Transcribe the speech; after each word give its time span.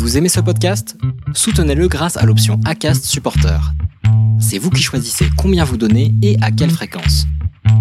Vous 0.00 0.16
aimez 0.16 0.30
ce 0.30 0.40
podcast? 0.40 0.96
Soutenez-le 1.34 1.86
grâce 1.86 2.16
à 2.16 2.24
l'option 2.24 2.58
ACAST 2.64 3.04
Supporter. 3.04 3.60
C'est 4.40 4.56
vous 4.56 4.70
qui 4.70 4.82
choisissez 4.82 5.26
combien 5.36 5.62
vous 5.62 5.76
donnez 5.76 6.14
et 6.22 6.38
à 6.40 6.50
quelle 6.50 6.70
fréquence. 6.70 7.26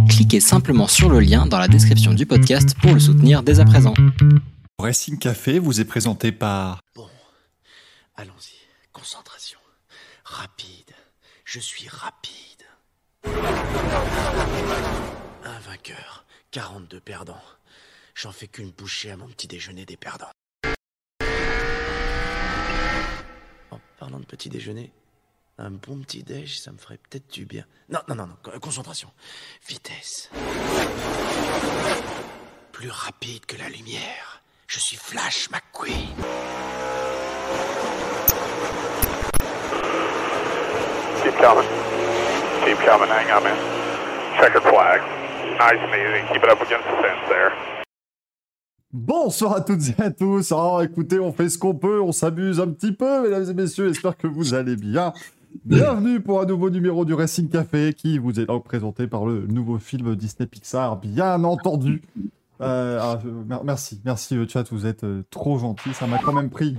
Cliquez 0.10 0.42
simplement 0.42 0.88
sur 0.88 1.10
le 1.10 1.21
lien 1.21 1.46
dans 1.46 1.58
la 1.58 1.70
description 1.70 2.13
du 2.13 2.26
podcast 2.26 2.76
pour 2.82 2.94
le 2.94 3.00
soutenir 3.00 3.42
dès 3.42 3.62
à 3.62 3.66
présent. 3.66 3.94
Racing 4.79 5.18
Café 5.18 5.60
vous 5.60 5.79
est 5.79 5.86
présenté 5.86 6.34
par... 6.34 6.82
Bon, 6.94 7.08
allons-y. 8.18 8.57
Concentration. 8.91 9.59
Rapide. 10.25 10.93
Je 11.45 11.61
suis 11.61 11.88
rapide. 11.88 12.65
Un 15.45 15.59
vainqueur, 15.65 16.25
42 16.51 16.99
perdants. 16.99 17.41
J'en 18.13 18.33
fais 18.33 18.47
qu'une 18.47 18.71
bouchée 18.71 19.09
à 19.09 19.15
mon 19.15 19.27
petit 19.27 19.47
déjeuner 19.47 19.86
des 19.86 19.95
perdants. 19.95 20.27
En 23.71 23.79
parlant 24.00 24.20
de 24.20 24.26
petit 24.26 24.50
déjeuner, 24.50 24.92
un 25.58 25.71
bon 25.71 26.00
petit 26.02 26.24
déj, 26.24 26.60
ça 26.60 26.71
me 26.71 26.78
ferait 26.78 26.98
peut-être 27.10 27.30
du 27.32 27.46
bien. 27.46 27.66
Non, 27.89 28.00
non, 28.08 28.16
non, 28.16 28.28
non, 28.28 28.38
co- 28.42 28.58
concentration. 28.60 29.12
Vitesse. 29.68 30.30
Plus 32.72 32.89
rapide 32.89 33.45
que 33.45 33.58
la 33.58 33.67
lumière. 33.70 34.42
Je 34.67 34.80
suis 34.80 34.95
Flash 34.98 35.50
McQueen. 35.50 36.08
Keep 41.23 41.36
coming. 41.38 41.67
Keep 42.64 42.78
coming. 42.86 43.09
Hang 43.09 43.30
on, 43.31 43.44
man. 43.44 43.58
Checkered 44.39 44.64
flag. 44.64 45.02
Nice 45.59 45.80
and 45.84 45.94
easy. 45.94 46.34
Keep 46.34 46.44
it 46.44 46.50
up 46.50 46.61
against 46.61 46.88
the 46.88 46.95
fence 47.02 47.20
there. 47.28 47.52
Bonsoir 48.92 49.53
à 49.53 49.61
toutes 49.61 49.88
et 49.88 50.02
à 50.02 50.09
tous. 50.09 50.52
Alors, 50.52 50.81
écoutez, 50.81 51.20
on 51.20 51.31
fait 51.31 51.47
ce 51.50 51.59
qu'on 51.59 51.75
peut, 51.75 52.02
on 52.02 52.11
s'amuse 52.11 52.59
un 52.59 52.67
petit 52.70 52.92
peu, 52.92 53.22
mesdames 53.22 53.47
et 53.47 53.53
messieurs. 53.53 53.89
J'espère 53.89 54.17
que 54.17 54.25
vous 54.25 54.56
allez 54.56 54.75
bien. 54.75 55.14
Bienvenue 55.64 56.22
pour 56.22 56.41
un 56.41 56.47
nouveau 56.47 56.72
numéro 56.72 57.05
du 57.05 57.13
Racing 57.13 57.50
Café 57.50 57.94
qui 57.94 58.17
vous 58.17 58.39
est 58.39 58.47
donc 58.47 58.63
présenté 58.63 59.05
par 59.05 59.28
le 59.28 59.45
nouveau 59.45 59.78
film 59.78 60.16
Disney 60.16 60.47
Pixar, 60.47 61.00
bien 61.00 61.44
entendu. 61.44 62.02
Euh, 62.61 62.99
ah, 63.02 63.19
mer- 63.47 63.63
merci, 63.63 64.02
merci 64.03 64.35
le 64.35 64.47
chat, 64.47 64.67
vous 64.71 64.85
êtes 64.85 65.03
euh, 65.05 65.23
trop 65.29 65.57
gentil. 65.59 65.93
Ça 65.93 66.07
m'a 66.07 66.17
quand 66.17 66.33
même 66.33 66.49
pris 66.49 66.75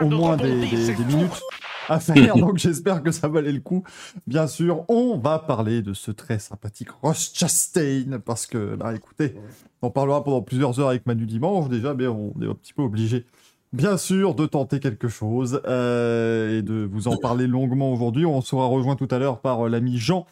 au 0.00 0.08
moins 0.08 0.36
des, 0.36 0.68
des- 0.68 0.94
des 0.94 1.04
minutes 1.04 1.40
à 1.88 1.98
faire, 2.00 2.36
donc 2.36 2.58
j'espère 2.58 3.02
que 3.02 3.10
ça 3.10 3.28
valait 3.28 3.52
le 3.52 3.60
coup. 3.60 3.82
Bien 4.26 4.46
sûr, 4.46 4.84
on 4.88 5.18
va 5.18 5.38
parler 5.38 5.82
de 5.82 5.92
ce 5.94 6.10
très 6.10 6.38
sympathique 6.38 6.90
Ross 7.02 7.32
Chastain, 7.34 8.18
parce 8.24 8.46
que, 8.46 8.76
bah 8.76 8.94
écoutez, 8.94 9.34
on 9.82 9.90
parlera 9.90 10.22
pendant 10.24 10.42
plusieurs 10.42 10.78
heures 10.80 10.88
avec 10.90 11.06
Manu 11.06 11.26
Dimanche 11.26 11.68
déjà, 11.68 11.94
mais 11.94 12.06
on 12.06 12.32
est 12.42 12.46
un 12.46 12.54
petit 12.54 12.72
peu 12.74 12.82
obligé, 12.82 13.26
bien 13.72 13.96
sûr, 13.96 14.34
de 14.34 14.46
tenter 14.46 14.78
quelque 14.80 15.08
chose 15.08 15.62
euh, 15.66 16.58
et 16.58 16.62
de 16.62 16.88
vous 16.92 17.08
en 17.08 17.16
parler 17.16 17.46
longuement 17.46 17.92
aujourd'hui. 17.92 18.26
On 18.26 18.40
sera 18.40 18.66
rejoint 18.66 18.96
tout 18.96 19.08
à 19.10 19.18
l'heure 19.18 19.40
par 19.40 19.66
euh, 19.66 19.68
l'ami 19.68 19.98
Jean 19.98 20.26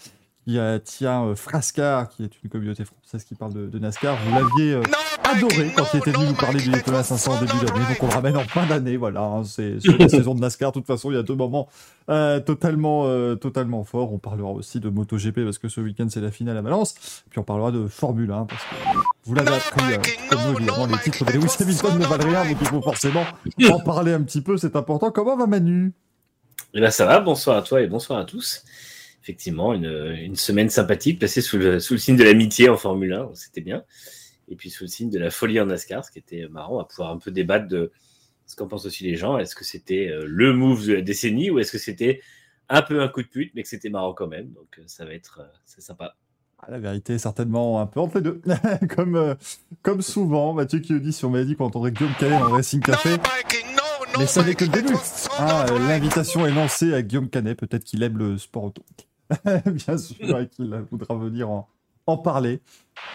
qui 0.49 0.59
euh, 0.59 0.79
tient 0.79 1.27
euh, 1.27 1.35
Frascar, 1.35 2.09
qui 2.09 2.25
est 2.25 2.31
une 2.43 2.49
communauté 2.49 2.83
française 2.87 3.23
qui 3.23 3.35
parle 3.35 3.53
de, 3.53 3.67
de 3.67 3.79
NASCAR. 3.79 4.17
Vous 4.17 4.35
l'aviez 4.35 4.73
euh, 4.73 4.83
adoré 5.25 5.71
quand 5.77 5.85
il 5.93 5.99
était 5.99 6.11
venu 6.11 6.29
nous 6.29 6.35
parler 6.35 6.59
du 6.59 6.71
Daytona 6.71 7.03
500 7.03 7.37
au 7.37 7.45
début 7.45 7.67
d'année, 7.67 7.85
donc 7.87 8.03
on 8.03 8.07
le 8.07 8.13
ramène 8.15 8.37
en 8.39 8.45
fin 8.45 8.65
d'année. 8.65 8.97
Voilà, 8.97 9.21
hein, 9.25 9.45
c'est 9.45 9.77
la 9.99 10.09
saison 10.09 10.35
de 10.35 10.41
NASCAR. 10.41 10.73
De 10.73 10.79
toute 10.79 10.87
façon, 10.87 11.11
il 11.11 11.17
y 11.17 11.19
a 11.19 11.23
deux 11.23 11.35
moments 11.35 11.69
euh, 12.09 12.41
totalement, 12.41 13.03
euh, 13.05 13.35
totalement 13.35 13.85
forts. 13.85 14.11
On 14.11 14.19
parlera 14.19 14.51
aussi 14.51 14.81
de 14.81 14.89
MotoGP 14.89 15.45
parce 15.45 15.59
que 15.59 15.69
ce 15.69 15.83
week-end 15.83 16.07
c'est 16.09 16.23
la 16.23 16.31
finale 16.31 16.57
à 16.57 16.63
Valence. 16.63 16.95
Puis 17.29 17.39
on 17.39 17.45
parlera 17.45 17.71
de 17.71 17.87
Formule 17.87 18.31
1 18.31 18.47
parce 18.47 18.63
que 18.63 18.99
vous 19.27 19.35
l'avez 19.35 19.55
appris, 19.55 19.93
euh, 19.93 19.99
comme 20.31 20.41
nous 20.49 20.59
évidemment, 20.59 20.87
les 20.87 20.99
titres 20.99 21.27
de 21.27 21.33
Lewis 21.33 21.57
Hamilton 21.61 21.99
ne 21.99 22.07
valent 22.07 22.27
rien, 22.27 22.49
donc 22.49 22.57
il 22.59 22.67
faut 22.67 22.81
forcément 22.81 23.25
en 23.71 23.81
parler 23.81 24.15
un 24.15 24.23
petit 24.23 24.41
peu. 24.41 24.57
C'est 24.57 24.77
important. 24.77 25.11
Comment 25.11 25.37
va 25.37 25.47
Manu? 25.47 25.93
Eh 26.73 26.81
ben 26.81 26.91
ça 26.91 27.05
va, 27.05 27.21
bonsoir 27.21 27.59
à 27.59 27.63
toi 27.63 27.83
et 27.83 27.87
bonsoir 27.87 28.19
à 28.19 28.25
tous. 28.25 28.65
Effectivement, 29.23 29.75
une, 29.75 30.17
une 30.21 30.37
semaine 30.37 30.71
sympathique, 30.71 31.19
placée 31.19 31.43
sous 31.43 31.59
le, 31.59 31.81
sous 31.81 31.95
le 31.95 31.99
signe 31.99 32.17
de 32.17 32.25
l'amitié 32.25 32.69
en 32.69 32.77
Formule 32.77 33.13
1, 33.13 33.31
c'était 33.35 33.61
bien. 33.61 33.85
Et 34.49 34.57
puis 34.57 34.71
sous 34.71 34.85
le 34.85 34.89
signe 34.89 35.11
de 35.11 35.19
la 35.19 35.31
folie 35.31 35.61
en 35.61 35.67
NASCAR, 35.67 36.05
ce 36.05 36.11
qui 36.11 36.19
était 36.19 36.49
marrant, 36.49 36.75
on 36.75 36.79
va 36.79 36.85
pouvoir 36.85 37.11
un 37.11 37.19
peu 37.19 37.31
débattre 37.31 37.69
de 37.69 37.93
ce 38.47 38.57
qu'en 38.57 38.67
pensent 38.67 38.87
aussi 38.87 39.05
les 39.05 39.17
gens. 39.17 39.39
Est-ce 39.39 39.55
que 39.55 39.65
c'était 39.65 40.09
euh, 40.09 40.25
le 40.27 40.55
move 40.55 40.87
de 40.87 40.95
la 40.95 41.03
décennie 41.03 41.51
ou 41.51 41.59
est-ce 41.59 41.73
que 41.73 41.79
c'était 41.79 42.21
un 42.69 42.83
peu 42.83 43.03
un 43.03 43.09
coup 43.09 43.23
de 43.23 43.29
pute, 43.29 43.53
mais 43.55 43.63
que 43.63 43.69
c'était 43.69 43.89
marrant 43.91 44.15
quand 44.15 44.27
même. 44.27 44.51
Donc 44.53 44.79
euh, 44.79 44.83
ça 44.87 45.05
va 45.05 45.15
être 45.15 45.41
euh, 45.43 45.49
c'est 45.65 45.81
sympa. 45.81 46.15
Ah, 46.61 46.71
La 46.71 46.79
vérité 46.79 47.15
est 47.15 47.19
certainement 47.19 47.81
un 47.81 47.87
peu 47.87 48.01
entre 48.01 48.17
les 48.17 48.23
deux. 48.23 48.43
comme, 48.97 49.17
euh, 49.17 49.35
comme 49.83 50.03
souvent, 50.03 50.53
Mathieu 50.53 50.81
qui 50.81 50.99
dit 51.01 51.13
si 51.13 51.25
on 51.25 51.31
m'avait 51.31 51.45
dit 51.45 51.57
qu'on 51.57 51.67
entendrait 51.67 51.93
Guillaume 51.93 52.15
Canet 52.19 52.41
dans 52.41 52.51
Racing 52.51 52.81
Café. 52.81 53.17
Mais 54.19 54.27
ça 54.27 54.43
n'est 54.43 54.55
que 54.55 54.65
le 54.65 54.71
début. 54.71 54.95
Ah, 55.39 55.67
L'invitation 55.71 56.45
est 56.47 56.51
lancée 56.51 56.93
à 56.93 57.03
Guillaume 57.03 57.29
Canet. 57.29 57.57
Peut-être 57.57 57.85
qu'il 57.85 58.03
aime 58.03 58.19
le 58.19 58.37
sport 58.37 58.65
auto. 58.65 58.83
Bien 59.67 59.99
sûr, 59.99 60.39
et 60.39 60.49
qu'il 60.49 60.75
voudra 60.91 61.15
venir 61.17 61.51
en, 61.51 61.69
en 62.09 62.17
parler. 62.17 62.61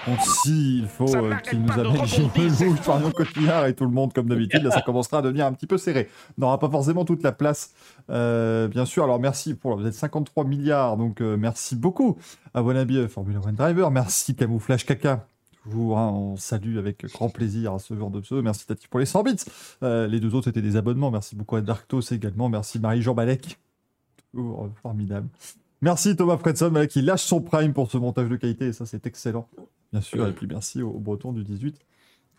Donc, 0.08 0.20
s'il 0.22 0.88
faut 0.88 1.14
euh, 1.16 1.36
qu'il 1.38 1.62
nous 1.62 1.72
amène 1.74 2.06
Gilles 2.06 2.30
Lelouch, 2.36 2.88
Marion 2.88 3.12
Cotillard 3.12 3.66
et 3.66 3.74
tout 3.74 3.86
le 3.86 3.92
monde 3.92 4.14
comme 4.14 4.28
d'habitude, 4.28 4.64
là, 4.64 4.72
ça 4.72 4.82
commencera 4.82 5.18
à 5.18 5.22
devenir 5.22 5.46
un 5.46 5.54
petit 5.54 5.68
peu 5.68 5.78
serré. 5.78 6.10
On 6.38 6.42
n'aura 6.42 6.60
pas 6.60 6.70
forcément 6.70 7.04
toute 7.04 7.24
la 7.24 7.32
place, 7.32 7.74
euh, 8.10 8.68
bien 8.68 8.86
sûr. 8.86 9.04
Alors, 9.04 9.20
merci 9.20 9.56
pour. 9.56 9.78
Vous 9.78 9.86
êtes 9.88 9.94
53 9.94 10.46
milliards, 10.46 10.98
donc 10.98 11.22
euh, 11.22 11.36
merci 11.38 11.76
beaucoup 11.76 12.18
à 12.54 12.62
Wannabe 12.62 13.08
Formula 13.08 13.40
One 13.40 13.56
Driver. 13.56 13.90
Merci 13.92 14.36
Camouflage 14.36 14.86
Caca. 14.86 15.26
Toujours, 15.64 15.98
hein, 15.98 16.10
on 16.10 16.36
salue 16.36 16.78
avec 16.78 17.06
grand 17.06 17.30
plaisir 17.30 17.80
ce 17.80 17.98
genre 17.98 18.12
de 18.12 18.20
pseudo. 18.20 18.42
Merci 18.42 18.68
Tati 18.68 18.88
pour 18.88 19.00
les 19.00 19.06
100 19.06 19.24
bits. 19.24 19.36
Les 19.82 20.20
deux 20.20 20.36
autres 20.36 20.50
étaient 20.50 20.62
des 20.62 20.76
abonnements. 20.76 21.10
Merci 21.10 21.38
beaucoup 21.38 21.56
à 21.56 21.62
Darktos 21.62 22.02
également. 22.12 22.50
Merci 22.50 22.80
Marie-Jean 22.80 23.14
Balek. 23.14 23.58
Toujours 24.34 24.70
formidable. 24.82 25.30
Merci 25.84 26.16
Thomas 26.16 26.38
Fredson 26.38 26.74
qui 26.90 27.02
lâche 27.02 27.24
son 27.24 27.42
prime 27.42 27.74
pour 27.74 27.92
ce 27.92 27.98
montage 27.98 28.30
de 28.30 28.38
qualité. 28.38 28.68
Et 28.68 28.74
ça, 28.74 28.86
c'est 28.86 29.06
excellent. 29.06 29.50
Bien 29.92 30.00
sûr. 30.02 30.26
Et 30.26 30.32
puis 30.32 30.48
merci 30.48 30.82
au, 30.82 30.92
Breton 30.92 31.34
du 31.34 31.44
18. 31.44 31.78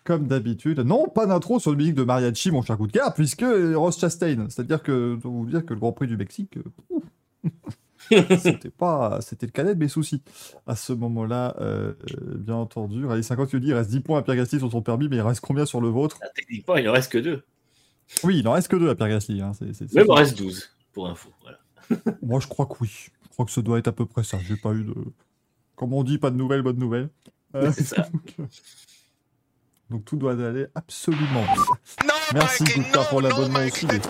Comme 0.02 0.26
d'habitude. 0.26 0.80
Non, 0.80 1.08
pas 1.08 1.26
d'intro 1.26 1.60
sur 1.60 1.70
le 1.70 1.76
musique 1.76 1.94
de 1.94 2.04
Mariachi, 2.04 2.50
mon 2.50 2.62
cher 2.62 2.78
coup 2.78 2.86
de 2.86 2.92
cœur, 2.92 3.12
puisque 3.12 3.44
Ross 3.74 3.98
Chastain. 4.00 4.46
C'est-à-dire 4.48 4.82
que, 4.82 5.18
vous 5.22 5.44
dire 5.44 5.64
que 5.64 5.74
le 5.74 5.80
Grand 5.80 5.92
Prix 5.92 6.06
du 6.06 6.16
Mexique. 6.16 6.56
euh, 6.56 7.50
c'était 8.38 8.70
pas 8.70 9.18
c'était 9.22 9.46
le 9.46 9.52
cadet 9.52 9.74
de 9.74 9.78
mes 9.80 9.88
soucis 9.88 10.22
à 10.66 10.76
ce 10.76 10.92
moment-là 10.92 11.54
euh, 11.60 11.94
bien 12.36 12.54
entendu 12.56 13.06
Rallye 13.06 13.24
50 13.24 13.48
qui 13.48 13.60
dit 13.60 13.68
il 13.68 13.74
reste 13.74 13.88
10 13.90 14.00
points 14.00 14.18
à 14.18 14.22
Pierre 14.22 14.36
Gasly 14.36 14.58
sur 14.58 14.70
son 14.70 14.82
permis 14.82 15.08
mais 15.08 15.16
il 15.16 15.22
reste 15.22 15.40
combien 15.40 15.64
sur 15.64 15.80
le 15.80 15.88
vôtre? 15.88 16.18
Ah, 16.22 16.26
techniquement, 16.34 16.76
il 16.76 16.86
en 16.88 16.92
reste 16.92 17.10
que 17.12 17.16
deux. 17.18 17.42
oui 18.22 18.38
il 18.40 18.48
en 18.48 18.52
reste 18.52 18.68
que 18.68 18.76
deux 18.76 18.90
à 18.90 18.94
Pierre 18.94 19.08
Gasly 19.08 19.40
hein, 19.40 19.52
c'est- 19.54 19.72
c'est- 19.72 19.88
c'est- 19.88 19.94
Même 19.94 20.04
il 20.06 20.10
en 20.10 20.14
reste 20.16 20.36
12, 20.36 20.70
pour 20.92 21.08
info. 21.08 21.30
Voilà. 21.42 21.58
moi 22.22 22.40
je 22.40 22.46
crois 22.46 22.66
que 22.66 22.74
oui 22.82 23.06
crois 23.34 23.44
que 23.46 23.52
ça 23.52 23.62
doit 23.62 23.78
être 23.78 23.88
à 23.88 23.92
peu 23.92 24.06
près 24.06 24.24
ça 24.24 24.38
j'ai 24.46 24.56
pas 24.56 24.72
eu 24.72 24.84
de 24.84 24.94
comme 25.76 25.92
on 25.92 26.02
dit 26.02 26.18
pas 26.18 26.30
de 26.30 26.36
nouvelles 26.36 26.62
bonnes 26.62 26.78
nouvelles 26.78 27.10
Euh, 27.54 27.70
C'est 27.74 27.84
ça. 27.84 28.02
donc, 28.12 28.34
euh, 28.40 28.44
donc 29.90 30.04
tout 30.04 30.16
doit 30.16 30.32
aller 30.32 30.66
absolument 30.74 31.42
bien. 31.42 32.08
merci 32.32 32.64
Goupta 32.64 33.04
pour 33.04 33.20
l'abonnement 33.20 33.60
aussi 33.60 33.86
mais 33.86 34.00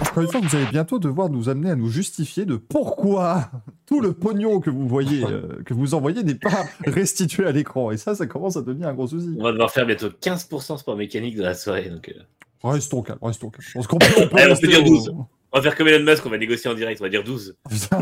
encore 0.00 0.22
une 0.24 0.28
fois, 0.30 0.40
vous 0.40 0.56
allez 0.56 0.66
bientôt 0.66 0.98
devoir 0.98 1.28
nous 1.30 1.48
amener 1.48 1.70
à 1.70 1.76
nous 1.76 1.88
justifier 1.88 2.44
de 2.44 2.56
pourquoi 2.56 3.50
tout 3.86 4.00
le 4.00 4.12
pognon 4.12 4.60
que 4.60 4.68
vous 4.70 4.88
voyez, 4.88 5.24
euh, 5.24 5.62
que 5.64 5.74
vous 5.74 5.94
envoyez 5.94 6.22
n'est 6.22 6.34
pas 6.34 6.64
restitué 6.86 7.46
à 7.46 7.52
l'écran. 7.52 7.90
Et 7.90 7.96
ça, 7.96 8.14
ça 8.14 8.26
commence 8.26 8.56
à 8.56 8.62
devenir 8.62 8.88
un 8.88 8.94
gros 8.94 9.06
souci. 9.06 9.34
On 9.38 9.44
va 9.44 9.52
devoir 9.52 9.70
faire 9.70 9.86
bientôt 9.86 10.08
15% 10.08 10.78
sport 10.78 10.96
mécanique 10.96 11.36
de 11.36 11.42
la 11.42 11.54
soirée. 11.54 11.88
Donc, 11.88 12.08
euh, 12.08 12.22
Restons 12.68 13.02
calmes, 13.02 13.18
restons 13.22 13.50
calmes. 13.50 13.62
Je 13.64 13.78
on 13.78 13.98
peut 13.98 14.06
Allez, 14.36 14.46
on 14.46 14.48
rester 14.50 14.66
peut 14.66 14.72
dire 14.72 14.84
au- 14.84 14.88
12. 14.88 15.14
On 15.52 15.58
va 15.58 15.62
faire 15.62 15.76
comme 15.76 15.88
Elon 15.88 16.04
Musk, 16.04 16.24
on 16.26 16.30
va 16.30 16.38
négocier 16.38 16.70
en 16.70 16.74
direct, 16.74 17.00
on 17.00 17.04
va 17.04 17.10
dire 17.10 17.24
12. 17.24 17.56
Putain. 17.68 18.00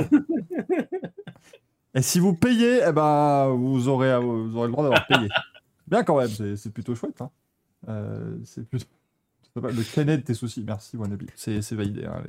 Et 1.94 2.02
si 2.02 2.20
vous 2.20 2.34
payez, 2.34 2.80
eh 2.86 2.92
ben, 2.92 3.48
vous, 3.48 3.88
aurez, 3.88 4.10
le 4.10 4.68
droit 4.68 4.84
d'avoir 4.84 5.06
payé. 5.06 5.28
Bien 5.88 6.04
quand 6.04 6.18
même, 6.18 6.56
c'est 6.56 6.72
plutôt 6.72 6.94
chouette. 6.94 7.20
Hein. 7.20 7.30
Euh. 7.88 8.36
Le 9.56 9.82
canet 9.94 10.20
de 10.20 10.24
tes 10.24 10.34
soucis, 10.34 10.62
merci 10.64 10.96
Wannabe. 10.96 11.22
C'est 11.34 11.72
validé. 11.72 12.04
hein, 12.04 12.22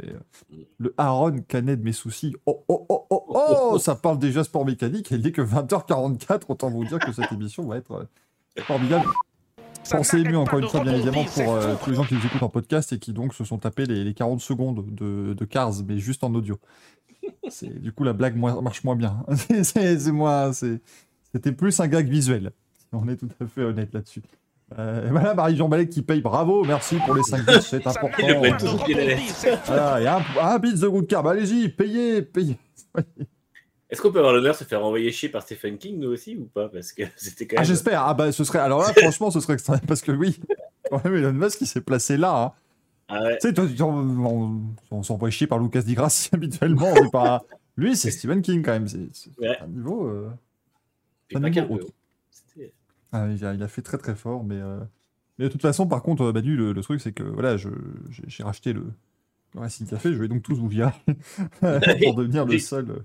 Le 0.79 0.94
Aaron 0.97 1.41
canet 1.47 1.79
de 1.79 1.83
mes 1.83 1.94
soucis. 1.94 2.35
Oh, 2.47 2.63
oh, 2.68 2.85
oh, 2.89 3.06
oh, 3.12 3.25
oh, 3.73 3.77
ça 3.77 3.94
parle 3.94 4.18
déjà 4.18 4.44
sport 4.44 4.65
mécanique. 4.65 5.12
Elle 5.12 5.21
dit 5.21 5.31
que 5.31 5.44
20h44, 5.44 6.45
autant 6.47 6.71
vous 6.71 6.85
dire 6.85 6.97
que 6.97 7.12
cette 7.12 7.31
émission 7.31 7.68
va 7.68 7.77
être 7.77 7.91
euh, 7.91 8.62
formidable. 8.63 9.06
Pensez 9.89 10.19
ému 10.19 10.36
encore 10.38 10.60
une 10.60 10.68
fois, 10.68 10.83
bien 10.83 10.94
évidemment, 10.94 11.24
pour 11.25 11.54
euh, 11.54 11.75
tous 11.83 11.89
les 11.89 11.95
gens 11.95 12.04
qui 12.04 12.13
nous 12.13 12.25
écoutent 12.25 12.44
en 12.44 12.50
podcast 12.50 12.94
et 12.94 13.00
qui 13.00 13.13
donc 13.13 13.33
se 13.33 13.44
sont 13.44 13.57
tapés 13.57 13.86
les, 13.86 14.04
les 14.04 14.13
40 14.13 14.39
secondes 14.39 14.86
de, 14.94 15.33
de 15.33 15.45
Cars, 15.45 15.74
mais 15.88 15.98
juste 15.98 16.24
en 16.24 16.33
audio. 16.33 16.60
C'est- 17.50 17.80
Du 17.81 17.92
coup, 17.92 18.04
la 18.04 18.13
blague 18.13 18.36
moins- 18.38 18.62
marche 18.62 18.83
moins 18.83 18.95
bien. 18.95 19.24
C'est- 19.36 19.63
c'est 19.63 20.00
c'est 20.00 20.12
moins- 20.12 20.54
c'est- 20.54 20.81
C'était 21.33 21.51
plus 21.51 21.80
un 21.80 21.88
gag 21.88 22.07
visuel. 22.10 22.51
On 22.94 23.07
est 23.07 23.16
tout 23.18 23.30
à 23.39 23.45
fait 23.48 23.63
honnête 23.63 23.94
là-dessus. 23.94 24.22
Euh, 24.80 25.07
et 25.07 25.12
voilà, 25.12 25.33
Marie-Jean 25.33 25.68
Balek 25.68 25.89
qui 25.89 26.01
paye 26.01 26.22
bravo, 26.22 26.63
merci 26.63 26.95
pour 27.06 27.13
les 27.16 27.24
5 27.24 27.45
bits, 27.45 27.62
c'est 27.62 27.86
important. 27.86 28.28
Il. 28.88 29.16
Voilà, 29.66 30.01
et 30.01 30.07
un, 30.07 30.22
un 30.42 30.60
bits 30.60 30.74
de 30.80 30.88
good 30.88 31.07
car, 31.07 31.24
bah 31.24 31.31
allez-y, 31.31 31.68
payez, 31.69 32.22
payez. 32.22 32.57
Est-ce 33.91 34.01
qu'on 34.01 34.11
peut 34.11 34.19
avoir 34.19 34.33
l'honneur 34.33 34.53
de 34.53 34.57
se 34.59 34.63
faire 34.63 34.83
envoyer 34.85 35.11
chier 35.11 35.27
par 35.29 35.43
Stephen 35.43 35.77
King, 35.77 35.99
nous 35.99 36.09
aussi, 36.09 36.35
ou 36.38 36.45
pas? 36.45 36.69
Parce 36.69 36.93
que 36.93 37.03
c'était 37.17 37.45
quand 37.45 37.57
Ah, 37.57 37.61
même. 37.61 37.67
j'espère, 37.67 38.01
ah 38.05 38.13
bah 38.13 38.31
ce 38.31 38.43
serait, 38.43 38.59
alors 38.59 38.81
là, 38.81 38.93
franchement, 38.97 39.29
ce 39.31 39.39
serait 39.41 39.53
extrême, 39.53 39.81
parce 39.88 40.01
que 40.01 40.11
oui, 40.13 40.39
quand 40.89 41.03
même, 41.03 41.15
Elon 41.15 41.33
Musk, 41.33 41.61
il 41.61 41.67
s'est 41.67 41.81
placé 41.81 42.17
là, 42.17 42.41
hein. 42.43 42.51
Ah 43.13 43.21
ouais. 43.23 43.38
Tu 43.41 43.49
sais, 43.49 43.53
toi, 43.53 43.65
on, 43.85 44.61
on, 44.89 45.03
s'envoie 45.03 45.29
chier 45.29 45.45
par 45.45 45.59
Lucas 45.59 45.81
Di 45.81 45.95
Grassi 45.95 46.29
habituellement. 46.31 46.95
est 46.95 47.11
pas... 47.11 47.43
Lui, 47.75 47.97
c'est 47.97 48.09
Stephen 48.09 48.41
King 48.41 48.63
quand 48.63 48.71
même. 48.71 48.88
C'est 48.88 48.99
Ouais. 49.38 49.57
un 49.59 49.67
niveau. 49.67 50.07
euh, 50.07 50.29
un 51.35 51.39
niveau 51.49 51.73
autre. 51.75 51.87
C'était- 52.29 52.71
Ah, 53.11 53.27
il, 53.29 53.44
a, 53.45 53.53
il 53.53 53.61
a 53.63 53.67
fait 53.67 53.81
très 53.81 53.97
très 53.97 54.15
fort, 54.15 54.45
mais, 54.45 54.55
euh, 54.61 54.79
mais 55.37 55.45
de 55.45 55.49
toute 55.51 55.61
façon, 55.61 55.87
par 55.87 56.01
contre, 56.03 56.23
euh, 56.23 56.31
Manu, 56.31 56.55
le, 56.55 56.71
le 56.71 56.81
truc, 56.81 57.01
c'est 57.01 57.11
que 57.11 57.23
voilà, 57.23 57.57
j'ai 57.57 58.44
racheté 58.44 58.71
le, 58.71 58.85
le 59.55 59.59
Racing 59.59 59.87
Café, 59.87 60.13
je 60.13 60.17
vais 60.17 60.29
donc 60.29 60.44
tous 60.44 60.55
vous 60.55 60.69
virer 60.69 60.91
pour 61.59 62.15
devenir 62.15 62.45
le 62.45 62.59
seul. 62.59 63.03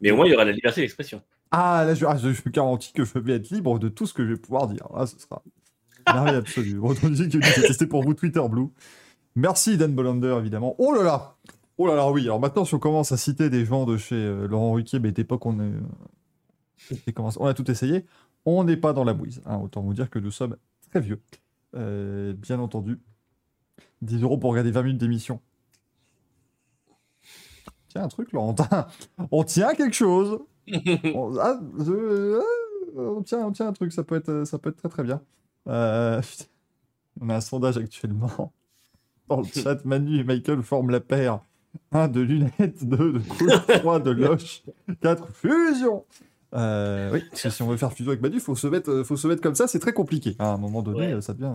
Mais 0.00 0.10
au 0.10 0.16
moins, 0.16 0.26
il 0.26 0.32
y 0.32 0.34
aura 0.34 0.44
la 0.44 0.52
liberté 0.52 0.80
d'expression. 0.80 1.22
Ah, 1.50 1.84
là, 1.86 1.94
je, 1.94 2.04
ah, 2.06 2.16
je, 2.16 2.30
garantis 2.50 2.92
que 2.92 3.04
je 3.04 3.18
vais 3.18 3.34
être 3.34 3.50
libre 3.50 3.78
de 3.78 3.88
tout 3.88 4.06
ce 4.06 4.14
que 4.14 4.24
je 4.24 4.32
vais 4.32 4.38
pouvoir 4.38 4.68
dire. 4.68 4.86
Ah, 4.94 5.06
ce 5.06 5.18
sera 5.18 5.42
que 6.42 6.52
c'est 6.62 7.62
testé 7.62 7.86
pour 7.86 8.02
vous, 8.02 8.14
Twitter 8.14 8.42
Blue. 8.48 8.68
Merci, 9.34 9.76
Dan 9.76 9.94
Bolander, 9.94 10.36
évidemment. 10.38 10.74
Oh 10.78 10.92
là 10.92 11.02
là 11.02 11.36
Oh 11.78 11.86
là 11.86 11.94
là, 11.94 12.10
oui. 12.10 12.22
Alors 12.22 12.40
maintenant, 12.40 12.64
si 12.64 12.74
on 12.74 12.78
commence 12.78 13.12
à 13.12 13.16
citer 13.16 13.50
des 13.50 13.64
gens 13.64 13.86
de 13.86 13.96
chez 13.96 14.16
euh, 14.16 14.48
Laurent 14.48 14.72
Ruquier, 14.72 14.98
mais 14.98 15.12
d'époque, 15.12 15.46
on, 15.46 15.60
est, 15.60 15.72
euh, 16.92 17.30
on 17.38 17.46
a 17.46 17.54
tout 17.54 17.70
essayé. 17.70 18.04
On 18.44 18.64
n'est 18.64 18.76
pas 18.76 18.92
dans 18.92 19.04
la 19.04 19.14
mouise. 19.14 19.42
hein. 19.46 19.58
Autant 19.58 19.82
vous 19.82 19.94
dire 19.94 20.10
que 20.10 20.18
nous 20.18 20.32
sommes 20.32 20.56
très 20.90 21.00
vieux. 21.00 21.20
Euh, 21.76 22.32
bien 22.32 22.58
entendu. 22.58 22.98
10 24.02 24.22
euros 24.22 24.38
pour 24.38 24.50
regarder 24.50 24.70
20 24.70 24.82
minutes 24.82 24.98
d'émission. 24.98 25.40
Tiens, 27.88 28.02
un 28.04 28.08
truc, 28.08 28.32
Laurentin. 28.32 28.86
On 29.30 29.44
tient 29.44 29.74
quelque 29.74 29.94
chose. 29.94 30.38
on, 31.14 31.36
ah, 31.38 31.58
ah, 31.58 32.40
on 32.96 33.22
tient, 33.22 33.46
on 33.46 33.52
tient 33.52 33.68
un 33.68 33.72
truc, 33.72 33.92
ça 33.92 34.02
peut 34.02 34.16
être, 34.16 34.44
ça 34.44 34.58
peut 34.58 34.70
être 34.70 34.76
très 34.76 34.88
très 34.88 35.02
bien. 35.02 35.20
Euh, 35.68 36.20
on 37.20 37.28
a 37.30 37.36
un 37.36 37.40
sondage 37.40 37.78
actuellement. 37.78 38.52
Dans 39.28 39.40
le 39.40 39.44
chat, 39.46 39.84
Manu 39.84 40.18
et 40.20 40.24
Michael 40.24 40.62
forment 40.62 40.90
la 40.90 41.00
paire. 41.00 41.40
1 41.92 42.08
de 42.08 42.20
lunettes, 42.20 42.84
2 42.88 43.12
de 43.12 43.18
coude, 43.18 43.78
3 43.80 44.00
de 44.00 44.10
loche, 44.10 44.62
4 45.02 45.28
fusion. 45.32 46.04
Euh, 46.54 47.10
oui, 47.12 47.22
parce 47.30 47.42
que 47.42 47.50
si 47.50 47.62
on 47.62 47.66
veut 47.68 47.76
faire 47.76 47.92
fusion 47.92 48.10
avec 48.10 48.22
Manu, 48.22 48.36
il 48.36 48.40
faut, 48.40 48.54
se 48.54 48.66
mettre, 48.66 48.90
euh, 48.90 49.04
faut 49.04 49.16
se 49.16 49.28
mettre 49.28 49.42
comme 49.42 49.54
ça, 49.54 49.66
c'est 49.66 49.78
très 49.78 49.92
compliqué. 49.92 50.34
À 50.38 50.52
un 50.52 50.56
moment 50.56 50.82
donné, 50.82 50.98
Ouais. 51.08 51.12
euh, 51.14 51.20
ça 51.20 51.34
devient. 51.34 51.52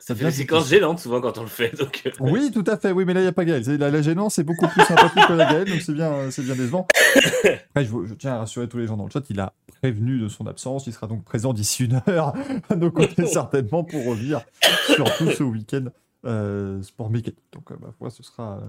Ça 0.00 0.14
fait 0.14 0.24
devient 0.24 0.34
des 0.34 0.42
séquences 0.42 0.68
gênantes 0.68 0.98
souvent 0.98 1.20
quand 1.20 1.38
on 1.38 1.42
le 1.42 1.48
fait. 1.48 1.78
Donc, 1.78 2.02
euh, 2.06 2.10
Oui, 2.20 2.50
tout 2.50 2.64
à 2.66 2.76
fait. 2.76 2.90
Oui, 2.90 3.04
mais 3.04 3.14
là, 3.14 3.20
il 3.20 3.24
n'y 3.24 3.28
a 3.28 3.32
pas 3.32 3.44
Gaël. 3.44 3.62
La, 3.78 3.90
la 3.90 4.02
gênance, 4.02 4.34
c'est 4.34 4.44
beaucoup 4.44 4.66
plus 4.66 4.82
sympathique 4.82 5.26
que 5.28 5.32
la 5.34 5.44
Gaël, 5.52 5.68
donc 5.68 5.80
c'est 5.82 5.92
bien, 5.92 6.12
euh, 6.12 6.30
c'est 6.30 6.42
bien 6.42 6.56
décevant. 6.56 6.86
Après, 7.70 7.84
je, 7.84 8.14
tiens 8.14 8.32
à 8.34 8.38
rassurer 8.38 8.68
tous 8.68 8.78
les 8.78 8.86
gens 8.86 8.96
dans 8.96 9.04
le 9.04 9.10
chat, 9.10 9.22
il 9.30 9.38
a 9.40 9.52
prévenu 9.80 10.18
de 10.18 10.28
son 10.28 10.46
absence. 10.46 10.86
Il 10.86 10.92
sera 10.92 11.06
donc 11.06 11.24
présent 11.24 11.52
d'ici 11.52 11.84
une 11.84 12.00
heure 12.08 12.34
à 12.68 12.76
nos 12.76 12.90
côtés, 12.90 13.26
certainement, 13.26 13.84
pour 13.84 14.04
revenir 14.04 14.40
sur 14.86 15.04
tout 15.16 15.30
ce 15.30 15.42
week-end 15.42 15.86
euh, 16.24 16.82
sport 16.82 17.10
mécanique. 17.10 17.38
Donc, 17.52 17.70
euh, 17.70 17.76
ma 17.80 17.92
foi, 17.92 18.10
ce 18.10 18.22
sera, 18.22 18.58
euh, 18.58 18.68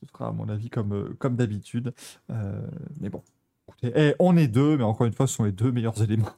ce 0.00 0.06
sera, 0.06 0.28
à 0.28 0.32
mon 0.32 0.48
avis, 0.48 0.70
comme, 0.70 0.92
euh, 0.92 1.16
comme 1.18 1.36
d'habitude. 1.36 1.92
Euh, 2.30 2.60
mais 3.00 3.08
bon, 3.08 3.22
écoutez, 3.68 3.92
eh, 3.94 4.14
on 4.18 4.36
est 4.36 4.48
deux, 4.48 4.76
mais 4.76 4.84
encore 4.84 5.06
une 5.06 5.12
fois, 5.12 5.26
ce 5.26 5.34
sont 5.34 5.44
les 5.44 5.52
deux 5.52 5.70
meilleurs 5.72 6.00
éléments. 6.02 6.34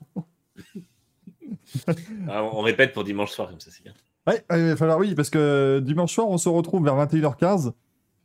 Ah, 2.29 2.43
on 2.45 2.61
répète 2.61 2.93
pour 2.93 3.05
dimanche 3.05 3.31
soir, 3.31 3.49
comme 3.49 3.61
ça, 3.61 3.71
c'est 3.71 3.83
bien. 3.83 3.93
Ouais, 4.27 4.45
ouais, 4.51 4.61
il 4.61 4.69
va 4.69 4.77
falloir, 4.77 4.99
oui, 4.99 5.15
parce 5.15 5.31
que 5.31 5.81
dimanche 5.85 6.13
soir, 6.15 6.29
on 6.29 6.39
se 6.39 6.49
retrouve 6.49 6.85
vers 6.85 6.95
21h15, 6.97 7.73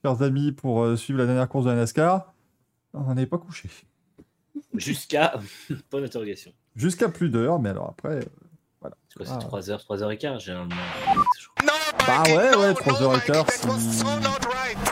chers 0.04 0.22
amis, 0.22 0.51
pour 0.51 0.83
euh, 0.83 0.95
suivre 0.95 1.19
la 1.19 1.25
dernière 1.25 1.48
course 1.50 1.66
de 1.66 1.69
la 1.72 1.77
NASCAR. 1.77 2.33
On 2.94 3.13
n'est 3.16 3.25
pas 3.25 3.38
couché. 3.38 3.69
Jusqu'à. 4.74 5.39
Bonne 5.92 6.04
interrogation. 6.04 6.51
Jusqu'à 6.75 7.10
plus 7.10 7.30
d'heures, 7.30 7.60
mais 7.60 7.69
alors 7.69 7.89
après. 7.89 8.16
euh, 8.16 8.22
C'est 9.10 9.18
quoi, 9.18 9.27
Ah. 9.30 9.39
c'est 9.62 9.72
3h, 9.74 9.83
3h15 9.86 10.39
généralement. 10.44 10.75
je 11.39 11.48
crois. 11.48 11.75
Bah 12.07 12.24
ouais, 12.27 12.56
ouais, 12.57 12.74
3h15. 12.74 13.50
si- 13.80 14.04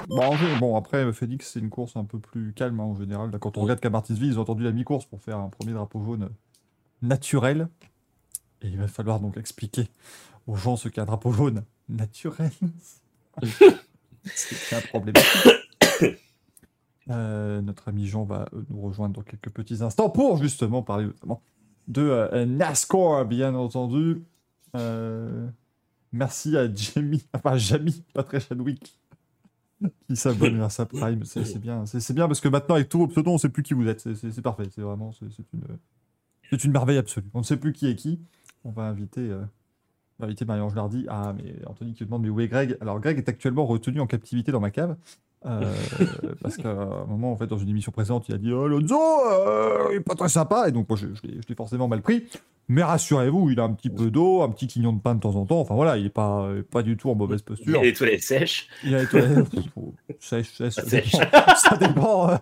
Bon, 0.07 0.21
en 0.21 0.31
fait, 0.33 0.59
bon, 0.59 0.75
après, 0.75 1.11
Félix, 1.13 1.51
c'est 1.51 1.59
une 1.59 1.69
course 1.69 1.95
un 1.95 2.03
peu 2.05 2.19
plus 2.19 2.53
calme 2.53 2.79
hein, 2.79 2.83
en 2.83 2.95
général. 2.95 3.31
Là, 3.31 3.39
quand 3.39 3.57
on 3.57 3.61
regarde 3.61 3.79
qu'à 3.79 3.89
Martinsville, 3.89 4.29
ils 4.29 4.39
ont 4.39 4.41
entendu 4.43 4.63
la 4.63 4.71
mi-course 4.71 5.05
pour 5.05 5.21
faire 5.21 5.37
un 5.37 5.49
premier 5.49 5.73
drapeau 5.73 6.03
jaune 6.03 6.29
naturel. 7.01 7.67
Et 8.63 8.67
il 8.67 8.77
va 8.77 8.87
falloir 8.87 9.19
donc 9.19 9.37
expliquer 9.37 9.87
aux 10.47 10.55
gens 10.55 10.75
ce 10.75 10.89
qu'est 10.89 11.01
un 11.01 11.05
drapeau 11.05 11.31
jaune 11.31 11.63
naturel. 11.89 12.51
c'est 14.25 14.75
un 14.75 14.81
problème. 14.81 15.15
Euh, 17.09 17.61
notre 17.61 17.89
ami 17.89 18.07
Jean 18.07 18.23
va 18.23 18.47
euh, 18.53 18.63
nous 18.69 18.79
rejoindre 18.81 19.15
dans 19.15 19.21
quelques 19.23 19.49
petits 19.49 19.83
instants 19.83 20.09
pour 20.09 20.37
justement 20.37 20.81
parler 20.81 21.05
notamment 21.05 21.41
de 21.89 22.01
euh, 22.01 22.45
NASCAR, 22.45 23.25
bien 23.25 23.53
entendu. 23.55 24.23
Euh, 24.75 25.47
merci 26.13 26.55
à 26.55 26.73
Jamie, 26.73 27.25
enfin 27.33 27.57
Jamie, 27.57 28.03
pas 28.13 28.23
très 28.23 28.39
Chadwick, 28.39 28.97
qui 30.07 30.15
s'abonne 30.15 30.61
à 30.61 30.69
sa 30.69 30.85
Prime. 30.85 31.25
C'est 31.25 31.59
bien, 31.59 31.85
c'est 31.85 32.13
bien 32.13 32.27
parce 32.27 32.39
que 32.39 32.47
maintenant 32.47 32.75
avec 32.75 32.87
tous 32.87 32.99
vos 32.99 33.07
pseudos, 33.07 33.33
on 33.33 33.37
sait 33.37 33.49
plus 33.49 33.63
qui 33.63 33.73
vous 33.73 33.87
êtes. 33.89 33.99
C'est- 34.15 34.41
parfait. 34.41 34.69
C'est 34.73 34.81
vraiment, 34.81 35.11
c'est 35.11 35.29
c'est 35.35 35.43
une, 35.53 35.63
c'est 36.49 36.63
une 36.63 36.71
merveille 36.71 36.97
absolue. 36.99 37.27
On 37.33 37.39
ne 37.39 37.43
sait 37.43 37.57
plus 37.57 37.73
qui 37.73 37.87
est 37.87 37.95
qui. 37.97 38.21
On 38.63 38.71
va 38.71 38.83
inviter, 38.83 39.21
euh, 39.21 39.41
on 40.19 40.23
va 40.23 40.25
inviter 40.27 40.45
Marie-Ange 40.45 40.75
Lardy. 40.75 41.05
Ah, 41.09 41.33
mais 41.35 41.55
Anthony 41.65 41.93
qui 41.93 42.05
demande 42.05 42.23
mais 42.23 42.29
où 42.29 42.39
est 42.39 42.47
Greg? 42.47 42.77
Alors 42.81 42.99
Greg 42.99 43.17
est 43.17 43.29
actuellement 43.29 43.65
retenu 43.65 43.99
en 43.99 44.07
captivité 44.07 44.51
dans 44.51 44.59
ma 44.59 44.71
cave. 44.71 44.95
Euh, 45.45 45.73
parce 46.41 46.57
qu'à 46.57 46.69
un 46.71 47.05
moment, 47.05 47.31
en 47.31 47.37
fait, 47.37 47.47
dans 47.47 47.57
une 47.57 47.69
émission 47.69 47.91
présente, 47.91 48.27
il 48.29 48.35
a 48.35 48.37
dit 48.37 48.51
oh, 48.51 48.67
Lonzo, 48.67 48.95
euh, 48.97 49.87
il 49.91 49.97
est 49.97 49.99
pas 49.99 50.15
très 50.15 50.29
sympa. 50.29 50.67
Et 50.67 50.71
donc, 50.71 50.87
moi, 50.89 50.97
je, 50.97 51.07
je 51.13 51.21
l'ai 51.47 51.55
forcément 51.55 51.87
mal 51.87 52.01
pris. 52.01 52.25
Mais 52.69 52.81
rassurez-vous, 52.81 53.49
il 53.49 53.59
a 53.59 53.63
un 53.63 53.73
petit 53.73 53.89
peu 53.89 54.09
d'eau, 54.09 54.41
un 54.41 54.49
petit 54.49 54.67
quignon 54.67 54.93
de 54.93 55.01
pain 55.01 55.15
de 55.15 55.19
temps 55.19 55.35
en 55.35 55.45
temps. 55.45 55.59
Enfin 55.59 55.75
voilà, 55.75 55.97
il 55.97 56.05
est 56.05 56.09
pas, 56.09 56.47
pas 56.71 56.81
du 56.81 56.95
tout 56.95 57.09
en 57.09 57.15
mauvaise 57.15 57.41
Il 57.41 57.43
posture. 57.43 57.79
a 57.79 57.83
les 57.83 57.91
toilettes 57.91 58.23
sèches. 58.23 58.69
Il 58.85 58.95
a 58.95 58.99
les 59.01 59.05
toilettes. 59.07 59.47
Sèche, 60.21 60.53
sèche, 60.53 60.73
ça 60.75 60.85
Sèche. 60.85 61.11
dépend, 61.11 61.55
ça 61.57 61.75
dépend, 61.75 62.29
euh, 62.29 62.35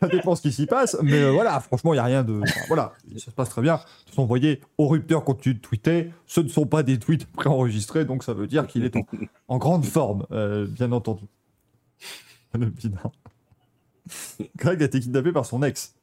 ça 0.00 0.08
dépend 0.08 0.34
ce 0.34 0.42
qui 0.42 0.50
s'y 0.50 0.66
passe. 0.66 0.96
Mais 1.04 1.30
voilà, 1.30 1.60
franchement, 1.60 1.92
il 1.92 1.96
n'y 1.96 2.00
a 2.00 2.04
rien 2.04 2.24
de. 2.24 2.40
enfin, 2.42 2.60
voilà, 2.66 2.92
ça 3.18 3.26
se 3.26 3.30
passe 3.30 3.50
très 3.50 3.62
bien. 3.62 3.76
De 3.76 3.80
toute 3.80 4.08
façon, 4.08 4.22
vous 4.22 4.28
voyez, 4.28 4.60
au 4.78 4.88
rupteur 4.88 5.22
continue 5.22 5.54
de 5.54 5.60
tweeter. 5.60 6.10
Ce 6.26 6.40
ne 6.40 6.48
sont 6.48 6.66
pas 6.66 6.82
des 6.82 6.98
tweets 6.98 7.26
préenregistrés, 7.26 8.04
donc 8.04 8.24
ça 8.24 8.34
veut 8.34 8.48
dire 8.48 8.66
qu'il 8.66 8.84
est 8.84 8.96
en, 8.96 9.02
en 9.46 9.58
grande 9.58 9.84
forme, 9.84 10.26
bien 10.70 10.90
entendu. 10.90 11.22
Le 12.54 12.66
bilan. 12.66 13.12
Greg 14.56 14.82
a 14.82 14.86
été 14.86 15.00
kidnappé 15.00 15.32
par 15.32 15.46
son 15.46 15.62
ex, 15.62 15.94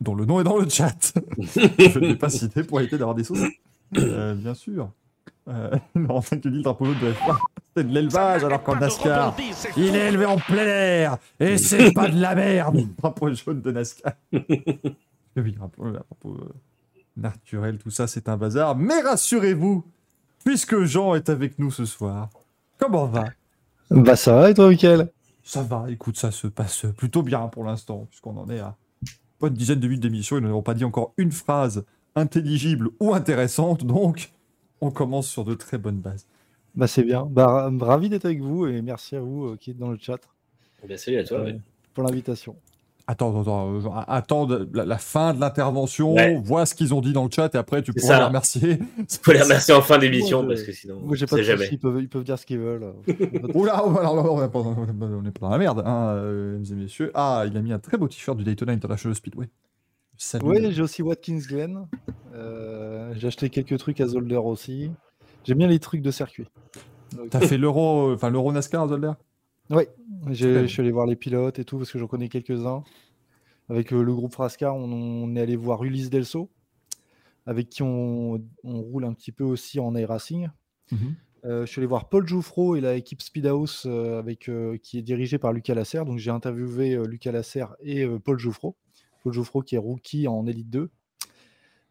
dont 0.00 0.14
le 0.14 0.24
nom 0.24 0.40
est 0.40 0.44
dans 0.44 0.58
le 0.58 0.68
chat. 0.68 1.12
Je 1.38 1.98
ne 1.98 2.06
vais 2.08 2.16
pas 2.16 2.28
citer 2.28 2.62
pour 2.64 2.80
éviter 2.80 2.98
d'avoir 2.98 3.14
des 3.14 3.24
sources. 3.24 3.40
Euh, 3.96 4.34
bien 4.34 4.54
sûr. 4.54 4.90
Euh, 5.48 5.70
Laurentin 5.94 6.38
qui 6.38 6.50
dit 6.50 6.58
le 6.58 6.62
drapeau 6.62 6.86
de 6.86 6.92
F1, 6.92 7.36
c'est 7.74 7.84
de 7.84 7.94
l'élevage 7.94 8.44
alors 8.44 8.62
qu'en 8.62 8.76
NASCAR, 8.76 9.34
il 9.76 9.96
est 9.96 10.08
élevé 10.08 10.26
en 10.26 10.36
plein 10.36 10.66
air 10.66 11.18
et 11.40 11.56
c'est 11.56 11.92
pas 11.92 12.08
de 12.08 12.20
la 12.20 12.34
merde. 12.34 12.76
Le 12.76 12.84
drapeau 12.98 13.32
jaune 13.32 13.62
de 13.62 13.70
NASCAR. 13.70 14.12
oui, 14.32 14.42
le 15.36 15.52
drapeau 15.52 15.86
euh, 16.26 16.52
naturel, 17.16 17.78
tout 17.78 17.90
ça, 17.90 18.06
c'est 18.06 18.28
un 18.28 18.36
bazar. 18.36 18.76
Mais 18.76 19.00
rassurez-vous, 19.00 19.84
puisque 20.44 20.82
Jean 20.82 21.14
est 21.14 21.30
avec 21.30 21.58
nous 21.58 21.70
ce 21.70 21.86
soir, 21.86 22.28
comment 22.78 23.06
va? 23.06 23.24
Bah 23.90 24.16
ça 24.16 24.34
va 24.34 24.50
et 24.50 24.54
toi, 24.54 24.68
Mickaël? 24.68 25.10
Ça 25.48 25.62
va, 25.62 25.86
écoute, 25.90 26.18
ça 26.18 26.30
se 26.30 26.46
passe 26.46 26.84
plutôt 26.94 27.22
bien 27.22 27.48
pour 27.48 27.64
l'instant, 27.64 28.06
puisqu'on 28.10 28.36
en 28.36 28.50
est 28.50 28.58
à 28.60 28.76
pas 29.38 29.46
une 29.48 29.54
dizaine 29.54 29.80
de 29.80 29.88
minutes 29.88 30.02
d'émission, 30.02 30.36
ils 30.36 30.42
n'ont 30.42 30.60
pas 30.62 30.74
dit 30.74 30.84
encore 30.84 31.14
une 31.16 31.32
phrase 31.32 31.86
intelligible 32.14 32.90
ou 33.00 33.14
intéressante, 33.14 33.82
donc 33.86 34.30
on 34.82 34.90
commence 34.90 35.26
sur 35.26 35.44
de 35.44 35.54
très 35.54 35.78
bonnes 35.78 36.00
bases. 36.00 36.26
Bah 36.74 36.86
c'est 36.86 37.02
bien. 37.02 37.24
Bah 37.24 37.46
ra- 37.46 37.70
ravi 37.80 38.10
d'être 38.10 38.26
avec 38.26 38.42
vous 38.42 38.66
et 38.66 38.82
merci 38.82 39.16
à 39.16 39.20
vous 39.20 39.46
euh, 39.46 39.56
qui 39.56 39.70
êtes 39.70 39.78
dans 39.78 39.90
le 39.90 39.96
chat 39.98 40.20
Eh 40.84 40.86
bien, 40.86 40.98
salut 40.98 41.16
à 41.16 41.24
toi. 41.24 41.38
euh, 41.38 41.44
ouais. 41.44 41.60
pour 41.94 42.04
l'invitation. 42.04 42.54
Attends, 43.10 43.30
attends, 43.30 43.40
attends, 43.40 43.72
euh, 43.74 43.80
genre, 43.80 44.04
attends 44.06 44.44
de- 44.46 44.68
la, 44.74 44.84
la 44.84 44.98
fin 44.98 45.32
de 45.32 45.40
l'intervention, 45.40 46.12
Ouais. 46.14 46.38
vois 46.44 46.66
ce 46.66 46.74
qu'ils 46.74 46.92
ont 46.92 47.00
dit 47.00 47.14
dans 47.14 47.24
le 47.24 47.30
chat 47.34 47.54
et 47.54 47.58
après 47.58 47.80
tu 47.82 47.94
pourras 47.94 48.06
ça. 48.06 48.18
les 48.18 48.24
remercier. 48.26 48.78
Faut 49.22 49.32
les 49.32 49.40
remercier 49.40 49.72
en 49.72 49.80
fin 49.80 49.96
d'émission 49.96 50.46
parce 50.46 50.62
que 50.62 50.72
sinon, 50.72 51.00
Moi 51.02 51.16
j'ai 51.16 51.26
pas 51.26 51.36
de 51.36 51.42
jamais. 51.42 51.64
soucis, 51.64 51.74
ils 51.76 51.78
peuvent, 51.78 52.00
ils 52.02 52.08
peuvent 52.08 52.22
dire 52.24 52.38
ce 52.38 52.44
qu'ils 52.44 52.58
veulent. 52.58 52.92
Oula, 53.54 53.82
oh, 53.86 53.96
alors 53.96 54.14
là, 54.14 54.22
on 54.30 54.40
n'est 54.42 54.48
pas, 54.48 54.58
on 54.58 55.24
est 55.24 55.30
pas- 55.30 55.40
dans 55.40 55.48
la 55.48 55.56
merde, 55.58 55.82
hein, 55.86 56.08
euh, 56.16 56.58
mesdames 56.58 56.78
et 56.78 56.82
messieurs. 56.82 57.10
Ah, 57.14 57.44
il 57.46 57.56
a 57.56 57.62
mis 57.62 57.72
un 57.72 57.78
très 57.78 57.96
beau 57.96 58.08
t-shirt 58.08 58.36
du 58.36 58.44
Daytona 58.44 58.72
International 58.72 59.14
Speedway. 59.16 59.48
Salut. 60.18 60.44
ouais, 60.44 60.70
j'ai 60.72 60.82
aussi 60.82 61.00
Watkins 61.02 61.38
Glen. 61.48 61.86
Euh, 62.34 63.12
j'ai 63.16 63.28
acheté 63.28 63.48
quelques 63.50 63.78
trucs 63.78 64.00
à 64.00 64.06
Zolder 64.06 64.36
aussi. 64.36 64.90
J'aime 65.44 65.58
bien 65.58 65.68
les 65.68 65.78
trucs 65.78 66.02
de 66.02 66.10
circuit. 66.10 66.46
T'as 67.30 67.40
fait 67.40 67.56
l'Euro, 67.56 68.12
enfin 68.12 68.28
l'Euro 68.28 68.52
NASCAR, 68.52 68.86
Zolder? 68.88 69.12
Ouais, 69.70 69.88
je 70.62 70.66
suis 70.66 70.80
allé 70.82 70.90
voir 70.90 71.06
les 71.06 71.16
pilotes 71.16 71.58
et 71.58 71.64
tout 71.64 71.78
parce 71.78 71.90
que 71.92 71.98
j'en 71.98 72.06
connais 72.06 72.28
quelques-uns. 72.28 72.82
Avec 73.68 73.92
euh, 73.92 74.02
le 74.02 74.14
groupe 74.14 74.32
Frascar, 74.32 74.74
on, 74.76 74.90
on 74.90 75.36
est 75.36 75.40
allé 75.40 75.54
voir 75.56 75.84
Ulysse 75.84 76.08
Delso, 76.10 76.50
avec 77.46 77.68
qui 77.68 77.82
on, 77.82 78.42
on 78.64 78.80
roule 78.80 79.04
un 79.04 79.12
petit 79.12 79.32
peu 79.32 79.44
aussi 79.44 79.78
en 79.80 79.94
iRacing. 79.94 80.48
Mhm. 80.90 81.14
Euh, 81.44 81.66
je 81.66 81.70
suis 81.70 81.78
allé 81.80 81.86
voir 81.86 82.08
Paul 82.08 82.26
Jouffreau 82.26 82.76
et 82.76 82.80
l'équipe 82.80 83.22
Speedhouse 83.22 83.84
euh, 83.86 84.18
avec, 84.18 84.48
euh, 84.48 84.76
qui 84.82 84.98
est 84.98 85.02
dirigée 85.02 85.38
par 85.38 85.52
Lucas 85.52 85.74
Lasserre. 85.74 86.04
Donc 86.06 86.18
j'ai 86.18 86.30
interviewé 86.30 86.98
Lucas 87.06 87.30
Lasserre 87.30 87.76
et 87.80 88.06
Paul 88.24 88.38
Jouffreau. 88.38 88.76
Paul 89.22 89.32
Jouffreau 89.34 89.62
qui 89.62 89.74
est 89.74 89.78
rookie 89.78 90.26
en 90.28 90.46
Elite 90.46 90.70
2. 90.70 90.90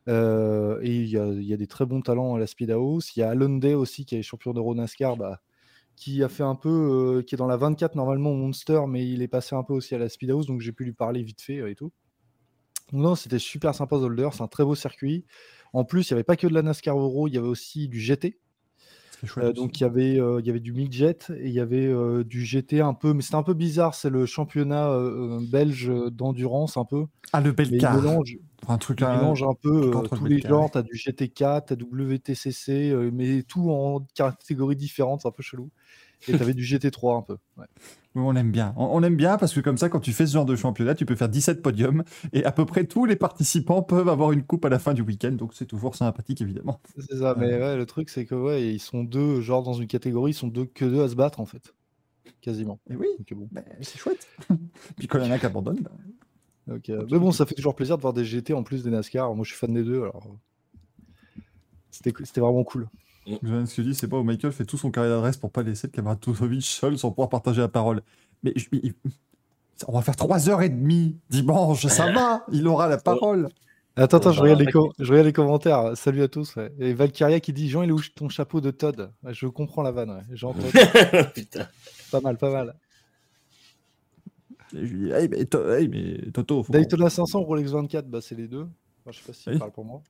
Euh, 0.09 0.79
et 0.81 0.95
il 0.95 1.07
y, 1.09 1.17
a- 1.17 1.27
il 1.27 1.43
y 1.43 1.53
a 1.53 1.57
des 1.57 1.67
très 1.67 1.85
bons 1.85 2.01
talents 2.01 2.35
à 2.35 2.39
la 2.39 2.47
Speedhouse. 2.47 3.11
Il 3.15 3.19
y 3.19 3.23
a 3.23 3.29
Alon 3.29 3.57
Day 3.57 3.73
aussi 3.73 4.05
qui 4.05 4.15
est 4.15 4.21
champion 4.23 4.53
d'Euro 4.53 4.73
NASCAR. 4.73 5.15
Bah, 5.17 5.41
qui 5.97 6.23
a 6.23 6.29
fait 6.29 6.43
un 6.43 6.55
peu, 6.55 6.69
euh, 6.69 7.21
qui 7.23 7.35
est 7.35 7.37
dans 7.37 7.47
la 7.47 7.57
24 7.57 7.95
normalement 7.95 8.31
Monster, 8.33 8.81
mais 8.87 9.05
il 9.05 9.23
est 9.23 9.27
passé 9.27 9.55
un 9.55 9.63
peu 9.63 9.73
aussi 9.73 9.95
à 9.95 9.97
la 9.97 10.07
Speedhouse, 10.07 10.45
donc 10.45 10.61
j'ai 10.61 10.71
pu 10.71 10.85
lui 10.85 10.93
parler 10.93 11.23
vite 11.23 11.41
fait 11.41 11.57
euh, 11.57 11.71
et 11.71 11.75
tout. 11.75 11.91
Donc 12.93 13.01
non, 13.01 13.15
c'était 13.15 13.39
super 13.39 13.73
sympa 13.73 13.97
Zolder, 13.97 14.29
c'est 14.31 14.43
un 14.43 14.47
très 14.47 14.63
beau 14.63 14.75
circuit. 14.75 15.25
En 15.73 15.83
plus, 15.83 16.09
il 16.09 16.13
n'y 16.13 16.17
avait 16.17 16.23
pas 16.23 16.37
que 16.37 16.47
de 16.47 16.53
la 16.53 16.61
NASCAR 16.61 16.97
Euro, 16.97 17.27
il 17.27 17.33
y 17.33 17.37
avait 17.37 17.47
aussi 17.47 17.89
du 17.89 17.99
GT. 17.99 18.39
Chouette 19.25 19.45
Euh, 19.47 19.53
donc 19.53 19.79
il 19.79 19.83
y 19.83 19.85
avait, 19.85 20.19
euh, 20.19 20.39
il 20.39 20.45
y 20.45 20.49
avait 20.49 20.59
du 20.59 20.73
midget 20.73 21.17
et 21.35 21.47
il 21.47 21.53
y 21.53 21.59
avait 21.59 21.85
euh, 21.87 22.23
du 22.23 22.43
GT 22.45 22.81
un 22.81 22.93
peu, 22.93 23.13
mais 23.13 23.21
c'était 23.21 23.35
un 23.35 23.43
peu 23.43 23.53
bizarre. 23.53 23.95
C'est 23.95 24.09
le 24.09 24.25
championnat 24.25 24.91
belge 25.49 25.91
d'endurance 26.11 26.77
un 26.77 26.85
peu. 26.85 27.05
Ah, 27.33 27.41
le 27.41 27.51
Belcar. 27.51 27.95
mélange, 28.01 28.37
Un 28.67 28.77
truc 28.77 29.01
là. 29.01 29.15
mélange 29.17 29.43
un 29.43 29.53
peu 29.61 29.91
euh, 29.93 30.01
le 30.01 30.07
tous 30.09 30.25
les 30.25 30.39
genres. 30.41 30.63
ouais. 30.65 30.69
Tu 30.71 30.77
as 30.77 30.81
du 30.83 30.93
GT4, 30.95 31.67
tu 31.67 31.73
as 31.73 31.75
WTCC, 31.75 32.91
euh, 32.91 33.09
mais 33.13 33.43
tout 33.43 33.69
en 33.69 34.05
catégories 34.15 34.75
différentes, 34.75 35.21
c'est 35.21 35.27
un 35.27 35.31
peu 35.31 35.43
chelou. 35.43 35.69
Et 36.27 36.35
tu 36.35 36.41
avais 36.41 36.53
du 36.53 36.63
GT3 36.63 37.19
un 37.19 37.21
peu. 37.21 37.37
ouais. 37.57 37.65
Oui, 38.17 38.23
on 38.25 38.35
aime 38.35 38.51
bien. 38.51 38.73
On, 38.77 39.03
aime 39.03 39.15
bien 39.15 39.37
parce 39.37 39.53
que 39.53 39.59
comme 39.59 39.77
ça, 39.77 39.89
quand 39.89 39.99
tu 39.99 40.11
fais 40.11 40.25
ce 40.25 40.33
genre 40.33 40.45
de 40.45 40.55
championnat, 40.55 40.95
tu 40.95 41.05
peux 41.05 41.15
faire 41.15 41.29
17 41.29 41.61
podiums 41.61 42.03
et 42.33 42.43
à 42.45 42.51
peu 42.51 42.65
près 42.65 42.85
tous 42.85 43.05
les 43.05 43.15
participants 43.15 43.83
peuvent 43.83 44.09
avoir 44.09 44.31
une 44.31 44.43
coupe 44.43 44.65
à 44.65 44.69
la 44.69 44.79
fin 44.79 44.95
du 44.95 45.03
week-end. 45.03 45.33
Donc 45.33 45.53
c'est 45.53 45.67
toujours 45.67 45.95
sympathique, 45.95 46.41
évidemment. 46.41 46.81
C'est 46.97 47.17
ça, 47.17 47.35
mais 47.37 47.53
ouais, 47.53 47.77
le 47.77 47.85
truc 47.85 48.09
c'est 48.09 48.25
que 48.25 48.33
ouais, 48.33 48.73
ils 48.73 48.79
sont 48.79 49.03
deux, 49.03 49.41
genre 49.41 49.61
dans 49.61 49.73
une 49.73 49.85
catégorie, 49.85 50.31
ils 50.31 50.35
sont 50.35 50.47
deux 50.47 50.65
que 50.65 50.85
deux 50.85 51.03
à 51.03 51.09
se 51.09 51.15
battre 51.15 51.39
en 51.39 51.45
fait. 51.45 51.75
Quasiment. 52.41 52.79
Et 52.89 52.95
oui, 52.95 53.07
Donc, 53.19 53.33
bon. 53.35 53.49
ben, 53.51 53.63
c'est 53.81 53.99
chouette. 53.99 54.27
Puis 54.97 55.07
quand 55.07 55.19
il 55.19 55.25
y 55.25 55.27
en 55.27 55.31
a 55.31 55.37
qui 55.37 55.45
abandonnent, 55.45 55.81
ben, 55.81 56.73
Donc, 56.73 56.89
euh, 56.89 57.05
mais 57.11 57.19
bon, 57.19 57.31
ça 57.31 57.45
fait 57.45 57.55
toujours 57.55 57.75
plaisir 57.75 57.97
de 57.97 58.01
voir 58.01 58.13
des 58.13 58.25
GT 58.25 58.53
en 58.53 58.63
plus 58.63 58.83
des 58.83 58.89
NASCAR. 58.89 59.35
Moi 59.35 59.43
je 59.45 59.51
suis 59.51 59.59
fan 59.59 59.71
des 59.71 59.83
deux, 59.83 60.01
alors. 60.01 60.25
C'était 61.91 62.13
c'était 62.23 62.41
vraiment 62.41 62.63
cool. 62.63 62.87
Johan, 63.43 63.65
ce 63.65 63.75
que 63.75 63.83
je 63.83 63.89
dis, 63.89 63.95
c'est 63.95 64.07
pas 64.07 64.17
où 64.17 64.23
Michael 64.23 64.51
fait 64.51 64.65
tout 64.65 64.77
son 64.77 64.89
carré 64.91 65.09
d'adresse 65.09 65.37
pour 65.37 65.51
pas 65.51 65.63
laisser 65.63 65.87
le 65.87 65.91
camarade 65.91 66.19
Tuzovic 66.19 66.63
seul 66.65 66.97
sans 66.97 67.09
pouvoir 67.11 67.29
partager 67.29 67.61
la 67.61 67.67
parole. 67.67 68.01
Mais 68.43 68.53
je- 68.55 68.67
il- 68.71 68.93
on 69.87 69.91
va 69.93 70.01
faire 70.01 70.15
3h30 70.15 71.15
dimanche, 71.29 71.85
ça 71.87 72.11
va, 72.11 72.43
il 72.51 72.67
aura 72.67 72.87
la 72.87 72.97
parole. 72.97 73.49
Attends, 73.95 74.17
attends, 74.17 74.31
je 74.31 74.41
regarde, 74.41 74.59
les 74.59 74.67
avoir 74.67 74.85
com- 74.85 74.93
je 74.99 75.09
regarde 75.11 75.25
les 75.27 75.33
commentaires. 75.33 75.97
Salut 75.97 76.21
à 76.21 76.27
tous. 76.27 76.55
ouais. 76.55 76.71
Et 76.79 76.93
Valkyria 76.93 77.39
qui 77.39 77.51
dit 77.51 77.67
Jean, 77.67 77.81
il 77.81 77.89
est 77.89 77.91
où 77.91 77.99
ton 78.15 78.29
chapeau 78.29 78.61
de 78.61 78.69
Todd? 78.71 79.11
Ouais, 79.23 79.33
Je 79.33 79.47
comprends 79.47 79.81
la 79.81 79.91
vanne. 79.91 80.11
Ouais. 80.11 80.21
Jean 80.33 80.53
Todd. 80.53 80.63
Putain. 81.33 81.67
pas 82.11 82.21
mal, 82.21 82.37
pas 82.37 82.51
mal. 82.51 82.75
Et 84.75 84.85
je 84.85 84.93
lui 84.93 85.07
dis, 85.07 85.11
hey, 85.13 85.27
mais, 85.29 85.45
To- 85.45 85.71
hey, 85.73 85.87
mais 85.87 86.31
Toto, 86.31 86.63
Daytona 86.69 87.09
500, 87.09 87.41
Rolex 87.41 87.71
24, 87.71 88.07
bah, 88.07 88.19
c'est 88.21 88.35
les 88.35 88.47
deux. 88.47 88.67
Enfin, 89.05 89.11
je 89.11 89.17
sais 89.19 89.23
pas 89.25 89.33
si 89.33 89.49
Oui. 89.49 89.57
parle 89.57 89.71
pour 89.71 89.85
moi. 89.85 90.01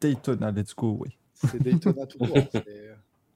Daytona, 0.00 0.50
let's 0.50 0.74
go, 0.74 0.96
oui. 1.00 1.16
C'est 1.36 1.62
Daytona 1.62 2.06
tout 2.06 2.18
court. 2.18 2.36
c'est- 2.52 2.64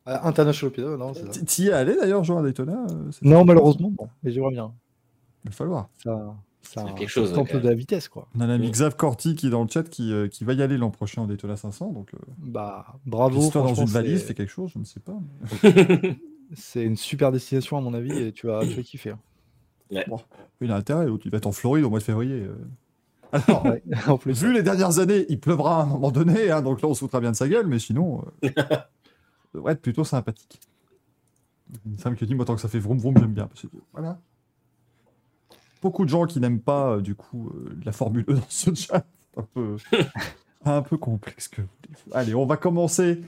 Euh, 0.08 0.16
International 0.22 0.72
Piano, 0.72 0.96
non, 0.96 1.12
c'est 1.14 1.24
ça. 1.26 1.30
Tu 1.30 1.44
tu 1.44 1.62
y 1.62 1.68
es 1.68 1.72
allé 1.72 1.94
d'ailleurs, 1.94 2.24
Jean, 2.24 2.38
à 2.38 2.42
Daytona 2.42 2.86
euh, 2.90 3.10
Non, 3.22 3.44
malheureusement, 3.44 3.90
bon, 3.90 4.08
mais 4.22 4.30
j'aimerais 4.32 4.52
bien. 4.52 4.72
Il 5.44 5.50
va 5.50 5.54
falloir. 5.54 5.88
Ça, 6.02 6.34
ça, 6.62 6.84
C'est 6.88 6.94
quelque 6.94 7.08
chose, 7.08 7.30
ouais, 7.30 7.36
quand 7.36 7.52
même. 7.52 7.62
de 7.62 7.68
la 7.68 7.74
vitesse, 7.74 8.08
quoi. 8.08 8.26
On 8.34 8.40
a 8.40 8.46
l'ami. 8.46 8.70
Xav 8.70 8.96
Corti 8.96 9.34
qui 9.34 9.48
est 9.48 9.50
dans 9.50 9.62
le 9.62 9.68
chat 9.68 9.82
qui, 9.84 10.12
euh, 10.12 10.26
qui 10.28 10.44
va 10.44 10.54
y 10.54 10.62
aller 10.62 10.78
l'an 10.78 10.90
prochain 10.90 11.22
au 11.22 11.26
Daytona 11.26 11.56
500. 11.56 11.92
Donc, 11.92 12.14
euh, 12.14 12.18
Bah, 12.38 12.86
bravo. 13.06 13.36
l'histoire 13.38 13.64
dans 13.64 13.74
une 13.74 13.86
valise 13.86 14.20
c'est- 14.20 14.26
fait 14.28 14.34
quelque 14.34 14.50
chose, 14.50 14.70
je 14.74 14.78
ne 14.78 14.84
sais 14.84 15.00
pas. 15.00 15.18
C'est 16.54 16.82
une 16.84 16.96
super 16.96 17.30
destination, 17.30 17.76
à 17.76 17.80
mon 17.80 17.94
avis, 17.94 18.10
et 18.18 18.32
tu 18.32 18.46
vas, 18.48 18.60
tu 18.66 18.74
vas 18.74 18.82
kiffer. 18.82 19.10
hein. 19.10 19.18
Il 20.60 20.72
a 20.72 20.76
intérêt, 20.76 21.06
l'autre, 21.06 21.22
il 21.26 21.30
va 21.30 21.38
être 21.38 21.46
en 21.46 21.52
Floride 21.52 21.84
au 21.84 21.90
mois 21.90 21.98
de 22.00 22.04
février. 22.04 22.44
Alors, 23.32 23.64
Ouais, 23.66 23.82
en 24.08 24.18
plus. 24.18 24.42
vu 24.42 24.52
les 24.52 24.62
dernières 24.62 24.98
années, 24.98 25.26
il 25.28 25.38
pleuvra 25.40 25.80
à 25.80 25.82
un 25.82 25.86
moment 25.86 26.10
donné, 26.10 26.50
hein, 26.50 26.62
donc 26.62 26.82
là 26.82 26.88
on 26.88 26.94
se 26.94 27.00
foutra 27.00 27.20
bien 27.20 27.30
de 27.30 27.36
sa 27.36 27.48
gueule, 27.48 27.66
mais 27.66 27.78
sinon, 27.78 28.24
euh, 28.44 28.50
ça 28.56 28.86
devrait 29.54 29.72
être 29.74 29.82
plutôt 29.82 30.04
sympathique. 30.04 30.60
Une 31.86 31.98
femme 31.98 32.16
qui 32.16 32.26
dit, 32.26 32.34
moi 32.34 32.44
tant 32.44 32.54
que 32.56 32.60
ça 32.60 32.68
fait 32.68 32.78
vroom 32.80 32.98
vroom, 32.98 33.16
j'aime 33.18 33.32
bien. 33.32 33.46
parce 33.46 33.62
que, 33.62 33.68
voilà. 33.92 34.18
Beaucoup 35.82 36.04
de 36.04 36.10
gens 36.10 36.26
qui 36.26 36.40
n'aiment 36.40 36.60
pas, 36.60 36.96
euh, 36.96 37.00
du 37.00 37.14
coup, 37.14 37.48
euh, 37.54 37.78
la 37.84 37.92
Formule 37.92 38.24
1 38.28 38.34
dans 38.34 38.40
ce 38.48 38.74
chat. 38.74 39.06
Un 39.36 39.42
peu, 39.54 39.76
un 40.64 40.82
peu 40.82 40.96
complexe 40.96 41.48
que 41.48 41.62
vous 41.62 41.68
voulez. 41.82 41.96
Allez, 42.12 42.34
on 42.34 42.46
va 42.46 42.56
commencer, 42.56 43.20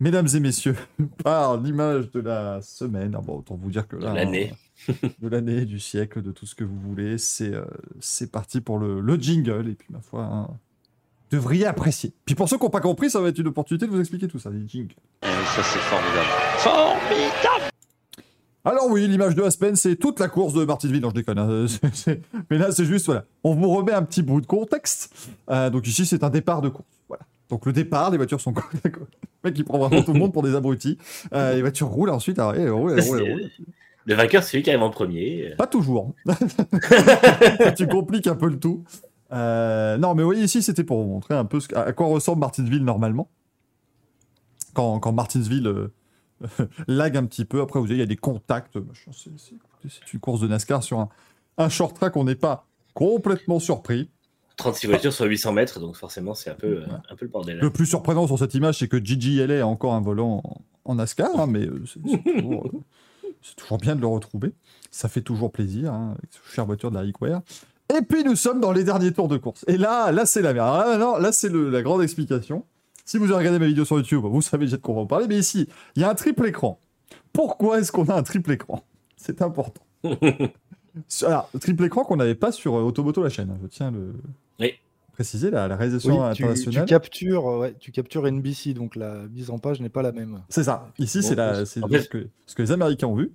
mesdames 0.00 0.26
et 0.34 0.40
messieurs, 0.40 0.76
par 1.24 1.56
l'image 1.60 2.10
de 2.12 2.20
la 2.20 2.60
semaine. 2.62 3.14
Ah 3.16 3.20
bon, 3.20 3.38
autant 3.38 3.56
vous 3.56 3.70
dire 3.70 3.86
que 3.86 3.96
De 3.96 4.04
là. 4.04 4.14
l'année. 4.14 4.52
hein, 4.88 4.94
de 5.20 5.28
l'année, 5.28 5.64
du 5.64 5.78
siècle, 5.80 6.22
de 6.22 6.32
tout 6.32 6.46
ce 6.46 6.54
que 6.54 6.64
vous 6.64 6.78
voulez. 6.78 7.18
C'est 7.18 7.52
euh, 7.54 7.64
c'est 8.00 8.30
parti 8.32 8.60
pour 8.60 8.78
le, 8.78 9.00
le 9.00 9.16
jingle. 9.16 9.68
Et 9.68 9.74
puis, 9.74 9.88
ma 9.90 10.00
foi, 10.00 10.22
hein, 10.24 10.46
vous 11.30 11.36
devriez 11.36 11.66
apprécier. 11.66 12.12
Puis 12.24 12.34
pour 12.34 12.48
ceux 12.48 12.56
qui 12.56 12.64
n'ont 12.64 12.70
pas 12.70 12.80
compris, 12.80 13.10
ça 13.10 13.20
va 13.20 13.28
être 13.28 13.38
une 13.38 13.48
opportunité 13.48 13.86
de 13.86 13.90
vous 13.90 14.00
expliquer 14.00 14.28
tout 14.28 14.38
ça, 14.38 14.48
les 14.50 14.66
jingles. 14.66 14.94
ça 15.22 15.62
c'est 15.62 15.78
formidable. 15.78 16.28
Formidable 16.58 17.67
Alors 18.64 18.86
oui, 18.90 19.06
l'image 19.08 19.34
de 19.34 19.42
Aspen, 19.42 19.76
c'est 19.76 19.96
toute 19.96 20.20
la 20.20 20.28
course 20.28 20.52
de 20.52 20.64
Martinsville. 20.64 21.00
Non, 21.00 21.10
je 21.10 21.14
déconne. 21.14 21.38
hein, 21.38 21.66
Mais 22.50 22.58
là, 22.58 22.70
c'est 22.72 22.84
juste, 22.84 23.06
voilà. 23.06 23.24
On 23.44 23.54
vous 23.54 23.70
remet 23.70 23.92
un 23.92 24.02
petit 24.02 24.22
bout 24.22 24.40
de 24.40 24.46
contexte. 24.46 25.14
Euh, 25.50 25.70
donc 25.70 25.86
ici, 25.86 26.04
c'est 26.04 26.22
un 26.24 26.30
départ 26.30 26.60
de 26.60 26.68
course. 26.68 26.88
Voilà. 27.08 27.22
Donc 27.48 27.64
le 27.66 27.72
départ, 27.72 28.10
les 28.10 28.16
voitures 28.18 28.40
sont... 28.40 28.52
le 28.84 28.90
mec, 29.44 29.58
il 29.58 29.64
prend 29.64 29.78
vraiment 29.78 30.02
tout 30.02 30.12
le 30.12 30.18
monde 30.18 30.32
pour 30.32 30.42
des 30.42 30.54
abrutis. 30.54 30.98
Euh, 31.32 31.54
les 31.54 31.60
voitures 31.62 31.88
roulent 31.88 32.10
ensuite. 32.10 32.38
Alors, 32.38 32.54
elles 32.54 32.70
roulent, 32.70 32.92
elles 32.98 33.04
roulent, 33.08 33.22
elles 33.24 33.32
roulent. 33.32 33.50
Le 34.04 34.14
vainqueur, 34.14 34.42
c'est 34.42 34.52
celui 34.52 34.62
qui 34.64 34.70
arrive 34.70 34.82
en 34.82 34.90
premier. 34.90 35.54
Pas 35.56 35.66
toujours. 35.66 36.14
tu 37.76 37.86
compliques 37.88 38.26
un 38.26 38.34
peu 38.36 38.48
le 38.48 38.58
tout. 38.58 38.84
Euh, 39.32 39.96
non, 39.98 40.14
mais 40.14 40.22
oui, 40.22 40.38
ici, 40.40 40.62
c'était 40.62 40.84
pour 40.84 41.02
vous 41.02 41.08
montrer 41.10 41.34
un 41.34 41.44
peu 41.44 41.60
ce- 41.60 41.74
à 41.74 41.92
quoi 41.92 42.06
ressemble 42.06 42.40
Martinsville 42.40 42.84
normalement. 42.84 43.28
Quand, 44.74 44.98
quand 45.00 45.12
Martinsville 45.12 45.72
lag 46.88 47.16
un 47.16 47.24
petit 47.24 47.44
peu, 47.44 47.60
après, 47.60 47.78
vous 47.78 47.86
voyez, 47.86 47.96
il 47.96 48.00
y 48.00 48.02
a 48.02 48.06
des 48.06 48.16
contacts. 48.16 48.78
C'est 49.88 50.12
une 50.12 50.20
course 50.20 50.40
de 50.40 50.48
NASCAR 50.48 50.82
sur 50.82 50.98
un, 50.98 51.08
un 51.56 51.68
short 51.68 51.94
track. 51.94 52.16
On 52.16 52.24
n'est 52.24 52.34
pas 52.34 52.66
complètement 52.94 53.60
surpris. 53.60 54.10
36 54.56 54.86
voitures 54.88 55.12
sur 55.12 55.24
800 55.24 55.52
mètres, 55.52 55.80
donc 55.80 55.96
forcément, 55.96 56.34
c'est 56.34 56.50
un 56.50 56.54
peu, 56.54 56.82
euh, 56.82 56.86
un 57.10 57.14
peu 57.14 57.24
le 57.24 57.30
bordel. 57.30 57.58
Le 57.58 57.70
plus 57.70 57.86
surprenant 57.86 58.26
sur 58.26 58.38
cette 58.38 58.54
image, 58.54 58.78
c'est 58.78 58.88
que 58.88 59.02
Gigi 59.02 59.36
LA 59.46 59.62
a 59.62 59.66
encore 59.66 59.94
un 59.94 60.00
volant 60.00 60.42
en, 60.44 60.60
en 60.84 60.94
NASCAR, 60.96 61.38
hein, 61.38 61.46
mais 61.46 61.64
euh, 61.64 61.84
c'est 61.86 62.00
c'est 62.04 62.22
toujours, 62.24 62.66
euh, 62.66 63.28
c'est 63.40 63.54
toujours 63.54 63.78
bien 63.78 63.94
de 63.94 64.00
le 64.00 64.08
retrouver. 64.08 64.52
Ça 64.90 65.08
fait 65.08 65.20
toujours 65.22 65.52
plaisir, 65.52 65.92
hein, 65.92 66.14
avec 66.18 66.30
cette 66.32 66.52
chère 66.52 66.66
voiture 66.66 66.90
de 66.90 66.96
la 66.96 67.02
Rickware. 67.02 67.40
Et 67.96 68.02
puis 68.02 68.24
nous 68.24 68.36
sommes 68.36 68.60
dans 68.60 68.72
les 68.72 68.84
derniers 68.84 69.12
tours 69.12 69.28
de 69.28 69.36
course. 69.36 69.64
Et 69.68 69.78
là, 69.78 70.10
là 70.10 70.26
c'est 70.26 70.42
la 70.42 70.52
merde. 70.52 70.98
Là, 70.98 71.18
là 71.20 71.32
c'est 71.32 71.50
la 71.50 71.82
grande 71.82 72.02
explication. 72.02 72.64
Si 73.08 73.16
vous 73.16 73.24
avez 73.24 73.36
regardé 73.36 73.58
ma 73.58 73.64
vidéo 73.66 73.86
sur 73.86 73.96
YouTube, 73.96 74.20
vous 74.24 74.42
savez 74.42 74.66
déjà 74.66 74.76
de 74.76 74.82
quoi 74.82 74.94
on 74.94 75.00
va 75.00 75.06
parler. 75.06 75.26
Mais 75.28 75.38
ici, 75.38 75.66
il 75.96 76.02
y 76.02 76.04
a 76.04 76.10
un 76.10 76.14
triple 76.14 76.46
écran. 76.46 76.78
Pourquoi 77.32 77.78
est-ce 77.80 77.90
qu'on 77.90 78.04
a 78.04 78.14
un 78.14 78.22
triple 78.22 78.52
écran? 78.52 78.84
C'est 79.16 79.40
important. 79.40 79.80
Alors, 81.22 81.48
triple 81.58 81.84
écran 81.84 82.04
qu'on 82.04 82.16
n'avait 82.16 82.34
pas 82.34 82.52
sur 82.52 82.74
euh, 82.76 82.82
Automoto 82.82 83.22
la 83.22 83.30
chaîne. 83.30 83.48
hein, 83.50 83.58
Je 83.62 83.66
tiens 83.68 83.88
à 83.88 83.90
le 83.92 84.12
Oui. 84.60 84.74
préciser, 85.14 85.50
la, 85.50 85.68
la 85.68 85.76
réalisation 85.76 86.10
Oui, 86.22 86.30
tu, 86.32 86.36
tu 86.36 86.44
internationale. 86.44 86.86
captures, 86.86 87.48
euh, 87.48 87.58
ouais, 87.60 87.74
tu 87.78 87.92
captures 87.92 88.26
NBC, 88.30 88.74
donc 88.74 88.94
la 88.94 89.22
mise 89.32 89.48
en 89.48 89.58
page 89.58 89.80
n'est 89.80 89.88
pas 89.88 90.02
la 90.02 90.12
même. 90.12 90.42
C'est 90.50 90.64
ça. 90.64 90.90
Ici, 90.98 91.20
Bon, 91.20 91.28
c'est 91.28 91.34
la- 91.34 91.64
c'est 91.64 91.82
en 91.82 91.88
fait- 91.88 92.02
ce, 92.02 92.08
que, 92.10 92.26
ce 92.46 92.54
que 92.54 92.62
les 92.62 92.72
Américains 92.72 93.06
ont 93.06 93.16
vu. 93.16 93.32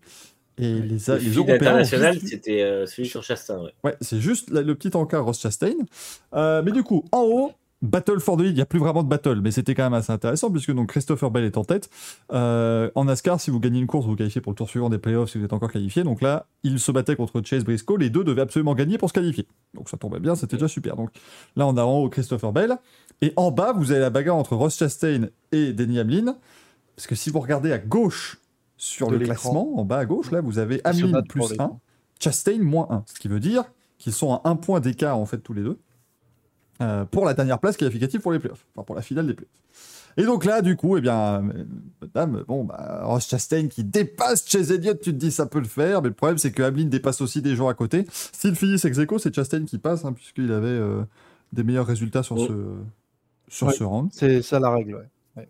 Et 0.60 0.72
les, 0.74 0.82
Le 0.82 1.18
les 1.18 1.34
Européens. 1.36 1.54
ont 1.56 1.56
international, 1.56 2.14
juste 2.14 2.26
vu- 2.26 2.30
c'était 2.30 2.62
euh, 2.62 2.86
celui 2.86 3.08
sur 3.08 3.24
Chastain. 3.24 3.60
Ouais. 3.64 3.72
Ouais, 3.86 3.96
c'est 4.02 4.20
juste 4.20 4.52
la- 4.52 4.62
le 4.62 4.76
petit 4.76 4.96
encart 4.96 5.26
Ross 5.26 5.40
Chastain. 5.40 5.74
Euh, 6.36 6.62
mais 6.64 6.72
du 6.72 6.84
coup, 6.84 7.04
en 7.12 7.22
haut, 7.24 7.52
Battle 7.84 8.22
for 8.22 8.38
the 8.38 8.42
Lead, 8.42 8.52
il 8.52 8.56
n'y 8.56 8.62
a 8.62 8.66
plus 8.66 8.80
vraiment 8.80 9.04
de 9.04 9.10
battle, 9.10 9.42
mais 9.42 9.52
c'était 9.52 9.76
quand 9.76 9.84
même 9.84 9.94
assez 9.94 10.12
intéressant 10.12 10.50
puisque 10.50 10.72
donc 10.72 10.88
Christopher 10.88 11.30
Bell 11.30 11.44
est 11.44 11.58
en 11.58 11.66
tête. 11.66 11.90
Euh, 12.32 12.90
en 12.96 13.04
NASCAR, 13.04 13.42
si 13.42 13.52
vous 13.52 13.60
gagnez 13.60 13.80
une 13.80 13.88
course, 13.88 14.06
vous 14.06 14.16
qualifiez 14.16 14.40
pour 14.40 14.54
le 14.54 14.56
tour 14.56 14.70
suivant 14.70 14.90
des 14.90 15.00
playoffs 15.00 15.32
si 15.32 15.38
vous 15.38 15.44
êtes 15.44 15.52
encore 15.52 15.70
qualifié. 15.70 16.04
Donc 16.04 16.22
là, 16.22 16.48
il 16.64 16.80
se 16.80 16.94
battait 16.94 17.18
contre 17.18 17.42
Chase 17.44 17.66
Briscoe. 17.66 17.98
Les 18.00 18.10
deux 18.10 18.24
devaient 18.24 18.42
absolument 18.42 18.74
gagner 18.74 18.98
pour 18.98 19.10
se 19.10 19.14
qualifier. 19.14 19.48
Donc 19.74 19.90
ça 19.90 19.98
tombait 19.98 20.22
bien, 20.22 20.34
c'était 20.36 20.56
déjà 20.56 20.70
super. 20.70 20.96
Donc 20.96 21.10
là, 21.58 21.68
on 21.68 21.76
a 21.76 21.84
en 21.84 22.00
haut 22.00 22.10
Christopher 22.10 22.54
Bell. 22.54 22.78
Et 23.22 23.34
en 23.36 23.52
bas, 23.52 23.74
vous 23.74 23.92
avez 23.92 24.00
la 24.00 24.10
bagarre 24.10 24.38
entre 24.38 24.56
Ross 24.56 24.78
Chastain 24.78 25.28
et 25.52 25.74
Denny 25.74 26.00
Hamlin. 26.00 26.38
Parce 26.96 27.06
que 27.06 27.16
si 27.16 27.32
vous 27.32 27.42
regardez 27.42 27.74
à 27.74 27.80
gauche 27.80 28.40
sur 28.78 29.12
le 29.12 29.20
classement, 29.20 29.78
en 29.78 29.84
bas 29.84 29.98
à 29.98 30.06
gauche, 30.06 30.32
là, 30.32 30.40
vous 30.40 30.58
avez 30.58 30.80
Hamlin 30.86 31.22
plus 31.24 31.50
l'écran. 31.50 31.82
1, 31.82 32.24
Chastain 32.24 32.60
moins 32.60 32.88
1. 32.90 33.04
Ce 33.08 33.20
qui 33.20 33.28
veut 33.28 33.42
dire 33.42 33.66
qu'ils 33.98 34.14
sont 34.14 34.34
à 34.36 34.42
un 34.46 34.56
point 34.56 34.80
d'écart, 34.80 35.18
en 35.18 35.26
fait, 35.26 35.40
tous 35.40 35.54
les 35.54 35.64
deux, 35.64 35.80
euh, 36.82 37.06
pour 37.06 37.26
la 37.26 37.34
dernière 37.34 37.60
place 37.60 37.78
qualificative 37.78 38.20
pour 38.22 38.32
les 38.32 38.40
playoffs, 38.40 38.66
enfin 38.76 38.84
pour 38.84 38.96
la 38.96 39.02
finale 39.02 39.28
des 39.28 39.34
playoffs. 39.34 39.52
Et 40.16 40.24
donc 40.26 40.46
là, 40.46 40.62
du 40.62 40.76
coup, 40.76 40.96
eh 40.98 41.02
bien, 41.02 41.44
madame, 42.02 42.44
bon, 42.48 42.66
bah, 42.66 43.02
Ross 43.04 43.28
Chastain 43.28 43.68
qui 43.68 43.84
dépasse 43.84 44.48
Chase 44.48 44.72
Elliott, 44.72 45.00
tu 45.02 45.12
te 45.12 45.16
dis 45.18 45.32
ça 45.32 45.48
peut 45.48 45.60
le 45.60 45.66
faire, 45.66 46.02
mais 46.04 46.10
le 46.10 46.14
problème 46.14 46.38
c'est 46.38 46.52
que 46.52 46.62
Hamlin 46.62 46.86
dépasse 46.86 47.20
aussi 47.22 47.42
des 47.42 47.56
gens 47.56 47.68
à 47.68 47.74
côté. 47.74 48.06
S'il 48.32 48.56
finit 48.56 48.76
ex 48.76 48.98
aequo, 49.00 49.18
c'est 49.18 49.34
Chastain 49.34 49.66
qui 49.66 49.80
passe, 49.80 50.06
hein, 50.06 50.14
puisqu'il 50.14 50.52
avait 50.52 50.68
euh, 50.68 51.02
des 51.52 51.64
meilleurs 51.64 51.88
résultats 51.88 52.22
sur 52.22 52.36
Oh. 52.38 52.48
ce, 52.48 53.54
sur 53.56 53.68
Ouais. 53.68 53.74
ce 53.74 53.84
round. 53.84 54.10
C'est 54.14 54.42
ça 54.44 54.60
la 54.60 54.70
règle. 54.70 55.08
Ouais. 55.36 55.48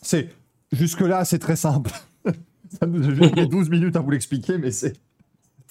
C'est 0.00 0.28
jusque-là, 0.72 1.24
c'est 1.26 1.38
très 1.38 1.56
simple. 1.56 1.90
Ça 2.80 2.86
nous 2.86 3.06
a 3.06 3.14
juste 3.14 3.36
mis 3.36 3.46
12 3.48 3.68
minutes 3.70 3.94
à 3.96 4.00
vous 4.00 4.10
l'expliquer, 4.10 4.58
mais 4.58 4.70
c'est 4.72 4.94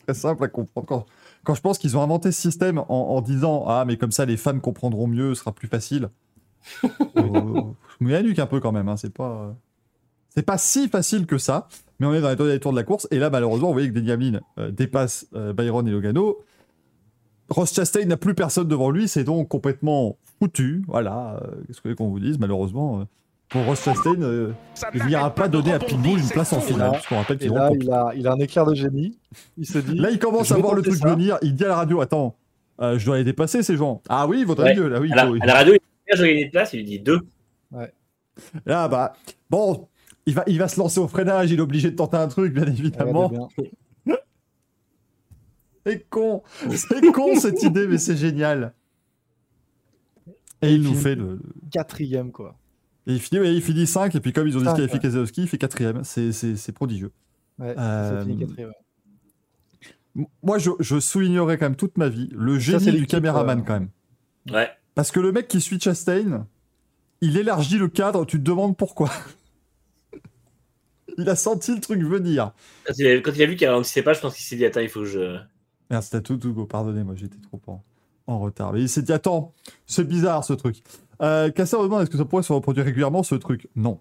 très 0.06 0.13
simple 0.13 0.44
à 0.46 0.48
comprendre. 0.48 0.88
Quand, 0.88 1.06
quand 1.44 1.56
je 1.56 1.62
pense 1.62 1.78
qu'ils 1.78 1.98
ont 1.98 2.02
inventé 2.02 2.32
ce 2.32 2.40
système 2.42 2.80
en, 2.80 2.86
en 2.90 3.22
disant 3.22 3.66
Ah, 3.68 3.84
mais 3.86 3.98
comme 3.98 4.12
ça, 4.12 4.26
les 4.26 4.38
fans 4.38 4.60
comprendront 4.60 5.08
mieux, 5.08 5.34
ce 5.36 5.42
sera 5.42 5.52
plus 5.52 5.68
facile. 5.68 6.10
euh, 6.84 6.90
je 8.00 8.06
me 8.06 8.22
nuque 8.22 8.40
un 8.40 8.46
peu 8.46 8.60
quand 8.60 8.72
même. 8.72 8.88
hein, 8.88 8.98
C'est 8.98 9.14
pas, 9.14 9.56
c'est 10.30 10.44
pas 10.44 10.58
si 10.58 10.88
facile 10.88 11.26
que 11.26 11.38
ça. 11.38 11.68
Mais 12.00 12.08
on 12.08 12.14
est 12.14 12.22
dans 12.22 12.46
les 12.46 12.60
tours 12.60 12.72
de 12.72 12.78
la 12.78 12.84
course. 12.84 13.08
Et 13.12 13.20
là, 13.20 13.30
malheureusement, 13.30 13.68
vous 13.68 13.74
voyez 13.74 13.90
que 13.90 13.94
Denny 13.94 14.12
Hamlin 14.12 14.40
euh, 14.58 14.72
dépasse 14.72 15.28
euh, 15.36 15.54
Byron 15.54 15.88
et 15.88 15.92
Logano. 15.92 16.40
Ross 17.50 17.74
Chastain 17.74 18.06
n'a 18.06 18.18
plus 18.18 18.34
personne 18.34 18.68
devant 18.68 18.90
lui, 18.90 19.08
c'est 19.08 19.24
donc 19.24 19.48
complètement 19.50 20.18
foutu. 20.40 20.84
Voilà, 20.88 21.40
euh, 21.44 21.62
qu'est-ce 21.68 21.82
que 21.82 21.90
vous 21.90 21.90
voulez 21.90 21.96
qu'on 21.96 22.10
vous 22.10 22.20
dise, 22.20 22.40
malheureusement. 22.40 23.06
Pour 23.54 23.64
Ross 23.66 23.84
Chastain, 23.84 24.22
euh, 24.22 24.52
il 24.96 25.06
n'ira 25.06 25.34
pas 25.34 25.48
donner 25.48 25.72
à 25.74 25.80
Pitbull 25.80 26.20
une 26.20 26.28
place 26.28 26.52
en 26.54 26.60
finale, 26.60 26.92
puisqu'on 26.94 27.18
rappelle 27.18 27.38
Et 27.38 27.40
qu'il 27.40 27.52
là, 27.54 27.68
rentre 27.70 27.78
il 27.82 27.92
a, 27.92 28.12
il 28.16 28.28
a 28.28 28.34
un 28.34 28.40
éclair 28.40 28.66
de 28.66 28.74
génie. 28.76 29.18
Il 29.58 29.66
se 29.66 29.78
dit. 29.78 29.96
Là, 29.96 30.10
il 30.10 30.20
commence 30.20 30.52
à 30.52 30.58
voir 30.58 30.74
le 30.74 30.82
truc 30.82 30.96
ça. 30.96 31.14
venir. 31.14 31.38
Il 31.44 31.54
dit 31.54 31.64
à 31.64 31.68
la 31.70 31.76
radio 31.76 32.02
Attends, 32.02 32.36
euh, 32.82 32.98
je 32.98 33.06
dois 33.06 33.18
les 33.18 33.24
dépasser, 33.24 33.64
ces 33.64 33.78
gens. 33.78 34.02
Ah 34.10 34.28
oui, 34.28 34.40
il 34.42 34.46
vaudrait 34.46 34.74
Ouais. 34.74 34.76
mieux. 34.76 34.88
Là, 34.90 35.00
oui, 35.00 35.12
À 35.12 35.16
la, 35.16 35.22
à 35.22 35.46
la 35.46 35.54
radio, 35.54 35.74
il 35.74 35.78
dit 35.80 36.18
je 36.18 36.24
gagne 36.24 36.38
une 36.40 36.52
place, 36.52 36.74
il 36.74 36.78
lui 36.78 36.86
dit 36.86 37.00
deux. 37.00 37.22
Là, 38.66 38.88
bah, 38.88 39.14
bon, 39.50 39.88
il 40.26 40.34
va, 40.34 40.44
il 40.48 40.58
va 40.58 40.68
se 40.68 40.80
lancer 40.80 41.00
au 41.00 41.08
freinage. 41.08 41.52
Il 41.52 41.60
est 41.60 41.62
obligé 41.62 41.92
de 41.92 41.96
tenter 41.96 42.18
un 42.18 42.28
truc, 42.28 42.54
bien 42.54 42.66
évidemment. 42.66 43.50
C'est 45.86 46.08
con. 46.10 46.44
C'est 46.72 47.12
con, 47.12 47.36
cette 47.40 47.62
idée, 47.62 47.88
mais 47.88 47.98
c'est 47.98 48.16
génial. 48.16 48.74
Et 50.62 50.74
il 50.74 50.82
nous 50.82 50.96
fait 50.96 51.16
le. 51.16 51.40
Quatrième, 51.72 52.32
quoi. 52.32 52.56
Et 53.08 53.14
il 53.14 53.20
finit, 53.20 53.42
ouais, 53.42 53.54
il 53.54 53.62
finit 53.62 53.88
5, 53.88 54.16
et 54.16 54.20
puis 54.20 54.32
comme 54.34 54.48
ils 54.48 54.56
ont 54.58 54.64
Cinq, 54.64 54.76
disqualifié 54.76 55.00
Keselowski, 55.00 55.42
il 55.42 55.48
fait 55.48 55.58
quatrième. 55.58 56.04
C'est- 56.04 56.32
C'est 56.32 56.56
c'est 56.56 56.72
prodigieux. 56.72 57.12
Ouais, 57.60 57.76
Euh, 57.78 58.24
Moi, 60.44 60.58
je, 60.60 60.70
je 60.80 61.00
soulignerai 61.00 61.58
quand 61.58 61.66
même 61.66 61.76
toute 61.76 61.98
ma 61.98 62.08
vie 62.08 62.30
le 62.34 62.60
génie 62.60 62.92
du 62.92 63.08
caméraman, 63.08 63.60
euh, 63.60 63.64
quand 63.64 63.74
même. 63.74 63.90
Ouais. 64.52 64.70
Parce 64.96 65.10
que 65.12 65.20
le 65.20 65.32
mec 65.32 65.48
qui 65.48 65.60
suit 65.60 65.80
Chastain, 65.80 66.46
il 67.22 67.36
élargit 67.38 67.78
le 67.80 67.88
cadre, 67.88 68.26
tu 68.26 68.38
te 68.38 68.44
demandes 68.44 68.78
pourquoi. 68.78 69.12
il 71.18 71.30
a 71.30 71.36
senti 71.36 71.74
le 71.76 71.82
truc 71.82 72.02
venir. 72.02 72.54
Quand 72.86 72.94
il 72.98 73.08
a, 73.08 73.16
quand 73.22 73.32
il 73.36 73.42
a 73.42 73.46
vu 73.46 73.56
qu'il 73.56 73.68
ralentissait 73.68 74.04
pas, 74.04 74.14
je 74.14 74.20
pense 74.20 74.36
qu'il 74.36 74.46
s'est 74.46 74.56
dit 74.56 74.66
Attends, 74.66 74.80
il 74.82 74.90
faut 74.90 75.02
que 75.02 75.06
je. 75.08 75.38
Merde, 75.90 76.04
c'était 76.04 76.22
tout, 76.22 76.40
Hugo, 76.48 76.66
pardonnez-moi, 76.66 77.16
j'étais 77.16 77.40
trop 77.42 77.62
en, 77.68 77.84
en 78.28 78.40
retard. 78.40 78.74
Mais 78.74 78.82
il 78.82 78.90
s'est 78.90 79.02
dit, 79.02 79.12
attends, 79.14 79.54
c'est 79.86 80.08
bizarre 80.08 80.44
ce 80.46 80.54
truc. 80.54 80.82
Euh, 81.24 81.50
Casseur 81.51 81.82
demande, 81.84 82.01
est-ce 82.03 82.10
que 82.10 82.18
ça 82.18 82.25
pourrait 82.25 82.44
se 82.44 82.51
reproduire 82.53 82.86
régulièrement 82.86 83.24
ce 83.24 83.36
truc? 83.36 83.68
Non. 83.75 84.00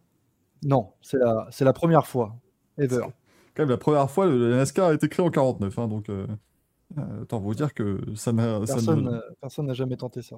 Non, 0.64 0.91
c'est 1.00 1.19
la, 1.19 1.47
c'est 1.50 1.64
la 1.64 1.73
première 1.73 2.07
fois. 2.07 2.37
Ever. 2.79 3.00
Quand 3.55 3.62
même, 3.62 3.71
la 3.71 3.76
première 3.76 4.11
fois, 4.11 4.26
le, 4.26 4.38
le 4.38 4.57
NASCAR 4.57 4.88
a 4.88 4.95
été 4.95 5.09
créé 5.09 5.25
en 5.25 5.31
49, 5.31 5.79
hein, 5.79 5.88
donc 5.88 6.09
euh, 6.09 6.26
euh, 6.99 7.23
autant 7.23 7.38
vous 7.41 7.55
dire 7.55 7.75
que 7.75 8.00
ça 8.14 8.33
n'a... 8.33 8.61
Personne 8.61 9.05
ne- 9.05 9.11
euh, 9.11 9.21
personne 9.41 9.67
n'a 9.67 9.75
jamais 9.75 9.97
tenté 9.97 10.23
ça. 10.23 10.37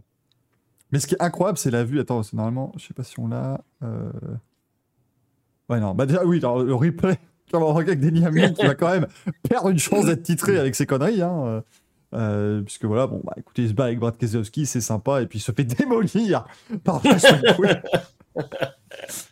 Mais 0.93 0.99
ce 1.01 1.07
qui 1.07 1.15
est 1.15 1.23
incroyable, 1.23 1.59
c'est 1.59 1.71
la 1.71 1.85
vue. 1.85 2.01
Attends, 2.01 2.23
c'est 2.23 2.35
normalement, 2.37 2.73
je 2.77 2.87
sais 2.87 2.95
pas 2.95 3.03
si 3.03 3.19
on 3.19 3.29
l'a. 3.29 3.61
euh, 3.83 4.11
Ouais, 5.69 5.81
non, 5.81 5.95
bah 5.95 6.05
déjà, 6.07 6.25
oui, 6.25 6.39
alors, 6.39 6.63
le 6.63 6.75
replay, 6.75 7.19
comme 7.51 7.63
on 7.63 7.73
regarde 7.73 7.99
Denis 7.99 8.25
Hamlin, 8.27 8.53
qui 8.53 8.67
va 8.67 8.75
quand 8.75 8.91
même 8.91 9.07
perdre 9.49 9.71
une 9.71 9.79
chance 9.79 10.05
d'être 10.07 10.23
titré 10.23 10.59
avec 10.59 10.75
ses 10.75 10.85
conneries, 10.87 11.23
hein. 11.23 11.45
euh, 11.47 11.61
euh, 12.15 12.63
puisque 12.63 12.85
voilà, 12.85 13.07
bon, 13.07 13.21
bah 13.25 13.35
écoutez, 13.37 13.63
il 13.63 13.69
se 13.69 13.75
bat 13.75 13.85
avec 13.85 13.99
Brad 13.99 14.17
Keselowski, 14.17 14.67
c'est 14.67 14.81
sympa, 14.81 15.23
et 15.23 15.27
puis 15.27 15.39
il 15.39 15.43
se 15.43 15.53
fait 15.53 15.65
démolir 15.79 16.45
par. 16.85 17.03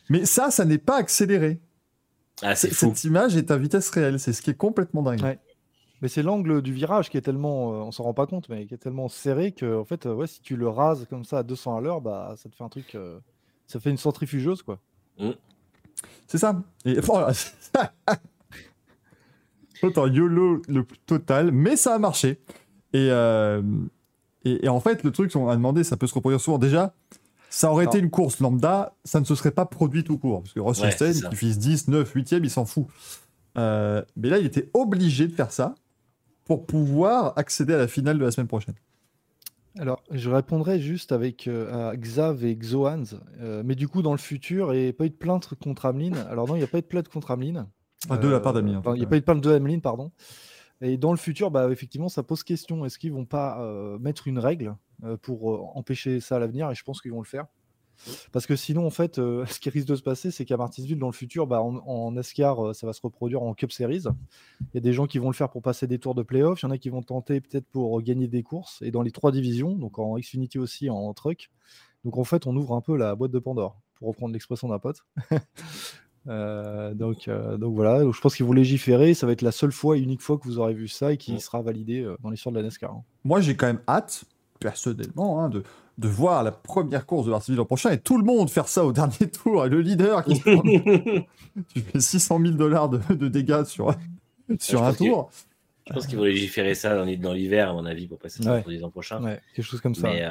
Mais 0.09 0.25
ça, 0.25 0.51
ça 0.51 0.65
n'est 0.65 0.79
pas 0.79 0.99
accéléré. 0.99 1.61
Ah, 2.43 2.55
c'est 2.55 2.69
C- 2.69 2.75
fou. 2.75 2.87
Cette 2.95 3.05
image 3.05 3.37
est 3.37 3.51
à 3.51 3.57
vitesse 3.57 3.89
réelle, 3.91 4.19
c'est 4.19 4.33
ce 4.33 4.43
qui 4.43 4.51
est 4.51 4.55
complètement 4.57 5.03
dingue. 5.03 5.23
Ouais. 5.23 5.39
Mais 6.01 6.09
c'est 6.09 6.23
l'angle 6.25 6.63
du 6.63 6.73
virage 6.73 7.09
qui 7.11 7.17
est 7.17 7.21
tellement, 7.23 7.73
euh, 7.73 7.77
on 7.85 7.93
s'en 7.93 8.03
rend 8.03 8.15
pas 8.15 8.27
compte, 8.27 8.49
mais 8.49 8.67
qui 8.67 8.75
est 8.75 8.79
tellement 8.79 9.09
serré 9.09 9.53
que 9.53 9.77
en 9.79 9.85
fait, 9.85 10.07
euh, 10.07 10.15
ouais, 10.15 10.27
si 10.27 10.41
tu 10.41 10.57
le 10.57 10.69
rases 10.69 11.07
comme 11.09 11.25
ça 11.25 11.39
à 11.39 11.43
200 11.45 11.77
à 11.77 11.81
l'heure, 11.81 12.01
bah 12.01 12.35
ça 12.37 12.49
te 12.49 12.57
fait 12.57 12.65
un 12.65 12.69
truc, 12.69 12.97
euh, 12.97 13.21
ça 13.69 13.79
fait 13.79 13.91
une 13.91 13.97
centrifugeuse 13.99 14.63
quoi. 14.63 14.81
C'est 16.27 16.39
ça. 16.39 16.61
Et 16.85 16.95
voilà. 17.01 17.33
Autant 19.83 20.07
YOLO 20.09 20.63
le 20.69 20.85
total, 21.07 21.53
mais 21.53 21.77
ça 21.77 21.95
a 21.95 21.99
marché. 21.99 22.41
Et, 22.93 23.09
euh, 23.11 23.63
et, 24.45 24.67
et 24.67 24.69
en 24.69 24.81
fait, 24.81 25.03
le 25.05 25.11
truc 25.11 25.33
qu'on 25.33 25.49
a 25.49 25.57
demandé, 25.57 25.85
ça 25.85 25.97
peut 25.97 26.07
se 26.07 26.15
reproduire 26.15 26.41
souvent. 26.41 26.59
Déjà, 26.59 26.95
ça 27.51 27.71
aurait 27.71 27.85
été 27.85 27.99
une 27.99 28.11
course 28.11 28.41
lambda, 28.41 28.95
ça 29.05 29.21
ne 29.21 29.25
se 29.25 29.35
serait 29.35 29.51
pas 29.51 29.67
produit 29.67 30.05
tout 30.05 30.19
court. 30.19 30.43
Parce 30.43 30.55
que 30.55 30.61
Ross 30.61 30.81
Ouais, 30.81 30.91
ça. 30.91 31.13
qui 31.13 31.37
fise 31.37 31.59
10, 31.59 31.89
9, 31.89 32.15
8e, 32.15 32.41
il 32.43 32.51
s'en 32.51 32.65
fout. 32.65 32.87
Euh, 33.59 34.03
mais 34.17 34.31
là, 34.31 34.39
il 34.39 34.47
était 34.47 34.71
obligé 34.73 35.29
de 35.29 35.33
faire 35.33 35.53
ça 35.53 35.75
pour 36.45 36.67
pouvoir 36.67 37.35
accéder 37.37 37.75
à 37.75 37.79
la 37.79 37.89
finale 37.89 38.19
de 38.19 38.25
la 38.25 38.31
semaine 38.31 38.49
prochaine. 38.49 38.75
Alors, 39.79 40.03
je 40.11 40.29
répondrai 40.31 40.81
juste 40.81 41.13
avec 41.13 41.47
euh, 41.47 41.91
à 41.91 41.97
Xav 41.97 42.45
et 42.45 42.57
Xoans, 42.57 43.05
euh, 43.41 43.63
mais 43.65 43.75
du 43.75 43.89
coup 43.89 44.03
dans 44.03 44.13
le 44.13 44.19
futur, 44.19 44.75
il 44.75 44.83
n'y 44.83 44.89
a 44.89 44.93
pas 44.93 45.07
eu 45.07 45.11
de 45.11 45.15
plainte 45.15 45.55
contre 45.63 45.87
Ameline. 45.87 46.17
Alors 46.31 46.47
non, 46.47 46.57
il 46.57 46.59
n'y 46.59 46.65
a 46.65 46.69
pas 46.69 46.79
eu 46.79 46.83
de 46.83 46.87
plainte 46.87 47.09
contre 47.09 47.31
Ameline. 47.31 47.67
Enfin, 48.05 48.19
de 48.19 48.29
la 48.29 48.41
part 48.41 48.53
tout 48.53 48.59
Il 48.61 48.65
n'y 48.65 48.75
a 49.05 49.07
pas 49.07 49.17
eu 49.17 49.21
de 49.21 49.25
plainte 49.25 49.41
de 49.41 49.51
Ameline, 49.51 49.81
pardon. 49.81 50.11
Et 50.83 50.97
dans 50.97 51.13
le 51.13 51.17
futur, 51.17 51.51
bah, 51.51 51.71
effectivement, 51.71 52.09
ça 52.09 52.25
pose 52.25 52.43
question. 52.43 52.85
Est-ce 52.85 52.99
qu'ils 52.99 53.13
vont 53.13 53.25
pas 53.25 53.61
euh, 53.61 53.99
mettre 54.01 54.27
une 54.27 54.41
règle 54.41 54.77
euh, 55.05 55.17
pour 55.17 55.53
euh, 55.53 55.61
empêcher 55.75 56.19
ça 56.19 56.37
à 56.37 56.39
l'avenir? 56.41 56.71
Et 56.71 56.75
je 56.75 56.83
pense 56.83 57.01
qu'ils 57.01 57.13
vont 57.13 57.21
le 57.21 57.27
faire. 57.27 57.47
Parce 58.33 58.47
que 58.47 58.57
sinon, 58.57 58.85
en 58.85 58.91
fait, 58.91 59.15
ce 59.17 59.61
qui 59.61 59.71
risque 59.71 59.87
de 59.87 59.95
se 59.95 60.03
passer, 60.03 60.33
c'est 60.33 60.45
qu'à 60.45 60.57
Martinsville, 60.57 60.99
dans 60.99 61.07
le 61.07 61.13
futur, 61.13 61.47
bah, 61.47 61.63
en, 61.63 61.77
en 61.77 62.11
NASCAR, 62.11 62.75
ça 62.75 62.89
va 62.89 62.93
se 62.93 63.01
reproduire 63.01 63.43
en 63.43 63.55
Cup 63.55 63.71
Series. 63.71 64.03
Il 64.61 64.75
y 64.75 64.79
a 64.79 64.81
des 64.81 64.93
gens 64.93 65.07
qui 65.07 65.19
vont 65.19 65.29
le 65.29 65.35
faire 65.35 65.51
pour 65.51 65.63
passer 65.63 65.87
des 65.87 66.01
tours 66.01 66.17
de 66.17 66.25
playoff. 66.25 66.63
Il 66.63 66.67
y 66.67 66.69
en 66.69 66.73
a 66.73 66.79
qui 66.79 66.89
vont 66.89 67.03
tenter 67.03 67.41
peut-être 67.41 67.67
pour 67.67 68.03
gagner 68.03 68.27
des 68.27 68.43
courses. 68.43 68.83
Et 68.83 68.91
dans 68.91 69.03
les 69.03 69.13
trois 69.13 69.31
divisions, 69.31 69.77
donc 69.77 70.01
en 70.01 70.19
Xfinity 70.19 70.59
aussi, 70.59 70.91
en 70.91 71.15
truck. 71.15 71.51
Donc 72.05 72.19
en 72.19 72.25
fait, 72.25 72.49
on 72.49 72.57
ouvre 72.57 72.75
un 72.75 72.81
peu 72.81 72.97
la 72.97 73.15
boîte 73.15 73.31
de 73.31 73.39
Pandore, 73.39 73.81
pour 73.95 74.09
reprendre 74.09 74.33
l'expression 74.33 74.67
d'un 74.69 74.81
pote. 74.81 75.05
Euh, 76.29 76.95
donc, 76.95 77.27
euh, 77.29 77.57
donc 77.57 77.75
voilà, 77.75 78.01
Donc, 78.01 78.15
je 78.15 78.21
pense 78.21 78.37
qu'ils 78.37 78.47
vont 78.47 78.53
légiférer. 78.53 79.15
Ça 79.15 79.27
va 79.27 79.33
être 79.33 79.43
la 79.43 79.53
seule 79.53 79.73
fois 79.73 79.97
et 79.97 80.01
unique 80.01 80.21
fois 80.21 80.39
que 80.39 80.45
vous 80.45 80.59
aurez 80.59 80.75
vu 80.75 80.89
ça 80.89 81.13
et 81.13 81.17
qui 81.17 81.33
Mm. 81.35 81.39
sera 81.41 81.63
validé 81.63 82.01
euh, 82.03 82.17
dans 82.23 82.31
l'histoire 82.31 82.53
de 82.53 82.59
la 82.59 82.65
NASCAR. 82.65 82.93
hein. 82.93 83.03
Moi, 83.25 83.41
j'ai 83.41 83.57
quand 83.57 83.67
même 83.67 83.81
hâte, 83.89 84.25
personnellement, 84.61 85.43
hein, 85.43 85.49
de, 85.49 85.63
de 85.99 86.09
voir 86.09 86.43
la 86.45 86.53
première 86.53 87.07
course 87.07 87.27
de 87.27 87.31
Martinsville 87.33 87.57
l'an 87.59 87.65
prochain 87.65 87.91
et 87.91 87.99
tout 87.99 88.17
le 88.19 88.25
monde 88.25 88.49
faire 88.51 88.69
ça 88.69 88.85
au 88.85 88.93
dernier 88.93 89.29
tour. 89.33 89.67
Et 89.67 89.69
le 89.69 89.81
leader 89.81 90.25
qui 90.25 90.37
se 90.37 90.43
prend- 90.43 90.63
tu 91.75 91.81
fais 91.81 92.01
600 92.01 92.39
000 92.41 92.53
dollars 92.55 92.89
de, 92.89 93.15
de 93.15 93.29
dégâts 93.29 93.65
sur, 93.65 93.91
un 93.91 94.93
tour. 94.95 95.31
Je 95.89 95.93
pense 95.95 96.07
qu'ils 96.07 96.17
vont 96.19 96.25
légiférer 96.25 96.77
ça 96.77 96.95
dans, 96.95 97.05
dans 97.21 97.33
l'hiver, 97.33 97.71
à 97.71 97.73
mon 97.73 97.85
avis, 97.85 98.07
pour 98.07 98.19
passer 98.19 98.41
ça 98.43 98.53
Ouais. 98.53 98.63
pour 98.63 98.71
les 98.71 98.85
ans 98.85 98.91
prochains. 98.91 99.21
Ouais, 99.23 99.41
quelque 99.57 99.65
chose 99.67 99.81
comme 99.81 99.97
ça. 99.97 100.03
Mais 100.09 100.23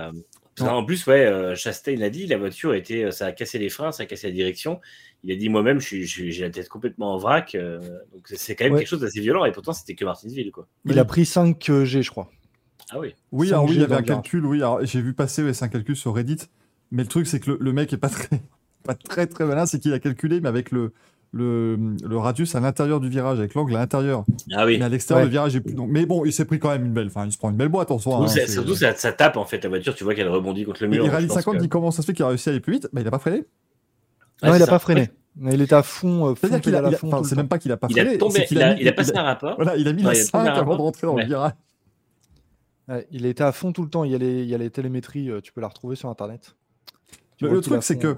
qu'en 0.58 0.84
plus, 0.86 1.06
ouais, 1.08 1.26
euh, 1.26 1.56
Chastain 1.56 1.96
l'a 1.96 2.10
dit, 2.10 2.28
la 2.28 2.38
voiture 2.38 2.74
était, 2.74 3.06
euh, 3.06 3.12
ça 3.12 3.28
a 3.28 3.32
cassé 3.32 3.58
les 3.60 3.70
freins, 3.70 3.92
ça 3.92 4.04
a 4.04 4.06
cassé 4.06 4.28
la 4.28 4.34
direction. 4.34 4.80
Il 5.24 5.32
a 5.32 5.36
dit 5.36 5.50
moi-même, 5.50 5.80
j'ai 5.80 6.32
la 6.42 6.50
tête 6.50 6.68
complètement 6.70 7.14
en 7.14 7.18
vrac. 7.18 7.56
euh, 7.56 7.80
donc 8.14 8.28
c'est- 8.28 8.56
quand 8.56 8.64
même 8.66 8.74
Ouais. 8.74 8.80
quelque 8.80 8.88
chose 8.90 9.02
d'assez 9.02 9.20
violent. 9.22 9.46
Et 9.46 9.52
pourtant, 9.52 9.74
c'était 9.74 9.96
que 9.96 10.04
Martinsville, 10.06 10.52
quoi. 10.52 10.68
Il 10.86 10.98
a 11.00 11.06
pris 11.06 11.26
5 11.26 11.72
G, 11.84 12.02
je 12.02 12.10
crois. 12.10 12.30
Ah 12.90 13.00
oui. 13.00 13.14
Oui, 13.32 13.50
alors 13.50 13.66
oui, 13.66 13.72
il 13.72 13.76
y 13.78 13.80
5G 13.80 13.84
avait 13.86 13.96
un 13.96 14.04
calcul, 14.04 14.46
oui. 14.46 14.62
J'ai 14.84 15.02
vu 15.02 15.14
passer 15.14 15.44
ouais, 15.44 15.54
c'est 15.54 15.66
un 15.66 15.70
calcul 15.70 15.96
sur 15.96 16.14
Reddit. 16.16 16.40
Mais 16.92 17.04
le 17.04 17.08
truc, 17.10 17.28
c'est 17.28 17.40
que 17.40 17.52
le, 17.52 17.58
le 17.62 17.72
mec 17.72 17.94
est 17.94 17.98
pas 17.98 18.10
très, 18.10 18.28
pas 18.84 18.96
très, 18.96 19.28
très 19.28 19.46
malin. 19.46 19.66
C'est 19.66 19.80
qu'il 19.80 19.94
a 19.94 20.00
calculé, 20.00 20.42
mais 20.42 20.50
avec 20.50 20.72
le, 20.72 20.92
le, 21.34 21.78
le 22.04 22.18
radius 22.18 22.56
à 22.56 22.60
l'intérieur 22.60 23.00
du 23.00 23.08
virage, 23.10 23.40
avec 23.40 23.54
l'angle 23.54 23.76
à 23.76 23.80
l'intérieur. 23.80 24.26
Ah 24.54 24.66
oui. 24.66 24.78
Mais 24.80 24.86
à 24.86 24.90
l'extérieur, 24.90 25.22
Ouais. 25.24 25.28
le 25.28 25.32
virage 25.32 25.56
est 25.56 25.62
plus. 25.62 25.74
Donc... 25.74 25.90
Mais 25.90 26.06
bon, 26.06 26.26
il 26.26 26.34
s'est 26.34 26.44
pris 26.46 26.60
quand 26.60 26.70
même 26.70 26.86
une 26.86 26.94
belle. 26.94 27.08
Enfin, 27.08 27.26
il 27.26 27.32
se 27.32 27.38
prend 27.38 27.50
une 27.50 27.56
belle 27.56 27.70
boîte 27.70 27.90
en 27.92 28.00
soi. 28.00 28.28
Surtout, 28.28 28.40
hein, 28.42 28.48
surtout, 28.48 28.76
ça, 28.76 28.94
ça 28.96 29.14
tape 29.14 29.38
en 29.38 29.46
fait 29.46 29.64
la 29.64 29.70
voiture. 29.70 29.96
Tu 29.96 30.04
vois 30.04 30.14
qu'elle 30.14 30.28
rebondit 30.30 30.66
contre 30.66 30.84
le 30.84 30.90
mur. 30.90 31.06
il 31.06 31.28
pense 31.28 31.36
50, 31.36 31.56
que- 31.56 31.62
dit 31.62 31.70
comment 31.70 31.92
ça 31.92 32.02
se 32.02 32.08
fait 32.08 32.14
qu'il 32.14 32.26
a 32.26 32.28
réussi 32.28 32.50
à 32.50 32.52
aller 32.52 32.60
plus 32.60 32.74
vite 32.74 32.90
bah, 32.92 33.00
Il 33.02 33.08
a 33.08 33.12
pas 33.12 33.20
freiné. 33.20 33.38
Ouais, 34.44 34.50
non, 34.50 34.56
il 34.56 34.62
a 34.62 34.66
ça. 34.66 34.72
pas 34.72 34.80
freiné. 34.80 35.10
Mais 35.38 35.54
il 35.54 35.62
était 35.62 35.76
à 35.76 35.84
fond. 35.84 36.28
euh, 36.30 36.34
C'est-à-dire 36.38 36.60
qu'il 36.60 36.76
a. 36.76 36.86
a- 36.86 37.24
c'est 37.24 37.36
même 37.38 37.48
pas 37.48 37.58
qu'il 37.60 37.72
a 37.72 37.78
pas 37.78 37.88
Il 37.90 37.98
a 37.98 38.04
freiné. 38.04 38.18
tombé, 38.18 38.46
il 38.52 38.62
a, 38.62 38.74
mis- 38.76 38.82
il 38.82 38.88
a 38.90 38.92
passé 38.92 39.14
un 39.16 39.22
rapport. 39.24 39.56
Voilà, 39.56 39.78
il 39.78 39.88
a 39.88 39.94
mis 39.94 40.02
Non, 40.04 40.10
la 40.10 40.16
il 40.16 40.20
a 40.20 40.24
5 40.26 40.32
tombé 40.40 40.50
un 40.50 40.54
avant 40.54 40.76
de 40.76 40.82
rentrer 40.82 41.08
dans 41.08 41.16
le 41.16 41.24
virage. 41.26 41.54
Ouais, 42.90 43.08
il 43.12 43.26
était 43.26 43.44
à 43.44 43.54
fond 43.54 43.72
tout 43.72 43.84
le 43.84 43.90
temps. 43.90 44.04
Il 44.04 44.12
y 44.12 44.16
a 44.16 44.18
les, 44.18 44.42
il 44.44 44.50
y 44.50 44.56
a 44.56 44.58
les 44.58 44.70
télémétries, 44.70 45.30
euh, 45.30 45.40
tu 45.40 45.54
peux 45.54 45.62
la 45.62 45.70
retrouver 45.70 45.96
sur 45.96 46.10
internet. 46.10 46.56
Le- 47.40 47.58
est 47.58 47.62
truc, 47.62 47.82
c'est 47.84 47.98
que- 47.98 48.18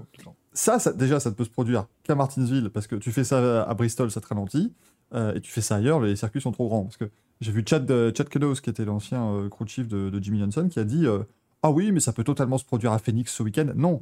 Ça, 0.54 0.80
ça, 0.80 0.94
déjà, 0.94 1.20
ça 1.20 1.30
ne 1.30 1.36
peut 1.36 1.44
se 1.44 1.50
produire 1.50 1.88
qu'à 2.04 2.16
Martinsville, 2.16 2.70
parce 2.70 2.88
que 2.88 2.96
tu 2.96 3.12
fais 3.12 3.24
ça 3.24 3.64
à 3.64 3.74
Bristol, 3.74 4.12
ça 4.12 4.22
te 4.22 4.28
ralentit, 4.28 4.74
euh, 5.14 5.34
et 5.34 5.42
tu 5.42 5.52
fais 5.52 5.62
ça 5.62 5.76
ailleurs, 5.76 6.00
les 6.00 6.16
circuits 6.16 6.42
sont 6.42 6.52
trop 6.52 6.68
grands. 6.68 6.84
Parce 6.84 6.98
que 6.98 7.10
j'ai 7.42 7.52
vu 7.52 7.64
Chad, 7.68 7.90
euh, 7.92 8.12
Chad 8.16 8.30
Kudos, 8.30 8.56
qui 8.56 8.70
était 8.70 8.86
l'ancien 8.86 9.24
euh, 9.26 9.50
crew 9.50 9.68
chief 9.68 9.88
de, 9.88 10.10
de 10.10 10.24
Jimmy 10.24 10.40
Johnson, 10.40 10.68
qui 10.70 10.80
a 10.80 10.84
dit 10.84 11.06
euh, 11.06 11.20
Ah 11.62 11.72
oui, 11.72 11.92
mais 11.92 12.00
ça 12.00 12.14
peut 12.14 12.24
totalement 12.24 12.58
se 12.58 12.66
produire 12.66 12.92
à 12.94 13.00
Phoenix 13.00 13.32
ce 13.34 13.44
week-end. 13.44 13.68
Non, 13.76 14.02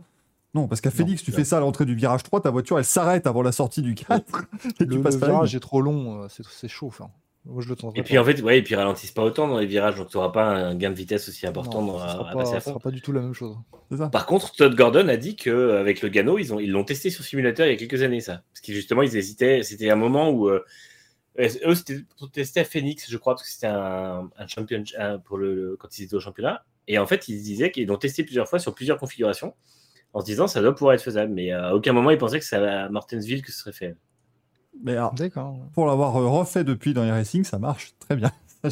non, 0.53 0.67
parce 0.67 0.81
qu'à 0.81 0.91
Phoenix, 0.91 1.23
tu 1.23 1.31
fais 1.31 1.43
ça 1.43 1.57
à 1.57 1.59
l'entrée 1.59 1.85
du 1.85 1.95
virage 1.95 2.23
3, 2.23 2.41
ta 2.41 2.51
voiture, 2.51 2.77
elle 2.77 2.85
s'arrête 2.85 3.25
avant 3.25 3.41
la 3.41 3.51
sortie 3.51 3.81
du 3.81 3.95
4, 3.95 4.45
et 4.79 4.85
Le, 4.85 4.95
tu 4.95 5.01
passes 5.01 5.19
le 5.19 5.25
virage 5.25 5.55
est 5.55 5.59
trop 5.59 5.81
long, 5.81 6.27
c'est 6.29 6.67
chaud. 6.67 6.87
Enfin, 6.87 7.09
moi, 7.45 7.61
je 7.63 7.69
le 7.69 7.75
tenterai 7.75 7.99
Et 7.99 8.03
puis 8.03 8.15
pas. 8.15 8.21
en 8.21 8.23
fait, 8.25 8.41
ouais, 8.41 8.59
et 8.59 8.61
puis 8.61 8.75
ralentissent 8.75 9.11
pas 9.11 9.23
autant 9.23 9.47
dans 9.47 9.57
les 9.59 9.65
virages, 9.65 9.95
donc 9.95 10.09
tu 10.09 10.17
n'auras 10.17 10.29
pas 10.29 10.45
un 10.45 10.75
gain 10.75 10.91
de 10.91 10.95
vitesse 10.95 11.27
aussi 11.27 11.47
important 11.47 11.81
Non, 11.81 11.93
dans- 11.93 11.99
ça 11.99 12.05
à, 12.05 12.09
sera 12.13 12.29
à 12.29 12.33
pas, 12.33 12.39
passer 12.39 12.51
à 12.55 12.59
ça 12.59 12.65
sera 12.65 12.73
fond. 12.73 12.79
pas 12.79 12.91
du 12.91 13.01
tout 13.01 13.11
la 13.11 13.21
même 13.21 13.33
chose. 13.33 13.55
Ça? 13.97 14.09
Par 14.09 14.25
contre, 14.25 14.51
Todd 14.53 14.75
Gordon 14.75 15.07
a 15.09 15.17
dit 15.17 15.35
qu'avec 15.35 16.01
le 16.01 16.09
Gano, 16.09 16.37
ils 16.37 16.53
ont 16.53 16.59
ils 16.59 16.71
l'ont 16.71 16.83
testé 16.83 17.09
sur 17.09 17.23
simulateur 17.25 17.65
il 17.67 17.71
y 17.71 17.73
a 17.73 17.77
quelques 17.77 18.01
années, 18.03 18.21
ça. 18.21 18.43
Parce 18.53 18.61
que 18.61 18.71
justement, 18.73 19.01
ils 19.01 19.15
hésitaient. 19.17 19.63
C'était 19.63 19.89
un 19.89 19.95
moment 19.95 20.29
où. 20.29 20.49
euh, 20.49 20.63
eux, 21.39 21.75
c'était 21.75 21.99
pour 22.17 22.29
tester 22.29 22.59
à 22.59 22.65
Phoenix, 22.65 23.09
je 23.09 23.17
crois, 23.17 23.33
parce 23.35 23.43
que 23.43 23.49
c'était 23.53 23.67
un, 23.67 24.29
un 24.37 24.47
champion 24.47 24.83
un- 24.97 25.17
pour 25.17 25.37
le, 25.37 25.75
quand 25.79 25.97
ils 25.97 26.03
étaient 26.03 26.15
au 26.15 26.19
championnat. 26.19 26.63
Et 26.87 26.99
en 26.99 27.07
fait, 27.07 27.27
ils 27.27 27.41
disaient 27.41 27.71
qu'ils 27.71 27.87
l'ont 27.87 27.97
testé 27.97 28.23
plusieurs 28.23 28.47
fois 28.47 28.59
sur 28.59 28.73
plusieurs 28.75 28.97
configurations, 28.97 29.53
en 30.13 30.19
se 30.21 30.25
disant 30.25 30.47
ça 30.47 30.61
doit 30.61 30.75
pouvoir 30.75 30.93
être 30.93 31.01
faisable. 31.03 31.31
Mais 31.33 31.51
à 31.51 31.73
aucun 31.75 31.93
moment, 31.93 32.11
ils 32.11 32.17
pensaient 32.17 32.39
que 32.39 32.45
c'est 32.45 32.57
à 32.57 32.87
Martinsville 32.89 33.41
que 33.41 33.51
ce 33.51 33.59
serait 33.59 33.71
fait. 33.73 33.95
Mais 34.83 34.93
alors, 34.93 35.13
pour 35.73 35.85
l'avoir 35.85 36.15
euh, 36.17 36.27
refait 36.27 36.63
depuis 36.63 36.93
dans 36.93 37.03
les 37.03 37.11
racing, 37.11 37.43
ça 37.43 37.59
marche 37.59 37.93
très 37.99 38.15
bien. 38.15 38.31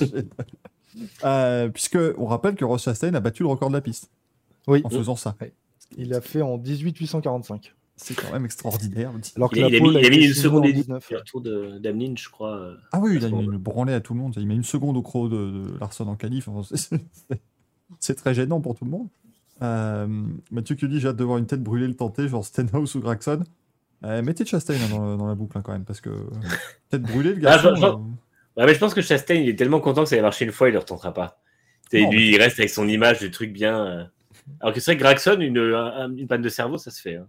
euh, 1.23 1.69
puisque 1.69 1.97
on 2.17 2.25
rappelle 2.25 2.55
que 2.55 2.65
Ross 2.65 2.83
Chastain 2.83 3.13
a 3.13 3.19
battu 3.19 3.43
le 3.43 3.49
record 3.49 3.69
de 3.69 3.73
la 3.75 3.81
piste 3.81 4.09
Oui, 4.67 4.81
en 4.83 4.89
faisant 4.89 5.15
ça. 5.15 5.35
il 5.97 6.09
l'a 6.09 6.21
fait 6.21 6.41
en 6.41 6.57
18-845. 6.57 7.71
C'est 8.01 8.13
quand 8.15 8.31
même 8.31 8.45
extraordinaire. 8.45 9.11
Alors 9.35 9.49
que 9.51 9.57
Il, 9.57 9.63
a- 9.63 9.69
la 9.69 9.75
il 9.75 9.77
a 9.77 9.81
mis, 9.81 9.89
il 9.89 10.05
a 10.05 10.09
mis 10.09 10.25
une 10.27 10.33
seconde 10.33 10.65
et 10.65 10.69
demie 10.71 10.81
19, 10.83 11.05
sur 11.05 11.17
le 11.17 11.23
tour 11.23 11.41
de- 11.41 11.79
d'Ameline, 11.79 12.17
je 12.17 12.29
crois. 12.29 12.55
euh. 12.55 12.75
Ah 12.93 12.99
oui, 13.01 13.17
il 13.17 13.25
a 13.25 13.29
mis 13.29 13.45
branlée 13.57 13.93
à 13.93 13.99
tout 13.99 14.13
le 14.13 14.19
monde. 14.21 14.33
Il 14.37 14.47
met 14.47 14.55
une 14.55 14.63
seconde 14.63 14.95
au 14.95 15.01
croc 15.01 15.29
de, 15.29 15.35
de 15.35 15.77
Larson 15.81 16.07
en 16.07 16.15
qualif. 16.15 16.47
Enfin, 16.47 16.75
c'est 17.99 18.15
très 18.15 18.33
gênant 18.33 18.61
pour 18.61 18.75
tout 18.75 18.85
le 18.85 18.91
monde. 18.91 19.07
Euh, 19.61 20.07
Mathieu 20.51 20.75
qui 20.75 20.87
dit 20.87 21.01
j'ai 21.01 21.09
hâte 21.09 21.17
de 21.17 21.23
voir 21.25 21.37
une 21.37 21.45
tête 21.45 21.61
brûler 21.61 21.87
le 21.87 21.95
tenter, 21.95 22.29
genre 22.29 22.45
Stenhouse 22.45 22.95
ou 22.95 23.01
Gregson. 23.01 23.43
Euh, 24.05 24.21
mettez 24.21 24.45
Chastain 24.45 24.75
hein, 24.75 25.17
dans, 25.17 25.27
la 25.27 25.35
boucle 25.35 25.57
hein, 25.57 25.61
quand 25.61 25.73
même, 25.73 25.83
parce 25.85 25.99
que 26.01 26.09
tête 26.89 27.03
brûlée, 27.03 27.33
le 27.35 27.47
Ah, 27.47 27.61
garçon. 27.61 27.67
euh, 28.57 28.61
Ouais, 28.61 28.65
mais 28.65 28.73
je 28.73 28.79
pense 28.79 28.93
que 28.93 29.01
Chastain, 29.01 29.35
il 29.35 29.49
est 29.49 29.55
tellement 29.55 29.79
content 29.79 30.03
que 30.03 30.09
ça 30.09 30.15
ait 30.17 30.21
marché 30.21 30.45
une 30.45 30.51
fois, 30.51 30.67
il 30.67 30.71
ne 30.71 30.75
le 30.75 30.79
retentera 30.79 31.13
pas. 31.13 31.39
Non, 31.93 32.11
lui, 32.11 32.29
il 32.29 32.37
reste 32.41 32.59
avec 32.59 32.69
son 32.69 32.87
image 32.87 33.19
du 33.19 33.31
truc 33.31 33.51
bien. 33.51 33.85
euh. 33.85 34.03
Alors 34.59 34.73
que 34.73 34.79
c'est 34.79 34.91
vrai 34.91 34.97
que 34.97 35.03
Gregson, 35.03 35.39
une, 35.39 35.57
un- 35.57 36.15
une 36.15 36.27
panne 36.27 36.41
de 36.41 36.49
cerveau, 36.49 36.77
ça 36.77 36.91
se 36.91 37.01
fait. 37.01 37.15
hein. 37.15 37.27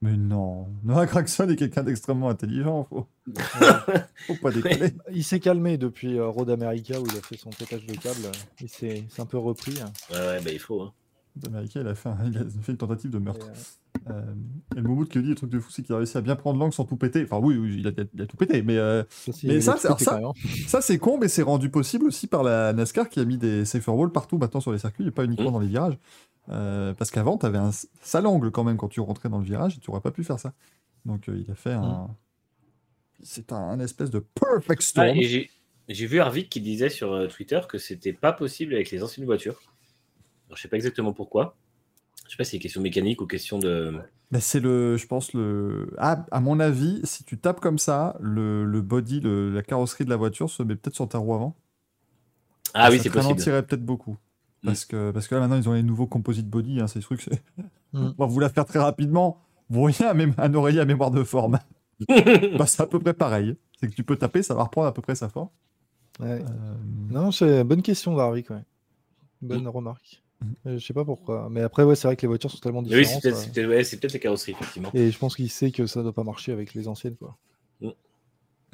Mais 0.00 0.16
non, 0.16 0.68
Noah 0.82 1.06
Gregson 1.06 1.48
est 1.48 1.56
quelqu'un 1.56 1.82
d'extrêmement 1.84 2.28
intelligent. 2.28 2.84
Faut, 2.84 3.08
faut 4.26 4.34
pas 4.42 4.50
déconner. 4.50 4.92
Il 5.12 5.22
s'est 5.24 5.38
calmé 5.40 5.78
depuis 5.78 6.18
euh, 6.18 6.26
Road 6.26 6.50
America 6.50 7.00
où 7.00 7.06
il 7.06 7.16
a 7.16 7.20
fait 7.22 7.36
son 7.36 7.50
pétage 7.50 7.86
de 7.86 7.94
câble. 7.94 8.20
Il 8.60 8.68
s'est 8.68 9.04
c'est 9.08 9.22
un 9.22 9.26
peu 9.26 9.38
repris. 9.38 9.74
hein. 9.80 9.92
Ouais, 10.10 10.16
ouais, 10.18 10.40
bah, 10.42 10.50
il 10.52 10.58
faut. 10.58 10.82
hein. 10.82 10.92
L'Américain, 11.44 11.80
il 11.82 11.88
a, 11.88 11.94
fait 11.94 12.08
un- 12.08 12.18
il 12.26 12.36
a 12.36 12.40
fait 12.44 12.72
une 12.72 12.78
tentative 12.78 13.10
de 13.10 13.18
Et, 13.18 13.20
meurtre. 13.20 13.46
euh, 13.46 13.52
Euh, 14.10 14.34
et 14.74 14.80
le 14.80 14.82
Moumoud 14.88 15.08
qui 15.08 15.20
dit 15.22 15.28
le 15.28 15.34
truc 15.34 15.50
de 15.50 15.58
fou, 15.60 15.70
c'est 15.70 15.82
qu'il 15.82 15.94
a 15.94 15.98
réussi 15.98 16.16
à 16.16 16.20
bien 16.22 16.34
prendre 16.34 16.58
l'angle 16.58 16.72
sans 16.72 16.84
tout 16.84 16.96
péter. 16.96 17.22
Enfin, 17.24 17.38
oui, 17.38 17.56
oui, 17.56 17.76
il 17.78 17.86
a, 17.86 17.92
il 18.14 18.22
a 18.22 18.26
tout 18.26 18.36
pété, 18.36 18.62
mais 18.62 18.76
euh, 18.78 19.04
ça, 19.10 19.32
c'est- 19.32 19.46
Mais 19.46 19.60
ça, 19.60 19.76
c'est- 19.76 19.88
ça- 20.66 20.80
c'est 20.80 20.98
con, 20.98 21.18
mais 21.20 21.28
c'est 21.28 21.42
rendu 21.42 21.70
possible 21.70 22.06
aussi 22.06 22.26
par 22.26 22.42
la 22.42 22.72
NASCAR 22.72 23.08
qui 23.08 23.20
a 23.20 23.24
mis 23.24 23.36
des 23.38 23.64
safer 23.64 23.94
walls 23.94 24.10
partout 24.10 24.38
maintenant 24.38 24.60
sur 24.60 24.72
les 24.72 24.78
circuits 24.78 25.06
et 25.06 25.10
pas 25.10 25.24
uniquement 25.24 25.46
Mhm. 25.48 25.52
dans 25.52 25.60
les 25.60 25.68
virages. 25.68 25.98
Euh, 26.48 26.92
parce 26.94 27.10
qu'avant, 27.10 27.38
tu 27.38 27.46
avais 27.46 27.58
un 27.58 27.70
sale 28.02 28.26
angle 28.26 28.50
quand 28.50 28.64
même 28.64 28.76
quand 28.76 28.88
tu 28.88 29.00
rentrais 29.00 29.28
dans 29.28 29.38
le 29.38 29.44
virage 29.44 29.76
et 29.76 29.80
tu 29.80 29.90
aurais 29.90 30.00
pas 30.00 30.10
pu 30.10 30.24
faire 30.24 30.40
ça. 30.40 30.52
Donc, 31.04 31.28
euh, 31.28 31.38
il 31.38 31.50
a 31.50 31.54
fait 31.54 31.72
un. 31.72 32.08
C'est 33.22 33.52
un, 33.52 33.56
un 33.56 33.78
espèce 33.78 34.10
de 34.10 34.18
perfect 34.18 34.82
storm. 34.82 35.14
j'ai 35.20 35.50
j'ai 35.88 36.06
vu 36.06 36.18
Harvick 36.20 36.48
qui 36.48 36.60
disait 36.60 36.88
sur 36.88 37.28
Twitter 37.28 37.60
que 37.68 37.76
c'était 37.78 38.12
pas 38.12 38.32
possible 38.32 38.74
avec 38.74 38.90
les 38.90 39.02
anciennes 39.02 39.26
voitures. 39.26 39.60
Alors, 40.48 40.56
je 40.56 40.62
sais 40.62 40.68
pas 40.68 40.76
exactement 40.76 41.12
pourquoi. 41.12 41.56
Je 42.32 42.36
sais 42.36 42.38
pas 42.38 42.44
si 42.44 42.52
c'est 42.52 42.58
question 42.60 42.80
mécanique 42.80 43.20
ou 43.20 43.26
question 43.26 43.58
de. 43.58 43.92
Mais 44.30 44.40
c'est 44.40 44.58
le, 44.58 44.96
je 44.96 45.06
pense, 45.06 45.34
le. 45.34 45.92
Ah, 45.98 46.24
à 46.30 46.40
mon 46.40 46.60
avis, 46.60 47.02
si 47.04 47.24
tu 47.24 47.36
tapes 47.36 47.60
comme 47.60 47.76
ça, 47.78 48.16
le, 48.20 48.64
le 48.64 48.80
body, 48.80 49.20
le- 49.20 49.50
la 49.52 49.60
carrosserie 49.62 50.06
de 50.06 50.08
la 50.08 50.16
voiture 50.16 50.48
se 50.48 50.62
met 50.62 50.74
peut-être 50.74 50.94
sur 50.94 51.06
ta 51.06 51.18
roue 51.18 51.34
avant. 51.34 51.54
Ah 52.72 52.88
oui, 52.90 52.96
ça 52.96 53.02
c'est 53.02 53.10
possible. 53.10 53.32
ralentirait 53.32 53.62
peut-être 53.66 53.84
beaucoup. 53.84 54.12
Mm. 54.62 54.66
Parce, 54.66 54.86
que, 54.86 55.10
parce 55.10 55.28
que 55.28 55.34
là, 55.34 55.42
maintenant, 55.42 55.56
ils 55.58 55.68
ont 55.68 55.74
les 55.74 55.82
nouveaux 55.82 56.06
composite 56.06 56.48
body. 56.48 56.80
Hein, 56.80 56.86
ces 56.86 57.00
trucs, 57.00 57.20
c'est- 57.20 57.42
Mm. 57.92 58.12
on 58.18 58.24
va 58.24 58.24
vous 58.24 58.40
la 58.40 58.48
faire 58.48 58.64
très 58.64 58.78
rapidement. 58.78 59.38
Vous 59.68 59.80
voyez 59.80 60.06
un, 60.06 60.54
oreiller 60.54 60.80
à 60.80 60.86
mémoire 60.86 61.10
de 61.10 61.24
forme. 61.24 61.58
bah, 62.08 62.64
c'est 62.66 62.80
à 62.80 62.86
peu 62.86 62.98
près 62.98 63.12
pareil. 63.12 63.56
C'est 63.78 63.88
que 63.90 63.94
tu 63.94 64.04
peux 64.04 64.16
taper, 64.16 64.42
ça 64.42 64.54
va 64.54 64.62
reprendre 64.62 64.86
à 64.88 64.94
peu 64.94 65.02
près 65.02 65.16
sa 65.16 65.28
forme. 65.28 65.50
Ouais. 66.18 66.42
Euh, 66.42 66.74
Non, 67.10 67.30
c'est 67.30 67.60
une 67.60 67.68
bonne 67.68 67.82
question. 67.82 68.16
Ouais. 68.16 68.42
Bonne 69.42 69.68
remarque. 69.68 70.21
Euh, 70.66 70.78
Je 70.78 70.84
sais 70.86 70.94
pas 70.94 71.04
pourquoi. 71.04 71.48
Mais 71.50 71.62
après, 71.62 71.82
ouais, 71.84 71.94
c'est 71.96 72.08
vrai 72.08 72.16
que 72.16 72.22
les 72.22 72.28
voitures 72.28 72.50
sont 72.50 72.58
tellement 72.58 72.82
Mais 72.82 72.88
oui, 72.96 73.04
c'est 73.04 73.14
différentes. 73.16 73.22
peut-être 73.22 73.34
euh, 73.36 73.40
c'est 73.40 73.52
peut-être- 73.52 73.68
ouais, 73.70 73.84
c'est 73.84 73.96
peut-être 74.00 74.12
les 74.14 74.20
carrosseries, 74.20 74.52
effectivement. 74.52 74.90
Et 74.94 75.10
je 75.10 75.18
pense 75.18 75.36
qu'il 75.36 75.50
sait 75.50 75.70
que 75.70 75.86
ça 75.86 76.02
doit 76.02 76.12
pas 76.12 76.24
marcher 76.24 76.52
avec 76.52 76.74
les 76.74 76.88
anciennes. 76.88 77.16
Quoi. 77.16 77.36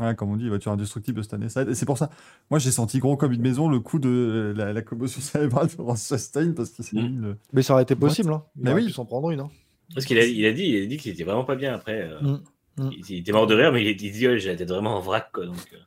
Ouais, 0.00 0.14
comme 0.14 0.30
on 0.30 0.36
dit, 0.36 0.48
voiture 0.48 0.70
indestructible 0.70 1.24
cette 1.24 1.34
année. 1.34 1.48
Ça 1.48 1.62
aide. 1.62 1.70
Et 1.70 1.74
c'est 1.74 1.84
pour 1.86 1.98
ça, 1.98 2.08
moi 2.50 2.60
j'ai 2.60 2.70
senti 2.70 3.00
gros 3.00 3.16
comme 3.16 3.32
une 3.32 3.40
maison 3.40 3.68
le 3.68 3.80
coup 3.80 3.98
de 3.98 4.08
euh, 4.08 4.52
la, 4.54 4.72
la 4.72 4.80
commotion 4.82 5.20
cérébrale 5.20 5.66
de 5.76 5.82
Ross 5.82 6.08
parce 6.54 6.70
qu'il 6.70 6.84
s'est 6.84 6.96
Mm. 6.96 7.02
mis 7.02 7.16
le. 7.16 7.36
Mais 7.52 7.62
ça 7.62 7.72
aurait 7.72 7.82
été 7.82 7.96
possible. 7.96 8.32
Hein. 8.32 8.44
Il 8.56 8.62
Mais 8.62 8.72
oui. 8.74 8.92
s'en 8.92 9.04
prendre 9.04 9.28
une. 9.30 9.40
Hein. 9.40 9.50
Parce 9.94 10.06
qu'il 10.06 10.16
a, 10.18 10.24
il 10.24 10.46
a 10.46 10.52
dit, 10.52 10.62
il 10.66 10.82
a 10.84 10.86
dit 10.86 10.98
qu'il 10.98 11.10
était 11.12 11.24
vraiment 11.24 11.44
pas 11.44 11.56
bien 11.56 11.74
après. 11.74 12.02
euh, 12.02 12.20
Mm. 12.20 12.40
Mm. 12.84 12.90
Il, 12.92 13.10
il 13.10 13.16
était 13.18 13.32
mort 13.32 13.48
de 13.48 13.56
rire, 13.56 13.72
mais 13.72 13.82
il, 13.82 14.00
il 14.00 14.12
dit 14.12 14.28
ouais, 14.28 14.38
j'ai 14.38 14.50
la 14.50 14.56
tête 14.56 14.68
vraiment 14.68 14.94
en 14.96 15.00
vrac. 15.00 15.32
Quoi, 15.32 15.46
donc, 15.46 15.56
euh. 15.72 15.78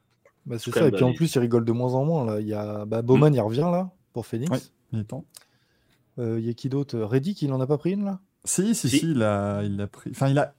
Bah, 0.45 0.59
c'est 0.59 0.71
ça. 0.71 0.87
Et 0.87 0.91
puis 0.91 1.05
en 1.05 1.13
plus, 1.13 1.33
il 1.33 1.39
rigole 1.39 1.63
de 1.63 1.71
moins 1.71 1.93
en 1.93 2.03
moins. 2.03 2.25
Là. 2.25 2.41
Il 2.41 2.47
y 2.49 2.53
a 2.53 2.83
bah, 2.83 3.01
Bowman, 3.01 3.33
il 3.33 3.39
revient 3.39 3.59
là 3.71 3.91
pour 4.11 4.25
Phoenix. 4.25 4.73
Il 4.91 4.99
est 4.99 5.03
temps. 5.05 5.23
Euh, 6.19 6.39
Il 6.39 6.45
y 6.45 6.49
a 6.49 6.53
qui 6.53 6.69
d'autre? 6.69 6.99
Reddick, 6.99 7.41
il 7.41 7.51
en 7.53 7.61
a 7.61 7.67
pas 7.67 7.77
pris 7.77 7.91
une 7.91 8.05
là? 8.05 8.19
Si, 8.43 8.73
si, 8.75 8.89
Si. 8.89 8.99
si, 8.99 9.11
il 9.11 9.23
a, 9.23 9.63
il 9.63 9.79
a 9.81 9.87
pris. 9.87 10.09
Enfin, 10.11 10.27
il 10.29 10.37
a. 10.39 10.53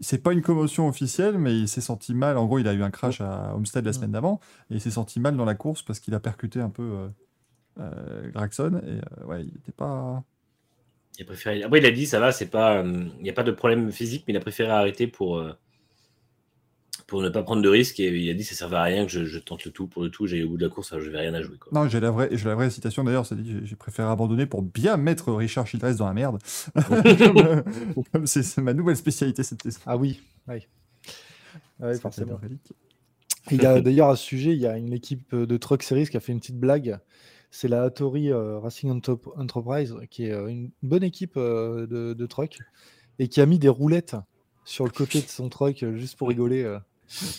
C'est 0.00 0.18
pas 0.22 0.32
une 0.32 0.42
commotion 0.42 0.88
officielle, 0.88 1.38
mais 1.38 1.56
il 1.56 1.68
s'est 1.68 1.80
senti 1.80 2.14
mal. 2.14 2.36
En 2.36 2.46
gros, 2.46 2.58
il 2.58 2.66
a 2.66 2.72
eu 2.74 2.82
un 2.82 2.90
crash 2.90 3.20
à 3.20 3.54
Homestead 3.54 3.84
la 3.84 3.92
semaine 3.92 4.10
d'avant, 4.12 4.40
et 4.70 4.74
il 4.74 4.80
s'est 4.80 4.90
senti 4.90 5.20
mal 5.20 5.36
dans 5.36 5.44
la 5.44 5.54
course 5.54 5.82
parce 5.82 6.00
qu'il 6.00 6.14
a 6.14 6.20
percuté 6.20 6.60
un 6.60 6.68
peu 6.68 6.82
euh, 6.82 7.08
euh, 7.80 8.30
Gregson. 8.32 8.80
Et 8.86 8.90
euh, 8.90 9.26
ouais, 9.26 9.42
il 9.44 9.56
était 9.56 9.72
pas. 9.72 10.22
Il 11.18 11.22
a 11.22 11.26
préféré. 11.26 11.62
Après, 11.62 11.78
il 11.78 11.86
a 11.86 11.90
dit 11.92 12.06
ça 12.06 12.18
va, 12.18 12.32
c'est 12.32 12.46
pas, 12.50 12.78
euh, 12.78 13.04
il 13.18 13.22
n'y 13.22 13.30
a 13.30 13.32
pas 13.32 13.44
de 13.44 13.52
problème 13.52 13.92
physique, 13.92 14.24
mais 14.26 14.34
il 14.34 14.36
a 14.36 14.40
préféré 14.40 14.70
arrêter 14.70 15.06
pour 15.06 15.38
euh, 15.38 15.52
pour 17.14 17.22
ne 17.22 17.28
pas 17.28 17.44
prendre 17.44 17.62
de 17.62 17.68
risques. 17.68 18.00
Et 18.00 18.08
il 18.08 18.28
a 18.28 18.34
dit 18.34 18.42
ça 18.42 18.56
servait 18.56 18.74
à 18.74 18.82
rien 18.82 19.04
que 19.06 19.12
je, 19.12 19.24
je 19.24 19.38
tente 19.38 19.64
le 19.64 19.70
tout 19.70 19.86
pour 19.86 20.02
le 20.02 20.08
tout. 20.10 20.26
J'ai 20.26 20.42
au 20.42 20.48
bout 20.48 20.56
de 20.56 20.64
la 20.64 20.68
course, 20.68 20.92
je 20.98 21.10
vais 21.10 21.20
rien 21.20 21.32
à 21.32 21.42
jouer. 21.42 21.58
Quoi. 21.58 21.70
Non, 21.72 21.88
j'ai 21.88 22.00
la 22.00 22.10
vraie, 22.10 22.28
j'ai 22.32 22.44
la 22.48 22.56
vraie 22.56 22.70
citation 22.70 23.04
d'ailleurs. 23.04 23.24
C'est 23.24 23.36
dit, 23.40 23.52
j'ai- 23.60 23.64
j'ai 23.66 23.76
préféré 23.76 24.08
abandonner 24.08 24.46
pour 24.46 24.62
bien 24.62 24.96
mettre 24.96 25.32
Richard 25.32 25.64
Childress 25.68 25.96
dans 25.96 26.06
la 26.08 26.12
merde. 26.14 26.38
comme 28.12 28.26
c'est 28.26 28.58
ma 28.58 28.74
nouvelle 28.74 28.96
spécialité 28.96 29.42
cette 29.44 29.62
saison. 29.62 29.80
Ah 29.86 29.96
oui, 29.96 30.20
oui. 30.48 30.66
Ouais, 31.80 31.90
C'était 31.92 32.00
forcément. 32.00 32.30
le 32.40 32.46
relique. 32.48 32.72
Il 33.50 33.62
y 33.62 33.66
a 33.66 33.80
d'ailleurs 33.80 34.08
à 34.08 34.16
ce 34.16 34.24
sujet, 34.24 34.52
il 34.52 34.60
y 34.60 34.66
a 34.66 34.76
une 34.76 34.92
équipe 34.92 35.34
de 35.34 35.56
Truck 35.56 35.82
Series 35.82 36.08
qui 36.08 36.16
a 36.16 36.20
fait 36.20 36.32
une 36.32 36.40
petite 36.40 36.58
blague. 36.58 36.98
C'est 37.50 37.68
la 37.68 37.82
Hattori 37.84 38.32
euh, 38.32 38.58
Racing 38.58 38.90
Entop- 38.90 39.30
Enterprise, 39.36 39.94
qui 40.10 40.24
est 40.26 40.32
euh, 40.32 40.48
une 40.48 40.70
bonne 40.82 41.04
équipe 41.04 41.36
euh, 41.36 41.86
de, 41.86 42.12
de 42.14 42.26
truck, 42.26 42.58
et 43.20 43.28
qui 43.28 43.40
a 43.40 43.46
mis 43.46 43.58
des 43.60 43.68
roulettes 43.68 44.16
sur 44.64 44.84
le 44.84 44.90
côté 44.90 45.20
de 45.20 45.26
son 45.28 45.48
truck 45.50 45.84
juste 45.94 46.16
pour 46.16 46.28
rigoler. 46.28 46.64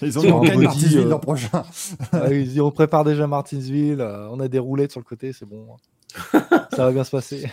Ils 0.02 0.20
ont 0.20 0.40
body, 0.40 0.58
Martinsville 0.58 0.98
euh, 1.00 1.10
l'an 1.10 1.20
prochain. 1.20 1.64
Ah, 2.12 2.32
ils 2.32 2.48
disent, 2.48 2.62
on 2.62 2.72
prépare 2.72 3.04
déjà 3.04 3.28
Martinsville, 3.28 4.02
euh, 4.02 4.30
on 4.30 4.40
a 4.40 4.48
des 4.48 4.60
roulettes 4.60 4.92
sur 4.92 5.00
le 5.00 5.06
côté, 5.06 5.34
c'est 5.34 5.46
bon. 5.46 5.76
Ça 6.32 6.86
va 6.86 6.92
bien 6.92 7.04
se 7.04 7.12
passer. 7.12 7.50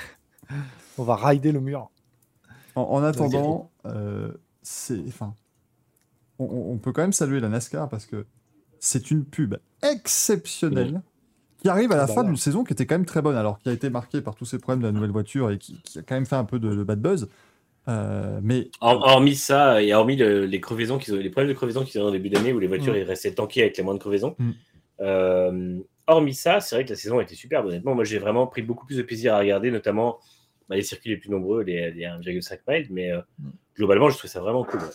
On 0.99 1.05
va 1.05 1.17
rider 1.17 1.53
le 1.53 1.61
mur. 1.61 1.91
En, 2.75 2.83
en 2.83 3.03
attendant, 3.03 3.71
euh, 3.87 4.31
c'est, 4.63 5.01
enfin, 5.09 5.35
on, 6.39 6.45
on 6.45 6.77
peut 6.77 6.93
quand 6.93 7.01
même 7.01 7.15
saluer 7.15 7.41
la 7.41 7.49
NASCAR 7.49 7.89
parce 7.89 8.05
que 8.05 8.27
c'est 8.79 9.11
une 9.11 9.25
pub 9.25 9.57
exceptionnelle 9.83 11.01
qui 11.63 11.69
arrive 11.71 11.93
à 11.93 11.97
la 11.97 12.07
Bah 12.07 12.13
fin 12.13 12.21
ouais. 12.21 12.27
d'une 12.27 12.37
saison 12.37 12.63
qui 12.65 12.73
était 12.75 12.85
quand 12.87 12.97
même 12.97 13.07
très 13.07 13.23
bonne, 13.23 13.37
alors 13.37 13.59
qui 13.59 13.69
a 13.71 13.73
été 13.73 13.89
marquée 13.89 14.21
par 14.21 14.35
tous 14.35 14.45
ces 14.45 14.59
problèmes 14.59 14.81
de 14.83 14.87
la 14.87 14.93
nouvelle 14.93 15.13
voiture 15.13 15.51
et 15.51 15.59
qui, 15.59 15.81
qui 15.83 15.99
a 15.99 16.03
quand 16.03 16.15
même 16.15 16.27
fait 16.27 16.37
un 16.37 16.45
peu 16.45 16.59
de, 16.59 16.75
de 16.75 16.83
bad 16.85 17.01
buzz. 17.01 17.29
Euh, 17.89 18.39
mais 18.43 18.71
Hor- 18.81 19.03
Hormis 19.05 19.35
ça, 19.35 19.83
et 19.83 19.93
hormis 19.93 20.17
le- 20.17 20.47
les 20.47 20.61
crevaisons 20.61 20.99
qu'ils 20.99 21.15
ont, 21.15 21.19
les 21.19 21.31
problèmes 21.31 21.49
de 21.53 21.57
crevaison 21.57 21.85
qu'ils 21.85 22.01
ont 22.01 22.05
au 22.07 22.11
début 22.13 22.29
d'année 22.29 22.53
où 22.53 22.61
les 22.61 22.69
voitures 22.69 22.93
Mm. 22.95 22.99
ils 22.99 23.03
restaient 23.03 23.35
tankées 23.35 23.63
avec 23.63 23.77
les 23.77 23.83
moins 23.83 23.95
de 23.95 23.99
crevaisons. 23.99 24.37
Mm. 24.39 24.51
euh, 25.01 25.79
hormis 26.07 26.35
ça, 26.35 26.61
c'est 26.61 26.77
vrai 26.77 26.85
que 26.85 26.91
la 26.91 26.97
saison 26.97 27.19
a 27.19 27.23
été 27.23 27.35
superbe. 27.35 27.67
Honnêtement, 27.67 27.95
moi 27.95 28.05
j'ai 28.05 28.19
vraiment 28.19 28.47
pris 28.47 28.63
beaucoup 28.63 28.87
plus 28.87 28.97
de 28.99 29.03
plaisir 29.03 29.35
à 29.35 29.39
regarder, 29.39 29.71
notamment 29.71 30.19
bah, 30.69 30.77
les 30.77 30.83
circuits 30.83 31.11
les 31.11 31.17
plus 31.17 31.31
nombreux, 31.31 31.63
les, 31.63 31.91
les 31.91 32.05
1,5 32.05 32.61
miles. 32.69 32.87
Mais 32.91 33.11
euh, 33.11 33.21
Mm. 33.41 33.49
globalement, 33.77 34.11
je 34.11 34.19
trouve 34.19 34.31
ça 34.31 34.41
vraiment 34.41 34.65
cool. 34.65 34.81
ouais. 34.81 34.87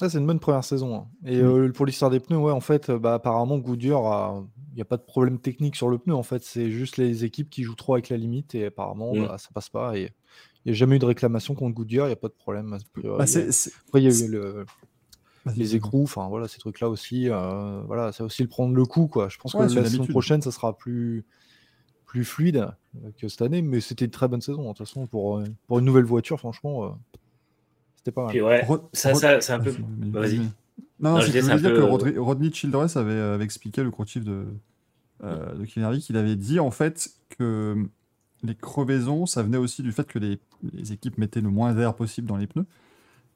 Ça, 0.00 0.08
c'est 0.10 0.18
une 0.18 0.26
bonne 0.26 0.40
première 0.40 0.64
saison. 0.64 0.94
hein. 0.96 1.06
Et 1.26 1.36
Mm. 1.42 1.46
euh, 1.68 1.72
pour 1.72 1.86
l'histoire 1.86 2.10
des 2.10 2.20
pneus, 2.20 2.38
ouais, 2.38 2.52
en 2.52 2.60
fait, 2.60 2.90
bah, 2.90 3.14
apparemment, 3.14 3.58
Goodyear, 3.58 4.04
a- 4.06 4.44
il 4.72 4.76
n'y 4.76 4.82
a 4.82 4.84
pas 4.84 4.96
de 4.96 5.02
problème 5.02 5.38
technique 5.40 5.76
sur 5.76 5.88
le 5.88 5.98
pneu. 5.98 6.14
En 6.14 6.22
fait, 6.22 6.42
c'est 6.44 6.70
juste 6.70 6.96
les 6.96 7.24
équipes 7.24 7.50
qui 7.50 7.62
jouent 7.64 7.74
trop 7.74 7.94
avec 7.94 8.08
la 8.08 8.16
limite 8.16 8.54
et 8.54 8.66
apparemment, 8.66 9.12
Mm. 9.14 9.26
bah, 9.26 9.38
ça 9.38 9.48
passe 9.54 9.68
pas. 9.70 9.96
Et 9.96 10.10
il 10.64 10.72
n'y 10.72 10.72
a 10.72 10.74
jamais 10.78 10.96
eu 10.96 10.98
de 10.98 11.04
réclamation 11.06 11.54
contre 11.54 11.74
Goodyear, 11.74 12.06
il 12.06 12.10
n'y 12.10 12.14
a 12.14 12.16
pas 12.16 12.28
de 12.28 12.34
problème. 12.34 12.70
bah, 12.70 13.24
Après, 13.24 14.00
il 14.00 14.04
y 14.04 14.06
a 14.06 14.24
eu 14.26 14.28
le- 14.28 14.66
les 15.56 15.74
écrous, 15.74 16.04
enfin 16.04 16.28
voilà, 16.28 16.46
ces 16.46 16.58
trucs-là 16.58 16.88
aussi. 16.88 17.28
euh, 17.28 17.80
voilà, 17.82 18.12
c'est 18.12 18.22
aussi 18.22 18.42
le 18.42 18.48
prendre 18.48 18.74
le 18.74 18.84
coup, 18.84 19.08
quoi. 19.08 19.28
Je 19.28 19.38
pense 19.38 19.54
Ouais, 19.54 19.66
que 19.66 19.74
la 19.74 19.84
saison 19.84 20.06
prochaine, 20.06 20.40
ça 20.40 20.52
sera 20.52 20.76
plus, 20.76 21.24
plus 22.06 22.24
fluide 22.24 22.68
que 23.18 23.26
cette 23.28 23.42
année, 23.42 23.62
mais 23.62 23.80
c'était 23.80 24.04
une 24.04 24.10
très 24.10 24.28
bonne 24.28 24.40
saison. 24.40 24.62
hein. 24.62 24.72
De 24.72 24.76
toute 24.76 24.86
façon, 24.86 25.06
pour, 25.06 25.38
euh, 25.38 25.44
pour 25.66 25.78
une 25.80 25.84
nouvelle 25.84 26.04
voiture, 26.04 26.38
franchement, 26.38 26.84
euh, 26.84 26.88
c'était 27.96 28.12
pas 28.12 28.22
mal. 28.24 28.30
Puis 28.32 28.40
ouais, 28.42 28.64
Rod- 28.64 28.84
ça, 28.92 29.14
ça, 29.14 29.40
c'est 29.40 29.52
un 29.52 29.60
peu. 29.60 29.70
Vas-y, 29.70 30.10
bah, 30.10 30.20
vas-y. 30.20 30.36
Non, 30.38 30.44
non, 30.44 30.50
Non, 31.00 31.20
c'est 31.20 31.26
je 31.28 31.32
je 31.32 31.38
disais, 31.40 31.56
voulais 31.56 31.60
dire 31.62 31.74
que 31.74 31.80
Rodri- 31.82 32.18
Rodney 32.18 32.52
Childress 32.52 32.96
avait, 32.96 33.10
euh, 33.12 33.34
avait 33.34 33.44
expliqué, 33.44 33.82
le 33.82 33.90
chief 34.06 34.24
de, 34.24 34.46
euh, 35.24 35.54
de 35.54 35.64
Kevin 35.64 35.84
Harvick, 35.84 36.08
il 36.08 36.16
avait 36.16 36.36
dit 36.36 36.60
en 36.60 36.70
fait 36.70 37.10
que 37.38 37.76
les 38.42 38.54
crevaisons, 38.54 39.26
ça 39.26 39.42
venait 39.42 39.56
aussi 39.58 39.82
du 39.82 39.92
fait 39.92 40.06
que 40.06 40.18
les, 40.18 40.38
les 40.72 40.92
équipes 40.92 41.18
mettaient 41.18 41.40
le 41.40 41.50
moins 41.50 41.72
d'air 41.74 41.94
possible 41.94 42.26
dans 42.28 42.36
les 42.36 42.46
pneus. 42.46 42.66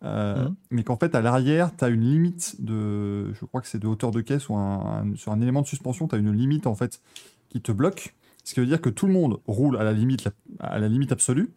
Euh, 0.04 0.44
Mhm. 0.48 0.54
Mais 0.70 0.84
qu'en 0.84 0.96
fait, 0.96 1.14
à 1.14 1.22
l'arrière, 1.22 1.74
tu 1.76 1.84
as 1.84 1.88
une 1.88 2.02
limite 2.02 2.56
de. 2.60 3.32
Je 3.32 3.44
crois 3.46 3.60
que 3.62 3.66
c'est 3.68 3.78
de 3.78 3.86
hauteur 3.86 4.10
de 4.10 4.20
caisse 4.20 4.48
ou 4.48 4.54
un, 4.56 5.02
un- 5.12 5.16
sur 5.16 5.32
un 5.32 5.40
élément 5.40 5.62
de 5.62 5.66
suspension, 5.66 6.06
tu 6.06 6.14
as 6.14 6.18
une 6.18 6.32
limite 6.32 6.66
en 6.66 6.74
fait 6.74 7.00
qui 7.48 7.60
te 7.60 7.72
bloque. 7.72 8.14
Ce 8.44 8.52
qui 8.54 8.60
veut 8.60 8.66
dire 8.66 8.80
que 8.80 8.90
tout 8.90 9.06
le 9.06 9.12
monde 9.12 9.38
roule 9.46 9.76
à 9.78 9.84
la 9.84 9.92
limite, 9.92 10.28
à 10.60 10.78
la 10.78 10.88
limite 10.88 11.12
absolue, 11.12 11.48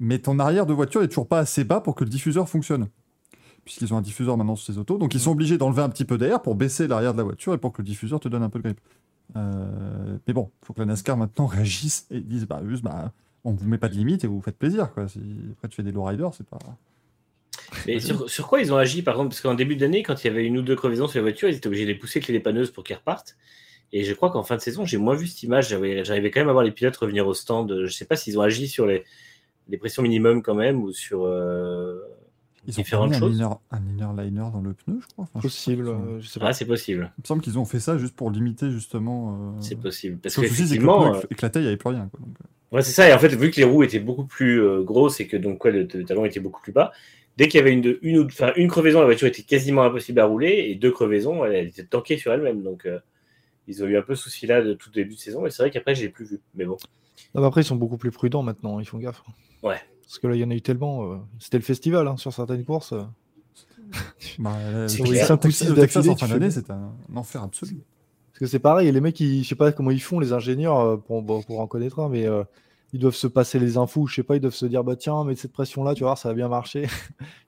mais 0.00 0.18
ton 0.18 0.38
arrière 0.38 0.66
de 0.66 0.72
voiture 0.74 1.00
n'est 1.00 1.08
toujours 1.08 1.26
pas 1.26 1.38
assez 1.38 1.64
bas 1.64 1.80
pour 1.80 1.94
que 1.94 2.04
le 2.04 2.10
diffuseur 2.10 2.48
fonctionne. 2.48 2.88
puisqu'ils 3.64 3.94
ont 3.94 3.96
un 3.96 4.02
diffuseur 4.02 4.36
maintenant 4.36 4.56
sur 4.56 4.72
ces 4.74 4.78
autos. 4.78 4.98
Donc 4.98 5.14
ils 5.14 5.20
sont 5.20 5.30
obligés 5.30 5.56
d'enlever 5.56 5.82
un 5.82 5.88
petit 5.88 6.04
peu 6.04 6.18
d'air 6.18 6.42
pour 6.42 6.56
baisser 6.56 6.88
l'arrière 6.88 7.12
de 7.12 7.18
la 7.18 7.22
voiture 7.24 7.54
et 7.54 7.58
pour 7.58 7.72
que 7.72 7.80
le 7.80 7.86
diffuseur 7.86 8.18
te 8.18 8.28
donne 8.28 8.42
un 8.42 8.50
peu 8.50 8.58
de 8.58 8.64
grip. 8.64 8.80
Euh, 9.36 10.18
mais 10.26 10.34
bon, 10.34 10.50
il 10.62 10.66
faut 10.66 10.72
que 10.72 10.80
la 10.80 10.86
NASCAR 10.86 11.16
maintenant 11.16 11.46
réagisse 11.46 12.06
et 12.10 12.20
dise 12.20 12.46
bah, 12.46 12.62
juste, 12.66 12.82
bah, 12.82 13.12
on 13.44 13.52
vous 13.52 13.68
met 13.68 13.78
pas 13.78 13.88
de 13.88 13.94
limite 13.94 14.24
et 14.24 14.26
vous 14.26 14.40
faites 14.40 14.58
plaisir. 14.58 14.92
Quoi. 14.92 15.04
Après 15.04 15.68
tu 15.68 15.76
fais 15.76 15.82
des 15.82 15.92
lowriders, 15.92 16.34
c'est 16.34 16.46
pas. 16.46 16.58
Mais 17.86 18.00
sur, 18.00 18.48
quoi 18.48 18.60
ils 18.60 18.72
ont 18.72 18.76
agi, 18.76 19.02
par 19.02 19.14
exemple? 19.14 19.30
Parce 19.30 19.40
qu'en 19.40 19.54
début 19.54 19.76
d'année, 19.76 20.02
quand 20.02 20.22
il 20.22 20.26
y 20.26 20.30
avait 20.30 20.44
une 20.44 20.58
ou 20.58 20.62
deux 20.62 20.76
crevaisons 20.76 21.06
sur 21.06 21.18
les 21.18 21.22
voitures, 21.22 21.48
ils 21.48 21.56
étaient 21.56 21.66
obligés 21.66 21.84
de 21.84 21.90
les 21.90 21.98
pousser 21.98 22.18
avec 22.18 22.28
les 22.28 22.34
dépanneuses 22.34 22.70
pour 22.70 22.84
qu'ils 22.84 22.96
repartent. 22.96 23.36
Et 23.92 24.04
je 24.04 24.14
crois 24.14 24.30
qu'en 24.30 24.42
fin 24.42 24.56
de 24.56 24.60
saison, 24.60 24.86
j'ai 24.86 24.96
moins 24.96 25.14
vu 25.14 25.26
cette 25.26 25.42
image. 25.42 25.68
J'arrivais 25.68 26.30
quand 26.30 26.40
même 26.40 26.48
à 26.48 26.52
voir 26.52 26.64
les 26.64 26.70
pilotes 26.70 26.96
revenir 26.96 27.26
au 27.26 27.34
stand. 27.34 27.84
Je 27.84 27.92
sais 27.92 28.06
pas 28.06 28.16
s'ils 28.16 28.38
ont 28.38 28.42
agi 28.42 28.68
sur 28.68 28.86
les, 28.86 29.04
les 29.68 29.76
pressions 29.76 30.02
minimum 30.02 30.42
quand 30.42 30.54
même 30.54 30.82
ou 30.82 30.92
sur 30.92 31.24
euh, 31.24 32.00
Ils 32.66 32.74
ont 32.74 32.76
différentes 32.76 33.10
mis 33.10 33.16
un 33.16 33.18
choses. 33.18 33.36
inner, 33.36 33.48
un 33.72 33.82
inner 33.88 34.22
liner 34.22 34.44
dans 34.52 34.60
le 34.60 34.72
pneu, 34.72 34.98
je 35.00 35.06
crois. 35.08 35.24
Enfin, 35.24 35.38
je- 35.38 35.42
Possible, 35.42 35.84
je- 35.86 35.90
euh, 35.90 36.20
je 36.20 36.28
sais 36.28 36.38
pas. 36.40 36.46
Ah, 36.48 36.52
c'est 36.52 36.64
possible. 36.64 37.12
Il 37.18 37.22
me 37.22 37.26
semble 37.26 37.42
qu'ils 37.42 37.58
ont 37.58 37.64
fait 37.64 37.80
ça 37.80 37.98
juste 37.98 38.14
pour 38.14 38.30
limiter 38.30 38.70
justement. 38.70 39.54
euh, 39.56 39.60
C'est 39.60 39.74
possible. 39.80 40.18
Parce 40.18 40.34
que 40.36 40.42
le 40.42 40.48
souci, 40.48 40.68
c'est 40.68 40.76
que 40.78 40.82
le 40.82 40.86
pneu 41.20 41.26
éclatait, 41.30 41.58
il 41.58 41.62
n'y 41.62 41.68
avait 41.68 41.76
plus 41.76 41.88
rien. 41.88 42.08
Quoi. 42.10 42.20
Donc, 42.20 42.36
euh, 42.40 42.76
Ouais, 42.76 42.82
c'est 42.82 42.92
ça. 42.92 43.08
Et 43.08 43.12
en 43.12 43.18
fait, 43.18 43.28
vu 43.34 43.50
que 43.50 43.56
les 43.56 43.64
roues 43.64 43.82
étaient 43.82 43.98
beaucoup 44.00 44.24
plus 44.24 44.62
euh, 44.62 44.82
grosses 44.82 45.20
et 45.20 45.26
que 45.26 45.36
donc 45.36 45.58
quoi, 45.58 45.70
le, 45.70 45.82
le 45.92 46.04
talon 46.04 46.24
était 46.24 46.40
beaucoup 46.40 46.62
plus 46.62 46.72
bas, 46.72 46.92
dès 47.36 47.48
qu'il 47.48 47.58
y 47.58 47.60
avait 47.60 47.72
une, 47.72 47.98
une, 48.00 48.20
enfin, 48.26 48.52
une 48.56 48.68
crevaison, 48.68 49.00
la 49.00 49.06
voiture 49.06 49.26
était 49.28 49.42
quasiment 49.42 49.82
impossible 49.82 50.20
à 50.20 50.24
rouler 50.24 50.66
et 50.68 50.74
deux 50.76 50.90
crevaisons, 50.92 51.44
elle, 51.44 51.54
elle 51.54 51.66
était 51.66 51.84
tankée 51.84 52.16
sur 52.16 52.32
elle-même. 52.32 52.62
Donc, 52.62 52.86
euh, 52.86 52.98
ils 53.68 53.82
ont 53.82 53.86
eu 53.86 53.96
un 53.98 54.02
peu 54.02 54.14
ce 54.14 54.22
souci-là 54.24 54.62
de 54.62 54.72
tout 54.74 54.90
début 54.90 55.14
de 55.14 55.18
saison. 55.20 55.44
Et 55.46 55.50
c'est 55.50 55.62
vrai 55.62 55.70
qu'après, 55.70 55.94
je 55.94 56.02
l'ai 56.02 56.08
plus 56.08 56.24
vu. 56.24 56.40
Mais 56.54 56.64
bon. 56.64 56.76
Non, 57.34 57.40
mais 57.42 57.46
après, 57.46 57.60
ils 57.60 57.64
sont 57.64 57.76
beaucoup 57.76 57.98
plus 57.98 58.10
prudents 58.10 58.42
maintenant, 58.42 58.80
ils 58.80 58.86
font 58.86 58.98
gaffe. 58.98 59.22
Ouais. 59.62 59.76
Parce 60.12 60.18
que 60.20 60.26
là, 60.26 60.34
il 60.34 60.40
y 60.40 60.44
en 60.44 60.50
a 60.50 60.54
eu 60.54 60.60
tellement. 60.60 61.04
euh, 61.10 61.16
C'était 61.38 61.56
le 61.56 61.62
festival 61.64 62.06
hein, 62.06 62.18
sur 62.18 62.34
certaines 62.34 62.64
courses. 62.66 62.92
euh. 62.92 63.00
bah, 64.38 64.52
le 64.72 64.88
C'est 64.88 65.02
clair. 65.02 65.38
Texas- 65.38 65.68
le 65.68 65.74
Texas 65.74 66.04
d'affilée, 66.04 66.10
en 66.10 66.16
fin 66.16 66.26
tu 66.26 66.32
fais 66.32 66.38
d'année, 66.38 66.52
bien. 66.52 66.62
c'est 66.62 66.70
un, 66.70 66.92
un 67.12 67.16
enfer 67.16 67.42
absolu. 67.42 67.80
Parce 68.30 68.38
que 68.40 68.46
c'est 68.46 68.58
pareil, 68.58 68.92
les 68.92 69.00
mecs, 69.00 69.18
ils, 69.20 69.42
je 69.42 69.48
sais 69.48 69.54
pas 69.54 69.72
comment 69.72 69.90
ils 69.90 70.02
font, 70.02 70.18
les 70.20 70.32
ingénieurs, 70.34 70.80
euh, 70.80 70.96
pour, 70.98 71.22
bon, 71.22 71.42
pour 71.42 71.60
en 71.60 71.66
connaître 71.66 71.98
un, 72.00 72.08
mais 72.10 72.26
euh, 72.26 72.44
ils 72.94 73.00
doivent 73.00 73.14
se 73.14 73.26
passer 73.26 73.58
les 73.58 73.78
infos, 73.78 74.06
je 74.06 74.14
sais 74.16 74.22
pas, 74.22 74.36
ils 74.36 74.40
doivent 74.40 74.54
se 74.54 74.66
dire, 74.66 74.84
bah 74.84 74.96
tiens, 74.96 75.24
mets 75.24 75.34
cette 75.34 75.52
pression-là, 75.52 75.94
tu 75.94 76.00
vas 76.02 76.08
voir, 76.08 76.18
ça 76.18 76.28
va 76.28 76.34
bien 76.34 76.48
marcher. 76.48 76.86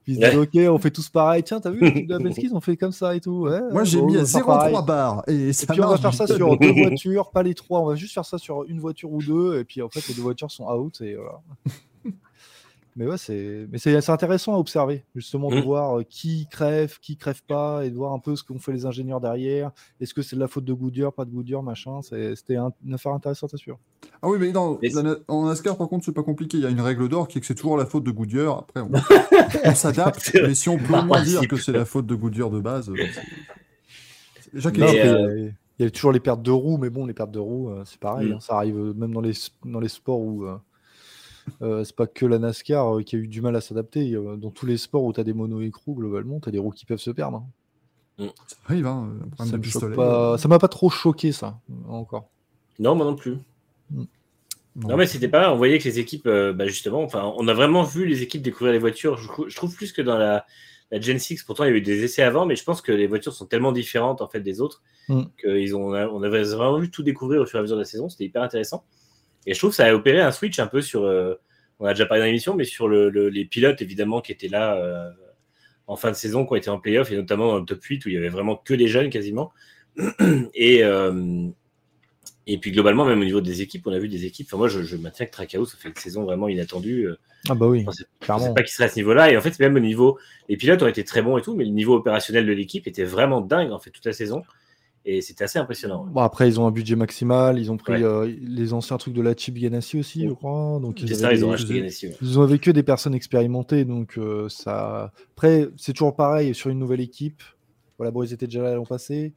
Puis 0.03 0.13
ils 0.13 0.15
se 0.15 0.29
disent, 0.29 0.37
ok, 0.39 0.73
on 0.73 0.79
fait 0.79 0.89
tous 0.91 1.09
pareil, 1.09 1.43
tiens, 1.43 1.59
t'as 1.59 1.69
vu, 1.71 1.81
l'équipe 1.81 2.07
de 2.07 2.13
la 2.13 2.19
Penske, 2.19 2.41
ils 2.43 2.53
ont 2.55 2.61
fait 2.61 2.77
comme 2.77 2.91
ça 2.91 3.15
et 3.15 3.19
tout. 3.21 3.41
Ouais, 3.43 3.59
Moi, 3.61 3.73
ouais, 3.81 3.85
j'ai 3.85 3.99
bon, 3.99 4.07
mis 4.07 4.17
on 4.17 4.19
à 4.19 4.23
va 4.23 4.27
faire 4.27 4.45
pareil. 4.45 4.73
0,3 4.75 4.85
bar. 4.85 5.23
Et, 5.27 5.33
Et 5.49 5.53
ça 5.53 5.67
puis 5.73 5.81
on 5.81 5.83
va 5.83 5.89
marche 5.89 6.01
faire 6.01 6.13
ça 6.15 6.25
sur 6.27 6.57
deux 6.57 6.71
voitures, 6.81 7.29
pas 7.31 7.43
les 7.43 7.53
trois. 7.53 7.79
On 7.81 7.85
va 7.85 7.95
juste 7.95 8.13
faire 8.13 8.25
ça 8.25 8.37
sur 8.39 8.63
une 8.65 8.79
voiture 8.79 9.11
ou 9.11 9.21
deux. 9.21 9.59
Et 9.59 9.65
puis 9.65 9.81
en 9.83 9.89
fait, 9.89 10.07
les 10.07 10.13
deux 10.15 10.21
voitures 10.23 10.49
sont 10.51 10.65
out. 10.65 11.01
Et 11.01 11.15
voilà. 11.15 11.41
Mais 12.95 13.05
ouais, 13.07 13.17
c'est 13.17 13.67
mais 13.71 13.77
c'est 13.77 13.99
c'est 14.01 14.11
intéressant 14.11 14.55
à 14.55 14.57
observer, 14.57 15.03
justement, 15.15 15.49
de 15.49 15.57
Mm. 15.57 15.63
voir 15.63 15.99
euh, 15.99 16.03
qui 16.03 16.47
crève, 16.49 16.97
qui 16.99 17.17
crève 17.17 17.41
pas, 17.47 17.85
et 17.85 17.89
de 17.89 17.95
voir 17.95 18.13
un 18.13 18.19
peu 18.19 18.35
ce 18.35 18.43
qu'ont 18.43 18.59
fait 18.59 18.71
les 18.71 18.85
ingénieurs 18.85 19.19
derrière. 19.21 19.71
Est-ce 19.99 20.13
que 20.13 20.21
c'est 20.21 20.35
de 20.35 20.41
la 20.41 20.47
faute 20.47 20.65
de 20.65 20.73
Goodyear, 20.73 21.11
pas 21.13 21.25
de 21.25 21.31
Goodyear, 21.31 21.61
machin? 21.63 22.01
C'est- 22.01 22.35
C'était 22.35 22.55
un- 22.55 22.71
une 22.85 22.93
affaire 22.93 23.11
intéressante 23.13 23.53
à 23.53 23.57
suivre. 23.57 23.77
Ah 24.21 24.27
oui, 24.29 24.37
mais 24.39 24.51
non, 24.51 24.79
la 24.81 25.15
en 25.27 25.45
NASCAR, 25.47 25.77
par 25.77 25.87
contre, 25.89 26.05
c'est 26.05 26.11
pas 26.13 26.23
compliqué. 26.23 26.57
Il 26.57 26.63
y 26.63 26.65
a 26.65 26.69
une 26.69 26.81
règle 26.81 27.09
d'or 27.09 27.27
qui 27.27 27.37
est 27.37 27.41
que 27.41 27.47
c'est 27.47 27.55
toujours 27.55 27.77
la 27.77 27.85
faute 27.85 28.03
de 28.03 28.11
Goodyear. 28.11 28.59
Après, 28.59 28.81
on, 28.81 28.91
on 29.65 29.75
s'adapte. 29.75 30.31
Mais 30.33 30.55
si 30.55 30.69
on 30.69 30.77
peut 30.77 31.01
moins 31.01 31.21
dire 31.23 31.47
que 31.47 31.57
c'est 31.57 31.71
la 31.73 31.85
faute 31.85 32.05
de 32.05 32.15
Goodyear 32.15 32.49
de 32.49 32.59
base, 32.59 32.89
euh, 32.89 32.95
après, 34.63 35.07
euh, 35.07 35.49
il 35.79 35.83
y 35.83 35.87
a- 35.87 35.91
toujours 35.91 36.11
les 36.11 36.19
pertes 36.19 36.41
de 36.41 36.51
roues, 36.51 36.77
mais 36.77 36.89
bon, 36.89 37.05
les 37.05 37.13
pertes 37.13 37.31
de 37.31 37.39
roues, 37.39 37.69
euh, 37.69 37.83
c'est 37.85 37.99
pareil. 37.99 38.29
Mm. 38.29 38.33
hein, 38.33 38.39
ça 38.39 38.55
arrive 38.55 38.75
même 38.95 39.11
dans 39.13 39.21
les, 39.21 39.33
dans 39.65 39.79
les 39.79 39.89
sports 39.89 40.19
où 40.21 40.45
euh, 40.45 40.55
euh, 41.61 41.83
c'est 41.83 41.95
pas 41.95 42.07
que 42.07 42.25
la 42.25 42.39
NASCAR 42.39 42.97
euh, 42.97 43.01
qui 43.03 43.15
a 43.15 43.19
eu 43.19 43.27
du 43.27 43.41
mal 43.41 43.55
à 43.55 43.61
s'adapter. 43.61 44.13
euh, 44.15 44.35
dans 44.37 44.51
tous 44.51 44.65
les 44.65 44.77
sports 44.77 45.03
où 45.03 45.13
tu 45.13 45.19
as 45.19 45.23
des 45.23 45.33
mono-écrous, 45.33 45.95
globalement, 45.95 46.39
tu 46.39 46.49
as 46.49 46.51
des 46.51 46.59
roues 46.59 46.71
qui 46.71 46.85
peuvent 46.85 46.99
se 46.99 47.11
perdre. 47.11 47.43
hein. 48.19 48.29
Ça 48.47 48.55
arrive, 48.67 48.87
hein, 48.87 49.09
un 49.39 49.45
Ça 49.45 49.51
de 49.51 49.57
me 49.57 49.63
choque 49.63 49.73
pistolet. 49.81 49.95
pas- 49.95 50.37
ça 50.37 50.47
m'a 50.47 50.57
pas 50.59 50.69
trop 50.69 50.89
choqué, 50.89 51.31
ça, 51.33 51.59
encore. 51.89 52.29
Non, 52.79 52.95
moi 52.95 53.05
non 53.05 53.15
plus. 53.15 53.37
Non. 53.91 54.07
Non, 54.89 54.97
mais 54.97 55.05
c'était 55.07 55.27
pas 55.29 55.41
mal. 55.41 55.49
On 55.51 55.57
voyait 55.57 55.77
que 55.79 55.83
les 55.85 55.99
équipes, 55.99 56.27
euh, 56.27 56.51
bah, 56.51 56.67
justement, 56.67 57.01
enfin, 57.03 57.33
on 57.37 57.47
a 57.47 57.53
vraiment 57.53 57.83
vu 57.83 58.05
les 58.05 58.21
équipes 58.23 58.41
découvrir 58.41 58.73
les 58.73 58.79
voitures. 58.79 59.17
Je, 59.17 59.27
trou- 59.27 59.49
je 59.49 59.55
trouve 59.55 59.73
plus 59.73 59.93
que 59.93 60.01
dans 60.01 60.17
la, 60.17 60.45
la 60.91 60.99
Gen 60.99 61.17
6. 61.17 61.43
Pourtant, 61.43 61.63
il 61.63 61.69
y 61.69 61.73
a 61.73 61.75
eu 61.77 61.81
des 61.81 62.03
essais 62.03 62.23
avant, 62.23 62.45
mais 62.45 62.55
je 62.57 62.63
pense 62.65 62.81
que 62.81 62.91
les 62.91 63.07
voitures 63.07 63.31
sont 63.33 63.45
tellement 63.45 63.71
différentes 63.71 64.21
en 64.21 64.27
fait 64.27 64.41
des 64.41 64.59
autres 64.61 64.81
Mm. 65.07 65.21
qu'ils 65.39 65.75
ont, 65.75 65.89
on, 65.89 65.93
a- 65.93 66.07
on 66.07 66.23
avait 66.23 66.43
vraiment 66.43 66.77
vu 66.79 66.89
tout 66.91 67.03
découvrir 67.03 67.41
au 67.41 67.45
fur 67.45 67.57
et 67.57 67.59
à 67.59 67.61
mesure 67.61 67.75
de 67.77 67.81
la 67.81 67.85
saison. 67.85 68.09
C'était 68.09 68.25
hyper 68.25 68.41
intéressant. 68.43 68.83
Et 69.45 69.53
je 69.53 69.59
trouve 69.59 69.71
que 69.71 69.75
ça 69.77 69.85
a 69.87 69.93
opéré 69.93 70.21
un 70.21 70.31
switch 70.31 70.59
un 70.59 70.67
peu 70.67 70.81
sur. 70.81 71.03
euh, 71.03 71.35
on 71.79 71.85
a 71.85 71.93
déjà 71.93 72.05
parlé 72.05 72.21
dans 72.21 72.27
l'émission, 72.27 72.55
mais 72.55 72.63
sur 72.65 72.87
le, 72.87 73.09
le- 73.09 73.29
les 73.29 73.45
pilotes 73.45 73.81
évidemment 73.81 74.21
qui 74.21 74.31
étaient 74.31 74.47
là 74.47 74.75
euh, 74.77 75.09
en 75.87 75.95
fin 75.97 76.09
de 76.11 76.15
saison, 76.15 76.45
qui 76.45 76.53
ont 76.53 76.55
été 76.55 76.69
en 76.69 76.79
playoff 76.79 77.11
et 77.11 77.15
notamment 77.15 77.47
dans 77.47 77.59
le 77.59 77.65
top 77.65 77.83
8 77.83 78.05
où 78.05 78.09
il 78.09 78.15
y 78.15 78.17
avait 78.17 78.29
vraiment 78.29 78.55
que 78.55 78.73
des 78.73 78.87
jeunes 78.87 79.09
quasiment. 79.09 79.51
Et 80.55 80.83
euh, 80.83 81.47
et 82.47 82.59
puis 82.59 82.71
globalement, 82.71 83.05
même 83.05 83.19
au 83.21 83.25
niveau 83.25 83.41
des 83.41 83.61
équipes, 83.63 83.87
on 83.87 83.91
a 83.91 83.97
vu 83.99 84.07
des 84.07 84.25
équipes. 84.25 84.47
Enfin, 84.49 84.57
moi, 84.57 84.67
je, 84.67 84.83
je 84.83 84.95
maintiens 84.97 85.25
que 85.25 85.31
Trackhouse 85.31 85.73
a 85.73 85.77
fait 85.77 85.89
une 85.89 85.95
saison 85.95 86.23
vraiment 86.25 86.47
inattendue. 86.47 87.09
Ah 87.49 87.55
bah 87.55 87.67
oui, 87.67 87.79
Je 87.79 87.85
pensais, 87.85 88.03
je 88.21 88.27
pensais 88.27 88.53
pas 88.53 88.61
qu'il 88.61 88.71
serait 88.71 88.85
à 88.85 88.89
ce 88.89 88.97
niveau-là. 88.97 89.31
Et 89.31 89.37
en 89.37 89.41
fait, 89.41 89.57
même 89.59 89.75
au 89.75 89.79
niveau, 89.79 90.19
les 90.47 90.55
pilotes 90.57 90.81
ont 90.83 90.87
été 90.87 91.03
très 91.03 91.23
bons 91.23 91.37
et 91.37 91.41
tout, 91.41 91.55
mais 91.55 91.63
le 91.65 91.71
niveau 91.71 91.95
opérationnel 91.95 92.45
de 92.45 92.51
l'équipe 92.53 92.85
était 92.87 93.03
vraiment 93.03 93.41
dingue 93.41 93.71
en 93.71 93.79
fait 93.79 93.89
toute 93.89 94.05
la 94.05 94.13
saison. 94.13 94.43
Et 95.07 95.21
c'était 95.21 95.43
assez 95.43 95.59
impressionnant. 95.59 96.05
Bon, 96.05 96.21
après, 96.21 96.47
ils 96.47 96.59
ont 96.59 96.65
un 96.65 96.71
budget 96.71 96.95
maximal, 96.95 97.59
ils 97.59 97.71
ont 97.71 97.77
pris 97.77 97.93
Ouais. 97.93 98.03
euh, 98.03 98.25
les 98.41 98.73
anciens 98.73 98.97
trucs 98.97 99.13
de 99.13 99.21
la 99.21 99.35
chip 99.35 99.55
Ganassi 99.57 99.99
aussi, 99.99 100.27
je 100.27 100.33
crois. 100.33 100.79
Donc 100.81 100.95
C'est 100.99 101.05
ils, 101.05 101.15
ça, 101.15 101.27
avaient 101.27 101.37
ils 101.37 101.43
ont 101.45 101.47
des- 101.49 101.51
racheté 101.53 101.75
Ganassi. 101.75 102.07
ouais. 102.07 102.15
ils 102.21 102.39
ont 102.39 102.41
avec 102.41 102.67
eux 102.67 102.73
des 102.73 102.81
personnes 102.81 103.13
expérimentées, 103.13 103.85
donc 103.85 104.17
euh, 104.17 104.49
ça. 104.49 105.11
Après, 105.35 105.69
c'est 105.77 105.93
toujours 105.93 106.15
pareil 106.15 106.55
sur 106.55 106.71
une 106.71 106.79
nouvelle 106.79 107.01
équipe. 107.01 107.43
Voilà, 107.99 108.09
bon, 108.11 108.23
ils 108.23 108.33
étaient 108.33 108.47
déjà 108.47 108.63
là 108.63 108.73
l'an 108.73 108.85
passé. 108.85 109.33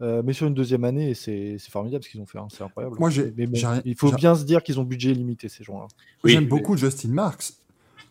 Euh, 0.00 0.22
mais 0.24 0.32
sur 0.32 0.46
une 0.48 0.54
deuxième 0.54 0.82
année, 0.84 1.12
c'est 1.14 1.58
formidable 1.58 2.02
ce 2.02 2.08
qu'ils 2.08 2.20
ont 2.20 2.26
fait, 2.26 2.38
hein, 2.38 2.48
c'est 2.50 2.64
incroyable. 2.64 2.96
Moi, 2.98 3.10
j'ai- 3.10 3.32
mais 3.36 3.46
bon, 3.46 3.60
il 3.84 3.94
faut 3.94 4.10
bien 4.12 4.34
se 4.34 4.44
dire 4.44 4.62
qu'ils 4.62 4.80
ont 4.80 4.84
budget 4.84 5.12
limité, 5.12 5.48
ces 5.48 5.62
gens-là. 5.62 5.86
Oui, 6.24 6.32
J'aime 6.32 6.44
mais- 6.44 6.48
beaucoup 6.48 6.76
Justin 6.76 7.10
Marks. 7.10 7.52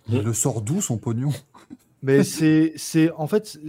Il 0.07 0.19
Hmm. 0.19 0.25
le 0.25 0.33
sort 0.33 0.61
d'où 0.61 0.79
son 0.81 0.97
pognon? 0.97 1.31
Mais 2.03 2.23
c'est, 2.23 2.73
c'est, 2.75 3.11
en 3.11 3.27
fait, 3.27 3.59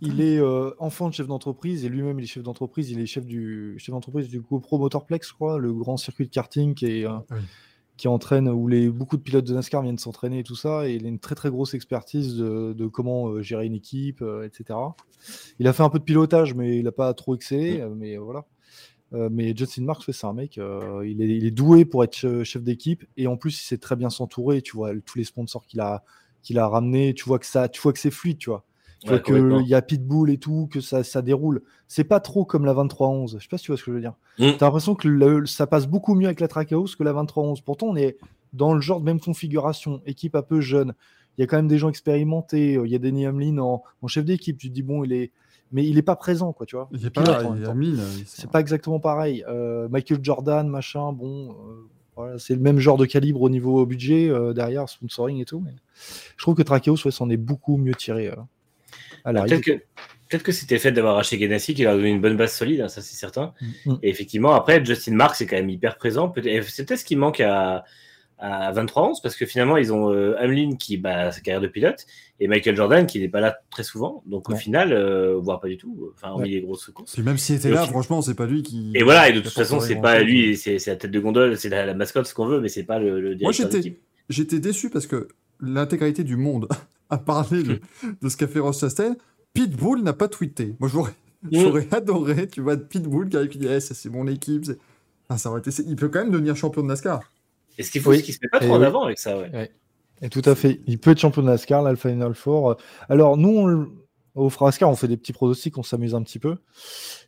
il 0.00 0.20
est 0.20 0.38
euh, 0.38 0.70
enfant 0.78 1.08
de 1.08 1.14
chef 1.14 1.26
d'entreprise 1.26 1.84
et 1.84 1.88
lui-même 1.88 2.18
il 2.18 2.24
est 2.24 2.26
chef 2.26 2.42
d'entreprise. 2.42 2.90
Il 2.90 3.00
est 3.00 3.06
chef 3.06 3.26
du 3.26 3.74
chef 3.78 3.92
d'entreprise 3.92 4.28
du 4.28 4.40
GoPro 4.40 4.78
Motorplex, 4.78 5.28
je 5.28 5.34
crois, 5.34 5.58
le 5.58 5.72
grand 5.72 5.96
circuit 5.96 6.26
de 6.26 6.30
karting 6.30 6.74
qui 6.74 6.86
est, 6.86 7.06
euh, 7.06 7.16
Oui. 7.30 7.38
qui 7.96 8.08
entraîne 8.08 8.48
où 8.48 8.68
les 8.68 8.88
beaucoup 8.90 9.16
de 9.16 9.22
pilotes 9.22 9.44
de 9.46 9.54
NASCAR 9.54 9.82
viennent 9.82 9.98
s'entraîner 9.98 10.38
et 10.40 10.44
tout 10.44 10.54
ça. 10.56 10.88
Et 10.88 10.94
il 10.94 11.04
a 11.04 11.08
une 11.08 11.18
très 11.18 11.34
très 11.34 11.50
grosse 11.50 11.74
expertise 11.74 12.36
de, 12.36 12.72
de 12.72 12.86
comment 12.86 13.28
euh, 13.28 13.42
gérer 13.42 13.66
une 13.66 13.74
équipe, 13.74 14.22
etc. 14.44 14.78
Il 15.58 15.66
a 15.66 15.72
fait 15.72 15.82
un 15.82 15.90
peu 15.90 15.98
de 15.98 16.04
pilotage, 16.04 16.54
mais 16.54 16.78
il 16.78 16.84
n'a 16.84 16.92
pas 16.92 17.12
trop 17.14 17.34
excellé. 17.34 17.84
mais 17.96 18.16
voilà. 18.16 18.44
Mais 19.12 19.56
Justin 19.56 19.82
Marks, 19.82 20.06
ouais, 20.06 20.14
c'est 20.14 20.26
un 20.28 20.32
mec, 20.32 20.56
il, 20.56 21.20
est, 21.20 21.28
il 21.36 21.44
est 21.44 21.50
doué 21.50 21.84
pour 21.84 22.04
être 22.04 22.14
che- 22.14 22.44
chef 22.44 22.62
d'équipe 22.62 23.04
et 23.16 23.26
en 23.26 23.36
plus 23.36 23.60
il 23.60 23.64
sait 23.64 23.76
très 23.76 23.96
bien 23.96 24.08
s'entourer. 24.08 24.62
Tu 24.62 24.76
vois 24.76 24.92
tous 25.04 25.18
les 25.18 25.24
sponsors 25.24 25.66
qu'il 25.66 25.80
a 25.80 26.04
qu'il 26.42 26.58
a 26.58 26.66
ramené, 26.68 27.14
tu 27.14 27.24
vois 27.24 27.38
que 27.38 27.46
ça, 27.46 27.68
tu 27.68 27.80
vois 27.80 27.92
que 27.92 27.98
c'est 27.98 28.10
fluide, 28.10 28.38
tu 28.38 28.50
vois. 28.50 28.64
Tu 29.02 29.06
Ouais, 29.10 29.22
vois 29.26 29.60
qu'il 29.60 29.66
y 29.68 29.74
a 29.74 29.80
Pitbull 29.80 30.30
et 30.30 30.36
tout, 30.36 30.68
que 30.70 30.80
ça, 30.82 31.02
ça 31.02 31.22
déroule. 31.22 31.62
C'est 31.88 32.04
pas 32.04 32.20
trop 32.20 32.44
comme 32.44 32.66
la 32.66 32.74
2311. 32.74 33.36
Je 33.38 33.42
sais 33.42 33.48
pas 33.48 33.56
si 33.56 33.64
tu 33.64 33.70
vois 33.70 33.78
ce 33.78 33.82
que 33.84 33.90
je 33.90 33.94
veux 33.96 34.00
dire. 34.02 34.12
Mm. 34.38 34.56
T'as 34.58 34.66
l'impression 34.66 34.94
que 34.94 35.08
le- 35.08 35.46
ça 35.46 35.66
passe 35.66 35.86
beaucoup 35.86 36.14
mieux 36.14 36.26
avec 36.26 36.40
la 36.40 36.48
Trackhouse 36.48 36.96
que 36.96 37.02
la 37.02 37.12
2311. 37.12 37.62
Pourtant, 37.62 37.86
on 37.86 37.96
est 37.96 38.18
dans 38.52 38.74
le 38.74 38.80
genre 38.82 39.00
de 39.00 39.06
même 39.06 39.18
configuration, 39.20 40.02
équipe 40.04 40.36
un 40.36 40.42
peu 40.42 40.60
jeune. 40.60 40.92
Il 41.38 41.40
y 41.40 41.44
a 41.44 41.46
quand 41.46 41.56
même 41.56 41.68
des 41.68 41.78
gens 41.78 41.88
expérimentés. 41.88 42.74
Il 42.84 42.90
y 42.90 42.94
a 42.94 42.98
Denny 42.98 43.26
Hamlin 43.26 43.56
en, 43.58 43.82
en 44.02 44.06
chef 44.06 44.26
d'équipe. 44.26 44.58
Tu 44.58 44.68
te 44.68 44.74
dis, 44.74 44.82
bon, 44.82 45.02
il 45.04 45.12
est. 45.14 45.30
Mais 45.72 45.86
il 45.86 45.96
est 45.96 46.02
pas 46.02 46.16
présent, 46.16 46.52
quoi, 46.52 46.66
tu 46.66 46.74
vois. 46.76 46.88
Il 46.92 47.06
est 47.06 47.10
pas 47.10 47.22
là, 47.22 47.38
il 47.54 47.62
est 47.62 47.64
temps. 47.64 47.70
à 47.70 47.74
mille. 47.74 48.00
C'est 48.26 48.50
pas 48.50 48.60
exactement 48.60 48.98
pareil. 49.00 49.44
Euh, 49.48 49.88
Michael 49.88 50.18
Jordan, 50.20 50.68
machin, 50.68 51.12
bon, 51.12 51.52
euh, 51.52 51.88
voilà, 52.16 52.38
c'est 52.38 52.54
le 52.54 52.60
même 52.60 52.78
genre 52.78 52.96
de 52.96 53.06
calibre 53.06 53.42
au 53.42 53.48
niveau 53.48 53.84
budget, 53.86 54.28
euh, 54.28 54.52
derrière, 54.52 54.88
sponsoring 54.88 55.40
et 55.40 55.44
tout. 55.44 55.60
Mais 55.60 55.72
je 56.36 56.42
trouve 56.42 56.54
que 56.54 56.62
Trackhouse 56.62 57.04
ouais, 57.04 57.10
s'en 57.10 57.30
est 57.30 57.36
beaucoup 57.36 57.76
mieux 57.76 57.94
tiré. 57.94 58.28
à 59.24 59.32
Bah. 59.32 59.44
Peut-être 60.30 60.44
que, 60.44 60.52
c'était 60.52 60.78
fait 60.78 60.92
d'avoir 60.92 61.18
acheté 61.18 61.38
Ganassi 61.38 61.74
qui 61.74 61.82
leur 61.82 61.94
a 61.94 61.96
donné 61.96 62.10
une 62.10 62.20
bonne 62.20 62.36
base 62.36 62.52
solide, 62.52 62.82
hein, 62.82 62.88
ça 62.88 63.02
c'est 63.02 63.16
certain. 63.16 63.52
Mm. 63.84 63.94
Et 64.04 64.10
effectivement, 64.10 64.52
après, 64.52 64.84
Justin 64.84 65.14
Marks 65.16 65.40
est 65.40 65.46
quand 65.46 65.56
même 65.56 65.70
hyper 65.70 65.96
présent. 65.96 66.32
Et 66.44 66.62
C'est 66.62 66.86
peut-être 66.86 67.00
ce 67.00 67.04
qui 67.04 67.16
manque 67.16 67.40
à, 67.40 67.84
à 68.40 68.72
23-11 68.72 69.20
parce 69.22 69.36
que 69.36 69.44
finalement, 69.46 69.76
ils 69.76 69.92
ont 69.92 70.10
euh, 70.12 70.34
Hamlin 70.40 70.76
qui 70.76 70.96
bat 70.96 71.26
a 71.28 71.32
sa 71.32 71.40
carrière 71.40 71.60
de 71.60 71.66
pilote 71.68 72.06
et 72.40 72.48
Michael 72.48 72.74
Jordan 72.76 73.06
qui 73.06 73.20
n'est 73.20 73.28
pas 73.28 73.40
là 73.40 73.58
très 73.70 73.82
souvent. 73.82 74.22
Donc 74.26 74.48
au 74.50 74.56
final, 74.56 74.92
euh, 74.92 75.36
voire 75.36 75.60
pas 75.60 75.68
du 75.68 75.76
tout, 75.76 76.10
enfin, 76.14 76.30
hormis 76.30 76.44
Ouais. 76.44 76.54
les 76.56 76.60
grosses 76.62 76.86
courses. 76.90 77.12
Puis 77.12 77.22
même 77.22 77.36
s'il 77.38 77.56
était 77.56 77.68
Et 77.68 77.72
là, 77.72 77.84
franchement, 77.86 78.22
c'est 78.22 78.34
pas 78.34 78.46
lui 78.46 78.62
qui. 78.62 78.92
Et 78.94 79.02
voilà, 79.02 79.28
et 79.28 79.32
de 79.32 79.40
toute 79.40 79.52
façon, 79.52 79.80
c'est 79.80 79.96
pas 80.00 80.20
lui, 80.20 80.56
c'est 80.56 80.78
c'est 80.78 80.90
la 80.90 80.96
tête 80.96 81.10
de 81.10 81.20
gondole, 81.20 81.56
c'est 81.58 81.68
la, 81.68 81.84
la 81.86 81.94
mascotte, 81.94 82.26
ce 82.26 82.34
qu'on 82.34 82.46
veut, 82.46 82.60
mais 82.60 82.68
c'est 82.68 82.84
pas 82.84 82.98
le, 82.98 83.20
le 83.20 83.28
Moi, 83.40 83.52
directeur 83.52 83.52
j'étais 83.52 83.76
d'équipe. 83.78 83.98
j'étais 84.28 84.58
déçu 84.58 84.90
parce 84.90 85.06
que 85.06 85.28
l'intégralité 85.60 86.24
du 86.24 86.36
monde 86.36 86.66
a 87.10 87.18
parlé 87.18 87.62
de, 87.62 87.80
de 88.22 88.28
ce 88.28 88.36
qu'a 88.36 88.46
fait 88.48 88.60
Ross 88.60 88.80
Chastain. 88.80 89.16
Pitbull 89.52 90.02
n'a 90.02 90.12
pas 90.12 90.28
tweeté. 90.28 90.74
Moi, 90.80 90.88
j'aurais 90.92 91.12
Mm. 91.42 91.58
j'aurais 91.58 91.88
adoré, 91.92 92.48
tu 92.48 92.60
vois, 92.60 92.76
Pitbull 92.76 93.30
qui 93.30 93.36
arrive 93.38 93.48
qui 93.48 93.56
dit 93.56 93.66
Eh, 93.66 93.80
ça, 93.80 93.94
c'est 93.94 94.10
mon 94.10 94.26
équipe. 94.26 94.64
Enfin, 95.26 95.38
ça 95.38 95.48
aurait 95.50 95.60
été... 95.60 95.70
c'est- 95.70 95.84
Il 95.88 95.96
peut 95.96 96.10
quand 96.10 96.18
même 96.20 96.30
devenir 96.30 96.54
champion 96.54 96.82
de 96.82 96.88
NASCAR. 96.88 97.20
Et 97.78 97.82
ce 97.82 97.90
qu'il 97.90 98.00
faut, 98.00 98.10
Oui. 98.10 98.16
c'est 98.18 98.22
qu'il 98.22 98.34
se 98.34 98.40
met 98.42 98.48
pas 98.50 98.58
Et 98.58 98.66
trop 98.66 98.74
en 98.76 98.80
oui. 98.80 98.84
avant 98.86 99.04
avec 99.04 99.18
ça, 99.18 99.38
ouais. 99.38 99.70
Et 100.22 100.28
tout 100.28 100.42
à 100.44 100.54
fait. 100.54 100.80
Il 100.86 100.98
peut 100.98 101.12
être 101.12 101.18
champion 101.18 101.42
de 101.42 101.46
NASCAR, 101.46 101.82
là, 101.82 101.90
le 101.90 101.96
Final 101.96 102.34
Four. 102.34 102.76
Alors, 103.08 103.36
nous, 103.36 103.48
on 103.56 103.88
au 104.36 104.48
Frascar, 104.48 104.88
on 104.88 104.94
fait 104.94 105.08
des 105.08 105.16
petits 105.16 105.32
pronostics, 105.32 105.76
on 105.76 105.82
s'amuse 105.82 106.14
un 106.14 106.22
petit 106.22 106.38
peu. 106.38 106.56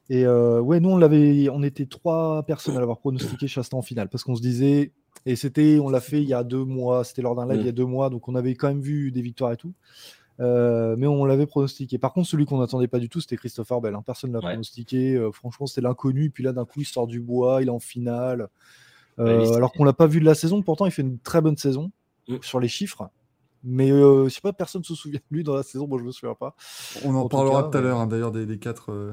Et 0.08 0.24
euh, 0.24 0.60
ouais, 0.60 0.78
nous, 0.78 0.90
on 0.90 0.96
l'avait, 0.98 1.48
on 1.48 1.62
était 1.62 1.86
trois 1.86 2.42
personnes 2.44 2.76
à 2.76 2.80
l'avoir 2.80 2.98
pronostiqué 2.98 3.48
Chastain 3.48 3.76
en 3.78 3.82
finale 3.82 4.08
parce 4.08 4.22
qu'on 4.24 4.36
se 4.36 4.40
disait, 4.42 4.92
et 5.26 5.34
c'était, 5.34 5.78
on 5.80 5.88
l'a 5.88 6.00
fait 6.00 6.22
il 6.22 6.28
y 6.28 6.34
a 6.34 6.44
deux 6.44 6.64
mois, 6.64 7.02
c'était 7.02 7.22
lors 7.22 7.34
d'un 7.34 7.46
live 7.46 7.58
Mm. 7.58 7.60
il 7.62 7.66
y 7.66 7.68
a 7.68 7.72
deux 7.72 7.86
mois, 7.86 8.08
donc 8.08 8.28
on 8.28 8.34
avait 8.36 8.54
quand 8.54 8.68
même 8.68 8.80
vu 8.80 9.10
des 9.10 9.20
victoires 9.20 9.52
et 9.52 9.56
tout. 9.56 9.72
Euh, 10.40 10.94
mais 10.96 11.06
on 11.08 11.24
l'avait 11.24 11.46
pronostiqué. 11.46 11.98
Par 11.98 12.12
contre, 12.12 12.28
celui 12.28 12.46
qu'on 12.46 12.58
n'attendait 12.58 12.88
pas 12.88 12.98
du 13.00 13.08
tout, 13.08 13.20
c'était 13.20 13.36
Christopher 13.36 13.80
Bell. 13.80 13.94
hein. 13.94 14.02
Personne 14.06 14.30
ne 14.30 14.34
l'a 14.34 14.40
Ouais. 14.44 14.52
pronostiqué. 14.52 15.14
Euh, 15.16 15.30
franchement, 15.32 15.66
c'était 15.66 15.80
l'inconnu. 15.82 16.30
Puis 16.30 16.44
là, 16.44 16.52
d'un 16.52 16.64
coup, 16.64 16.80
il 16.80 16.86
sort 16.86 17.06
du 17.06 17.20
bois, 17.20 17.62
il 17.62 17.68
est 17.68 17.70
en 17.72 17.78
finale. 17.80 18.48
Euh, 19.18 19.52
alors 19.54 19.72
qu'on 19.72 19.84
l'a 19.84 19.92
pas 19.92 20.06
vu 20.06 20.20
de 20.20 20.24
la 20.24 20.34
saison, 20.34 20.62
pourtant, 20.62 20.86
il 20.86 20.92
fait 20.92 21.02
une 21.02 21.18
très 21.18 21.40
bonne 21.40 21.56
saison 21.56 21.90
Mm. 22.28 22.36
sur 22.40 22.60
les 22.60 22.68
chiffres. 22.68 23.08
Mais 23.64 23.90
euh, 23.90 24.24
je 24.24 24.28
sais 24.30 24.40
pas, 24.40 24.52
personne 24.52 24.82
se 24.84 24.94
souvient 24.94 25.18
de 25.18 25.36
lui 25.36 25.42
dans 25.44 25.54
la 25.54 25.62
saison. 25.62 25.86
Moi, 25.88 25.98
je 25.98 26.04
me 26.04 26.12
souviens 26.12 26.34
pas. 26.34 26.54
On 27.04 27.14
en 27.14 27.28
parlera 27.28 27.64
tout 27.64 27.76
à 27.76 27.80
ouais. 27.80 27.86
l'heure, 27.86 27.98
hein, 27.98 28.06
d'ailleurs, 28.06 28.30
des, 28.32 28.46
des 28.46 28.58
quatre. 28.58 28.90
euh, 28.92 29.12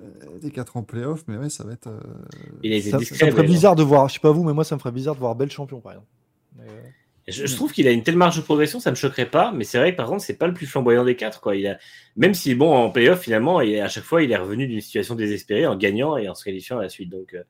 euh, 0.00 0.38
des 0.40 0.50
quatre 0.50 0.76
en 0.76 0.82
playoff, 0.82 1.22
mais 1.28 1.36
ouais, 1.36 1.48
ça 1.50 1.64
va 1.64 1.72
être. 1.72 1.86
euh, 1.88 2.00
Il 2.62 2.72
a 2.72 2.76
été 2.76 2.90
Ça, 2.90 2.92
ça 2.92 2.98
discret. 2.98 3.26
me 3.26 3.30
ferait 3.32 3.42
euh, 3.42 3.46
bizarre 3.46 3.76
de 3.76 3.82
voir, 3.84 4.08
je 4.08 4.14
sais 4.14 4.20
pas 4.20 4.32
vous, 4.32 4.42
mais 4.44 4.52
moi, 4.52 4.64
ça 4.64 4.74
me 4.74 4.80
ferait 4.80 4.92
bizarre 4.92 5.14
de 5.14 5.20
voir 5.20 5.34
Bell 5.36 5.50
champion, 5.50 5.80
par 5.80 5.92
exemple. 5.92 6.08
Mais, 6.56 6.64
euh, 6.68 6.82
Je, 7.28 7.46
je 7.46 7.54
trouve 7.56 7.72
qu'il 7.72 7.86
a 7.86 7.92
une 7.92 8.02
telle 8.02 8.16
marge 8.16 8.36
de 8.36 8.42
progression, 8.42 8.80
ça 8.80 8.90
me 8.90 8.96
choquerait 8.96 9.30
pas, 9.30 9.52
mais 9.52 9.62
c'est 9.64 9.78
vrai 9.78 9.92
que 9.92 9.96
par 9.96 10.08
contre, 10.08 10.24
c'est 10.24 10.34
pas 10.36 10.48
le 10.48 10.54
plus 10.54 10.66
flamboyant 10.66 11.04
des 11.04 11.14
quatre. 11.14 11.40
Quoi. 11.40 11.54
Il 11.54 11.66
a, 11.68 11.78
même 12.16 12.34
si 12.34 12.54
bon 12.56 12.74
en 12.74 12.90
playoff 12.90 13.20
finalement, 13.20 13.60
et 13.60 13.80
à 13.80 13.88
chaque 13.88 14.02
fois, 14.04 14.22
il 14.24 14.32
est 14.32 14.36
revenu 14.36 14.66
d'une 14.66 14.80
situation 14.80 15.14
désespérée 15.14 15.66
en 15.66 15.76
gagnant 15.76 16.16
et 16.16 16.28
en 16.28 16.34
se 16.34 16.44
qualifiant 16.44 16.78
à 16.78 16.82
la 16.82 16.88
suite. 16.88 17.10
Donc 17.10 17.34
euh, 17.34 17.42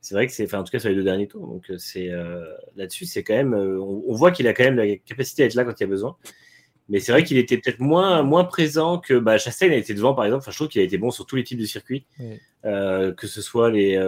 c'est 0.00 0.14
vrai 0.14 0.26
que 0.26 0.32
c'est, 0.32 0.44
enfin 0.44 0.60
en 0.60 0.64
tout 0.64 0.72
cas 0.72 0.78
sur 0.78 0.88
les 0.88 0.94
deux 0.94 1.02
derniers 1.02 1.28
tours. 1.28 1.46
Donc 1.46 1.70
euh, 1.70 1.76
c'est 1.78 2.10
euh, 2.10 2.44
là-dessus, 2.76 3.04
c'est 3.04 3.22
quand 3.22 3.34
même, 3.34 3.54
euh, 3.54 3.78
on, 3.80 4.04
on 4.08 4.14
voit 4.14 4.30
qu'il 4.30 4.48
a 4.48 4.54
quand 4.54 4.64
même 4.64 4.76
la 4.76 4.96
capacité 4.96 5.42
à 5.42 5.46
être 5.46 5.54
là 5.54 5.64
quand 5.64 5.78
il 5.78 5.82
y 5.82 5.84
a 5.84 5.88
besoin. 5.88 6.16
Mais 6.88 6.98
c'est 6.98 7.12
vrai 7.12 7.22
qu'il 7.22 7.38
était 7.38 7.56
peut-être 7.58 7.78
moins, 7.78 8.22
moins 8.22 8.44
présent 8.44 8.98
que 8.98 9.14
bah, 9.14 9.38
Chastain 9.38 9.70
a 9.70 9.74
été 9.74 9.94
devant 9.94 10.14
par 10.14 10.24
exemple. 10.24 10.42
Enfin, 10.42 10.50
je 10.50 10.56
trouve 10.56 10.68
qu'il 10.68 10.80
a 10.80 10.84
été 10.84 10.98
bon 10.98 11.10
sur 11.10 11.26
tous 11.26 11.36
les 11.36 11.44
types 11.44 11.58
de 11.58 11.66
circuits, 11.66 12.06
Oui. 12.18 12.40
Euh, 12.64 13.12
que 13.12 13.26
ce 13.26 13.42
soit 13.42 13.70
les 13.70 13.98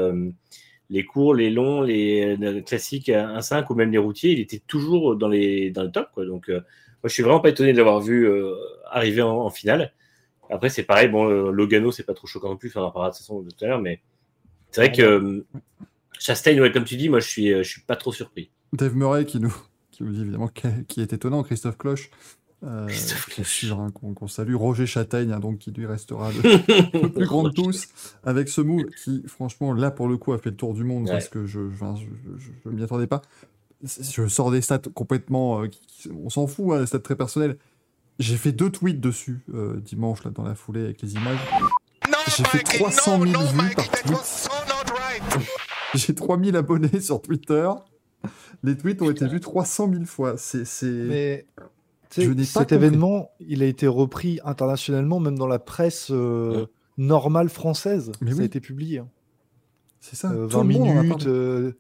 les 0.91 1.07
courts, 1.07 1.35
les 1.35 1.49
longs, 1.49 1.81
les, 1.81 2.37
euh, 2.39 2.61
classiques 2.61 3.09
1-5 3.09 3.65
ou 3.71 3.75
même 3.75 3.91
les 3.91 3.97
routiers, 3.97 4.33
il 4.33 4.41
était 4.41 4.59
toujours 4.59 5.17
dans, 5.17 5.29
les, 5.29 5.71
dans 5.71 5.85
le 5.85 5.91
top. 5.91 6.09
Quoi. 6.13 6.27
Donc, 6.27 6.49
moi, 6.51 6.63
je 7.05 7.09
suis 7.09 7.23
vraiment 7.23 7.41
pas 7.41 7.49
étonné 7.49 7.73
de 7.73 7.79
l'avoir 7.79 8.01
vu 8.01 8.31
arriver 8.91 9.23
en, 9.23 9.39
en 9.39 9.49
finale. 9.49 9.95
Après, 10.51 10.69
c'est 10.69 10.83
pareil, 10.83 11.09
bon, 11.09 11.25
Logano, 11.25 11.93
c'est 11.93 12.03
pas 12.03 12.13
trop 12.13 12.27
choquant 12.27 12.51
non 12.51 12.57
plus, 12.59 12.69
enfin, 12.69 12.83
on 12.83 12.85
en 12.85 12.91
parlera 12.91 13.11
de 13.11 13.17
toute 13.17 13.23
façon 13.23 13.43
tout 13.43 13.65
à 13.65 13.69
l'heure, 13.69 13.81
mais 13.81 14.03
c'est 14.73 14.81
vrai 14.81 14.93
que 14.93 15.03
euh, 15.03 15.47
Chastain, 16.19 16.59
ouais, 16.61 16.73
comme 16.73 16.85
tu 16.85 16.97
dis, 16.97 17.09
moi, 17.09 17.21
je 17.21 17.29
suis, 17.29 17.53
euh, 17.53 17.63
je 17.63 17.69
suis 17.69 17.83
pas 17.83 17.97
trop 17.97 18.13
surpris. 18.13 18.51
Dave 18.73 18.97
Murray 18.97 19.25
qui 19.25 19.39
nous, 19.39 19.55
qui 19.93 20.03
nous 20.03 20.13
dit 20.13 20.23
évidemment 20.23 20.49
qui, 20.49 20.67
qui 20.89 21.01
est 21.01 21.13
étonnant, 21.13 21.43
Christophe 21.45 21.79
Cloche. 21.79 22.11
euh, 22.65 22.89
qu'on 23.37 23.81
hein, 23.83 23.91
qu'on 23.93 24.15
qu'on 24.15 24.29
salue. 24.29 24.55
Roger 24.55 24.87
Châtaigne, 24.87 25.33
hein, 25.33 25.41
donc 25.41 25.59
qui 25.59 25.71
lui 25.73 25.85
restera 25.87 26.31
le, 26.33 26.43
le 27.03 27.09
plus 27.13 27.27
grand 27.27 27.43
de 27.45 27.51
tous, 27.51 27.89
avec 28.25 28.49
ce 28.49 28.61
move 28.61 28.85
qui, 29.05 29.23
franchement, 29.27 29.73
là 29.75 29.91
pour 29.91 30.09
le 30.09 30.17
coup, 30.17 30.33
a 30.33 30.39
fait 30.39 30.51
le 30.51 30.57
tour 30.57 30.73
du 30.75 30.85
monde 30.85 31.05
Ouais. 31.05 31.11
parce 31.13 31.29
que 31.29 31.45
je 31.47 31.61
enfin, 31.73 31.95
je, 31.97 32.07
je, 32.39 32.51
je 32.65 32.69
m'y 32.71 32.83
attendais 32.83 33.07
pas. 33.09 33.21
Je 33.85 34.29
sors 34.29 34.53
des 34.53 34.61
stats 34.63 34.79
complètement. 34.95 35.63
euh, 35.63 35.67
qui- 35.67 35.81
qui- 35.89 36.11
on 36.13 36.31
s'en 36.31 36.47
fout, 36.47 36.67
hein, 36.73 36.81
des 36.81 36.87
stats 36.87 37.01
très 37.01 37.17
personnelles. 37.17 37.57
J'ai 38.21 38.37
fait 38.37 38.53
deux 38.53 38.71
tweets 38.71 39.01
dessus 39.01 39.41
euh, 39.53 39.81
dimanche, 39.81 40.23
là, 40.23 40.31
dans 40.31 40.45
la 40.45 40.55
foulée, 40.55 40.85
avec 40.85 41.03
les 41.03 41.15
images. 41.15 41.39
J'ai 42.37 42.45
fait 42.45 42.63
300 42.63 43.21
000 43.27 43.43
vues 43.43 43.75
par 43.75 43.89
tweet. 43.91 44.49
J'ai 45.95 46.15
3000 46.15 46.57
abonnés 46.57 47.01
sur 47.01 47.21
Twitter. 47.21 47.69
Les 48.63 48.77
tweets 48.77 49.03
ont 49.03 49.11
été 49.11 49.27
vus 49.27 49.41
300 49.41 49.91
000 49.93 50.05
fois. 50.05 50.35
C'est. 50.37 50.65
Mais 50.87 51.47
Je 52.17 52.31
n'ai 52.31 52.45
cet 52.45 52.55
compris. 52.63 52.75
événement, 52.77 53.31
il 53.41 53.63
a 53.63 53.67
été 53.67 53.87
repris 53.87 54.39
internationalement, 54.45 55.21
même 55.21 55.39
dans 55.39 55.47
la 55.49 55.59
presse 55.59 56.09
euh, 56.11 56.61
Ouais. 56.63 56.67
normale 56.99 57.49
française. 57.49 58.13
Mais 58.21 58.31
ça 58.31 58.37
oui. 58.39 58.43
a 58.43 58.47
été 58.47 58.61
publié. 58.61 58.99
hein. 59.01 59.09
C'est 60.01 60.17
ça. 60.17 60.31
Euh, 60.31 60.47
tout 60.47 60.57
20 60.59 60.63
le 60.65 60.69
monde 60.79 60.89
en 60.89 60.99
a 60.99 61.03
minutes, 61.03 61.27
euh, 61.27 61.73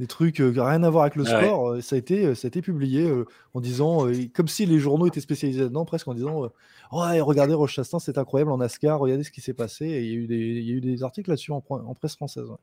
des 0.00 0.06
trucs 0.06 0.40
euh, 0.40 0.50
rien 0.56 0.82
à 0.82 0.90
voir 0.90 1.04
avec 1.04 1.16
le 1.16 1.24
Ah 1.26 1.40
sport. 1.42 1.70
euh, 1.72 1.80
ça, 1.80 1.96
a 1.96 1.98
été, 1.98 2.26
euh, 2.26 2.34
ça 2.34 2.46
a 2.46 2.48
été 2.48 2.60
publié 2.62 3.08
euh, 3.08 3.24
en 3.54 3.60
disant, 3.60 4.06
euh, 4.08 4.14
comme 4.34 4.48
si 4.48 4.66
les 4.66 4.78
journaux 4.78 5.06
étaient 5.06 5.20
spécialisés 5.20 5.60
là-dedans, 5.62 5.84
presque 5.84 6.08
en 6.08 6.14
disant 6.14 6.44
euh, 6.44 6.48
Ouais, 6.92 7.20
regardez 7.20 7.54
Roche 7.54 7.74
Chastain, 7.74 7.98
c'est 7.98 8.18
incroyable 8.18 8.50
en 8.50 8.58
NASCAR, 8.58 8.98
regardez 8.98 9.24
ce 9.24 9.30
qui 9.30 9.40
s'est 9.40 9.54
passé. 9.54 9.86
Et 9.86 10.02
il 10.04 10.08
y, 10.08 10.12
a 10.12 10.16
eu 10.16 10.26
des- 10.26 10.36
il 10.36 10.64
y 10.68 10.72
a 10.72 10.74
eu 10.74 10.80
des 10.80 11.02
articles 11.02 11.30
là-dessus 11.30 11.52
en, 11.52 11.60
pre- 11.60 11.84
en 11.86 11.94
presse 11.94 12.16
française. 12.16 12.44
ouais. 12.48 12.56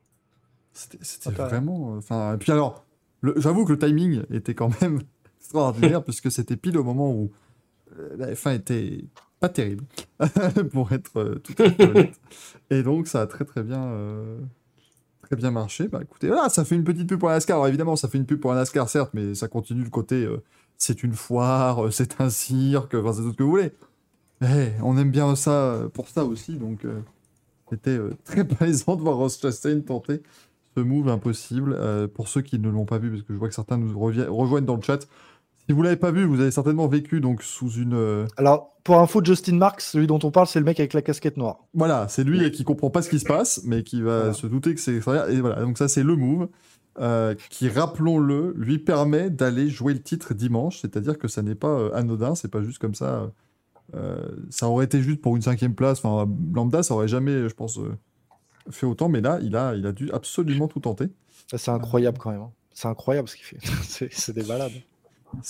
C'était 1.02 1.30
vraiment. 1.30 1.94
euh, 1.94 1.98
Enfin, 1.98 2.34
et 2.34 2.38
puis 2.38 2.52
alors, 2.52 2.84
j'avoue 3.36 3.64
que 3.64 3.72
le 3.72 3.78
timing 3.78 4.22
était 4.30 4.54
quand 4.54 4.70
même 4.80 5.00
extraordinaire 5.40 6.02
puisque 6.04 6.30
c'était 6.30 6.56
pile 6.56 6.78
au 6.78 6.84
moment 6.84 7.10
où 7.12 7.30
euh, 7.98 8.16
la 8.16 8.32
F1 8.34 8.56
était 8.56 9.04
pas 9.40 9.48
terrible, 9.48 9.84
pour 10.72 10.92
être 10.92 11.16
euh, 11.20 11.34
tout 11.36 11.54
à 11.58 11.70
fait 11.70 11.88
honnête. 11.88 12.20
Et 12.70 12.82
donc, 12.82 13.06
ça 13.08 13.22
a 13.22 13.26
très 13.26 13.44
très 13.44 13.62
bien. 13.62 13.84
euh, 13.84 14.38
Très 15.22 15.36
bien 15.36 15.50
marché. 15.50 15.88
Bah 15.88 16.00
écoutez, 16.02 16.28
voilà, 16.28 16.48
ça 16.48 16.64
fait 16.64 16.74
une 16.74 16.84
petite 16.84 17.06
pub 17.06 17.20
pour 17.20 17.28
NASCAR. 17.28 17.56
Alors 17.58 17.68
évidemment, 17.68 17.96
ça 17.96 18.08
fait 18.08 18.16
une 18.16 18.24
pub 18.24 18.40
pour 18.40 18.50
la 18.52 18.60
NASCAR, 18.60 18.88
certes, 18.88 19.10
mais 19.12 19.34
ça 19.34 19.46
continue 19.46 19.84
le 19.84 19.90
côté 19.90 20.24
euh, 20.24 20.42
c'est 20.78 21.02
une 21.02 21.12
foire, 21.12 21.86
euh, 21.86 21.90
c'est 21.90 22.20
un 22.22 22.30
cirque, 22.30 22.94
enfin 22.94 23.12
c'est 23.12 23.20
tout 23.22 23.32
ce 23.32 23.36
que 23.36 23.42
vous 23.42 23.50
voulez. 23.50 23.72
Eh, 24.42 24.68
on 24.82 24.96
aime 24.96 25.10
bien 25.10 25.36
ça 25.36 25.82
pour 25.92 26.08
ça 26.08 26.24
aussi, 26.24 26.56
donc 26.56 26.86
c'était 27.68 27.98
très 28.24 28.44
plaisant 28.48 28.96
de 28.96 29.02
voir 29.02 29.16
Ross 29.16 29.38
Chastain 29.38 29.80
tenter 29.80 30.22
ce 30.78 30.84
move 30.84 31.08
impossible. 31.08 31.76
Euh, 31.78 32.08
pour 32.08 32.28
ceux 32.28 32.40
qui 32.42 32.58
ne 32.58 32.68
l'ont 32.68 32.84
pas 32.86 32.98
vu, 32.98 33.10
parce 33.10 33.22
que 33.22 33.32
je 33.32 33.38
vois 33.38 33.48
que 33.48 33.54
certains 33.54 33.78
nous 33.78 33.98
rejoignent 33.98 34.64
dans 34.66 34.76
le 34.76 34.82
chat, 34.82 35.00
si 35.66 35.72
vous 35.74 35.82
l'avez 35.82 35.96
pas 35.96 36.10
vu, 36.10 36.24
vous 36.24 36.40
avez 36.40 36.50
certainement 36.50 36.86
vécu 36.88 37.20
donc 37.20 37.42
sous 37.42 37.70
une. 37.72 37.92
euh, 37.94 38.26
Alors, 38.36 38.74
pour 38.84 38.98
info, 38.98 39.22
Justin 39.22 39.56
Marks, 39.56 39.82
celui 39.82 40.06
dont 40.06 40.18
on 40.22 40.30
parle, 40.30 40.46
c'est 40.46 40.58
le 40.58 40.64
mec 40.64 40.80
avec 40.80 40.94
la 40.94 41.02
casquette 41.02 41.36
noire. 41.36 41.58
Voilà, 41.74 42.08
c'est 42.08 42.24
lui 42.24 42.50
qui 42.50 42.64
comprend 42.64 42.88
pas 42.88 43.02
ce 43.02 43.10
qui 43.10 43.18
se 43.18 43.26
passe, 43.26 43.60
mais 43.64 43.82
qui 43.82 44.00
va 44.00 44.18
Voilà. 44.18 44.32
se 44.32 44.46
douter 44.46 44.74
que 44.74 44.80
c'est 44.80 44.94
extraordinaire. 44.96 45.36
Et 45.36 45.40
voilà, 45.42 45.60
donc 45.62 45.76
ça 45.76 45.88
c'est 45.88 46.02
le 46.02 46.16
move 46.16 46.48
euh, 47.00 47.34
qui, 47.50 47.68
rappelons-le, 47.68 48.54
lui 48.56 48.78
permet 48.78 49.28
d'aller 49.30 49.68
jouer 49.68 49.92
le 49.92 50.00
titre 50.02 50.32
dimanche. 50.32 50.80
C'est-à-dire 50.80 51.18
que 51.18 51.28
ça 51.28 51.42
n'est 51.42 51.54
pas 51.54 51.68
euh, 51.68 51.90
anodin, 51.94 52.34
c'est 52.34 52.50
pas 52.50 52.62
juste 52.62 52.78
comme 52.78 52.94
ça. 52.94 53.30
euh, 53.94 54.26
ça 54.50 54.68
aurait 54.68 54.86
été 54.86 55.02
juste 55.02 55.20
pour 55.20 55.36
une 55.36 55.42
cinquième 55.42 55.74
place. 55.74 56.02
Enfin, 56.02 56.30
lambda, 56.54 56.82
ça 56.82 56.94
aurait 56.94 57.08
jamais, 57.08 57.48
je 57.48 57.54
pense, 57.54 57.78
euh, 57.78 57.92
fait 58.70 58.86
autant. 58.86 59.08
Mais 59.08 59.20
là, 59.20 59.38
il 59.42 59.56
a, 59.56 59.74
il 59.74 59.86
a 59.86 59.92
dû 59.92 60.10
absolument 60.12 60.68
tout 60.68 60.80
tenter. 60.80 61.06
C'est 61.54 61.70
incroyable 61.70 62.18
quand 62.18 62.30
même. 62.30 62.40
hein. 62.42 62.50
C'est 62.72 62.88
incroyable 62.88 63.28
ce 63.28 63.36
qu'il 63.36 63.44
fait. 63.44 63.58
C'est- 64.10 64.32
des 64.32 64.42
balades. 64.44 64.72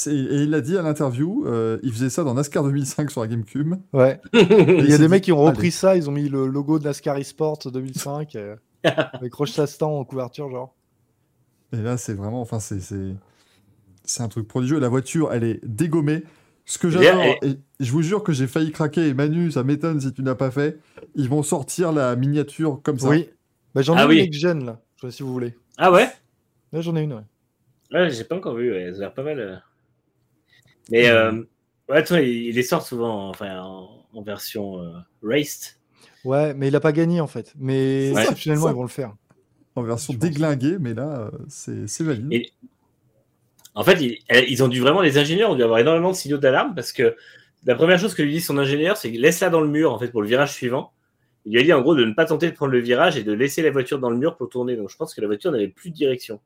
Et 0.06 0.10
il 0.10 0.50
l'a 0.50 0.60
dit 0.60 0.76
à 0.76 0.82
l'interview, 0.82 1.44
euh, 1.46 1.78
il 1.84 1.92
faisait 1.92 2.10
ça 2.10 2.24
dans 2.24 2.34
NASCAR 2.34 2.64
2005 2.64 3.10
sur 3.12 3.20
la 3.20 3.28
GameCube. 3.28 3.74
Ouais. 3.92 4.20
Et 4.32 4.38
Il 4.40 4.88
y 4.88 4.92
a 4.92 4.98
des 4.98 5.04
dit, 5.04 5.08
mecs 5.08 5.22
qui 5.22 5.30
ont 5.32 5.40
repris 5.42 5.60
allez. 5.60 5.70
ça, 5.70 5.96
ils 5.96 6.08
ont 6.08 6.12
mis 6.12 6.28
le 6.28 6.46
logo 6.48 6.78
de 6.80 6.84
NASCAR 6.84 7.16
eSport 7.18 7.58
2005 7.72 8.34
euh, 8.34 8.56
avec 8.82 9.32
Roche 9.34 9.52
Chastain 9.52 9.86
en 9.86 10.04
couverture, 10.04 10.50
genre. 10.50 10.74
Et 11.72 11.76
là, 11.76 11.96
c'est 11.96 12.14
vraiment, 12.14 12.40
enfin, 12.40 12.58
c'est, 12.58 12.80
c'est, 12.80 13.14
c'est 14.04 14.22
un 14.22 14.28
truc 14.28 14.48
prodigieux. 14.48 14.80
La 14.80 14.88
voiture, 14.88 15.32
elle 15.32 15.44
est 15.44 15.60
dégommée. 15.64 16.24
Ce 16.70 16.76
que 16.76 16.90
j'adore, 16.90 17.22
et 17.42 17.56
je 17.80 17.90
vous 17.92 18.02
jure 18.02 18.22
que 18.22 18.32
j'ai 18.32 18.46
failli 18.46 18.72
craquer. 18.72 19.08
Et 19.08 19.14
Manu, 19.14 19.50
ça 19.50 19.62
m'étonne 19.64 20.00
si 20.00 20.12
tu 20.12 20.22
n'as 20.22 20.34
pas 20.34 20.50
fait. 20.50 20.78
Ils 21.14 21.28
vont 21.28 21.42
sortir 21.42 21.92
la 21.92 22.14
miniature 22.14 22.80
comme 22.82 22.98
ça. 22.98 23.08
Oui. 23.08 23.30
Bah, 23.74 23.80
j'en 23.80 23.96
ai 23.96 24.00
Ah 24.00 24.04
une 24.04 24.10
oui. 24.10 24.32
gen 24.32 24.64
là, 24.66 24.80
je 24.96 25.00
sais 25.00 25.06
pas 25.06 25.10
si 25.10 25.22
vous 25.22 25.32
voulez. 25.32 25.54
Ah 25.78 25.90
ouais? 25.90 26.08
Là, 26.72 26.80
j'en 26.82 26.94
ai 26.96 27.02
une, 27.02 27.14
ouais. 27.14 27.22
Ouais, 27.92 28.10
j'ai 28.10 28.24
pas 28.24 28.36
encore 28.36 28.54
vu, 28.56 28.70
ouais, 28.70 28.90
ça 28.92 28.98
a 28.98 29.00
l'air 29.00 29.14
pas 29.14 29.22
mal. 29.22 29.40
euh. 29.40 29.56
Mais 30.90 31.08
euh, 31.08 31.42
ouais, 31.88 32.04
toi, 32.04 32.20
il, 32.20 32.28
il 32.48 32.54
les 32.54 32.62
sort 32.62 32.86
souvent 32.86 33.30
enfin, 33.30 33.60
en, 33.62 34.04
en 34.12 34.22
version 34.22 34.82
euh, 34.82 34.90
raced. 35.22 35.76
Ouais, 36.24 36.52
mais 36.54 36.68
il 36.68 36.76
a 36.76 36.80
pas 36.80 36.92
gagné 36.92 37.20
en 37.20 37.26
fait. 37.26 37.54
Mais 37.58 38.12
Ouais. 38.14 38.24
Ça. 38.26 38.34
ils 38.46 38.52
vont 38.58 38.82
le 38.82 38.88
faire. 38.88 39.14
En 39.74 39.82
version 39.82 40.12
déglinguée, 40.12 40.76
mais 40.80 40.92
là, 40.92 41.20
euh, 41.20 41.30
c'est, 41.48 41.86
c'est 41.86 42.04
valide. 42.04 42.32
Et- 42.32 42.52
En 43.78 43.84
fait, 43.84 44.00
ils, 44.02 44.18
ils 44.48 44.62
ont 44.64 44.68
dû 44.68 44.80
vraiment, 44.80 45.00
les 45.00 45.18
ingénieurs 45.18 45.50
ont 45.50 45.54
dû 45.54 45.62
avoir 45.62 45.78
énormément 45.78 46.10
de 46.10 46.16
signaux 46.16 46.38
d'alarme 46.38 46.74
parce 46.74 46.92
que 46.92 47.14
la 47.64 47.74
première 47.76 47.98
chose 47.98 48.14
que 48.14 48.22
lui 48.22 48.32
dit 48.32 48.40
son 48.40 48.58
ingénieur, 48.58 48.96
c'est 48.96 49.08
laisse-la 49.10 49.50
dans 49.50 49.60
le 49.60 49.68
mur 49.68 49.92
en 49.92 49.98
fait 49.98 50.08
pour 50.08 50.20
le 50.22 50.28
virage 50.28 50.52
suivant. 50.52 50.92
Il 51.44 51.52
lui 51.52 51.60
a 51.60 51.62
dit 51.62 51.72
en 51.72 51.80
gros 51.80 51.94
de 51.94 52.04
ne 52.04 52.12
pas 52.12 52.24
tenter 52.24 52.50
de 52.50 52.54
prendre 52.56 52.72
le 52.72 52.80
virage 52.80 53.16
et 53.16 53.22
de 53.22 53.32
laisser 53.32 53.62
la 53.62 53.70
voiture 53.70 53.98
dans 54.00 54.10
le 54.10 54.16
mur 54.16 54.36
pour 54.36 54.48
tourner. 54.48 54.76
Donc 54.76 54.90
je 54.90 54.96
pense 54.96 55.14
que 55.14 55.20
la 55.20 55.26
voiture 55.28 55.52
n'avait 55.52 55.68
plus 55.68 55.90
de 55.90 55.94
direction 55.94 56.40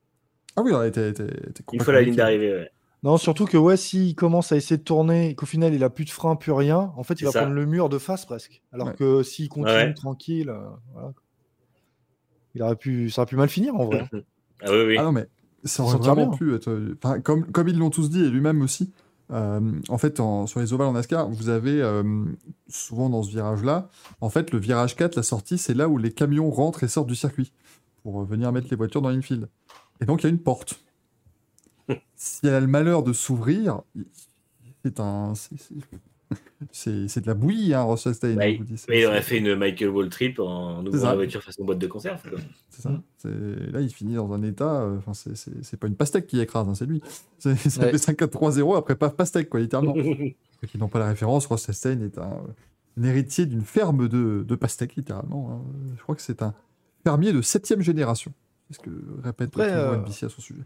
Ah 0.57 0.63
oui, 0.63 0.73
elle 0.79 0.89
était, 0.89 1.09
était, 1.09 1.25
était 1.25 1.65
une 1.73 1.81
fois 1.81 1.95
la 1.95 2.03
ligne 2.03 2.15
d'arrivée. 2.17 2.53
ouais. 2.53 2.71
Non, 3.03 3.17
surtout 3.17 3.47
que 3.47 3.57
ouais, 3.57 3.77
s'il 3.77 4.15
commence 4.15 4.53
à 4.53 4.57
essayer 4.57 4.77
de 4.77 4.85
tourner 4.85 5.31
et 5.31 5.35
qu'au 5.35 5.47
final 5.47 5.75
il 5.75 5.83
a 5.83 5.91
plus 5.91 6.05
de 6.05 6.11
frein, 6.11 6.37
plus 6.37 6.53
rien, 6.53 6.93
en 6.97 7.03
fait 7.03 7.21
il 7.21 7.25
va 7.25 7.31
ça. 7.33 7.41
prendre 7.41 7.55
le 7.55 7.67
mur 7.67 7.89
de 7.89 7.99
face 7.99 8.25
presque. 8.27 8.63
Alors 8.73 8.89
Ouais. 8.89 8.95
que 8.95 9.23
s'il 9.25 9.49
continue 9.49 9.75
Ouais. 9.75 9.95
tranquille, 9.95 10.51
euh, 10.51 10.61
voilà. 10.93 11.13
il 12.55 12.63
aurait 12.63 12.77
pu, 12.77 13.11
ça 13.11 13.23
aurait 13.23 13.29
pu 13.31 13.37
mal 13.37 13.49
finir 13.49 13.75
en 13.75 13.87
vrai. 13.87 14.05
Ah 14.65 14.71
oui, 14.71 14.83
oui. 14.87 14.97
Ah 14.99 15.03
non, 15.03 15.11
mais 15.13 15.27
ça 15.65 15.83
aurait 15.83 15.99
vraiment 15.99 16.29
bien. 16.29 16.37
pu 16.37 16.55
être. 16.55 16.93
Enfin, 17.03 17.21
comme, 17.21 17.45
comme 17.53 17.69
ils 17.69 17.79
l'ont 17.79 17.91
tous 17.91 18.11
dit, 18.11 18.23
et 18.25 18.29
lui-même 18.31 18.63
aussi, 18.63 18.93
euh, 19.31 19.61
en 19.89 19.99
fait, 19.99 20.21
en- 20.21 20.47
sur 20.47 20.61
les 20.61 20.73
ovales 20.73 20.89
en 20.89 20.93
NASCAR, 20.93 21.29
vous 21.31 21.49
avez 21.49 21.81
euh, 21.81 22.03
souvent 22.69 23.09
dans 23.09 23.23
ce 23.23 23.31
virage-là, 23.31 23.89
en 24.21 24.29
fait, 24.29 24.51
le 24.53 24.59
virage 24.59 24.97
4, 24.97 25.17
la 25.17 25.23
sortie, 25.23 25.59
c'est 25.59 25.75
là 25.75 25.89
où 25.89 25.99
les 25.99 26.13
camions 26.13 26.51
rentrent 26.51 26.83
et 26.85 26.89
sortent 26.89 27.09
du 27.09 27.15
circuit 27.17 27.53
pour 28.03 28.21
euh, 28.21 28.25
venir 28.25 28.51
mettre 28.53 28.67
les 28.71 28.77
voitures 28.77 29.01
dans 29.03 29.11
l'infield. 29.11 29.49
Et 30.01 30.05
donc, 30.07 30.23
il 30.23 30.25
y 30.25 30.27
a 30.27 30.31
une 30.31 30.39
porte. 30.39 30.81
si 32.17 32.41
elle 32.47 32.55
a 32.55 32.61
le 32.61 32.67
malheur 32.67 33.03
de 33.03 33.13
s'ouvrir, 33.13 33.81
c'est 34.85 35.01
un. 35.01 35.33
C'est 36.71 37.21
de 37.21 37.27
la 37.27 37.35
bouillie, 37.35 37.75
hein, 37.75 37.83
dis, 38.65 38.77
c'est- 38.79 38.89
Mais 38.91 39.01
il 39.01 39.07
aurait 39.07 39.23
fait 39.23 39.39
une 39.39 39.55
Michael 39.57 39.89
Wall 39.91 40.09
trip 40.09 40.39
en 40.39 40.85
ouvrant 40.87 41.09
la 41.11 41.15
voiture 41.15 41.43
façon 41.43 41.65
boîte 41.65 41.79
de 41.79 41.87
conserve. 41.87 42.21
C'est 42.71 42.83
ça. 42.83 42.91
Là, 43.25 43.81
il 43.81 43.91
finit 43.91 44.15
dans 44.15 44.33
un 44.33 44.43
état. 44.43 44.83
euh, 44.83 44.99
Enfin, 44.99 45.15
c'est- 45.15 45.35
c'est 45.63 45.77
pas 45.79 45.87
une 45.87 45.97
pastèque 45.97 46.27
qui 46.27 46.41
écrase, 46.41 46.69
hein, 46.69 46.75
c'est 46.75 46.87
lui. 46.87 47.03
C'est- 47.39 47.55
Ça 47.57 47.83
Ouais. 47.83 47.91
fait 47.91 47.99
5-4-3-0 47.99 48.75
après 48.77 48.95
pas 48.97 49.11
pastèque, 49.11 49.49
quoi, 49.49 49.61
littéralement. 49.61 49.95
Ceux 50.61 50.67
qui 50.69 50.79
n'ont 50.79 50.89
pas 50.89 50.99
la 51.01 51.09
référence, 51.09 51.47
Ross 51.47 51.67
Chastain 51.67 52.01
est 52.01 52.19
un, 52.19 52.41
un 52.99 53.03
héritier 53.03 53.47
d'une 53.47 53.63
ferme 53.63 54.09
de, 54.09 54.45
de 54.47 54.55
pastèques, 54.55 54.95
littéralement. 54.97 55.51
hein. 55.53 55.73
Je 55.97 56.03
crois 56.03 56.15
que 56.15 56.23
c'est 56.23 56.43
un 56.43 56.55
fermier 57.05 57.33
de 57.33 57.43
septième 57.43 57.81
génération. 57.83 58.33
C'est 58.71 58.77
ce 58.77 58.79
que 58.81 58.91
répète 59.25 59.49
Après, 59.49 59.73
euh, 59.73 59.97
NBC 59.97 60.27
à 60.27 60.29
son 60.29 60.41
sujet. 60.41 60.63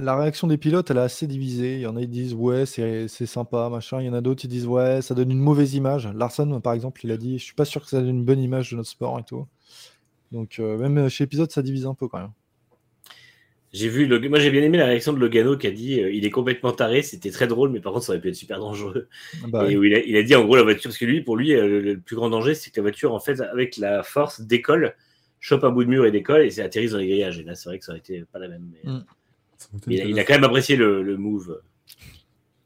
La 0.00 0.16
réaction 0.16 0.46
des 0.46 0.58
pilotes, 0.58 0.92
elle 0.92 0.98
est 0.98 1.00
assez 1.00 1.26
divisée. 1.26 1.74
Il 1.74 1.80
y 1.80 1.86
en 1.86 1.96
a 1.96 2.00
qui 2.00 2.06
disent 2.06 2.34
ouais, 2.34 2.66
c'est 2.66 3.26
sympa, 3.26 3.68
machin. 3.68 4.00
Il 4.00 4.06
y 4.06 4.08
en 4.08 4.14
a 4.14 4.20
d'autres 4.20 4.40
qui 4.40 4.48
disent 4.48 4.66
ouais, 4.66 5.02
ça 5.02 5.14
donne 5.14 5.32
une 5.32 5.40
mauvaise 5.40 5.74
image. 5.74 6.08
Larson, 6.14 6.60
par 6.60 6.72
exemple, 6.72 7.00
il 7.04 7.10
a 7.10 7.16
dit 7.16 7.38
je 7.38 7.44
suis 7.44 7.54
pas 7.54 7.64
sûr 7.64 7.82
que 7.82 7.88
ça 7.88 7.98
donne 8.00 8.10
une 8.10 8.24
bonne 8.24 8.40
image 8.40 8.70
de 8.70 8.76
notre 8.76 8.88
sport 8.88 9.18
et 9.18 9.24
tout. 9.24 9.46
Donc, 10.30 10.60
euh, 10.60 10.78
même 10.78 11.08
chez 11.08 11.24
épisode, 11.24 11.50
ça 11.50 11.62
divise 11.62 11.84
un 11.84 11.94
peu 11.94 12.06
quand 12.06 12.20
même. 12.20 12.30
J'ai 13.72 13.88
vu, 13.88 14.08
moi 14.28 14.38
j'ai 14.38 14.50
bien 14.50 14.62
aimé 14.62 14.78
la 14.78 14.86
réaction 14.86 15.12
de 15.12 15.18
Logano 15.18 15.58
qui 15.58 15.66
a 15.66 15.70
dit 15.70 16.00
euh, 16.00 16.10
il 16.10 16.24
est 16.24 16.30
complètement 16.30 16.72
taré, 16.72 17.02
c'était 17.02 17.30
très 17.30 17.46
drôle, 17.46 17.68
mais 17.68 17.80
par 17.80 17.92
contre 17.92 18.06
ça 18.06 18.12
aurait 18.12 18.20
pu 18.20 18.28
être 18.28 18.34
super 18.34 18.60
dangereux. 18.60 19.08
Bah, 19.48 19.64
et 19.64 19.68
ouais. 19.68 19.76
où 19.76 19.84
il 19.84 19.94
a, 19.94 19.98
il 19.98 20.16
a 20.16 20.22
dit 20.22 20.34
en 20.34 20.44
gros 20.44 20.56
la 20.56 20.62
voiture, 20.62 20.84
parce 20.84 20.96
que 20.96 21.04
lui, 21.04 21.20
pour 21.20 21.36
lui, 21.36 21.52
euh, 21.52 21.82
le, 21.82 22.00
plus 22.00 22.16
grand 22.16 22.30
danger, 22.30 22.54
c'est 22.54 22.70
que 22.70 22.76
la 22.76 22.82
voiture, 22.82 23.12
en 23.12 23.20
fait, 23.20 23.40
avec 23.40 23.76
la 23.76 24.02
force, 24.02 24.40
décolle, 24.40 24.94
chope 25.38 25.64
un 25.64 25.70
bout 25.70 25.84
de 25.84 25.90
mur 25.90 26.06
et 26.06 26.10
décolle, 26.10 26.42
et 26.42 26.50
c'est 26.50 26.62
atterrisse 26.62 26.92
dans 26.92 26.98
les 26.98 27.08
grillages. 27.08 27.40
Et 27.40 27.42
là, 27.42 27.54
c'est 27.54 27.68
vrai 27.68 27.78
que 27.78 27.84
ça 27.84 27.92
aurait 27.92 27.98
été 27.98 28.24
pas 28.32 28.38
la 28.38 28.48
même. 28.48 28.70
Mais, 28.72 28.90
Mm. 28.90 29.04
Mais 29.86 29.96
il, 29.96 30.00
a, 30.00 30.04
il 30.04 30.18
a 30.18 30.24
quand 30.24 30.34
même 30.34 30.44
apprécié 30.44 30.76
le, 30.76 31.02
le 31.02 31.16
move. 31.16 31.60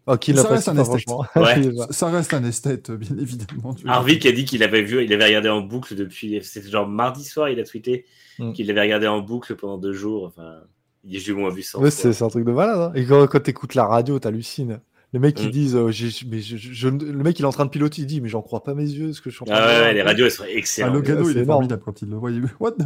Oh, 0.06 0.16
qui 0.16 0.34
Ça 0.36 0.48
reste 0.48 0.68
un 0.68 0.76
esthète. 0.78 1.08
Ouais. 1.36 1.70
Ça 1.90 2.10
reste 2.10 2.34
un 2.34 2.42
bien 2.96 3.16
évidemment. 3.18 3.74
Harvick 3.86 4.26
a 4.26 4.32
dit 4.32 4.44
qu'il 4.44 4.62
avait 4.64 4.82
vu, 4.82 5.04
il 5.04 5.12
avait 5.12 5.26
regardé 5.26 5.48
en 5.48 5.60
boucle 5.60 5.94
depuis, 5.94 6.40
c'était 6.42 6.68
genre 6.68 6.88
mardi 6.88 7.24
soir, 7.24 7.48
il 7.48 7.58
a 7.60 7.64
tweeté 7.64 8.04
Mm. 8.38 8.54
qu'il 8.54 8.66
l'avait 8.66 8.80
regardé 8.80 9.06
en 9.06 9.20
boucle 9.20 9.54
pendant 9.56 9.76
deux 9.76 9.92
jours. 9.92 10.24
Enfin, 10.24 10.54
j'ai 11.06 11.32
au 11.32 11.36
moins 11.36 11.50
vu 11.50 11.60
100 11.60 11.78
Ouais, 11.80 11.90
fois. 11.90 11.90
c'est 11.90 12.12
c'est 12.14 12.24
un 12.24 12.28
truc 12.28 12.46
de 12.46 12.50
malade. 12.52 12.78
hein. 12.80 12.92
Et 12.94 13.04
quand, 13.04 13.26
quand 13.26 13.40
t'écoutes 13.40 13.74
la 13.74 13.84
radio, 13.84 14.18
t'hallucines. 14.18 14.80
Les 15.14 15.18
mecs 15.18 15.34
qui 15.36 15.48
Mm. 15.48 15.50
disent, 15.50 15.76
euh, 15.76 15.90
j'ai- 15.90 16.26
mais 16.26 16.40
je- 16.40 16.56
je- 16.56 16.88
le 16.88 17.22
mec 17.22 17.38
il 17.38 17.42
est 17.42 17.46
en 17.46 17.52
train 17.52 17.66
de 17.66 17.70
piloter, 17.70 18.00
il 18.02 18.06
dit, 18.06 18.22
mais 18.22 18.28
j'en 18.30 18.40
crois 18.40 18.62
pas 18.62 18.72
mes 18.74 18.88
yeux, 18.88 19.12
ce 19.12 19.20
que 19.20 19.28
je 19.28 19.34
suis 19.34 19.42
en 19.42 19.46
train 19.46 19.56
Ah 19.58 19.60
de 19.60 19.66
ouais, 19.80 19.80
ouais, 19.88 19.94
les 19.94 20.02
radios 20.02 20.24
elles 20.24 20.30
sont 20.30 20.44
Ah, 20.46 20.50
excellentes. 20.50 20.94
Logano, 20.94 21.24
c'est 21.26 21.30
il 21.32 21.36
est 21.38 21.42
énorme. 21.42 21.56
formidable 21.56 21.82
quand 21.84 22.00
il 22.02 22.08
le 22.08 22.16
voit. 22.16 22.30
Il... 22.30 22.44
What 22.60 22.76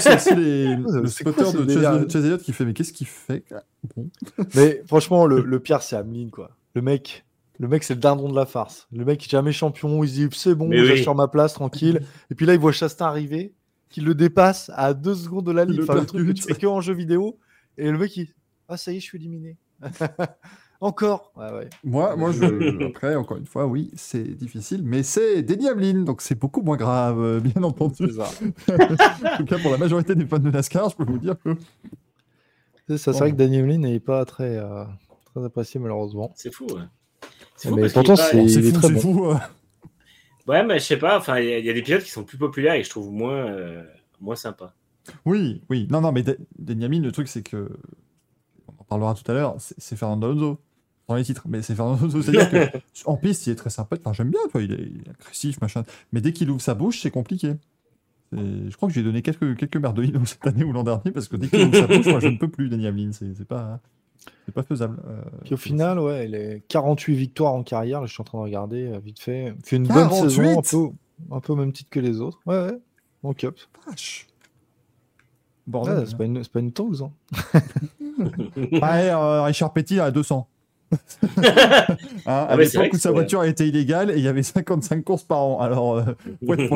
c'est 0.00 0.14
aussi 0.14 0.34
les- 0.34 0.76
le 0.76 0.82
quoi 0.82 1.06
spotter 1.08 1.42
de 1.64 2.08
Chase, 2.08 2.24
Elliott 2.24 2.42
qui 2.42 2.52
fait 2.54 2.64
Mais 2.64 2.72
qu'est-ce 2.72 2.92
qu'il 2.94 3.06
fait 3.06 3.44
bon. 3.96 4.08
Mais 4.54 4.82
franchement, 4.86 5.26
le, 5.26 5.42
le 5.42 5.60
pire, 5.60 5.82
c'est 5.82 5.96
Ameline, 5.96 6.30
quoi. 6.30 6.56
Le 6.74 6.80
mec, 6.80 7.24
le 7.58 7.68
mec, 7.68 7.84
c'est 7.84 7.94
le 7.94 8.00
dindon 8.00 8.30
de 8.30 8.34
la 8.34 8.46
farce. 8.46 8.88
Le 8.90 9.04
mec, 9.04 9.22
jamais 9.28 9.52
champion, 9.52 10.02
il 10.02 10.08
se 10.08 10.14
dit, 10.14 10.28
c'est 10.32 10.54
bon, 10.54 10.68
Mais 10.68 10.80
oui. 10.80 10.86
j'assure 10.86 11.14
ma 11.14 11.28
place, 11.28 11.52
tranquille. 11.52 12.00
Et 12.30 12.34
puis 12.34 12.46
là, 12.46 12.54
il 12.54 12.58
voit 12.60 12.72
Chastain 12.72 13.04
arriver, 13.04 13.52
qu'il 13.90 14.06
le 14.06 14.14
dépasse 14.14 14.70
à 14.74 14.94
deux 14.94 15.14
secondes 15.14 15.44
de 15.44 15.52
la 15.52 15.66
ligne. 15.66 15.76
Le 15.76 15.82
Enfin, 15.82 15.96
le 15.96 16.06
truc 16.06 16.26
que 16.26 16.32
tu 16.32 16.42
percute. 16.44 16.54
fais 16.56 16.60
que 16.62 16.66
en 16.66 16.80
jeu 16.80 16.94
vidéo. 16.94 17.38
Et 17.76 17.90
le 17.90 17.98
mec, 17.98 18.16
il, 18.16 18.28
ah, 18.70 18.78
ça 18.78 18.90
y 18.92 18.96
est, 18.96 19.00
je 19.00 19.04
suis 19.04 19.18
éliminé. 19.18 19.58
Encore. 20.82 21.32
Ouais, 21.36 21.52
ouais. 21.52 21.68
Moi, 21.84 22.16
moi 22.16 22.32
je... 22.32 22.86
après, 22.86 23.14
encore 23.14 23.36
une 23.36 23.44
fois, 23.46 23.66
oui, 23.66 23.90
c'est 23.96 24.22
difficile, 24.36 24.82
mais 24.82 25.02
c'est 25.02 25.42
Denny 25.42 25.68
Hamlin, 25.68 26.02
donc 26.04 26.22
c'est 26.22 26.38
beaucoup 26.38 26.62
moins 26.62 26.76
grave, 26.78 27.20
euh, 27.20 27.40
bien 27.40 27.62
entendu. 27.62 27.94
C'est 27.98 28.12
ça. 28.12 28.28
en 29.34 29.36
tout 29.36 29.44
cas, 29.44 29.58
pour 29.58 29.70
la 29.72 29.76
majorité 29.78 30.14
des 30.14 30.24
fans 30.26 30.38
de 30.38 30.50
NASCAR, 30.50 30.88
je 30.90 30.96
peux 30.96 31.04
vous 31.04 31.18
dire 31.18 31.36
que. 31.44 31.54
C'est 32.88 32.96
ça, 32.98 33.12
c'est 33.12 33.18
Bon. 33.18 33.18
vrai 33.26 33.32
que 33.32 33.36
Daniel 33.36 33.66
n'est 33.78 34.00
pas 34.00 34.24
très, 34.24 34.56
euh, 34.56 34.84
très 35.26 35.44
apprécié, 35.44 35.78
malheureusement. 35.78 36.32
C'est 36.34 36.52
fou. 36.52 36.64
Ouais. 36.66 36.80
C'est 37.56 37.68
Mais 37.70 37.74
fou 37.76 37.80
parce 37.82 37.92
pourtant, 37.92 38.14
qu'il 38.14 38.38
est 38.40 38.42
pas- 38.42 38.48
c'est- 38.48 38.60
il 38.60 38.66
est 38.66 38.72
fou, 38.72 38.88
bon. 38.90 39.00
fou. 39.00 39.26
euh. 39.26 39.34
Ouais, 40.48 40.64
mais 40.64 40.78
je 40.78 40.84
sais 40.84 40.96
pas. 40.98 41.18
Enfin, 41.18 41.38
il 41.38 41.48
y, 41.48 41.52
a- 41.52 41.58
il 41.58 41.64
y 41.66 41.70
a 41.70 41.74
des 41.74 41.82
pilotes 41.82 42.02
qui 42.02 42.10
sont 42.10 42.24
plus 42.24 42.38
populaires 42.38 42.74
et 42.74 42.78
que 42.80 42.84
je 42.86 42.90
trouve 42.90 43.12
moins, 43.12 43.36
euh, 43.46 43.84
moins 44.20 44.34
sympas. 44.34 44.72
Oui, 45.26 45.62
oui. 45.68 45.86
Non, 45.90 46.00
non, 46.00 46.10
mais 46.10 46.24
Hamlin, 46.68 47.00
le 47.02 47.12
truc, 47.12 47.28
c'est 47.28 47.42
que. 47.42 47.68
On 48.68 48.72
en 48.80 48.84
parlera 48.84 49.14
tout 49.14 49.30
à 49.30 49.34
l'heure, 49.34 49.54
c'est 49.58 49.74
c'est 49.78 49.94
Fernando 49.96 50.26
Alonso. 50.30 50.58
Dans 51.10 51.16
les 51.16 51.24
titres, 51.24 51.42
mais 51.48 51.60
c'est. 51.60 51.74
C'est-à-dire 52.22 52.50
que 52.50 52.78
en 53.04 53.16
piste, 53.16 53.48
il 53.48 53.50
est 53.50 53.56
très 53.56 53.68
sympa. 53.68 53.96
Enfin, 53.98 54.12
j'aime 54.12 54.30
bien, 54.30 54.40
toi, 54.52 54.62
il 54.62 54.70
est, 54.72 54.76
il 54.76 55.02
est 55.06 55.10
agressif, 55.10 55.60
machin. 55.60 55.82
Mais 56.12 56.20
dès 56.20 56.32
qu'il 56.32 56.48
ouvre 56.50 56.60
sa 56.60 56.74
bouche, 56.74 57.00
c'est 57.02 57.10
compliqué. 57.10 57.54
Je 58.32 58.74
crois 58.76 58.88
que 58.88 58.94
j'ai 58.94 59.02
donné 59.02 59.22
quelques, 59.22 59.56
quelques 59.56 59.76
merdelines 59.76 60.24
cette 60.24 60.46
année 60.46 60.62
ou 60.62 60.72
l'an 60.72 60.84
dernier 60.84 61.10
parce 61.10 61.26
que 61.26 61.36
dès 61.36 61.48
qu'il 61.48 61.66
ouvre 61.66 61.76
sa 61.76 61.88
bouche, 61.88 62.06
moi 62.06 62.20
je 62.20 62.28
ne 62.28 62.36
peux 62.36 62.48
plus, 62.48 62.68
Denny 62.68 62.86
Hamlin. 62.86 63.10
C'est 63.10 63.44
pas, 63.44 63.80
c'est 64.46 64.54
pas 64.54 64.62
faisable. 64.62 65.02
Euh, 65.08 65.20
Puis 65.44 65.54
au 65.54 65.56
final, 65.56 65.98
ouais, 65.98 66.26
il 66.26 66.36
est 66.36 66.62
48 66.68 67.14
victoires 67.16 67.54
en 67.54 67.64
carrière. 67.64 68.00
là, 68.00 68.06
je 68.06 68.12
suis 68.12 68.20
en 68.20 68.24
train 68.24 68.38
de 68.38 68.44
regarder 68.44 68.86
euh, 68.86 69.00
vite 69.00 69.18
fait. 69.18 69.52
Fait 69.64 69.76
une 69.76 69.88
bonne 69.88 70.08
48? 70.08 70.30
saison, 70.30 70.58
un 70.58 70.62
peu, 70.62 71.34
un 71.34 71.40
peu 71.40 71.52
au 71.52 71.56
même 71.56 71.72
titre 71.72 71.90
que 71.90 71.98
les 71.98 72.20
autres. 72.20 72.40
Ouais, 72.46 72.66
ouais. 72.66 72.78
En 73.24 73.34
cup. 73.34 73.58
vache. 73.84 74.28
Bordel. 75.66 76.06
c'est 76.06 76.16
pas 76.16 76.24
une, 76.24 76.44
pas 76.44 76.60
une 76.60 76.72
tause. 76.72 77.02
Hein. 77.02 77.12
Ouais, 78.20 79.10
euh, 79.10 79.42
Richard 79.42 79.72
Petty 79.72 79.98
à 79.98 80.10
200. 80.10 80.46
Hein, 80.92 81.26
à 82.26 82.48
Ah 82.48 82.56
ouais, 82.56 82.64
vrai 82.64 82.64
l'époque 82.64 82.90
que 82.90 82.96
où 82.96 82.98
sa 83.00 83.10
voiture 83.12 83.44
était 83.44 83.68
illégale 83.68 84.10
et 84.10 84.16
il 84.18 84.22
y 84.24 84.28
avait 84.28 84.42
55 84.42 85.04
courses 85.04 85.24
par 85.24 85.38
an. 85.42 85.60
Alors, 85.60 85.96
euh, 85.96 86.04
pouet. 86.46 86.68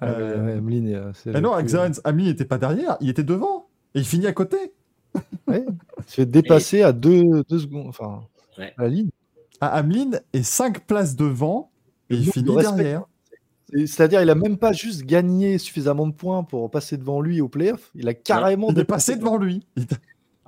Ah, 0.00 0.06
ouais, 0.06 0.12
Euh, 0.12 0.44
ouais, 0.46 0.52
Emeline, 0.58 0.94
euh, 0.94 1.12
Mais 1.26 1.32
le 1.34 1.40
non, 1.40 1.66
Zarenz, 1.68 2.00
Hamlin 2.04 2.24
n'était 2.24 2.44
pas 2.44 2.58
derrière, 2.58 2.96
il 3.00 3.08
était 3.08 3.22
devant. 3.22 3.66
Et 3.94 4.00
il 4.00 4.04
finit 4.06 4.26
à 4.26 4.32
côté. 4.32 4.56
Ouais, 5.48 5.64
il 5.98 6.04
se 6.06 6.14
fait 6.14 6.26
dépasser 6.26 6.82
à 6.82 6.92
deux, 6.92 7.42
deux 7.48 7.58
secondes. 7.58 7.88
Enfin, 7.88 8.22
Ouais. 8.58 8.72
à 8.78 8.82
la 8.82 8.88
ligne. 8.88 9.10
À 9.60 9.78
Hamlin 9.78 10.10
est 10.32 10.42
5 10.42 10.86
places 10.86 11.16
devant 11.16 11.70
et 12.08 12.16
il 12.16 12.26
de 12.26 12.30
finit 12.30 12.50
respect. 12.56 12.76
derrière. 12.76 13.04
Et 13.72 13.86
C'est-à-dire, 13.86 14.22
il 14.22 14.30
a 14.30 14.34
même 14.34 14.56
pas 14.58 14.72
juste 14.72 15.04
gagné 15.04 15.58
suffisamment 15.58 16.06
de 16.08 16.12
points 16.12 16.42
pour 16.44 16.70
passer 16.70 16.96
devant 16.96 17.20
lui 17.20 17.40
au 17.40 17.48
playoff. 17.48 17.90
Il 17.94 18.08
a 18.08 18.14
carrément 18.14 18.68
Il 18.68 18.72
est 18.72 18.74
dépassé 18.82 19.12
passé 19.12 19.18
devant 19.20 19.36
lui. 19.38 19.66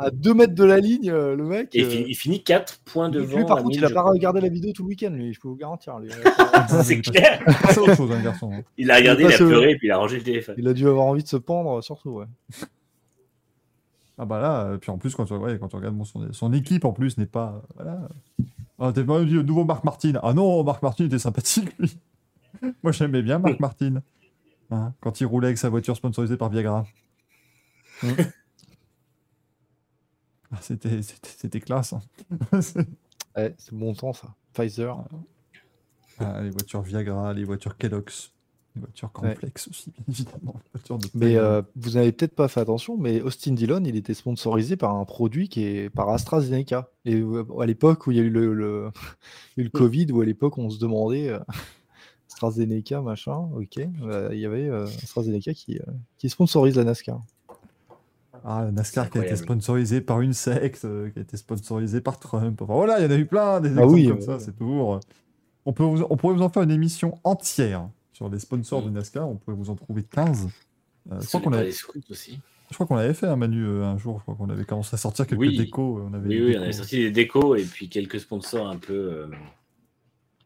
À 0.03 0.11
2 0.11 0.35
mètres 0.35 0.55
de 0.55 0.65
la 0.65 0.79
ligne, 0.81 1.11
euh, 1.11 1.37
le 1.37 1.45
mec. 1.45 1.75
Et 1.75 1.81
il 1.81 1.85
euh, 1.85 1.91
finit, 1.91 2.05
il 2.09 2.15
finit 2.15 2.43
4 2.43 2.81
points 2.85 3.09
lui, 3.09 3.19
devant. 3.19 3.45
par 3.45 3.59
à 3.59 3.63
contre, 3.63 3.77
il 3.77 3.85
a 3.85 3.91
pas 3.91 4.03
regardé 4.03 4.41
la 4.41 4.49
vidéo 4.49 4.73
tout 4.73 4.83
le 4.83 4.89
week-end, 4.89 5.11
lui, 5.11 5.33
je 5.33 5.41
peux 5.41 5.49
vous 5.49 5.57
garantir. 5.57 5.99
lui. 5.99 6.11
C'est 6.83 7.01
clair. 7.01 7.41
C'est 7.71 7.79
autre 7.79 7.95
chose, 7.97 8.13
un 8.13 8.23
garçon. 8.23 8.51
hein. 8.53 8.63
Il 8.77 8.91
a 8.91 8.97
regardé, 8.97 9.23
Il 9.25 9.29
il 9.31 9.35
a 9.35 9.37
pleuré 9.39 9.71
et 9.73 9.77
puis 9.77 9.89
il 9.89 9.91
a 9.91 9.99
rangé 9.99 10.17
le 10.19 10.23
téléphone. 10.23 10.55
il 10.59 10.67
a 10.69 10.73
dû 10.73 10.87
avoir 10.89 11.07
envie 11.07 11.23
de 11.23 11.29
se 11.29 11.37
pendre, 11.37 11.83
surtout. 11.83 12.11
Ouais. 12.11 12.27
Ah 14.19 14.27
bah 14.27 14.41
là, 14.41 14.67
euh, 14.67 14.79
puis 14.79 14.91
en 14.91 14.99
plus, 14.99 15.15
quand 15.15 15.25
tu, 15.25 15.33
ouais, 15.33 15.59
quand 15.59 15.69
tu 15.69 15.77
regardes 15.77 15.97
bon, 15.97 16.05
son, 16.05 16.33
son 16.33 16.53
équipe, 16.53 16.85
en 16.85 16.93
plus, 16.93 17.17
n'est 17.17 17.27
pas... 17.27 17.63
Voilà. 17.77 18.09
Ah, 18.79 18.93
t'es 18.95 19.03
pas 19.03 19.25
dit 19.25 19.33
le 19.33 19.43
nouveau 19.43 19.65
Marc 19.65 19.85
Martin. 19.85 20.13
Ah 20.23 20.35
non, 20.35 20.63
Marc 20.63 20.83
Martin 20.83 21.07
était 21.07 21.19
sympathique, 21.19 21.71
lui. 21.79 21.99
Moi, 22.83 22.93
j'aimais 22.93 23.23
bien 23.23 23.39
Marc 23.39 23.59
Martin. 23.59 24.03
Hein, 24.71 24.93
quand 25.01 25.21
il 25.21 25.25
roulait 25.27 25.49
avec 25.49 25.59
sa 25.59 25.71
voiture 25.71 25.97
sponsorisée 25.97 26.37
par 26.37 26.51
Viagra. 26.51 26.85
Ah, 30.53 30.59
C'était 30.61 31.03
c'était- 31.03 31.31
c'était 31.37 31.61
classe. 31.61 31.93
hein. 31.95 32.03
Ouais, 33.37 33.55
c'est 33.57 33.73
bon 33.75 33.95
temps, 33.95 34.13
ça. 34.13 34.35
Pfizer. 34.53 35.03
Ah, 36.19 36.43
les 36.43 36.51
voitures 36.51 36.83
Viagra, 36.83 37.33
les 37.33 37.45
voitures 37.45 37.79
Kellogg's, 37.79 38.31
les 38.77 38.83
voitures 38.83 39.11
Cornflakes 39.11 39.67
aussi, 39.71 39.91
bien 39.91 40.05
évidemment. 40.09 40.55
de 40.75 41.09
Mais 41.15 41.37
euh, 41.37 41.63
vous 41.75 41.93
n'avez 41.93 42.13
peut-être 42.13 42.35
pas 42.35 42.49
fait 42.49 42.61
attention, 42.61 42.99
mais 42.99 43.23
Austin 43.23 43.53
Dillon, 43.55 43.83
il 43.87 43.97
était 43.97 44.13
sponsorisé 44.13 44.77
par 44.77 44.95
un 44.95 45.05
produit 45.07 45.49
qui 45.49 45.65
est 45.65 45.89
par 45.89 46.11
AstraZeneca. 46.11 46.91
Et 47.07 47.15
euh, 47.15 47.45
à 47.59 47.65
l'époque 47.65 48.07
où 48.07 48.11
il 48.11 48.19
y 48.19 48.21
a 48.21 48.23
eu 48.25 48.29
le, 48.31 48.53
le, 48.53 48.91
eu 49.57 49.63
le 49.65 49.71
Covid, 49.71 50.13
où 50.13 50.21
à 50.21 50.27
l'époque 50.27 50.59
on 50.59 50.69
se 50.69 50.79
demandait 50.79 51.31
euh, 51.31 51.39
AstraZeneca, 52.29 53.01
machin, 53.01 53.49
ok, 53.57 53.81
bah, 54.01 54.29
il 54.35 54.41
y 54.41 54.47
avait 54.47 54.69
euh, 54.69 54.85
AstraZeneca 54.85 55.55
qui, 55.55 55.79
qui 56.19 56.29
sponsorise 56.29 56.77
la 56.77 56.85
NASCAR. 56.85 57.23
Ah, 58.45 58.68
NASCAR 58.72 59.09
qui 59.11 59.18
a 59.18 59.24
été 59.24 59.36
sponsorisée 59.36 60.01
par 60.01 60.20
une 60.20 60.32
secte, 60.32 60.84
euh, 60.84 61.11
qui 61.11 61.18
a 61.18 61.22
été 61.22 61.36
sponsorisée 61.36 62.01
par 62.01 62.18
Trump. 62.18 62.61
Enfin 62.62 62.74
voilà, 62.74 62.99
il 62.99 63.05
y 63.05 63.07
en 63.07 63.11
a 63.11 63.16
eu 63.18 63.26
plein 63.26 63.61
des 63.61 63.68
Ah 63.68 63.72
exemples 63.82 63.93
oui, 63.95 64.09
comme 64.09 64.16
ouais, 64.18 64.22
ça. 64.24 64.40
C'est 64.40 64.57
toujours. 64.57 64.95
euh, 64.95 65.01
On, 65.64 65.72
peut 65.72 65.84
vous- 65.84 66.05
on 66.11 66.16
pourrait 66.16 66.34
vous 66.34 66.43
en 66.43 66.49
faire 66.49 66.62
une 66.64 66.70
émission 66.72 67.18
entière 67.24 67.88
sur 68.12 68.28
les 68.28 68.38
sponsors 68.38 68.82
Mm. 68.82 68.84
de 68.86 68.90
NASCAR. 68.90 69.28
On 69.28 69.36
pourrait 69.36 69.57
vous 69.57 69.70
en 69.70 69.76
trouver 69.76 70.03
15. 70.03 70.49
Euh, 71.11 71.20
je, 71.20 71.26
crois 71.26 71.40
qu'on 71.40 71.53
avait, 71.53 71.62
palais 71.62 71.72
scouts 71.72 72.01
aussi. 72.11 72.40
je 72.70 72.74
crois 72.74 72.86
qu'on 72.86 72.95
l'avait 72.97 73.14
fait, 73.14 73.26
hein, 73.26 73.36
Manu, 73.36 73.64
euh, 73.64 73.84
un 73.84 73.97
jour. 73.99 74.18
Je 74.18 74.22
crois 74.22 74.34
qu'on 74.34 74.51
avait 74.51 74.64
commencé 74.64 74.95
à 74.95 74.99
sortir 74.99 75.26
quelques 75.26 75.40
Oui. 75.40 75.57
décos. 75.57 75.99
euh, 75.99 76.09
On 76.11 76.14
avait 76.14 76.28
Oui, 76.28 76.34
des 76.36 76.40
oui, 76.40 76.47
on 76.47 76.49
décos, 76.53 76.62
avait 76.64 76.72
sorti 76.72 76.97
des 76.99 77.11
décos 77.11 77.57
et 77.57 77.64
puis 77.64 77.88
quelques 77.88 78.20
sponsors 78.20 78.68
un 78.68 78.76
peu. 78.76 78.93
euh, 78.93 79.26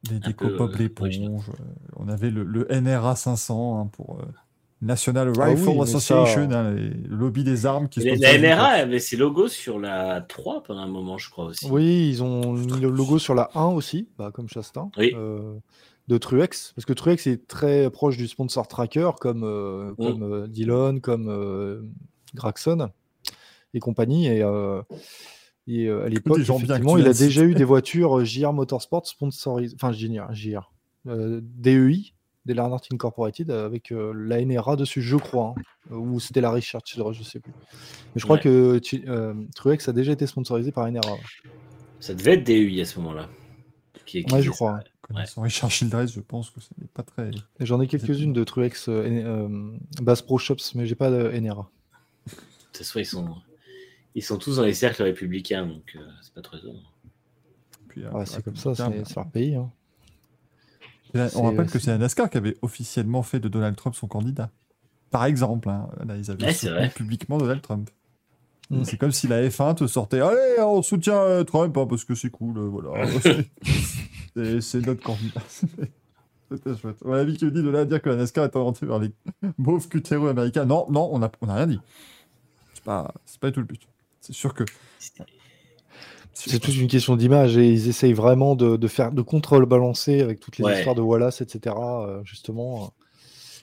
des 0.05 0.21
décos 0.21 0.47
euh, 0.47 0.77
l'éponge. 0.79 1.49
euh, 1.51 1.65
on 1.97 2.09
avait 2.09 2.31
le, 2.31 2.45
le 2.45 2.67
NRA 2.71 3.17
500 3.17 3.81
hein, 3.81 3.87
pour 3.93 4.21
National 4.83 5.33
Ah 5.39 5.45
Rifle 5.45 5.69
oui, 5.69 5.75
mais 5.77 5.83
Association, 5.83 6.51
ça- 6.51 6.61
hein, 6.61 6.71
le 6.73 7.17
lobby 7.17 7.45
des 7.45 7.65
armes 7.65 7.89
qui 7.89 8.01
La, 8.01 8.11
courses. 8.17 8.25
avait 8.61 8.99
ses 8.99 9.17
logos 9.17 9.49
sur 9.49 9.79
la 9.79 10.21
3 10.21 10.63
pendant 10.63 10.81
un 10.81 10.87
moment, 10.87 11.17
je 11.17 11.31
crois 11.31 11.47
aussi. 11.47 11.67
Oui, 11.71 12.09
ils 12.11 12.23
ont 12.23 12.53
mis 12.53 12.81
le 12.81 12.91
logo 12.91 13.19
sur 13.19 13.35
la 13.35 13.51
1 13.55 13.67
aussi, 13.69 14.09
bah, 14.19 14.31
comme 14.33 14.49
Chastain, 14.49 14.91
Oui. 14.99 15.13
euh, 15.17 15.55
de 16.09 16.19
Truex, 16.19 16.73
parce 16.77 16.85
que 16.85 16.93
Truex 16.93 17.27
est 17.27 17.47
très 17.49 17.91
proche 17.91 18.17
du 18.19 18.29
sponsor 18.29 18.69
tracker, 18.69 19.11
comme, 19.19 19.45
euh, 19.45 19.93
Mm. 19.93 19.97
comme 19.97 20.23
euh, 20.23 20.47
Dillon, 20.47 21.01
comme 21.01 21.29
euh, 21.29 21.83
Graxon. 22.35 22.91
et 23.75 23.81
compagnie. 23.81 24.27
Et, 24.27 24.43
euh, 24.43 24.83
et, 25.67 25.87
euh, 25.87 26.05
à 26.05 26.09
l'époque, 26.09 26.39
effectivement, 26.39 26.97
il 26.97 27.07
a 27.07 27.13
déjà 27.13 27.43
eu 27.45 27.55
des 27.55 27.65
voitures 27.65 28.25
JR 28.25 28.53
Motorsport 28.55 29.07
sponsorisées, 29.07 29.75
enfin 29.75 29.93
JR, 29.93 30.33
JR 30.33 30.71
euh, 31.09 31.41
DEI, 31.43 32.13
Dale 32.47 32.59
Earnhardt 32.59 32.83
Incorporated, 32.93 33.51
avec 33.51 33.93
euh, 33.93 34.13
la 34.15 34.43
NRA 34.45 34.77
dessus, 34.77 35.03
je 35.03 35.17
crois, 35.17 35.55
hein, 35.91 35.95
ou 35.95 36.19
c'était 36.21 36.41
la 36.41 36.51
Richard 36.51 36.83
Childress, 36.85 37.17
je 37.19 37.23
sais 37.25 37.41
plus. 37.41 37.53
Mais 38.15 38.21
je 38.21 38.25
crois 38.25 38.37
Ouais. 38.37 38.43
que 38.43 38.81
euh, 39.09 39.35
Truex 39.55 39.89
a 39.89 39.93
déjà 39.93 40.13
été 40.13 40.27
sponsorisé 40.27 40.73
par 40.73 40.91
NRA. 40.91 41.13
ouais. 41.13 41.21
Ça 42.01 42.15
devait 42.15 42.35
être 42.35 42.45
DUI 42.45 42.81
à 42.81 42.85
ce 42.85 42.99
moment-là. 43.01 43.29
Qui, 44.05 44.25
qui 44.25 44.33
Ouais, 44.33 44.43
je 44.43 44.51
crois. 44.51 44.81
Connaissant 45.03 45.43
Richard 45.43 45.71
Childress, 45.71 46.13
je 46.13 46.21
pense 46.21 46.51
que 46.51 46.61
ce 46.61 46.69
n'est 46.81 46.89
pas 46.89 47.03
très. 47.03 47.31
J'en 47.61 47.81
ai 47.81 47.87
quelques-unes 47.87 48.33
de 48.33 48.45
Truex 48.45 48.89
euh, 48.89 49.05
euh, 49.07 49.71
Bass 50.03 50.21
Pro 50.23 50.37
Shops, 50.39 50.75
mais 50.75 50.87
j'ai 50.87 50.95
pas 50.97 51.11
de 51.11 51.31
NRA. 51.31 51.71
De 52.27 52.33
toute 52.33 52.77
façon, 52.79 52.99
ils 52.99 53.07
sont, 53.07 53.37
ils 54.17 54.23
sont 54.23 54.37
tous 54.37 54.57
dans 54.57 54.65
les 54.65 54.75
cercles 54.75 55.03
républicains, 55.05 55.65
donc 55.67 55.93
euh, 55.97 56.01
c'est 56.23 56.35
pas 56.35 56.43
très 56.43 56.59
étonnant. 56.59 56.81
Euh, 57.97 58.11
Ouais, 58.13 58.27
c'est 58.27 58.43
comme 58.45 58.57
ça, 58.57 58.75
c'est 58.75 59.15
leur 59.17 59.27
pays. 59.31 59.55
hein. 59.55 59.71
On 61.37 61.43
rappelle 61.43 61.71
que 61.71 61.79
c'est- 61.79 61.91
la 61.91 61.99
NASCAR 61.99 62.31
qui 62.31 62.37
avait 62.39 62.57
officiellement 62.63 63.23
fait 63.23 63.41
de 63.41 63.49
Donald 63.49 63.77
Trump 63.77 63.95
son 63.95 64.07
candidat. 64.07 64.51
Par 65.11 65.25
exemple, 65.25 65.69
hein, 65.69 65.89
là, 66.07 66.17
ils 66.17 66.31
avaient 66.31 66.53
soutenu 66.53 66.89
publiquement 66.91 67.39
Donald 67.39 67.63
Trump. 67.63 67.91
Mm. 68.71 68.85
C'est 68.85 68.97
comme 68.97 69.13
si 69.13 69.29
la 69.29 69.43
F1 69.49 69.75
te 69.77 69.87
sortait 69.87 70.21
Allez, 70.21 70.57
on 70.61 70.83
soutient 70.83 71.21
euh, 71.21 71.45
Trump 71.45 71.77
hein, 71.79 71.87
parce 71.89 72.05
que 72.05 72.17
c'est 72.17 72.31
cool, 72.31 72.59
euh, 72.59 72.63
voilà. 72.69 73.07
C'est- 74.61 74.81
notre 74.87 75.03
candidat. 75.03 75.41
C'était 76.51 76.77
chouette. 76.77 76.97
On 77.05 77.13
a 77.13 77.25
vu 77.25 77.37
que 77.37 77.47
dit 77.47 77.63
de 77.63 77.69
là 77.71 77.81
à 77.81 77.85
dire 77.85 78.01
que 78.03 78.09
la 78.09 78.17
NASCAR 78.17 78.45
est 78.45 78.55
orientée 78.57 78.87
vers 78.87 78.99
les 78.99 79.11
beaufs 79.59 79.89
cutéreux 79.89 80.29
américains. 80.31 80.65
Non, 80.65 80.87
non, 80.91 81.09
on 81.13 81.19
n'a 81.21 81.31
on 81.41 81.49
a 81.49 81.55
rien 81.55 81.67
dit. 81.67 81.81
C'est 82.75 82.85
pas, 82.85 83.13
c'est 83.25 83.41
pas 83.41 83.49
du 83.49 83.55
tout 83.55 83.61
le 83.61 83.67
but. 83.67 83.83
C'est 84.21 84.33
sûr 84.33 84.53
que. 84.55 84.65
C'est 86.39 86.59
toute 86.61 86.77
une 86.77 86.87
question 86.87 87.17
d'image 87.17 87.57
et 87.57 87.67
ils 87.73 87.89
essayent 87.89 88.13
vraiment 88.13 88.55
de, 88.57 88.77
de 88.77 88.89
faire 88.89 89.11
de 89.11 89.23
contrebalancer 89.23 90.21
avec 90.21 90.39
toutes 90.39 90.59
les 90.59 90.65
Ouais. 90.65 90.77
histoires 90.79 90.95
de 90.95 91.01
Wallace, 91.01 91.41
etc. 91.41 92.07
euh, 92.07 92.21
justement, 92.25 92.85
euh, 92.85 92.87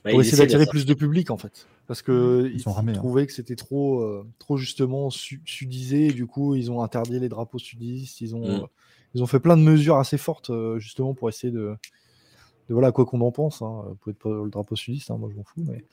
Ouais, 0.05 0.11
pour 0.11 0.21
essayer 0.21 0.37
d'attirer 0.37 0.65
plus 0.65 0.85
de 0.85 0.93
public 0.93 1.29
en 1.31 1.37
fait. 1.37 1.67
Parce 1.87 2.01
que 2.01 2.49
Ils 2.51 2.59
ils, 2.61 2.67
ont 2.69 2.73
ramé, 2.73 2.91
hein. 2.91 2.95
trouvaient 2.95 3.27
que 3.27 3.33
c'était 3.33 3.55
trop, 3.55 4.01
euh, 4.01 4.25
trop 4.39 4.57
justement 4.57 5.09
su- 5.09 5.41
sudisé. 5.45 6.07
Et 6.07 6.13
du 6.13 6.25
coup, 6.25 6.55
ils 6.55 6.71
ont 6.71 6.81
interdit 6.81 7.19
les 7.19 7.29
drapeaux 7.29 7.59
sudistes. 7.59 8.19
Ils 8.21 8.35
ont, 8.35 8.41
Mm. 8.41 8.63
euh, 8.63 8.67
ils 9.13 9.21
ont 9.23 9.27
fait 9.27 9.39
plein 9.39 9.55
de 9.55 9.61
mesures 9.61 9.97
assez 9.97 10.17
fortes 10.17 10.49
euh, 10.49 10.79
justement 10.79 11.13
pour 11.13 11.29
essayer 11.29 11.53
de, 11.53 11.75
de 12.69 12.73
voilà 12.73 12.91
quoi 12.91 13.05
qu'on 13.05 13.21
en 13.21 13.31
pense. 13.31 13.61
Hein. 13.61 13.83
Vous 13.89 13.95
pouvez 13.95 14.11
être 14.13 14.19
pas 14.19 14.29
le 14.29 14.49
drapeau 14.49 14.75
sudiste, 14.75 15.11
hein, 15.11 15.17
moi 15.17 15.29
je 15.31 15.37
m'en 15.37 15.43
fous, 15.43 15.63
mais 15.67 15.83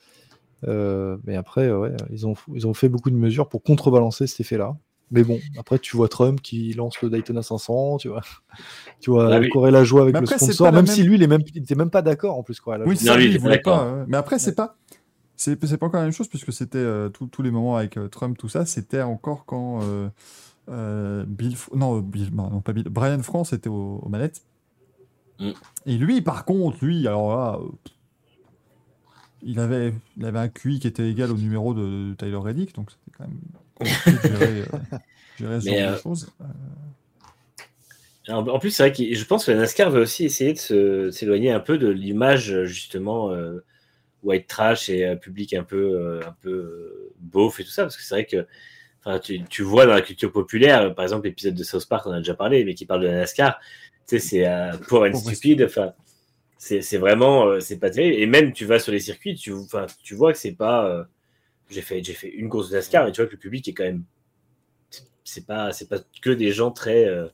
euh, 0.67 1.17
mais 1.25 1.35
après, 1.35 1.71
ouais, 1.71 1.91
ils 2.11 2.27
ont 2.27 2.35
ils 2.53 2.67
ont 2.67 2.73
fait 2.73 2.89
beaucoup 2.89 3.09
de 3.11 3.15
mesures 3.15 3.49
pour 3.49 3.63
contrebalancer 3.63 4.27
cet 4.27 4.41
effet-là. 4.41 4.77
Mais 5.11 5.23
bon, 5.23 5.39
après 5.59 5.77
tu 5.77 5.97
vois 5.97 6.07
Trump 6.07 6.41
qui 6.41 6.73
lance 6.73 7.01
le 7.01 7.09
Daytona 7.09 7.41
500, 7.43 7.97
tu 7.97 8.07
vois, 8.07 8.21
tu 9.01 9.09
vois 9.11 9.35
Ah 9.35 9.39
oui. 9.39 9.49
Corella 9.49 9.83
jouer 9.83 10.01
avec 10.03 10.13
le 10.13 10.19
après, 10.19 10.37
c'est 10.39 10.45
sponsor, 10.45 10.67
même 10.67 10.75
même- 10.85 10.87
si 10.87 11.03
lui 11.03 11.15
il 11.15 11.23
est 11.23 11.27
même 11.27 11.41
il 11.53 11.61
était 11.61 11.75
même 11.75 11.89
pas 11.89 12.01
d'accord 12.01 12.37
en 12.37 12.43
plus 12.43 12.59
Corella. 12.59 12.85
Oui, 12.85 12.95
joue. 12.95 13.05
ça, 13.05 13.17
lui, 13.17 13.25
il 13.25 13.39
voulait 13.39 13.59
pas. 13.59 13.91
ouais. 13.93 14.03
Mais 14.07 14.17
après, 14.17 14.39
c'est 14.39 14.55
pas. 14.55 14.77
C'est 15.35 15.55
pas 15.55 15.87
encore 15.87 15.99
la 15.99 16.05
même 16.05 16.13
chose 16.13 16.27
puisque 16.27 16.53
c'était 16.53 16.77
euh, 16.77 17.09
tous- 17.09 17.41
les 17.41 17.49
moments 17.51 17.75
avec 17.75 17.97
euh, 17.97 18.07
Trump, 18.07 18.37
tout 18.37 18.47
ça, 18.47 18.65
c'était 18.67 19.01
encore 19.01 19.45
quand 19.45 19.79
euh, 19.81 20.07
euh, 20.69 21.25
Bill, 21.27 21.55
F- 21.55 21.75
non, 21.75 21.97
Bill- 21.99 22.29
non, 22.33 22.61
pas 22.61 22.73
Bill, 22.73 22.83
Brian 22.89 23.23
France 23.23 23.51
était 23.51 23.67
aux, 23.69 23.99
aux 24.03 24.09
manettes. 24.09 24.43
Mm. 25.39 25.49
Et 25.87 25.97
lui, 25.97 26.21
par 26.21 26.45
contre, 26.45 26.77
lui, 26.85 27.07
alors 27.07 27.35
là, 27.35 27.57
euh, 27.59 27.67
il 29.41 29.59
avait, 29.59 29.93
il 30.17 30.25
avait 30.25 30.37
un 30.39 30.47
QI 30.49 30.79
qui 30.79 30.87
était 30.87 31.09
égal 31.09 31.31
au 31.31 31.37
numéro 31.37 31.73
de, 31.73 32.09
de 32.11 32.13
Tyler 32.15 32.35
Reddick, 32.37 32.75
donc 32.75 32.91
c'était 32.91 33.17
quand 33.17 33.23
même 33.27 33.39
gérer, 33.85 34.61
euh, 34.61 34.97
gérer 35.39 35.61
ce 35.61 35.65
Mais, 35.65 35.79
genre 35.79 35.91
de 35.91 35.95
euh, 35.95 36.01
choses. 36.01 36.31
En 38.29 38.59
plus, 38.59 38.71
c'est 38.71 38.83
vrai 38.83 38.91
que 38.91 39.13
je 39.13 39.25
pense 39.25 39.45
que 39.45 39.51
la 39.51 39.57
NASCAR 39.57 39.89
veut 39.89 40.01
aussi 40.01 40.25
essayer 40.25 40.53
de 40.53 41.09
s'éloigner 41.11 41.51
un 41.51 41.59
peu 41.59 41.77
de 41.77 41.87
l'image, 41.87 42.65
justement, 42.65 43.31
euh, 43.31 43.63
white 44.23 44.47
trash 44.47 44.89
et 44.89 45.05
euh, 45.05 45.15
public 45.15 45.53
un 45.53 45.63
peu, 45.63 45.95
euh, 45.95 46.21
un 46.27 46.35
peu 46.41 47.11
beauf 47.19 47.59
et 47.59 47.63
tout 47.63 47.71
ça, 47.71 47.83
parce 47.83 47.97
que 47.97 48.03
c'est 48.03 48.15
vrai 48.15 48.25
que 48.25 48.45
tu, 49.23 49.43
tu 49.45 49.63
vois 49.63 49.87
dans 49.87 49.93
la 49.93 50.01
culture 50.01 50.31
populaire, 50.31 50.93
par 50.93 51.03
exemple, 51.03 51.25
l'épisode 51.25 51.55
de 51.55 51.63
South 51.63 51.87
Park, 51.87 52.05
on 52.05 52.11
en 52.11 52.13
a 52.13 52.17
déjà 52.19 52.35
parlé, 52.35 52.63
mais 52.63 52.75
qui 52.75 52.85
parle 52.85 53.01
de 53.01 53.07
la 53.07 53.17
NASCAR, 53.17 53.59
tu 54.07 54.19
sais, 54.19 54.43
c'est 54.43 54.77
pour 54.87 55.05
et 55.05 55.13
stupide, 55.13 55.63
enfin, 55.63 55.93
c'est 56.57 56.97
vraiment, 56.97 57.59
c'est 57.59 57.79
pas 57.79 57.89
terrible. 57.89 58.17
Et 58.21 58.27
même, 58.27 58.53
tu 58.53 58.65
vas 58.65 58.77
sur 58.77 58.91
les 58.91 58.99
circuits, 58.99 59.33
tu, 59.33 59.51
tu 60.03 60.13
vois 60.13 60.31
que 60.31 60.37
c'est 60.37 60.51
pas. 60.51 61.07
J'ai 61.71 61.81
fait, 61.81 62.03
fait 62.03 62.29
une 62.29 62.49
course 62.49 62.69
de 62.69 62.75
NASCAR 62.75 63.07
et 63.07 63.11
tu 63.11 63.21
vois 63.21 63.27
que 63.27 63.33
le 63.33 63.39
public 63.39 63.67
est 63.67 63.73
quand 63.73 63.83
même. 63.83 64.03
C'est 65.23 65.45
pas, 65.45 65.71
c'est 65.71 65.87
pas 65.87 65.99
que 66.21 66.29
des 66.31 66.51
gens 66.51 66.71
très. 66.71 67.05
euh, 67.07 67.27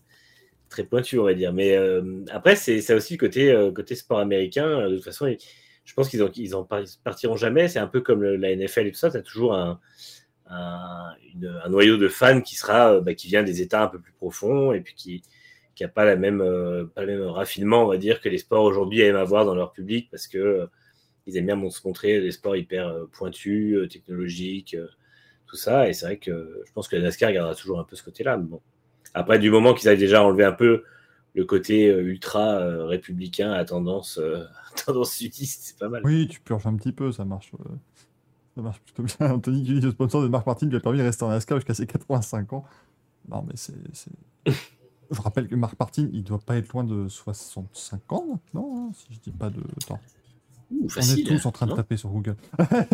très 0.70 0.84
pointu, 0.84 1.18
on 1.20 1.24
va 1.24 1.34
dire. 1.34 1.54
Mais 1.54 1.76
euh, 1.78 2.26
après, 2.30 2.56
c'est 2.58 2.82
ça 2.82 2.96
aussi 2.96 3.14
le 3.14 3.20
côté, 3.20 3.52
euh, 3.52 3.72
côté 3.72 3.96
sport 3.96 4.20
américain. 4.20 4.90
De 4.90 4.96
toute 4.96 5.06
façon, 5.06 5.34
je 5.86 5.94
pense 5.94 6.10
qu'ils 6.10 6.22
en, 6.24 6.30
ils 6.36 6.56
en 6.56 6.64
par- 6.66 6.84
partiront 7.04 7.38
jamais. 7.38 7.68
C'est 7.70 7.80
un 7.80 7.88
peu 7.88 8.02
comme 8.02 8.22
la 8.24 8.56
NFL 8.56 8.88
et 8.88 8.92
tout 8.92 8.98
ça. 8.98 9.10
Tu 9.10 9.18
as 9.18 9.22
toujours 9.22 9.54
un, 9.56 9.80
un, 10.50 11.14
un 11.64 11.70
noyau 11.70 11.98
de 11.98 12.08
fans 12.10 12.42
qui 12.42 12.56
sera 12.56 13.00
bah, 13.02 13.14
qui 13.14 13.28
vient 13.28 13.44
des 13.44 13.62
États 13.62 13.84
un 13.84 13.88
peu 13.88 14.00
plus 14.00 14.14
profonds 14.14 14.74
et 14.74 14.82
puis 14.82 14.94
qui 14.96 15.22
qui 15.76 15.84
a 15.84 15.88
pas 15.88 16.06
la 16.06 16.16
même 16.16 16.40
pas 16.96 17.06
le 17.06 17.20
même 17.20 17.28
raffinement, 17.30 17.84
on 17.84 17.88
va 17.88 17.98
dire, 17.98 18.20
que 18.20 18.30
les 18.30 18.40
sports 18.40 18.64
aujourd'hui 18.64 19.02
aiment 19.02 19.16
avoir 19.16 19.46
dans 19.46 19.56
leur 19.56 19.72
public 19.72 20.10
parce 20.12 20.28
que 20.28 20.68
ils 21.28 21.38
aiment 21.38 21.46
bien 21.46 21.70
se 21.70 21.86
montrer 21.88 22.22
des 22.22 22.32
sports 22.32 22.56
hyper 22.56 22.88
euh, 22.88 23.06
pointus, 23.12 23.76
euh, 23.76 23.88
technologiques, 23.88 24.74
euh, 24.74 24.88
tout 25.46 25.56
ça. 25.58 25.88
Et 25.90 25.94
c'est 25.94 26.06
vrai 26.06 26.18
que 26.18 26.64
je 26.66 26.72
pense 26.74 26.88
que 26.88 26.96
la 26.96 27.04
NASCAR 27.04 27.32
gardera 27.34 27.54
toujours 27.56 27.80
un 27.80 27.84
peu 27.84 27.96
ce 27.96 28.04
côté-là. 28.04 28.38
Bon. 28.38 28.62
Après, 29.14 29.38
du 29.40 29.52
moment 29.52 29.74
qu'ils 29.74 29.90
avaient 29.90 29.98
déjà 29.98 30.24
enlevé 30.24 30.44
un 30.46 30.52
peu 30.54 30.84
le 31.36 31.46
côté 31.46 31.86
ultra 31.88 32.58
euh, 32.60 32.86
républicain 32.86 33.52
à 33.52 33.64
tendance, 33.64 34.18
euh, 34.18 34.44
tendance 34.86 35.12
sudiste, 35.12 35.62
c'est 35.64 35.78
pas 35.78 35.88
mal. 35.90 36.02
Oui, 36.04 36.28
tu 36.28 36.40
purges 36.40 36.66
un 36.66 36.76
petit 36.76 36.92
peu, 36.92 37.12
ça 37.12 37.26
marche. 37.26 37.52
euh, 37.60 37.74
ça 38.56 38.62
marche 38.64 38.80
plutôt 38.82 39.04
bien. 39.04 39.32
Anthony 39.34 39.62
dit 39.62 39.80
le 39.80 39.92
sponsor 39.92 40.24
de 40.24 40.28
Marc 40.30 40.48
Martin 40.48 40.68
lui 40.68 40.78
a 40.78 40.80
permis 40.80 40.98
de 40.98 41.04
rester 41.04 41.24
en 41.24 41.30
NASCAR 41.30 41.60
jusqu'à 41.60 41.76
ses 41.76 41.86
85 41.86 42.54
ans. 42.54 42.66
Non, 43.30 43.44
mais 43.48 43.54
c'est. 43.56 43.76
Je 45.10 45.22
rappelle 45.22 45.48
que 45.48 45.56
Marc 45.56 45.80
Martin, 45.80 46.10
il 46.12 46.24
doit 46.24 46.40
pas 46.40 46.58
être 46.58 46.74
loin 46.74 46.84
de 46.84 47.08
65 47.08 48.12
ans 48.12 48.26
maintenant, 48.30 48.90
hein, 48.90 48.92
si 48.94 49.08
je 49.14 49.20
dis 49.20 49.32
pas 49.32 49.50
de. 49.50 49.62
Attends, 49.84 50.02
Ouh, 50.72 50.88
on 50.98 51.02
est 51.02 51.24
tous 51.26 51.46
en 51.46 51.52
train 51.52 51.66
de 51.66 51.72
non 51.72 51.78
taper 51.78 51.98
sur 51.98 52.10
Google. 52.10 52.36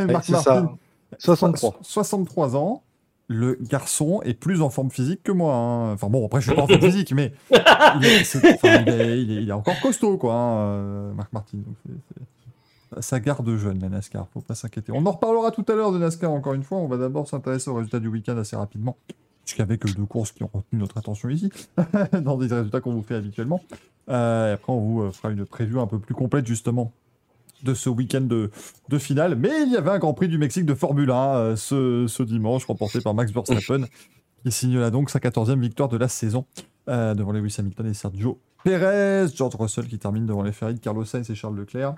Marc 0.07 0.25
c'est 0.25 0.33
ça. 0.35 0.61
Martin, 0.61 0.77
63. 1.19 1.79
63 1.81 2.55
ans. 2.55 2.83
Le 3.27 3.57
garçon 3.61 4.21
est 4.23 4.33
plus 4.33 4.61
en 4.61 4.69
forme 4.69 4.91
physique 4.91 5.23
que 5.23 5.31
moi. 5.31 5.55
hein. 5.55 5.93
Enfin 5.93 6.07
bon, 6.09 6.25
après 6.25 6.41
je 6.41 6.47
suis 6.47 6.55
pas 6.55 6.63
en 6.63 6.67
forme 6.67 6.81
physique, 6.81 7.13
mais 7.13 7.33
il 7.51 8.05
est, 8.05 8.23
c'est- 8.25 8.53
enfin, 8.55 8.81
il 8.81 8.89
est- 8.89 9.21
il 9.23 9.31
est- 9.31 9.43
il 9.43 9.49
est 9.49 9.53
encore 9.53 9.79
costaud, 9.81 10.17
quoi, 10.17 10.33
hein, 10.35 10.57
euh, 10.59 11.13
Marc 11.13 11.31
Martin. 11.33 11.57
Donc 11.57 13.01
Ça 13.01 13.19
garde 13.19 13.49
jeune, 13.57 13.79
la 13.79 13.89
NASCAR, 13.89 14.27
faut 14.33 14.41
pas 14.41 14.53
s'inquiéter. 14.55 14.91
On 14.93 15.03
en 15.05 15.11
reparlera 15.11 15.49
tout 15.51 15.65
à 15.67 15.73
l'heure 15.73 15.91
de 15.91 15.97
NASCAR, 15.97 16.31
encore 16.31 16.53
une 16.53 16.63
fois. 16.63 16.77
On 16.77 16.87
va 16.87 16.97
d'abord 16.97 17.27
s'intéresser 17.27 17.69
aux 17.71 17.75
résultats 17.75 17.99
du 17.99 18.07
week-end 18.07 18.37
assez 18.37 18.55
rapidement, 18.55 18.97
puisqu'il 19.43 19.61
n'y 19.61 19.63
avait 19.63 19.77
que 19.79 19.87
deux 19.91 20.05
courses 20.05 20.31
qui 20.31 20.43
ont 20.43 20.49
retenu 20.53 20.79
notre 20.79 20.97
attention 20.97 21.29
ici, 21.29 21.49
dans 22.21 22.37
des 22.37 22.47
résultats 22.53 22.81
qu'on 22.81 22.93
vous 22.93 23.01
fait 23.03 23.15
habituellement. 23.15 23.61
Euh, 24.09 24.49
et 24.49 24.51
après, 24.53 24.73
on 24.73 24.79
vous 24.81 25.11
fera 25.11 25.31
une 25.31 25.45
preview 25.45 25.79
un 25.79 25.87
peu 25.87 25.97
plus 25.97 26.13
complète, 26.13 26.45
justement, 26.45 26.91
de 27.63 27.73
ce 27.73 27.89
week-end 27.89 28.21
de, 28.21 28.51
de 28.89 28.97
finale. 28.97 29.35
Mais 29.35 29.63
il 29.65 29.71
y 29.71 29.77
avait 29.77 29.89
un 29.91 29.99
Grand 29.99 30.13
Prix 30.13 30.27
du 30.27 30.37
Mexique 30.37 30.65
de 30.65 30.73
Formule 30.73 31.09
1 31.11 31.35
euh, 31.35 31.55
ce, 31.55 32.05
ce 32.07 32.23
dimanche, 32.23 32.65
remporté 32.65 33.01
par 33.01 33.13
Max 33.13 33.31
Verstappen, 33.31 33.85
qui 34.43 34.51
signe 34.51 34.77
là 34.79 34.89
donc 34.91 35.09
sa 35.09 35.19
14e 35.19 35.59
victoire 35.59 35.89
de 35.89 35.97
la 35.97 36.07
saison 36.07 36.45
euh, 36.89 37.13
devant 37.15 37.31
Lewis 37.31 37.55
Hamilton 37.57 37.87
et 37.87 37.93
Sergio 37.93 38.39
Perez. 38.63 39.27
George 39.33 39.55
Russell 39.55 39.87
qui 39.87 39.97
termine 39.99 40.25
devant 40.25 40.43
les 40.43 40.51
Ferrari 40.51 40.75
de 40.75 40.79
Carlos 40.79 41.05
Sainz 41.05 41.29
et 41.29 41.35
Charles 41.35 41.57
Leclerc. 41.57 41.95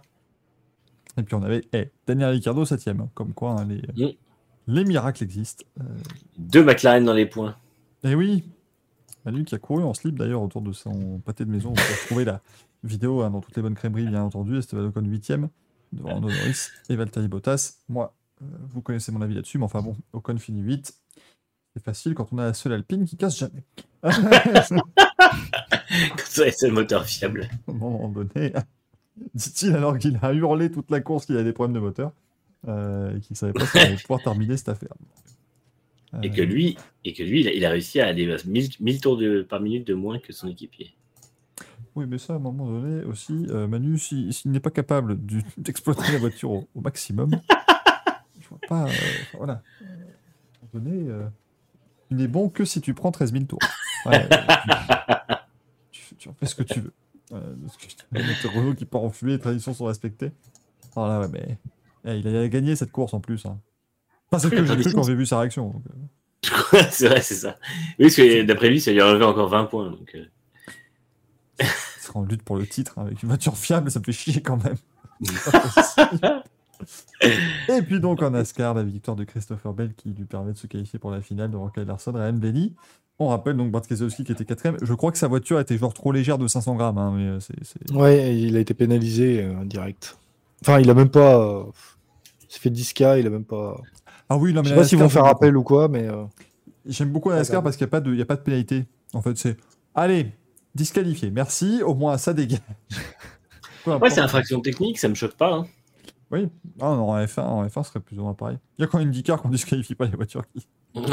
Et 1.18 1.24
puis 1.24 1.36
on 1.36 1.44
avait 1.44 1.64
eh, 1.74 1.90
Daniel 2.08 2.30
Ricciardo 2.32 2.66
7e, 2.66 3.08
comme 3.14 3.34
quoi 3.34 3.52
hein, 3.62 3.66
les, 3.66 3.82
Mm. 4.06 4.12
les 4.68 4.84
miracles 4.84 5.24
existent. 5.24 5.64
Euh, 5.80 5.84
Deux 6.38 6.64
McLaren 6.64 7.06
dans 7.06 7.14
les 7.14 7.26
points. 7.26 7.56
et 8.04 8.16
oui, 8.16 8.44
Manu 9.24 9.44
qui 9.46 9.56
a 9.56 9.58
couru 9.60 9.84
en 9.84 9.94
slip 9.94 10.18
d'ailleurs 10.20 10.42
autour 10.42 10.62
de 10.62 10.72
son 10.74 11.20
pâté 11.20 11.46
de 11.46 11.50
maison. 11.52 11.70
On 11.70 11.74
peut 11.74 11.82
retrouver 12.02 12.26
la 12.26 12.42
vidéo 12.84 13.22
hein, 13.22 13.30
dans 13.32 13.42
toutes 13.42 13.56
les 13.56 13.62
bonnes 13.62 13.76
crèmeries, 13.76 14.08
bien 14.08 14.24
entendu. 14.24 14.58
Esteban 14.58 14.86
Ocon 14.86 15.02
8ème 15.02 15.50
devant 15.94 16.10
Lando 16.14 16.30
Norris 16.30 16.70
et 16.90 16.96
Valtteri 16.96 17.28
Bottas. 17.28 17.80
Moi, 17.90 18.14
euh, 18.42 18.46
vous 18.70 18.82
connaissez 18.82 19.12
mon 19.12 19.22
avis 19.22 19.36
là-dessus, 19.36 19.58
mais 19.58 19.66
enfin 19.66 19.82
bon, 19.82 19.96
Ocon 20.14 20.38
finit 20.38 20.62
8. 20.62 20.94
C'est 21.74 21.84
facile 21.84 22.14
quand 22.14 22.32
on 22.32 22.38
a 22.38 22.46
la 22.46 22.54
seule 22.54 22.74
Alpine 22.74 23.06
qui 23.06 23.18
casse 23.18 23.38
jamais. 23.38 23.64
Ça, 26.18 26.52
c'est 26.52 26.68
le 26.68 26.74
moteur 26.74 27.06
fiable. 27.06 27.50
à 27.68 27.72
un 27.72 27.74
moment 27.74 28.08
donné, 28.10 28.54
dit-il 29.34 29.76
alors 29.76 29.98
qu'il 29.98 30.18
a 30.22 30.34
hurlé 30.34 30.72
toute 30.72 30.90
la 30.92 31.02
course 31.02 31.26
qu'il 31.26 31.36
avait 31.36 31.44
des 31.44 31.54
problèmes 31.54 31.76
de 31.76 31.80
moteur 31.80 32.12
euh, 32.68 33.16
et 33.16 33.20
qu'il 33.20 33.36
savait 33.36 33.54
pas 33.54 33.66
on 33.76 33.80
allait 33.80 33.96
pouvoir 33.98 34.22
terminer 34.24 34.58
cette 34.58 34.70
affaire. 34.70 34.94
Et 36.24 36.28
Euh, 36.28 36.30
que 36.30 36.42
lui, 36.42 36.78
et 37.04 37.14
que 37.14 37.24
lui 37.24 37.42
il, 37.42 37.48
a, 37.48 37.54
il 37.54 37.66
a 37.66 37.70
réussi 37.70 38.00
à 38.00 38.08
aller 38.08 38.32
à 38.32 38.38
1000, 38.46 38.70
1000 38.80 39.02
tours 39.02 39.18
de, 39.18 39.42
par 39.42 39.60
minute 39.60 39.86
de 39.86 39.94
moins 39.94 40.20
que 40.20 40.32
son 40.34 40.48
équipier. 40.48 40.94
Oui, 41.96 42.06
mais 42.08 42.18
ça, 42.18 42.34
à 42.34 42.36
un 42.36 42.40
moment 42.40 42.66
donné 42.68 43.04
aussi, 43.06 43.46
euh, 43.50 43.68
Manu, 43.68 43.98
si- 43.98 44.32
s'il 44.34 44.52
n'est 44.52 44.60
pas 44.60 44.70
capable 44.72 45.18
d'exploiter 45.58 46.12
la 46.12 46.18
voiture 46.18 46.52
au, 46.52 46.68
au 46.76 46.82
maximum, 46.82 47.32
je 48.42 48.48
vois 48.50 48.60
pas. 48.68 48.84
euh, 48.84 48.88
enfin, 48.88 49.38
voilà. 49.38 49.54
À 49.54 49.86
un 49.88 50.68
moment 50.74 50.86
donné, 50.90 51.10
euh, 51.10 51.26
Tu 52.10 52.16
n'es 52.16 52.28
bon 52.28 52.50
que 52.50 52.66
si 52.66 52.82
tu 52.82 52.94
prends 52.94 53.12
13 53.12 53.32
000 53.32 53.46
tours. 53.46 53.60
Ouais, 54.06 54.28
tu, 55.92 56.16
tu 56.16 56.30
en 56.30 56.34
fais 56.34 56.46
ce 56.46 56.56
que 56.56 56.64
tu 56.64 56.80
veux. 56.82 56.94
Euh, 57.32 57.56
le 58.12 58.50
Renault 58.50 58.76
qui 58.76 58.86
part 58.86 59.02
en 59.02 59.10
fumée, 59.10 59.32
les 59.34 59.40
traditions 59.40 59.74
sont 59.74 59.86
respectées. 59.86 60.32
Oh 60.96 61.08
là, 61.08 61.22
ouais, 61.22 61.28
mais. 61.32 61.58
eh, 62.06 62.20
il 62.20 62.28
a 62.36 62.48
gagné 62.50 62.76
cette 62.76 62.92
course 62.92 63.14
en 63.14 63.20
plus. 63.22 63.46
Hein. 63.46 63.60
Enfin, 64.30 64.40
c'est 64.40 64.50
ce 64.50 64.62
que 64.62 64.66
j'ai 64.66 64.76
cru 64.82 64.94
quand 64.94 65.04
j'ai 65.04 65.16
vu 65.16 65.26
sa 65.26 65.40
réaction. 65.40 65.70
donc, 65.70 65.84
euh. 65.90 66.84
c'est 66.92 67.08
vrai, 67.08 67.22
c'est 67.22 67.36
ça. 67.36 67.58
Oui, 67.98 68.06
parce 68.06 68.16
que 68.16 68.44
d'après 68.44 68.70
lui, 68.70 68.80
ça 68.82 68.92
lui 68.92 69.02
a 69.02 69.08
enlevé 69.08 69.26
encore 69.26 69.48
20 69.50 69.66
points. 69.66 69.90
Donc, 69.90 70.16
sera 72.06 72.20
en 72.20 72.24
lutte 72.24 72.44
pour 72.44 72.56
le 72.58 72.66
titre 72.68 72.94
hein, 72.98 73.04
avec 73.06 73.22
une 73.24 73.30
voiture 73.30 73.58
fiable, 73.58 73.90
ça 73.92 74.00
me 74.00 74.04
fait 74.06 74.12
chier 74.12 74.42
quand 74.42 74.62
même. 74.64 74.76
Et 77.70 77.82
puis 77.82 78.00
donc 78.00 78.22
en 78.22 78.32
NASCAR, 78.32 78.74
la 78.74 78.84
victoire 78.84 79.16
de 79.16 79.24
Christopher 79.24 79.74
Bell 79.74 79.94
qui 79.96 80.10
lui 80.10 80.26
permet 80.26 80.52
de 80.54 80.58
se 80.58 80.68
qualifier 80.68 81.00
pour 81.00 81.12
la 81.12 81.22
finale 81.22 81.50
devant 81.52 81.70
Kyle 81.70 81.84
Larson, 81.84 82.12
Ryan 82.14 82.34
Blaney. 82.34 82.74
On 83.18 83.30
rappelle 83.30 83.56
donc 83.56 83.72
Brad 83.72 83.88
Keselowski 83.88 84.26
qui 84.26 84.34
était 84.34 84.44
quatrième. 84.44 84.78
Je 84.82 84.94
crois 84.94 85.12
que 85.12 85.18
sa 85.18 85.28
voiture 85.30 85.60
était 85.60 85.78
genre 85.78 85.94
trop 85.94 86.12
légère 86.12 86.38
de 86.38 86.48
500 86.48 86.76
grammes, 86.76 86.98
hein, 86.98 87.14
mais 87.16 87.24
euh, 87.28 87.40
c'est, 87.40 87.56
c'est- 87.64 87.92
Ouais, 87.94 88.38
il 88.38 88.58
a 88.58 88.60
été 88.60 88.74
pénalisé 88.74 89.42
euh, 89.42 89.64
direct. 89.64 90.18
Enfin, 90.62 90.80
il 90.82 90.90
a 90.90 90.94
même 90.94 91.10
pas. 91.10 91.40
euh, 91.40 91.64
il 92.50 92.54
s'est 92.54 92.60
fait 92.60 92.70
10K, 92.70 93.20
il 93.22 93.28
a 93.28 93.30
même 93.30 93.46
pas. 93.46 93.80
Ah 94.28 94.36
oui, 94.38 94.54
non, 94.54 94.62
mais 94.64 94.70
Je 94.70 94.74
sais 94.74 94.76
pas 94.76 94.84
s'ils 94.90 94.98
vont 94.98 95.06
faire 95.10 95.26
appel 95.26 95.56
ou 95.56 95.64
quoi, 95.64 95.88
mais. 95.88 96.08
euh, 96.10 96.26
J'aime 96.86 97.10
beaucoup 97.12 97.30
la 97.30 97.38
NASCAR 97.38 97.64
parce 97.64 97.78
qu'il 97.78 97.86
n'y 97.86 97.90
a, 97.90 97.92
pas 97.92 98.02
de- 98.02 98.12
il 98.12 98.20
y 98.20 98.22
a 98.22 98.26
pas 98.26 98.36
de 98.36 98.42
pénalité. 98.42 98.86
En 99.14 99.22
fait, 99.22 99.38
c'est 99.38 99.56
allez, 99.96 100.34
disqualifié. 100.76 101.32
Merci, 101.32 101.82
au 101.84 101.96
moins 101.96 102.18
ça 102.18 102.34
dégage. 102.34 102.60
Ouais, 103.88 104.10
c'est 104.10 104.22
infraction 104.22 104.62
technique, 104.62 104.98
ça 105.00 105.08
me 105.08 105.16
choque 105.16 105.36
pas. 105.36 105.54
hein. 105.54 105.68
Oui, 106.32 106.50
ah, 106.80 106.86
non, 106.96 107.12
en 107.12 107.20
F1, 107.24 107.42
en 107.42 107.66
F1, 107.68 107.84
ce 107.84 107.90
serait 107.90 108.00
plus 108.00 108.18
ou 108.18 108.24
moins 108.24 108.34
pareil. 108.34 108.58
Il 108.78 108.82
y 108.82 108.84
a 108.84 108.88
quand 108.88 108.98
même 108.98 109.10
IndyCar 109.10 109.42
qu'on 109.42 109.50
disqualifie 109.50 109.94
pas 109.94 110.06
les 110.06 110.16
voitures 110.16 110.44
qui, 110.52 110.66
Ouais, 110.96 111.04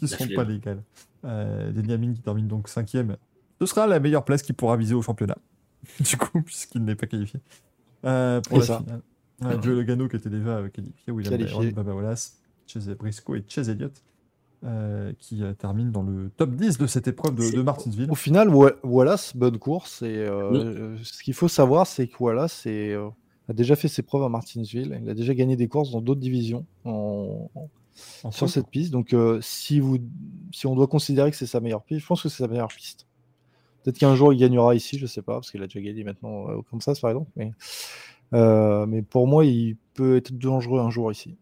La 0.00 0.08
sont 0.08 0.28
pas 0.34 0.44
légales. 0.44 0.82
Euh, 1.24 1.72
qui 1.72 2.22
termine 2.22 2.48
donc 2.48 2.68
cinquième. 2.68 3.16
Ce 3.60 3.66
sera 3.66 3.86
la 3.86 4.00
meilleure 4.00 4.24
place 4.24 4.42
qu'il 4.42 4.54
pourra 4.54 4.76
viser 4.76 4.94
au 4.94 5.02
championnat. 5.02 5.36
du 6.00 6.16
coup, 6.16 6.40
puisqu'il 6.42 6.84
n'est 6.84 6.94
pas 6.94 7.06
qualifié. 7.06 7.40
Euh, 8.04 8.40
pour 8.40 8.56
Et 8.56 8.60
la 8.60 8.66
ça. 8.66 8.78
finale. 8.78 9.02
Ouais, 9.42 9.62
Joe 9.62 9.74
Logano 9.76 10.08
qui 10.08 10.16
était 10.16 10.30
déjà 10.30 10.50
euh, 10.50 10.68
qualifié, 10.68 11.12
William 11.12 11.32
Qualifié. 11.32 11.58
Byron, 11.58 11.74
Baba 11.74 11.94
Wallace, 11.94 12.40
Chase 12.66 12.88
Briscoe 12.90 13.36
et 13.36 13.44
Chase 13.48 13.68
Elliott. 13.68 13.92
Euh, 14.64 15.12
qui 15.18 15.42
euh, 15.42 15.52
terminent 15.54 15.90
dans 15.90 16.02
le 16.02 16.30
top 16.36 16.50
10 16.54 16.78
de 16.78 16.86
cette 16.86 17.08
épreuve 17.08 17.34
de, 17.34 17.62
Martinsville. 17.62 18.10
Au 18.10 18.14
final, 18.14 18.48
Wa- 18.48 18.74
Wallace, 18.84 19.36
bonne 19.36 19.58
course. 19.58 20.02
Et 20.02 20.16
euh, 20.18 20.92
Oui. 20.94 21.00
ce 21.04 21.22
qu'il 21.22 21.34
faut 21.34 21.48
savoir, 21.48 21.86
c'est 21.86 22.06
que 22.06 22.16
Wallace 22.22 22.64
est, 22.66 22.92
euh, 22.92 23.08
a 23.48 23.52
déjà 23.52 23.74
fait 23.76 23.88
ses 23.88 24.02
preuves 24.02 24.22
à 24.22 24.28
Martinsville. 24.28 24.98
Il 25.02 25.10
a 25.10 25.14
déjà 25.14 25.34
gagné 25.34 25.56
des 25.56 25.66
courses 25.68 25.90
dans 25.90 26.00
d'autres 26.00 26.20
divisions 26.20 26.64
en- 26.84 27.50
En 28.24 28.30
sur 28.30 28.48
cette 28.48 28.68
piste. 28.68 28.92
Donc, 28.92 29.12
euh, 29.12 29.38
si, 29.42 29.80
vous, 29.80 29.98
si 30.52 30.66
on 30.66 30.74
doit 30.76 30.86
considérer 30.86 31.30
que 31.30 31.36
c'est 31.36 31.46
sa 31.46 31.60
meilleure 31.60 31.82
piste, 31.82 32.00
je 32.00 32.06
pense 32.06 32.22
que 32.22 32.28
c'est 32.28 32.42
sa 32.42 32.48
meilleure 32.48 32.68
piste. 32.68 33.06
Peut-être 33.82 33.98
qu'un 33.98 34.14
jour 34.14 34.32
il 34.32 34.38
gagnera 34.38 34.76
ici, 34.76 34.96
je 34.96 35.06
sais 35.06 35.22
pas, 35.22 35.34
parce 35.34 35.50
qu'il 35.50 35.60
a 35.62 35.66
déjà 35.66 35.80
gagné 35.80 36.04
maintenant 36.04 36.44
au 36.52 36.62
Kansas 36.62 37.00
par 37.00 37.10
exemple. 37.10 37.30
Mais, 37.34 37.50
euh, 38.32 38.86
mais 38.86 39.02
pour 39.02 39.26
moi, 39.26 39.44
il 39.44 39.76
peut 39.94 40.16
être 40.18 40.32
dangereux 40.38 40.78
un 40.80 40.88
jour 40.90 41.10
ici. 41.10 41.34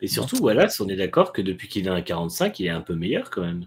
Et 0.00 0.06
surtout, 0.06 0.36
Wallace, 0.42 0.80
on 0.80 0.88
est 0.88 0.96
d'accord 0.96 1.32
que 1.32 1.42
depuis 1.42 1.68
qu'il 1.68 1.88
a 1.88 1.92
un 1.94 2.02
45, 2.02 2.58
il 2.60 2.66
est 2.66 2.70
un 2.70 2.80
peu 2.80 2.94
meilleur 2.94 3.30
quand 3.30 3.42
même. 3.42 3.64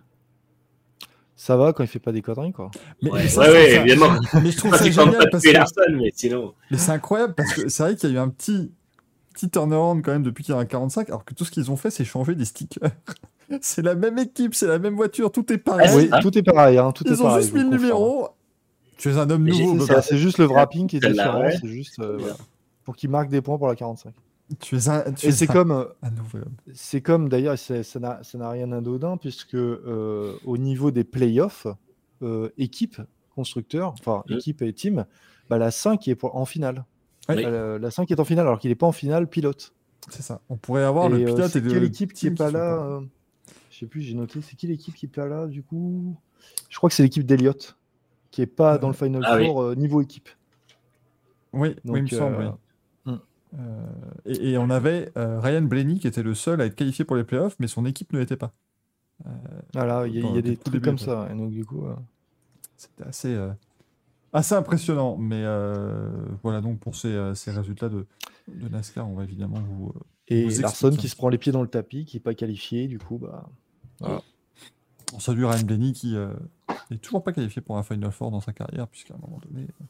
Ça 1.35 1.57
va 1.57 1.73
quand 1.73 1.83
il 1.83 1.87
fait 1.87 1.99
pas 1.99 2.11
des 2.11 2.21
conneries, 2.21 2.51
quoi. 2.53 2.69
Mais, 3.01 3.09
Ouais, 3.09 3.23
mais 3.23 3.27
ça, 3.27 3.41
ouais, 3.41 3.47
je 3.47 3.51
trouve 3.51 3.55
ouais, 3.55 3.69
ça- 3.71 3.81
évidemment. 3.81 4.19
Mais 4.43 4.51
je 4.51 4.57
trouve 4.57 4.75
ça 4.75 4.89
génial 4.91 5.29
parce 5.31 5.43
que 5.43 5.49
Larson, 5.51 5.81
mais 5.97 6.11
sinon. 6.13 6.53
mais 6.69 6.77
c'est 6.77 6.91
incroyable 6.91 7.33
parce 7.35 7.53
que 7.53 7.67
c'est 7.67 7.83
vrai 7.83 7.95
qu'il 7.95 8.09
y 8.09 8.13
a 8.13 8.15
eu 8.15 8.19
un 8.19 8.29
petit 8.29 8.71
petit 9.33 9.49
turnaround 9.49 10.03
quand 10.03 10.11
même 10.11 10.23
depuis 10.23 10.43
qu'il 10.43 10.53
a 10.53 10.57
un 10.57 10.65
45 10.65 11.07
alors 11.09 11.23
que 11.23 11.33
tout 11.33 11.45
ce 11.45 11.51
qu'ils 11.51 11.71
ont 11.71 11.77
fait 11.77 11.89
c'est 11.89 12.03
changer 12.03 12.35
des 12.35 12.45
stickers. 12.45 12.91
c'est 13.61 13.81
la 13.81 13.95
même 13.95 14.19
équipe, 14.19 14.53
c'est 14.53 14.67
la 14.67 14.77
même 14.77 14.95
voiture, 14.95 15.31
tout 15.31 15.51
est 15.51 15.57
pareil. 15.57 15.87
Ah, 15.89 15.95
oui, 15.95 16.09
tout 16.21 16.37
est 16.37 16.43
pareil. 16.43 16.77
Hein, 16.77 16.91
tout 16.91 17.07
est 17.07 17.11
Ils 17.11 17.21
ont 17.21 17.23
pareil, 17.23 17.43
juste 17.43 17.55
mis 17.55 17.63
le 17.63 17.69
numéro. 17.69 18.29
Tu 18.97 19.09
es 19.09 19.17
un 19.17 19.27
homme 19.29 19.43
nouveau, 19.43 19.83
C'est 20.03 20.17
juste 20.17 20.37
le 20.37 20.45
wrapping 20.45 20.85
qui 20.87 20.97
est 20.97 20.99
différent. 20.99 21.49
C'est 21.59 21.67
juste 21.67 21.97
euh, 21.99 22.17
voilà. 22.19 22.35
pour 22.83 22.95
qu'il 22.95 23.09
marque 23.09 23.29
des 23.29 23.41
points 23.41 23.57
pour 23.57 23.67
la 23.67 23.75
45. 23.75 24.13
Tu 24.59 24.75
es 24.75 24.89
un 24.89 25.11
tu 25.13 25.27
Et 25.27 25.29
es 25.29 25.31
c'est 25.31 25.47
comme, 25.47 25.87
c'est 26.73 27.01
comme 27.01 27.29
d'ailleurs, 27.29 27.57
ça 27.57 27.99
n'a 27.99 28.23
ça 28.23 28.37
n'a 28.37 28.49
rien 28.49 28.67
d'anodin 28.67 29.17
puisque 29.17 29.55
euh, 29.55 30.33
au 30.45 30.57
niveau 30.57 30.91
des 30.91 31.03
playoffs, 31.03 31.67
euh, 32.21 32.49
équipe, 32.57 33.01
constructeur, 33.35 33.89
enfin 33.93 34.23
équipe 34.29 34.61
et 34.61 34.73
team, 34.73 35.05
bah, 35.49 35.57
la 35.57 35.71
5 35.71 36.07
est 36.07 36.15
pour- 36.15 36.35
en 36.35 36.45
finale. 36.45 36.85
Euh, 37.29 37.79
la 37.79 37.91
5 37.91 38.09
est 38.11 38.19
en 38.19 38.25
finale 38.25 38.47
alors 38.47 38.59
qu'il 38.59 38.69
n'est 38.71 38.75
pas 38.75 38.87
en 38.87 38.91
finale 38.91 39.27
pilote. 39.27 39.73
C'est 40.09 40.23
ça. 40.23 40.41
On 40.49 40.57
pourrait 40.57 40.83
avoir 40.83 41.05
Et, 41.05 41.19
le 41.19 41.25
pilote 41.25 41.55
et 41.55 41.61
le 41.61 41.71
quelle 41.71 41.83
équipe 41.83 42.11
qui 42.13 42.27
est 42.27 42.31
pas 42.31 42.51
là 42.51 42.73
euh, 42.83 43.01
Je 43.69 43.77
sais 43.79 43.85
plus, 43.85 44.01
j'ai 44.01 44.15
noté. 44.15 44.41
C'est 44.41 44.55
qui 44.55 44.67
l'équipe 44.67 44.95
qui 44.95 45.05
est 45.05 45.09
pas 45.09 45.27
là 45.27 45.47
du 45.47 45.63
coup? 45.63 46.15
Je 46.69 46.77
crois 46.77 46.89
que 46.89 46.95
c'est 46.95 47.03
l'équipe 47.03 47.25
d'Eliott 47.25 47.77
qui 48.31 48.41
est 48.41 48.47
pas 48.47 48.75
Euh, 48.75 48.77
dans 48.79 48.87
le 48.87 48.93
Final 48.93 49.21
ah 49.25 49.37
oui. 49.37 49.45
Four 49.45 49.61
euh, 49.61 49.75
niveau 49.75 50.01
équipe. 50.01 50.29
Oui, 51.53 51.69
oui, 51.69 51.75
il 51.85 51.91
me 51.91 51.97
Donc, 51.99 52.09
semble. 52.09 52.35
euh, 52.35 52.49
oui. 53.05 53.13
hmm. 53.13 53.15
Euh, 53.15 53.17
et, 54.25 54.51
et 54.51 54.57
on 54.57 54.69
avait 54.69 55.11
euh, 55.17 55.39
Ryan 55.39 55.61
Blaney 55.63 55.99
qui 55.99 56.07
était 56.07 56.23
le 56.23 56.33
seul 56.35 56.61
à 56.61 56.65
être 56.65 56.75
qualifié 56.75 57.05
pour 57.05 57.15
les 57.15 57.23
playoffs, 57.23 57.55
mais 57.59 57.67
son 57.67 57.85
équipe 57.85 58.13
ne 58.13 58.19
l'était 58.19 58.37
pas. 58.37 58.53
Voilà, 59.73 60.07
il 60.07 60.15
y 60.15 60.19
a, 60.19 60.21
dans- 60.23 60.29
il 60.29 60.35
y 60.35 60.39
a 60.39 60.41
des 60.41 60.57
trucs 60.57 60.73
début, 60.73 60.85
comme 60.85 60.97
quoi. 60.97 61.05
ça. 61.05 61.29
Et 61.31 61.37
donc 61.37 61.51
du 61.51 61.63
coup, 61.65 61.85
euh, 61.85 61.93
C'était 62.77 63.03
assez, 63.03 63.33
euh, 63.33 63.51
assez 64.33 64.55
impressionnant. 64.55 65.17
Mais 65.17 65.43
euh, 65.45 66.09
voilà 66.43 66.61
donc 66.61 66.79
pour 66.79 66.95
ces, 66.95 67.09
euh, 67.09 67.35
ces 67.35 67.51
résultats 67.51 67.89
de, 67.89 68.05
de 68.47 68.67
NASCAR, 68.69 69.07
on 69.07 69.13
va 69.15 69.23
évidemment 69.23 69.59
vous. 69.59 69.89
euh, 69.95 69.99
et 70.27 70.45
Vous 70.47 70.61
Larson 70.61 70.91
qui 70.91 71.09
se 71.09 71.15
prend 71.15 71.29
les 71.29 71.37
pieds 71.37 71.51
dans 71.51 71.61
le 71.61 71.67
tapis, 71.67 72.05
qui 72.05 72.17
est 72.17 72.21
pas 72.21 72.33
qualifié, 72.33 72.87
du 72.87 72.97
coup, 72.99 73.17
bah. 73.19 73.49
on 75.13 75.19
salue 75.19 75.43
Ryan 75.43 75.63
Blaney 75.65 75.91
qui 75.91 76.15
euh, 76.15 76.31
n'est 76.89 76.97
toujours 76.97 77.23
pas 77.23 77.33
qualifié 77.33 77.61
pour 77.61 77.77
un 77.77 77.83
Final 77.83 78.11
Four 78.11 78.31
dans 78.31 78.39
sa 78.41 78.53
carrière, 78.53 78.87
puisqu'à 78.87 79.13
un 79.13 79.17
moment 79.17 79.39
donné. 79.45 79.63
euh, 79.67 79.83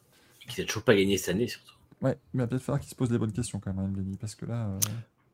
Il 0.57 0.59
n'a 0.61 0.65
toujours 0.67 0.83
pas 0.83 0.95
gagné 0.95 1.17
cette 1.17 1.35
année, 1.35 1.47
surtout. 1.47 1.75
Ouais, 2.01 2.17
mais 2.33 2.39
il 2.39 2.39
va 2.41 2.47
peut-être 2.47 2.61
falloir 2.61 2.79
qu'il 2.79 2.89
se 2.89 2.95
pose 2.95 3.11
les 3.11 3.17
bonnes 3.17 3.31
questions 3.31 3.59
quand 3.59 3.73
même, 3.73 3.91
Blaney, 3.91 4.17
parce 4.19 4.35
que 4.35 4.45
là. 4.45 4.67
euh, 4.69 4.79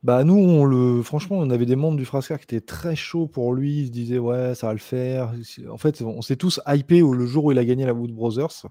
Bah 0.03 0.24
nous, 0.24 0.36
on 0.38 0.63
le, 0.65 1.01
franchement, 1.01 1.38
on 1.39 1.49
avait 1.49 1.65
des 1.65 1.76
membres 1.76 1.97
du 1.97 2.05
Frascar 2.05 2.38
qui 2.39 2.43
étaient 2.45 2.61
très 2.61 2.95
chauds 2.95 3.28
pour 3.28 3.53
lui. 3.53 3.80
Ils 3.82 3.88
se 3.88 3.91
disaient 3.91 4.20
ouais, 4.20 4.53
ça 4.55 4.68
va 4.68 4.74
le 4.74 4.80
faire. 4.80 5.34
En 5.70 5.78
fait, 5.78 6.01
on 6.01 6.22
s'est 6.22 6.36
tous 6.36 6.61
hypés 6.68 7.01
au 7.01 7.13
le 7.13 7.26
jour 7.26 7.45
où 7.45 7.51
il 7.51 7.57
a 7.57 7.65
gagné 7.65 7.86
la 7.86 7.93
Wood 7.93 8.11
Brothers. 8.11 8.65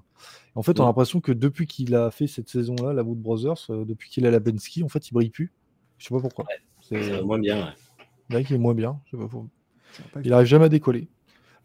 En 0.55 0.63
fait, 0.63 0.79
on 0.81 0.85
a 0.85 0.87
l'impression 0.87 1.21
que 1.21 1.33
depuis 1.33 1.67
qu'il 1.67 1.95
a 1.95 2.11
fait 2.11 2.27
cette 2.29 2.49
saison-là, 2.49 2.93
la 2.93 3.03
Wood 3.03 3.19
Brothers, 3.21 3.67
euh, 3.71 3.85
depuis 3.85 4.09
qu'il 4.09 4.25
a 4.27 4.31
la 4.31 4.41
Bensky, 4.41 4.83
en 4.85 4.89
fait, 4.89 5.09
il 5.11 5.13
brille 5.15 5.31
plus. 5.31 5.53
Je 5.99 6.07
sais 6.07 6.15
pas 6.15 6.21
pourquoi. 6.21 6.45
C'est 6.81 7.03
C'est 7.03 7.23
moins 7.23 7.39
bien. 7.39 7.75
ouais. 8.31 8.45
qu'il 8.45 8.57
est 8.57 8.59
moins 8.61 8.75
bien. 8.75 9.01
Je 9.07 9.11
sais 9.13 9.17
pas 9.23 9.29
pourquoi. 9.29 9.51
Il 10.23 10.33
arrive 10.33 10.47
jamais 10.47 10.67
à 10.67 10.69
décoller. 10.69 11.09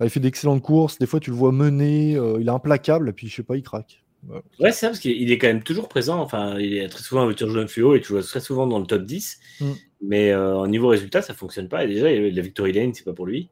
Il 0.04 0.10
fait 0.10 0.20
d'excellentes 0.20 0.64
courses. 0.64 0.98
Des 0.98 1.06
fois, 1.06 1.20
tu 1.20 1.30
le 1.30 1.36
vois 1.36 1.52
mener. 1.52 2.16
euh, 2.18 2.38
il 2.42 2.48
est 2.48 2.52
implacable. 2.52 3.10
Et 3.10 3.14
puis, 3.14 3.28
je 3.28 3.36
sais 3.36 3.44
pas, 3.44 3.56
il 3.56 3.62
craque. 3.64 4.01
Ouais, 4.30 4.72
c'est 4.72 4.72
ça, 4.72 4.88
parce 4.88 5.00
qu'il 5.00 5.12
il 5.20 5.32
est 5.32 5.38
quand 5.38 5.48
même 5.48 5.64
toujours 5.64 5.88
présent. 5.90 6.20
Enfin, 6.22 6.60
il 6.60 6.76
est 6.78 6.88
très 6.90 7.02
souvent 7.04 7.22
en 7.22 7.26
voiture 7.26 7.50
jaune 7.50 7.68
fluo 7.68 7.96
et 7.96 8.02
toujours 8.02 8.24
très 8.24 8.40
souvent 8.40 8.68
dans 8.68 8.80
le 8.80 8.86
top 8.86 9.04
10. 9.04 9.40
Mm. 9.60 9.72
Mais 10.04 10.32
euh, 10.32 10.56
au 10.58 10.68
niveau 10.68 10.88
résultat, 10.90 11.22
ça 11.22 11.34
fonctionne 11.34 11.68
pas. 11.70 11.84
Et 11.84 11.88
déjà, 11.88 12.10
la 12.12 12.42
Victory 12.42 12.72
Lane, 12.74 12.94
c'est 12.94 13.04
pas 13.04 13.14
pour 13.14 13.26
lui. 13.26 13.50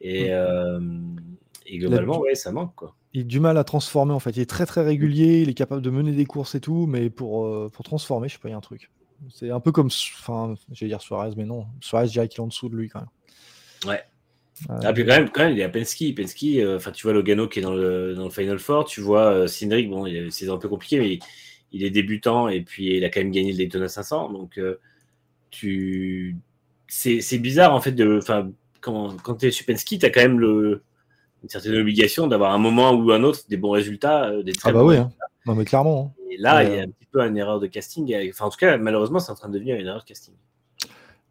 Et, 0.00 0.28
Mm. 0.28 0.32
euh, 0.32 0.80
et 1.66 1.78
globalement, 1.78 2.18
ouais, 2.20 2.34
ça 2.34 2.52
manque. 2.52 2.74
quoi. 2.74 2.96
Il 3.12 3.22
a 3.22 3.24
du 3.24 3.40
mal 3.40 3.56
à 3.58 3.64
transformer 3.64 4.12
en 4.12 4.20
fait. 4.20 4.30
Il 4.36 4.40
est 4.40 4.48
très 4.50 4.66
très 4.66 4.82
régulier, 4.82 5.40
il 5.42 5.48
est 5.48 5.54
capable 5.54 5.82
de 5.82 5.90
mener 5.90 6.12
des 6.12 6.26
courses 6.26 6.54
et 6.54 6.60
tout, 6.60 6.86
mais 6.86 7.10
pour, 7.10 7.44
euh, 7.46 7.68
pour 7.72 7.84
transformer, 7.84 8.28
je 8.28 8.34
sais 8.34 8.38
pas, 8.40 8.48
il 8.48 8.52
y 8.52 8.54
a 8.54 8.58
un 8.58 8.60
truc. 8.60 8.90
C'est 9.28 9.50
un 9.50 9.60
peu 9.60 9.72
comme, 9.72 9.88
enfin, 10.20 10.54
j'allais 10.72 10.90
dire 10.90 11.00
Suarez, 11.02 11.32
mais 11.36 11.44
non. 11.44 11.66
Suarez, 11.80 12.06
je 12.06 12.12
dirais 12.12 12.28
qu'il 12.28 12.38
est 12.38 12.42
en 12.42 12.46
dessous 12.46 12.68
de 12.68 12.76
lui 12.76 12.88
quand 12.88 13.00
même. 13.00 13.08
Ouais. 13.86 14.02
Ah, 14.68 14.92
puis 14.92 15.04
quand 15.06 15.14
même, 15.16 15.30
quand 15.30 15.42
même, 15.44 15.52
il 15.52 15.58
y 15.58 15.62
a 15.62 15.68
Penske. 15.68 16.14
Penske, 16.14 16.44
euh, 16.58 16.76
enfin, 16.76 16.90
tu 16.92 17.02
vois 17.04 17.12
Logano 17.12 17.48
qui 17.48 17.60
est 17.60 17.62
dans 17.62 17.74
le, 17.74 18.14
dans 18.14 18.24
le 18.24 18.30
Final 18.30 18.58
Four. 18.58 18.84
Tu 18.84 19.00
vois 19.00 19.32
euh, 19.32 19.46
Cindric, 19.46 19.88
bon, 19.88 20.06
c'est 20.30 20.48
un 20.48 20.58
peu 20.58 20.68
compliqué, 20.68 20.98
mais 20.98 21.14
il, 21.14 21.20
il 21.72 21.84
est 21.84 21.90
débutant 21.90 22.48
et 22.48 22.60
puis 22.60 22.96
il 22.96 23.04
a 23.04 23.10
quand 23.10 23.20
même 23.20 23.30
gagné 23.30 23.52
le 23.52 23.56
Daytona 23.58 23.88
500. 23.88 24.32
Donc, 24.32 24.58
euh, 24.58 24.78
tu, 25.50 26.36
c'est 26.88 27.38
bizarre 27.38 27.74
en 27.74 27.80
fait 27.80 27.92
de, 27.92 28.18
enfin, 28.18 28.50
quand, 28.80 29.16
quand 29.22 29.36
tu 29.36 29.46
es 29.46 29.50
chez 29.50 29.64
Penske, 29.64 29.98
tu 29.98 30.04
as 30.06 30.10
quand 30.10 30.20
même 30.20 30.38
le, 30.40 30.82
une 31.42 31.48
certaine 31.48 31.76
obligation 31.76 32.26
d'avoir 32.26 32.52
un 32.52 32.58
moment 32.58 32.92
ou 32.92 33.10
un 33.12 33.22
autre 33.22 33.40
des 33.48 33.56
bons 33.56 33.70
résultats, 33.70 34.26
euh, 34.30 34.42
des 34.42 34.52
très 34.52 34.70
Ah 34.70 34.72
bah 34.72 34.84
oui, 34.84 34.96
hein. 34.96 35.10
non 35.46 35.54
mais 35.54 35.64
clairement. 35.64 36.12
hein. 36.16 36.22
Et 36.30 36.36
là, 36.36 36.62
il 36.64 36.74
y 36.74 36.78
a 36.78 36.82
un 36.82 36.86
petit 36.86 37.06
peu 37.10 37.20
une 37.22 37.36
erreur 37.36 37.58
de 37.60 37.66
casting. 37.66 38.14
Enfin, 38.30 38.46
en 38.46 38.50
tout 38.50 38.58
cas, 38.58 38.76
malheureusement, 38.78 39.18
c'est 39.18 39.32
en 39.32 39.34
train 39.34 39.48
de 39.48 39.54
devenir 39.54 39.76
une 39.76 39.86
erreur 39.86 40.02
de 40.02 40.06
casting. 40.06 40.34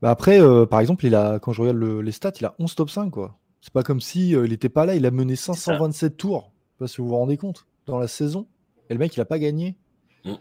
Bah 0.01 0.11
après, 0.11 0.39
euh, 0.41 0.65
par 0.65 0.79
exemple, 0.79 1.05
il 1.05 1.15
a, 1.15 1.39
quand 1.39 1.51
je 1.51 1.61
regarde 1.61 1.77
le- 1.77 2.01
les 2.01 2.11
stats, 2.11 2.31
il 2.39 2.45
a 2.45 2.55
11 2.59 2.75
top 2.75 2.89
5 2.89 3.09
quoi. 3.11 3.37
C'est 3.61 3.73
pas 3.73 3.83
comme 3.83 3.99
si 3.99 4.33
euh, 4.35 4.45
il 4.45 4.53
était 4.53 4.69
pas 4.69 4.85
là, 4.85 4.95
il 4.95 5.05
a 5.05 5.11
mené 5.11 5.35
527 5.35 6.15
tours. 6.17 6.51
Je 6.53 6.73
sais 6.73 6.77
pas 6.79 6.87
si 6.87 7.01
vous 7.01 7.09
vous 7.09 7.15
rendez 7.17 7.35
compte 7.37 7.65
dans 7.85 7.99
la 7.99 8.07
saison. 8.07 8.47
Et 8.89 8.93
le 8.93 8.99
mec, 8.99 9.15
il 9.17 9.19
a 9.21 9.25
pas 9.25 9.39
gagné. 9.39 9.75
Mm. 10.23 10.33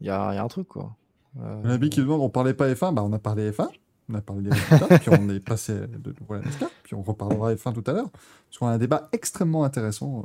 Il 0.00 0.06
y, 0.06 0.10
a, 0.10 0.32
il 0.32 0.36
y 0.36 0.38
a 0.38 0.44
un 0.44 0.48
truc 0.48 0.68
quoi. 0.68 0.96
Euh, 1.40 1.60
On 1.64 1.68
a 1.70 1.76
dit 1.78 1.90
qui 1.90 2.00
demande 2.00 2.20
on 2.22 2.30
parlait 2.30 2.54
pas 2.54 2.72
F1, 2.72 2.94
bah 2.94 3.02
on 3.04 3.12
a 3.12 3.18
parlé 3.18 3.50
F1, 3.50 3.68
on 4.08 4.14
a 4.14 4.20
parlé 4.22 4.42
des 4.44 4.50
résultats, 4.56 4.98
puis 4.98 5.10
on 5.20 5.28
est 5.28 5.40
passé 5.40 5.74
de 5.74 6.14
nouveau 6.18 6.34
à 6.34 6.38
la 6.38 6.44
NASCAR, 6.44 6.70
puis 6.82 6.94
on 6.94 7.02
reparlera 7.02 7.52
F1 7.54 7.74
tout 7.74 7.84
à 7.86 7.92
l'heure, 7.92 8.08
parce 8.10 8.58
qu'on 8.58 8.66
a 8.68 8.70
un 8.70 8.78
débat 8.78 9.08
extrêmement 9.12 9.64
intéressant 9.64 10.24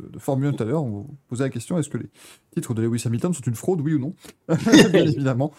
euh, 0.00 0.04
de, 0.04 0.10
de 0.12 0.18
Formule 0.18 0.48
1 0.48 0.52
tout 0.52 0.62
à 0.62 0.66
l'heure. 0.66 0.84
On 0.84 0.90
vous 0.90 1.14
poser 1.28 1.42
la 1.44 1.50
question 1.50 1.76
est-ce 1.78 1.88
que 1.88 1.98
les 1.98 2.08
titres 2.54 2.72
de 2.74 2.82
Lewis 2.82 3.02
Hamilton 3.06 3.32
sont 3.34 3.42
une 3.42 3.54
fraude, 3.56 3.80
oui 3.80 3.94
ou 3.94 3.98
non? 3.98 4.14
Bien 4.92 5.04
évidemment. 5.04 5.52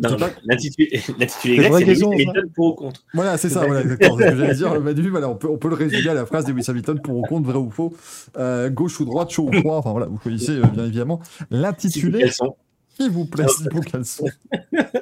L'intitulé 0.00 0.88
exact, 0.92 1.32
c'est 1.40 2.02
Hamilton 2.04 2.50
pour 2.54 2.66
ou 2.66 2.74
contre. 2.74 3.02
Voilà, 3.14 3.36
c'est 3.36 3.48
ça, 3.48 3.66
voilà, 3.66 3.80
exactement. 3.82 4.16
Ce 4.16 4.22
que 4.22 4.36
j'allais 4.36 4.54
dire. 4.54 4.80
Manu, 4.80 5.08
voilà, 5.08 5.28
on 5.28 5.34
peut, 5.36 5.48
on 5.48 5.58
peut 5.58 5.68
le 5.68 5.74
résumer 5.74 6.08
à 6.08 6.14
la 6.14 6.26
phrase 6.26 6.44
de 6.44 6.52
Lewis 6.52 6.64
Hamilton 6.68 7.00
pour 7.00 7.16
ou 7.16 7.22
contre, 7.22 7.48
vrai 7.48 7.58
ou 7.58 7.70
faux. 7.70 7.94
Euh, 8.36 8.70
gauche 8.70 9.00
ou 9.00 9.04
droite, 9.04 9.30
chaud 9.30 9.48
ou 9.48 9.52
froid. 9.52 9.76
Enfin 9.76 9.90
voilà, 9.90 10.06
vous 10.06 10.18
choisissez 10.20 10.52
euh, 10.52 10.66
bien 10.66 10.84
évidemment. 10.84 11.20
L'intitulé 11.50 12.30
qui 12.96 13.08
vous 13.08 13.26
plaît, 13.26 13.46
si 13.48 13.64
beau 13.68 13.80
qu'elles 13.80 14.04
sont. 14.04 14.26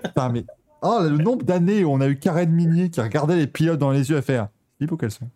Putain, 0.04 0.28
mais. 0.30 0.44
Oh, 0.82 0.98
le 1.02 1.16
nombre 1.16 1.44
d'années 1.44 1.84
où 1.84 1.90
on 1.90 2.00
a 2.00 2.08
eu 2.08 2.18
Karen 2.18 2.50
Minier 2.50 2.90
qui 2.90 3.00
regardait 3.00 3.36
les 3.36 3.46
pilotes 3.46 3.78
dans 3.78 3.90
les 3.90 4.10
yeux 4.10 4.16
à 4.16 4.22
faire. 4.22 4.48
Beau 4.80 4.96
qu'elles 4.96 5.10
sont. 5.10 5.28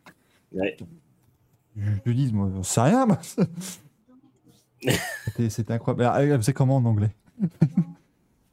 Ouais. 0.52 0.76
Je 1.76 1.82
je 2.04 2.12
dis, 2.12 2.30
moi, 2.32 2.50
j'en 2.54 2.62
sais 2.62 2.80
rien, 2.82 3.06
moi. 3.06 3.18
C'était- 5.26 5.50
C'était 5.50 5.72
incroyable. 5.74 6.02
Alors, 6.04 6.16
Elle 6.34 6.40
faisait 6.40 6.52
comment 6.52 6.76
en 6.76 6.84
anglais? 6.84 7.10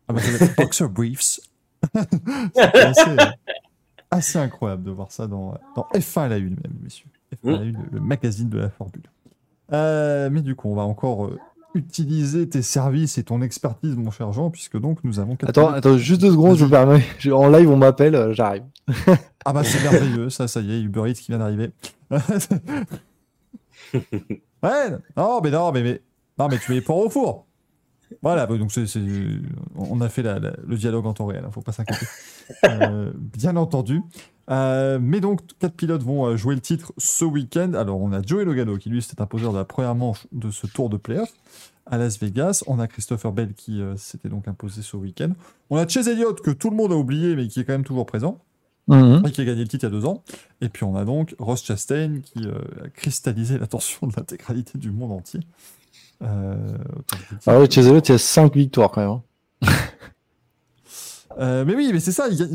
Ah 0.07 0.13
bah, 0.13 0.21
c'était 0.21 0.53
Boxer 0.55 0.89
Briefs. 0.89 1.39
Assez, 2.55 3.09
euh, 3.09 3.25
assez 4.09 4.39
incroyable 4.39 4.83
de 4.83 4.91
voir 4.91 5.11
ça 5.11 5.27
dans, 5.27 5.57
dans 5.75 5.87
F1 5.93 6.21
à 6.21 6.27
la 6.29 6.37
une, 6.37 6.55
mesdames 6.55 6.73
et 6.79 6.83
messieurs. 6.83 7.07
F1 7.35 7.55
à 7.55 7.59
la 7.59 7.65
une, 7.65 7.85
le, 7.91 7.99
magazine 7.99 8.49
de 8.49 8.57
la 8.57 8.69
Formule. 8.69 9.03
Euh, 9.73 10.29
mais 10.31 10.41
du 10.41 10.55
coup, 10.55 10.69
on 10.69 10.75
va 10.75 10.83
encore 10.83 11.25
euh, 11.25 11.37
utiliser 11.75 12.47
tes 12.47 12.61
services 12.61 13.17
et 13.17 13.23
ton 13.23 13.41
expertise, 13.41 13.95
mon 13.95 14.11
cher 14.11 14.31
Jean, 14.31 14.49
puisque 14.49 14.79
donc 14.79 15.03
nous 15.03 15.19
avons... 15.19 15.37
Attends, 15.45 15.69
attends, 15.69 15.97
juste 15.97 16.21
deux 16.21 16.31
secondes, 16.31 16.57
je 16.57 16.65
me 16.65 16.69
permets. 16.69 17.03
En 17.31 17.49
live, 17.49 17.69
on 17.69 17.77
m'appelle, 17.77 18.33
j'arrive. 18.33 18.63
Ah 19.49 19.53
bah 19.53 19.63
c'est 19.63 19.81
merveilleux, 19.81 20.29
ça, 20.29 20.49
ça 20.49 20.59
y 20.59 20.73
est, 20.73 20.81
Uber 20.81 21.09
Eats 21.09 21.13
qui 21.13 21.31
vient 21.31 21.37
d'arriver. 21.37 21.71
ouais, 22.11 22.19
non, 25.15 25.39
mais 25.41 25.51
non, 25.51 25.71
mais, 25.71 25.83
mais, 25.83 26.01
non, 26.37 26.49
mais 26.49 26.57
tu 26.57 26.73
mets 26.73 26.81
les 26.81 26.85
au 26.85 27.09
four. 27.09 27.46
Voilà, 28.21 28.45
bah, 28.47 28.57
donc 28.57 28.71
c'est, 28.71 28.87
c'est- 28.87 29.01
on 29.75 29.99
a 30.01 30.09
fait 30.09 30.23
la- 30.23 30.39
la- 30.39 30.55
le 30.65 30.77
dialogue 30.77 31.05
en 31.05 31.13
temps 31.13 31.25
réel, 31.25 31.43
hein, 31.45 31.51
faut 31.51 31.61
pas 31.61 31.71
s'inquiéter. 31.71 32.05
Euh, 32.63 33.11
bien 33.15 33.57
entendu. 33.57 34.01
Euh, 34.49 34.99
mais 35.01 35.19
donc, 35.19 35.41
quatre 35.59 35.75
pilotes 35.75 36.01
vont 36.03 36.27
euh, 36.27 36.37
jouer 36.37 36.55
le 36.55 36.61
titre 36.61 36.93
ce 36.97 37.25
week-end. 37.25 37.73
Alors, 37.73 37.99
on 37.99 38.13
a 38.13 38.21
Joey 38.21 38.45
Logano 38.45 38.77
qui, 38.77 38.89
lui, 38.89 39.01
s'était 39.01 39.21
imposé 39.21 39.43
dans 39.43 39.51
la 39.51 39.65
première 39.65 39.95
manche 39.95 40.25
de 40.31 40.49
ce 40.49 40.65
tour 40.65 40.89
de 40.89 40.95
playoff 40.95 41.33
à 41.85 41.97
Las 41.97 42.17
Vegas. 42.19 42.63
On 42.67 42.79
a 42.79 42.87
Christopher 42.87 43.33
Bell 43.33 43.53
qui 43.53 43.81
euh, 43.81 43.97
s'était 43.97 44.29
donc 44.29 44.47
imposé 44.47 44.81
ce 44.81 44.95
week-end. 44.95 45.31
On 45.69 45.75
a 45.75 45.85
Chase 45.85 46.07
Elliott 46.07 46.39
que 46.39 46.51
tout 46.51 46.69
le 46.69 46.77
monde 46.77 46.93
a 46.93 46.95
oublié, 46.95 47.35
mais 47.35 47.49
qui 47.49 47.59
est 47.59 47.65
quand 47.65 47.73
même 47.73 47.83
toujours 47.83 48.05
présent 48.05 48.39
et 49.25 49.31
qui 49.31 49.41
a 49.41 49.43
gagné 49.45 49.63
le 49.63 49.67
titre 49.67 49.83
il 49.83 49.87
y 49.91 49.93
a 49.93 49.99
deux 49.99 50.05
ans. 50.05 50.23
Et 50.61 50.69
puis 50.69 50.85
on 50.85 50.95
a 50.95 51.03
donc 51.03 51.35
Ross 51.39 51.61
Chastain 51.65 52.21
qui 52.23 52.45
euh, 52.47 52.53
a 52.85 52.89
cristallisé 52.89 53.57
l'attention 53.57 54.07
de 54.07 54.13
l'intégralité 54.15 54.77
du 54.77 54.91
monde 54.91 55.11
entier. 55.11 55.41
Euh, 56.23 56.55
Ah 57.45 57.53
que- 57.67 57.73
chez 57.73 57.81
Elliott, 57.81 58.07
il 58.09 58.11
y 58.13 58.15
a 58.15 58.17
5 58.17 58.55
victoires 58.55 58.91
quand 58.91 59.01
même. 59.01 59.09
hein. 59.11 59.23
Euh, 61.39 61.63
mais 61.65 61.75
oui, 61.75 61.91
mais 61.93 61.99
c'est 61.99 62.11
ça. 62.11 62.27
il 62.29 62.41
a- 62.41 62.47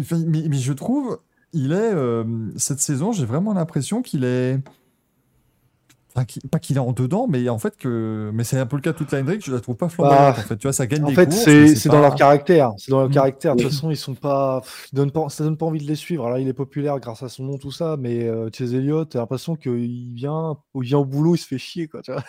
mais 0.48 0.56
je 0.58 0.72
trouve, 0.72 1.20
il 1.52 1.70
est 1.72 1.76
euh, 1.94 2.24
cette 2.56 2.80
saison, 2.80 3.12
j'ai 3.12 3.24
vraiment 3.26 3.52
l'impression 3.52 4.02
qu'il 4.02 4.24
est. 4.24 4.58
enfin, 6.14 6.24
pas 6.50 6.58
qu'il 6.58 6.76
est 6.76 6.80
en 6.80 6.92
dedans, 6.92 7.26
mais 7.28 7.48
en 7.48 7.58
fait 7.58 7.76
que. 7.76 8.30
Mais 8.34 8.44
c'est 8.44 8.58
un 8.58 8.66
peu 8.66 8.76
le 8.76 8.82
cas 8.82 8.92
de 8.92 8.96
toute 8.98 9.10
la 9.12 9.20
Hendrick, 9.20 9.44
je 9.44 9.52
la 9.52 9.60
trouve 9.60 9.76
pas 9.76 9.88
flamboyante. 9.88 10.36
Bah, 10.36 10.40
en 10.42 10.42
fait, 10.48 10.56
tu 10.56 10.66
vois, 10.66 10.72
ça 10.72 10.86
gagne 10.86 11.04
En 11.04 11.08
des 11.08 11.14
fait, 11.14 11.26
courses, 11.26 11.44
c'est 11.44 11.60
mais 11.62 11.74
c'est 11.74 11.88
pas- 11.88 11.96
dans 11.96 12.00
leur 12.02 12.14
caractère. 12.14 12.72
C'est 12.78 12.90
dans 12.90 13.00
leur 13.00 13.08
Mm. 13.08 13.12
caractère. 13.12 13.56
De 13.56 13.62
toute 13.62 13.70
façon, 13.72 13.90
ils 13.90 13.96
sont 13.96 14.14
pas. 14.14 14.60
pff, 14.60 14.88
ils 14.92 14.96
donnent 14.96 15.10
pas... 15.10 15.28
Ça 15.28 15.44
donne 15.44 15.56
pas 15.56 15.66
envie 15.66 15.80
de 15.80 15.86
les 15.88 15.94
suivre. 15.96 16.26
Alors, 16.26 16.38
il 16.38 16.48
est 16.48 16.52
populaire 16.52 16.98
grâce 17.00 17.22
à 17.22 17.28
son 17.28 17.44
nom, 17.44 17.58
tout 17.58 17.72
ça, 17.72 17.96
mais 17.98 18.24
euh, 18.28 18.48
Chase 18.52 18.74
Elliott, 18.74 19.08
t'as 19.10 19.18
l'impression 19.20 19.56
qu'il 19.56 20.14
vient... 20.14 20.56
il 20.74 20.82
vient 20.82 20.98
au 20.98 21.04
boulot, 21.04 21.34
il 21.34 21.38
se 21.38 21.46
fait 21.46 21.58
chier, 21.58 21.88
quoi. 21.88 22.02
Tu 22.02 22.12
vois 22.12 22.22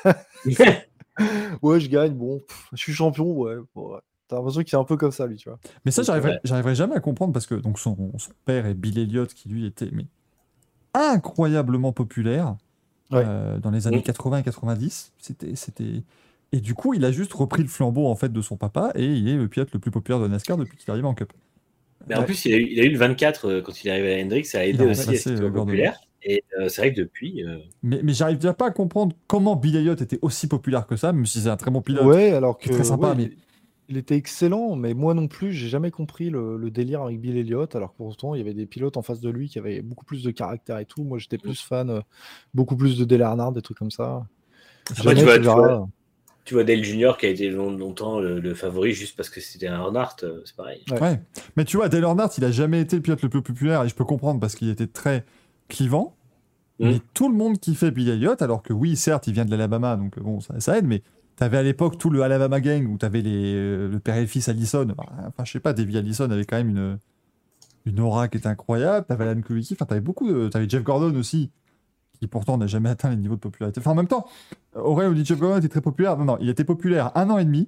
ouais, 1.62 1.80
je 1.80 1.90
gagne, 1.90 2.14
bon, 2.14 2.40
pff, 2.40 2.68
je 2.74 2.78
suis 2.78 2.94
champion, 2.94 3.32
ouais. 3.34 3.56
bon, 3.76 3.94
ouais. 3.94 4.00
T'as 4.28 4.38
l'impression 4.38 4.64
qu'il 4.64 4.74
est 4.76 4.82
un 4.82 4.86
peu 4.86 4.98
comme 4.98 5.12
ça, 5.12 5.28
lui, 5.28 5.36
tu 5.36 5.50
vois. 5.50 5.60
Mais 5.86 5.92
ça, 5.92 6.02
j'arriverai, 6.02 6.76
jamais 6.76 6.96
à 6.96 7.00
comprendre 7.00 7.34
parce 7.34 7.46
que 7.46 7.56
donc 7.56 7.78
son, 7.78 7.96
son 8.18 8.32
père 8.46 8.66
est 8.66 8.74
Bill 8.74 8.98
Elliott 8.98 9.32
qui 9.34 9.50
lui 9.50 9.66
était 9.66 9.90
mais 9.92 10.06
incroyablement 10.94 11.92
populaire 11.92 12.56
Ouais. 13.14 13.24
euh, 13.26 13.58
dans 13.60 13.72
les 13.72 13.88
années 13.88 13.98
Mm. 14.00 14.04
80 14.04 14.38
et 14.40 14.44
90. 14.44 15.12
C'était, 15.20 15.56
c'était 15.56 16.04
et 16.52 16.60
du 16.60 16.74
coup, 16.76 16.94
il 16.94 17.04
a 17.06 17.12
juste 17.12 17.34
repris 17.34 17.64
le 17.64 17.68
flambeau 17.68 18.08
en 18.08 18.16
fait 18.16 18.32
de 18.32 18.42
son 18.42 18.58
papa 18.58 18.92
et 18.96 19.06
il 19.06 19.28
est 19.28 19.36
le 19.36 19.48
pilote 19.48 19.70
le 19.74 19.80
plus 19.80 19.90
populaire 19.92 20.20
de 20.22 20.28
NASCAR 20.28 20.58
depuis 20.58 20.78
qu'il 20.78 20.88
est 20.88 20.92
arrivé 20.92 21.08
en 21.08 21.14
Cup. 21.16 21.34
Mais 22.08 22.16
en 22.16 22.20
Ouais. 22.20 22.26
plus, 22.26 22.46
il 22.46 22.54
a, 22.54 22.58
eu, 22.58 22.68
il 22.70 22.80
a 22.80 22.84
eu 22.84 22.90
le 22.90 22.98
24 22.98 23.48
euh, 23.50 23.62
quand 23.62 23.84
il 23.84 23.88
est 23.88 23.92
arrivé 23.92 24.20
à 24.20 24.24
Hendrix, 24.24 24.46
ça 24.46 24.60
a 24.60 24.66
Il 24.66 24.76
aidé 24.76 24.84
a 24.84 24.88
aussi 24.92 25.10
à 25.10 25.18
ce 25.18 25.30
euh, 25.30 25.50
populaire. 25.52 26.00
Et 26.26 26.44
euh, 26.60 26.70
c'est 26.70 26.82
vrai 26.82 26.94
que 26.94 27.00
depuis, 27.02 27.44
euh, 27.44 27.58
Mais, 27.82 28.00
mais 28.04 28.14
j'arrive 28.14 28.38
déjà 28.38 28.54
pas 28.54 28.68
à 28.68 28.72
comprendre 28.72 29.16
comment 29.28 29.56
Bill 29.56 29.76
Elliott 29.78 30.02
était 30.02 30.20
aussi 30.22 30.48
populaire 30.48 30.86
que 30.88 30.96
ça, 30.96 31.12
même 31.12 31.26
si 31.26 31.40
c'est 31.42 31.50
un 31.50 31.58
très 31.58 31.72
bon 31.72 31.82
pilote. 31.82 32.06
Ouais, 32.06 32.32
alors 32.32 32.58
que. 32.58 32.70
très 32.70 32.84
sympa, 32.84 33.10
ouais, 33.10 33.16
mais- 33.18 33.32
il- 33.94 33.98
était 33.98 34.16
excellent, 34.16 34.76
mais 34.76 34.94
moi 34.94 35.14
non 35.14 35.28
plus, 35.28 35.54
j'ai 35.54 35.68
jamais 35.70 35.92
compris 35.92 36.30
le, 36.30 36.58
le 36.58 36.70
délire 36.72 37.02
avec 37.04 37.20
Bill 37.20 37.38
Elliott, 37.38 37.76
alors 37.76 37.92
que 37.94 37.98
pourtant, 37.98 38.36
il 38.36 38.40
y 38.40 38.42
avait 38.42 38.54
des 38.54 38.66
pilotes 38.66 38.98
en 38.98 39.02
face 39.02 39.20
de 39.22 39.30
lui 39.30 39.50
qui 39.50 39.60
avaient 39.60 39.82
beaucoup 39.82 40.06
plus 40.06 40.24
de 40.24 40.32
caractère 40.32 40.78
et 40.80 40.86
tout. 40.86 41.04
Moi, 41.04 41.18
j'étais 41.20 41.38
plus 41.38 41.62
fan, 41.62 41.90
euh, 41.90 42.02
beaucoup 42.54 42.76
plus 42.76 42.98
de 42.98 43.06
Dale 43.06 43.22
Earnhardt, 43.22 43.54
des 43.54 43.62
trucs 43.62 43.78
comme 43.78 43.92
ça. 43.92 44.26
Après, 44.98 45.16
tu 45.16 45.24
vois- 45.24 45.38
tu 45.38 45.44
genre-là. 45.44 45.86
tu 46.46 46.54
vois 46.56 46.64
Dale 46.66 46.84
Junior 46.84 47.18
qui 47.18 47.26
a 47.26 47.30
été 47.30 47.50
long- 47.50 47.72
longtemps 47.72 48.20
le, 48.20 48.40
le 48.42 48.54
favori 48.54 48.92
juste 48.92 49.16
parce 49.16 49.30
que 49.30 49.40
c'était 49.40 49.68
un 49.68 49.76
Earnhardt, 49.80 50.24
euh, 50.24 50.42
c'est 50.46 50.56
pareil. 50.56 50.84
Ouais. 50.92 51.02
Ouais. 51.02 51.22
Mais 51.56 51.64
tu 51.66 51.78
vois, 51.78 51.88
Dale 51.90 52.04
Earnhardt, 52.04 52.34
il 52.38 52.44
a 52.44 52.52
jamais 52.52 52.82
été 52.82 52.98
le 52.98 53.02
pilote 53.02 53.22
le 53.22 53.30
plus 53.30 53.42
populaire 53.42 53.84
et 53.84 53.88
je 53.90 53.96
peux 53.96 54.04
comprendre 54.06 54.40
parce 54.42 54.56
qu'il 54.56 54.70
était 54.70 54.88
très 54.88 55.24
clivant. 55.70 56.16
Mm. 56.80 56.90
Mais 56.90 57.00
tout 57.14 57.30
le 57.30 57.36
monde 57.36 57.60
kiffait 57.60 57.92
Bill 57.92 58.10
Elliott, 58.10 58.42
alors 58.42 58.62
que 58.64 58.74
oui, 58.74 58.96
certes, 58.98 59.28
il 59.28 59.34
vient 59.34 59.46
de 59.46 59.52
l'Alabama, 59.52 59.96
donc 59.96 60.20
bon, 60.20 60.42
ça, 60.42 60.60
ça 60.60 60.78
aide, 60.78 60.86
mais 60.86 61.02
t'avais 61.36 61.58
à 61.58 61.64
l'époque 61.64 61.98
tout 61.98 62.10
le 62.10 62.22
Alabama 62.22 62.60
Gang 62.62 62.88
où 62.88 62.98
t'avais 62.98 63.22
les, 63.22 63.54
euh, 63.56 63.90
le 63.90 64.00
père 64.00 64.16
et 64.16 64.22
le 64.22 64.28
fils 64.28 64.50
Allison. 64.50 64.88
Enfin, 64.98 65.44
je 65.44 65.52
sais 65.52 65.60
pas, 65.60 65.74
Davey 65.74 65.98
Allison 65.98 66.30
avait 66.30 66.46
quand 66.46 66.58
même 66.58 66.70
une, 66.70 67.00
une 67.86 68.00
aura 68.00 68.28
qui 68.28 68.38
était 68.38 68.48
incroyable. 68.48 69.06
T'avais 69.08 69.28
Alan 69.28 69.42
Kulwicki, 69.42 69.74
enfin, 69.74 69.86
t'avais 69.86 70.02
beaucoup 70.02 70.28
de. 70.28 70.48
T'avais 70.48 70.70
Jeff 70.70 70.84
Gordon 70.84 71.16
aussi, 71.16 71.52
qui 72.20 72.28
pourtant 72.28 72.58
n'a 72.58 72.68
jamais 72.68 72.90
atteint 72.90 73.10
les 73.10 73.18
niveaux 73.18 73.36
de 73.36 73.42
popularité. 73.42 73.80
Enfin, 73.80 73.92
en 73.92 73.96
même 73.96 74.08
temps, 74.08 74.26
Aurel 74.76 75.10
nous 75.10 75.16
dit 75.16 75.26
Jeff 75.26 75.40
Gordon 75.40 75.58
était 75.58 75.70
très 75.70 75.82
populaire. 75.82 76.18
Non, 76.18 76.26
non, 76.26 76.38
il 76.40 76.50
était 76.50 76.64
populaire 76.64 77.12
un 77.16 77.30
an 77.30 77.38
et 77.38 77.46
demi. 77.46 77.68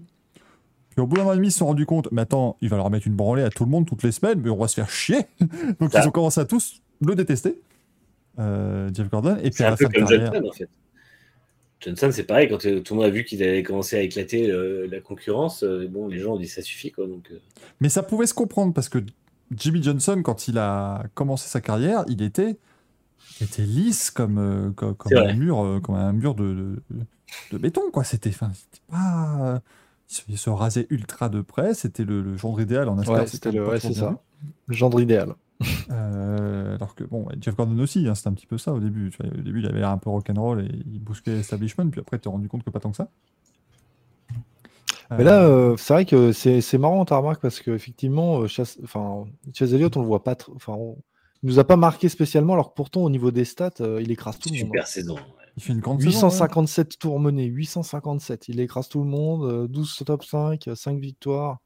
Puis 0.91 1.01
au 1.01 1.07
bout 1.07 1.17
d'un 1.17 1.25
an 1.25 1.33
et 1.33 1.35
demi, 1.35 1.47
ils 1.47 1.51
se 1.51 1.59
sont 1.59 1.65
rendus 1.65 1.85
compte, 1.85 2.07
mais 2.13 2.21
attends, 2.21 2.55
il 2.61 2.69
va 2.69 2.77
leur 2.77 2.89
mettre 2.89 3.05
une 3.05 3.15
branlée 3.15 3.43
à 3.43 3.49
tout 3.49 3.65
le 3.65 3.69
monde 3.69 3.85
toutes 3.85 4.03
les 4.03 4.13
semaines, 4.13 4.39
mais 4.41 4.49
on 4.49 4.55
va 4.55 4.69
se 4.69 4.75
faire 4.75 4.89
chier. 4.89 5.25
Donc 5.79 5.93
ils 5.93 6.07
ont 6.07 6.11
commencé 6.11 6.39
à 6.39 6.45
tous 6.45 6.81
le 7.01 7.15
détester. 7.15 7.61
Euh, 8.39 8.89
Jeff 8.93 9.09
Gordon. 9.09 9.37
Et 9.43 9.49
puis 9.49 9.63
à 9.63 9.71
la 9.71 9.77
fin 9.77 9.87
de 9.87 9.91
carrière. 9.91 10.33
Johnson 10.33 10.47
en 10.47 10.51
fait. 10.53 10.69
Johnson, 11.81 12.09
c'est 12.11 12.23
pareil, 12.23 12.47
quand 12.49 12.65
euh, 12.65 12.79
tout 12.79 12.93
le 12.93 13.01
monde 13.01 13.07
a 13.07 13.11
vu 13.11 13.25
qu'il 13.25 13.43
allait 13.43 13.61
commencer 13.61 13.95
à 13.97 14.01
éclater 14.01 14.49
euh, 14.49 14.87
la 14.89 15.01
concurrence, 15.01 15.63
euh, 15.63 15.87
bon, 15.87 16.07
les 16.07 16.19
gens 16.19 16.33
ont 16.33 16.39
dit 16.39 16.47
ça 16.47 16.61
suffit 16.61 16.91
quoi. 16.91 17.05
Donc, 17.05 17.29
euh, 17.31 17.39
Mais 17.81 17.89
ça 17.89 18.01
pouvait 18.01 18.25
se 18.27 18.33
comprendre 18.33 18.73
parce 18.73 18.89
que 18.89 18.99
Jimmy 19.55 19.83
Johnson, 19.83 20.21
quand 20.23 20.47
il 20.47 20.57
a 20.57 21.03
commencé 21.13 21.47
sa 21.47 21.61
carrière, 21.61 22.03
il 22.07 22.23
était, 22.23 22.57
il 23.39 23.45
était 23.45 23.63
lisse 23.63 24.09
comme, 24.09 24.37
euh, 24.39 24.71
comme, 24.71 24.95
comme 24.95 25.11
C'est 25.11 25.17
un 25.19 25.33
mur, 25.33 25.63
euh, 25.63 25.79
comme 25.79 25.95
un 25.95 26.13
mur 26.13 26.33
de, 26.33 26.53
de, 26.89 26.97
de 27.51 27.57
béton. 27.57 27.91
Quoi. 27.91 28.03
C'était, 28.03 28.29
enfin, 28.29 28.51
c'était 28.53 28.81
pas. 28.89 29.61
Il 30.09 30.15
se, 30.15 30.21
il 30.29 30.37
se 30.37 30.49
rasait 30.49 30.87
ultra 30.89 31.29
de 31.29 31.41
près. 31.41 31.73
C'était 31.73 32.05
le, 32.05 32.21
le 32.21 32.37
genre 32.37 32.59
idéal 32.59 32.89
en 32.89 32.95
NASCAR. 32.95 33.15
Ouais, 33.15 33.27
c'était 33.27 33.51
le, 33.51 33.63
pas 33.63 33.71
ouais, 33.71 33.79
toujours 33.79 33.95
c'est 33.95 33.99
bien 33.99 34.09
ça. 34.09 34.23
Le 34.67 34.73
gendre 34.73 35.01
idéal. 35.01 35.35
Euh, 35.91 36.75
alors 36.75 36.95
que 36.95 37.03
bon, 37.03 37.27
Jeff 37.39 37.55
Gordon 37.55 37.77
aussi, 37.79 38.07
hein, 38.07 38.15
c'était 38.15 38.27
un 38.29 38.33
petit 38.33 38.47
peu 38.47 38.57
ça 38.57 38.73
au 38.73 38.79
début. 38.79 39.11
Tu 39.11 39.17
vois, 39.23 39.31
au 39.31 39.41
début, 39.41 39.59
il 39.61 39.67
avait 39.67 39.79
l'air 39.79 39.89
un 39.91 39.97
peu 39.99 40.09
rock'n'roll 40.09 40.61
et 40.61 40.69
il 40.91 40.99
bousculait 40.99 41.37
l'establishment, 41.37 41.89
puis 41.89 42.01
après, 42.01 42.17
tu 42.17 42.23
t'es 42.23 42.29
rendu 42.29 42.47
compte 42.49 42.63
que 42.63 42.69
pas 42.71 42.79
tant 42.79 42.89
que 42.91 42.97
ça. 42.97 43.09
Mais 45.11 45.23
là, 45.23 45.43
euh, 45.43 45.77
c'est 45.77 45.93
vrai 45.93 46.05
que 46.05 46.31
c'est 46.31 46.61
c'est 46.61 46.79
marrant 46.79 47.05
ta 47.05 47.17
remarque 47.17 47.39
parce 47.41 47.59
qu'effectivement, 47.61 48.39
euh, 48.41 48.47
Chas- 48.47 48.77
enfin, 48.83 49.25
Chase 49.53 49.73
Elliott, 49.73 49.95
on 49.97 50.01
le 50.01 50.07
voit 50.07 50.23
pas. 50.23 50.35
Enfin, 50.55 50.73
on- 50.73 50.97
il 51.43 51.49
nous 51.49 51.59
a 51.59 51.63
pas 51.63 51.77
marqué 51.77 52.09
spécialement, 52.09 52.53
alors 52.53 52.71
que 52.71 52.75
pourtant, 52.75 53.01
au 53.03 53.09
niveau 53.11 53.29
des 53.29 53.45
stats, 53.45 53.69
euh, 53.81 54.01
il 54.01 54.11
écrase 54.11 54.39
tout 54.39 54.49
le 54.49 54.55
monde. 54.55 54.65
super 54.65 54.87
saison. 54.87 55.13
ouais. 55.15 55.21
il 55.57 55.63
fait 55.63 55.73
une 55.73 55.79
grande 55.79 56.01
saison, 56.01 56.17
ouais. 56.27 56.31
857 56.31 56.97
tours 56.97 57.19
menés, 57.19 57.45
857. 57.45 58.49
Il 58.49 58.59
écrase 58.59 58.89
tout 58.89 58.99
le 59.03 59.09
monde, 59.09 59.43
euh, 59.45 59.67
12 59.67 59.95
top 60.05 60.23
5, 60.23 60.67
5 60.73 60.99
victoires. 60.99 61.59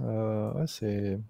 Euh, 0.00 0.52
ouais, 0.54 0.64
c'est. 0.66 1.20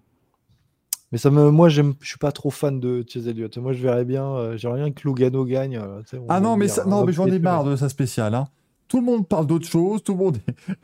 Mais 1.13 1.17
ça 1.19 1.29
me, 1.29 1.49
moi, 1.51 1.69
j'aime, 1.69 1.93
je 2.01 2.07
suis 2.09 2.17
pas 2.17 2.31
trop 2.33 2.49
fan 2.49 2.79
de 2.81 3.05
Chase 3.07 3.27
Elliott. 3.27 3.55
Moi, 3.59 3.71
je 3.73 3.81
verrais 3.83 4.03
bien, 4.03 4.25
euh, 4.25 4.57
j'aimerais 4.57 4.79
bien 4.81 4.91
que 4.91 5.07
Lugano 5.07 5.45
gagne. 5.45 5.77
euh, 5.77 6.01
Ah 6.27 6.39
non, 6.41 6.57
mais, 6.57 6.67
ça- 6.67 6.83
non, 6.85 7.05
mais 7.05 7.13
j'en 7.13 7.27
ai 7.27 7.37
marre 7.39 7.63
de 7.63 7.75
sa 7.75 7.87
spéciale. 7.87 8.33
Hein. 8.33 8.47
Tout 8.87 8.97
le 8.99 9.05
monde 9.05 9.27
parle 9.27 9.45
d'autre 9.47 9.67
chose, 9.67 10.03
tout 10.03 10.13
le 10.13 10.17
monde 10.17 10.37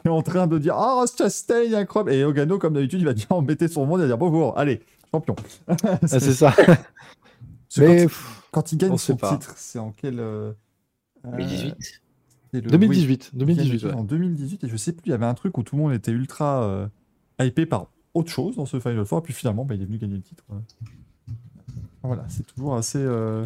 est 0.06 0.08
en 0.10 0.22
train 0.22 0.46
de 0.48 0.58
dire 0.60 0.76
Ah, 0.78 0.94
Ross 0.96 1.16
Chastain, 1.18 1.74
incroyable. 1.74 2.14
Et 2.14 2.24
Ogano, 2.24 2.60
comme 2.60 2.74
d'habitude, 2.76 3.00
il 3.02 3.06
va 3.06 3.14
dire 3.14 3.26
embêter 3.32 3.68
son 3.68 3.86
monde, 3.88 4.00
il 4.00 4.04
va 4.04 4.08
dire 4.08 4.18
bonjour, 4.20 4.58
allez, 4.58 4.82
champion. 5.12 5.36
Ah, 5.68 5.76
c'est 6.08 6.20
ça. 6.34 6.54
Mais 7.78 7.86
quand, 7.88 8.04
pff, 8.04 8.44
quand 8.52 8.72
il 8.72 8.78
gagne 8.78 8.92
on 8.92 8.98
son 8.98 9.16
titre, 9.16 9.54
c'est 9.58 9.80
en 9.80 9.92
quel. 9.92 10.20
euh, 10.20 10.52
euh, 11.26 11.32
2018. 11.38 11.76
c'est 12.54 12.62
le- 12.64 12.70
2018, 12.70 13.32
oui, 13.34 13.40
il 13.42 13.46
gagne 13.46 13.56
2018, 13.58 13.72
le 13.74 13.80
titre 13.80 13.96
En 13.98 14.04
2018, 14.04 14.64
et 14.64 14.68
je 14.68 14.78
sais 14.78 14.92
plus, 14.94 15.04
il 15.08 15.10
y 15.10 15.14
avait 15.14 15.26
un 15.26 15.34
truc 15.34 15.58
où 15.58 15.64
tout 15.64 15.76
le 15.76 15.82
monde 15.82 15.94
était 15.94 16.12
ultra 16.12 16.64
euh, 16.64 16.88
hypé 17.42 17.66
par 17.66 17.88
autre 18.20 18.30
chose 18.32 18.56
dans 18.56 18.66
ce 18.66 18.80
Final 18.80 19.06
Four, 19.06 19.24
puis 19.24 19.34
finalement, 19.34 19.66
bah, 19.66 19.76
il 19.76 19.82
est 19.82 19.86
venu 19.86 19.98
gagner 19.98 20.16
le 20.16 20.22
titre. 20.22 20.44
Voilà, 22.04 22.26
c'est 22.30 22.46
toujours 22.46 22.76
assez. 22.76 23.00
euh, 23.00 23.46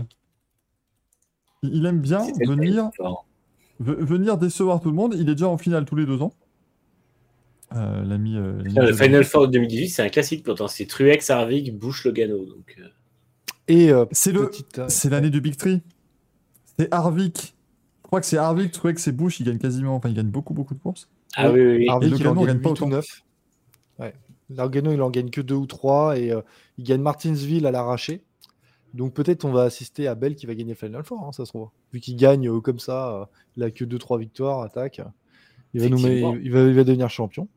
Il 1.63 1.75
il 1.75 1.85
aime 1.85 1.99
bien 2.01 2.19
venir 2.45 2.89
venir 3.79 4.37
décevoir 4.37 4.79
tout 4.81 4.89
le 4.89 4.95
monde. 4.95 5.15
Il 5.17 5.29
est 5.29 5.33
déjà 5.35 5.47
en 5.47 5.57
finale 5.57 5.85
tous 5.85 5.95
les 5.95 6.05
deux 6.05 6.21
ans. 6.21 6.33
euh, 7.75 8.03
l'ami. 8.03 8.35
euh, 8.37 8.61
l'ami 8.63 8.75
Le 8.75 8.93
Final 8.93 9.23
Four 9.23 9.47
2018, 9.47 9.89
c'est 9.89 10.03
un 10.03 10.09
classique 10.09 10.43
pourtant. 10.43 10.67
C'est 10.67 10.85
Truex, 10.85 11.29
Harvick, 11.29 11.75
Bush, 11.77 12.05
Logano. 12.05 12.45
Donc, 12.45 12.75
euh, 12.79 12.87
Et 13.67 13.91
euh, 13.91 14.05
C'est 14.11 14.31
le- 14.31 14.47
petite, 14.49 14.81
C'est 14.89 15.09
l'année 15.09 15.29
du 15.31 15.41
Big 15.41 15.55
Three. 15.57 15.81
C'est 16.77 16.93
Harvick. 16.93 17.55
Je 18.03 18.07
crois 18.07 18.19
que 18.21 18.27
c'est 18.27 18.37
Harvick, 18.37 18.71
Truex 18.71 19.07
et 19.07 19.11
Bush, 19.11 19.39
ils 19.39 19.43
gagnent 19.45 19.57
quasiment. 19.57 19.95
Enfin, 19.95 20.09
ils 20.09 20.15
gagnent 20.15 20.29
beaucoup, 20.29 20.53
beaucoup 20.53 20.75
de 20.75 20.79
courses. 20.79 21.09
Ah 21.35 21.51
oui, 21.51 21.59
oui, 21.61 21.75
oui. 21.77 21.89
Harvick, 21.89 22.09
il 22.09 22.11
Logano 22.11 22.35
gagne 22.45 22.47
gagne 22.47 22.61
pas 22.61 22.69
8 22.69 22.81
ou 22.81 22.83
autant. 22.83 22.89
9. 22.89 23.23
Ouais. 23.99 24.13
Logano, 24.49 24.91
il 24.91 25.01
en 25.01 25.09
gagne 25.09 25.29
que 25.29 25.41
deux 25.41 25.55
ou 25.55 25.65
trois 25.65 26.17
et 26.17 26.31
euh, 26.31 26.41
il 26.77 26.83
gagne 26.83 27.01
Martinsville 27.01 27.65
à 27.65 27.71
l'arraché. 27.71 28.23
Donc 28.93 29.13
peut-être 29.13 29.43
on 29.45 29.51
va 29.51 29.63
assister 29.63 30.07
à 30.07 30.15
Bell 30.15 30.35
qui 30.35 30.45
va 30.45 30.53
gagner 30.53 30.75
Final 30.75 31.03
Four, 31.03 31.25
hein, 31.25 31.31
ça 31.31 31.45
se 31.45 31.51
trouve. 31.51 31.69
Vu 31.91 31.99
qu'il 31.99 32.15
gagne 32.15 32.47
euh, 32.47 32.59
comme 32.59 32.79
ça, 32.79 33.15
euh, 33.15 33.25
il 33.57 33.63
a 33.63 33.71
que 33.71 33.85
2-3 33.85 34.19
victoires, 34.19 34.61
attaque. 34.61 35.01
Il 35.73 35.81
va, 35.81 35.87
il, 35.87 36.51
va, 36.51 36.83
devenir 36.83 37.09
champion. 37.09 37.47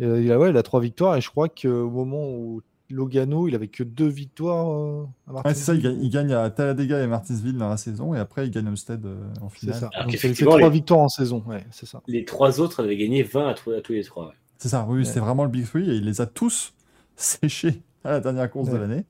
Il, 0.00 0.32
a, 0.32 0.38
ouais, 0.38 0.50
il 0.50 0.56
a 0.56 0.62
3 0.64 0.80
victoires 0.80 1.16
et 1.16 1.20
je 1.20 1.30
crois 1.30 1.48
qu'au 1.48 1.88
moment 1.88 2.28
où 2.28 2.60
Logano, 2.90 3.46
il 3.46 3.54
avait 3.54 3.68
que 3.68 3.84
2 3.84 4.04
victoires 4.08 5.06
à 5.28 5.32
ouais, 5.32 5.54
c'est 5.54 5.54
ça, 5.54 5.74
il 5.74 6.10
gagne, 6.10 6.32
à 6.32 6.50
Talladega 6.50 7.00
et 7.00 7.06
Martinsville 7.06 7.56
dans 7.56 7.68
la 7.68 7.76
saison 7.76 8.14
et 8.14 8.18
après 8.18 8.46
il 8.46 8.50
gagne 8.50 8.66
Homestead 8.66 9.06
en 9.40 9.48
finale. 9.48 9.90
C'est 10.10 10.26
ça. 10.26 10.48
Donc, 10.48 10.58
3 10.58 10.70
victoires 10.70 11.00
en 11.00 11.08
saison, 11.08 11.44
ouais, 11.46 11.64
c'est 11.70 11.86
ça. 11.86 12.02
Les 12.08 12.24
3 12.24 12.60
autres 12.60 12.82
avaient 12.82 12.96
gagné 12.96 13.22
20 13.22 13.48
à, 13.48 13.54
tous 13.54 13.92
les 13.92 14.02
3. 14.02 14.34
C'est 14.58 14.68
ça, 14.68 14.86
oui, 14.88 14.98
Ouais. 15.00 15.04
c'est 15.04 15.20
vraiment 15.20 15.44
le 15.44 15.50
Big 15.50 15.66
Three, 15.66 15.90
et 15.90 15.94
il 15.96 16.04
les 16.04 16.20
a 16.20 16.26
tous 16.26 16.74
séchés 17.16 17.82
à 18.04 18.10
la 18.12 18.20
dernière 18.20 18.50
course 18.50 18.70
de 18.70 18.76
l'année. 18.76 19.04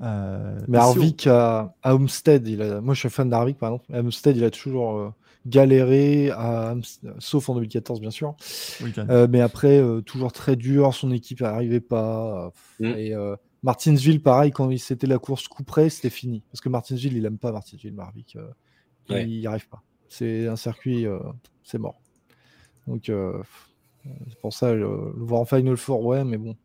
Euh, 0.00 0.58
Mais 0.68 0.78
Harvick 0.78 1.26
à, 1.26 1.74
à 1.82 1.94
Homestead, 1.94 2.46
il 2.48 2.60
a... 2.62 2.80
moi 2.80 2.94
je 2.94 3.00
suis 3.00 3.08
fan 3.10 3.30
d'Harvick 3.30 3.58
par 3.58 3.70
exemple. 3.70 3.94
À 3.94 4.00
Homestead, 4.00 4.36
il 4.36 4.44
a 4.44 4.50
toujours 4.50 4.98
euh, 4.98 5.10
galéré, 5.46 6.30
à... 6.32 6.74
Sauf 7.20 7.48
en 7.48 7.54
2014 7.54 8.00
bien 8.00 8.10
sûr. 8.10 8.34
oui. 8.82 8.92
Euh, 8.98 9.28
mais 9.30 9.40
après, 9.40 9.78
euh, 9.80 10.00
toujours 10.00 10.32
très 10.32 10.56
dur, 10.56 10.92
son 10.94 11.10
équipe 11.12 11.40
n'arrivait 11.40 11.80
pas. 11.80 12.52
Mm. 12.80 12.84
Et 12.84 13.14
euh, 13.14 13.36
Martinsville, 13.62 14.20
pareil, 14.22 14.50
quand 14.50 14.68
il- 14.70 14.78
c'était 14.80 15.06
la 15.06 15.18
course 15.18 15.46
coup 15.48 15.62
près, 15.64 15.88
c'était 15.88 16.10
fini. 16.10 16.42
Parce 16.50 16.60
que 16.60 16.68
Martinsville, 16.68 17.16
il 17.16 17.24
aime 17.24 17.38
pas 17.38 17.52
Martinsville, 17.52 17.94
Harvick. 17.98 18.36
euh, 18.36 18.48
Ouais. 19.10 19.22
Il 19.28 19.38
n'y 19.38 19.46
arrive 19.46 19.68
pas. 19.68 19.82
C'est 20.08 20.48
un 20.48 20.56
circuit, 20.56 21.06
euh, 21.06 21.18
c'est 21.62 21.78
mort. 21.78 22.00
Donc 22.86 23.08
euh, 23.10 23.40
c'est 24.28 24.38
pour 24.40 24.52
ça, 24.52 24.72
le, 24.72 25.14
le 25.16 25.24
voir 25.24 25.40
en 25.40 25.44
Final 25.44 25.76
Four, 25.76 26.04
ouais, 26.04 26.24
mais 26.24 26.36
bon. 26.36 26.56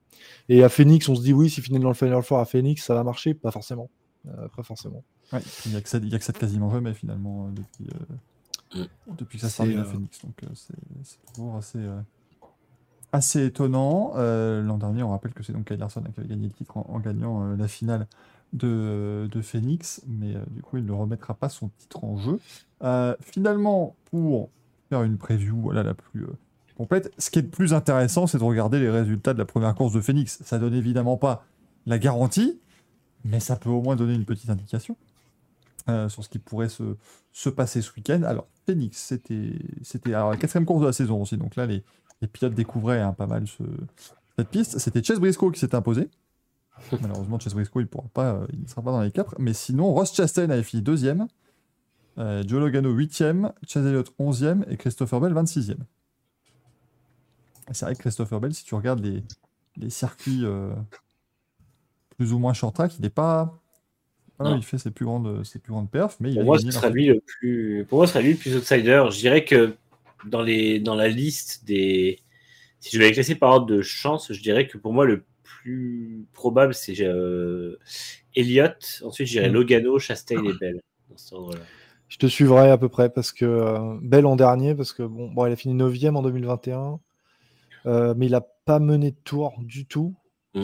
Et 0.49 0.63
à 0.63 0.69
Phoenix, 0.69 1.07
on 1.09 1.15
se 1.15 1.21
dit 1.21 1.33
oui, 1.33 1.49
s'il 1.49 1.63
finit 1.63 1.79
dans 1.79 1.87
le 1.89 1.93
Final 1.93 2.21
Four 2.23 2.39
à 2.39 2.45
Phoenix, 2.45 2.83
ça 2.83 2.93
va 2.93 3.03
marcher? 3.03 3.33
Pas 3.33 3.51
forcément. 3.51 3.89
Euh, 4.27 4.47
pas 4.55 4.63
forcément. 4.63 5.03
Ouais, 5.31 5.39
il 5.65 5.75
accède, 5.75 6.03
il 6.03 6.13
accède 6.13 6.37
quasiment 6.37 6.69
jamais 6.69 6.93
finalement 6.93 7.47
euh, 7.47 7.51
depuis, 7.51 7.87
euh, 8.75 8.85
depuis 9.17 9.37
que 9.37 9.41
ça 9.43 9.49
se 9.49 9.55
C'est, 9.55 9.63
termine 9.63 9.79
à 9.79 9.87
euh, 9.87 9.91
Phoenix. 9.91 10.25
Donc 10.25 10.43
euh, 10.43 10.47
c'est 10.55 10.75
c'est 11.03 11.33
toujours 11.33 11.55
assez, 11.55 11.77
euh, 11.77 12.01
assez 13.13 13.45
étonnant. 13.45 14.13
Euh, 14.15 14.61
L'an 14.61 14.77
dernier, 14.77 15.03
on 15.03 15.09
rappelle 15.11 15.33
que 15.33 15.43
c'est 15.43 15.53
donc 15.53 15.67
Kyle 15.67 15.77
Larson 15.77 16.01
qui 16.01 16.19
avait 16.19 16.27
gagné 16.27 16.47
le 16.47 16.53
titre 16.53 16.75
en, 16.77 16.85
en 16.89 16.99
gagnant 16.99 17.43
euh, 17.43 17.55
la 17.55 17.67
finale 17.67 18.07
de, 18.51 19.29
de 19.31 19.41
Phoenix, 19.41 20.01
mais 20.07 20.35
euh, 20.35 20.43
du 20.49 20.61
coup, 20.61 20.77
il 20.77 20.85
ne 20.85 20.91
remettra 20.91 21.35
pas 21.35 21.49
son 21.49 21.69
titre 21.77 22.03
en 22.03 22.17
jeu. 22.17 22.39
Euh, 22.83 23.15
finalement, 23.21 23.95
pour 24.05 24.49
faire 24.89 25.03
une 25.03 25.17
preview 25.17 25.55
voilà, 25.61 25.83
la 25.83 25.93
plus 25.93 26.23
euh, 26.23 26.33
complète, 26.79 27.11
ce 27.17 27.29
qui 27.29 27.39
est 27.39 27.41
le 27.41 27.49
plus 27.49 27.73
intéressant, 27.73 28.25
c'est 28.25 28.37
de 28.37 28.43
regarder 28.43 28.79
les 28.79 28.89
résultats 28.89 29.33
de 29.33 29.39
la 29.39 29.45
première 29.45 29.75
course 29.75 29.93
de 29.93 29.99
Phoenix. 29.99 30.39
Ça 30.43 30.59
donne 30.59 30.73
évidemment 30.73 31.17
pas 31.17 31.45
la 31.85 31.99
garantie, 31.99 32.57
mais 33.25 33.41
ça 33.41 33.57
peut 33.57 33.69
au 33.69 33.81
moins 33.81 33.97
donner 33.97 34.13
une 34.13 34.23
petite 34.23 34.49
indication 34.49 34.95
euh, 35.89 36.07
sur 36.07 36.23
ce 36.23 36.29
qui 36.29 36.39
pourrait 36.39 36.69
se, 36.69 36.95
se 37.33 37.49
passer 37.49 37.81
ce 37.81 37.91
week-end. 37.95 38.23
Alors, 38.23 38.47
Phoenix, 38.65 38.97
c'était 38.97 39.51
la 40.05 40.37
quatrième 40.37 40.65
course 40.65 40.81
de 40.81 40.85
la 40.87 40.93
saison 40.93 41.21
aussi, 41.21 41.35
donc 41.35 41.57
là, 41.57 41.65
les, 41.65 41.83
pilotes 42.31 42.53
découvraient 42.53 43.01
hein, 43.01 43.11
pas 43.13 43.27
mal 43.27 43.45
ce- 43.45 43.63
cette 44.37 44.47
piste. 44.47 44.79
C'était 44.79 45.03
Chase 45.03 45.19
Briscoe 45.19 45.51
qui 45.51 45.59
s'était 45.59 45.75
imposé. 45.75 46.09
Malheureusement, 47.01 47.39
Chase 47.39 47.55
Briscoe, 47.55 47.81
il 47.81 47.87
pas, 47.87 48.35
euh, 48.35 48.47
il 48.53 48.61
ne 48.61 48.67
sera 48.67 48.81
pas 48.81 48.91
dans 48.91 49.01
les 49.01 49.11
quatre. 49.11 49.35
Mais 49.37 49.53
sinon, 49.53 49.93
Ross 49.93 50.13
Chastain 50.15 50.49
avait 50.49 50.63
fini 50.63 50.81
deuxième, 50.81 51.27
euh, 52.19 52.41
Joe 52.47 52.61
Logano 52.61 52.91
huitième, 52.91 53.51
Chase 53.67 53.85
Elliott 53.85 54.13
onzième 54.17 54.65
et 54.69 54.77
Christopher 54.77 55.19
Bell 55.19 55.33
26e. 55.33 55.77
C'est 57.73 57.85
vrai 57.85 57.95
que 57.95 57.99
Christopher 57.99 58.39
Bell, 58.39 58.53
si 58.53 58.63
tu 58.65 58.75
regardes 58.75 59.03
les, 59.03 59.23
les 59.77 59.89
circuits 59.89 60.41
euh, 60.43 60.71
plus 62.17 62.33
ou 62.33 62.39
moins 62.39 62.53
short 62.53 62.75
track, 62.75 62.95
il 62.97 63.01
n'est 63.01 63.09
pas. 63.09 63.59
voilà, 64.37 64.51
Non. 64.53 64.57
il 64.57 64.63
fait 64.63 64.77
ses 64.77 64.91
plus 64.91 65.05
grandes, 65.05 65.43
ses 65.45 65.59
plus 65.59 65.71
grandes 65.71 65.89
perfs, 65.89 66.17
mais 66.19 66.29
il 66.29 66.33
Pour 66.35 66.41
a 66.41 66.45
moi, 66.45 66.59
ce 66.59 66.71
sera 66.71 66.89
lui 66.89 67.07
le 67.07 67.21
plus. 67.21 67.85
Pour 67.87 67.99
moi, 67.99 68.07
ce 68.07 68.13
sera 68.13 68.21
lui 68.23 68.31
le 68.33 68.37
plus 68.37 68.55
outsider. 68.55 69.05
Je 69.11 69.17
dirais 69.17 69.45
que 69.45 69.75
dans 70.25 70.41
les 70.41 70.79
dans 70.79 70.95
la 70.95 71.07
liste 71.07 71.65
des. 71.65 72.19
Si 72.81 72.95
je 72.95 72.99
vais 72.99 73.07
les 73.09 73.13
classer 73.13 73.35
par 73.35 73.51
ordre 73.51 73.65
de 73.67 73.81
chance, 73.81 74.31
je 74.31 74.41
dirais 74.41 74.67
que 74.67 74.77
pour 74.77 74.93
moi 74.93 75.05
le 75.05 75.25
plus 75.43 76.25
probable 76.33 76.73
c'est 76.73 76.95
euh, 77.01 77.77
Elliott. 78.35 79.01
Ensuite, 79.05 79.27
je 79.27 79.33
dirais 79.33 79.49
Mm. 79.49 79.53
Logano, 79.53 79.99
Chastain 79.99 80.43
et 80.45 80.53
Bell. 80.59 80.79
Dans 81.09 81.17
cet 81.17 81.33
ordre-là. 81.33 81.59
Je 82.07 82.17
te 82.17 82.25
suivrai 82.25 82.71
à 82.71 82.77
peu 82.77 82.87
près 82.89 83.09
parce 83.09 83.31
que 83.31 83.45
euh, 83.45 83.97
Bell 84.01 84.25
en 84.25 84.35
dernier, 84.35 84.73
parce 84.75 84.93
que 84.93 85.03
bon, 85.03 85.29
bon, 85.29 85.45
il 85.45 85.51
a 85.51 85.55
fini 85.55 85.75
9e 85.75 86.15
en 86.15 86.21
2021, 86.23 86.99
euh, 87.85 88.13
mais 88.17 88.25
il 88.27 88.31
n'a 88.31 88.41
pas 88.41 88.79
mené 88.79 89.11
de 89.11 89.17
tour 89.23 89.53
du 89.59 89.85
tout. 89.85 90.15
Mm. 90.55 90.63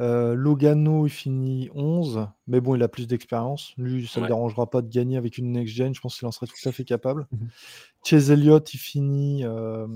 Euh, 0.00 0.34
Logano, 0.34 1.06
il 1.06 1.10
finit 1.10 1.68
11, 1.74 2.26
mais 2.46 2.60
bon, 2.62 2.74
il 2.74 2.82
a 2.82 2.88
plus 2.88 3.06
d'expérience. 3.06 3.74
Lui, 3.76 4.06
ça 4.06 4.20
ne 4.20 4.24
Ouais. 4.24 4.28
le 4.30 4.34
dérangera 4.34 4.68
pas 4.70 4.80
de 4.80 4.88
gagner 4.88 5.16
avec 5.18 5.36
une 5.36 5.52
next-gen. 5.52 5.94
Je 5.94 6.00
pense 6.00 6.18
qu'il 6.18 6.26
en 6.26 6.32
serait 6.32 6.46
tout 6.46 6.68
à 6.68 6.72
fait 6.72 6.84
capable. 6.84 7.26
Mhm. 7.32 7.48
Chase 8.04 8.30
Elliott, 8.30 8.72
il 8.72 8.78
finit 8.78 9.44
euh, 9.44 9.86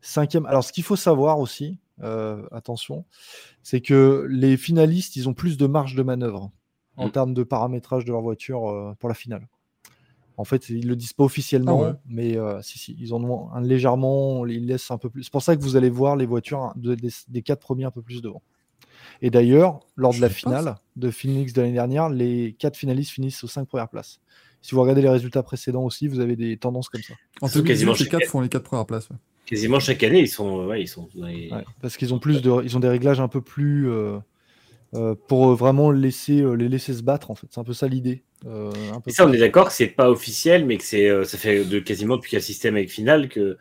5e. 0.00 0.46
Alors, 0.46 0.64
ce 0.64 0.72
qu'il 0.72 0.82
faut 0.84 0.96
savoir 0.96 1.40
aussi, 1.40 1.78
euh, 2.02 2.46
attention, 2.52 3.04
c'est 3.62 3.82
que 3.82 4.26
les 4.30 4.56
finalistes, 4.56 5.14
ils 5.16 5.28
ont 5.28 5.34
plus 5.34 5.58
de 5.58 5.66
marge 5.66 5.94
de 5.94 6.02
manœuvre 6.02 6.50
en 6.96 7.08
Mm. 7.08 7.12
termes 7.12 7.34
de 7.34 7.42
paramétrage 7.42 8.04
de 8.06 8.12
leur 8.12 8.22
voiture 8.22 8.70
euh, 8.70 8.94
pour 8.98 9.10
la 9.10 9.14
finale. 9.14 9.46
En 10.36 10.44
fait, 10.44 10.68
ils 10.68 10.86
le 10.88 10.96
disent 10.96 11.12
pas 11.12 11.24
officiellement, 11.24 11.82
Ah 11.84 11.88
ouais. 11.90 11.96
mais 12.08 12.36
euh, 12.36 12.60
si, 12.62 12.78
si, 12.78 12.96
ils 12.98 13.14
en 13.14 13.22
ont 13.22 13.50
un 13.52 13.60
légèrement, 13.60 14.44
ils 14.46 14.66
laissent 14.66 14.90
un 14.90 14.98
peu 14.98 15.08
plus. 15.08 15.22
C'est 15.24 15.32
pour 15.32 15.42
ça 15.42 15.54
que 15.56 15.62
vous 15.62 15.76
allez 15.76 15.90
voir 15.90 16.16
les 16.16 16.26
voitures 16.26 16.72
de- 16.76 16.94
des, 16.96 17.10
des 17.28 17.42
quatre 17.42 17.60
premiers 17.60 17.84
un 17.84 17.90
peu 17.92 18.02
plus 18.02 18.20
devant. 18.20 18.42
Et 19.22 19.30
d'ailleurs, 19.30 19.80
lors 19.96 20.12
Je 20.12 20.18
de 20.18 20.22
la 20.22 20.28
finale 20.28 20.74
de 20.96 21.10
Phoenix 21.10 21.52
de 21.52 21.62
l'année 21.62 21.74
dernière, 21.74 22.08
les 22.08 22.54
quatre 22.58 22.76
finalistes 22.76 23.10
finissent 23.12 23.44
aux 23.44 23.48
cinq 23.48 23.66
premières 23.68 23.88
places. 23.88 24.18
Si 24.60 24.74
vous 24.74 24.80
regardez 24.80 25.02
les 25.02 25.08
résultats 25.08 25.42
précédents 25.42 25.84
aussi, 25.84 26.08
vous 26.08 26.20
avez 26.20 26.36
des 26.36 26.56
tendances 26.56 26.88
comme 26.88 27.02
ça. 27.02 27.14
En 27.40 27.46
quasiment 27.48 27.64
2018, 27.64 27.88
les 27.90 27.94
chaque- 28.10 28.20
quatre 28.20 28.30
font 28.30 28.40
les 28.40 28.48
quatre 28.48 28.64
premières 28.64 28.86
places. 28.86 29.08
ouais. 29.10 29.16
Quasiment 29.46 29.78
chaque 29.78 30.02
année, 30.02 30.20
ils 30.20 30.28
sont. 30.28 30.64
Ouais, 30.66 30.82
ils 30.82 30.88
sont 30.88 31.06
Ouais, 31.14 31.50
parce 31.82 31.96
qu'ils 31.98 32.14
ont 32.14 32.18
plus 32.18 32.40
de, 32.42 32.50
ils 32.64 32.76
ont 32.76 32.80
des 32.80 32.88
réglages 32.88 33.20
un 33.20 33.28
peu 33.28 33.42
plus 33.42 33.90
euh, 33.90 34.18
euh, 34.94 35.14
pour 35.28 35.54
vraiment 35.54 35.90
laisser 35.90 36.40
euh, 36.40 36.54
les 36.54 36.68
laisser 36.70 36.94
se 36.94 37.02
battre 37.02 37.30
en 37.30 37.34
fait. 37.34 37.46
C'est 37.50 37.60
un 37.60 37.64
peu 37.64 37.74
ça 37.74 37.86
l'idée. 37.86 38.24
Euh, 38.46 38.70
un 38.92 39.00
peu 39.00 39.10
Et 39.10 39.12
ça, 39.12 39.26
on 39.26 39.32
est 39.32 39.38
d'accord 39.38 39.68
que 39.68 39.72
c'est 39.72 39.86
pas 39.86 40.10
officiel, 40.10 40.66
mais 40.66 40.76
que 40.76 40.84
c'est, 40.84 41.08
euh, 41.08 41.24
ça 41.24 41.38
fait 41.38 41.64
de 41.64 41.78
quasiment 41.78 42.16
depuis 42.16 42.30
qu'il 42.30 42.36
y 42.36 42.38
a 42.38 42.40
le 42.40 42.44
système 42.44 42.76
avec 42.76 42.90
Final 42.90 43.28
que 43.28 43.56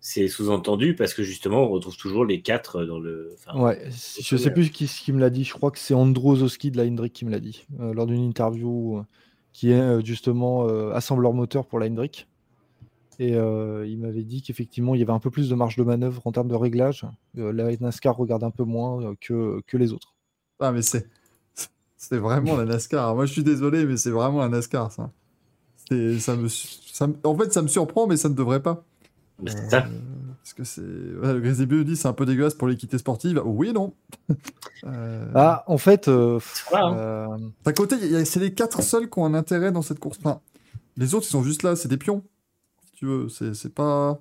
c'est 0.00 0.28
sous-entendu 0.28 0.94
parce 0.94 1.14
que 1.14 1.22
justement, 1.22 1.62
on 1.62 1.68
retrouve 1.68 1.96
toujours 1.96 2.24
les 2.26 2.42
quatre 2.42 2.84
dans 2.84 2.98
le. 2.98 3.34
enfin, 3.34 3.58
Ouais, 3.58 3.88
je 3.90 4.36
sais 4.36 4.50
plus 4.50 4.70
qui, 4.70 4.86
qui 4.86 5.12
me 5.12 5.20
l'a 5.20 5.30
dit. 5.30 5.44
Je 5.44 5.54
crois 5.54 5.70
que 5.70 5.78
c'est 5.78 5.94
Andrew 5.94 6.36
Zoski 6.36 6.70
de 6.70 6.76
la 6.76 6.84
Hendrick 6.84 7.12
qui 7.12 7.24
me 7.24 7.30
l'a 7.30 7.40
dit 7.40 7.66
euh, 7.80 7.94
lors 7.94 8.06
d'une 8.06 8.22
interview 8.22 8.98
euh, 8.98 9.02
qui 9.52 9.70
est 9.70 9.80
euh, 9.80 10.04
justement 10.04 10.68
euh, 10.68 10.92
assembleur 10.92 11.32
moteur 11.32 11.66
pour 11.66 11.78
la 11.78 11.86
Hendrick. 11.86 12.28
Et 13.18 13.34
euh, 13.34 13.86
il 13.86 13.98
m'avait 13.98 14.24
dit 14.24 14.42
qu'effectivement, 14.42 14.94
il 14.94 14.98
y 14.98 15.02
avait 15.02 15.12
un 15.12 15.20
peu 15.20 15.30
plus 15.30 15.48
de 15.48 15.54
marge 15.54 15.76
de 15.76 15.84
manœuvre 15.84 16.20
en 16.26 16.32
termes 16.32 16.48
de 16.48 16.54
réglage. 16.54 17.06
Euh, 17.38 17.52
la 17.52 17.74
NASCAR 17.76 18.16
regarde 18.16 18.42
un 18.44 18.50
peu 18.50 18.64
moins 18.64 19.02
euh, 19.02 19.14
que, 19.20 19.60
que 19.66 19.76
les 19.76 19.92
autres. 19.92 20.14
Ah, 20.60 20.72
mais 20.72 20.82
c'est. 20.82 21.08
C'est 22.08 22.18
vraiment 22.18 22.56
la 22.56 22.64
NASCAR. 22.66 23.14
Moi, 23.14 23.24
je 23.26 23.32
suis 23.32 23.42
désolé, 23.44 23.84
mais 23.86 23.96
c'est 23.96 24.10
vraiment 24.10 24.40
la 24.40 24.48
NASCAR, 24.48 24.92
ça. 24.92 25.10
C'est- 25.88 26.18
Ça 26.18 26.36
me... 26.36 26.48
ça 26.48 27.06
me- 27.06 27.16
En 27.24 27.36
fait, 27.36 27.52
ça 27.52 27.62
me 27.62 27.68
surprend, 27.68 28.06
mais 28.06 28.16
ça 28.16 28.28
ne 28.28 28.34
devrait 28.34 28.62
pas. 28.62 28.84
c'est 29.46 29.70
ça. 29.70 29.86
Parce 30.42 30.52
que 30.52 30.64
c'est. 30.64 30.82
ouais, 30.82 31.32
le 31.32 31.40
Grizzly 31.40 31.64
Bear 31.66 31.84
dit 31.84 31.96
c'est 31.96 32.06
un 32.08 32.12
peu 32.12 32.26
dégueulasse 32.26 32.54
pour 32.54 32.68
l'équité 32.68 32.98
sportive. 32.98 33.40
Oui 33.44 33.68
et 33.70 33.72
non. 33.72 33.94
Euh, 34.86 35.30
Ah, 35.34 35.64
en 35.66 35.78
fait, 35.78 36.08
euh, 36.08 36.38
hein. 36.74 36.94
euh, 36.94 37.26
D'un 37.64 37.72
côté, 37.72 37.96
il 38.02 38.10
y 38.12 38.16
a- 38.16 38.24
c'est 38.26 38.38
les 38.40 38.52
quatre 38.52 38.82
seuls 38.82 39.08
qui 39.08 39.18
ont 39.18 39.24
un 39.24 39.32
intérêt 39.32 39.72
dans 39.72 39.80
cette 39.80 39.98
course. 39.98 40.18
Enfin, 40.20 40.40
les 40.98 41.14
autres, 41.14 41.24
ils 41.26 41.30
sont 41.30 41.42
juste 41.42 41.62
là, 41.62 41.74
c'est 41.74 41.88
des 41.88 41.96
pions. 41.96 42.22
Si 42.84 42.92
tu 42.92 43.06
veux, 43.06 43.30
c'est 43.30 43.54
c'est 43.54 43.72
pas. 43.74 44.20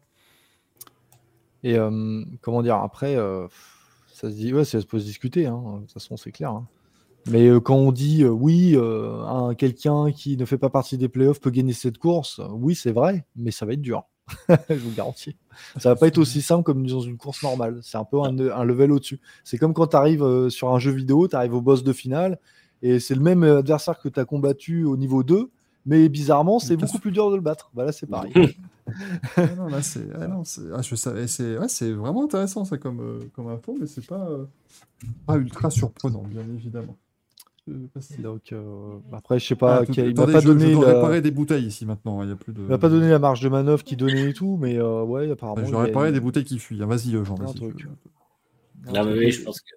et 1.63 1.77
euh, 1.77 2.23
comment 2.41 2.61
dire, 2.63 2.75
après, 2.77 3.17
euh, 3.17 3.45
ça 4.13 4.29
se 4.29 4.35
dit, 4.35 4.53
ouais, 4.53 4.63
ça 4.63 4.79
peut 4.87 4.99
se 4.99 5.05
discuter, 5.05 5.47
hein, 5.47 5.61
de 5.75 5.79
toute 5.81 5.91
façon, 5.91 6.15
c'est 6.15 6.31
clair. 6.31 6.51
hein. 6.51 6.65
Mais 7.29 7.47
euh, 7.47 7.59
quand 7.59 7.75
on 7.75 7.91
dit, 7.91 8.23
euh, 8.23 8.29
oui, 8.29 8.73
euh, 8.75 9.21
un- 9.25 9.55
quelqu'un 9.55 10.11
qui 10.11 10.35
ne 10.37 10.45
fait 10.45 10.57
pas 10.57 10.69
partie 10.69 10.97
des 10.97 11.07
playoffs 11.09 11.39
peut 11.39 11.49
gagner 11.51 11.73
cette 11.73 11.97
course, 11.97 12.41
oui, 12.51 12.75
c'est 12.75 12.91
vrai, 12.91 13.25
mais 13.35 13.51
ça 13.51 13.65
va 13.65 13.73
être 13.73 13.81
dur. 13.81 14.03
Je 14.69 14.75
vous 14.75 14.89
le 14.89 14.95
garantis. 14.95 15.35
Ça 15.77 15.89
va 15.89 15.95
pas 15.95 16.07
être 16.07 16.17
aussi 16.17 16.41
simple 16.41 16.63
comme 16.63 16.85
dans 16.87 17.01
une 17.01 17.17
course 17.17 17.43
normale. 17.43 17.79
C'est 17.81 17.97
un 17.97 18.05
peu 18.05 18.21
un, 18.21 18.37
un 18.39 18.63
level 18.63 18.91
au-dessus. 18.91 19.19
C'est 19.43 19.57
comme 19.57 19.73
quand 19.73 19.87
tu 19.87 19.95
arrives 19.97 20.49
sur 20.49 20.73
un 20.73 20.79
jeu 20.79 20.91
vidéo, 20.91 21.27
tu 21.27 21.35
arrives 21.35 21.53
au 21.53 21.61
boss 21.61 21.83
de 21.83 21.93
finale, 21.93 22.39
et 22.81 22.99
c'est 22.99 23.15
le 23.15 23.21
même 23.21 23.43
adversaire 23.43 23.99
que 23.99 24.09
tu 24.09 24.19
as 24.19 24.25
combattu 24.25 24.83
au 24.85 24.97
niveau 24.97 25.23
2, 25.23 25.49
Mais 25.85 26.07
bizarrement, 26.09 26.59
c'est 26.59 26.77
beaucoup 26.77 26.99
plus 26.99 27.11
dur 27.11 27.29
de 27.29 27.35
le 27.35 27.41
battre. 27.41 27.69
Bah 27.73 27.83
là, 27.85 27.91
c'est 27.91 28.07
pareil. 28.07 28.33
Ah 29.37 29.47
non, 29.55 29.67
là, 29.67 29.81
c'est 29.81 30.05
ah 30.19 30.27
non, 30.27 30.43
c'est- 30.43 30.61
ah, 30.75 30.81
je 30.81 30.95
savais- 30.95 31.27
c'est 31.27 31.57
ouais, 31.57 31.69
c'est 31.69 31.91
vraiment 31.93 32.25
intéressant 32.25 32.65
ça 32.65 32.77
comme, 32.77 32.99
euh, 32.99 33.19
comme 33.33 33.47
info, 33.47 33.77
mais 33.79 33.87
c'est 33.87 34.05
pas, 34.05 34.27
euh, 34.29 34.45
pas 35.25 35.37
ultra 35.37 35.69
surprenant, 35.69 36.21
bien 36.23 36.41
évidemment. 36.53 36.97
Je 36.97 37.41
sais 37.43 37.45
pas 37.45 37.47
si- 37.47 37.52
Donc 38.19 38.51
euh, 38.51 38.99
après, 39.13 39.39
je 39.39 39.45
sais 39.47 39.53
Ah, 39.55 39.57
pas, 39.57 39.85
quel- 39.85 40.09
il 40.09 40.15
m'a 40.15 40.25
pas 40.27 40.41
je, 40.41 40.47
donné 40.47 40.67
je 40.67 40.71
dois 40.73 40.85
la- 40.85 40.93
réparer 40.95 41.21
des 41.21 41.31
bouteilles 41.31 41.65
ici 41.65 41.85
maintenant, 41.85 42.19
hein, 42.19 42.25
il 42.25 42.29
y 42.29 42.33
a 42.33 42.35
plus 42.35 42.51
de... 42.53 42.61
il 42.61 42.67
m'a 42.67 42.77
pas 42.77 42.89
donné 42.89 43.09
la 43.09 43.19
marge 43.19 43.39
de 43.41 43.49
manœuvre 43.49 43.83
qu'il 43.83 43.97
donnait 43.97 44.29
et 44.29 44.33
tout, 44.33 44.57
mais 44.59 44.77
euh, 44.77 45.03
ouais, 45.03 45.31
apparemment. 45.31 45.61
Ouais, 45.61 45.69
je 45.69 45.75
a- 45.75 45.81
réparer 45.83 46.11
des 46.11 46.19
bouteilles 46.19 46.43
qui 46.43 46.59
fuient. 46.59 46.83
hein. 46.83 46.87
Vas-y, 46.87 47.15
euh, 47.15 47.23
Jean, 47.23 47.37
je- 47.37 47.43
un 48.87 48.93
Non, 48.93 49.05
mais 49.05 49.17
oui, 49.17 49.31
je 49.31 49.43
pense 49.43 49.61
que. 49.61 49.75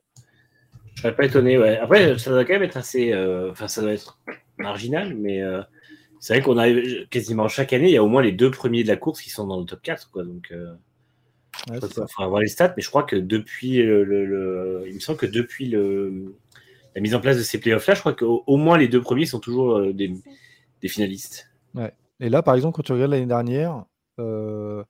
Je 0.94 1.02
serais 1.02 1.14
pas 1.14 1.26
étonné, 1.26 1.58
ouais. 1.58 1.76
Après, 1.78 2.18
ça 2.18 2.30
doit 2.30 2.44
quand 2.44 2.54
même 2.54 2.62
être 2.62 2.76
assez. 2.76 3.12
euh, 3.12 3.50
Enfin, 3.52 3.68
ça 3.68 3.82
doit 3.82 3.92
être 3.92 4.18
marginal, 4.58 5.14
mais 5.14 5.42
euh, 5.42 5.62
c'est 6.20 6.34
vrai 6.34 6.42
qu'on 6.42 6.56
arrive 6.58 7.06
quasiment 7.08 7.48
chaque 7.48 7.72
année, 7.72 7.88
il 7.88 7.92
y 7.94 7.98
a 7.98 8.02
au 8.04 8.08
moins 8.08 8.22
les 8.22 8.32
deux 8.32 8.50
premiers 8.50 8.82
de 8.82 8.88
la 8.88 8.96
course 8.96 9.20
qui 9.20 9.30
sont 9.30 9.46
dans 9.46 9.60
le 9.60 9.66
top 9.66 9.82
4, 9.82 10.10
quoi. 10.10 10.24
Donc, 10.24 10.48
euh, 10.52 10.74
Ouais, 11.70 11.78
il 11.82 11.88
faudra 11.88 12.28
voir 12.28 12.40
les 12.40 12.48
stats, 12.48 12.74
mais 12.76 12.82
je 12.82 12.88
crois 12.88 13.02
que 13.04 13.16
depuis 13.16 13.78
le, 13.78 14.04
le- 14.04 14.24
le- 14.26 14.84
Il 14.88 14.94
me 14.94 15.00
semble 15.00 15.18
que 15.18 15.26
depuis 15.26 15.66
le... 15.68 16.34
la 16.96 17.00
mise 17.00 17.14
en 17.14 17.20
place 17.20 17.36
de 17.36 17.42
ces 17.42 17.60
playoffs-là, 17.60 17.94
je 17.94 18.00
crois 18.00 18.14
qu'au 18.14 18.42
au 18.48 18.56
moins 18.56 18.76
les 18.78 18.88
deux 18.88 19.00
premiers 19.00 19.26
sont 19.26 19.38
toujours 19.38 19.76
euh, 19.76 19.92
des, 19.92 20.12
des 20.82 20.88
finalistes. 20.88 21.48
Et 22.18 22.30
là, 22.30 22.42
par 22.42 22.54
exemple, 22.54 22.74
quand 22.74 22.82
tu 22.82 22.92
regardes 22.92 23.10
l'année 23.12 23.26
dernière, 23.26 23.84
euh, 24.18 24.82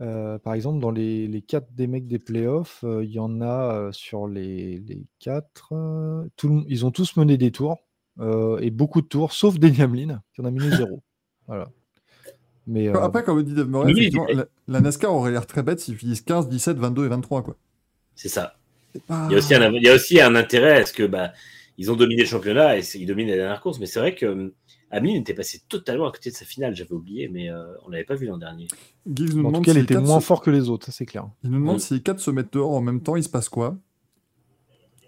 euh, 0.00 0.38
par 0.38 0.54
exemple, 0.54 0.80
dans 0.80 0.90
les, 0.90 1.28
les 1.28 1.40
quatre 1.42 1.72
des 1.74 1.86
mecs 1.86 2.08
des 2.08 2.18
playoffs, 2.18 2.82
euh, 2.82 3.04
il 3.04 3.12
y 3.12 3.20
en 3.20 3.40
a 3.40 3.74
euh, 3.76 3.92
sur 3.92 4.26
les, 4.26 4.78
les 4.80 5.04
quatre. 5.20 5.68
euh, 5.72 6.26
tout 6.36 6.48
le- 6.48 6.64
ils 6.68 6.84
ont 6.84 6.90
tous 6.90 7.16
mené 7.16 7.36
des 7.36 7.52
tours, 7.52 7.78
euh, 8.18 8.58
et 8.58 8.70
beaucoup 8.70 9.02
de 9.02 9.06
tours, 9.06 9.32
sauf 9.32 9.58
Denny 9.60 9.80
Hamlin, 9.82 10.20
qui 10.34 10.40
en 10.40 10.44
a 10.46 10.50
mené 10.50 10.70
zéro. 10.76 11.02
Voilà. 11.46 11.70
Mais 12.66 12.88
euh, 12.88 13.00
Après, 13.02 13.22
comme 13.24 13.42
dit 13.42 13.54
Dave 13.54 13.68
Murray, 13.68 13.86
Oui, 13.86 13.92
oui, 13.94 14.00
effectivement, 14.00 14.26
oui. 14.28 14.34
la, 14.36 14.46
la 14.68 14.80
NASCAR 14.80 15.12
aurait 15.14 15.30
l'air 15.32 15.46
très 15.46 15.62
bête 15.62 15.80
s'ils 15.80 15.96
finissent 15.96 16.22
15, 16.22 16.48
17, 16.48 16.76
22 16.76 17.04
et 17.06 17.08
23, 17.08 17.42
quoi. 17.42 17.56
C'est 18.14 18.28
ça. 18.28 18.56
Pas- 19.06 19.26
Il 19.28 19.32
y, 19.32 19.34
a 19.34 19.38
aussi 19.38 19.54
un, 19.54 19.72
il 19.72 19.82
y 19.82 19.88
a 19.88 19.94
aussi 19.94 20.20
un 20.20 20.34
intérêt 20.34 20.82
à 20.82 20.86
ce 20.86 20.92
que 20.92 21.04
bah, 21.04 21.32
ils 21.78 21.90
ont 21.90 21.96
dominé 21.96 22.22
le 22.22 22.28
championnat 22.28 22.78
et 22.78 22.82
ils 22.96 23.06
dominent 23.06 23.28
la 23.28 23.36
dernière 23.36 23.60
course. 23.60 23.78
Mais 23.78 23.86
c'est 23.86 24.00
vrai 24.00 24.14
que 24.14 24.26
euh, 24.26 24.54
Hamlin 24.90 25.14
était 25.14 25.34
passé 25.34 25.60
totalement 25.68 26.08
à 26.08 26.12
côté 26.12 26.30
de 26.30 26.34
sa 26.34 26.44
finale. 26.44 26.74
J'avais 26.74 26.92
oublié, 26.92 27.28
mais 27.28 27.50
euh, 27.50 27.72
on 27.86 27.90
l'avait 27.90 28.04
pas 28.04 28.16
vu 28.16 28.26
l'an 28.26 28.38
dernier. 28.38 28.66
Gibbs 29.06 29.34
nous 29.34 29.40
en 29.40 29.42
tout 29.44 29.46
demande 29.48 29.64
cas, 29.64 29.70
si 29.72 29.76
il 29.76 29.80
les 29.80 29.84
était 29.84 29.94
quatre 29.94 30.06
moins 30.06 30.20
se- 30.20 30.24
fort 30.26 30.40
que 30.42 30.50
les 30.50 30.68
autres, 30.68 30.86
ça 30.86 30.92
c'est 30.92 31.06
clair. 31.06 31.28
Il 31.44 31.50
nous 31.50 31.58
demande 31.58 31.76
Mm. 31.76 31.80
si 31.80 31.94
les 31.94 32.00
quatre 32.02 32.18
se 32.20 32.30
mettent 32.32 32.52
dehors 32.52 32.72
en 32.72 32.80
même 32.80 33.00
temps, 33.02 33.16
il 33.16 33.22
se 33.22 33.28
passe 33.28 33.48
quoi? 33.48 33.76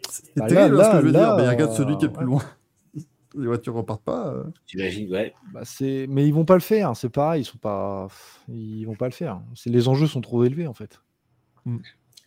C'est 0.09 0.25
Bah 0.37 0.47
là, 0.47 0.55
terrible 0.55 0.81
hein, 0.81 0.85
ce 0.85 0.89
que 0.89 0.95
là, 0.95 1.01
je 1.01 1.07
veux 1.07 1.13
dire, 1.13 1.21
là, 1.21 1.37
mais 1.39 1.49
regarde 1.49 1.73
celui 1.73 1.97
qui 1.99 2.05
est 2.05 2.09
plus 2.13 2.25
loin. 2.27 2.43
Les 3.35 3.47
voitures 3.47 3.73
repartent 3.75 4.05
pas. 4.05 4.29
euh. 4.29 4.45
J'imagine, 4.67 5.11
ouais. 5.11 5.33
Bah, 5.55 5.63
c'est... 5.65 6.05
Mais 6.11 6.27
ils 6.29 6.35
vont 6.35 6.45
pas 6.45 6.53
le 6.55 6.61
faire, 6.61 6.95
c'est 6.95 7.09
pareil, 7.09 7.41
ils 7.43 7.45
sont 7.47 7.57
pas. 7.57 8.09
Ils 8.49 8.85
vont 8.85 8.95
pas 8.95 9.07
le 9.07 9.13
faire. 9.13 9.41
C'est... 9.55 9.71
Les 9.71 9.89
enjeux 9.89 10.07
sont 10.07 10.21
trop 10.21 10.45
élevés 10.45 10.67
en 10.67 10.75
fait. 10.75 11.01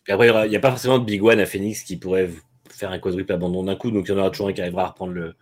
Puis 0.06 0.12
après, 0.12 0.28
il 0.46 0.50
n'y 0.50 0.56
a 0.56 0.60
pas 0.60 0.70
forcément 0.70 1.00
de 1.00 1.04
Big 1.04 1.20
One 1.20 1.40
à 1.40 1.46
Phoenix 1.46 1.82
qui 1.82 1.96
pourrait 1.96 2.30
faire 2.70 2.92
un 2.92 3.00
quadruple 3.00 3.32
abandon 3.32 3.64
d'un 3.64 3.74
coup. 3.74 3.90
Donc 3.90 4.06
il 4.06 4.12
y 4.12 4.14
en 4.14 4.18
aura 4.20 4.30
toujours 4.30 4.46
un 4.48 4.52
qui 4.52 4.60
arrivera 4.60 4.84
à 4.84 4.88
reprendre 4.90 5.12
le, 5.12 5.34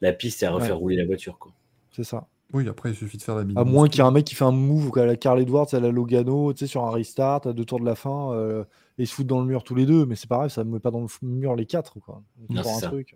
la 0.00 0.12
piste 0.12 0.42
et 0.42 0.46
à 0.46 0.50
refaire 0.50 0.70
Ouais. 0.74 0.80
rouler 0.80 0.96
la 0.96 1.06
voiture. 1.06 1.38
Quoi. 1.38 1.52
C'est 1.92 2.02
ça. 2.02 2.26
Oui, 2.52 2.68
après, 2.68 2.90
il 2.90 2.96
suffit 2.96 3.18
de 3.18 3.22
faire 3.22 3.36
la 3.36 3.44
mine. 3.44 3.56
À 3.56 3.62
moins 3.62 3.88
qu'il 3.88 3.98
y 3.98 4.00
ait 4.02 4.06
un 4.06 4.10
mec 4.10 4.24
qui 4.24 4.34
fait 4.34 4.44
un 4.44 4.50
move 4.50 4.90
à 4.98 5.06
la 5.06 5.16
Carl 5.16 5.40
Edwards, 5.40 5.72
à 5.72 5.78
la 5.80 5.90
Logano, 5.90 6.52
tu 6.52 6.58
sais, 6.58 6.66
sur 6.66 6.84
un 6.84 6.90
restart, 6.90 7.46
à 7.46 7.52
deux 7.52 7.64
tours 7.64 7.78
de 7.78 7.84
la 7.84 7.94
fin, 7.94 8.32
euh, 8.32 8.64
et 8.98 9.04
ils 9.04 9.06
se 9.06 9.14
foutent 9.14 9.26
dans 9.28 9.40
le 9.40 9.46
mur 9.46 9.62
tous 9.62 9.74
les 9.76 9.86
deux, 9.86 10.06
mais 10.06 10.16
c'est 10.16 10.28
pareil, 10.28 10.50
ça 10.50 10.64
ne 10.64 10.70
met 10.70 10.80
pas 10.80 10.90
dans 10.90 11.00
le 11.00 11.06
mur 11.22 11.54
les 11.54 11.66
quatre, 11.66 12.00
quoi. 12.00 12.20
Il 12.50 12.56
Non, 12.56 12.62
faut 12.62 12.68
c'est 12.68 12.74
un 12.76 12.78
ça. 12.80 12.88
truc. 12.88 13.14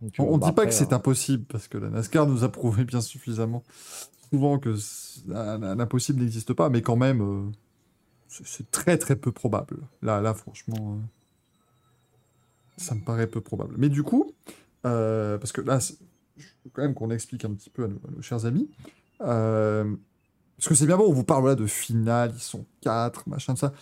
Donc, 0.00 0.12
On, 0.18 0.22
euh, 0.24 0.26
on 0.30 0.38
bah, 0.38 0.46
dit 0.46 0.52
pas 0.52 0.62
après, 0.62 0.66
que 0.66 0.72
c'est 0.72 0.92
euh, 0.92 0.96
impossible, 0.96 1.44
parce 1.44 1.68
que 1.68 1.78
la 1.78 1.88
NASCAR 1.90 2.26
nous 2.26 2.42
a 2.44 2.48
prouvé 2.48 2.84
bien 2.84 3.00
suffisamment 3.00 3.62
souvent 4.32 4.58
que 4.60 4.74
c'est- 4.76 5.20
un, 5.32 5.62
un 5.62 5.78
impossible 5.80 6.20
n'existe 6.20 6.52
pas, 6.52 6.68
mais 6.70 6.82
quand 6.82 6.96
même, 6.96 7.20
euh, 7.20 7.50
c'est, 8.30 8.70
très 8.70 8.96
très 8.98 9.16
peu 9.16 9.32
probable. 9.32 9.78
Là, 10.02 10.20
là 10.20 10.32
franchement, 10.34 10.96
euh, 10.98 11.02
ça 12.76 12.94
me 12.94 13.00
paraît 13.00 13.26
peu 13.26 13.40
probable. 13.40 13.74
Mais 13.76 13.88
du 13.88 14.02
coup, 14.02 14.32
euh, 14.86 15.36
parce 15.38 15.52
que 15.52 15.60
là, 15.60 15.78
il 16.38 16.42
faut 16.44 16.70
quand 16.72 16.82
même 16.82 16.94
qu'on 16.94 17.10
explique 17.10 17.44
un 17.44 17.52
petit 17.52 17.70
peu 17.70 17.84
à 17.84 17.88
nos, 17.88 17.96
à 18.08 18.10
nos 18.14 18.22
chers 18.22 18.46
amis. 18.46 18.68
euh, 19.20 19.84
parce 20.56 20.68
que 20.68 20.74
c'est 20.74 20.86
bien 20.86 20.96
bon, 20.98 21.08
on 21.08 21.12
vous 21.12 21.24
parle 21.24 21.46
là 21.48 21.54
de 21.54 21.66
finale, 21.66 22.32
ils 22.34 22.40
sont 22.42 22.66
quatre, 22.82 23.26
machin 23.28 23.54
de 23.54 23.58
ça. 23.58 23.72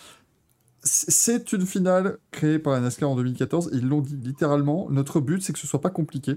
C'est 0.84 1.52
une 1.52 1.66
finale 1.66 2.18
créée 2.30 2.60
par 2.60 2.72
la 2.72 2.80
NASCAR 2.80 3.10
en 3.10 3.16
2014. 3.16 3.70
Ils 3.72 3.86
l'ont 3.86 4.00
dit 4.00 4.16
littéralement. 4.16 4.88
Notre 4.90 5.20
but, 5.20 5.42
c'est 5.42 5.52
que 5.52 5.58
ce 5.58 5.66
soit 5.66 5.80
pas 5.80 5.90
compliqué. 5.90 6.36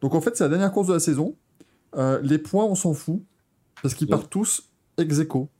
Donc 0.00 0.14
en 0.14 0.22
fait, 0.22 0.34
c'est 0.34 0.44
la 0.44 0.48
dernière 0.48 0.72
course 0.72 0.88
de 0.88 0.94
la 0.94 0.98
saison. 0.98 1.36
Euh, 1.94 2.18
les 2.22 2.38
points, 2.38 2.64
on 2.64 2.74
s'en 2.74 2.94
fout. 2.94 3.22
Parce 3.82 3.94
qu'ils 3.94 4.06
Ouais. 4.06 4.12
partent 4.16 4.30
tous 4.30 4.70
ex 4.96 5.18
aequo. 5.18 5.50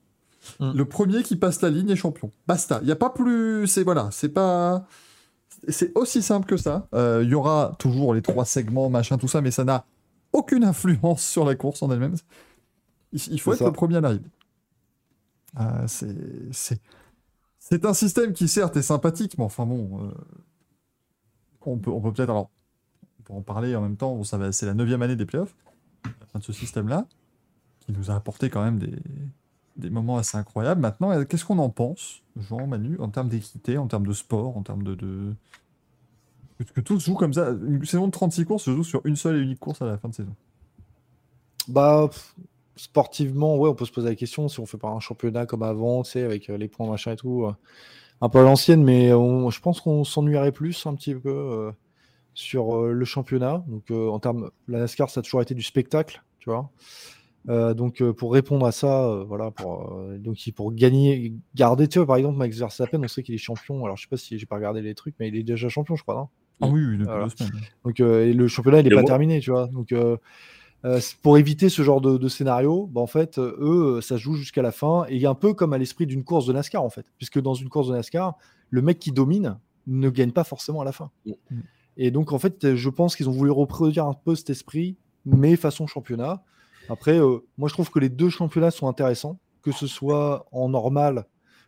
Mm. 0.61 0.73
Le 0.73 0.85
premier 0.85 1.23
qui 1.23 1.37
passe 1.37 1.61
la 1.63 1.71
ligne 1.71 1.91
est 1.91 1.97
champion. 1.97 2.33
Basta. 2.47 2.79
Il 2.83 2.87
n'y 2.87 2.93
a 2.93 2.97
pas 2.97 3.11
plus. 3.11 3.67
C'est 3.67 3.85
voilà. 3.85 4.09
C'est 4.13 4.29
pas. 4.29 4.87
C'est 5.69 5.97
aussi 5.97 6.23
simple 6.23 6.47
que 6.47 6.57
ça. 6.57 6.89
Euh, 6.95 7.23
Il 7.25 7.31
y 7.31 7.35
aura 7.35 7.75
toujours 7.79 8.15
les 8.15 8.23
trois 8.23 8.45
segments, 8.45 8.91
machin, 8.91 9.19
tout 9.19 9.29
ça, 9.29 9.41
mais 9.41 9.51
ça 9.51 9.65
n'a 9.65 9.87
aucune 10.33 10.65
influence 10.65 11.25
sur 11.25 11.45
la 11.45 11.55
course 11.55 11.83
en 11.83 11.91
elle-même. 11.91 12.17
Il, 13.13 13.41
faut 13.41 13.53
être 13.53 13.61
ça. 13.61 13.65
le 13.67 13.73
premier 13.73 13.97
à 13.97 14.01
l'arrivée. 14.01 14.31
Euh, 15.59 15.85
c'est, 15.87 16.15
c'est, 16.53 16.81
c'est 17.59 17.85
un 17.87 17.95
système 17.95 18.33
qui 18.33 18.47
certes 18.47 18.77
est 18.77 18.83
sympathique, 18.83 19.39
mais 19.39 19.45
enfin 19.45 19.65
bon, 19.65 20.03
euh, 20.03 20.11
on 21.63 21.79
peut, 21.79 21.91
on 21.91 22.01
peut 22.01 22.13
peut-être 22.13 22.31
alors, 22.31 22.51
on 23.21 23.23
peut 23.23 23.33
en 23.33 23.43
parler 23.43 23.75
en 23.75 23.81
même 23.81 23.97
temps. 23.97 24.15
Bon, 24.15 24.25
ça 24.25 24.37
va, 24.37 24.53
c'est 24.53 24.67
la 24.67 24.75
neuvième 24.75 25.01
année 25.03 25.17
des 25.17 25.25
playoffs, 25.25 25.57
la 26.05 26.27
fin 26.27 26.39
de 26.39 26.45
ce 26.45 26.53
système-là, 26.53 27.07
qui 27.81 27.93
nous 27.93 28.11
a 28.11 28.15
apporté 28.15 28.51
quand 28.51 28.63
même 28.63 28.79
des, 28.79 28.99
des 29.77 29.91
moments 29.91 30.17
assez 30.17 30.37
incroyables. 30.37 30.81
Maintenant, 30.81 31.11
euh, 31.13 31.25
qu'est-ce 31.25 31.45
qu'on 31.45 31.59
en 31.59 31.69
pense, 31.69 32.23
Jean, 32.37 32.67
Manu, 32.67 32.99
en 32.99 33.09
termes 33.09 33.29
d'équité, 33.29 33.79
en 33.79 33.87
termes 33.87 34.07
de 34.07 34.13
sport, 34.13 34.57
en 34.57 34.63
termes 34.63 34.83
de, 34.83 34.95
de... 34.95 35.35
que, 36.59 36.65
que 36.65 36.81
tout 36.81 36.99
se 36.99 37.07
joue 37.07 37.15
comme 37.15 37.35
ça? 37.35 37.51
Une 37.51 37.85
saison 37.85 38.07
de 38.07 38.13
36 38.13 38.45
courses 38.45 38.65
se 38.65 38.75
joue 38.75 38.85
sur 38.85 39.05
une 39.05 39.17
seule 39.17 39.37
et 39.37 39.41
unique 39.41 39.61
course 39.61 39.83
à 39.83 39.87
la 39.87 39.99
fin 39.99 40.09
de 40.09 40.15
saison. 40.15 40.35
Bah, 41.69 42.09
sportivement, 42.77 43.57
ouais, 43.57 43.69
on 43.69 43.75
peut 43.75 43.85
se 43.85 43.93
poser 43.93 44.09
la 44.09 44.15
question 44.15 44.49
si 44.49 44.61
on 44.61 44.67
fait 44.67 44.79
pas 44.79 44.89
un 44.89 45.01
championnat 45.01 45.47
comme 45.47 45.63
avant, 45.63 46.03
tu 46.03 46.13
sais, 46.13 46.23
avec 46.23 46.49
euh, 46.49 46.57
les 46.57 46.69
points 46.69 46.89
machin 46.89 47.13
et 47.13 47.17
tout, 47.17 47.45
euh, 47.45 47.53
un 48.21 48.29
peu 48.29 48.39
à 48.39 48.43
l'ancienne, 48.43 48.83
mais 48.83 49.11
je 49.11 49.61
pense 49.61 49.81
qu'on 49.81 50.05
s'ennuierait 50.05 50.53
plus 50.53 50.87
un 50.87 50.95
petit 50.95 51.15
peu 51.15 51.71
sur 52.33 52.87
le 52.87 53.05
championnat. 53.05 53.63
Donc, 53.67 53.91
en 53.91 54.19
termes, 54.19 54.51
la 54.69 54.79
NASCAR, 54.79 55.11
ça 55.11 55.21
a 55.21 55.23
toujours 55.23 55.43
été 55.43 55.55
du 55.55 55.61
spectacle, 55.61 56.23
tu 56.39 56.49
vois. 56.49 56.71
Euh, 57.49 57.75
donc, 57.75 58.03
euh, 58.03 58.13
pour 58.13 58.33
répondre 58.33 58.67
à 58.67 58.73
ça, 58.73 59.05
euh, 59.05 59.25
voilà, 59.25 59.51
pour, 59.51 59.93
euh, 59.93 60.19
donc, 60.19 60.39
pour 60.55 60.73
gagner, 60.73 61.33
garder, 61.55 61.87
tu 61.87 61.99
vois, 61.99 62.07
par 62.07 62.17
exemple, 62.17 62.37
Max 62.39 62.59
Verstappen, 62.59 63.01
on 63.03 63.09
sait 63.09 63.23
qu'il 63.23 63.35
est 63.35 63.39
champion. 63.39 63.85
Alors, 63.85 63.97
je 63.97 64.03
sais 64.03 64.09
pas 64.09 64.17
si 64.17 64.39
j'ai 64.39 64.47
pas 64.47 64.57
regardé 64.57 64.83
les 64.83 64.95
trucs, 64.95 65.15
mais 65.21 65.29
il 65.29 65.37
est 65.37 65.45
déjà 65.45 65.69
champion, 65.69 65.95
je 65.95 66.03
crois, 66.03 66.17
non? 66.17 66.29
Ah 66.61 66.69
oui, 66.69 66.85
oui, 66.85 66.93
depuis 66.99 67.05
Voilà. 67.05 67.25
deux 67.25 67.45
semaines. 67.45 67.63
donc 67.85 68.01
euh, 68.01 68.27
et 68.27 68.33
le 68.33 68.49
championnat 68.49 68.81
il 68.81 68.87
est 68.87 68.95
pas 68.95 69.05
terminé, 69.05 69.41
tu 69.41 69.51
vois. 69.51 69.67
Donc 69.67 69.93
euh, 69.93 70.17
euh, 70.85 71.01
pour 71.23 71.39
éviter 71.39 71.69
ce 71.69 71.83
genre 71.83 72.01
de, 72.01 72.17
de 72.17 72.29
scénario, 72.29 72.87
bah, 72.87 73.01
en 73.01 73.07
fait, 73.07 73.39
euh, 73.39 73.57
eux, 73.61 74.01
ça 74.01 74.17
se 74.17 74.23
joue 74.23 74.35
jusqu'à 74.35 74.63
la 74.63 74.73
fin 74.73 75.05
et 75.09 75.25
un 75.27 75.35
peu 75.35 75.53
comme 75.53 75.73
à 75.73 75.79
l'esprit 75.79 76.07
d'une 76.07 76.25
course 76.25 76.47
de 76.47 76.53
NASCAR 76.53 76.83
en 76.83 76.91
fait, 76.91 77.07
puisque 77.19 77.41
dans 77.41 77.55
une 77.55 77.69
course 77.69 77.89
de 77.89 77.95
NASCAR, 77.95 78.37
le 78.71 78.83
mec 78.83 78.99
qui 78.99 79.13
domine 79.13 79.59
ne 79.87 80.09
gagne 80.09 80.33
pas 80.33 80.45
forcément 80.45 80.81
à 80.81 80.85
la 80.85 80.93
fin. 80.93 81.11
Mm. 81.27 81.33
Et 81.99 82.11
donc 82.11 82.33
en 82.33 82.39
fait, 82.39 82.75
je 82.75 82.89
pense 82.89 83.17
qu'ils 83.17 83.29
ont 83.29 83.33
voulu 83.33 83.51
reproduire 83.51 84.07
un 84.07 84.15
peu 84.15 84.35
cet 84.35 84.51
esprit, 84.51 84.97
mais 85.25 85.57
façon 85.57 85.87
championnat. 85.87 86.43
Après, 86.89 87.19
euh, 87.19 87.39
moi 87.59 87.69
je 87.69 87.75
trouve 87.75 87.91
que 87.91 87.99
les 87.99 88.09
deux 88.09 88.31
championnats 88.31 88.71
sont 88.71 88.89
intéressants, 88.89 89.39
que 89.63 89.73
ce 89.73 89.87
soit 89.87 90.47
en 90.53 90.69
normal. 90.69 91.27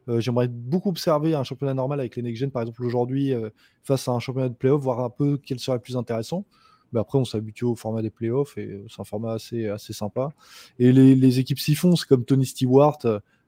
euh, 0.09 0.21
J'aimerais 0.21 0.49
beaucoup 0.49 0.91
observer 0.91 1.35
un 1.35 1.45
championnat 1.45 1.75
normal 1.75 2.01
avec 2.01 2.17
les 2.17 2.23
Next 2.23 2.41
Gen, 2.41 2.51
par 2.51 2.63
exemple 2.63 2.85
aujourd'hui, 2.85 3.33
euh, 3.35 3.51
face 3.83 4.09
à 4.09 4.13
un 4.13 4.21
championnat 4.21 4.49
de 4.49 4.55
playoff, 4.55 4.81
voir 4.81 5.01
un 5.01 5.11
peu 5.11 5.39
quel 5.45 5.59
serait 5.59 5.77
le 5.79 5.83
plus 5.83 5.97
intéressant. 5.97 6.45
Mais 6.93 7.01
après, 7.01 7.19
on 7.19 7.25
s'habitue 7.27 7.65
au 7.65 7.75
format 7.75 8.01
des 8.01 8.11
playoffs 8.11 8.57
et 8.57 8.83
c'est 8.89 9.01
un 9.01 9.05
format 9.05 9.33
assez, 9.33 9.69
assez 9.69 9.93
sympa. 9.93 10.31
Et 10.79 10.91
les, 10.91 11.15
les 11.15 11.39
équipes 11.39 11.59
s'y 11.59 11.75
font, 11.75 11.95
c'est 11.97 12.07
comme 12.07 12.25
Tony 12.25 12.47
Stewart. 12.47 12.99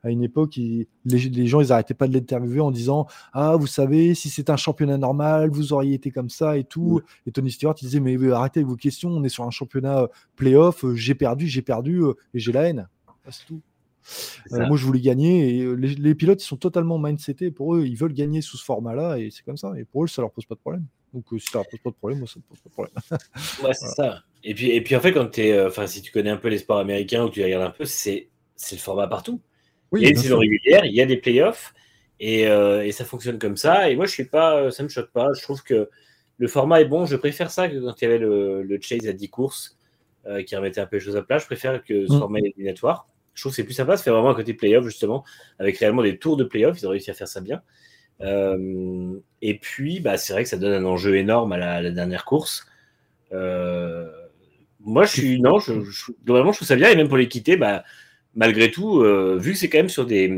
À 0.02 0.10
une 0.10 0.22
époque, 0.22 0.56
il- 0.56 0.86
les, 1.04 1.18
les 1.18 1.46
gens, 1.46 1.60
ils 1.60 1.72
arrêtaient 1.72 1.94
pas 1.94 2.08
de 2.08 2.14
l'interviewer 2.14 2.60
en 2.60 2.70
disant 2.70 3.06
Ah, 3.32 3.56
vous 3.56 3.66
savez, 3.66 4.14
si 4.14 4.28
c'est 4.30 4.50
un 4.50 4.56
championnat 4.56 4.98
normal, 4.98 5.50
vous 5.50 5.72
auriez 5.72 5.94
été 5.94 6.10
comme 6.10 6.30
ça 6.30 6.56
et 6.56 6.64
tout. 6.64 7.00
Et 7.26 7.32
Tony 7.32 7.50
Stewart, 7.50 7.74
il 7.80 7.84
disait 7.86 8.00
Mais 8.00 8.16
arrêtez 8.32 8.60
avec 8.60 8.68
vos 8.68 8.76
questions, 8.76 9.10
on 9.10 9.22
est 9.24 9.28
sur 9.28 9.44
un 9.44 9.50
championnat 9.50 10.00
euh, 10.02 10.06
playoff, 10.36 10.84
euh, 10.84 10.94
j'ai 10.94 11.14
perdu, 11.14 11.46
j'ai 11.48 11.62
perdu 11.62 12.02
euh, 12.02 12.14
et 12.34 12.38
j'ai 12.38 12.52
la 12.52 12.62
haine. 12.62 12.88
Ah, 13.08 13.30
C'est 13.30 13.46
tout. 13.46 13.60
Euh, 14.52 14.66
moi, 14.66 14.76
je 14.78 14.86
voulais 14.86 15.00
gagner 15.00 15.58
et 15.58 15.76
les, 15.76 15.94
les 15.94 16.14
pilotes, 16.14 16.42
ils 16.42 16.46
sont 16.46 16.56
totalement 16.56 16.98
mindsetés. 16.98 17.50
Pour 17.50 17.74
eux, 17.76 17.86
ils 17.86 17.96
veulent 17.96 18.14
gagner 18.14 18.40
sous 18.40 18.56
ce 18.56 18.64
format-là 18.64 19.18
et 19.18 19.30
c'est 19.30 19.44
comme 19.44 19.58
ça. 19.58 19.72
Et 19.78 19.84
pour 19.84 20.04
eux, 20.04 20.06
ça 20.08 20.22
leur 20.22 20.30
pose 20.32 20.46
pas 20.46 20.54
de 20.54 20.60
problème. 20.60 20.86
Donc, 21.12 21.24
euh, 21.32 21.38
si 21.38 21.48
ça 21.50 21.58
leur 21.58 21.68
pose 21.68 21.80
pas 21.80 21.90
de 21.90 21.94
problème, 21.96 22.18
moi, 22.20 22.26
ça 22.28 22.38
me 22.38 22.42
pose 22.44 22.58
pas 22.60 22.68
de 22.70 22.72
problème. 22.72 22.94
Ouais, 23.62 23.74
c'est 23.74 23.88
ça. 23.94 24.22
Et 24.42 24.54
puis, 24.54 24.70
et 24.70 24.80
puis 24.80 24.96
en 24.96 25.00
fait, 25.00 25.12
quand 25.12 25.26
tu 25.30 25.42
enfin, 25.60 25.86
si 25.86 26.00
tu 26.00 26.10
connais 26.10 26.30
un 26.30 26.38
peu 26.38 26.48
les 26.48 26.58
sports 26.58 26.78
américains 26.78 27.24
ou 27.24 27.28
tu 27.28 27.44
regardes 27.44 27.64
un 27.66 27.70
peu, 27.70 27.84
c'est 27.84 28.30
le 28.72 28.76
format 28.78 29.06
partout. 29.06 29.40
Oui, 29.92 30.00
il 30.00 30.04
y 30.04 30.06
a 30.06 30.10
une 30.10 30.16
saison 30.16 30.38
régulière, 30.38 30.84
il 30.84 30.94
y 30.94 31.00
a 31.00 31.06
des 31.06 31.16
playoffs 31.16 31.74
et, 32.20 32.46
euh, 32.48 32.84
et 32.84 32.92
ça 32.92 33.04
fonctionne 33.04 33.38
comme 33.38 33.56
ça. 33.56 33.90
Et 33.90 33.96
moi, 33.96 34.06
je 34.06 34.12
suis 34.12 34.24
pas, 34.24 34.70
ça 34.70 34.82
me 34.82 34.88
choque 34.88 35.10
pas. 35.10 35.28
Je 35.34 35.42
trouve 35.42 35.62
que 35.62 35.88
le 36.38 36.48
format 36.48 36.80
est 36.80 36.84
bon. 36.86 37.06
Je 37.06 37.16
préfère 37.16 37.50
ça 37.50 37.68
que 37.68 37.78
quand 37.78 38.00
il 38.00 38.04
y 38.04 38.06
avait 38.08 38.18
le, 38.18 38.62
le 38.62 38.78
chase 38.80 39.06
à 39.08 39.12
10 39.12 39.28
courses 39.30 39.76
euh, 40.26 40.42
qui 40.42 40.54
remettait 40.56 40.80
un 40.80 40.86
peu 40.86 40.96
les 40.96 41.00
choses 41.02 41.16
à 41.16 41.22
plat. 41.22 41.38
Je 41.38 41.46
préfère 41.46 41.82
que 41.82 42.06
ce 42.06 42.12
Mm. 42.14 42.18
format 42.18 42.38
éliminatoire. 42.40 43.08
Je 43.34 43.42
trouve 43.42 43.52
que 43.52 43.56
c'est 43.56 43.64
plus 43.64 43.74
sympa, 43.74 43.96
ça 43.96 44.02
fait 44.02 44.10
vraiment 44.10 44.30
un 44.30 44.34
côté 44.34 44.54
playoff, 44.54 44.84
justement, 44.84 45.24
avec 45.58 45.78
réellement 45.78 46.02
des 46.02 46.18
tours 46.18 46.36
de 46.36 46.44
playoff. 46.44 46.78
Ils 46.80 46.86
ont 46.86 46.90
réussi 46.90 47.10
à 47.10 47.14
faire 47.14 47.28
ça 47.28 47.40
bien. 47.40 47.62
Euh, 48.20 49.14
et 49.40 49.58
puis, 49.58 50.00
bah, 50.00 50.18
c'est 50.18 50.32
vrai 50.34 50.42
que 50.42 50.48
ça 50.48 50.58
donne 50.58 50.72
un 50.74 50.84
enjeu 50.86 51.16
énorme 51.16 51.52
à 51.52 51.56
la, 51.58 51.72
à 51.76 51.80
la 51.82 51.90
dernière 51.90 52.24
course. 52.24 52.66
Euh, 53.32 54.10
moi, 54.80 55.04
je 55.04 55.12
suis. 55.12 55.40
Non, 55.40 55.58
je, 55.58 55.82
je- 55.84 56.12
globalement, 56.24 56.52
je 56.52 56.58
trouve 56.58 56.68
ça 56.68 56.76
bien. 56.76 56.90
Et 56.90 56.96
même 56.96 57.08
pour 57.08 57.16
les 57.16 57.28
quitter, 57.28 57.56
bah, 57.56 57.84
malgré 58.34 58.70
tout, 58.70 59.00
euh, 59.02 59.36
vu 59.38 59.52
que 59.52 59.58
c'est 59.58 59.68
quand 59.68 59.78
même 59.78 59.88
sur 59.88 60.06
des. 60.06 60.28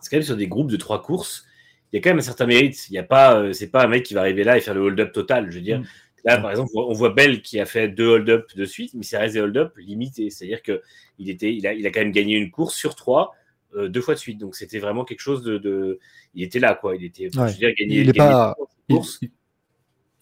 C'est 0.00 0.10
quand 0.10 0.16
même 0.16 0.22
sur 0.22 0.36
des 0.36 0.46
groupes 0.48 0.70
de 0.70 0.76
trois 0.76 1.02
courses, 1.02 1.46
il 1.92 1.96
y 1.96 1.98
a 1.98 2.02
quand 2.02 2.10
même 2.10 2.18
un 2.18 2.22
certain 2.22 2.46
mérite. 2.46 2.88
Il 2.88 2.94
y 2.94 2.98
a 2.98 3.02
pas, 3.02 3.38
euh, 3.38 3.52
c'est 3.52 3.68
pas 3.70 3.84
un 3.84 3.88
mec 3.88 4.02
qui 4.04 4.14
va 4.14 4.20
arriver 4.20 4.44
là 4.44 4.56
et 4.56 4.60
faire 4.60 4.74
le 4.74 4.80
hold-up 4.80 5.12
total. 5.12 5.50
Je 5.50 5.56
veux 5.56 5.62
dire, 5.62 5.80
Mm. 5.80 5.84
là, 6.24 6.38
par 6.38 6.50
exemple, 6.50 6.70
on 6.74 6.92
voit 6.92 7.10
Bell 7.10 7.42
qui 7.42 7.60
a 7.60 7.66
fait 7.66 7.88
deux 7.88 8.06
hold-up 8.06 8.46
de 8.56 8.64
suite, 8.64 8.92
mais 8.94 9.02
ça 9.02 9.18
reste 9.18 9.34
des 9.34 9.40
hold-up 9.40 9.76
limités. 9.76 10.30
C'est-à-dire 10.30 10.62
que 10.62 10.80
il 11.18 11.28
était, 11.28 11.54
il 11.54 11.66
a, 11.66 11.74
il 11.74 11.86
a 11.86 11.90
quand 11.90 12.00
même 12.00 12.12
gagné 12.12 12.36
une 12.36 12.50
course 12.50 12.74
sur 12.76 12.94
trois, 12.94 13.34
euh, 13.74 13.88
deux 13.88 14.00
fois 14.00 14.14
de 14.14 14.18
suite. 14.20 14.38
Donc 14.38 14.54
c'était 14.56 14.78
vraiment 14.78 15.04
quelque 15.04 15.20
chose 15.20 15.42
de, 15.42 15.58
de- 15.58 15.98
il 16.34 16.42
était 16.44 16.60
là, 16.60 16.74
quoi. 16.74 16.96
Il 16.96 17.04
était, 17.04 17.24
Ouais. 17.24 17.48
je 17.48 17.52
veux 17.52 17.58
dire, 17.58 17.72
gagner, 17.78 18.00
Il 18.00 18.12
pas- 18.14 18.56
une 18.88 18.96
course. 18.96 19.18
Il- 19.20 19.30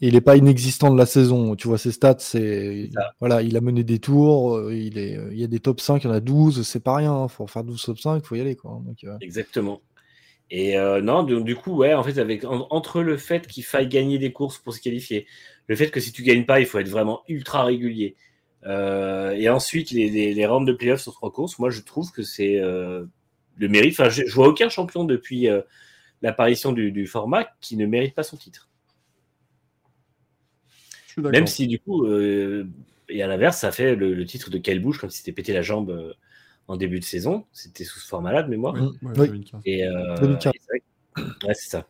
Il 0.00 0.14
n'est 0.14 0.20
pas 0.20 0.36
inexistant 0.36 0.92
de 0.92 0.98
la 0.98 1.06
saison. 1.06 1.56
Tu 1.56 1.66
vois, 1.68 1.78
ses 1.78 1.90
stats, 1.92 2.16
c'est. 2.20 2.90
Voilà, 3.20 3.42
il 3.42 3.56
a 3.56 3.60
mené 3.60 3.82
des 3.82 3.98
tours, 3.98 4.56
euh, 4.56 4.74
il, 4.74 4.96
est... 4.98 5.18
il 5.32 5.38
y 5.38 5.44
a 5.44 5.48
des 5.48 5.58
top 5.60 5.80
5, 5.80 6.04
il 6.04 6.06
y 6.06 6.10
en 6.10 6.12
a 6.14 6.20
12, 6.20 6.62
c'est 6.62 6.80
pas 6.82 6.96
rien. 6.96 7.24
Il 7.24 7.28
faut 7.28 7.46
faire 7.46 7.64
12 7.64 7.82
top 7.82 7.98
5, 7.98 8.20
il 8.22 8.26
faut 8.26 8.36
y 8.36 8.40
aller. 8.40 8.54
Quoi. 8.54 8.80
Donc, 8.84 9.02
euh, 9.04 9.16
Exactement. 9.20 9.80
Et 10.50 10.78
euh, 10.78 11.02
non, 11.02 11.24
du 11.24 11.56
coup, 11.56 11.76
ouais, 11.76 11.94
en 11.94 12.02
fait, 12.02 12.18
avec, 12.18 12.44
en- 12.44 12.66
entre 12.70 13.02
le 13.02 13.16
fait 13.18 13.46
qu'il 13.46 13.64
faille 13.64 13.88
gagner 13.88 14.18
des 14.18 14.32
courses 14.32 14.58
pour 14.58 14.72
se 14.72 14.80
qualifier, 14.80 15.26
le 15.66 15.76
fait 15.76 15.90
que 15.90 16.00
si 16.00 16.12
tu 16.12 16.22
gagnes 16.22 16.46
pas, 16.46 16.60
il 16.60 16.66
faut 16.66 16.78
être 16.78 16.88
vraiment 16.88 17.22
ultra 17.28 17.64
régulier, 17.64 18.16
euh, 18.64 19.32
et 19.32 19.48
ensuite 19.50 19.90
les, 19.90 20.08
les, 20.08 20.32
les 20.32 20.46
rounds 20.46 20.66
de 20.66 20.72
playoffs 20.76 21.02
sur 21.02 21.12
trois 21.12 21.30
courses, 21.30 21.58
moi 21.58 21.68
je 21.70 21.80
trouve 21.82 22.10
que 22.12 22.22
c'est 22.22 22.58
le 22.60 23.68
mérite. 23.68 23.92
Enfin, 23.92 24.08
je, 24.08 24.24
je 24.26 24.34
vois 24.34 24.48
aucun 24.48 24.68
champion 24.70 25.04
depuis 25.04 25.48
l'apparition 26.22 26.72
du, 26.72 26.92
du 26.92 27.06
format 27.06 27.46
qui 27.60 27.76
ne 27.76 27.86
mérite 27.86 28.14
pas 28.14 28.22
son 28.22 28.36
titre. 28.36 28.68
Même 31.22 31.46
si 31.46 31.66
du 31.66 31.78
coup, 31.80 32.04
euh, 32.06 32.66
et 33.08 33.22
à 33.22 33.26
l'inverse, 33.26 33.58
ça 33.58 33.72
fait 33.72 33.94
le, 33.96 34.14
le 34.14 34.24
titre 34.26 34.50
de 34.50 34.58
Kyle 34.58 34.80
Busch 34.82 34.98
quand 34.98 35.08
il 35.08 35.12
s'était 35.16 35.32
pété 35.32 35.52
la 35.52 35.62
jambe 35.62 35.90
euh, 35.90 36.12
en 36.68 36.76
début 36.76 36.98
de 37.00 37.04
saison. 37.04 37.44
C'était 37.52 37.84
sous 37.84 37.98
ce 38.00 38.06
format-là 38.08 38.42
de 38.42 38.50
mémoire. 38.50 38.74
Oui, 38.74 38.80
ouais, 39.02 39.12
Oui. 39.18 39.26
2015. 39.28 39.62
Et, 39.64 39.86
euh, 39.86 40.16
2015. 40.20 40.52
et 40.54 40.58
c'est 40.60 40.68
vrai 40.68 40.80
que- 41.40 41.46
ouais, 41.46 41.54
c'est 41.54 41.70
ça. 41.70 41.86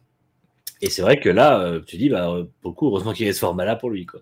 Et 0.80 0.90
c'est 0.90 1.02
vrai 1.02 1.18
que 1.18 1.28
là, 1.28 1.60
euh, 1.60 1.80
tu 1.84 1.96
dis, 1.96 2.08
bah, 2.08 2.30
euh, 2.30 2.44
pour 2.60 2.70
le 2.70 2.74
coup, 2.76 2.86
heureusement 2.86 3.12
qu'il 3.12 3.26
y 3.26 3.28
ait 3.28 3.32
ce 3.32 3.40
format-là 3.40 3.74
pour 3.76 3.90
lui. 3.90 4.06
Quoi. 4.06 4.20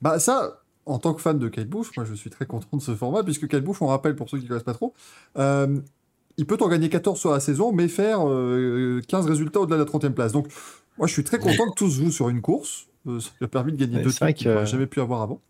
Bah 0.00 0.18
ça, 0.18 0.62
en 0.86 0.98
tant 0.98 1.12
que 1.14 1.20
fan 1.20 1.38
de 1.38 1.48
Kyle 1.48 1.66
Busch, 1.66 1.88
moi 1.96 2.06
je 2.06 2.14
suis 2.14 2.30
très 2.30 2.46
content 2.46 2.76
de 2.76 2.82
ce 2.82 2.94
format, 2.94 3.22
puisque 3.22 3.48
Kyle 3.48 3.60
Busch, 3.60 3.82
on 3.82 3.86
rappelle 3.88 4.16
pour 4.16 4.28
ceux 4.30 4.38
qui 4.38 4.44
ne 4.44 4.48
connaissent 4.48 4.62
pas 4.64 4.72
trop, 4.74 4.94
euh, 5.36 5.78
il 6.36 6.46
peut 6.46 6.56
en 6.60 6.68
gagner 6.68 6.88
14 6.88 7.20
sur 7.20 7.30
la 7.32 7.40
saison, 7.40 7.72
mais 7.72 7.86
faire 7.88 8.26
euh, 8.28 9.00
15 9.08 9.26
résultats 9.26 9.60
au-delà 9.60 9.76
de 9.76 9.82
la 9.82 9.86
30e 9.90 10.14
place. 10.14 10.32
Donc 10.32 10.48
moi 10.98 11.06
je 11.06 11.12
suis 11.12 11.22
très 11.24 11.38
content 11.38 11.68
que 11.70 11.74
tout 11.76 11.90
se 11.90 12.00
joue 12.02 12.10
sur 12.10 12.28
une 12.30 12.40
course. 12.40 12.86
Euh, 13.06 13.20
ça 13.20 13.30
lui 13.40 13.44
a 13.44 13.48
permis 13.48 13.72
de 13.72 13.76
gagner 13.76 14.02
deux 14.02 14.10
c'est 14.10 14.20
vrai 14.24 14.32
titres 14.32 14.44
qu'il 14.44 14.52
n'aurait 14.52 14.66
jamais 14.66 14.86
pu 14.86 15.00
avoir 15.00 15.22
avant. 15.22 15.40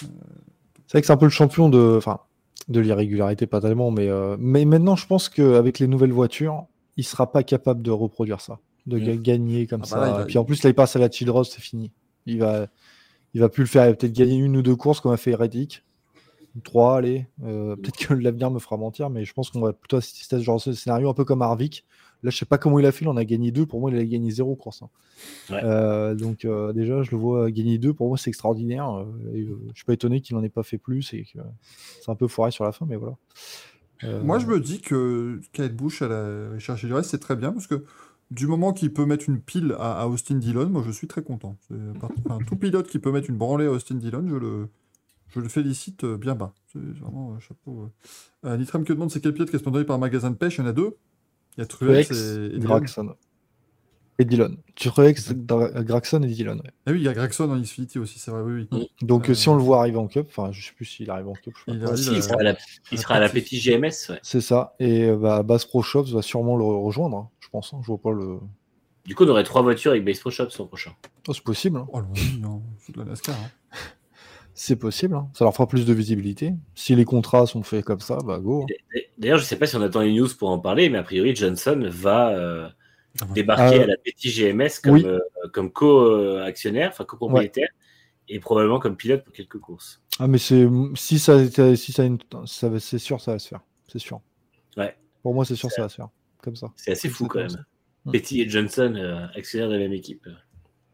C'est 0.00 0.92
vrai 0.92 1.00
que 1.00 1.06
c'est 1.06 1.12
un 1.12 1.16
peu 1.16 1.26
le 1.26 1.30
champion 1.30 1.68
de, 1.68 1.94
enfin, 1.96 2.20
de 2.68 2.80
l'irrégularité, 2.80 3.46
pas 3.46 3.60
tellement, 3.60 3.90
mais, 3.90 4.08
euh, 4.08 4.36
mais 4.38 4.64
maintenant, 4.64 4.96
je 4.96 5.06
pense 5.06 5.28
qu'avec 5.28 5.78
les 5.78 5.86
nouvelles 5.86 6.12
voitures, 6.12 6.66
il 6.96 7.04
sera 7.04 7.30
pas 7.30 7.42
capable 7.42 7.82
de 7.82 7.90
reproduire 7.90 8.40
ça, 8.40 8.58
de 8.86 8.98
ga- 8.98 9.16
gagner 9.16 9.66
comme 9.66 9.82
Ah 9.84 9.86
bah 9.90 9.96
ça. 9.96 10.00
là, 10.00 10.08
il 10.08 10.14
va- 10.18 10.24
Puis 10.26 10.38
en 10.38 10.44
plus, 10.44 10.62
là, 10.62 10.70
il 10.70 10.74
passe 10.74 10.96
à 10.96 10.98
la 10.98 11.10
Childrose, 11.10 11.50
c'est 11.50 11.62
fini. 11.62 11.92
Il 12.26 12.38
va, 12.38 12.66
il 13.34 13.40
va 13.40 13.48
plus 13.48 13.62
le 13.62 13.68
faire. 13.68 13.86
Il 13.86 13.90
va 13.90 13.94
peut-être 13.94 14.12
gagner 14.12 14.36
une 14.36 14.56
ou 14.56 14.62
deux 14.62 14.76
courses 14.76 15.00
comme 15.00 15.12
a 15.12 15.16
fait 15.16 15.34
Reddick. 15.34 15.82
Trois, 16.64 16.98
allez. 16.98 17.26
Euh, 17.44 17.76
peut-être 17.76 17.96
que 17.96 18.12
l'avenir 18.14 18.50
me 18.50 18.58
fera 18.58 18.76
mentir, 18.76 19.08
mais 19.08 19.24
je 19.24 19.32
pense 19.32 19.48
qu'on 19.50 19.60
va 19.60 19.72
plutôt 19.72 19.96
assister 19.96 20.36
à 20.36 20.38
ce 20.38 20.44
genre 20.44 20.60
de 20.64 20.72
scénario, 20.72 21.08
un 21.08 21.14
peu 21.14 21.24
comme 21.24 21.40
Harvick. 21.42 21.84
Là, 22.22 22.30
je 22.30 22.36
sais 22.36 22.46
pas 22.46 22.58
comment 22.58 22.78
il 22.78 22.86
a 22.86 22.92
fait, 22.92 23.04
il 23.04 23.08
en 23.08 23.16
a 23.16 23.24
gagné 23.24 23.50
deux. 23.50 23.66
Pour 23.66 23.80
moi, 23.80 23.90
il 23.90 23.98
a 23.98 24.04
gagné 24.04 24.30
zéro 24.30 24.54
course. 24.54 24.82
hein. 24.82 24.88
Ouais. 25.50 25.60
Euh, 25.64 26.14
donc, 26.14 26.44
euh, 26.44 26.72
déjà, 26.72 27.02
je 27.02 27.10
le 27.10 27.16
vois 27.16 27.50
gagner 27.50 27.78
deux. 27.78 27.92
Pour 27.92 28.08
moi, 28.08 28.16
c'est 28.16 28.30
extraordinaire. 28.30 28.88
Euh, 28.90 29.04
et, 29.34 29.40
euh, 29.42 29.58
je 29.72 29.76
suis 29.76 29.84
pas 29.84 29.94
étonné 29.94 30.20
qu'il 30.20 30.36
en 30.36 30.42
ait 30.42 30.48
pas 30.48 30.62
fait 30.62 30.78
plus 30.78 31.12
et 31.14 31.24
que 31.24 31.38
c'est 32.00 32.10
un 32.10 32.14
peu 32.14 32.28
foiré 32.28 32.50
sur 32.50 32.64
la 32.64 32.72
fin, 32.72 32.86
mais 32.88 32.96
voilà. 32.96 33.16
Euh, 34.04 34.20
Moi 34.24 34.40
je 34.40 34.46
me 34.46 34.58
dis 34.58 34.80
que 34.80 35.40
Kyle 35.52 35.72
Busch 35.72 36.02
à 36.02 36.08
la 36.08 36.58
chercher 36.58 36.88
du 36.88 36.92
reste, 36.94 37.10
c'est 37.10 37.20
très 37.20 37.36
bien, 37.36 37.52
parce 37.52 37.68
que 37.68 37.84
du 38.32 38.48
moment 38.48 38.72
qu'il 38.72 38.92
peut 38.92 39.06
mettre 39.06 39.28
une 39.28 39.38
pile 39.40 39.76
à, 39.78 40.00
à 40.02 40.06
Austin 40.08 40.34
Dillon, 40.36 40.68
moi 40.70 40.82
je 40.84 40.90
suis 40.90 41.06
très 41.06 41.22
content. 41.22 41.56
Enfin, 41.96 42.38
tout 42.44 42.56
pilote 42.56 42.88
qui 42.88 42.98
peut 42.98 43.12
mettre 43.12 43.30
une 43.30 43.36
branlée 43.36 43.66
à 43.66 43.70
Austin 43.70 43.94
Dillon, 43.94 44.26
je 44.28 44.34
le, 44.34 44.68
je 45.28 45.38
le 45.38 45.48
félicite 45.48 46.04
bien 46.04 46.34
bas. 46.34 46.52
C'est 46.72 46.80
vraiment 47.00 47.34
un 47.34 47.38
chapeau. 47.38 47.90
euh. 48.44 48.56
Nitram 48.56 48.82
que 48.82 48.92
demande 48.92 49.12
c'est 49.12 49.20
quel 49.20 49.34
pilote 49.34 49.50
qui 49.50 49.54
est 49.56 49.60
sponsorisé 49.60 49.86
par 49.86 49.94
un 49.94 50.00
magasin 50.00 50.30
de 50.32 50.36
pêche? 50.36 50.56
Il 50.58 50.62
y 50.62 50.64
en 50.64 50.66
a 50.70 50.72
deux. 50.72 50.96
Il 51.56 51.60
y 51.60 51.62
a 51.62 51.66
Truex 51.66 52.08
Truex, 52.08 52.20
et, 52.52 52.56
et. 52.56 52.58
Graxon. 52.58 53.14
Et 54.18 54.24
Dillon. 54.26 54.56
Truex, 54.76 55.32
Graxon 55.34 56.22
et 56.22 56.26
Dillon. 56.26 56.56
ouais. 56.56 56.70
Ah 56.86 56.92
oui, 56.92 56.98
il 56.98 57.02
y 57.04 57.08
a 57.08 57.14
Gregson 57.14 57.50
en 57.50 57.58
Xfinity 57.58 57.98
aussi, 57.98 58.18
c'est 58.18 58.30
vrai, 58.30 58.42
oui, 58.42 58.68
oui. 58.70 58.88
Donc, 59.00 59.28
Euh, 59.28 59.32
euh, 59.32 59.34
si 59.34 59.48
on 59.48 59.56
le 59.56 59.62
voit 59.62 59.80
arriver 59.80 59.96
en 59.96 60.06
Cup, 60.06 60.26
enfin, 60.28 60.52
je 60.52 60.66
sais 60.66 60.72
plus 60.74 60.84
s'il 60.84 61.10
arrive 61.10 61.28
en 61.28 61.32
Cup. 61.32 61.54
je 61.66 61.72
Il 61.72 61.82
arrive, 61.84 61.96
Si, 61.96 62.10
euh, 62.10 62.12
il 62.16 62.22
sera 62.22 62.36
à 62.38 62.42
la, 62.42 62.56
il 62.92 62.98
sera 62.98 63.14
à 63.14 63.20
la 63.20 63.28
Petit 63.30 63.58
GMS. 63.58 64.10
ouais. 64.10 64.20
C'est 64.22 64.42
ça. 64.42 64.74
Et 64.78 65.04
euh, 65.08 65.16
bah, 65.16 65.42
Bass 65.42 65.64
Pro 65.64 65.82
Shops 65.82 66.10
va 66.12 66.20
sûrement 66.22 66.56
le 66.56 66.64
rejoindre, 66.64 67.16
hein, 67.16 67.30
je 67.40 67.48
pense. 67.48 67.72
hein. 67.72 67.78
Je 67.82 67.86
vois 67.86 67.98
pas 67.98 68.12
le. 68.12 68.38
Du 69.06 69.14
coup, 69.14 69.24
on 69.24 69.28
aurait 69.28 69.44
trois 69.44 69.62
voitures 69.62 69.92
avec 69.92 70.04
Base 70.04 70.20
Pro 70.20 70.30
Shop 70.30 70.50
son 70.50 70.66
prochain. 70.66 70.92
Oh, 71.26 71.32
c'est 71.32 71.42
possible. 71.42 71.78
hein. 71.78 71.86
Oh, 71.92 71.98
hein, 71.98 72.60
c'est 72.80 72.94
de 72.94 73.00
la 73.00 73.06
NASCAR. 73.06 73.34
C'est 74.64 74.76
possible. 74.76 75.16
hein. 75.16 75.28
Ça 75.34 75.44
leur 75.44 75.52
fera 75.52 75.66
plus 75.66 75.84
de 75.84 75.92
visibilité. 75.92 76.54
Si 76.76 76.94
les 76.94 77.04
contrats 77.04 77.46
sont 77.46 77.64
faits 77.64 77.84
comme 77.84 77.98
ça, 77.98 78.18
bah 78.24 78.38
go. 78.38 78.64
hein. 78.94 79.00
D'ailleurs, 79.18 79.38
je 79.38 79.44
sais 79.44 79.56
pas 79.56 79.66
si 79.66 79.74
on 79.74 79.82
attend 79.82 80.02
une 80.02 80.14
news 80.16 80.28
pour 80.38 80.50
en 80.50 80.60
parler, 80.60 80.88
mais 80.88 80.98
a 80.98 81.02
priori, 81.02 81.34
Johnson 81.34 81.82
va 81.90 82.30
euh, 82.30 82.68
Ah 83.20 83.24
ouais. 83.26 83.32
débarquer 83.34 83.80
Euh, 83.80 83.82
à 83.82 83.86
la 83.86 83.96
Petit 83.96 84.30
GMS 84.30 84.78
comme, 84.80 84.94
oui. 84.94 85.04
euh, 85.04 85.18
comme 85.52 85.72
co-actionnaire, 85.72 86.90
enfin 86.90 87.04
copropriétaire, 87.04 87.70
et 88.28 88.38
probablement 88.38 88.78
comme 88.78 88.94
pilote 88.96 89.24
pour 89.24 89.32
quelques 89.34 89.58
courses. 89.58 90.00
Ah, 90.20 90.28
mais 90.28 90.38
c'est 90.38 90.68
si 90.94 91.18
ça, 91.18 91.44
si 91.74 91.92
ça, 91.92 92.04
c'est 92.78 92.98
sûr, 92.98 93.20
ça 93.20 93.32
va 93.32 93.38
se 93.40 93.48
faire. 93.48 93.62
C'est 93.88 93.98
sûr. 93.98 94.20
Ouais. 94.76 94.94
Pour 95.24 95.34
moi, 95.34 95.44
c'est 95.44 95.56
sûr, 95.56 95.72
ça 95.72 95.82
va 95.82 95.88
se 95.88 95.96
faire. 95.96 96.08
Comme 96.40 96.54
ça. 96.54 96.70
C'est 96.76 96.92
assez 96.92 97.08
fou 97.08 97.26
quand 97.26 97.40
même. 97.40 97.48
ça. 97.48 97.58
Mm. 98.04 98.12
Petty 98.12 98.40
et 98.42 98.48
Johnson, 98.48 98.94
euh, 98.96 99.26
actionnaires 99.34 99.68
de 99.70 99.74
la 99.74 99.80
même 99.80 99.92
équipe. 99.92 100.28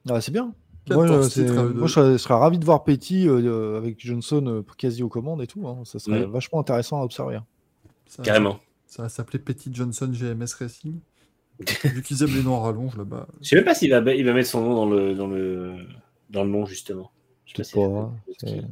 Ah, 0.08 0.22
c'est 0.22 0.32
bien. 0.32 0.54
14 0.88 1.36
Moi, 1.74 1.86
je, 1.86 1.92
serais, 1.92 2.12
je 2.12 2.16
serais 2.18 2.34
ravi 2.34 2.58
de 2.58 2.64
voir 2.64 2.84
Petty 2.84 3.28
euh, 3.28 3.76
avec 3.78 4.04
Johnson 4.04 4.44
euh, 4.46 4.62
quasi 4.76 5.02
aux 5.02 5.08
commandes 5.08 5.42
et 5.42 5.46
tout. 5.46 5.66
hein. 5.68 5.82
Ça 5.84 5.98
serait 5.98 6.26
Mm. 6.26 6.30
vachement 6.30 6.60
intéressant 6.60 7.00
à 7.00 7.04
observer. 7.04 7.38
Ça- 8.06 8.22
Carrément. 8.22 8.58
Ça 8.86 9.02
va 9.02 9.08
s'appeler 9.08 9.38
Petit 9.38 9.72
Johnson 9.72 10.08
GMS 10.12 10.54
Racing. 10.58 10.98
Vu 11.84 12.02
qu'ils 12.02 12.22
aiment 12.22 12.34
les 12.34 12.42
noms 12.42 12.54
en 12.54 12.62
rallonge 12.62 12.96
là-bas. 12.96 13.26
Je 13.42 13.48
sais 13.48 13.56
même 13.56 13.64
pas 13.64 13.74
s'il 13.74 13.90
va, 13.90 13.98
il 14.14 14.24
va 14.24 14.32
mettre 14.32 14.48
son 14.48 14.62
nom 14.62 14.74
dans 14.74 14.86
le, 14.88 15.14
dans 15.14 15.26
le, 15.26 15.76
dans 16.30 16.44
le 16.44 16.50
nom, 16.50 16.64
justement. 16.66 17.10
Je 17.46 17.62
sais 17.62 17.78
pas 17.80 17.88
pas. 17.88 18.12
si 18.38 18.46
c'est- 18.46 18.64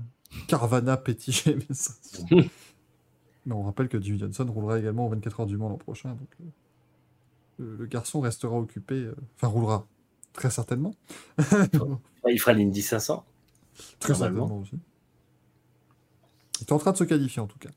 Carvana 0.48 0.96
Petit 0.96 1.32
GMS. 1.32 1.98
Mais 3.46 3.54
on 3.54 3.62
rappelle 3.62 3.88
que 3.88 4.00
Jimmy 4.00 4.18
Johnson 4.18 4.46
roulera 4.48 4.78
également 4.78 5.06
aux 5.06 5.08
24 5.10 5.40
heures 5.40 5.46
du 5.46 5.56
Mans 5.56 5.68
l'an 5.68 5.76
prochain. 5.76 6.10
Donc, 6.10 6.28
euh, 7.60 7.76
le, 7.78 7.86
garçon 7.86 8.20
restera 8.20 8.56
occupé. 8.58 8.94
euh, 8.96 9.14
Enfin, 9.36 9.46
roulera. 9.48 9.86
Très 10.36 10.50
certainement. 10.50 10.94
Il 12.28 12.38
fera 12.38 12.52
l'Indy 12.52 12.82
500. 12.82 13.24
Très 13.98 14.14
certainement 14.14 14.60
aussi. 14.60 14.76
Il 16.60 16.64
est 16.64 16.72
en 16.72 16.78
train 16.78 16.92
de 16.92 16.96
se 16.96 17.04
qualifier 17.04 17.40
en 17.40 17.46
tout 17.46 17.58
cas. 17.58 17.70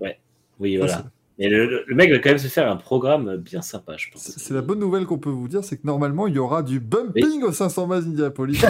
Ouais, 0.00 0.18
Oui, 0.58 0.76
voilà. 0.76 1.04
Mais 1.38 1.48
le, 1.48 1.84
mec 1.88 2.10
va 2.10 2.18
quand 2.18 2.30
même 2.30 2.38
se 2.38 2.48
faire 2.48 2.70
un 2.70 2.76
programme 2.76 3.36
bien 3.36 3.62
sympa, 3.62 3.96
je 3.96 4.10
pense. 4.10 4.22
C'est 4.22 4.54
la 4.54 4.62
bonne 4.62 4.78
nouvelle 4.78 5.06
qu'on 5.06 5.18
peut 5.18 5.30
vous 5.30 5.48
dire, 5.48 5.64
c'est 5.64 5.76
que 5.76 5.86
normalement 5.86 6.26
il 6.26 6.34
y 6.34 6.38
aura 6.38 6.62
du 6.62 6.78
bumping 6.78 7.42
au 7.42 7.52
500 7.52 7.86
miles 7.86 8.08
Indianapolis 8.08 8.62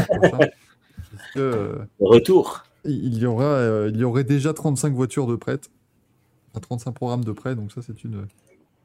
euh, 1.37 1.79
Retour. 2.01 2.65
il 2.85 3.19
y 3.19 3.27
aura, 3.27 3.45
euh, 3.45 3.91
il 3.93 4.01
y 4.01 4.05
aurait 4.05 4.25
déjà 4.25 4.55
35 4.55 4.95
voitures 4.95 5.27
de 5.27 5.37
prêtes, 5.37 5.71
enfin 6.51 6.61
35 6.61 6.93
programmes 6.93 7.25
de 7.25 7.33
prêt, 7.33 7.55
donc 7.55 7.73
ça 7.73 7.83
c'est 7.83 8.05
une 8.05 8.27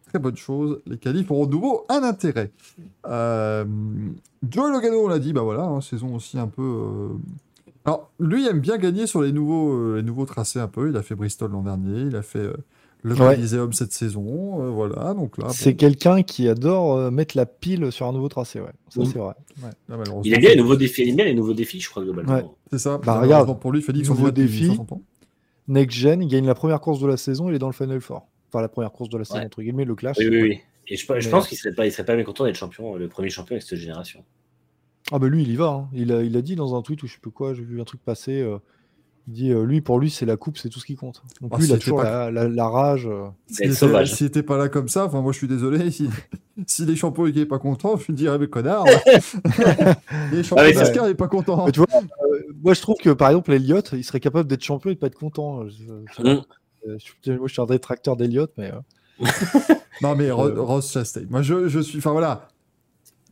très 0.07 0.19
bonne 0.19 0.37
chose. 0.37 0.81
Les 0.85 0.97
qualifs 0.97 1.29
auront 1.31 1.45
de 1.45 1.51
nouveau 1.51 1.85
un 1.89 2.03
intérêt. 2.03 2.51
Euh, 3.07 3.65
Joe 4.49 4.71
Logano, 4.71 5.05
on 5.05 5.07
l'a 5.07 5.19
dit, 5.19 5.33
bah 5.33 5.41
voilà, 5.41 5.63
hein, 5.63 5.81
saison 5.81 6.15
aussi 6.15 6.37
un 6.39 6.47
peu. 6.47 6.61
euh, 6.61 7.09
Alors 7.85 8.11
lui 8.19 8.43
il 8.43 8.47
aime 8.47 8.59
bien 8.59 8.77
gagner 8.77 9.07
sur 9.07 9.21
les 9.21 9.31
nouveaux, 9.31 9.73
euh, 9.73 9.95
les 9.97 10.03
nouveaux 10.03 10.25
tracés 10.25 10.59
un 10.59 10.67
peu. 10.67 10.89
Il 10.89 10.97
a 10.97 11.01
fait 11.03 11.15
Bristol 11.15 11.51
l'an 11.51 11.61
dernier, 11.63 12.01
il 12.01 12.15
a 12.15 12.21
fait 12.21 12.39
euh, 12.39 12.53
le 13.03 13.13
Ouais. 13.13 13.35
Coliseum 13.35 13.73
cette 13.73 13.93
saison, 13.93 14.61
euh, 14.63 14.69
voilà. 14.69 15.13
Donc 15.13 15.37
là, 15.37 15.47
C'est 15.49 15.71
bon, 15.71 15.77
quelqu'un 15.77 16.23
qui 16.23 16.47
adore 16.49 16.95
euh, 16.97 17.11
mettre 17.11 17.37
la 17.37 17.45
pile 17.45 17.91
sur 17.91 18.07
un 18.07 18.11
nouveau 18.13 18.27
tracé. 18.27 18.59
Ouais. 18.59 18.67
Ça, 18.89 19.01
c'est 19.05 19.17
vrai. 19.19 19.33
Ouais. 19.63 19.97
Il 20.23 20.33
aime 20.33 20.39
bien 20.41 20.49
les 20.49 20.55
nouveaux 20.57 20.75
défis. 20.75 21.03
Il 21.03 21.09
aime 21.09 21.15
bien 21.17 21.25
les 21.25 21.33
nouveaux 21.35 21.53
défis, 21.53 21.79
je 21.79 21.89
crois, 21.89 22.03
globalement. 22.03 22.33
Ouais. 22.33 22.45
C'est 22.71 22.79
ça. 22.79 22.97
Bah, 22.97 23.19
regarde, 23.21 23.59
pour 23.59 23.71
lui, 23.71 23.81
Félix, 23.81 24.09
on 24.09 24.15
nouveau 24.15 24.31
défi. 24.31 24.67
500 24.67 24.87
ans. 24.91 25.01
Next 25.69 25.97
Gen, 25.97 26.21
il 26.21 26.27
gagne 26.27 26.45
la 26.47 26.55
première 26.55 26.79
course 26.81 26.99
de 26.99 27.07
la 27.07 27.17
saison, 27.17 27.49
il 27.49 27.55
est 27.55 27.59
dans 27.59 27.67
le 27.67 27.73
Final 27.73 27.99
Four. 28.01 28.25
La 28.61 28.67
première 28.69 28.91
course 28.91 29.09
de 29.09 29.17
la 29.17 29.23
saison, 29.25 29.39
Ouais. 29.39 29.45
entre 29.45 29.61
guillemets, 29.61 29.85
le 29.85 29.95
clash. 29.95 30.17
Oui, 30.19 30.27
oui, 30.29 30.41
oui. 30.41 30.59
Et 30.89 30.95
je, 30.95 31.05
pense 31.29 31.47
qu'il 31.47 31.57
serait 31.57 31.73
pas, 31.75 31.85
il 31.85 31.91
serait 31.91 32.05
pas 32.05 32.15
mécontent 32.15 32.45
d'être 32.45 32.55
champion, 32.55 32.95
le 32.95 33.07
premier 33.09 33.29
champion 33.29 33.55
avec 33.55 33.63
cette 33.63 33.77
génération. 33.77 34.23
Ah, 35.11 35.19
bah 35.19 35.27
lui, 35.27 35.43
il 35.43 35.49
y 35.51 35.55
va. 35.55 35.67
hein. 35.67 35.89
Il, 35.93 36.11
a, 36.13 36.21
il 36.23 36.35
a 36.37 36.41
dit 36.41 36.55
dans 36.55 36.75
un 36.77 36.81
tweet 36.81 37.03
ou 37.03 37.07
je 37.07 37.13
sais 37.13 37.19
plus 37.19 37.31
quoi, 37.31 37.53
j'ai 37.53 37.63
vu 37.63 37.81
un 37.81 37.83
truc 37.85 38.01
passer. 38.03 38.41
euh, 38.41 38.57
Il 39.27 39.33
dit, 39.33 39.51
euh, 39.51 39.63
lui, 39.65 39.81
pour 39.81 39.99
lui, 39.99 40.09
c'est 40.09 40.25
la 40.25 40.37
coupe, 40.37 40.57
c'est 40.57 40.69
tout 40.69 40.79
ce 40.79 40.85
qui 40.85 40.95
compte. 40.95 41.21
Donc 41.41 41.51
Ah, 41.53 41.57
lui, 41.59 41.65
il 41.67 41.73
a 41.73 41.77
toujours 41.77 42.01
pas- 42.01 42.31
la, 42.31 42.43
la- 42.43 42.47
la 42.49 42.69
rage. 42.69 43.05
euh. 43.05 43.27
S'il 43.47 43.65
être 43.65 43.71
était, 43.71 43.75
sauvage. 43.79 44.13
s'il 44.13 44.27
était 44.27 44.43
pas 44.43 44.57
là 44.57 44.69
comme 44.69 44.87
ça, 44.87 45.05
enfin 45.05 45.21
moi 45.21 45.33
je 45.33 45.37
suis 45.39 45.47
désolé, 45.49 45.91
si, 45.91 46.09
si 46.67 46.85
les 46.85 46.95
champions 46.95 47.25
étaient 47.27 47.45
pas 47.45 47.59
contents, 47.59 47.97
je 47.97 48.05
lui 48.07 48.13
dirais 48.13 48.37
mais 48.39 48.47
connard. 48.47 48.85
les 50.31 50.43
champions 50.43 50.65
Ah, 50.65 50.71
d'Ascar 50.71 51.05
n'est 51.07 51.15
pas 51.15 51.27
content. 51.27 51.65
Mais 51.65 51.71
tu 51.71 51.79
vois, 51.81 51.87
euh, 51.91 52.39
moi, 52.63 52.73
je 52.73 52.81
trouve 52.81 52.95
que, 52.97 53.09
par 53.09 53.29
exemple, 53.29 53.51
Elliott, 53.51 53.89
il 53.93 54.03
serait 54.03 54.19
capable 54.21 54.47
d'être 54.49 54.63
champion 54.63 54.89
et 54.89 54.95
de 54.95 54.99
pas 54.99 55.07
être 55.07 55.15
content. 55.19 55.67
Je- 55.67 55.83
Mm. 56.23 56.27
euh, 56.27 56.41
je- 56.85 57.31
moi, 57.33 57.47
je 57.47 57.53
suis 57.53 57.61
un 57.61 57.65
détracteur 57.65 58.15
d'Elliott, 58.17 58.51
mais... 58.57 58.71
euh, 58.71 58.79
Non 60.01 60.15
mais 60.15 60.29
Ro- 60.31 60.47
Euh. 60.47 60.61
Ross 60.61 60.91
Chastain, 60.91 61.25
moi 61.29 61.41
je, 61.41 61.67
je 61.67 61.79
suis, 61.79 61.97
enfin 61.97 62.11
voilà, 62.11 62.47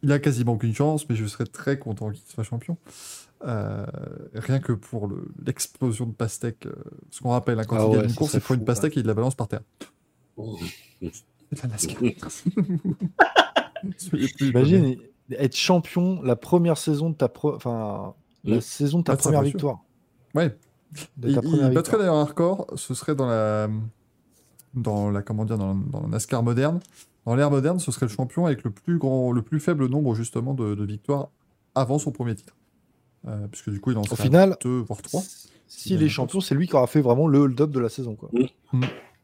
il 0.02 0.12
a 0.12 0.18
quasiment 0.20 0.54
aucune 0.54 0.74
chance, 0.74 1.08
mais 1.08 1.16
je 1.16 1.26
serais 1.28 1.46
très 1.46 1.78
content 1.78 2.10
qu'il 2.12 2.24
soit 2.28 2.44
champion. 2.44 2.78
Euh, 3.46 3.86
rien 4.34 4.60
que 4.60 4.72
pour 4.74 5.08
le- 5.08 5.28
l'explosion 5.46 6.08
de 6.08 6.14
pastèque, 6.14 6.66
euh, 6.66 6.74
ce 7.12 7.22
qu'on 7.22 7.30
rappelle, 7.30 7.60
hein, 7.60 7.64
quand 7.68 7.76
Ah 7.78 7.84
il 7.84 7.90
ouais, 7.90 7.96
gagne 7.98 8.10
une 8.10 8.16
course, 8.16 8.34
il 8.34 8.40
prend 8.42 8.56
une 8.56 8.66
pastèque 8.66 8.98
et 8.98 9.02
il 9.02 9.06
la 9.06 9.14
balance 9.14 9.36
par 9.36 9.48
terre. 9.48 9.62
Mmh. 10.38 10.56
Plus 14.10 14.34
Imagine 14.42 14.98
être 15.32 15.56
champion 15.56 16.22
la 16.24 16.36
première 16.36 16.78
saison 16.78 17.10
de 17.10 17.16
ta 17.16 17.30
pro- 17.30 17.56
enfin 17.56 18.14
la 18.44 18.58
Mm. 18.58 18.62
saison 18.62 19.00
de 19.00 19.04
ta 19.04 19.18
première 19.18 19.42
victoire. 19.42 19.80
Ouais. 20.34 20.56
De 21.18 21.30
Il, 21.30 21.36
ta 21.36 21.42
il 21.44 21.50
première 21.50 21.72
battrait 21.72 21.98
d'ailleurs 21.98 22.16
un 22.16 22.24
record, 22.26 22.68
ce 22.76 22.94
serait 22.94 23.16
dans 23.16 23.28
la, 23.28 23.70
dans 24.74 25.10
la, 25.12 25.22
comment 25.22 25.46
dire, 25.46 25.58
dans, 25.58 25.76
dans 25.76 26.02
la 26.02 26.08
NASCAR 26.08 26.44
moderne. 26.44 26.80
Dans 27.26 27.36
l'ère 27.36 27.50
moderne, 27.52 27.80
ce 27.80 27.92
serait 27.92 28.06
le 28.06 28.12
champion 28.12 28.46
avec 28.46 28.64
le 28.64 28.72
plus 28.72 28.98
grand, 28.98 29.32
le 29.32 29.42
plus 29.42 29.60
faible 29.60 29.88
nombre 29.88 30.14
justement 30.16 30.54
de, 30.54 30.76
de 30.76 30.86
victoires 30.86 31.30
avant 31.74 31.98
son 32.00 32.12
premier 32.12 32.36
titre. 32.36 32.56
Euh, 33.28 33.48
puisque 33.48 33.72
du 33.72 33.80
coup, 33.82 33.92
il 33.92 33.98
en 33.98 34.02
Au 34.02 34.06
serait 34.06 34.22
à 34.22 34.24
final, 34.24 34.58
deux 34.62 34.80
voire 34.82 35.02
trois. 35.02 35.24
s'il 35.68 36.04
est 36.04 36.10
champion, 36.10 36.40
c'est 36.42 36.54
lui 36.54 36.68
qui 36.68 36.76
aura 36.76 36.86
fait 36.88 37.02
vraiment 37.02 37.28
le 37.28 37.40
hold-up 37.40 37.72
de 37.72 37.80
la 37.80 37.90
saison. 37.90 38.16
Quoi. 38.16 38.30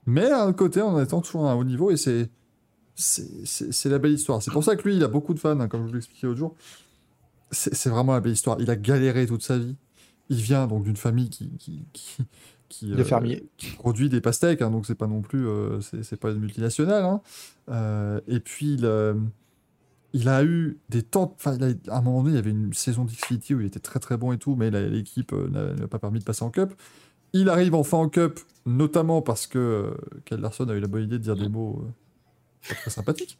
Mais 0.07 0.25
à 0.31 0.43
un 0.43 0.53
côté, 0.53 0.81
en 0.81 0.99
étant 0.99 1.21
toujours 1.21 1.45
à 1.45 1.51
un 1.51 1.55
haut 1.55 1.63
niveau, 1.63 1.91
et 1.91 1.97
c'est 1.97 2.29
c'est- 2.95 3.45
c'est 3.45 3.71
c'est 3.71 3.89
la 3.89 3.99
belle 3.99 4.11
histoire. 4.13 4.41
C'est 4.41 4.51
pour 4.51 4.63
ça 4.63 4.75
que 4.75 4.81
lui, 4.87 4.95
il 4.97 5.03
a 5.03 5.07
beaucoup 5.07 5.33
de 5.35 5.39
fans, 5.39 5.59
hein, 5.59 5.67
comme 5.67 5.83
je 5.83 5.87
vous 5.89 5.93
l'expliquais 5.93 6.25
l'autre 6.27 6.39
jour. 6.39 6.55
C'est 7.51 7.75
c'est 7.75 7.89
vraiment 7.91 8.13
la 8.13 8.19
belle 8.21 8.33
histoire. 8.33 8.57
Il 8.59 8.69
a 8.71 8.75
galéré 8.75 9.27
toute 9.27 9.43
sa 9.43 9.57
vie. 9.59 9.75
Il 10.31 10.37
vient 10.41 10.65
donc 10.65 10.83
d'une 10.85 10.95
famille 10.95 11.29
qui, 11.29 11.49
qui, 11.59 11.85
qui, 12.69 12.95
produit 13.75 14.07
des 14.07 14.21
pastèques, 14.21 14.61
hein, 14.61 14.71
donc 14.71 14.85
c'est 14.85 14.95
pas 14.95 15.07
non 15.07 15.21
plus, 15.21 15.45
euh, 15.45 15.81
c'est 15.81 16.15
pas 16.19 16.31
une 16.31 16.39
multinationale. 16.39 17.03
hein. 17.03 17.21
Euh, 17.69 18.21
et 18.27 18.39
puis 18.39 18.75
il, 18.75 18.85
euh, 18.85 19.13
il 20.13 20.29
a 20.29 20.41
eu 20.43 20.77
des 20.89 21.03
temps, 21.03 21.33
enfin 21.35 21.57
à 21.89 21.97
un 21.97 22.01
moment 22.01 22.23
donné, 22.23 22.33
il 22.33 22.35
y 22.35 22.39
avait 22.39 22.51
une 22.51 22.71
saison 22.73 23.03
d'Xfinity 23.03 23.53
où 23.55 23.59
il 23.59 23.67
était 23.67 23.79
très 23.81 23.99
très 23.99 24.15
bon 24.15 24.31
et 24.31 24.37
tout, 24.37 24.55
mais 24.55 24.71
l'équipe 24.71 25.33
euh, 25.33 25.75
n'a 25.75 25.87
pas 25.87 25.99
permis 25.99 26.19
de 26.19 26.23
passer 26.23 26.43
en 26.43 26.49
Cup. 26.49 26.73
Il 27.33 27.49
arrive 27.49 27.75
enfin 27.75 27.97
en 27.97 28.07
Cup, 28.09 28.39
notamment 28.65 29.21
parce 29.21 29.47
que 29.47 29.59
euh, 29.59 29.91
Kyle 30.25 30.37
Larson 30.39 30.67
a 30.69 30.73
eu 30.73 30.79
la 30.79 30.87
bonne 30.87 31.03
idée 31.03 31.17
de 31.17 31.23
dire 31.23 31.35
des 31.35 31.49
mots 31.49 31.83
euh, 31.83 31.91
pas 32.69 32.75
très 32.75 32.89
sympathiques. 32.89 33.37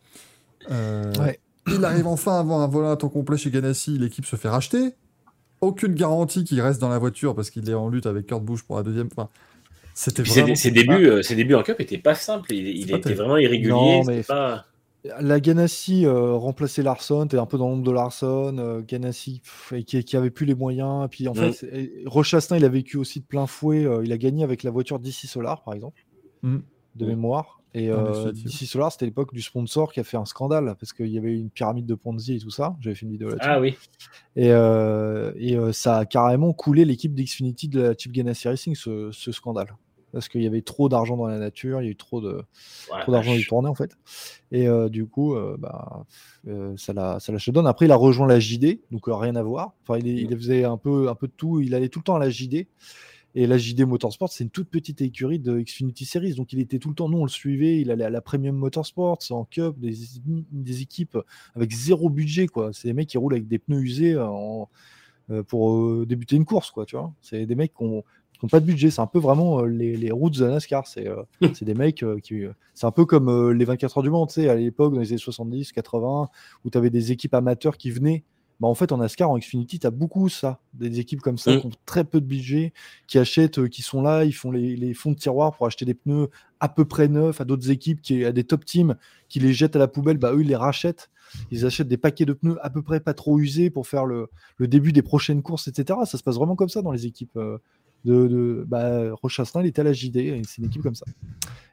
Euh, 0.69 1.13
Ouais. 1.19 1.39
Il 1.67 1.85
arrive 1.85 2.07
enfin 2.07 2.39
avant 2.39 2.59
un 2.61 2.67
volant 2.67 2.89
à 2.91 2.97
temps 2.97 3.07
complet 3.09 3.37
chez 3.37 3.51
Ganassi, 3.51 3.97
l'équipe 3.97 4.25
se 4.25 4.35
fait 4.35 4.49
racheter. 4.49 4.95
Aucune 5.61 5.93
garantie 5.93 6.43
qu'il 6.43 6.59
reste 6.61 6.81
dans 6.81 6.89
la 6.89 6.97
voiture 6.99 7.35
parce 7.35 7.49
qu'il 7.51 7.69
est 7.69 7.73
en 7.73 7.87
lutte 7.87 8.07
avec 8.07 8.25
Kurt 8.27 8.43
Busch 8.43 8.63
pour 8.63 8.77
la 8.77 8.83
deuxième. 8.83 9.07
Enfin, 9.15 9.29
c'était 9.93 10.23
vraiment. 10.23 10.55
ses 10.55 10.71
débuts, 10.71 11.07
euh, 11.07 11.21
ses 11.21 11.35
débuts 11.35 11.53
en 11.55 11.63
Cup 11.63 11.79
étaient 11.79 11.97
pas 11.99 12.15
simples. 12.15 12.53
Il, 12.53 12.67
il 12.67 12.87
pas 12.89 12.97
était 12.97 13.13
vraiment 13.13 13.37
irrégulier. 13.37 13.69
Non, 13.69 14.03
mais- 14.03 14.23
pas... 14.23 14.65
La 15.19 15.39
Ganassi 15.39 16.05
euh, 16.05 16.33
remplaçait 16.35 16.83
Larson, 16.83 17.25
t'es 17.25 17.37
un 17.39 17.47
peu 17.47 17.57
dans 17.57 17.69
l'ombre 17.69 17.83
de 17.83 17.91
Larson, 17.91 18.55
euh, 18.59 18.81
Ganassi 18.87 19.41
pff, 19.43 19.73
et 19.75 19.83
qui, 19.83 20.03
qui 20.03 20.15
avait 20.15 20.29
plus 20.29 20.45
les 20.45 20.53
moyens. 20.53 21.07
Puis 21.09 21.27
en 21.27 21.33
Mm. 21.33 21.53
fait, 21.53 21.67
et 21.75 22.03
Rochastin, 22.05 22.57
il 22.57 22.65
a 22.65 22.69
vécu 22.69 22.97
aussi 22.97 23.19
de 23.19 23.25
plein 23.25 23.47
fouet. 23.47 23.83
euh, 23.83 24.01
il 24.03 24.11
a 24.13 24.17
gagné 24.19 24.43
avec 24.43 24.61
la 24.61 24.69
voiture 24.69 24.99
DC 24.99 25.25
Solar, 25.27 25.63
par 25.63 25.73
exemple, 25.73 26.05
Mm. 26.43 26.57
de 26.97 27.05
Mm. 27.05 27.07
mémoire. 27.09 27.60
Et 27.73 27.89
euh. 27.89 28.31
DC 28.33 28.65
Solar, 28.65 28.91
c'était 28.91 29.05
l'époque 29.05 29.33
du 29.33 29.41
sponsor 29.41 29.93
qui 29.93 29.99
a 29.99 30.03
fait 30.03 30.17
un 30.17 30.25
scandale 30.25 30.75
parce 30.79 30.91
qu'il 30.91 31.07
y 31.07 31.17
avait 31.17 31.33
une 31.33 31.49
pyramide 31.49 31.85
de 31.85 31.95
Ponzi 31.95 32.35
et 32.35 32.39
tout 32.39 32.49
ça. 32.49 32.75
J'avais 32.81 32.95
fait 32.95 33.05
une 33.05 33.13
vidéo 33.13 33.29
là-dessus. 33.29 33.49
Ah 33.49 33.61
oui. 33.61 33.77
Et, 34.35 34.51
euh, 34.51 35.31
et 35.37 35.55
euh, 35.55 35.71
ça 35.71 35.97
a 35.97 36.05
carrément 36.05 36.51
coulé 36.51 36.83
l'équipe 36.83 37.13
d'Xfinity 37.13 37.69
de 37.69 37.81
la 37.81 37.93
Chip 37.95 38.11
Ganassi 38.11 38.47
Racing, 38.47 38.75
ce, 38.75 39.11
ce 39.11 39.31
scandale. 39.31 39.75
Parce 40.11 40.27
qu'il 40.27 40.41
y 40.41 40.47
avait 40.47 40.61
trop 40.61 40.89
d'argent 40.89 41.15
dans 41.15 41.27
la 41.27 41.39
nature, 41.39 41.81
il 41.81 41.85
y 41.85 41.87
a 41.87 41.91
eu 41.91 41.95
trop 41.95 42.21
de, 42.21 42.43
Voilà, 42.89 43.03
trop 43.03 43.11
d'argent 43.11 43.33
tournait 43.47 43.69
en 43.69 43.75
fait. 43.75 43.91
Et 44.51 44.67
euh, 44.67 44.89
du 44.89 45.05
coup, 45.07 45.35
euh, 45.35 45.55
bah, 45.57 46.05
euh, 46.47 46.73
ça 46.75 46.93
l'a 46.93 47.19
ça 47.19 47.31
l'a 47.31 47.39
donne. 47.47 47.67
Après, 47.67 47.85
il 47.85 47.91
a 47.91 47.95
rejoint 47.95 48.27
la 48.27 48.39
JD, 48.39 48.81
donc 48.91 49.07
euh, 49.07 49.15
rien 49.15 49.35
à 49.35 49.43
voir. 49.43 49.73
Enfin, 49.83 49.99
il, 49.99 50.07
il 50.07 50.35
faisait 50.35 50.65
un 50.65 50.77
peu, 50.77 51.09
un 51.09 51.15
peu 51.15 51.27
de 51.27 51.33
tout. 51.35 51.61
Il 51.61 51.73
allait 51.75 51.89
tout 51.89 51.99
le 51.99 52.03
temps 52.03 52.15
à 52.15 52.19
la 52.19 52.29
JD. 52.29 52.67
Et 53.33 53.47
la 53.47 53.57
JD 53.57 53.81
Motorsport, 53.81 54.29
c'est 54.29 54.43
une 54.43 54.49
toute 54.49 54.69
petite 54.69 55.01
écurie 55.01 55.39
de 55.39 55.59
Xfinity 55.61 56.05
Series. 56.05 56.33
Donc, 56.35 56.51
il 56.51 56.59
était 56.59 56.79
tout 56.79 56.89
le 56.89 56.95
temps, 56.95 57.07
nous, 57.07 57.19
on 57.19 57.23
le 57.23 57.29
suivait. 57.29 57.79
Il 57.79 57.89
allait 57.91 58.03
à 58.03 58.09
la 58.09 58.21
Premium 58.21 58.55
Motorsport, 58.55 59.19
en 59.29 59.45
Cup, 59.45 59.75
des, 59.79 59.93
des 60.51 60.81
équipes 60.81 61.17
avec 61.55 61.71
zéro 61.71 62.09
budget, 62.09 62.47
quoi. 62.47 62.71
C'est 62.73 62.89
des 62.89 62.93
mecs 62.93 63.07
qui 63.07 63.17
roulent 63.17 63.33
avec 63.33 63.47
des 63.47 63.59
pneus 63.59 63.81
usés 63.81 64.17
en, 64.19 64.69
euh, 65.29 65.43
pour 65.43 65.75
euh, 65.75 66.05
débuter 66.05 66.35
une 66.35 66.45
course, 66.45 66.71
quoi, 66.71 66.85
tu 66.85 66.95
vois. 66.97 67.13
C'est 67.21 67.45
des 67.45 67.55
mecs 67.55 67.73
qui 67.73 67.83
ont, 67.83 68.03
qui 68.41 68.45
ont 68.45 68.49
pas 68.49 68.59
de 68.59 68.65
budget. 68.65 68.89
C'est 68.89 69.01
un 69.01 69.07
peu 69.07 69.19
vraiment 69.19 69.61
euh, 69.61 69.67
les, 69.67 69.95
les 69.95 70.11
routes 70.11 70.37
de 70.37 70.45
la 70.45 70.51
NASCAR. 70.51 70.87
C'est 70.87 71.07
euh, 71.07 71.23
c'est 71.53 71.63
des 71.63 71.73
mecs 71.73 72.03
euh, 72.03 72.19
qui. 72.19 72.43
C'est 72.73 72.85
un 72.85 72.91
peu 72.91 73.05
comme 73.05 73.29
euh, 73.29 73.53
les 73.53 73.65
24 73.65 73.97
heures 73.97 74.03
du 74.03 74.09
Mans, 74.09 74.27
tu 74.27 74.33
sais, 74.35 74.49
à 74.49 74.55
l'époque, 74.55 74.93
dans 74.93 74.99
les 74.99 75.09
années 75.09 75.17
70, 75.17 75.71
80, 75.71 76.29
où 76.65 76.69
tu 76.69 76.77
avais 76.77 76.89
des 76.89 77.11
équipes 77.11 77.35
amateurs 77.35 77.77
qui 77.77 77.91
venaient. 77.91 78.23
Bah, 78.61 78.67
en 78.67 78.75
fait, 78.75 78.91
en 78.91 78.97
NASCAR, 78.97 79.29
en 79.29 79.37
Xfinity, 79.39 79.79
tu 79.79 79.87
as 79.87 79.91
beaucoup 79.91 80.29
ça. 80.29 80.59
Des 80.73 80.99
équipes 80.99 81.19
comme 81.19 81.37
ça 81.39 81.51
Mm. 81.51 81.59
qui 81.61 81.65
ont 81.65 81.71
très 81.85 82.03
peu 82.03 82.21
de 82.21 82.25
budget, 82.27 82.73
qui 83.07 83.17
achètent, 83.17 83.57
euh, 83.57 83.67
qui 83.67 83.81
sont 83.81 84.01
là, 84.03 84.23
ils 84.23 84.31
font 84.33 84.51
les, 84.51 84.75
les 84.77 84.93
fonds 84.93 85.11
de 85.11 85.17
tiroir 85.17 85.51
pour 85.57 85.65
acheter 85.65 85.83
des 85.83 85.95
pneus 85.95 86.29
à 86.59 86.69
peu 86.69 86.85
près 86.85 87.07
neufs 87.07 87.41
à 87.41 87.43
d'autres 87.45 87.71
équipes, 87.71 88.01
qui, 88.01 88.23
à 88.23 88.31
des 88.31 88.43
top 88.43 88.63
teams 88.63 88.95
qui 89.29 89.39
les 89.39 89.51
jettent 89.51 89.75
à 89.75 89.79
la 89.79 89.87
poubelle. 89.87 90.17
Bah, 90.19 90.31
eux, 90.33 90.41
ils 90.41 90.47
les 90.47 90.55
rachètent. 90.55 91.09
Ils 91.49 91.65
achètent 91.65 91.87
des 91.87 91.97
paquets 91.97 92.25
de 92.25 92.33
pneus 92.33 92.57
à 92.61 92.69
peu 92.69 92.81
près 92.83 92.99
pas 92.99 93.13
trop 93.15 93.39
usés 93.39 93.69
pour 93.71 93.87
faire 93.87 94.05
le, 94.05 94.27
le 94.57 94.67
début 94.67 94.91
des 94.91 95.01
prochaines 95.01 95.41
courses, 95.41 95.67
etc. 95.67 95.97
Ça 96.05 96.17
se 96.17 96.23
passe 96.23 96.35
vraiment 96.35 96.55
comme 96.55 96.69
ça 96.69 96.81
dans 96.83 96.91
les 96.91 97.05
équipes. 97.07 97.37
euh, 97.37 97.57
de, 98.05 98.27
de 98.27 98.65
bah, 98.67 99.13
Rochastin, 99.21 99.61
il 99.61 99.67
était 99.67 99.81
à 99.81 99.83
la 99.83 99.93
JD, 99.93 100.43
c'est 100.45 100.57
une 100.57 100.65
équipe 100.65 100.81
comme 100.81 100.95
ça. 100.95 101.05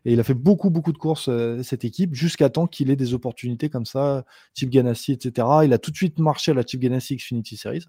Et 0.05 0.13
il 0.13 0.21
a 0.21 0.25
fait 0.25 0.35
beaucoup, 0.35 0.71
beaucoup 0.71 0.93
de 0.93 0.99
courses, 0.99 1.29
euh, 1.29 1.63
cette 1.63 1.85
équipe, 1.85 2.15
jusqu'à 2.15 2.49
temps 2.51 2.67
qu'il 2.67 2.91
ait 2.91 2.97
des 2.97 3.15
opportunités 3.15 3.69
comme 3.69 3.85
ça, 3.85 4.25
Chip 4.55 4.71
Ganassi, 4.71 5.13
etc. 5.13 5.47
Il 5.65 5.73
a 5.73 5.79
tout 5.79 5.91
de 5.91 5.97
suite 5.97 6.19
marché 6.19 6.53
à 6.53 6.55
la 6.55 6.63
Chip 6.63 6.81
Ganassi 6.81 7.17
Xfinity 7.17 7.57
Series. 7.57 7.85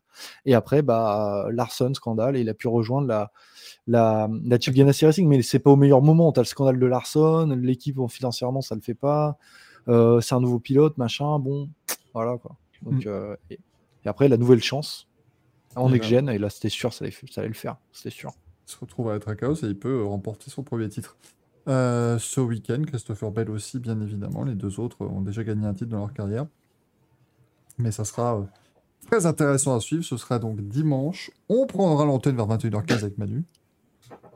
Et 0.45 0.53
après, 0.53 0.82
bah, 0.82 1.48
Larson, 1.52 1.94
scandale, 1.94 2.36
et 2.36 2.41
il 2.41 2.49
a 2.49 2.53
pu 2.53 2.68
rejoindre 2.68 3.07
la, 3.07 3.32
la, 3.88 4.30
la 4.44 4.60
Chip 4.60 4.74
Ganassi 4.74 5.06
Racing, 5.06 5.28
mais 5.28 5.41
c'est 5.41 5.60
pas 5.60 5.72
au 5.72 5.76
meilleur 5.76 6.02
moment. 6.02 6.32
Tu 6.32 6.40
as 6.40 6.44
le 6.44 6.48
scandale 6.48 6.80
de 6.80 6.86
Larson, 6.86 7.57
l'équipe 7.61 7.95
bon, 7.95 8.07
financièrement, 8.07 8.61
ça 8.61 8.76
le 8.76 8.82
fait 8.82 8.94
pas. 8.94 9.38
Euh, 9.88 10.22
c'est 10.22 10.36
un 10.36 10.41
nouveau 10.41 10.60
pilote, 10.60 10.98
machin, 10.98 11.40
bon, 11.40 11.70
voilà 12.14 12.38
quoi. 12.38 12.56
Donc, 12.84 13.06
euh, 13.06 13.36
et, 13.49 13.60
et 14.06 14.10
après, 14.10 14.28
la 14.28 14.38
nouvelle 14.38 14.61
chance 14.61 15.09
en 15.75 15.89
next-gen, 15.89 16.29
et 16.29 16.37
là, 16.37 16.49
c'était 16.49 16.69
sûr, 16.69 16.93
ça 16.93 17.05
allait, 17.05 17.13
ça 17.31 17.41
allait 17.41 17.47
le 17.47 17.53
faire, 17.53 17.77
c'était 17.91 18.09
sûr. 18.09 18.31
Il 18.67 18.71
se 18.71 18.77
retrouve 18.79 19.09
à 19.09 19.15
être 19.15 19.27
à 19.29 19.35
chaos 19.35 19.55
et 19.55 19.67
il 19.67 19.77
peut 19.77 20.01
euh, 20.01 20.05
remporter 20.05 20.49
son 20.49 20.63
premier 20.63 20.89
titre. 20.89 21.17
Euh, 21.67 22.17
ce 22.19 22.41
week-end, 22.41 22.81
Christopher 22.85 23.31
Bell 23.31 23.49
aussi, 23.49 23.79
bien 23.79 23.99
évidemment. 24.01 24.43
Les 24.43 24.55
deux 24.55 24.79
autres 24.79 25.01
ont 25.05 25.21
déjà 25.21 25.43
gagné 25.43 25.65
un 25.67 25.73
titre 25.73 25.89
dans 25.89 25.99
leur 25.99 26.13
carrière. 26.13 26.45
Mais 27.77 27.91
ça 27.91 28.05
sera 28.05 28.37
euh, 28.37 28.43
très 29.07 29.25
intéressant 29.25 29.75
à 29.75 29.79
suivre. 29.79 30.03
Ce 30.03 30.17
sera 30.17 30.39
donc 30.39 30.59
dimanche. 30.61 31.31
On 31.47 31.65
prendra 31.65 32.05
l'antenne 32.05 32.35
vers 32.35 32.47
21h15 32.47 32.93
avec 32.93 33.17
Manu. 33.17 33.43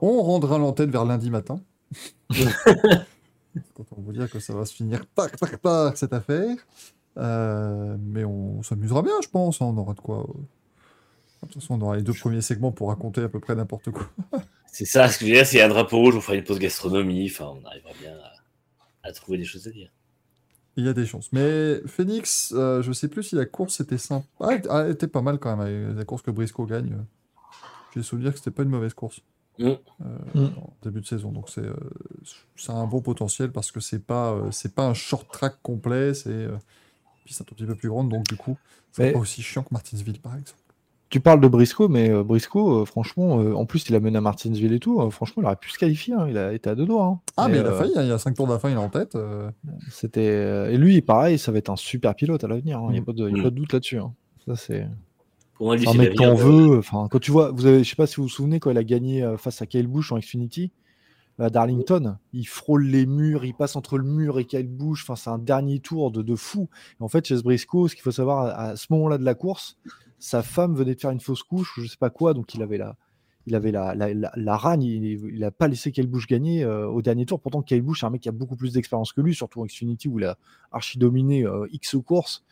On 0.01 0.21
rendra 0.21 0.57
l'antenne 0.57 0.91
vers 0.91 1.05
lundi 1.05 1.29
matin. 1.29 1.59
De 2.31 3.85
vous 3.97 4.11
dire 4.11 4.29
que 4.31 4.39
ça 4.39 4.53
va 4.53 4.65
se 4.65 4.73
finir 4.73 5.03
tac, 5.13 5.37
tac, 5.37 5.61
tac, 5.61 5.97
cette 5.97 6.13
affaire. 6.13 6.55
Euh, 7.17 7.95
mais 7.99 8.25
on 8.25 8.63
s'amusera 8.63 9.03
bien, 9.03 9.13
je 9.21 9.29
pense. 9.29 9.61
hein. 9.61 9.65
On 9.65 9.77
aura 9.77 9.93
de 9.93 9.99
quoi. 9.99 10.25
De 11.43 11.51
toute 11.53 11.61
façon, 11.61 11.75
on 11.75 11.81
aura 11.81 11.95
les 11.97 12.01
deux 12.03 12.13
premiers 12.13 12.41
segments 12.41 12.71
pour 12.71 12.89
raconter 12.89 13.21
à 13.21 13.29
peu 13.29 13.39
près 13.39 13.55
n'importe 13.55 13.91
quoi. 13.91 14.09
C'est 14.71 14.85
ça, 14.85 15.07
ce 15.07 15.19
que 15.19 15.25
je 15.25 15.31
veux 15.31 15.37
dire, 15.37 15.45
s'il 15.45 15.59
y 15.59 15.61
a 15.61 15.65
un 15.65 15.69
drapeau 15.69 15.97
rouge, 15.97 16.15
on 16.15 16.21
fera 16.21 16.35
une 16.35 16.43
pause 16.43 16.57
gastronomie, 16.59 17.29
enfin, 17.31 17.53
on 17.61 17.65
arrivera 17.65 17.91
bien 18.01 18.13
à, 19.03 19.07
à 19.07 19.11
trouver 19.11 19.37
des 19.37 19.45
choses 19.45 19.67
à 19.67 19.71
dire. 19.71 19.89
Il 20.77 20.85
y 20.85 20.89
a 20.89 20.93
des 20.93 21.05
chances. 21.05 21.31
Mais 21.31 21.79
Phoenix, 21.85 22.51
euh, 22.57 22.81
je 22.81 22.91
sais 22.91 23.07
plus 23.07 23.21
si 23.21 23.35
la 23.35 23.45
course 23.45 23.79
était 23.81 23.99
sympa. 23.99 24.25
Ah, 24.39 24.49
elle- 24.53 24.67
elle 24.71 24.91
était 24.91 25.07
pas 25.07 25.21
mal 25.21 25.37
quand 25.37 25.55
même, 25.55 25.85
avec 25.85 25.97
la 25.97 26.05
course 26.05 26.23
que 26.23 26.31
Briscoe 26.31 26.65
gagne. 26.67 26.97
J'ai 27.93 28.01
souvenir 28.01 28.31
que 28.31 28.39
c'était 28.39 28.49
pas 28.51 28.63
une 28.63 28.69
mauvaise 28.69 28.95
course 28.95 29.19
Mm. 29.59 29.65
euh, 29.67 29.77
Mm. 30.33 30.45
en 30.57 30.73
début 30.81 31.01
de 31.01 31.05
saison. 31.05 31.31
Donc 31.31 31.51
c'est 31.51 31.61
euh, 31.61 31.75
ça 32.55 32.73
a 32.73 32.77
un 32.77 32.87
bon 32.87 33.01
potentiel 33.01 33.51
parce 33.51 33.71
que 33.71 33.79
c'est 33.79 34.03
pas 34.03 34.31
euh, 34.31 34.49
c'est 34.49 34.73
pas 34.73 34.87
un 34.87 34.95
short 34.95 35.31
track 35.31 35.57
complet, 35.61 36.15
c'est 36.15 36.29
euh, 36.31 36.57
puis 37.23 37.35
c'est 37.35 37.43
un 37.43 37.45
tout 37.45 37.53
petit 37.53 37.67
peu 37.67 37.75
plus 37.75 37.89
grande, 37.89 38.09
donc 38.09 38.23
du 38.27 38.35
coup 38.35 38.57
c'est 38.91 39.03
Mais- 39.03 39.11
pas 39.11 39.19
aussi 39.19 39.43
chiant 39.43 39.61
que 39.61 39.69
Martinsville 39.71 40.19
par 40.19 40.33
exemple. 40.35 40.57
Tu 41.13 41.19
parles 41.19 41.41
de 41.41 41.47
Briscoe, 41.47 41.89
mais 41.89 42.09
euh, 42.09 42.23
Briscoe, 42.23 42.81
euh, 42.81 42.85
franchement, 42.85 43.39
euh, 43.39 43.53
en 43.53 43.67
plus, 43.67 43.87
il 43.87 43.93
a 43.93 43.99
mené 43.99 44.17
à 44.17 44.21
Martinsville 44.21 44.73
et 44.73 44.79
tout. 44.79 44.99
euh, 44.99 45.11
franchement, 45.11 45.43
il 45.43 45.45
aurait 45.45 45.57
pu 45.57 45.69
se 45.69 45.77
qualifier. 45.77 46.15
hein, 46.15 46.25
il 46.27 46.39
a 46.39 46.51
été 46.53 46.71
à 46.71 46.73
deux 46.73 46.87
doigts. 46.87 47.05
hein. 47.05 47.19
Ah 47.37 47.47
mais, 47.49 47.59
il 47.59 47.65
a 47.67 47.69
euh, 47.69 47.77
failli, 47.77 47.91
hein, 47.95 48.01
il 48.01 48.07
y 48.07 48.11
a 48.11 48.17
5 48.17 48.33
tours 48.35 48.47
de 48.47 48.51
la 48.53 48.57
fin, 48.57 48.71
il 48.71 48.73
est 48.73 48.77
en 48.77 48.89
tête. 48.89 49.13
euh, 49.13 49.51
C'était 49.91 50.21
euh, 50.27 50.71
et 50.71 50.77
lui, 50.79 51.03
pareil, 51.03 51.37
ça 51.37 51.51
va 51.51 51.59
être 51.59 51.69
un 51.69 51.75
super 51.75 52.15
pilote 52.15 52.43
à 52.43 52.47
l'avenir. 52.47 52.79
hein, 52.79 52.85
Il 52.89 52.93
n'y 52.93 52.97
a, 52.97 53.01
Mm. 53.01 53.05
pas 53.05 53.13
de, 53.13 53.29
y 53.29 53.33
a 53.33 53.37
Mm. 53.37 53.43
pas 53.43 53.49
de 53.51 53.55
doute 53.55 53.73
là-dessus. 53.73 53.99
hein. 53.99 54.11
Ça 54.47 54.55
c'est. 54.55 54.87
Pour 55.53 55.71
lui, 55.71 55.81
C'est 55.83 55.89
un 55.89 55.91
c'est 55.91 55.97
mec 55.99 56.07
l'avenir 56.19 56.29
qu'on 56.29 56.35
veut. 56.35 56.77
Enfin, 56.79 57.07
quand 57.11 57.19
tu 57.19 57.29
vois, 57.29 57.51
vous 57.51 57.67
avez, 57.67 57.83
je 57.83 57.89
sais 57.91 57.95
pas 57.95 58.07
si 58.07 58.15
vous 58.15 58.23
vous 58.23 58.29
souvenez 58.29 58.59
quand 58.59 58.71
il 58.71 58.77
a 58.79 58.83
gagné 58.83 59.21
euh, 59.21 59.37
face 59.37 59.61
à 59.61 59.67
Kyle 59.67 59.85
Busch 59.85 60.11
en 60.11 60.17
Xfinity, 60.17 60.71
à 61.37 61.51
Darlington, 61.51 62.17
il 62.31 62.45
frôle 62.45 62.85
les 62.87 63.05
murs, 63.05 63.45
il 63.45 63.53
passe 63.53 63.75
entre 63.75 63.99
le 63.99 64.03
mur 64.03 64.39
et 64.39 64.45
Kyle 64.45 64.67
Busch. 64.67 65.03
Enfin, 65.03 65.15
c'est 65.15 65.29
un 65.29 65.37
dernier 65.37 65.79
tour 65.79 66.09
de, 66.09 66.23
de 66.23 66.35
fou. 66.35 66.69
Et 66.99 67.03
en 67.03 67.07
fait, 67.07 67.23
chez 67.27 67.39
Briscoe, 67.43 67.87
ce 67.87 67.93
qu'il 67.93 68.01
faut 68.01 68.09
savoir, 68.11 68.45
à, 68.47 68.53
à 68.69 68.75
ce 68.75 68.87
moment-là 68.89 69.19
de 69.19 69.23
la 69.25 69.35
course, 69.35 69.77
sa 70.23 70.41
femme 70.41 70.73
venait 70.73 70.95
de 70.95 71.01
faire 71.01 71.11
une 71.11 71.19
fausse 71.19 71.43
couche 71.43 71.77
ou 71.77 71.81
je 71.81 71.87
sais 71.87 71.97
pas 71.97 72.09
quoi, 72.09 72.33
donc 72.33 72.53
il 72.55 72.63
avait 72.63 72.77
la, 72.77 72.95
il 73.45 73.55
avait 73.55 73.73
la, 73.73 73.93
la, 73.93 74.13
la, 74.13 74.75
il, 74.79 75.03
il 75.03 75.43
a 75.43 75.51
pas 75.51 75.67
laissé 75.67 75.91
Kyle 75.91 76.07
Busch 76.07 76.27
gagner 76.27 76.63
euh, 76.63 76.87
au 76.87 77.01
dernier 77.01 77.25
tour. 77.25 77.41
Pourtant, 77.41 77.61
Kyle 77.61 77.81
Busch, 77.81 77.99
c'est 77.99 78.05
un 78.05 78.09
mec 78.09 78.21
qui 78.21 78.29
a 78.29 78.31
beaucoup 78.31 78.55
plus 78.55 78.71
d'expérience 78.71 79.11
que 79.11 79.19
lui, 79.19 79.35
surtout 79.35 79.59
en 79.59 79.65
Xfinity 79.65 80.07
où 80.07 80.19
il 80.19 80.25
a 80.25 80.37
archi 80.71 80.97
dominé 80.97 81.45
euh, 81.45 81.67
X 81.73 81.97
courses. 82.05 82.45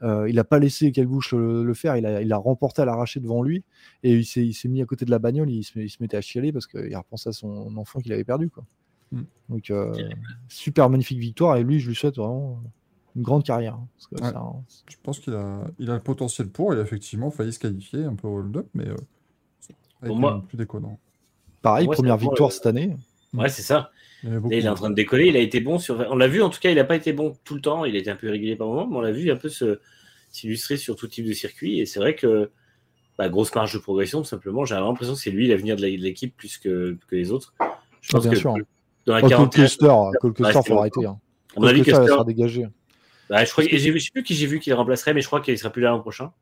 Euh, 0.00 0.26
il 0.26 0.36
n'a 0.36 0.44
pas 0.44 0.58
laissé 0.58 0.90
Kyle 0.90 1.06
Busch 1.06 1.34
le, 1.34 1.64
le 1.64 1.74
faire, 1.74 1.98
il 1.98 2.06
a, 2.06 2.22
il 2.22 2.32
a 2.32 2.38
remporté 2.38 2.80
à 2.80 2.86
l'arraché 2.86 3.20
devant 3.20 3.42
lui 3.42 3.62
et 4.02 4.14
il 4.14 4.24
s'est, 4.24 4.46
il 4.46 4.54
s'est 4.54 4.68
mis 4.68 4.80
à 4.80 4.86
côté 4.86 5.04
de 5.04 5.10
la 5.10 5.18
bagnole, 5.18 5.50
il 5.50 5.64
se, 5.64 5.78
il 5.78 5.90
se 5.90 5.98
mettait 6.00 6.16
à 6.16 6.22
chialer 6.22 6.50
parce 6.50 6.66
qu'il 6.66 6.96
repensait 6.96 7.28
à 7.28 7.32
son 7.32 7.76
enfant 7.76 8.00
qu'il 8.00 8.14
avait 8.14 8.24
perdu. 8.24 8.48
Quoi. 8.48 8.64
Mm. 9.12 9.22
Donc, 9.50 9.72
super 10.48 10.88
magnifique 10.88 11.18
victoire 11.18 11.58
et 11.58 11.62
lui, 11.62 11.78
je 11.78 11.88
lui 11.90 11.94
souhaite 11.94 12.16
vraiment 12.16 12.62
une 13.16 13.22
grande 13.22 13.44
carrière. 13.44 13.74
hein, 13.74 13.88
parce 13.96 14.06
que 14.06 14.14
Ouais. 14.16 14.30
c'est 14.30 14.36
un- 14.36 14.64
Je 14.88 14.96
pense 15.02 15.18
qu'il 15.20 15.34
a, 15.34 15.60
il 15.78 15.90
a 15.90 15.94
le 15.94 16.00
potentiel 16.00 16.48
pour. 16.48 16.72
Il 16.74 16.78
a 16.78 16.82
effectivement 16.82 17.30
failli 17.30 17.52
se 17.52 17.58
qualifier 17.58 18.04
un 18.04 18.14
peu 18.14 18.28
au 18.28 18.38
hold-up, 18.38 18.66
mais 18.74 18.86
euh, 18.88 18.96
Pour 20.06 20.16
moi- 20.16 20.44
plus 20.46 20.56
déconnant. 20.56 20.98
Pareil, 21.62 21.86
Moi, 21.86 21.94
première 21.96 22.16
victoire 22.16 22.50
le- 22.50 22.54
cette 22.54 22.66
année. 22.66 22.96
Ouais, 23.34 23.48
c'est 23.48 23.62
ça. 23.62 23.90
Il 24.24 24.40
il 24.50 24.64
est 24.64 24.68
en 24.68 24.74
train 24.74 24.90
de 24.90 24.94
décoller. 24.94 25.26
Il 25.28 25.36
a 25.36 25.40
été 25.40 25.60
bon 25.60 25.78
sur. 25.78 26.04
On 26.10 26.16
l'a 26.16 26.28
vu, 26.28 26.42
en 26.42 26.50
tout 26.50 26.60
cas, 26.60 26.70
il 26.70 26.76
n'a 26.76 26.84
pas 26.84 26.96
été 26.96 27.12
bon 27.12 27.34
tout 27.44 27.54
le 27.54 27.60
temps. 27.60 27.84
Il 27.84 27.94
a 27.94 27.98
été 27.98 28.10
un 28.10 28.16
peu 28.16 28.28
irrégulier 28.28 28.56
par 28.56 28.66
moment, 28.68 28.86
mais 28.86 28.96
on 28.96 29.00
l'a 29.00 29.12
vu 29.12 29.30
un 29.30 29.36
peu 29.36 29.48
se- 29.48 29.80
s'illustrer 30.30 30.76
sur 30.76 30.96
tout 30.96 31.06
type 31.08 31.26
de 31.26 31.32
circuit. 31.32 31.80
Et 31.80 31.86
c'est 31.86 31.98
vrai 32.00 32.14
que 32.14 32.50
bah, 33.16 33.28
grosse 33.28 33.52
marge 33.54 33.72
de 33.74 33.78
progression, 33.78 34.20
tout 34.20 34.28
simplement. 34.28 34.64
J'ai 34.64 34.74
vraiment 34.74 34.90
l'impression 34.90 35.14
que 35.14 35.20
c'est 35.20 35.30
lui 35.32 35.48
l'avenir 35.48 35.74
de 35.76 35.82
l'équipe 35.82 36.36
plus 36.36 36.58
que, 36.58 36.96
que 37.08 37.16
les 37.16 37.32
autres. 37.32 37.52
Je 37.58 37.64
Ah, 37.64 38.12
pense 38.12 38.22
bien 38.22 38.30
que 38.32 38.38
sûr. 38.38 38.54
dans 39.06 39.14
la 39.14 39.20
quarantaine, 39.22 39.66
Cole 40.20 40.32
Custer, 40.34 40.52
c'était 40.52 40.68
faut 40.72 40.78
arrêter. 40.78 41.04
Hein. 41.06 41.18
à 41.56 41.60
mon 41.60 41.66
avis, 41.66 41.80
il 41.80 41.84
Custer, 41.84 42.06
sera 42.06 42.24
dégagé. 42.24 42.68
Bah, 43.30 43.44
je 43.44 43.50
crois 43.52 43.64
que 43.64 43.76
j'ai 43.76 43.90
vu- 43.90 43.98
je 43.98 44.04
sais 44.06 44.10
plus 44.12 44.22
qui 44.22 44.34
j'ai 44.34 44.46
vu 44.46 44.60
qui 44.60 44.70
le 44.70 44.76
remplacerait, 44.76 45.14
mais 45.14 45.20
je 45.20 45.26
crois 45.26 45.40
qu'il 45.40 45.56
sera 45.58 45.70
plus 45.70 45.82
là 45.82 45.90
l'an 45.90 46.00
prochain. 46.00 46.32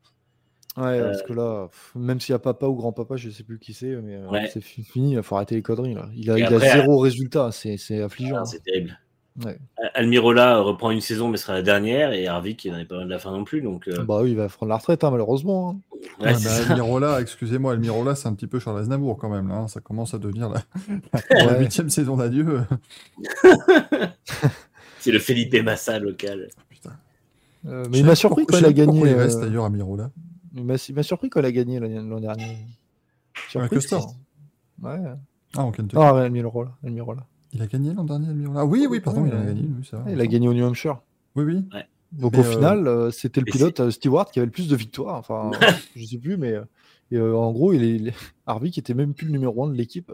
Ouais, 0.77 0.99
Euh, 0.99 1.05
parce 1.05 1.23
que 1.23 1.33
là, 1.33 1.69
même 1.95 2.19
s'il 2.19 2.33
y 2.33 2.35
a 2.35 2.39
papa 2.39 2.67
ou 2.67 2.75
grand-papa, 2.75 3.15
je 3.17 3.29
sais 3.31 3.43
plus 3.43 3.57
qui 3.57 3.73
c'est, 3.73 3.95
mais 3.95 4.15
euh, 4.15 4.45
c'est 4.53 4.61
fi- 4.61 4.83
fini, 4.83 5.13
il 5.13 5.23
faut 5.23 5.35
arrêter 5.35 5.55
les 5.55 5.63
conneries. 5.63 5.95
Là. 5.95 6.07
Il, 6.15 6.29
a, 6.29 6.37
Et 6.37 6.41
il 6.41 6.45
après, 6.45 6.69
a 6.69 6.73
zéro 6.81 6.99
résultat, 6.99 7.51
c'est 7.51 7.77
c'est 7.77 8.01
affligeant. 8.01 8.35
Ah, 8.37 8.39
hein. 8.41 8.45
c'est 8.45 8.61
terrible. 8.63 8.99
Ouais. 9.43 9.57
Almirola 9.93 10.59
reprend 10.61 10.89
une 10.89 11.01
saison, 11.01 11.29
mais 11.29 11.37
sera 11.37 11.53
la 11.53 11.61
dernière. 11.61 12.11
Et 12.11 12.27
Harvick, 12.27 12.65
il 12.65 12.71
n'en 12.71 12.79
est 12.79 12.85
pas 12.85 12.95
loin 12.95 13.05
de 13.05 13.09
la 13.11 13.19
fin 13.19 13.31
non 13.31 13.43
plus. 13.43 13.61
Donc, 13.61 13.87
euh, 13.87 14.03
Bah 14.03 14.19
oui, 14.23 14.31
il 14.31 14.35
va 14.35 14.47
prendre 14.49 14.69
la 14.71 14.77
retraite, 14.77 15.03
hein, 15.03 15.11
malheureusement. 15.11 15.69
hein. 15.91 15.97
ouais, 16.19 16.27
Ouais, 16.27 16.33
c'est 16.35 16.67
bah. 16.67 16.73
Almirola, 16.73 17.21
excusez-moi, 17.21 17.73
Almirola, 17.73 18.15
c'est 18.15 18.27
un 18.27 18.33
petit 18.33 18.47
peu 18.47 18.57
Charles 18.59 18.79
Aznavour 18.79 19.15
quand 19.17 19.29
même. 19.29 19.47
Là, 19.49 19.55
hein. 19.55 19.67
Ça 19.67 19.79
commence 19.79 20.13
à 20.15 20.17
devenir 20.19 20.49
la 20.49 20.61
huitième 21.59 21.89
saison 21.91 22.17
d'adieu. 22.17 22.61
C'est 24.99 25.11
le 25.11 25.19
Felipe 25.19 25.55
Massa 25.63 25.99
local. 25.99 26.49
Euh, 27.67 27.85
mais 27.91 27.99
il 27.99 28.05
m'a 28.05 28.15
surpris 28.15 28.45
quand 28.45 28.57
sais 28.57 28.65
a 28.65 28.73
gagné. 28.73 28.99
Il 28.99 29.13
reste 29.13 29.37
euh, 29.37 29.41
d'ailleurs 29.47 29.65
Almirola. 29.65 30.11
il 30.55 30.63
m'a 30.63 30.75
il 30.87 30.95
m'a 30.95 31.03
surpris 31.03 31.29
quand 31.29 31.39
il 31.41 31.45
a 31.45 31.51
gagné 31.51 31.79
l'année- 31.79 32.01
l'an 32.01 32.19
dernier. 32.19 32.57
Surpris, 33.49 33.69
Custer. 33.77 33.99
ça. 33.99 34.07
Ouais. 34.81 34.99
Ah, 35.55 35.63
en 35.63 35.71
Kentucky. 35.71 35.95
Ah, 36.01 36.17
Almirola. 36.21 36.71
Almirola. 36.83 37.25
Il 37.53 37.61
a 37.61 37.67
gagné 37.67 37.93
l'an 37.93 38.03
dernier, 38.03 38.27
Almirola. 38.29 38.59
Ah 38.61 38.65
oui, 38.65 38.87
oui, 38.89 38.99
pardon, 38.99 39.21
Ouais, 39.23 39.29
il 39.31 39.35
a 39.35 39.43
gagné. 39.45 39.69
C'est 39.83 39.97
il 40.13 40.21
a 40.21 40.27
gagné 40.27 40.47
au 40.47 40.53
New 40.53 40.65
Hampshire. 40.65 40.99
Oui, 41.35 41.43
oui. 41.45 41.65
Donc 42.13 42.33
Mais, 42.33 42.39
au 42.39 42.41
euh, 42.41 42.51
final, 42.51 42.87
euh, 42.87 43.11
c'était 43.11 43.41
le 43.41 43.45
mais 43.45 43.51
pilote 43.51 43.79
euh, 43.81 43.91
Stewart 43.91 44.31
qui 44.31 44.39
avait 44.39 44.45
le 44.45 44.51
plus 44.51 44.67
de 44.69 44.75
victoires. 44.75 45.15
Enfin, 45.15 45.51
je 45.95 46.05
sais 46.05 46.17
plus, 46.17 46.37
mais 46.37 46.53
euh, 46.53 46.63
et, 47.11 47.17
euh, 47.17 47.35
en 47.35 47.51
gros, 47.51 47.73
il 47.73 47.83
est, 47.83 47.95
il 47.95 48.07
est- 48.09 48.13
Harvick 48.47 48.77
était 48.77 48.93
même 48.93 49.13
plus 49.13 49.25
le 49.27 49.33
numéro 49.33 49.63
1 49.65 49.69
de 49.69 49.73
l'équipe. 49.75 50.11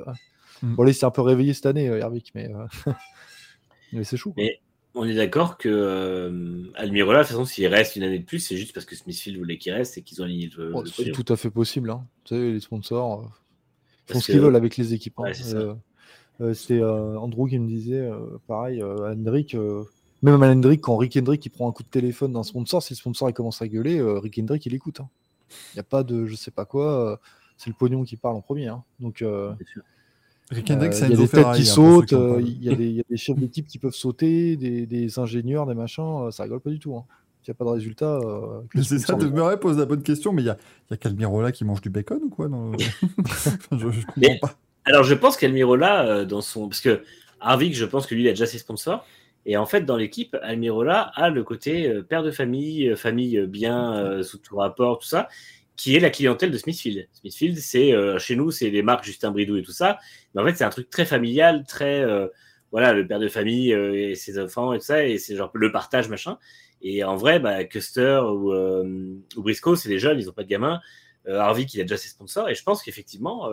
Mm. 0.64 0.76
Bon, 0.76 0.84
là, 0.84 0.90
il 0.90 0.94
s'est 0.94 1.06
un 1.06 1.12
peu 1.12 1.22
réveillé 1.22 1.54
cette 1.54 1.66
année, 1.68 1.88
euh, 1.90 2.02
Harvick, 2.04 2.32
mais, 2.36 2.52
euh, 2.54 2.66
mais 3.94 4.04
c'est 4.04 4.18
chaud. 4.18 4.32
quoi. 4.34 4.44
Mais 4.44 4.60
on 4.96 5.06
est 5.06 5.16
d'accord 5.16 5.58
que 5.58 5.70
euh, 5.70 6.72
Almirola, 6.76 7.20
de 7.20 7.24
toute 7.24 7.32
façon, 7.32 7.46
s'il 7.46 7.68
reste 7.68 7.96
une 7.96 8.04
année 8.04 8.20
de 8.20 8.26
plus, 8.26 8.40
c'est 8.40 8.58
juste 8.58 8.74
parce 8.74 8.86
que 8.86 8.96
Smithfield 8.96 9.38
voulait 9.38 9.58
qu'il 9.58 9.74
reste 9.74 9.98
et 9.98 10.02
qu'ils 10.04 10.22
ont 10.22 10.26
aligné 10.26 10.50
le, 10.56 10.72
Oh, 10.76 10.86
c'est 10.86 11.12
tout 11.12 11.26
à 11.30 11.36
fait 11.36 11.50
possible. 11.50 11.90
Hein. 11.90 12.06
Tu 12.24 12.36
sais, 12.36 12.52
les 12.52 12.60
sponsors 12.60 13.22
euh, 13.22 14.14
font 14.14 14.20
ce 14.20 14.32
qu'ils 14.32 14.40
veulent 14.40 14.56
avec 14.56 14.78
les 14.78 14.94
équipes. 14.94 15.20
hein. 15.20 15.32
C'est. 16.54 16.80
Euh, 16.80 17.18
Andrew 17.18 17.48
qui 17.48 17.58
me 17.58 17.68
disait, 17.68 18.08
pareil, 18.48 18.84
Hendrick, 18.84 19.56
même 20.22 20.44
à 20.44 20.52
Hendrick, 20.52 20.82
quand 20.82 20.98
Rick 20.98 21.18
Hendrick 21.18 21.46
il 21.46 21.50
prend 21.50 21.70
un 21.70 21.72
coup 21.72 21.84
de 21.84 21.90
téléphone 21.90 22.34
d'un 22.34 22.44
sponsor, 22.44 22.82
si 22.82 22.94
le 22.94 22.98
sponsor 22.98 23.30
il 23.30 23.34
commence 23.34 23.62
à 23.62 23.68
gueuler, 23.68 24.02
Rick 24.02 24.40
Hendrick 24.40 24.66
il 24.66 24.74
écoute. 24.74 25.00
Il 25.50 25.76
n'y 25.76 25.80
a 25.80 25.84
pas 25.84 26.04
de 26.04 26.26
je 26.26 26.36
sais 26.36 26.52
pas 26.52 26.66
quoi, 26.66 27.20
c'est 27.58 27.70
le 27.70 27.76
pognon 27.76 28.04
qui 28.04 28.18
parle 28.18 28.36
en 28.36 28.42
premier. 28.42 28.68
hein. 28.68 28.84
Donc, 29.00 29.24
Il 30.52 30.58
c'est 30.58 30.70
y 30.70 30.74
a 31.14 31.16
des 31.16 31.28
têtes 31.28 31.46
qui 31.56 31.62
hein, 31.62 31.66
sautent, 31.66 32.14
euh, 32.14 32.40
il 32.42 32.64
y, 32.64 32.70
a 32.70 32.76
des- 32.76 32.86
il 32.90 32.96
y 32.98 33.00
a 33.00 33.04
des 33.10 33.18
chefs 33.18 33.38
d'équipe 33.38 33.66
qui 33.68 33.80
peuvent 33.80 33.94
sauter, 33.96 34.56
des, 34.58 34.86
des 34.86 35.18
ingénieurs, 35.18 35.66
des 35.66 35.74
machins, 35.74 36.04
euh, 36.28 36.32
ça 36.32 36.44
rigole 36.44 36.60
pas 36.60 36.70
du 36.70 36.80
tout. 36.80 36.96
hein. 36.96 37.06
S'il 37.42 37.52
n'y 37.52 37.56
a 37.56 37.58
pas 37.58 37.66
de 37.66 37.70
résultat. 37.72 38.20
euh, 38.24 38.62
C'est 38.84 39.00
ça, 39.00 39.16
Murray 39.18 39.60
pose 39.60 39.78
la 39.78 39.86
bonne 39.86 40.04
question, 40.04 40.32
mais 40.32 40.44
il 40.44 40.46
y 40.46 40.50
a, 40.50 40.58
il 40.90 40.92
y 40.92 40.94
a 40.94 40.98
qu'Almirola 40.98 41.52
qui 41.52 41.66
mange 41.66 41.82
du 41.82 41.90
bacon 41.90 42.20
ou 42.24 42.30
quoi 42.30 42.48
dans 42.48 42.72
le- 42.72 42.78
Enfin, 43.20 43.52
je, 43.72 43.78
je 43.78 44.06
comprends 44.06 44.14
Mais- 44.18 44.40
pas. 44.40 44.56
Alors, 44.86 45.04
je 45.04 45.14
pense 45.14 45.38
qu'Almirola, 45.38 46.06
euh, 46.06 46.26
dans 46.26 46.42
son. 46.42 46.68
Parce 46.68 46.82
que 46.82 47.04
Harvick, 47.40 47.74
je 47.76 47.86
pense 47.86 48.06
que 48.06 48.16
lui, 48.16 48.24
il 48.24 48.28
a 48.28 48.32
déjà 48.32 48.46
ses 48.46 48.58
sponsors. 48.60 49.06
Et 49.46 49.58
en 49.58 49.66
fait, 49.66 49.82
dans 49.86 49.98
l'équipe, 49.98 50.38
Almirola 50.42 51.12
a 51.16 51.30
le 51.30 51.44
côté 51.44 51.88
euh, 51.90 52.02
père 52.02 52.22
de 52.24 52.32
famille, 52.32 52.90
euh, 52.90 52.96
famille 52.96 53.38
euh, 53.40 53.46
bien 53.48 53.94
euh, 53.96 54.24
sous 54.24 54.38
tout 54.38 54.56
rapport, 54.58 55.00
tout 55.00 55.08
ça, 55.08 55.28
qui 55.76 55.96
est 55.96 56.00
la 56.00 56.10
clientèle 56.10 56.52
de 56.52 56.58
Smithfield. 56.58 57.08
Smithfield, 57.14 57.58
c'est 57.58 57.94
euh, 57.94 58.20
chez 58.20 58.36
nous, 58.36 58.52
c'est 58.52 58.70
les 58.70 58.84
marques 58.84 59.06
Justin 59.06 59.32
Bridou 59.32 59.58
et 59.58 59.64
tout 59.64 59.72
ça. 59.72 60.00
Mais 60.34 60.42
en 60.42 60.46
fait, 60.46 60.56
c'est 60.56 60.64
un 60.64 60.70
truc 60.70 60.90
très 60.90 61.06
familial, 61.06 61.64
très. 61.68 62.02
euh, 62.02 62.28
voilà, 62.72 62.94
le 62.94 63.08
père 63.08 63.20
de 63.20 63.28
famille 63.28 63.72
euh, 63.74 63.94
et 63.94 64.16
ses 64.16 64.40
enfants 64.40 64.74
et 64.74 64.80
tout 64.80 64.86
ça, 64.86 65.06
et 65.06 65.20
c'est 65.20 65.36
genre 65.36 65.52
le 65.54 65.72
partage, 65.72 66.10
machin. 66.10 66.38
Et 66.82 67.04
en 67.04 67.16
vrai, 67.16 67.40
bah, 67.40 67.64
Custer 67.64 68.22
ou, 68.26 68.52
Briscoe, 69.38 69.76
c'est 69.76 69.90
des 69.90 70.00
jeunes, 70.00 70.20
ils 70.20 70.26
n'ont 70.26 70.34
pas 70.34 70.44
de 70.44 70.50
gamins. 70.50 70.82
Harvick, 71.26 71.74
il 71.74 71.80
a 71.80 71.84
déjà 71.84 71.98
ses 71.98 72.10
sponsors. 72.10 72.50
Et 72.50 72.56
je 72.56 72.64
pense 72.64 72.84
qu'effectivement, 72.84 73.50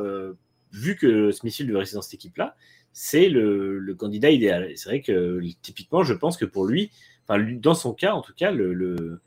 vu 0.72 0.96
que 0.96 1.30
Smithfield 1.30 1.70
veut 1.70 1.78
rester 1.78 1.94
dans 1.94 2.02
cette 2.02 2.14
équipe-là, 2.14 2.56
c'est 2.92 3.28
le, 3.28 3.94
candidat 3.96 4.30
idéal. 4.30 4.72
C'est 4.74 4.88
vrai 4.88 5.00
que 5.00 5.40
typiquement, 5.62 6.02
je 6.02 6.14
pense 6.14 6.36
que 6.36 6.44
pour 6.44 6.66
lui, 6.66 6.90
enfin, 7.28 7.40
dans 7.40 7.74
son 7.74 7.94
cas, 7.94 8.14
en 8.14 8.22
tout 8.22 8.34
cas, 8.34 8.50
le, 8.50 9.20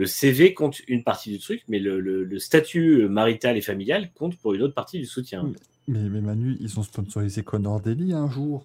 le 0.00 0.06
CV 0.06 0.54
compte 0.54 0.80
une 0.88 1.04
partie 1.04 1.30
du 1.30 1.38
truc, 1.38 1.62
mais 1.68 1.78
le, 1.78 2.00
le- 2.00 2.24
le 2.24 2.38
statut 2.38 3.06
marital 3.06 3.58
et 3.58 3.60
familial 3.60 4.10
compte 4.14 4.34
pour 4.38 4.54
une 4.54 4.62
autre 4.62 4.72
partie 4.74 4.98
du 4.98 5.04
soutien. 5.04 5.52
Mais, 5.88 6.08
mais 6.08 6.22
Manu, 6.22 6.56
ils 6.58 6.80
ont 6.80 6.82
sponsorisé 6.82 7.42
Connor 7.42 7.80
Daly 7.82 8.14
un 8.14 8.30
jour. 8.30 8.64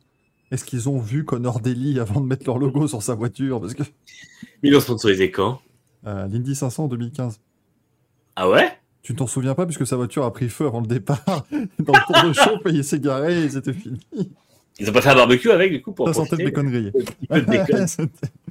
Est-ce 0.52 0.64
qu'ils 0.64 0.88
ont 0.88 0.98
vu 1.00 1.26
Connor 1.26 1.60
Daly 1.60 2.00
avant 2.00 2.22
de 2.22 2.26
mettre 2.26 2.46
leur 2.46 2.58
logo 2.58 2.88
sur 2.88 3.04
sa 3.04 3.16
voiture? 3.16 3.60
Parce 3.60 3.74
que 3.74 3.84
ils 4.64 4.72
l'ont 4.72 4.80
sponsorisé 4.80 5.30
quand? 5.30 5.60
Euh, 6.08 6.26
l'Indy 6.28 6.56
500 6.56 6.86
en 6.86 6.88
2015. 6.88 7.42
Ah 8.38 8.50
ouais? 8.50 8.70
Tu 9.02 9.12
ne 9.12 9.18
t'en 9.18 9.28
souviens 9.28 9.56
pas 9.56 9.66
puisque 9.66 9.86
sa 9.86 9.98
voiture 9.98 10.24
a 10.24 10.32
pris 10.32 10.48
feu 10.48 10.66
avant 10.68 10.80
le 10.80 10.88
départ? 10.88 11.46
Dans 11.80 11.94
le 11.94 12.14
tour 12.14 12.30
de 12.30 12.34
chauffe 12.34 12.62
il 12.68 12.84
s'est 12.86 13.02
garé 13.02 13.44
et 13.44 13.50
c'était 13.50 13.74
fini. 13.74 14.00
Ils 14.80 14.90
ont 14.90 14.94
pas 14.94 15.02
fait 15.02 15.10
un 15.10 15.16
barbecue 15.16 15.52
avec, 15.52 15.72
du 15.72 15.82
coup, 15.82 15.92
pour 15.92 16.08
Ça 16.08 16.14
sentait 16.14 16.30
profiter 16.38 16.52
bacon 16.52 16.70
grillé. 16.70 16.92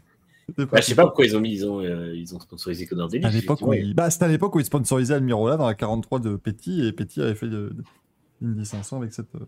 Bah, 0.59 0.67
je 0.75 0.81
sais 0.83 0.95
pas 0.95 1.05
pourquoi 1.05 1.25
ils 1.27 1.37
ont 1.37 1.41
mis, 1.41 1.53
ils 1.53 1.67
ont, 1.67 1.81
euh, 1.81 2.15
ils 2.15 2.35
ont 2.35 2.41
sponsorisé 2.41 2.87
Connor 2.87 3.09
Daly. 3.09 3.25
À 3.25 3.31
l'époque 3.31 3.63
où 3.63 3.73
bah, 3.95 4.11
c'était 4.11 4.25
à 4.27 4.29
l'époque 4.29 4.55
où 4.55 4.61
il 4.61 4.65
sponsorisait 4.65 5.15
Almirola 5.15 5.57
dans 5.57 5.67
la 5.67 5.75
43 5.75 6.19
de 6.21 6.37
Petit 6.37 6.87
et 6.87 6.93
Petit 6.93 7.21
avait 7.23 7.35
fait 7.35 7.47
de, 7.49 7.71
de- 7.75 7.85
l'Indy 8.43 8.67
500 8.67 8.99
avec 8.99 9.13
cette 9.15 9.35
euh, 9.35 9.47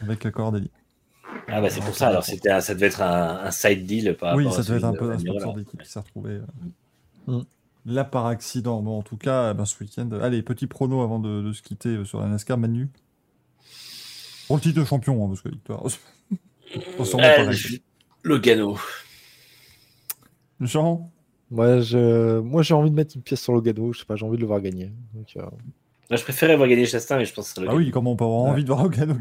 avec 0.00 0.20
Connor 0.30 0.52
Daly. 0.52 0.70
Ah 1.48 1.60
bah 1.60 1.70
c'est 1.70 1.80
pour 1.80 1.94
ça, 1.94 2.08
alors 2.08 2.24
c'était 2.24 2.60
ça 2.60 2.74
devait 2.74 2.86
être 2.86 3.02
un, 3.02 3.40
un 3.44 3.50
side 3.50 3.84
deal 3.86 4.16
par 4.18 4.36
Oui, 4.36 4.50
ça 4.52 4.62
devait 4.62 4.76
être 4.76 4.84
un 4.84 4.92
peu 4.92 5.10
un 5.10 5.18
sponsor 5.18 5.54
d'équipe 5.54 5.82
qui 5.82 5.88
s'est 5.90 5.98
retrouvé 6.00 6.32
euh, 6.32 6.42
Mm. 7.28 7.42
là 7.86 8.04
par 8.04 8.26
accident. 8.26 8.82
Bon, 8.82 8.98
en 8.98 9.02
tout 9.02 9.16
cas, 9.16 9.54
ben, 9.54 9.64
ce 9.64 9.82
week-end. 9.82 10.08
Allez, 10.20 10.42
petit 10.42 10.66
prono 10.66 11.02
avant 11.02 11.20
de, 11.20 11.40
de 11.42 11.52
se 11.52 11.62
quitter 11.62 12.04
sur 12.04 12.20
la 12.20 12.26
NASCAR, 12.26 12.58
Manu? 12.58 12.88
Pour 14.48 14.56
le 14.56 14.62
titre 14.62 14.80
de 14.80 14.84
champion, 14.84 15.24
hein, 15.24 15.28
parce 15.28 15.40
que 15.42 15.48
victoire. 15.50 15.82
Euh, 17.18 17.52
Logano. 18.22 18.78
Jean 20.66 21.10
je... 21.54 22.38
Moi, 22.40 22.62
j'ai 22.62 22.74
envie 22.74 22.90
de 22.90 22.94
mettre 22.96 23.14
une 23.16 23.22
pièce 23.22 23.40
sur 23.42 23.52
le 23.54 23.60
gado. 23.60 23.92
Je 23.92 24.00
sais 24.00 24.04
pas, 24.06 24.16
j'ai 24.16 24.24
envie 24.24 24.36
de 24.36 24.40
le 24.42 24.46
voir 24.46 24.60
gagner. 24.60 24.90
Donc, 25.14 25.28
euh, 25.36 25.42
Moi, 26.10 26.16
je 26.16 26.22
préférais 26.22 26.56
voir 26.56 26.68
gagner 26.68 26.86
Chastain, 26.86 27.18
mais 27.18 27.24
je 27.24 27.34
pense 27.34 27.52
que 27.52 27.60
Ah 27.60 27.64
Logano. 27.64 27.78
oui, 27.78 27.90
comment 27.90 28.12
on 28.12 28.16
peut 28.16 28.24
avoir 28.24 28.44
Ouais. 28.44 28.50
envie 28.50 28.62
de 28.64 28.68
voir 28.68 28.82
Logano 28.84 29.14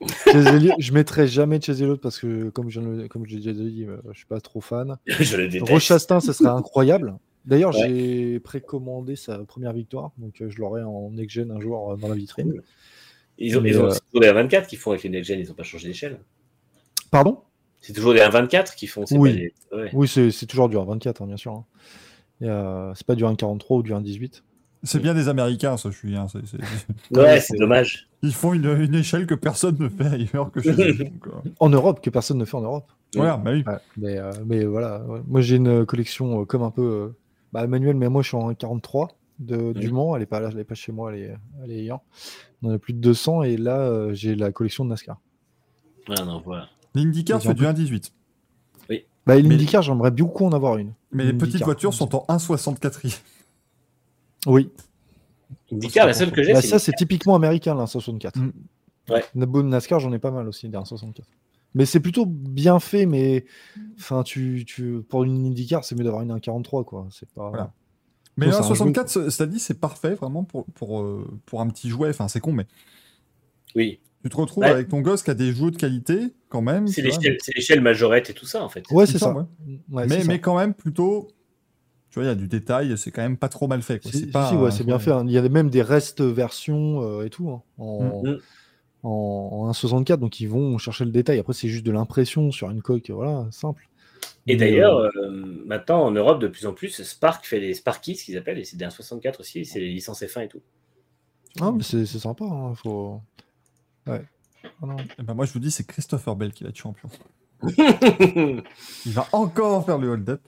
je 0.26 0.92
mettrai 0.92 1.26
jamais 1.26 1.60
Chase 1.60 1.80
Elliott 1.80 2.00
parce 2.00 2.18
que, 2.18 2.50
comme 2.50 2.68
je 2.68 2.80
j'ai 3.26 3.36
déjà 3.36 3.52
dit, 3.52 3.86
euh, 3.88 3.96
je 4.12 4.18
suis 4.18 4.26
pas 4.26 4.40
trop 4.40 4.60
fan. 4.60 4.96
je 5.06 5.36
le 5.36 5.48
déteste. 5.48 5.70
Roche 5.70 5.84
Chastain, 5.84 6.20
ce 6.20 6.32
serait 6.32 6.50
incroyable. 6.50 7.14
D'ailleurs, 7.46 7.74
Ouais. 7.74 7.88
j'ai 7.88 8.40
précommandé 8.40 9.16
sa 9.16 9.38
première 9.38 9.72
victoire, 9.72 10.10
donc 10.18 10.40
euh, 10.42 10.50
je 10.50 10.58
l'aurai 10.58 10.82
en 10.82 11.10
next-gen 11.10 11.50
un 11.50 11.60
jour 11.60 11.96
dans 11.96 12.08
la 12.08 12.14
vitrine. 12.14 12.54
Ils 13.38 13.58
ont, 13.58 13.64
ils 13.64 13.78
ont 13.78 13.86
euh, 13.86 13.90
c'est 13.90 14.00
toujours 14.12 14.20
des 14.20 14.28
1.24 14.28 14.66
qui 14.66 14.76
font 14.76 14.90
avec 14.90 15.02
les 15.04 15.10
next 15.10 15.28
gen, 15.28 15.40
ils 15.40 15.48
n'ont 15.48 15.54
pas 15.54 15.62
changé 15.62 15.88
d'échelle. 15.88 16.18
Pardon? 17.10 17.40
C'est 17.86 17.92
toujours 17.92 18.14
des 18.14 18.20
1.24 18.20 18.74
qui 18.74 18.86
font. 18.86 19.04
Oui. 19.12 19.50
pas 19.70 19.76
des- 19.76 19.82
ouais. 19.84 19.90
Oui, 19.92 20.08
c'est 20.08 20.30
c'est 20.30 20.46
toujours 20.46 20.68
du 20.68 20.76
1.24, 20.76 21.22
hein, 21.22 21.26
bien 21.26 21.36
sûr. 21.36 21.52
hein. 21.52 21.64
Euh, 22.42 22.92
c'est 22.94 23.06
pas 23.06 23.14
du 23.14 23.24
1.43 23.24 23.76
ou 23.76 23.82
du 23.82 23.92
1.18. 23.92 24.42
C'est 24.86 24.98
bien 25.00 25.14
des 25.14 25.28
Américains, 25.28 25.76
ça, 25.78 25.90
je 25.90 25.96
suis. 25.96 26.14
Hein, 26.16 26.26
Ouais, 27.10 27.40
c'est 27.40 27.56
dommage. 27.58 28.08
Ils 28.22 28.34
font 28.34 28.52
une, 28.52 28.66
une 28.66 28.94
échelle 28.94 29.26
que 29.26 29.34
personne 29.34 29.76
ne 29.78 29.88
fait 29.88 30.06
ailleurs 30.06 30.50
que 30.50 30.60
chez 30.60 30.72
eux. 30.72 30.96
euh, 31.26 31.50
En 31.60 31.68
Europe, 31.70 32.02
que 32.02 32.10
personne 32.10 32.36
ne 32.38 32.44
fait 32.44 32.56
en 32.56 32.60
Europe. 32.62 32.90
Voilà, 33.14 33.36
bah 33.38 33.52
oui. 33.52 33.64
Ouais, 33.66 33.76
mais, 33.96 34.18
euh, 34.18 34.30
mais 34.44 34.64
voilà, 34.64 35.02
ouais. 35.04 35.20
moi 35.26 35.40
j'ai 35.40 35.56
une 35.56 35.86
collection 35.86 36.42
euh, 36.42 36.44
comme 36.44 36.62
un 36.62 36.70
peu. 36.70 36.82
euh, 36.82 37.16
bah, 37.52 37.66
Manuel, 37.66 37.96
mais 37.96 38.08
moi 38.08 38.22
je 38.22 38.28
suis 38.28 38.36
en 38.36 38.52
43 38.52 39.08
de, 39.38 39.72
du 39.72 39.86
Oui. 39.86 39.92
Mans, 39.92 40.16
elle 40.16 40.22
est 40.22 40.26
pas 40.26 40.40
là, 40.40 40.50
elle 40.52 40.58
est 40.58 40.64
pas 40.64 40.74
chez 40.74 40.90
moi, 40.92 41.14
elle 41.14 41.20
est, 41.20 41.36
elle 41.62 41.70
est 41.70 41.78
ailleurs. 41.78 42.00
On 42.62 42.70
en 42.70 42.74
a 42.74 42.78
plus 42.78 42.92
de 42.92 42.98
200 42.98 43.42
et 43.44 43.56
là 43.56 43.78
euh, 43.78 44.12
j'ai 44.14 44.34
la 44.34 44.50
collection 44.52 44.84
de 44.84 44.90
NASCAR. 44.90 45.18
Ah 46.08 46.24
non, 46.24 46.42
voilà. 46.44 46.68
L'IndyCar 46.94 47.42
fait 47.42 47.54
du 47.54 47.64
1,18. 47.64 48.12
Bah, 49.26 49.36
Mais- 49.36 49.40
l'IndyCar, 49.42 49.80
j'aimerais 49.80 50.10
beaucoup 50.10 50.44
en 50.44 50.52
avoir 50.52 50.76
une. 50.76 50.92
Mais 51.10 51.24
les 51.24 51.32
petites 51.32 51.62
voitures 51.64 51.94
sont 51.94 52.14
en 52.14 52.26
1,64. 52.28 53.22
Oui, 54.46 54.70
IndyCar, 55.72 56.06
la 56.06 56.12
seule 56.12 56.30
que 56.30 56.42
j'ai, 56.42 56.52
Bah, 56.52 56.60
ça 56.60 56.78
c'est 56.78 56.92
typiquement 56.92 57.34
américain, 57.34 57.74
la 57.74 57.86
64. 57.86 58.38
Mm. 58.38 58.52
Ouais. 59.08 59.24
NASCAR, 59.34 60.00
j'en 60.00 60.12
ai 60.12 60.18
pas 60.18 60.30
mal 60.30 60.46
aussi, 60.48 60.68
des 60.68 60.76
64. 60.84 61.26
Mais 61.74 61.86
c'est 61.86 62.00
plutôt 62.00 62.26
bien 62.26 62.78
fait, 62.80 63.06
mais 63.06 63.46
enfin, 63.98 64.22
tu, 64.22 64.64
tu, 64.66 65.00
pour 65.08 65.24
une 65.24 65.46
IndyCar, 65.46 65.84
c'est 65.84 65.94
mieux 65.94 66.04
d'avoir 66.04 66.22
une 66.22 66.30
1,43 66.30 66.84
quoi. 66.84 67.06
C'est 67.10 67.28
pas. 67.30 67.48
Voilà. 67.48 67.72
Mais 68.36 68.46
Non, 68.46 68.52
un 68.52 68.56
c'est 68.56 68.64
un 68.64 68.68
64, 68.68 69.08
ce- 69.08 69.30
cela 69.30 69.48
dit, 69.48 69.58
c'est 69.58 69.80
parfait 69.80 70.14
vraiment 70.14 70.44
pour, 70.44 70.66
pour, 70.66 71.00
euh, 71.00 71.26
pour 71.46 71.60
un 71.62 71.68
petit 71.68 71.88
jouet. 71.88 72.10
Enfin, 72.10 72.28
c'est 72.28 72.40
con, 72.40 72.52
mais 72.52 72.66
Oui, 73.74 74.00
tu 74.24 74.30
te 74.30 74.36
retrouves 74.36 74.64
Ouais. 74.64 74.70
avec 74.70 74.88
ton 74.88 75.00
gosse 75.02 75.22
qui 75.22 75.30
a 75.30 75.34
des 75.34 75.52
jouets 75.52 75.70
de 75.70 75.76
qualité 75.76 76.32
quand 76.48 76.62
même. 76.62 76.86
c'est 76.88 77.02
l'échelle 77.02 77.36
c'est 77.40 77.54
l'échelle 77.54 77.80
majorette 77.82 78.30
et 78.30 78.32
tout 78.34 78.46
ça, 78.46 78.64
en 78.64 78.68
fait. 78.68 78.82
Ouais, 78.90 79.04
c'est 79.06 79.18
ça. 79.18 79.32
Ouais, 79.34 80.06
mais, 80.08 80.20
ça. 80.22 80.26
mais 80.26 80.40
quand 80.40 80.56
même 80.56 80.72
plutôt. 80.74 81.28
Tu 82.10 82.20
vois, 82.20 82.24
il 82.24 82.28
y 82.28 82.30
a 82.32 82.34
du 82.36 82.48
détail, 82.48 82.96
c'est 82.96 83.10
quand 83.10 83.22
même 83.22 83.36
pas 83.36 83.48
trop 83.48 83.66
mal 83.68 83.82
fait. 83.82 83.98
quoi. 84.00 84.10
Si, 84.10 84.18
C'est 84.18 84.24
si, 84.26 84.30
pas 84.30 84.48
si, 84.48 84.54
ouais, 84.56 84.68
un 84.68 84.70
c'est 84.70 84.84
bien 84.84 84.98
fait. 84.98 85.10
hein. 85.10 85.24
Il 85.26 85.32
y 85.32 85.38
a 85.38 85.48
même 85.48 85.68
des 85.68 85.82
restes 85.82 86.20
versions 86.22 87.02
euh, 87.02 87.24
et 87.26 87.30
tout 87.30 87.50
hein, 87.50 87.62
en, 87.76 88.22
Mm. 88.22 88.38
en, 89.02 89.10
en 89.66 89.70
1,64, 89.72 90.18
donc 90.18 90.40
ils 90.40 90.48
vont 90.48 90.78
chercher 90.78 91.04
le 91.04 91.10
détail. 91.10 91.38
Après, 91.40 91.52
c'est 91.52 91.68
juste 91.68 91.84
de 91.84 91.90
l'impression 91.92 92.50
sur 92.52 92.70
une 92.70 92.82
coque, 92.82 93.10
voilà, 93.10 93.46
simple. 93.50 93.88
Et 94.46 94.56
d'ailleurs, 94.56 94.96
euh, 94.98 95.08
euh, 95.22 95.62
maintenant 95.66 96.02
en 96.04 96.10
Europe, 96.12 96.40
de 96.40 96.48
plus 96.48 96.66
en 96.66 96.72
plus, 96.72 97.02
Spark 97.02 97.44
fait 97.46 97.58
les 97.60 97.74
Sparkies, 97.74 98.16
ce 98.16 98.24
qu'ils 98.26 98.36
appellent, 98.38 98.58
et 98.58 98.64
c'est 98.64 98.76
des 98.76 98.84
1,64 98.84 99.40
aussi, 99.40 99.64
c'est 99.64 99.80
les 99.80 99.88
licences 99.90 100.22
F1 100.22 100.44
et 100.44 100.48
tout. 100.48 100.60
ah, 101.60 101.72
mais 101.76 101.82
c'est 101.82 102.06
c'est 102.06 102.18
sympa. 102.20 102.44
hein, 102.44 102.74
faut... 102.76 103.20
Ouais. 104.06 104.22
Ah 104.82 104.86
non. 104.86 104.96
Eh 105.18 105.22
ben, 105.22 105.34
moi, 105.34 105.44
je 105.46 105.52
vous 105.52 105.58
dis, 105.58 105.70
c'est 105.70 105.86
Christopher 105.86 106.36
Bell 106.36 106.52
qui 106.52 106.64
va 106.64 106.70
être 106.70 106.76
champion. 106.76 107.08
Il 109.06 109.12
va 109.12 109.26
encore 109.32 109.84
faire 109.84 109.98
le 109.98 110.08
hold-up. 110.10 110.40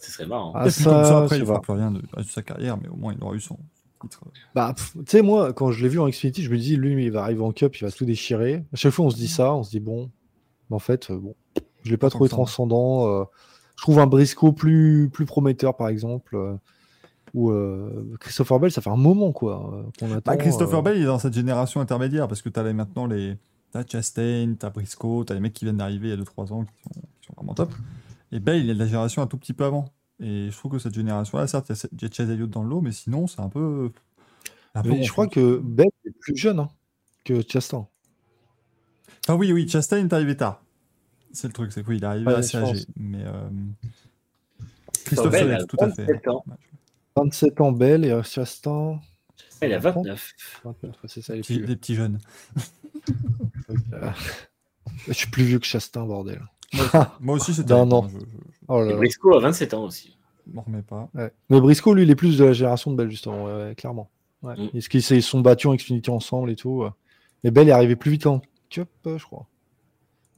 Ce 0.00 0.10
serait 0.12 0.26
marrant. 0.26 0.52
Ah, 0.54 0.66
Et 0.66 0.70
puis 0.70 0.84
comme 0.84 1.04
ça, 1.04 1.22
après, 1.22 1.36
je 1.36 1.42
il 1.42 1.46
sais 1.46 1.52
fera 1.52 1.60
plus 1.60 1.72
rien 1.72 1.90
de, 1.90 2.00
de 2.00 2.22
sa 2.22 2.42
carrière, 2.42 2.76
mais 2.76 2.88
au 2.88 2.96
moins, 2.96 3.14
il 3.16 3.22
aura 3.22 3.34
eu 3.34 3.40
son 3.40 3.58
titre. 4.02 4.20
Bah, 4.54 4.74
tu 4.76 4.98
sais, 5.06 5.22
moi, 5.22 5.52
quand 5.52 5.70
je 5.72 5.82
l'ai 5.82 5.88
vu 5.88 5.98
en 5.98 6.08
Xfinity, 6.08 6.42
je 6.42 6.50
me 6.50 6.58
dis, 6.58 6.76
lui, 6.76 7.04
il 7.04 7.10
va 7.10 7.22
arriver 7.22 7.42
en 7.42 7.52
Cup, 7.52 7.76
il 7.76 7.84
va 7.84 7.90
tout 7.90 8.04
déchirer. 8.04 8.64
À 8.72 8.76
chaque 8.76 8.92
fois, 8.92 9.06
on 9.06 9.10
se 9.10 9.16
dit 9.16 9.28
ça, 9.28 9.54
on 9.54 9.62
se 9.62 9.70
dit, 9.70 9.80
bon, 9.80 10.10
mais 10.70 10.76
en 10.76 10.80
fait, 10.80 11.10
euh, 11.10 11.18
bon, 11.18 11.34
je 11.82 11.90
l'ai 11.90 11.96
pas 11.96 12.10
trouvé 12.10 12.28
Transcendant. 12.28 13.00
transcendant. 13.04 13.22
euh, 13.22 13.24
je 13.76 13.82
trouve 13.82 13.98
un 13.98 14.06
Briscoe 14.06 14.52
plus, 14.54 15.10
plus 15.12 15.26
prometteur, 15.26 15.76
par 15.76 15.88
exemple. 15.88 16.36
Ou 17.34 17.50
euh, 17.50 18.16
Christopher 18.20 18.60
Bell, 18.60 18.70
ça 18.70 18.80
fait 18.80 18.90
un 18.90 18.96
moment, 18.96 19.32
quoi, 19.32 19.72
euh, 19.74 19.82
qu'on 19.98 20.10
attend. 20.12 20.32
Bah, 20.32 20.36
Christopher 20.36 20.78
euh, 20.78 20.82
Bell, 20.82 20.96
il 20.96 21.02
est 21.02 21.06
dans 21.06 21.18
cette 21.18 21.34
génération 21.34 21.80
intermédiaire 21.80 22.28
parce 22.28 22.42
que 22.42 22.48
tu 22.48 22.58
as 22.58 22.72
maintenant 22.72 23.06
les. 23.06 23.36
T'as 23.72 23.84
Chastain, 23.84 24.54
t'as 24.58 24.70
Briscoe, 24.70 25.24
t'as 25.26 25.34
les 25.34 25.40
mecs 25.40 25.52
qui 25.52 25.64
viennent 25.64 25.76
d'arriver 25.76 26.08
il 26.08 26.18
y 26.18 26.20
a 26.20 26.22
2-3 26.22 26.52
ans 26.52 26.64
qui 26.64 26.82
sont, 26.82 27.00
qui 27.20 27.26
sont 27.26 27.34
vraiment 27.36 27.54
top. 27.54 27.74
Et 28.32 28.40
Bell, 28.40 28.64
il 28.64 28.70
est 28.70 28.74
de 28.74 28.78
la 28.78 28.86
génération 28.86 29.22
un 29.22 29.26
tout 29.26 29.36
petit 29.36 29.52
peu 29.52 29.64
avant. 29.64 29.86
Et 30.20 30.48
je 30.50 30.56
trouve 30.56 30.72
que 30.72 30.78
cette 30.78 30.94
génération-là, 30.94 31.46
certes, 31.46 31.70
il 31.92 32.02
y 32.02 32.04
a 32.04 32.08
Chase 32.10 32.30
Elliott 32.30 32.48
dans 32.48 32.62
le 32.62 32.70
lot, 32.70 32.80
mais 32.80 32.92
sinon, 32.92 33.26
c'est 33.26 33.40
un 33.40 33.48
peu. 33.48 33.90
un 34.74 34.82
peu 34.82 34.90
mais 34.90 35.02
je 35.02 35.12
crois 35.12 35.26
que 35.26 35.58
Bell 35.58 35.88
est 36.06 36.18
plus 36.18 36.36
jeune 36.36 36.60
hein, 36.60 36.68
que 37.24 37.42
Chastain. 37.46 37.86
Ah 39.28 39.34
oui, 39.36 39.52
oui, 39.52 39.68
Chastain 39.68 40.04
est 40.04 40.12
arrivé 40.12 40.36
tard. 40.36 40.62
C'est 41.32 41.48
le 41.48 41.52
truc, 41.52 41.72
c'est 41.72 41.84
qu'il 41.84 42.02
est 42.02 42.04
arrivé 42.04 42.32
assez 42.32 42.56
âgé. 42.56 42.86
Mais. 42.96 43.24
euh, 43.24 43.50
Christophe 45.06 45.30
Bell 45.32 45.66
tout 45.68 45.76
à 45.80 45.90
fait. 45.90 46.04
27 46.04 46.28
ans. 46.28 46.44
Ouais, 47.16 47.22
27 47.24 47.60
ans, 47.60 47.72
Bell, 47.72 48.04
et 48.04 48.10
euh, 48.10 48.22
Chastain. 48.22 49.00
Il 49.62 49.72
a 49.72 49.78
29. 49.78 50.32
29, 50.64 50.96
c'est 51.06 51.22
ça, 51.22 51.34
les, 51.34 51.40
petits, 51.40 51.58
plus 51.58 51.66
les 51.66 51.76
petits 51.76 51.94
jeunes. 51.94 52.18
Euh, 53.92 54.10
Je 55.08 55.12
suis 55.12 55.28
plus 55.28 55.42
vieux 55.44 55.58
que 55.58 55.66
Chastain, 55.66 56.04
bordel. 56.04 56.40
Moi 57.20 57.36
aussi, 57.36 57.52
c'était. 57.54 57.74
Non, 57.74 57.84
non. 57.86 58.08
Je, 58.08 58.18
je, 58.18 58.20
je 58.20 58.26
Oh 58.68 58.80
là 58.80 58.86
Et 58.86 58.90
là. 58.90 58.96
Briscoe 58.96 59.34
a 59.36 59.40
27 59.40 59.74
ans 59.74 59.84
aussi. 59.84 60.16
m'en 60.52 60.62
remets 60.62 60.82
pas. 60.82 61.08
Ouais. 61.14 61.32
Mais 61.50 61.60
Briscoe, 61.60 61.94
lui, 61.94 62.02
il 62.04 62.10
est 62.10 62.14
plus 62.16 62.38
de 62.38 62.44
la 62.44 62.52
génération 62.52 62.90
de 62.92 62.96
Bell, 62.96 63.10
justement, 63.10 63.44
ouais, 63.44 63.54
ouais, 63.54 63.74
clairement. 63.74 64.08
Ouais. 64.42 64.56
Mm. 64.56 64.76
Est-ce 64.76 64.88
qu'ils 64.88 65.02
se 65.02 65.20
sont 65.20 65.40
battus 65.40 65.66
en 65.70 65.74
Xfinity 65.74 66.10
ensemble 66.10 66.50
et 66.50 66.56
tout. 66.56 66.84
Mais 67.44 67.50
Bell 67.50 67.68
est 67.68 67.72
arrivé 67.72 67.96
plus 67.96 68.10
vite 68.12 68.26
en 68.26 68.40
Cup, 68.70 68.88
euh, 69.06 69.18
je 69.18 69.24
crois. 69.24 69.46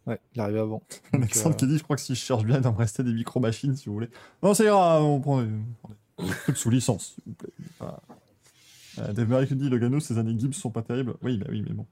Ouais, 0.07 0.19
il 0.35 0.39
est 0.39 0.43
arrivé 0.43 0.59
avant. 0.61 0.83
Alexandre 1.13 1.55
euh, 1.55 1.59
qui 1.59 1.67
dit 1.67 1.79
Je 1.79 1.83
crois 1.83 1.97
que 1.97 2.03
si 2.03 2.15
je 2.15 2.21
cherche 2.21 2.45
bien, 2.45 2.57
il 2.57 2.63
doit 2.63 2.73
me 2.73 2.79
rester 2.79 3.03
des 3.03 3.13
micro-machines 3.13 3.77
si 3.77 3.87
vous 3.87 3.95
voulez. 3.95 4.09
Non, 4.43 4.55
ça 4.55 4.65
ira, 4.65 5.03
on 5.03 5.21
prend 5.21 5.41
on 5.41 5.63
prend 5.83 5.89
des 5.91 5.98
trucs 6.27 6.57
sous 6.57 6.71
licence, 6.71 7.15
s'il 7.15 7.25
vous 7.27 7.33
plaît. 7.35 7.53
Euh, 8.99 9.13
Dave 9.13 9.29
Merrick 9.29 9.51
nous 9.53 9.57
dit 9.59 9.69
Logano, 9.69 10.01
ses 10.01 10.19
années 10.19 10.35
Gibbs 10.39 10.53
sont 10.55 10.71
pas 10.71 10.83
terribles. 10.83 11.15
Oui, 11.23 11.39
bah 11.39 11.47
oui, 11.51 11.63
mais 11.67 11.73
bon. 11.75 11.87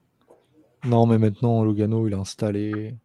Non, 0.85 1.05
mais 1.07 1.17
maintenant, 1.17 1.63
Logano, 1.63 2.07
il 2.07 2.13
est 2.13 2.17
installé, 2.17 2.95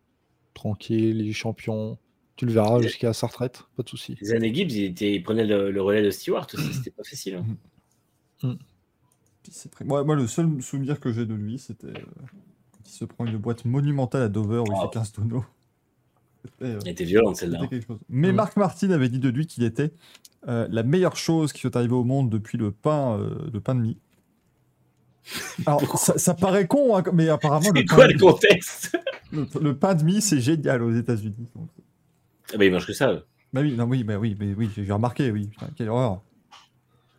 tranquille, 0.54 1.20
il 1.20 1.28
est 1.28 1.32
champion. 1.32 1.98
Tu 2.36 2.46
le 2.46 2.52
verras 2.52 2.80
jusqu'à 2.80 3.12
sa 3.12 3.26
retraite, 3.28 3.64
pas 3.76 3.82
de 3.82 3.88
souci. 3.88 4.16
Les 4.20 4.32
années 4.32 4.52
Gibbs, 4.54 4.72
il, 4.72 4.84
était, 4.84 5.14
il 5.14 5.22
prenait 5.22 5.46
le, 5.46 5.70
le 5.70 5.82
relais 5.82 6.02
de 6.02 6.10
Stewart 6.10 6.46
aussi, 6.54 6.72
c'était 6.74 6.90
pas 6.90 7.04
facile. 7.04 7.42
hein. 8.42 8.56
C'est 9.50 9.70
très- 9.70 9.84
Moi, 9.84 10.02
moi, 10.04 10.14
le 10.16 10.26
seul 10.26 10.60
souvenir 10.62 10.98
que 11.00 11.12
j'ai 11.12 11.26
de 11.26 11.34
lui, 11.34 11.58
c'était 11.58 11.88
euh, 11.88 11.92
quand 12.72 12.80
il 12.86 12.90
se 12.90 13.04
prend 13.04 13.26
une 13.26 13.36
boîte 13.36 13.64
monumentale 13.64 14.22
à 14.22 14.28
Dover 14.28 14.58
où 14.60 14.64
il 14.66 14.72
Wow. 14.72 14.82
fait 14.82 14.94
15 14.94 15.12
tonneaux. 15.12 15.44
Euh, 16.62 16.78
Elle 16.84 16.92
était 16.92 17.04
violente 17.04 17.36
celle-là. 17.36 17.60
Chose. 17.70 17.98
Mais. 18.08 18.32
Marc 18.32 18.56
Martin 18.56 18.90
avait 18.90 19.08
dit 19.08 19.18
de 19.18 19.28
lui 19.28 19.46
qu'il 19.46 19.62
était 19.64 19.92
euh, 20.48 20.66
la 20.70 20.82
meilleure 20.82 21.16
chose 21.16 21.52
qui 21.52 21.60
soit 21.60 21.76
arrivée 21.76 21.94
au 21.94 22.04
monde 22.04 22.30
depuis 22.30 22.58
le 22.58 22.70
pain, 22.72 23.18
euh, 23.18 23.48
le 23.52 23.60
pain 23.60 23.74
de 23.74 23.80
mie. 23.80 23.98
Alors, 25.66 25.98
ça, 25.98 26.18
ça 26.18 26.34
paraît 26.34 26.66
con, 26.66 26.96
hein, 26.96 27.02
mais 27.12 27.28
apparemment, 27.28 27.70
C'est 27.74 27.84
quoi 27.84 28.06
le 28.08 28.18
contexte? 28.18 28.96
le, 29.32 29.46
le 29.60 29.76
pain 29.76 29.94
de 29.94 30.02
mie, 30.02 30.20
c'est 30.20 30.40
génial 30.40 30.82
aux 30.82 30.92
États-Unis. 30.94 31.46
Ah 32.52 32.56
bah, 32.58 32.64
Il 32.64 32.72
mange 32.72 32.86
que 32.86 32.92
ça. 32.92 33.22
Bah 33.52 33.60
oui, 33.60 33.74
non, 33.76 33.84
oui, 33.84 34.02
bah 34.02 34.18
oui, 34.18 34.36
mais 34.38 34.54
oui, 34.54 34.68
j'ai 34.76 34.90
remarqué, 34.92 35.30
oui. 35.30 35.46
Putain, 35.48 35.68
quelle 35.76 35.90
horreur. 35.90 36.22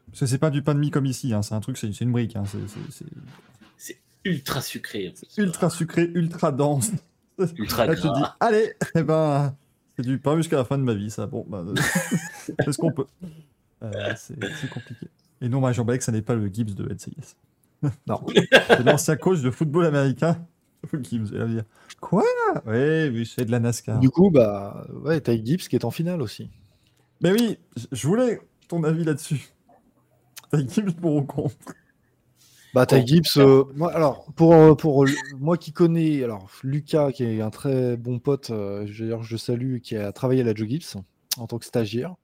Parce 0.08 0.20
que 0.22 0.26
c'est 0.26 0.38
pas 0.38 0.50
du 0.50 0.62
pain 0.62 0.74
de 0.76 0.80
mie 0.80 0.92
comme 0.92 1.06
ici, 1.06 1.34
hein, 1.34 1.42
c'est 1.42 1.56
un 1.56 1.60
truc, 1.62 1.78
c'est 1.78 1.88
une 2.02 2.12
brique. 2.12 2.36
hein, 2.36 2.44
c'est- 2.46 3.96
Ultra 4.26 4.62
sucré. 4.62 5.14
en 5.38 5.42
ultra 5.42 5.70
sucré, 5.70 6.10
ultra 6.14 6.52
dense. 6.54 6.92
Ultra 7.58 7.86
Là, 7.86 7.96
tu 7.96 8.02
te 8.02 8.16
dis, 8.16 8.24
allez, 8.40 8.74
eh 8.96 9.04
ben, 9.04 9.56
c'est 9.96 10.06
du 10.06 10.18
pain 10.20 10.36
jusqu'à 10.38 10.58
la 10.58 10.66
fin 10.66 10.78
de 10.78 10.84
ma 10.84 10.94
vie, 10.94 11.10
ça. 11.12 11.26
Bon, 11.28 11.46
euh, 11.54 11.74
c'est 12.60 12.72
ce 12.72 12.78
qu'on 12.78 12.92
peut. 12.92 13.06
Euh, 13.84 14.14
c'est 14.18 14.70
compliqué. 14.70 15.08
Et 15.42 15.50
non, 15.50 15.60
moi, 15.60 15.72
Jean-Balek, 15.74 16.02
ça 16.04 16.12
n'est 16.12 16.22
pas 16.22 16.36
le 16.36 16.48
Gibbs 16.48 16.74
de 16.76 16.86
LCIS. 16.88 17.36
Non. 18.08 18.22
C'est 18.68 18.84
l'ancien 18.84 19.18
coach 19.18 19.42
de 19.42 19.52
football 19.52 19.86
américain. 19.86 20.38
Gibbs, 21.02 21.32
va 21.34 21.46
dire, 21.46 21.64
Quoi? 22.00 22.24
Oui, 22.66 23.10
oui, 23.10 23.26
c'est 23.26 23.44
de 23.46 23.52
la 23.52 23.60
NASCAR. 23.60 24.00
Du 24.00 24.10
coup, 24.10 24.30
bah, 24.32 24.88
ouais, 25.04 25.20
Ty 25.20 25.44
Gibbs 25.46 25.68
qui 25.68 25.76
est 25.76 25.84
en 25.86 25.92
finale 25.92 26.22
aussi. 26.22 26.50
Mais 27.22 27.32
oui, 27.32 27.58
je- 27.76 27.88
je 27.92 28.08
voulais 28.08 28.40
ton 28.70 28.84
avis 28.84 29.04
là-dessus. 29.04 29.50
T'as 30.50 30.60
Gibbs 30.66 30.94
pour 30.94 31.16
ou 31.16 31.24
contre? 31.24 31.56
Bah, 32.74 32.86
Ty 32.86 32.96
Bon. 33.00 33.06
Gibbs, 33.06 33.38
euh, 33.38 33.64
moi, 33.76 33.94
alors, 33.94 34.26
pour, 34.36 34.54
euh, 34.54 34.76
pour 34.76 35.06
moi 35.40 35.58
qui 35.58 35.72
connais, 35.72 36.24
alors, 36.24 36.50
Lucas, 36.64 37.12
qui 37.12 37.24
est 37.24 37.42
un 37.42 37.50
très 37.52 37.98
bon 37.98 38.20
pote, 38.20 38.50
euh, 38.50 38.86
je, 38.88 39.04
d'ailleurs, 39.04 39.24
je 39.24 39.38
salue, 39.38 39.80
qui 39.80 39.96
a 39.96 40.12
travaillé 40.12 40.42
à 40.42 40.44
la 40.44 40.56
Joe 40.56 40.68
Gibbs 40.68 40.98
en 41.38 41.48
tant 41.48 41.60
que 41.60 41.66
stagiaire, 41.66 42.16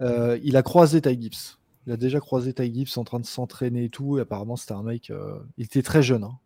euh, 0.00 0.38
il 0.42 0.56
a 0.56 0.62
croisé 0.62 1.00
Ty 1.00 1.20
Gibbs. 1.20 1.58
Il 1.86 1.92
a 1.92 1.96
déjà 1.96 2.20
croisé 2.20 2.52
Ty 2.52 2.72
Gibbs 2.72 2.96
en 2.96 3.04
train 3.04 3.20
de 3.20 3.26
s'entraîner 3.26 3.84
et 3.84 3.88
tout, 3.88 4.18
et 4.18 4.22
apparemment, 4.22 4.56
c'était 4.56 4.74
un 4.74 4.82
mec, 4.82 5.12
il 5.58 5.64
était 5.64 5.82
très 5.82 6.02
jeune, 6.02 6.24
hein. 6.24 6.38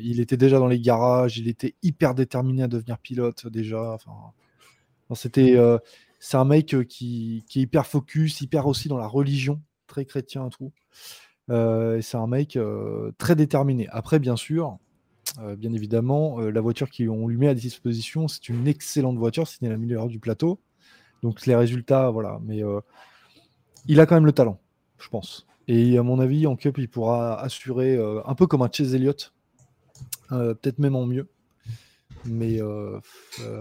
Il 0.00 0.20
était 0.20 0.36
déjà 0.36 0.58
dans 0.58 0.68
les 0.68 0.80
garages, 0.80 1.38
il 1.38 1.48
était 1.48 1.74
hyper 1.82 2.14
déterminé 2.14 2.62
à 2.62 2.68
devenir 2.68 2.98
pilote 2.98 3.48
déjà, 3.48 3.92
enfin, 3.92 4.12
c'était, 5.14 5.56
euh, 5.56 5.78
c'est 6.18 6.36
un 6.36 6.44
mec 6.44 6.74
qui, 6.88 7.44
qui 7.48 7.60
est 7.60 7.62
hyper 7.62 7.86
focus, 7.86 8.40
hyper 8.40 8.66
aussi 8.66 8.88
dans 8.88 8.98
la 8.98 9.06
religion, 9.06 9.60
très 9.86 10.04
chrétien 10.04 10.46
et 10.46 10.50
tout. 10.50 10.72
Euh, 11.50 12.00
c'est 12.02 12.16
un 12.16 12.26
mec 12.26 12.56
euh, 12.56 13.12
très 13.18 13.36
déterminé. 13.36 13.88
Après, 13.90 14.18
bien 14.18 14.36
sûr, 14.36 14.78
euh, 15.40 15.56
bien 15.56 15.72
évidemment, 15.72 16.40
la 16.40 16.60
voiture 16.60 16.88
qu'on 16.90 17.28
lui 17.28 17.36
met 17.36 17.48
à 17.48 17.54
disposition, 17.54 18.28
c'est 18.28 18.48
une 18.48 18.66
excellente 18.66 19.16
voiture, 19.16 19.46
c'est 19.46 19.68
la 19.68 19.76
meilleure 19.76 20.08
du 20.08 20.18
plateau. 20.18 20.60
Donc 21.22 21.46
les 21.46 21.54
résultats, 21.54 22.10
voilà. 22.10 22.40
Mais 22.44 22.62
il 23.86 24.00
a 24.00 24.06
quand 24.06 24.14
même 24.14 24.26
le 24.26 24.32
talent, 24.32 24.60
je 24.98 25.08
pense. 25.08 25.46
Et 25.68 25.98
à 25.98 26.02
mon 26.02 26.20
avis, 26.20 26.46
en 26.46 26.56
Cup, 26.56 26.78
il 26.78 26.88
pourra 26.88 27.40
assurer 27.40 27.98
un 28.24 28.34
peu 28.34 28.46
comme 28.46 28.62
un 28.62 28.70
Chase 28.70 28.94
Elliott, 28.94 29.32
peut-être 30.28 30.78
même 30.78 30.94
en 30.94 31.06
mieux. 31.06 31.28
Mais 32.24 32.60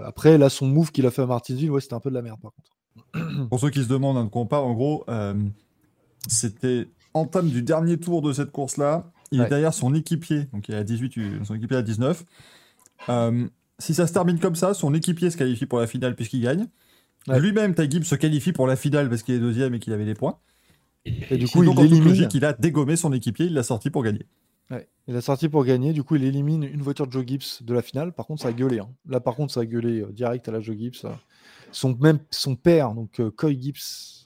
après, 0.03 0.37
là, 0.37 0.49
son 0.49 0.67
move 0.67 0.91
qu'il 0.91 1.05
a 1.05 1.11
fait 1.11 1.23
à 1.23 1.25
Martinsville, 1.25 1.71
ouais, 1.71 1.81
c'était 1.81 1.95
un 1.95 1.99
peu 1.99 2.09
de 2.09 2.15
la 2.15 2.21
merde 2.21 2.39
par 2.41 2.51
contre. 2.53 3.47
Pour 3.49 3.59
ceux 3.59 3.69
qui 3.69 3.83
se 3.83 3.89
demandent 3.89 4.17
hein, 4.17 4.25
de 4.25 4.29
quoi 4.29 4.41
on 4.41 4.45
parle, 4.45 4.65
en 4.65 4.73
gros, 4.73 5.05
c'était 6.27 6.87
entame 7.15 7.49
du 7.49 7.63
dernier 7.63 7.97
tour 7.97 8.21
de 8.21 8.31
cette 8.33 8.51
course-là. 8.51 9.11
Il 9.31 9.39
Ouais. 9.39 9.47
est 9.47 9.49
derrière 9.49 9.73
son 9.73 9.93
équipier, 9.95 10.43
donc 10.53 10.69
il 10.69 10.75
est 10.75 10.77
à 10.77 10.83
18, 10.83 11.17
euh, 11.17 11.43
son 11.43 11.55
équipier 11.55 11.77
à 11.77 11.81
19. 11.81 12.23
Euh, 13.09 13.47
si 13.79 13.93
ça 13.93 14.05
se 14.07 14.13
termine 14.13 14.39
comme 14.39 14.55
ça, 14.55 14.73
son 14.73 14.93
équipier 14.93 15.29
se 15.31 15.37
qualifie 15.37 15.65
pour 15.65 15.79
la 15.79 15.87
finale 15.87 16.15
puisqu'il 16.15 16.41
gagne. 16.41 16.67
Ouais. 17.27 17.39
Lui-même, 17.39 17.73
Ty 17.73 17.89
Gibbs, 17.89 18.03
se 18.05 18.15
qualifie 18.15 18.51
pour 18.53 18.67
la 18.67 18.75
finale 18.75 19.09
parce 19.09 19.23
qu'il 19.23 19.33
est 19.35 19.39
deuxième 19.39 19.73
et 19.73 19.79
qu'il 19.79 19.93
avait 19.93 20.05
les 20.05 20.13
points. 20.13 20.37
Et 21.05 21.37
du 21.37 21.47
coup, 21.47 21.63
il 21.63 21.65
donc, 21.67 21.79
en 21.79 21.81
toute 21.81 21.91
élimine. 21.91 22.09
logique, 22.09 22.33
il 22.35 22.45
a 22.45 22.53
dégommé 22.53 22.95
son 22.95 23.11
équipier, 23.13 23.47
il 23.47 23.53
l'a 23.53 23.63
sorti 23.63 23.89
pour 23.89 24.03
gagner. 24.03 24.25
Ouais, 24.71 24.87
il 25.07 25.15
a 25.15 25.21
sorti 25.21 25.49
pour 25.49 25.63
gagner. 25.65 25.93
Du 25.93 26.03
coup, 26.03 26.15
il 26.15 26.23
élimine 26.23 26.63
une 26.63 26.81
voiture 26.81 27.05
de 27.07 27.11
Joe 27.11 27.23
Gibbs 27.25 27.61
de 27.63 27.73
la 27.73 27.81
finale. 27.83 28.11
Par 28.13 28.25
contre, 28.25 28.41
ça 28.43 28.47
a 28.49 28.53
gueulé. 28.53 28.79
hein. 28.79 28.89
Là, 29.07 29.19
par 29.19 29.35
contre, 29.35 29.53
ça 29.53 29.59
a 29.61 29.65
gueulé 29.65 30.01
euh, 30.01 30.11
direct 30.11 30.47
à 30.47 30.51
la 30.51 30.61
Joe 30.61 30.75
Gibbs. 30.77 31.05
euh. 31.05 31.09
Son, 31.71 31.95
même 31.99 32.19
son 32.31 32.55
père, 32.55 32.93
donc 32.93 33.19
euh, 33.19 33.29
Coy 33.29 33.59
Gibbs, 33.61 34.24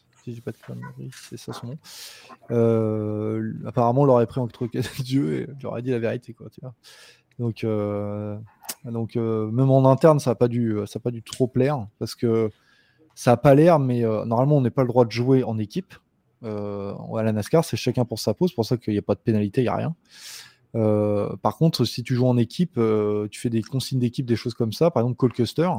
euh, 2.51 3.53
apparemment, 3.65 4.05
l'aurait 4.05 4.27
pris 4.27 4.39
entre 4.39 4.67
quatre 4.67 4.99
yeux 4.99 5.33
et 5.41 5.45
lui 5.47 5.65
aurait 5.65 5.81
dit 5.81 5.91
la 5.91 5.99
vérité. 5.99 6.33
Quoi, 6.33 6.49
tu 6.49 6.61
vois. 6.61 6.73
Donc, 7.37 7.63
euh, 7.63 8.37
donc 8.85 9.15
euh, 9.15 9.49
même 9.51 9.71
en 9.71 9.89
interne, 9.89 10.19
ça 10.19 10.31
n'a 10.31 10.35
pas, 10.35 10.47
dû- 10.47 10.77
ça 10.85 10.97
a 10.97 10.99
pas 10.99 11.11
dû 11.11 11.23
trop 11.23 11.47
plaire 11.47 11.87
parce 11.99 12.15
que 12.15 12.49
ça 13.15 13.31
n'a 13.31 13.37
pas 13.37 13.55
l'air, 13.55 13.79
mais 13.79 14.01
normalement, 14.01 14.57
on 14.57 14.61
n'est 14.61 14.69
pas 14.69 14.83
le 14.83 14.87
droit 14.87 15.05
de 15.05 15.11
jouer 15.11 15.43
en 15.43 15.57
équipe. 15.57 15.93
À 16.41 17.23
la 17.23 17.31
NASCAR, 17.33 17.65
c'est 17.65 17.75
chacun 17.75 18.05
pour 18.05 18.19
sa 18.19 18.33
pause, 18.33 18.53
pour 18.53 18.65
ça 18.65 18.77
qu'il 18.77 18.93
n'y 18.93 18.99
a 18.99 19.01
pas 19.03 19.15
de 19.15 19.19
pénalité, 19.19 19.61
il 19.61 19.65
n'y 19.65 19.69
a 19.69 19.75
rien. 19.75 19.95
Par 21.41 21.57
contre, 21.57 21.83
si 21.83 22.03
tu 22.03 22.15
joues 22.15 22.27
en 22.27 22.37
équipe, 22.37 22.79
tu 23.29 23.39
fais 23.41 23.49
des 23.49 23.61
consignes 23.61 23.99
d'équipe, 23.99 24.25
des 24.25 24.37
choses 24.37 24.53
comme 24.53 24.71
ça. 24.71 24.89
Par 24.89 25.03
exemple, 25.03 25.17
Cole 25.17 25.33
Custer, 25.33 25.69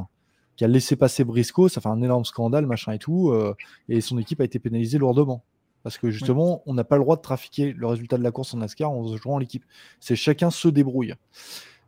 qui 0.55 0.63
a 0.63 0.67
laissé 0.67 0.95
passer 0.95 1.23
Briscoe, 1.23 1.69
ça 1.69 1.81
fait 1.81 1.89
un 1.89 2.01
énorme 2.01 2.25
scandale, 2.25 2.65
machin 2.65 2.93
et 2.93 2.99
tout, 2.99 3.29
euh, 3.29 3.55
et 3.89 4.01
son 4.01 4.17
équipe 4.17 4.41
a 4.41 4.43
été 4.43 4.59
pénalisée 4.59 4.97
lourdement. 4.97 5.43
Parce 5.83 5.97
que 5.97 6.11
justement, 6.11 6.61
on 6.67 6.75
n'a 6.75 6.83
pas 6.83 6.97
le 6.97 7.03
droit 7.03 7.15
de 7.15 7.21
trafiquer 7.21 7.73
le 7.73 7.87
résultat 7.87 8.17
de 8.17 8.23
la 8.23 8.29
course 8.29 8.53
en 8.53 8.57
NASCAR 8.57 8.91
en 8.91 9.17
jouant 9.17 9.35
en 9.35 9.37
l'équipe. 9.39 9.65
C'est 9.99 10.15
chacun 10.15 10.51
se 10.51 10.67
débrouille. 10.67 11.15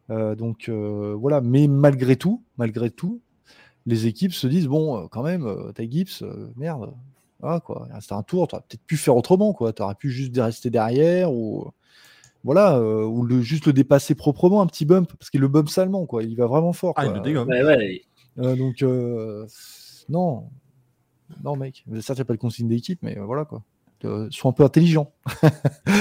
Euh, 0.10 0.36
donc 0.36 0.68
euh, 0.68 1.16
voilà, 1.18 1.42
mais 1.42 1.68
malgré 1.68 2.16
tout, 2.16 2.42
malgré 2.58 2.90
tout, 2.90 3.22
les 3.86 4.08
équipes 4.08 4.34
se 4.34 4.48
disent 4.48 4.68
bon, 4.68 5.08
quand 5.10 5.24
même, 5.24 5.46
euh, 5.46 5.72
Ty 5.74 5.90
Gibbs, 5.92 6.24
euh, 6.24 6.52
merde, 6.56 6.94
ah, 7.42 7.60
quoi, 7.64 7.88
il 7.90 7.94
restait 7.94 8.14
un 8.14 8.24
tour, 8.24 8.48
tu 8.48 8.56
aurais 8.56 8.64
peut-être 8.68 8.86
pu 8.86 8.98
faire 8.98 9.16
autrement, 9.16 9.54
quoi. 9.54 9.74
Tu 9.74 9.82
aurais 9.82 9.96
pu 9.96 10.10
juste 10.10 10.36
rester 10.38 10.70
derrière 10.70 11.32
ou 11.32 11.72
voilà, 12.44 12.78
euh, 12.78 13.06
ou 13.06 13.24
le, 13.24 13.42
juste 13.42 13.66
le 13.66 13.74
dépasser 13.74 14.16
proprement, 14.16 14.62
un 14.62 14.68
petit 14.68 14.86
bump, 14.86 15.12
parce 15.18 15.30
qu'il 15.30 15.40
le 15.40 15.48
bump 15.48 15.70
salement, 15.70 16.06
quoi. 16.06 16.24
Il 16.24 16.36
va 16.36 16.46
vraiment 16.46 16.74
fort. 16.74 16.94
Ah, 16.98 17.06
il 17.06 17.10
quoi. 17.10 17.18
le 17.18 17.24
dégomme. 17.24 17.48
Ouais, 17.48 17.64
ouais. 17.64 18.02
Euh, 18.40 18.56
donc, 18.56 18.82
euh, 18.82 19.46
non, 20.10 20.50
non, 21.44 21.56
mec. 21.56 21.84
Certes, 22.02 22.18
il 22.18 22.22
n'y 22.22 22.22
a 22.22 22.26
pas 22.26 22.34
de 22.34 22.40
consigne 22.40 22.68
d'équipe, 22.68 23.00
mais 23.02 23.18
euh, 23.18 23.26
voilà, 23.26 23.46
quoi. 23.46 23.64
Euh, 24.06 24.28
sois 24.32 24.50
un 24.52 24.54
peu 24.54 24.64
intelligent. 24.64 25.14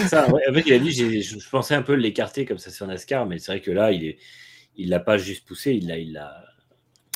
Ça, 0.09 0.28
ouais, 0.32 0.42
en 0.50 0.54
fait, 0.54 0.64
il 0.66 0.72
a 0.72 0.78
dit, 0.80 0.90
j'ai- 0.90 1.22
je, 1.22 1.38
je 1.38 1.48
pensais 1.50 1.74
un 1.74 1.82
peu 1.82 1.94
l'écarter 1.94 2.44
comme 2.44 2.59
ça 2.59 2.70
sur 2.70 2.86
NASCAR, 2.86 3.26
mais 3.26 3.38
c'est 3.38 3.52
vrai 3.52 3.60
que 3.60 3.70
là, 3.70 3.92
il 3.92 4.04
est, 4.04 4.18
il 4.76 4.88
l'a 4.88 4.98
pas 5.00 5.18
juste 5.18 5.46
poussé, 5.46 5.72
il 5.74 5.86
l'a, 5.86 5.98
il 5.98 6.12
l'a. 6.12 6.44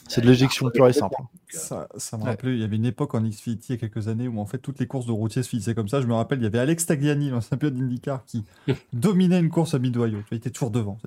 C'est 0.09 0.21
de 0.21 0.29
l'éjection 0.29 0.71
pure 0.71 0.87
et 0.87 0.93
simple. 0.93 1.17
Ça, 1.49 1.89
ça 1.97 2.17
me 2.17 2.23
Ouais. 2.23 2.29
rappelait, 2.31 2.53
il 2.55 2.61
y 2.61 2.63
avait 2.63 2.77
une 2.77 2.85
époque 2.87 3.17
en 3.17 3.23
Xfinity 3.23 3.73
il 3.73 3.73
y 3.73 3.75
a 3.75 3.89
quelques 3.89 4.07
années 4.07 4.29
où 4.29 4.39
en 4.39 4.47
fait 4.47 4.59
toutes 4.59 4.79
les 4.79 4.87
courses 4.87 5.07
de 5.07 5.11
routiers 5.11 5.43
se 5.43 5.49
finissaient 5.49 5.75
comme 5.75 5.89
ça. 5.89 6.01
Je 6.01 6.07
me 6.07 6.15
rappelle, 6.15 6.39
il 6.39 6.45
y 6.45 6.47
avait 6.47 6.61
Alex 6.61 6.87
Tagliani, 6.87 7.31
l'ancien 7.31 7.57
pilote 7.57 7.75
d'IndyCar, 7.75 8.25
qui 8.25 8.45
dominait 8.93 9.41
une 9.41 9.49
course 9.51 9.75
à 9.75 9.81
Mid-Ohio. 9.81 10.19
Il 10.31 10.37
était 10.37 10.51
toujours 10.51 10.71
devant. 10.71 10.99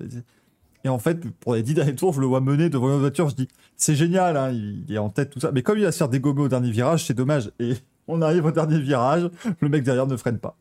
Et 0.84 0.88
en 0.88 0.98
fait, 0.98 1.28
pour 1.40 1.54
les 1.54 1.62
dix 1.62 1.74
derniers 1.74 1.94
tours, 1.94 2.12
je 2.14 2.20
le 2.20 2.26
vois 2.26 2.40
mener 2.40 2.70
devant 2.70 2.88
une 2.92 3.00
voiture. 3.00 3.28
Je 3.28 3.34
dis, 3.34 3.48
c'est 3.76 3.94
génial, 3.94 4.36
hein, 4.36 4.50
il 4.50 4.84
il 4.88 4.94
est 4.94 4.98
en 4.98 5.10
tête, 5.10 5.30
tout 5.30 5.40
ça. 5.40 5.52
Mais 5.52 5.62
comme 5.62 5.78
il 5.78 5.84
va 5.84 5.92
se 5.92 5.98
faire 5.98 6.08
dégommer 6.08 6.42
au 6.42 6.48
dernier 6.48 6.70
virage, 6.70 7.04
c'est 7.06 7.14
dommage. 7.14 7.50
Et 7.60 7.74
on 8.08 8.22
arrive 8.22 8.46
au 8.46 8.50
dernier 8.50 8.80
virage, 8.80 9.28
le 9.60 9.68
mec 9.68 9.82
derrière 9.82 10.06
ne 10.06 10.16
freine 10.16 10.38
pas. 10.38 10.56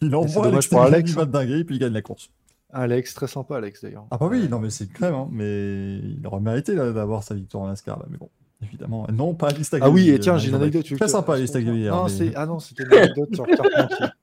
Il 0.00 0.14
envoie 0.14 0.46
Alex 0.46 0.68
pour 0.68 0.82
Alex, 0.82 1.12
va 1.12 1.24
dinguer 1.24 1.58
et 1.58 1.64
puis 1.64 1.76
il 1.76 1.78
gagne 1.78 1.92
la 1.92 2.02
course. 2.02 2.30
Alex, 2.72 3.14
très 3.14 3.26
sympa, 3.26 3.56
Alex, 3.56 3.82
d'ailleurs. 3.82 4.06
Ah 4.10 4.16
bah 4.16 4.28
oui, 4.30 4.48
non 4.48 4.58
mais 4.60 4.70
c'est 4.70 4.86
crème, 4.86 5.14
hein, 5.14 5.28
mais 5.30 5.98
il 5.98 6.20
aurait 6.24 6.40
mérité 6.40 6.74
d'avoir 6.74 7.22
sa 7.22 7.34
victoire 7.34 7.64
en 7.64 7.66
NASCAR 7.66 7.98
là, 7.98 8.06
mais 8.08 8.16
bon, 8.16 8.30
évidemment, 8.62 9.06
non 9.12 9.34
pas 9.34 9.48
Alice 9.48 9.70
Ah 9.80 9.90
oui, 9.90 10.08
et 10.08 10.18
tiens, 10.20 10.36
euh, 10.36 10.38
j'ai 10.38 10.48
une 10.50 10.54
anecdote. 10.54 10.86
Très 10.96 11.08
sympa. 11.08 11.36
Non, 11.36 12.04
hein, 12.04 12.06
mais- 12.18 12.32
ah 12.36 12.46
non, 12.46 12.60
c'était 12.60 12.84
une 12.84 12.92
anecdote 12.94 13.34
sur 13.34 13.46
Carpentier. 13.46 14.06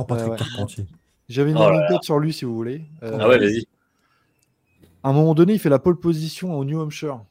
Oh 0.00 0.04
Patrick 0.04 0.26
Ouais, 0.26 0.32
ouais. 0.32 0.38
Carpentier. 0.38 0.86
J'avais 1.28 1.50
une 1.50 1.58
Oh 1.58 1.62
anecdote 1.62 2.02
sur 2.02 2.18
lui, 2.18 2.32
si 2.32 2.44
vous 2.44 2.54
voulez. 2.54 2.86
Euh, 3.02 3.18
Ah 3.20 3.28
ouais, 3.28 3.38
vas-y. 3.38 3.66
À 5.02 5.10
un 5.10 5.12
moment 5.12 5.34
donné, 5.34 5.54
il 5.54 5.58
fait 5.58 5.68
la 5.68 5.78
pole 5.78 5.98
position 5.98 6.58
au 6.58 6.64
New 6.64 6.80
Hampshire 6.80 7.24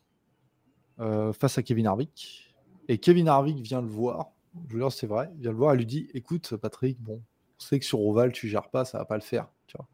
euh, 1.00 1.34
face 1.34 1.58
à 1.58 1.64
Kevin 1.64 1.88
Harvick. 1.88 2.54
Et 2.88 2.98
Kevin 2.98 3.28
Harvick 3.28 3.58
vient 3.58 3.82
le 3.82 3.88
voir. 3.88 4.32
Je 4.70 4.74
veux 4.74 4.80
dire, 4.80 4.92
c'est 4.92 5.08
vrai. 5.08 5.30
Il 5.36 5.42
vient 5.42 5.52
le 5.52 5.58
voir 5.58 5.74
et 5.74 5.78
lui 5.78 5.86
dit 5.86 6.08
Écoute, 6.14 6.56
Patrick, 6.58 7.00
bon, 7.02 7.22
on 7.60 7.64
sait 7.64 7.80
que 7.80 7.86
sur 7.86 8.02
Oval, 8.02 8.32
tu 8.32 8.48
gères 8.48 8.70
pas, 8.70 8.86
ça 8.86 9.00
va 9.00 9.06
pas 9.06 9.16
le 9.16 9.22
faire. 9.22 9.48
Tu 9.68 9.78
vois. 9.78 9.88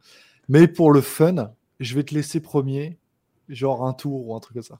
Mais 0.49 0.67
pour 0.67 0.91
le 0.91 1.01
fun, 1.01 1.53
je 1.79 1.95
vais 1.95 2.03
te 2.03 2.13
laisser 2.13 2.41
premier, 2.41 2.97
genre 3.49 3.85
un 3.85 3.93
tour 3.93 4.27
ou 4.27 4.35
un 4.35 4.39
truc 4.39 4.55
comme 4.55 4.63
ça. 4.63 4.79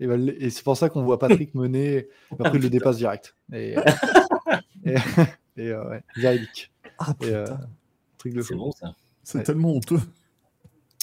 Et, 0.00 0.06
ben, 0.06 0.28
et 0.38 0.50
c'est 0.50 0.64
pour 0.64 0.76
ça 0.76 0.88
qu'on 0.88 1.02
voit 1.02 1.18
Patrick 1.18 1.54
mener. 1.54 2.08
Après, 2.32 2.58
il 2.58 2.62
le 2.62 2.70
dépasse 2.70 2.96
direct. 2.96 3.36
Et, 3.52 3.76
et, 4.84 4.94
et, 5.56 5.68
euh, 5.68 5.88
ouais, 5.88 6.02
véridique. 6.16 6.72
Ah 6.98 7.14
euh, 7.22 7.44
putain, 7.44 7.60
truc 8.30 8.34
de 8.34 8.42
C'est 8.42 8.54
fou. 8.54 8.60
bon 8.60 8.72
ça. 8.72 8.94
c'est 9.22 9.38
ouais. 9.38 9.44
tellement 9.44 9.74
honteux. 9.74 10.00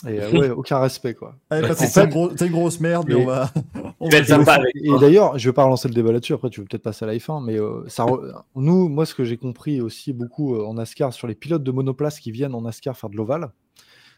Et 0.07 0.19
euh, 0.19 0.31
ouais, 0.31 0.49
aucun 0.49 0.80
respect, 0.80 1.14
quoi. 1.14 1.35
Allez 1.52 1.68
Ouais, 1.68 1.76
une, 2.03 2.10
gros- 2.10 2.30
t'es 2.30 2.48
une 2.48 2.52
grosse 2.53 2.80
merde, 2.80 3.06
mais 3.07 3.14
Et- 3.14 3.23
on 3.23 3.26
va... 3.27 3.52
on 3.99 4.10
Tu 4.10 4.15
vas 4.15 4.18
va 4.18 4.18
être 4.18 4.23
te- 4.23 4.27
sympa 4.31 4.53
avec 4.53 4.76
Et 4.76 4.89
d'ailleurs, 4.99 5.38
je 5.38 5.48
vais 5.48 5.53
pas 5.53 5.64
relancer 5.64 5.88
le 5.88 5.93
débat 5.93 6.11
là-dessus. 6.11 6.34
Après, 6.34 6.49
tu 6.49 6.60
veux 6.60 6.65
peut-être 6.65 6.81
passer 6.81 7.06
à 7.06 7.07
la 7.07 7.15
F1, 7.15 7.45
mais 7.45 7.60
euh, 7.60 7.84
ça, 7.88 8.06
re- 8.06 8.34
nous, 8.56 8.89
moi, 8.89 9.06
ce 9.06 9.14
que 9.14 9.23
j'ai 9.23 9.38
compris 9.38 9.80
aussi 9.80 10.11
beaucoup 10.11 10.56
euh, 10.56 10.65
en 10.65 10.73
NASCAR 10.73 11.14
sur 11.14 11.27
les 11.27 11.35
pilotes 11.35 11.61
de 11.64 11.69
monoplace 11.72 12.19
qui 12.19 12.31
viennent 12.31 12.56
en 12.56 12.61
NASCAR 12.61 12.98
faire 12.98 13.11
de 13.11 13.15
l'ovale, 13.18 13.52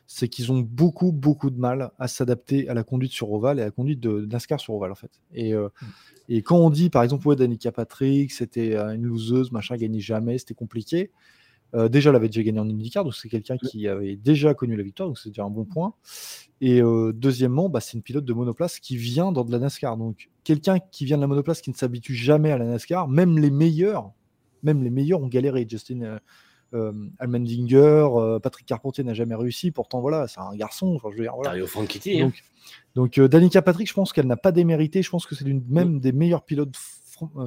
c'est 0.08 0.30
qu'ils 0.30 0.54
ont 0.54 0.60
beaucoup, 0.60 1.12
beaucoup 1.12 1.50
de 1.50 1.60
mal 1.60 1.92
à 2.00 2.08
s'adapter 2.08 2.70
à 2.70 2.74
la 2.74 2.84
conduite 2.84 3.12
sur 3.12 3.30
ovale 3.34 3.60
et 3.60 3.62
à 3.62 3.66
la 3.66 3.72
conduite 3.72 4.00
de 4.00 4.26
NASCAR 4.26 4.62
sur 4.62 4.76
ovale, 4.76 4.94
en 4.94 4.96
fait. 4.96 5.12
Et, 5.34 5.54
euh, 5.54 5.68
et 6.30 6.44
quand 6.44 6.56
on 6.60 6.70
dit, 6.70 6.90
par 6.90 7.04
exemple, 7.04 7.28
ouais, 7.28 7.36
Danica 7.36 7.74
Patrick, 7.74 8.32
c'était 8.32 8.78
une 8.78 9.04
loseuse, 9.04 9.52
machin, 9.52 9.76
gagnait 9.76 10.00
jamais, 10.00 10.38
c'était 10.38 10.54
compliqué. 10.54 11.12
Euh, 11.76 11.90
déjà, 11.90 12.12
elle 12.12 12.16
avait 12.16 12.28
déjà 12.30 12.44
gagné 12.44 12.60
en 12.60 12.70
IndyCar, 12.70 13.04
donc 13.04 13.16
c'est 13.16 13.30
quelqu'un 13.30 13.58
qui 13.58 13.88
avait 13.88 14.16
déjà 14.16 14.54
connu 14.54 14.76
la 14.76 14.84
victoire, 14.84 15.10
donc 15.10 15.18
c'est 15.18 15.30
déjà 15.30 15.44
un 15.44 15.50
bon 15.50 15.66
point. 15.66 15.94
Et 16.62 16.82
euh, 16.82 17.12
deuxièmement, 17.14 17.68
bah, 17.68 17.80
c'est 17.80 17.94
une 17.94 18.04
pilote 18.04 18.26
de 18.26 18.34
monoplace 18.34 18.80
qui 18.80 18.96
vient 18.96 19.32
dans 19.32 19.44
de 19.44 19.52
la 19.52 19.60
NASCAR. 19.60 19.98
Donc, 19.98 20.30
quelqu'un 20.44 20.80
qui 20.80 21.06
vient 21.06 21.18
de 21.18 21.22
la 21.22 21.28
monoplace 21.28 21.62
qui 21.62 21.72
ne 21.72 21.76
s'habitue 21.76 22.14
jamais 22.16 22.52
à 22.52 22.58
la 22.58 22.66
NASCAR, 22.66 23.08
même 23.08 23.40
les 23.40 23.50
meilleurs, 23.50 24.12
même 24.62 24.84
les 24.84 24.90
meilleurs 24.90 25.22
ont 25.22 25.28
galéré. 25.28 25.66
Justin 25.68 26.02
euh, 26.02 26.20
euh, 26.74 26.94
Allmendinger, 27.20 27.78
euh, 28.16 28.40
Patrick 28.40 28.66
Carpentier 28.68 29.04
n'a 29.04 29.14
jamais 29.14 29.36
réussi. 29.36 29.72
Pourtant, 29.72 30.00
voilà, 30.00 30.28
c'est 30.28 30.40
un 30.40 30.56
garçon. 30.56 30.94
Enfin, 30.96 31.10
je 31.12 31.18
veux 31.18 31.24
dire, 31.24 31.34
voilà. 31.36 31.50
Mario 31.52 31.68
Franchitti. 31.68 32.22
hein. 32.22 32.32
Donc, 32.96 33.20
Danica 33.20 33.62
Patrick, 33.62 33.90
je 33.90 33.94
pense 33.94 34.14
qu'elle 34.14 34.28
n'a 34.28 34.38
pas 34.38 34.52
démérité. 34.52 35.02
Je 35.02 35.10
pense 35.10 35.26
que 35.26 35.36
c'est 35.36 35.44
l'une 35.44 35.64
même 35.68 36.00
des 36.00 36.12
meilleures 36.12 36.46
pilotes 36.46 36.76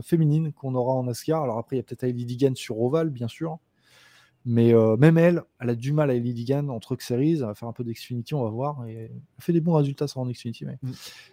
féminines 0.02 0.52
qu'on 0.52 0.74
aura 0.74 0.92
en 0.92 1.04
NASCAR. 1.04 1.42
Alors 1.42 1.58
après, 1.58 1.76
il 1.76 1.78
y 1.78 1.80
a 1.80 1.82
peut-être 1.84 2.04
Hailey 2.04 2.24
Digan 2.24 2.54
sur 2.54 2.80
Oval, 2.80 3.10
bien 3.10 3.28
sûr. 3.28 3.58
Mais 4.48 4.72
euh, 4.72 4.96
même 4.96 5.18
elle, 5.18 5.42
elle 5.60 5.70
a 5.70 5.74
du 5.74 5.92
mal 5.92 6.08
à 6.08 6.14
Hailey 6.14 6.32
Digan 6.32 6.68
en 6.68 6.78
Truck 6.78 7.02
Series. 7.02 7.32
Elle 7.38 7.46
va 7.46 7.54
faire 7.54 7.68
un 7.68 7.72
peu 7.72 7.82
d'Xfinity, 7.82 8.32
on 8.34 8.44
va 8.44 8.50
voir. 8.50 8.86
Et 8.86 8.94
elle 8.94 9.10
fait 9.40 9.52
des 9.52 9.60
bons 9.60 9.74
résultats 9.74 10.06
ça 10.06 10.20
en 10.20 10.26
Xfinity. 10.30 10.64
Mais, 10.64 10.78
Mm. 10.82 10.90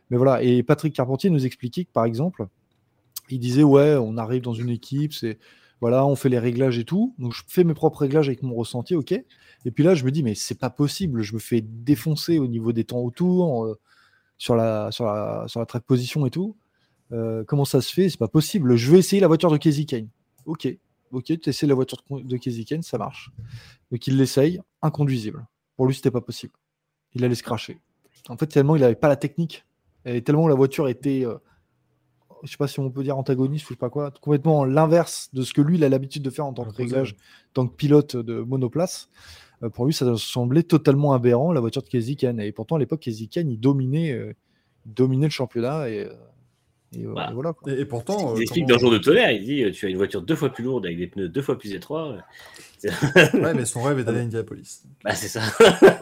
mais 0.09 0.17
voilà. 0.17 0.41
Et 0.41 0.63
Patrick 0.63 0.95
Carpentier 0.95 1.29
nous 1.29 1.45
expliquait 1.45 1.85
que, 1.85 1.91
par 1.91 2.05
exemple, 2.05 2.47
il 3.29 3.39
disait 3.39 3.63
Ouais, 3.63 3.95
on 3.95 4.17
arrive 4.17 4.41
dans 4.41 4.53
une 4.53 4.69
équipe, 4.69 5.13
c'est. 5.13 5.37
Voilà, 5.79 6.05
on 6.05 6.15
fait 6.15 6.29
les 6.29 6.39
réglages 6.39 6.79
et 6.79 6.85
tout. 6.85 7.13
Donc, 7.19 7.33
je 7.33 7.43
fais 7.45 7.65
mes 7.65 7.73
propres 7.73 7.99
réglages 7.99 8.29
avec 8.29 8.41
mon 8.41 8.55
ressenti, 8.55 8.95
ok. 8.95 9.11
Et 9.11 9.71
puis 9.71 9.83
là, 9.83 9.95
je 9.95 10.05
me 10.05 10.11
dis, 10.11 10.23
mais 10.23 10.33
c'est 10.33 10.57
pas 10.57 10.69
possible. 10.69 11.21
Je 11.23 11.33
me 11.33 11.39
fais 11.39 11.59
défoncer 11.61 12.39
au 12.39 12.47
niveau 12.47 12.71
des 12.71 12.85
temps 12.85 13.01
autour, 13.01 13.65
euh, 13.65 13.77
sur, 14.37 14.55
la, 14.55 14.91
sur, 14.91 15.03
la, 15.05 15.43
sur 15.47 15.59
la 15.59 15.65
track 15.65 15.83
position 15.83 16.25
et 16.25 16.29
tout. 16.29 16.55
Euh, 17.11 17.43
comment 17.45 17.65
ça 17.65 17.81
se 17.81 17.93
fait 17.93 18.07
C'est 18.09 18.17
pas 18.17 18.29
possible. 18.29 18.77
Je 18.77 18.91
vais 18.91 18.99
essayer 18.99 19.19
la 19.19 19.27
voiture 19.27 19.51
de 19.51 19.57
Casey 19.57 19.83
Kane. 19.83 20.07
Ok, 20.45 20.67
ok, 21.13 21.39
tu 21.39 21.49
essaies 21.49 21.67
la 21.67 21.75
voiture 21.75 22.03
de, 22.09 22.37
Kane, 22.37 22.81
ça 22.81 22.97
marche. 22.97 23.31
Donc 23.91 24.05
il 24.07 24.17
l'essaye, 24.17 24.61
inconduisible. 24.81 25.45
Pour 25.75 25.87
lui, 25.87 25.95
c'était 25.95 26.11
pas 26.11 26.21
possible. 26.21 26.53
Il 27.13 27.23
allait 27.23 27.35
se 27.35 27.43
cracher. 27.43 27.79
En 28.29 28.37
fait, 28.37 28.47
tellement 28.47 28.75
il 28.75 28.81
n'avait 28.81 28.95
pas 28.95 29.09
la 29.09 29.15
technique, 29.15 29.65
et 30.05 30.21
tellement 30.21 30.47
la 30.47 30.55
voiture 30.55 30.87
était, 30.87 31.25
euh, 31.25 31.35
je 32.43 32.51
sais 32.51 32.57
pas 32.57 32.67
si 32.67 32.79
on 32.79 32.89
peut 32.89 33.03
dire 33.03 33.17
antagoniste 33.17 33.65
ou 33.65 33.69
je 33.69 33.73
sais 33.73 33.79
pas 33.79 33.89
quoi, 33.89 34.11
complètement 34.11 34.65
l'inverse 34.65 35.29
de 35.33 35.43
ce 35.43 35.53
que 35.53 35.61
lui 35.61 35.77
il 35.77 35.83
a 35.83 35.89
l'habitude 35.89 36.23
de 36.23 36.29
faire 36.29 36.45
en 36.45 36.53
tant 36.53 36.63
que 36.63 36.69
Opposé, 36.69 36.83
réglage, 36.83 37.13
en 37.13 37.53
tant 37.53 37.67
que 37.67 37.75
pilote 37.75 38.15
de 38.15 38.39
monoplace. 38.41 39.09
Euh, 39.63 39.69
pour 39.69 39.85
lui, 39.85 39.93
ça 39.93 40.05
semblait 40.17 40.63
totalement 40.63 41.13
aberrant 41.13 41.51
la 41.51 41.59
voiture 41.59 41.81
de 41.81 42.13
Kane. 42.13 42.39
Et 42.39 42.51
pourtant, 42.51 42.75
à 42.75 42.79
l'époque, 42.79 43.07
Kane, 43.31 43.49
il 43.49 43.59
dominait, 43.59 44.11
euh, 44.11 44.33
il 44.85 44.93
dominait 44.93 45.27
le 45.27 45.31
championnat 45.31 45.89
et, 45.89 46.05
euh, 46.05 46.13
et, 46.95 47.05
euh, 47.05 47.13
Bah, 47.13 47.27
et 47.29 47.33
voilà. 47.33 47.53
Quoi. 47.53 47.71
Et, 47.71 47.79
et 47.81 47.85
pourtant... 47.85 48.35
Il 48.35 48.39
euh, 48.39 48.41
explique 48.41 48.65
comment- 48.65 48.75
dans 48.75 48.79
Jour 48.79 48.91
de 48.91 48.97
tonnerre, 48.97 49.31
il 49.31 49.43
dit 49.43 49.63
euh, 49.63 49.71
tu 49.71 49.85
as 49.85 49.89
une 49.89 49.97
voiture 49.97 50.21
deux 50.21 50.35
fois 50.35 50.49
plus 50.49 50.63
lourde 50.63 50.85
avec 50.85 50.97
des 50.97 51.07
pneus 51.07 51.29
deux 51.29 51.41
fois 51.41 51.57
plus 51.57 51.73
étroits. 51.73 52.17
Ouais, 52.83 53.53
mais 53.55 53.65
son 53.65 53.81
rêve 53.83 53.99
est 53.99 54.03
d'aller 54.03 54.19
à 54.19 54.23
Indianapolis. 54.23 54.83
Bah 55.03 55.15
c'est 55.15 55.27
ça. 55.29 55.41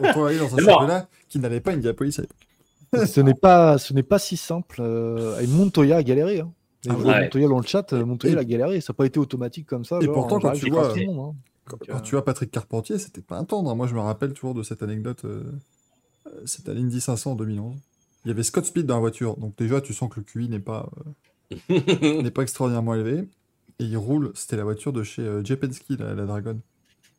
Autant 0.00 0.24
aller 0.24 0.38
dans 0.38 0.46
un 0.58 0.58
championnat 0.58 1.08
qui 1.28 1.38
n'allait 1.38 1.60
pas 1.60 1.70
à 1.70 1.74
Indianapolis 1.74 2.18
à 2.18 2.22
l'époque. 2.22 3.06
ce 3.08 3.20
n'est 3.20 3.34
pas, 3.34 3.78
ce 3.78 3.92
n'est 3.94 4.02
pas 4.02 4.18
si 4.18 4.36
simple. 4.36 4.82
Et 5.40 5.46
Montoya 5.46 5.98
a 5.98 6.02
galéré. 6.02 6.40
hein. 6.40 6.52
Et 6.84 6.88
Ah 6.90 6.94
ouais. 6.96 7.20
Montoya 7.22 7.48
dans 7.48 7.60
le 7.60 7.66
chat, 7.66 7.92
Montoya 7.92 8.32
Et- 8.32 8.36
il 8.36 8.38
a 8.40 8.44
galéré, 8.44 8.80
ça 8.80 8.92
n'a 8.92 8.96
pas 8.96 9.06
été 9.06 9.20
automatique 9.20 9.66
comme 9.66 9.84
ça. 9.84 9.98
Et 10.00 10.04
genre, 10.06 10.14
pourtant, 10.14 10.40
quand 10.40 10.52
tu 10.52 10.68
vois- 10.70 10.88
tout 10.92 10.98
le 10.98 11.06
monde, 11.06 11.34
hein. 11.34 11.38
Quand, 11.64 11.78
euh, 11.90 12.00
tu 12.00 12.16
vois 12.16 12.24
Patrick 12.24 12.50
Carpentier, 12.50 12.98
c'était 12.98 13.20
pas 13.20 13.36
un 13.38 13.44
tendre. 13.44 13.70
hein. 13.70 13.76
Moi, 13.76 13.86
je 13.86 13.94
me 13.94 14.00
rappelle 14.00 14.32
toujours 14.32 14.52
de 14.54 14.64
cette 14.64 14.82
anecdote. 14.82 15.24
euh, 15.24 15.44
euh, 16.26 16.30
C'était 16.44 16.72
à 16.72 16.74
l'Indy 16.74 17.00
500 17.00 17.32
en 17.32 17.34
2011. 17.36 17.76
Il 18.24 18.28
y 18.28 18.30
avait 18.30 18.42
Scott 18.42 18.64
Speed 18.64 18.86
dans 18.86 18.94
la 18.94 19.00
voiture. 19.00 19.36
Donc, 19.36 19.56
déjà, 19.56 19.80
tu 19.80 19.92
sens 19.94 20.10
que 20.12 20.20
le 20.20 20.24
QI 20.24 20.48
n'est 20.48 20.60
pas, 20.60 20.88
euh, 21.70 21.80
n'est 22.22 22.30
pas 22.30 22.42
extraordinairement 22.42 22.94
élevé. 22.94 23.28
Et 23.78 23.84
il 23.84 23.96
roule. 23.96 24.30
C'était 24.34 24.56
la 24.56 24.64
voiture 24.64 24.92
de 24.92 25.02
chez 25.02 25.22
euh, 25.22 25.42
Jay 25.44 25.56
Penske, 25.56 25.84
la, 25.98 26.14
la 26.14 26.24
Dragon. 26.26 26.60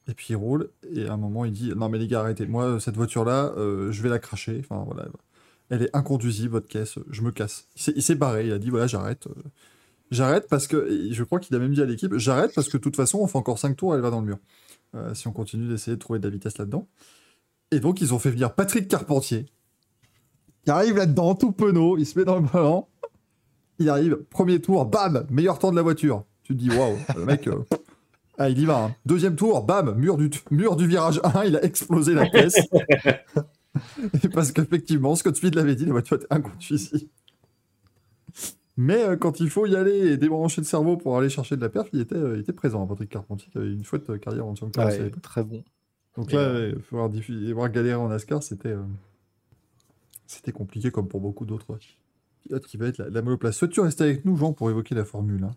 Et 0.08 0.14
puis, 0.14 0.28
il 0.30 0.36
roule. 0.36 0.70
Et 0.94 1.08
à 1.08 1.14
un 1.14 1.18
moment, 1.18 1.46
il 1.46 1.52
dit 1.52 1.74
Non, 1.76 1.90
mais 1.90 1.98
les 1.98 2.08
gars, 2.08 2.22
arrêtez. 2.22 2.46
Moi, 2.46 2.80
cette 2.80 2.96
voiture-là, 2.96 3.54
euh, 3.58 3.92
je 3.92 4.02
vais 4.02 4.10
la 4.10 4.20
cracher. 4.20 4.62
Enfin, 4.64 4.84
voilà. 4.86 5.08
Elle 5.70 5.82
est 5.84 5.96
inconduisible, 5.96 6.52
votre 6.54 6.68
caisse. 6.68 7.00
Je 7.10 7.22
me 7.22 7.32
casse. 7.32 7.68
Il 7.96 8.02
s'est- 8.02 8.16
barré. 8.16 8.46
Il 8.48 8.52
a 8.54 8.60
dit 8.60 8.70
Voilà, 8.70 8.88
j'arrête. 8.88 9.28
euh, 9.28 9.34
J'arrête 10.12 10.48
parce 10.50 10.68
que. 10.68 10.90
et 10.92 11.14
Je 11.14 11.24
crois 11.24 11.40
qu'il 11.40 11.56
a 11.56 11.60
même 11.60 11.74
dit 11.74 11.82
à 11.82 11.86
l'équipe 11.86 12.16
J'arrête 12.18 12.54
parce 12.54 12.70
que 12.70 12.78
de 12.78 12.82
toute 12.84 12.96
façon, 12.96 13.20
on 13.20 13.28
fait 13.28 13.38
encore 13.38 13.58
5 13.60 13.76
tours, 13.76 13.96
elle 13.96 14.02
va 14.02 14.10
dans 14.12 14.20
le 14.22 14.28
mur. 14.28 14.38
Euh, 14.96 15.14
si 15.16 15.28
on 15.28 15.32
continue 15.32 15.68
d'essayer 15.68 15.96
de 15.98 16.02
trouver 16.02 16.20
de 16.20 16.24
la 16.26 16.30
vitesse 16.30 16.58
là-dedans. 16.60 16.88
Et 17.72 17.80
donc, 17.80 18.00
ils 18.02 18.14
ont 18.14 18.20
fait 18.20 18.30
venir 18.30 18.54
Patrick 18.54 18.88
Carpentier, 18.88 19.48
qui 20.64 20.72
arrive 20.72 20.98
là-dedans, 20.98 21.36
tout 21.36 21.52
penaud, 21.52 21.98
il 21.98 22.06
se 22.06 22.18
met 22.18 22.26
dans 22.26 22.36
le 22.40 22.48
ballon. 22.48 22.86
Il 23.80 23.90
arrive, 23.90 24.18
premier 24.30 24.60
tour, 24.62 24.86
bam, 24.86 25.26
meilleur 25.30 25.60
temps 25.60 25.72
de 25.72 25.76
la 25.76 25.82
voiture. 25.82 26.24
Tu 26.44 26.54
te 26.56 26.60
dis, 26.60 26.70
waouh, 26.70 26.96
le 27.18 27.26
mec, 27.26 27.48
euh, 27.48 27.64
ah, 28.38 28.50
il 28.50 28.60
y 28.60 28.66
va. 28.66 28.86
hein. 28.86 28.96
Deuxième 29.06 29.36
tour, 29.36 29.64
bam, 29.64 29.96
mur 29.96 30.18
du, 30.18 30.30
mur 30.52 30.76
du 30.76 30.88
virage 30.88 31.20
1, 31.24 31.44
il 31.46 31.56
a 31.58 31.64
explosé 31.64 32.14
la 32.14 32.30
caisse. 32.30 32.56
Et 34.24 34.30
parce 34.30 34.52
qu'effectivement, 34.52 35.16
Scott 35.16 35.36
Speed 35.36 35.56
l'avait 35.56 35.76
dit, 35.76 35.86
la 35.86 35.92
voiture 35.92 36.18
était 36.18 36.28
inconduisible. 36.30 37.10
Mais 38.76 39.04
euh, 39.04 39.16
quand 39.18 39.40
il 39.40 39.50
faut 39.50 39.66
y 39.68 39.76
aller 39.76 40.14
et 40.14 40.18
débrancher 40.18 40.62
le 40.62 40.66
cerveau 40.66 40.98
pour 40.98 41.18
aller 41.18 41.30
chercher 41.30 41.56
de 41.56 41.62
la 41.62 41.70
perf, 41.70 41.88
il 41.94 42.02
était, 42.02 42.16
euh, 42.16 42.36
il 42.36 42.42
était 42.42 42.54
présent, 42.54 42.86
Patrick 42.88 43.10
Carpentier, 43.10 43.50
qui 43.52 43.58
avait 43.58 43.72
une 43.72 43.84
chouette 43.84 44.10
euh, 44.10 44.18
carrière 44.18 44.48
en 44.48 44.54
ouais, 44.54 45.12
très 45.22 45.44
bon. 45.44 45.64
donc 46.18 46.32
là, 46.32 46.70
il 46.70 46.76
diffi- 47.12 47.52
avoir 47.52 47.70
galéré 47.70 47.96
en 47.96 48.10
NASCAR, 48.10 48.42
c'était 48.42 48.74
c'était 50.28 50.52
compliqué 50.52 50.92
comme 50.92 51.08
pour 51.08 51.22
beaucoup 51.22 51.46
d'autres 51.46 51.78
pilotes 52.42 52.66
qui 52.66 52.78
va 52.78 52.88
être 52.88 52.98
la, 52.98 53.10
la 53.10 53.22
monoplace. 53.22 53.58
Souhaites-tu 53.58 53.80
rester 53.82 54.04
avec 54.04 54.26
nous, 54.26 54.36
Jean, 54.36 54.54
pour 54.54 54.70
évoquer 54.70 54.96
la 54.96 55.06
Formule 55.06 55.44
1 55.44 55.52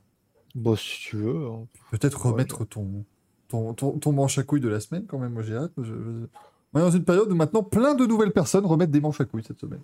Bon, 0.54 0.74
si 0.76 1.00
tu 1.00 1.16
veux. 1.16 1.46
hein. 1.48 1.66
Peut-être 1.90 2.24
Ouais, 2.26 2.32
remettre 2.32 2.64
ton, 2.64 3.04
ton, 3.48 3.74
ton, 3.74 3.98
ton 3.98 4.12
manche 4.12 4.38
à 4.38 4.42
couilles 4.42 4.60
de 4.60 4.68
la 4.68 4.80
semaine, 4.80 5.04
quand 5.06 5.18
même, 5.18 5.32
moi 5.32 5.42
j'ai 5.42 5.54
hâte. 5.56 5.72
Je- 5.78 5.84
je- 5.84 6.26
On 6.74 6.78
est 6.78 6.82
dans 6.82 6.90
une 6.90 7.04
période 7.04 7.30
où 7.30 7.34
maintenant 7.34 7.62
plein 7.62 7.94
de 7.94 8.06
nouvelles 8.06 8.32
personnes 8.32 8.66
remettent 8.66 8.90
des 8.90 9.00
manches 9.00 9.20
à 9.20 9.24
couilles 9.24 9.44
cette 9.44 9.60
semaine. 9.60 9.80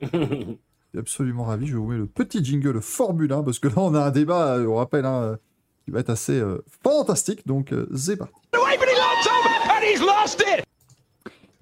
Je 0.90 0.92
suis 0.92 0.98
absolument 1.00 1.44
ravi. 1.44 1.66
Je 1.66 1.72
vais 1.74 1.78
vous 1.78 1.86
mettre 1.88 2.00
le 2.00 2.06
petit 2.06 2.42
jingle 2.44 2.80
Formule 2.80 3.30
1, 3.32 3.42
parce 3.42 3.58
que 3.58 3.68
là, 3.68 3.74
on 3.76 3.94
a 3.94 4.00
un 4.06 4.10
débat, 4.10 4.56
euh, 4.56 4.66
on 4.66 4.76
rappelle, 4.76 5.04
hein, 5.04 5.20
euh, 5.22 5.36
qui 5.84 5.90
va 5.90 6.00
être 6.00 6.08
assez 6.10 6.38
euh, 6.40 6.64
fantastique. 6.82 7.46
Donc, 7.46 7.72
euh, 7.72 7.86
c'est 7.94 8.16
parti. 8.16 8.32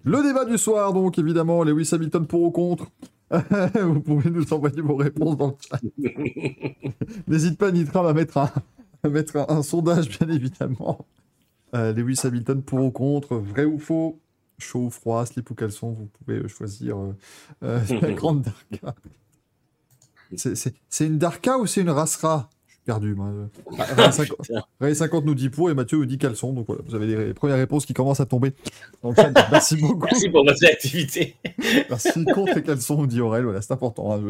Le 0.07 0.23
débat 0.23 0.45
du 0.45 0.57
soir, 0.57 0.93
donc 0.93 1.19
évidemment, 1.19 1.65
Lewis 1.65 1.91
Hamilton 1.93 2.27
pour 2.27 2.43
ou 2.43 2.51
contre. 2.53 2.87
Vous 3.75 4.01
pouvez 4.01 4.31
nous 4.31 4.53
envoyer 4.53 4.81
vos 4.81 4.95
réponses 4.95 5.37
dans 5.37 5.49
le 5.49 5.55
chat. 5.61 5.81
N'hésite 7.27 7.59
pas, 7.59 7.73
Nitram, 7.73 8.07
à 8.07 8.13
mettre 8.15 8.39
un, 8.39 8.51
à 9.03 9.09
mettre 9.09 9.37
un, 9.37 9.47
un 9.49 9.63
sondage, 9.63 10.09
bien 10.19 10.29
évidemment. 10.33 11.07
Euh, 11.75 11.93
Lewis 11.93 12.21
Hamilton 12.23 12.63
pour 12.63 12.85
ou 12.85 12.91
contre, 12.93 13.35
vrai 13.37 13.65
ou 13.65 13.81
faux, 13.81 14.21
chaud 14.59 14.87
ou 14.87 14.91
froid, 14.91 15.27
slip 15.27 15.51
ou 15.51 15.55
caleçon, 15.57 15.91
vous 15.91 16.07
pouvez 16.07 16.39
euh, 16.39 16.49
choisir 16.49 16.97
euh, 16.99 17.13
euh, 17.65 17.81
la 18.01 18.13
grande 18.13 18.43
Darka. 18.43 18.95
C'est- 20.37 21.07
une 21.07 21.19
Darka 21.19 21.59
ou 21.59 21.67
c'est 21.67 21.81
une 21.81 21.91
Rasra? 21.91 22.49
Perdu, 22.87 23.15
moi. 23.15 23.29
Ah, 23.79 23.85
Ray 23.97 24.13
50 24.13 24.37
Ray 24.81 24.95
50 24.97 25.25
nous 25.27 25.35
dit 25.35 25.51
pour 25.51 25.69
et 25.71 25.75
Mathieu 25.75 25.99
nous 25.99 26.07
dit 26.07 26.17
caleçon. 26.17 26.53
Donc 26.55 26.67
voilà, 26.69 26.83
vous 26.87 26.95
avez 26.95 27.07
les 27.07 27.35
premières 27.35 27.57
réponses 27.59 27.85
qui 27.85 27.93
commencent 27.93 28.21
à 28.21 28.27
tomber. 28.27 28.53
Merci 29.51 29.77
beaucoup. 29.81 30.07
Merci 30.07 30.31
pour 30.31 30.45
votre 30.45 30.65
activité. 30.65 31.37
Merci 31.91 32.25
contre 32.35 32.57
et 32.57 32.63
caleçon, 32.63 32.97
nous 32.97 33.07
dit 33.07 33.21
Aurel. 33.21 33.45
Voilà, 33.45 33.61
c'est 33.61 33.73
important. 33.73 34.15
hein, 34.15 34.21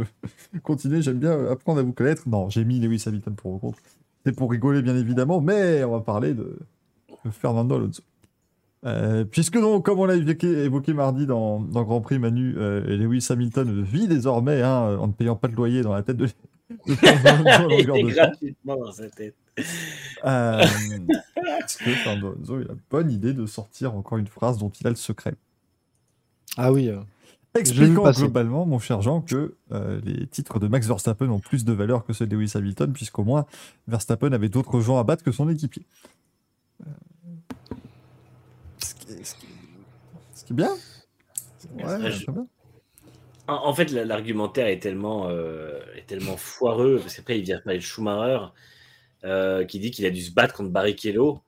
je- 0.55 0.59
Continuez, 0.65 1.03
j'aime 1.03 1.19
bien 1.19 1.47
apprendre 1.51 1.79
à 1.79 1.83
vous 1.83 1.93
connaître. 1.93 2.29
Non, 2.29 2.49
j'ai 2.51 2.65
mis 2.65 2.81
Lewis 2.81 3.05
Hamilton 3.07 3.35
pour 3.37 3.53
ou 3.53 3.59
contre. 3.59 3.79
C'est 4.25 4.33
pour 4.35 4.51
rigoler, 4.51 4.83
bien 4.83 4.97
évidemment, 4.97 5.41
mais 5.41 5.85
on 5.85 5.93
va 5.93 6.01
parler 6.01 6.35
de, 6.35 6.59
de 7.25 7.31
Fernando 7.31 7.77
Alonso. 7.77 8.03
Euh, 8.85 9.25
puisque 9.25 9.55
donc, 9.59 9.85
comme 9.85 9.99
on 9.99 10.05
l'a 10.05 10.15
évoqué, 10.17 10.47
évoqué 10.65 10.93
mardi 10.93 11.27
dans, 11.27 11.61
dans 11.61 11.83
Grand 11.83 12.01
Prix 12.01 12.19
Manu, 12.19 12.55
euh, 12.57 12.81
Lewis 12.97 13.27
Hamilton 13.31 13.83
vit 13.83 14.07
désormais 14.09 14.63
hein, 14.63 14.97
en 15.01 15.09
ne 15.09 15.13
payant 15.13 15.35
pas 15.37 15.49
de 15.49 15.55
loyer 15.55 15.83
dans 15.83 15.93
la 15.95 16.03
tête 16.03 16.17
de, 16.17 16.29
Il 16.87 17.87
temps. 17.87 18.03
gratuitement 18.09 18.77
dans 18.77 18.93
sa 18.93 19.09
tête. 19.11 19.37
Euh, 20.25 20.63
Est-ce 20.63 21.79
que 21.79 21.91
Fernando 21.91 22.33
Alonso 22.33 22.55
a 22.57 22.59
la 22.61 22.75
bonne 22.91 23.11
idée 23.11 23.33
de 23.33 23.47
sortir 23.47 23.95
encore 23.95 24.19
une 24.19 24.27
phrase 24.27 24.59
dont 24.59 24.71
il 24.71 24.87
a 24.87 24.91
le 24.91 24.97
secret? 24.97 25.35
Ah 26.57 26.73
oui. 26.73 26.89
euh, 26.89 27.01
Expliquons 27.55 28.11
globalement, 28.11 28.67
mon 28.67 28.79
cher 28.79 29.01
Jean, 29.01 29.23
que 29.23 29.55
euh, 29.73 30.01
les 30.05 30.27
titres 30.27 30.59
de 30.59 30.69
Max 30.69 30.87
Verstappen 30.87 31.29
ont 31.31 31.39
plus 31.39 31.65
de 31.65 31.73
valeur 31.73 32.05
que 32.05 32.13
ceux 32.13 32.27
de 32.27 32.37
Lewis 32.37 32.53
Hamilton, 32.55 32.93
puisqu'au 32.93 33.25
moins 33.25 33.47
Verstappen 33.89 34.33
avait 34.33 34.49
d'autres 34.51 34.81
gens 34.81 34.99
à 34.99 35.05
battre 35.05 35.23
que 35.25 35.33
son 35.33 35.49
équipier. 35.49 35.87
Euh, 36.87 36.91
Ce 38.79 38.95
qui 38.95 39.13
est, 39.13 39.25
ce 39.25 39.35
qui 39.37 39.47
est- 39.47 40.35
ce 40.35 40.45
qui 40.45 40.53
est 40.53 40.57
bien. 40.57 40.71
Ouais, 40.73 42.11
je- 42.13 42.25
très 42.25 42.33
bien. 42.33 42.47
En, 43.49 43.75
fait, 43.75 43.91
la- 43.93 44.05
l'argumentaire 44.05 44.67
est 44.67 44.81
tellement, 44.81 45.29
euh, 45.29 45.81
est 45.97 46.07
tellement 46.07 46.37
foireux, 46.37 46.99
parce 47.01 47.17
qu'après, 47.17 47.39
il 47.39 47.45
vient 47.45 47.61
parler 47.61 47.79
de 47.79 47.85
Schumacher, 47.85 48.47
euh, 49.25 49.65
qui 49.65 49.79
dit 49.79 49.91
qu'il 49.91 50.07
a 50.07 50.11
dû 50.11 50.23
se 50.23 50.33
battre 50.33 50.55
contre 50.55 50.71
Barrichello. 50.71 51.43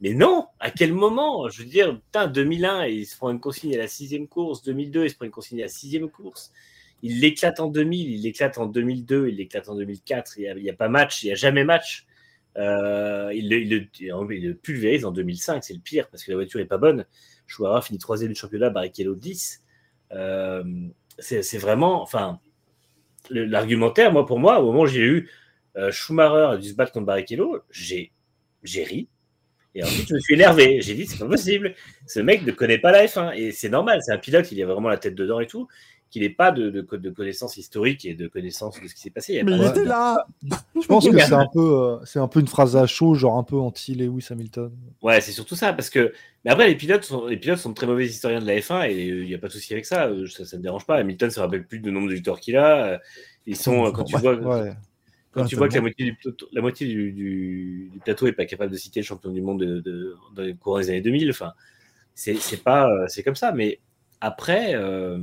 Mais 0.00 0.14
non 0.14 0.46
À 0.60 0.70
quel 0.70 0.92
moment? 0.92 1.48
Je 1.48 1.62
veux 1.62 1.68
dire, 1.68 1.98
putain, 2.00 2.26
2001, 2.26 2.86
il 2.86 3.06
se 3.06 3.16
prend 3.16 3.30
une 3.30 3.40
consigne 3.40 3.74
à 3.74 3.78
la 3.78 3.88
sixième 3.88 4.28
course. 4.28 4.62
2002, 4.62 5.04
il 5.04 5.10
se 5.10 5.16
prend 5.16 5.24
une 5.26 5.30
consigne 5.30 5.60
à 5.60 5.64
la 5.64 5.68
sixième 5.68 6.10
course. 6.10 6.52
Il 7.02 7.20
l'éclate 7.20 7.60
en 7.60 7.68
2000, 7.68 8.10
il 8.10 8.22
l'éclate 8.22 8.58
en 8.58 8.66
2002, 8.66 9.28
il 9.28 9.36
l'éclate 9.36 9.68
en 9.68 9.76
2004. 9.76 10.38
Il 10.38 10.56
n'y 10.56 10.70
a, 10.70 10.72
pas 10.74 10.88
match, 10.88 11.22
il 11.22 11.26
n'y 11.26 11.32
a 11.32 11.36
jamais 11.36 11.64
match. 11.64 12.06
Euh, 12.56 13.32
il, 13.34 13.48
le, 13.48 14.54
pulvérise 14.54 15.04
en 15.04 15.10
2005, 15.12 15.64
c'est 15.64 15.74
le 15.74 15.80
pire, 15.80 16.08
parce 16.10 16.24
que 16.24 16.30
la 16.30 16.36
voiture 16.36 16.60
n'est 16.60 16.66
pas 16.66 16.78
bonne. 16.78 17.06
Schumacher 17.46 17.86
finit 17.86 17.98
troisième 17.98 18.32
du 18.32 18.38
championnat, 18.38 18.70
Barrichello 18.70 19.14
10. 19.14 19.62
Euh, 20.12 20.64
c'est 21.18 21.58
vraiment, 21.58 22.02
enfin, 22.02 22.40
l'argumentaire, 23.30 24.12
moi, 24.12 24.26
pour 24.26 24.38
moi, 24.38 24.60
au 24.60 24.66
moment 24.66 24.82
où 24.82 24.86
j'ai 24.86 25.02
eu 25.02 25.30
euh, 25.76 25.90
Schumacher 25.90 26.54
a 26.54 26.56
dû 26.56 26.68
se 26.68 26.74
battre 26.74 26.92
contre 26.92 27.06
Barrichello, 27.06 27.60
j'ai 27.70 28.12
j'ai 28.62 28.84
ri. 28.84 29.08
Et 29.74 29.82
ensuite, 29.82 30.08
je 30.08 30.14
me 30.14 30.20
suis 30.20 30.34
énervé. 30.34 30.80
J'ai 30.80 30.94
dit, 30.94 31.06
c'est 31.06 31.18
pas 31.18 31.26
possible. 31.26 31.74
Ce 32.06 32.20
mec 32.20 32.46
ne 32.46 32.52
connaît 32.52 32.78
pas 32.78 32.92
la 32.92 33.06
F1. 33.06 33.34
Et 33.34 33.50
c'est 33.50 33.68
normal, 33.68 34.00
c'est 34.02 34.12
un 34.12 34.18
pilote, 34.18 34.50
il 34.52 34.62
a 34.62 34.66
vraiment 34.66 34.88
la 34.88 34.98
tête 34.98 35.14
dedans 35.14 35.40
et 35.40 35.46
tout, 35.46 35.66
qu'il 36.14 36.22
n'ait 36.22 36.30
pas 36.30 36.52
de, 36.52 36.70
de, 36.70 36.80
de 36.96 37.10
connaissances 37.10 37.56
historiques 37.56 38.04
et 38.04 38.14
de 38.14 38.28
connaissances 38.28 38.80
de 38.80 38.86
ce 38.86 38.94
qui 38.94 39.00
s'est 39.00 39.10
passé. 39.10 39.32
Il 39.32 39.36
y 39.36 39.40
a 39.40 39.44
Mais 39.44 39.58
pas 39.58 39.64
il 39.64 39.68
était 39.68 39.84
là 39.84 40.24
Je 40.80 40.86
pense 40.86 41.08
que 41.08 41.18
c'est 41.18 41.32
un 41.34 41.46
peu, 41.52 41.60
euh, 41.60 41.98
c'est 42.04 42.20
un 42.20 42.28
peu 42.28 42.38
une 42.38 42.46
phrase 42.46 42.76
à 42.76 42.86
chaud, 42.86 43.14
genre 43.14 43.36
un 43.36 43.42
peu 43.42 43.56
anti-Lewis 43.56 44.28
Hamilton. 44.30 44.70
Ouais, 45.02 45.20
c'est 45.20 45.32
surtout 45.32 45.56
ça, 45.56 45.72
parce 45.72 45.90
que. 45.90 46.12
Mais 46.44 46.52
après, 46.52 46.68
les 46.68 46.76
pilotes 46.76 47.02
sont, 47.04 47.26
les 47.26 47.36
pilotes 47.36 47.58
sont 47.58 47.70
de 47.70 47.74
très 47.74 47.86
mauvais 47.88 48.06
historiens 48.06 48.40
de 48.40 48.46
la 48.46 48.54
F1 48.60 48.88
et 48.88 49.08
il 49.08 49.26
n'y 49.26 49.34
a 49.34 49.38
pas 49.38 49.48
de 49.48 49.52
souci 49.52 49.72
avec 49.72 49.86
ça. 49.86 50.06
euh, 50.06 50.26
Ça 50.28 50.44
ne 50.52 50.58
me 50.58 50.62
dérange 50.62 50.86
pas. 50.86 50.96
Hamilton 50.96 51.28
ne 51.28 51.32
se 51.34 51.40
rappelle 51.40 51.66
plus 51.66 51.80
du 51.80 51.90
nombre 51.90 52.08
de 52.08 52.14
victoires 52.14 52.38
qu'il 52.38 52.56
a. 52.56 52.86
euh, 52.94 52.98
Ils 53.46 53.56
sont, 53.56 53.84
euh, 53.86 53.90
quand 53.90 54.04
tu 54.04 54.16
vois, 54.16 54.34
Ouais. 54.34 54.72
quand 55.32 55.42
Ah, 55.42 55.46
tu 55.46 55.56
vois 55.56 55.68
que 55.68 55.74
la 55.74 55.80
moitié, 55.80 56.04
du, 56.06 56.14
plateau- 56.16 56.48
la 56.52 56.60
moitié 56.60 56.86
du, 56.86 57.12
du, 57.12 57.90
du 57.92 57.98
plateau 57.98 58.26
est 58.28 58.32
pas 58.32 58.46
capable 58.46 58.70
de 58.72 58.76
citer 58.76 59.00
le 59.00 59.04
champion 59.04 59.30
du 59.32 59.42
monde 59.42 59.60
de, 59.60 59.80
de- 59.80 60.14
dans 60.36 60.42
les 60.42 60.54
courants 60.54 60.78
des 60.78 60.90
années 60.90 61.00
2000, 61.00 61.30
enfin, 61.30 61.52
c'est 62.14 62.34
c'est 62.36 62.62
pas, 62.62 62.88
euh, 62.88 63.06
c'est 63.08 63.22
comme 63.24 63.34
ça. 63.34 63.50
Mais 63.52 63.80
après, 64.20 64.74
euh, 64.74 65.18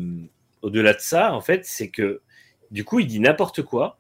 au-delà 0.62 0.94
de 0.94 1.00
ça, 1.00 1.34
en 1.34 1.42
fait, 1.42 1.66
c'est 1.66 1.90
que 1.90 2.22
du 2.72 2.84
coup, 2.84 3.00
il 3.00 3.08
dit 3.08 3.20
n'importe 3.20 3.62
quoi 3.64 3.98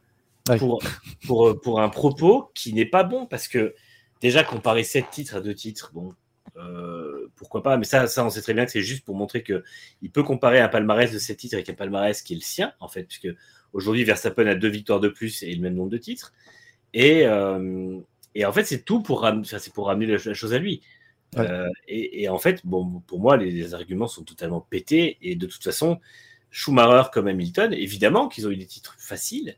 Ouais. 0.49 0.57
pour, 0.57 0.81
pour, 1.27 1.61
pour 1.61 1.81
un 1.81 1.89
propos 1.89 2.49
qui 2.55 2.73
n'est 2.73 2.87
pas 2.87 3.03
bon 3.03 3.27
parce 3.27 3.47
que 3.47 3.75
déjà 4.21 4.43
comparer 4.43 4.83
sept 4.83 5.05
titres 5.11 5.35
à 5.35 5.41
deux 5.41 5.53
titres, 5.53 5.91
bon, 5.93 6.15
euh, 6.57 7.27
pourquoi 7.35 7.61
pas, 7.61 7.77
mais 7.77 7.83
ça, 7.85 8.07
ça, 8.07 8.25
on 8.25 8.31
sait 8.31 8.41
très 8.41 8.55
bien 8.55 8.65
que 8.65 8.71
c'est 8.71 8.81
juste 8.81 9.05
pour 9.05 9.15
montrer 9.15 9.43
que 9.43 9.63
il 10.01 10.09
peut 10.09 10.23
comparer 10.23 10.59
un 10.59 10.67
palmarès 10.67 11.11
de 11.11 11.19
sept 11.19 11.37
titres 11.37 11.53
avec 11.53 11.69
un 11.69 11.75
palmarès 11.75 12.23
qui 12.23 12.33
est 12.33 12.37
le 12.37 12.41
sien, 12.41 12.73
en 12.79 12.87
fait, 12.87 13.03
puisque 13.03 13.27
aujourd'hui 13.71 14.03
Verstappen 14.03 14.47
a 14.47 14.55
deux 14.55 14.67
victoires 14.67 14.99
de 14.99 15.09
plus 15.09 15.43
et 15.43 15.53
le 15.53 15.61
même 15.61 15.75
nombre 15.75 15.91
de 15.91 15.97
titres. 15.99 16.33
Et, 16.95 17.27
euh, 17.27 17.99
et 18.33 18.43
en 18.43 18.51
fait, 18.51 18.63
c'est 18.63 18.83
tout 18.83 19.01
pour, 19.03 19.21
ram- 19.21 19.41
enfin, 19.41 19.57
pour 19.75 19.85
ramener 19.87 20.07
la, 20.07 20.17
la 20.25 20.33
chose 20.33 20.55
à 20.55 20.57
lui. 20.57 20.81
Ouais. 21.37 21.47
Euh, 21.47 21.69
et, 21.87 22.23
et 22.23 22.29
en 22.29 22.39
fait, 22.39 22.65
bon, 22.65 22.99
pour 23.05 23.19
moi, 23.19 23.37
les, 23.37 23.51
les 23.51 23.73
arguments 23.75 24.07
sont 24.07 24.23
totalement 24.23 24.59
pétés. 24.59 25.19
Et 25.21 25.35
de 25.35 25.45
toute 25.45 25.63
façon, 25.63 25.99
Schumacher 26.51 27.09
comme 27.13 27.27
Hamilton, 27.27 27.73
évidemment 27.73 28.27
qu'ils 28.27 28.45
ont 28.47 28.51
eu 28.51 28.57
des 28.57 28.65
titres 28.67 28.95
faciles, 28.99 29.55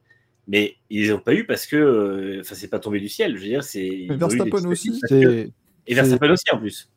mais 0.47 0.75
ils 0.89 1.01
les 1.01 1.11
ont 1.13 1.19
pas 1.19 1.33
eu 1.33 1.45
parce 1.45 1.65
que, 1.65 1.75
euh, 1.75 2.39
enfin, 2.41 2.55
c'est 2.55 2.67
pas 2.69 2.79
tombé 2.79 2.99
du 2.99 3.09
ciel. 3.09 3.35
Je 3.35 3.41
veux 3.41 3.47
dire, 3.49 3.63
c'est. 3.63 4.07
Verstappen 4.09 4.65
aussi. 4.65 5.01
que- 5.09 5.49
Et 5.87 5.93
Verstappen 5.95 6.31
aussi 6.31 6.45
en 6.51 6.57
plus. 6.59 6.89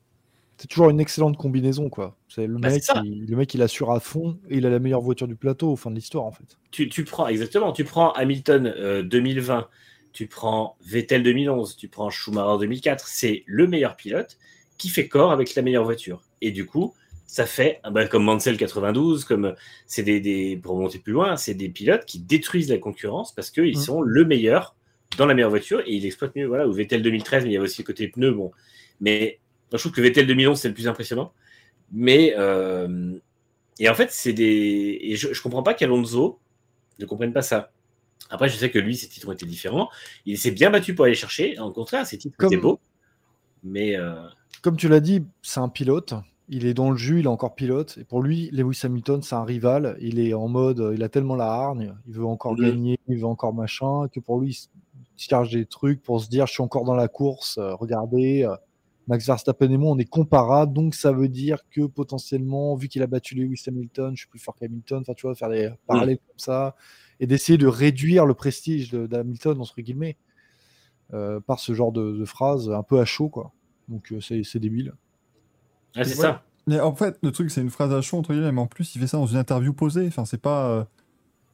c'est 0.59 0.68
toujours 0.68 0.90
une 0.90 1.01
excellente 1.01 1.36
combinaison, 1.36 1.89
quoi. 1.90 2.16
C'est 2.28 2.47
le 2.47 2.59
Bah, 2.59 2.70
mec, 2.70 2.82
il, 3.05 3.27
le 3.28 3.36
mec, 3.36 3.52
il 3.55 3.62
assure 3.62 3.90
à 3.90 4.01
fond 4.01 4.39
et 4.48 4.59
il 4.59 4.66
a 4.66 4.70
la 4.70 4.78
meilleure 4.78 5.01
voiture 5.02 5.27
du 5.28 5.36
plateau 5.36 5.73
au 5.73 5.77
fin 5.77 5.90
de 5.90 5.97
l'histoire, 5.97 6.24
en 6.24 6.32
fait. 6.32 6.56
Tu, 6.70 6.89
tu 6.89 7.05
prends 7.05 7.27
exactement, 7.28 7.73
tu 7.73 7.85
prends 7.85 8.12
Hamilton 8.12 8.66
euh, 8.77 9.02
2020, 9.02 9.68
tu 10.12 10.27
prends 10.28 10.77
Vettel 10.82 11.23
2011, 11.23 11.77
tu 11.77 11.89
prends 11.89 12.09
Schumacher 12.10 12.59
2004, 12.60 13.06
c'est 13.06 13.43
le 13.47 13.66
meilleur 13.66 13.97
pilote 13.97 14.39
qui 14.78 14.89
fait 14.89 15.09
corps 15.09 15.31
avec 15.32 15.55
la 15.55 15.62
meilleure 15.62 15.85
voiture. 15.85 16.23
Et 16.40 16.51
du 16.52 16.64
coup, 16.66 16.94
ça 17.27 17.44
fait, 17.47 17.81
bah, 17.90 18.07
comme 18.07 18.24
Mansell 18.24 18.57
92, 18.57 19.24
comme 19.24 19.55
c'est 19.86 20.03
des, 20.03 20.20
des, 20.20 20.57
pour 20.57 20.77
monter 20.78 20.98
plus 20.98 21.12
loin, 21.12 21.36
c'est 21.36 21.55
des 21.55 21.69
pilotes 21.69 22.05
qui 22.05 22.20
détruisent 22.20 22.70
la 22.70 22.78
concurrence 22.78 23.35
parce 23.35 23.51
qu'ils 23.51 23.77
Mm. 23.77 23.81
sont 23.81 24.01
le 24.01 24.24
meilleur 24.24 24.74
dans 25.19 25.27
la 25.27 25.35
meilleure 25.35 25.51
voiture 25.51 25.81
et 25.81 25.93
ils 25.94 26.07
exploitent 26.07 26.36
mieux. 26.36 26.47
Voilà, 26.47 26.69
ou 26.69 26.73
Vettel 26.73 27.03
2013, 27.03 27.44
mais 27.44 27.51
il 27.51 27.53
y 27.55 27.57
avait 27.57 27.65
aussi 27.65 27.82
le 27.82 27.86
côté 27.86 28.09
pneus. 28.09 28.32
Bon, 28.32 28.53
mais 29.01 29.39
moi, 29.73 29.78
je 29.78 29.82
trouve 29.82 29.93
que 29.93 30.01
Vettel 30.01 30.27
2011 30.27 30.59
c'est 30.61 30.69
le 30.69 30.74
plus 30.74 30.89
impressionnant. 30.89 31.32
Mais 31.93 32.35
euh, 32.39 33.12
et 33.78 33.89
en 33.89 33.94
fait, 33.94 34.11
c'est 34.11 34.32
des 34.32 34.98
et 35.03 35.16
je, 35.16 35.32
je 35.32 35.43
comprends 35.43 35.62
pas 35.62 35.74
qu'Alonso 35.74 36.39
ne 36.98 37.07
comprenne 37.07 37.32
pas 37.32 37.43
ça. 37.43 37.70
Après, 38.31 38.48
je 38.48 38.57
sais 38.57 38.70
que 38.70 38.78
lui, 38.78 38.97
ses 38.97 39.09
titres 39.09 39.28
ont 39.28 39.32
été 39.32 39.47
différents. 39.47 39.89
Il 40.24 40.39
s'est 40.39 40.51
bien 40.51 40.70
battu 40.70 40.94
pour 40.94 41.05
aller 41.05 41.15
chercher. 41.15 41.59
Au 41.61 41.70
contraire, 41.70 42.07
ses 42.07 42.19
titres 42.19 42.36
Comme- 42.39 42.53
étaient 42.53 42.61
beaux. 42.61 42.81
Mais 43.62 43.97
euh, 43.97 44.15
Comme 44.62 44.77
tu 44.77 44.89
l'as 44.89 45.01
dit, 45.01 45.23
c'est 45.43 45.61
un 45.61 45.69
pilote. 45.69 46.15
Il 46.48 46.64
est 46.66 46.74
dans 46.74 46.90
le 46.90 46.97
jus, 46.97 47.18
il 47.20 47.24
est 47.24 47.28
encore 47.28 47.55
pilote. 47.56 47.98
Et 48.01 48.05
pour 48.05 48.23
lui, 48.23 48.51
Lewis 48.52 48.81
Hamilton, 48.85 49.20
c'est 49.23 49.35
un 49.35 49.44
rival. 49.44 49.97
Il 50.01 50.20
est 50.20 50.32
en 50.35 50.47
mode, 50.48 50.81
euh, 50.81 50.94
il 50.94 51.02
a 51.02 51.09
tellement 51.09 51.35
la 51.35 51.47
hargne, 51.51 51.97
il 52.06 52.14
veut 52.14 52.24
encore 52.24 52.55
Mhm. 52.55 52.60
gagner, 52.60 52.98
il 53.09 53.18
veut 53.18 53.27
encore 53.27 53.52
machin, 53.55 54.06
que 54.12 54.20
pour 54.20 54.40
lui, 54.40 54.51
il 54.51 54.55
se- 54.55 54.68
cherche 55.16 55.51
des 55.51 55.66
trucs 55.66 56.02
pour 56.02 56.20
se 56.20 56.28
dire, 56.28 56.47
je 56.47 56.52
suis 56.52 56.62
encore 56.62 56.85
dans 56.85 56.94
la 56.94 57.09
course. 57.09 57.59
euh, 57.59 57.74
regardez, 57.74 58.44
euh, 58.44 58.55
Max 59.09 59.27
Verstappen 59.27 59.70
et 59.70 59.77
moi, 59.77 59.90
on 59.93 59.98
est 59.98 60.05
comparables. 60.05 60.73
Donc 60.73 60.94
ça 60.94 61.12
veut 61.12 61.28
dire 61.28 61.59
que 61.70 61.86
potentiellement, 61.86 62.74
vu 62.77 62.89
qu'il 62.89 63.02
a 63.02 63.06
battu 63.09 63.35
Lewis 63.35 63.62
Hamilton, 63.66 64.12
je 64.16 64.20
suis 64.23 64.28
plus 64.28 64.39
fort 64.40 64.55
qu'Hamilton. 64.56 65.01
Enfin, 65.01 65.14
tu 65.14 65.27
vois, 65.27 65.35
faire 65.35 65.48
des 65.51 65.70
parallèles 65.86 66.18
comme 66.18 66.39
ça 66.39 66.77
et 67.20 67.27
d'essayer 67.27 67.59
de 67.59 67.66
réduire 67.66 68.27
le 68.27 68.35
prestige 68.35 68.90
d'Hamilton 68.93 69.60
entre 69.60 69.81
guillemets 69.81 70.16
euh, 71.14 71.40
par 71.40 71.60
ce 71.60 71.74
genre 71.74 71.93
de, 71.93 72.12
de 72.16 72.24
phrases 72.24 72.70
un 72.70 72.82
peu 72.82 73.01
à 73.01 73.05
chaud, 73.05 73.28
quoi. 73.28 73.52
Donc 73.89 74.12
euh, 74.12 74.20
c'est 74.20 74.59
débile. 74.59 74.94
Ah, 75.95 76.05
c'est 76.05 76.11
Ouais. 76.17 76.23
ça. 76.23 76.43
Mais 76.67 76.81
en 76.81 76.95
fait, 76.95 77.17
le 77.23 77.31
truc, 77.31 77.51
c'est 77.51 77.61
une 77.61 77.71
phrase 77.71 77.93
à 77.93 78.01
chaud, 78.01 78.19
entre 78.19 78.33
guillemets, 78.33 78.51
mais 78.51 78.61
en 78.61 78.67
plus, 78.67 78.95
il 78.97 79.01
fait 79.01 79.07
ça 79.07 79.19
dans 79.19 79.27
une 79.27 79.37
interview 79.39 79.73
posée. 79.73 80.07
Enfin, 80.09 80.25
c'est 80.25 80.41
pas. 80.41 80.69
euh, 80.71 80.85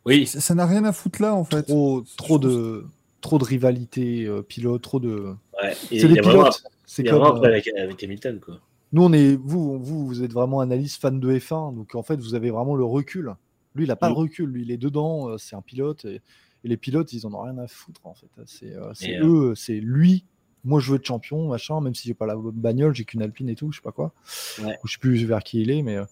Oui, 0.07 0.27
ça 0.27 0.55
n'a 0.55 0.65
rien 0.67 0.85
à 0.85 0.93
foutre 0.93 1.21
là, 1.21 1.35
en 1.35 1.45
fait. 1.45 1.63
trop, 1.65 2.03
trop 2.17 2.39
de 2.39 2.87
trop 3.21 3.39
de 3.39 3.45
rivalité 3.45 4.25
euh, 4.27 4.43
pilote, 4.43 4.83
trop 4.83 4.99
de. 5.01 5.35
ouais. 5.63 5.73
Et 5.93 6.01
C'est 6.01 6.07
il 6.07 6.11
y 6.11 6.15
des 6.15 6.19
a 6.19 6.23
vraiment 6.23 6.39
pilotes. 6.45 6.65
C'est 6.87 7.03
il 7.03 7.07
y 7.07 7.09
a 7.09 7.13
comme. 7.13 7.21
vraiment 7.21 7.35
un 7.35 7.37
euh, 7.37 7.41
problème 7.41 7.53
avec, 7.53 7.69
avec 7.79 8.03
Hamilton, 8.03 8.41
quoi. 8.41 8.59
nous, 8.93 9.03
on 9.05 9.13
est 9.13 9.37
vous, 9.37 9.79
vous, 9.79 10.07
vous 10.07 10.23
êtes 10.23 10.33
vraiment 10.33 10.61
analyste 10.61 11.01
fan 11.01 11.21
de 11.21 11.39
F1, 11.39 11.75
donc 11.77 11.95
en 11.95 12.03
fait, 12.03 12.17
vous 12.17 12.35
avez 12.35 12.51
vraiment 12.51 12.75
le 12.75 12.85
recul. 12.85 13.35
Lui, 13.75 13.85
il 13.85 13.91
a 13.91 13.97
pas 13.97 14.09
Mm. 14.11 14.15
de 14.15 14.19
recul. 14.19 14.49
Lui, 14.51 14.63
il 14.63 14.71
est 14.71 14.77
dedans. 14.79 15.29
euh, 15.29 15.37
c'est 15.39 15.55
un 15.57 15.63
pilote 15.63 16.05
et, 16.07 16.17
et 16.65 16.69
les 16.69 16.77
pilotes, 16.79 17.13
ils 17.13 17.27
en 17.27 17.33
ont 17.35 17.43
rien 17.43 17.59
à 17.59 17.69
foutre 17.69 18.01
en 18.05 18.15
fait. 18.15 18.29
C'est 18.47 18.75
euh, 18.75 18.93
c'est 18.95 19.11
Et, 19.11 19.19
euh, 19.19 19.51
eux, 19.51 19.55
c'est 19.55 19.75
lui. 19.79 20.25
Moi, 20.65 20.81
je 20.81 20.91
veux 20.91 20.97
être 20.97 21.07
champion, 21.07 21.49
machin. 21.49 21.81
Même 21.81 21.95
si 21.95 22.09
j'ai 22.09 22.15
pas 22.15 22.27
la 22.27 22.37
bagnole, 22.37 22.95
j'ai 22.95 23.05
qu'une 23.05 23.23
Alpine 23.23 23.49
et 23.49 23.57
tout, 23.57 23.73
je 23.73 23.79
sais 23.79 23.83
pas 23.83 23.93
quoi. 23.93 24.13
Ouais. 24.59 24.79
Ou 24.83 24.87
je 24.89 24.93
sais 24.95 24.99
plus 25.01 25.25
vers 25.25 25.43
qui 25.43 25.61
il 25.63 25.71
est, 25.71 25.83
mais. 25.83 25.97
euh, 25.97 26.05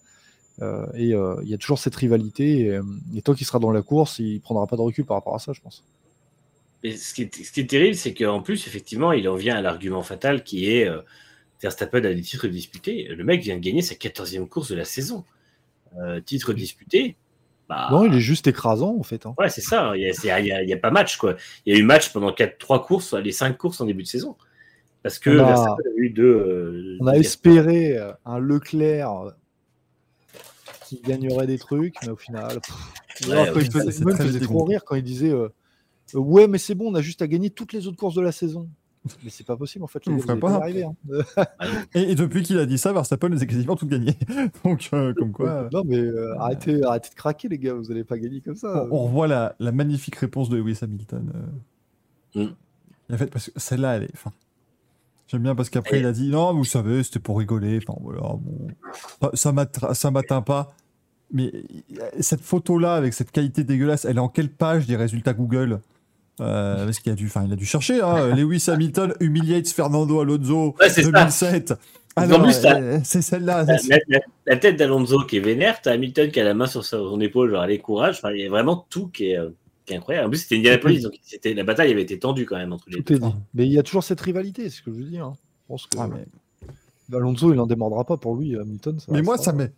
euh, 0.61 0.85
et 0.93 1.13
euh, 1.13 1.41
il 1.43 1.49
y 1.49 1.53
a 1.53 1.57
toujours 1.57 1.79
cette 1.79 1.95
rivalité. 1.95 2.61
Et, 2.67 2.79
et 3.15 3.21
tant 3.21 3.33
qu'il 3.33 3.47
sera 3.47 3.59
dans 3.59 3.71
la 3.71 3.81
course, 3.81 4.19
il 4.19 4.41
prendra 4.41 4.67
pas 4.67 4.75
de 4.75 4.81
recul 4.81 5.05
par 5.05 5.17
rapport 5.17 5.35
à 5.35 5.39
ça, 5.39 5.53
je 5.53 5.61
pense. 5.61 5.85
Mais 6.83 6.97
ce 6.97 7.13
qui 7.13 7.23
est, 7.23 7.43
ce 7.43 7.51
qui 7.51 7.61
est 7.61 7.67
terrible, 7.69 7.95
c'est 7.95 8.13
qu'en 8.13 8.41
plus, 8.41 8.67
effectivement, 8.67 9.11
il 9.11 9.27
en 9.29 9.35
vient 9.35 9.55
à 9.55 9.61
l'argument 9.61 10.03
fatal 10.03 10.43
qui 10.43 10.71
est 10.71 10.87
euh, 10.87 11.01
Verstappen 11.61 11.99
a 12.03 12.13
des 12.13 12.21
titres 12.21 12.47
disputés. 12.47 13.07
Le 13.07 13.23
mec 13.23 13.41
vient 13.41 13.55
de 13.55 13.61
gagner 13.61 13.81
sa 13.83 13.95
14e 13.95 14.47
course 14.47 14.69
de 14.69 14.75
la 14.75 14.85
saison. 14.85 15.25
Titre 16.25 16.53
disputé. 16.53 17.17
Bah, 17.71 17.87
Non, 17.89 18.03
il 18.03 18.13
est 18.13 18.19
juste 18.19 18.47
écrasant 18.47 18.97
en 18.99 19.03
fait. 19.03 19.25
hein. 19.25 19.33
Ouais, 19.39 19.47
c'est 19.49 19.61
ça. 19.61 19.93
Il 19.95 20.01
n'y 20.01 20.29
a, 20.29 20.35
a- 20.35 20.39
il 20.61 20.67
y 20.69 20.73
a 20.73 20.77
pas 20.77 20.91
match, 20.91 21.15
quoi. 21.15 21.37
Il 21.65 21.73
y 21.73 21.77
a 21.77 21.79
eu 21.79 21.83
match 21.83 22.11
pendant 22.11 22.33
4, 22.33 22.57
3 22.57 22.83
courses, 22.83 23.13
les 23.13 23.31
5 23.31 23.57
courses 23.57 23.79
en 23.79 23.85
début 23.85 24.03
de 24.03 24.07
saison. 24.09 24.35
Parce 25.03 25.19
que 25.19 25.29
On 25.29 25.43
a- 25.43 25.47
Verstappen 25.47 25.83
a 25.89 25.93
eu 25.95 26.09
deux. 26.09 26.23
euh, 26.25 26.97
On 26.99 27.07
a 27.07 27.13
deux- 27.13 27.19
espéré 27.21 27.97
euh, 27.97 28.11
un 28.25 28.39
Leclerc 28.39 29.09
euh, 29.21 29.31
qui 30.85 30.99
gagnerait 31.01 31.47
des 31.47 31.57
trucs, 31.57 31.95
mais 32.03 32.09
au 32.09 32.17
final, 32.17 32.59
pff, 32.59 33.27
Ouais, 33.27 33.33
alors, 33.33 33.45
quand 33.47 33.55
ouais, 33.55 33.61
il 33.63 33.71
faisait, 34.17 34.39
trop 34.41 34.63
rire 34.65 34.83
quand 34.85 34.95
il 34.95 35.03
disait 35.03 35.29
euh, 35.31 35.47
Euh, 36.13 36.19
Ouais, 36.19 36.47
mais 36.47 36.57
c'est 36.57 36.75
bon, 36.75 36.91
on 36.91 36.95
a 36.95 37.01
juste 37.01 37.21
à 37.21 37.27
gagner 37.27 37.49
toutes 37.51 37.71
les 37.71 37.87
autres 37.87 37.95
courses 37.97 38.15
de 38.15 38.21
la 38.21 38.33
saison. 38.33 38.67
Mais 39.23 39.29
c'est 39.31 39.45
pas 39.45 39.57
possible 39.57 39.83
en 39.83 39.87
fait. 39.87 40.05
les 40.05 40.13
Vous 40.13 40.25
gars, 40.27 40.35
pas. 40.35 40.53
arriver, 40.57 40.83
hein. 40.83 40.95
Et, 41.95 42.11
et 42.11 42.15
depuis 42.15 42.43
qu'il 42.43 42.59
a 42.59 42.65
dit 42.67 42.77
ça, 42.77 42.93
Verstappen 42.93 43.29
les 43.29 43.41
a 43.41 43.45
quasiment 43.47 43.75
toutes 43.75 43.89
gagnées. 43.89 44.15
Donc, 44.63 44.89
euh, 44.93 45.13
comme 45.15 45.31
quoi. 45.31 45.69
Non, 45.73 45.83
mais 45.85 45.97
euh, 45.97 46.37
arrêtez, 46.39 46.83
arrêtez 46.83 47.09
de 47.09 47.15
craquer, 47.15 47.47
les 47.49 47.57
gars, 47.57 47.73
vous 47.73 47.89
allez 47.91 48.03
pas 48.03 48.19
gagner 48.19 48.41
comme 48.41 48.55
ça. 48.55 48.85
On, 48.91 48.95
on 48.97 49.03
revoit 49.05 49.27
la, 49.27 49.55
la 49.59 49.71
magnifique 49.71 50.15
réponse 50.17 50.49
de 50.49 50.57
Lewis 50.57 50.77
Hamilton. 50.83 51.31
euh. 52.35 52.45
Mm. 52.45 53.13
En 53.13 53.17
fait, 53.17 53.27
parce 53.31 53.49
que 53.49 53.59
celle-là, 53.59 53.97
elle 53.97 54.03
est. 54.03 54.11
Enfin, 54.13 54.31
J'aime 55.27 55.43
bien 55.43 55.55
parce 55.55 55.69
qu'après, 55.69 55.99
il 55.99 56.05
a 56.05 56.11
dit 56.11 56.29
Non, 56.29 56.53
vous 56.53 56.65
savez, 56.65 57.03
c'était 57.03 57.19
pour 57.19 57.37
rigoler. 57.39 57.79
Enfin, 57.85 57.97
voilà, 58.03 58.35
bon. 58.37 58.67
Ça- 59.33 60.11
m'atteint 60.11 60.41
pas. 60.41 60.75
Mais 61.33 61.51
cette 62.19 62.41
photo-là, 62.41 62.95
avec 62.95 63.13
cette 63.13 63.31
qualité 63.31 63.63
dégueulasse, 63.63 64.03
elle 64.05 64.17
est 64.17 64.19
en 64.21 64.27
quelle 64.27 64.49
page 64.49 64.85
des 64.87 64.97
résultats 64.97 65.33
Google? 65.33 65.79
Euh, 66.41 66.85
parce 66.85 66.99
qu'il 66.99 67.11
a 67.11 67.15
dû, 67.15 67.27
enfin, 67.27 67.43
il 67.45 67.53
a 67.53 67.55
dû 67.55 67.65
chercher. 67.65 68.01
Hein, 68.01 68.27
Lewis 68.35 68.65
Hamilton 68.67 69.13
humiliates 69.19 69.69
Fernando 69.69 70.19
Alonso 70.21 70.75
Ouais, 70.79 70.89
c'est 70.89 71.03
ça. 71.03 71.11
2007. 71.11 71.73
En 72.17 72.23
Alors, 72.23 72.43
plus, 72.43 72.59
euh, 72.65 72.99
c'est 73.05 73.21
celle-là. 73.21 73.65
La, 74.45 74.57
tête 74.57 74.75
d'Alonso 74.75 75.23
qui 75.25 75.37
est 75.37 75.39
vénère, 75.39 75.81
t'as 75.81 75.93
Hamilton 75.93 76.29
qui 76.29 76.39
a 76.41 76.43
la 76.43 76.53
main 76.53 76.65
sur 76.65 76.83
son 76.83 77.19
épaule, 77.21 77.51
genre 77.51 77.61
allez, 77.61 77.79
courage. 77.79 78.17
Enfin, 78.17 78.33
il 78.33 78.41
y 78.41 78.45
a 78.45 78.49
vraiment 78.49 78.85
tout 78.89 79.07
qui 79.07 79.31
est, 79.31 79.37
euh, 79.37 79.51
qui 79.85 79.93
est 79.93 79.97
incroyable. 79.97 80.27
En 80.27 80.29
plus, 80.29 80.39
c'était 80.39 80.57
Indianapolis, 80.57 81.01
donc 81.03 81.13
c'était, 81.23 81.53
la 81.53 81.63
bataille 81.63 81.89
avait 81.91 82.01
été 82.01 82.19
tendue 82.19 82.45
quand 82.45 82.57
même 82.57 82.73
entre 82.73 82.85
les 82.89 83.01
Tout 83.01 83.13
deux. 83.13 83.25
Mais 83.53 83.65
il 83.65 83.71
y 83.71 83.79
a 83.79 83.83
toujours 83.83 84.03
cette 84.03 84.19
rivalité, 84.19 84.63
c'est 84.69 84.77
ce 84.77 84.81
que 84.81 84.91
je 84.91 84.97
veux 84.97 85.03
dire. 85.05 85.25
hein. 85.25 85.33
Je 85.63 85.67
pense 85.69 85.87
que 85.87 85.97
Ah, 85.97 86.09
mais 86.09 86.25
Alonso, 87.15 87.53
il 87.53 87.59
en 87.61 87.65
démordra 87.65 88.03
pas 88.03 88.17
pour 88.17 88.35
lui, 88.35 88.57
Hamilton. 88.57 88.99
ça 88.99 89.05
Mais 89.09 89.21
moi, 89.21 89.37
ça 89.37 89.53
me, 89.53 89.69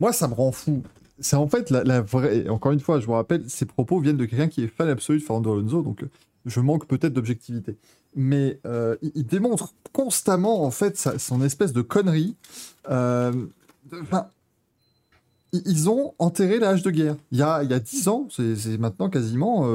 moi, 0.00 0.14
ça 0.14 0.28
me 0.28 0.34
rend 0.34 0.50
fou. 0.52 0.82
C'est 1.18 1.36
en 1.36 1.48
fait 1.48 1.70
la, 1.70 2.00
vraie. 2.00 2.48
Encore 2.48 2.72
une 2.72 2.80
fois, 2.80 3.00
je 3.00 3.06
vous 3.06 3.12
rappelle, 3.12 3.48
ces 3.48 3.66
propos 3.66 4.00
viennent 4.00 4.16
de 4.16 4.24
quelqu'un 4.24 4.48
qui 4.48 4.62
est 4.62 4.68
fan 4.68 4.88
absolu 4.88 5.18
de 5.18 5.24
Fernando 5.24 5.52
Alonso, 5.52 5.82
donc 5.82 6.02
euh, 6.02 6.10
je 6.46 6.60
manque 6.60 6.86
peut-être 6.86 7.12
d'objectivité. 7.12 7.76
Mais 8.14 8.60
euh, 8.66 8.96
il, 9.14 9.26
démontre 9.26 9.74
constamment, 9.92 10.64
en 10.64 10.70
fait, 10.70 10.96
son 11.18 11.42
espèce 11.42 11.72
de 11.72 11.82
connerie. 11.82 12.36
Euh, 12.90 13.32
ils 15.52 15.90
ont 15.90 16.14
enterré 16.18 16.58
l'âge 16.58 16.82
de 16.82 16.90
guerre. 16.90 17.16
Il 17.30 17.38
y 17.38 17.42
a, 17.42 17.62
il 17.62 17.70
y 17.70 17.74
a 17.74 17.80
10 17.80 18.08
ans, 18.08 18.28
c'est 18.30 18.78
maintenant 18.78 19.10
quasiment. 19.10 19.66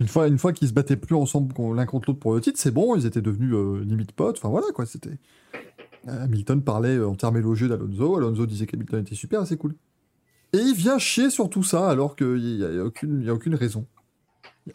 une 0.00 0.08
fois, 0.08 0.28
une 0.28 0.38
fois 0.38 0.52
qu'ils 0.52 0.68
se 0.68 0.72
battaient 0.72 0.96
plus 0.96 1.16
ensemble 1.16 1.54
l'un 1.74 1.86
contre 1.86 2.10
l'autre 2.10 2.20
pour 2.20 2.34
le 2.34 2.40
titre, 2.40 2.58
c'est 2.58 2.70
bon, 2.70 2.94
ils 2.94 3.06
étaient 3.06 3.20
devenus 3.20 3.54
limite 3.84 4.12
potes. 4.12 4.38
Enfin 4.38 4.48
voilà 4.48 4.68
quoi, 4.74 4.86
c'était. 4.86 5.18
Hamilton 6.06 6.62
parlait 6.62 6.98
en 7.00 7.14
termes 7.14 7.36
élogieux 7.36 7.68
d'Alonso. 7.68 8.16
Alonso 8.16 8.46
disait 8.46 8.66
qu'Hamilton 8.66 9.00
était 9.00 9.14
super, 9.14 9.46
c'est 9.46 9.56
cool. 9.56 9.74
Et 10.52 10.58
il 10.58 10.74
vient 10.74 10.98
chier 10.98 11.30
sur 11.30 11.48
tout 11.48 11.62
ça 11.62 11.88
alors 11.88 12.14
qu'il 12.14 12.34
n'y 12.34 12.62
a, 12.62 12.82
a 12.82 13.32
aucune, 13.32 13.54
raison. 13.54 13.86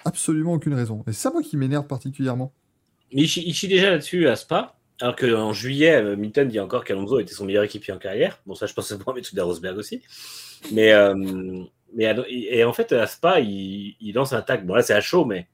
A 0.04 0.10
absolument 0.10 0.54
aucune 0.54 0.74
raison. 0.74 1.04
Et 1.08 1.14
c'est 1.14 1.22
ça, 1.22 1.32
moi, 1.32 1.44
qui 1.44 1.56
m'énerve 1.56 1.86
particulièrement. 1.86 2.52
Il 3.12 3.28
chie, 3.28 3.44
il 3.46 3.54
chie 3.54 3.68
déjà 3.68 3.92
là-dessus 3.92 4.28
à 4.28 4.36
Spa, 4.36 4.76
alors 5.00 5.16
qu'en 5.16 5.54
juillet, 5.54 5.96
euh, 5.96 6.14
Hamilton 6.14 6.48
dit 6.48 6.60
encore 6.60 6.84
qu'Alonso 6.84 7.20
était 7.20 7.34
son 7.34 7.46
meilleur 7.46 7.64
équipier 7.64 7.94
en 7.94 8.00
carrière. 8.00 8.42
Bon, 8.46 8.56
ça, 8.56 8.66
je 8.66 8.74
pense 8.74 8.90
que 8.90 8.96
c'est 8.96 9.04
pour 9.04 9.14
mettre 9.14 9.34
de 9.34 9.42
Rosberg 9.42 9.78
aussi. 9.78 10.02
Mais, 10.72 10.92
euh, 10.92 11.14
mais 11.94 12.16
et 12.30 12.64
en 12.64 12.74
fait, 12.74 12.92
à 12.92 13.06
Spa, 13.06 13.40
il, 13.40 14.12
lance 14.14 14.34
un 14.34 14.42
tac. 14.42 14.66
Bon, 14.66 14.74
là, 14.74 14.82
c'est 14.82 14.94
à 14.94 15.02
chaud, 15.02 15.26
mais 15.26 15.48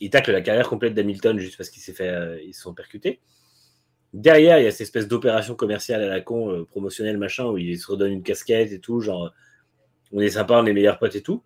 il 0.00 0.10
tacle 0.10 0.30
la 0.30 0.42
carrière 0.42 0.68
complète 0.68 0.94
d'Hamilton 0.94 1.38
juste 1.38 1.56
parce 1.56 1.70
qu'il 1.70 1.82
euh, 2.00 2.38
se 2.52 2.60
sont 2.60 2.74
percutés. 2.74 3.20
Derrière, 4.14 4.58
il 4.58 4.64
y 4.64 4.66
a 4.66 4.70
cette 4.70 4.82
espèce 4.82 5.06
d'opération 5.06 5.54
commerciale 5.54 6.02
à 6.02 6.08
la 6.08 6.20
con, 6.20 6.50
euh, 6.50 6.64
promotionnelle, 6.64 7.18
machin, 7.18 7.46
où 7.46 7.58
il 7.58 7.78
se 7.78 7.90
redonne 7.90 8.12
une 8.12 8.22
casquette 8.22 8.72
et 8.72 8.80
tout, 8.80 9.00
genre, 9.00 9.32
on 10.12 10.20
est 10.20 10.30
sympa, 10.30 10.58
on 10.60 10.66
est 10.66 10.72
meilleurs 10.72 10.98
potes 10.98 11.16
et 11.16 11.22
tout. 11.22 11.42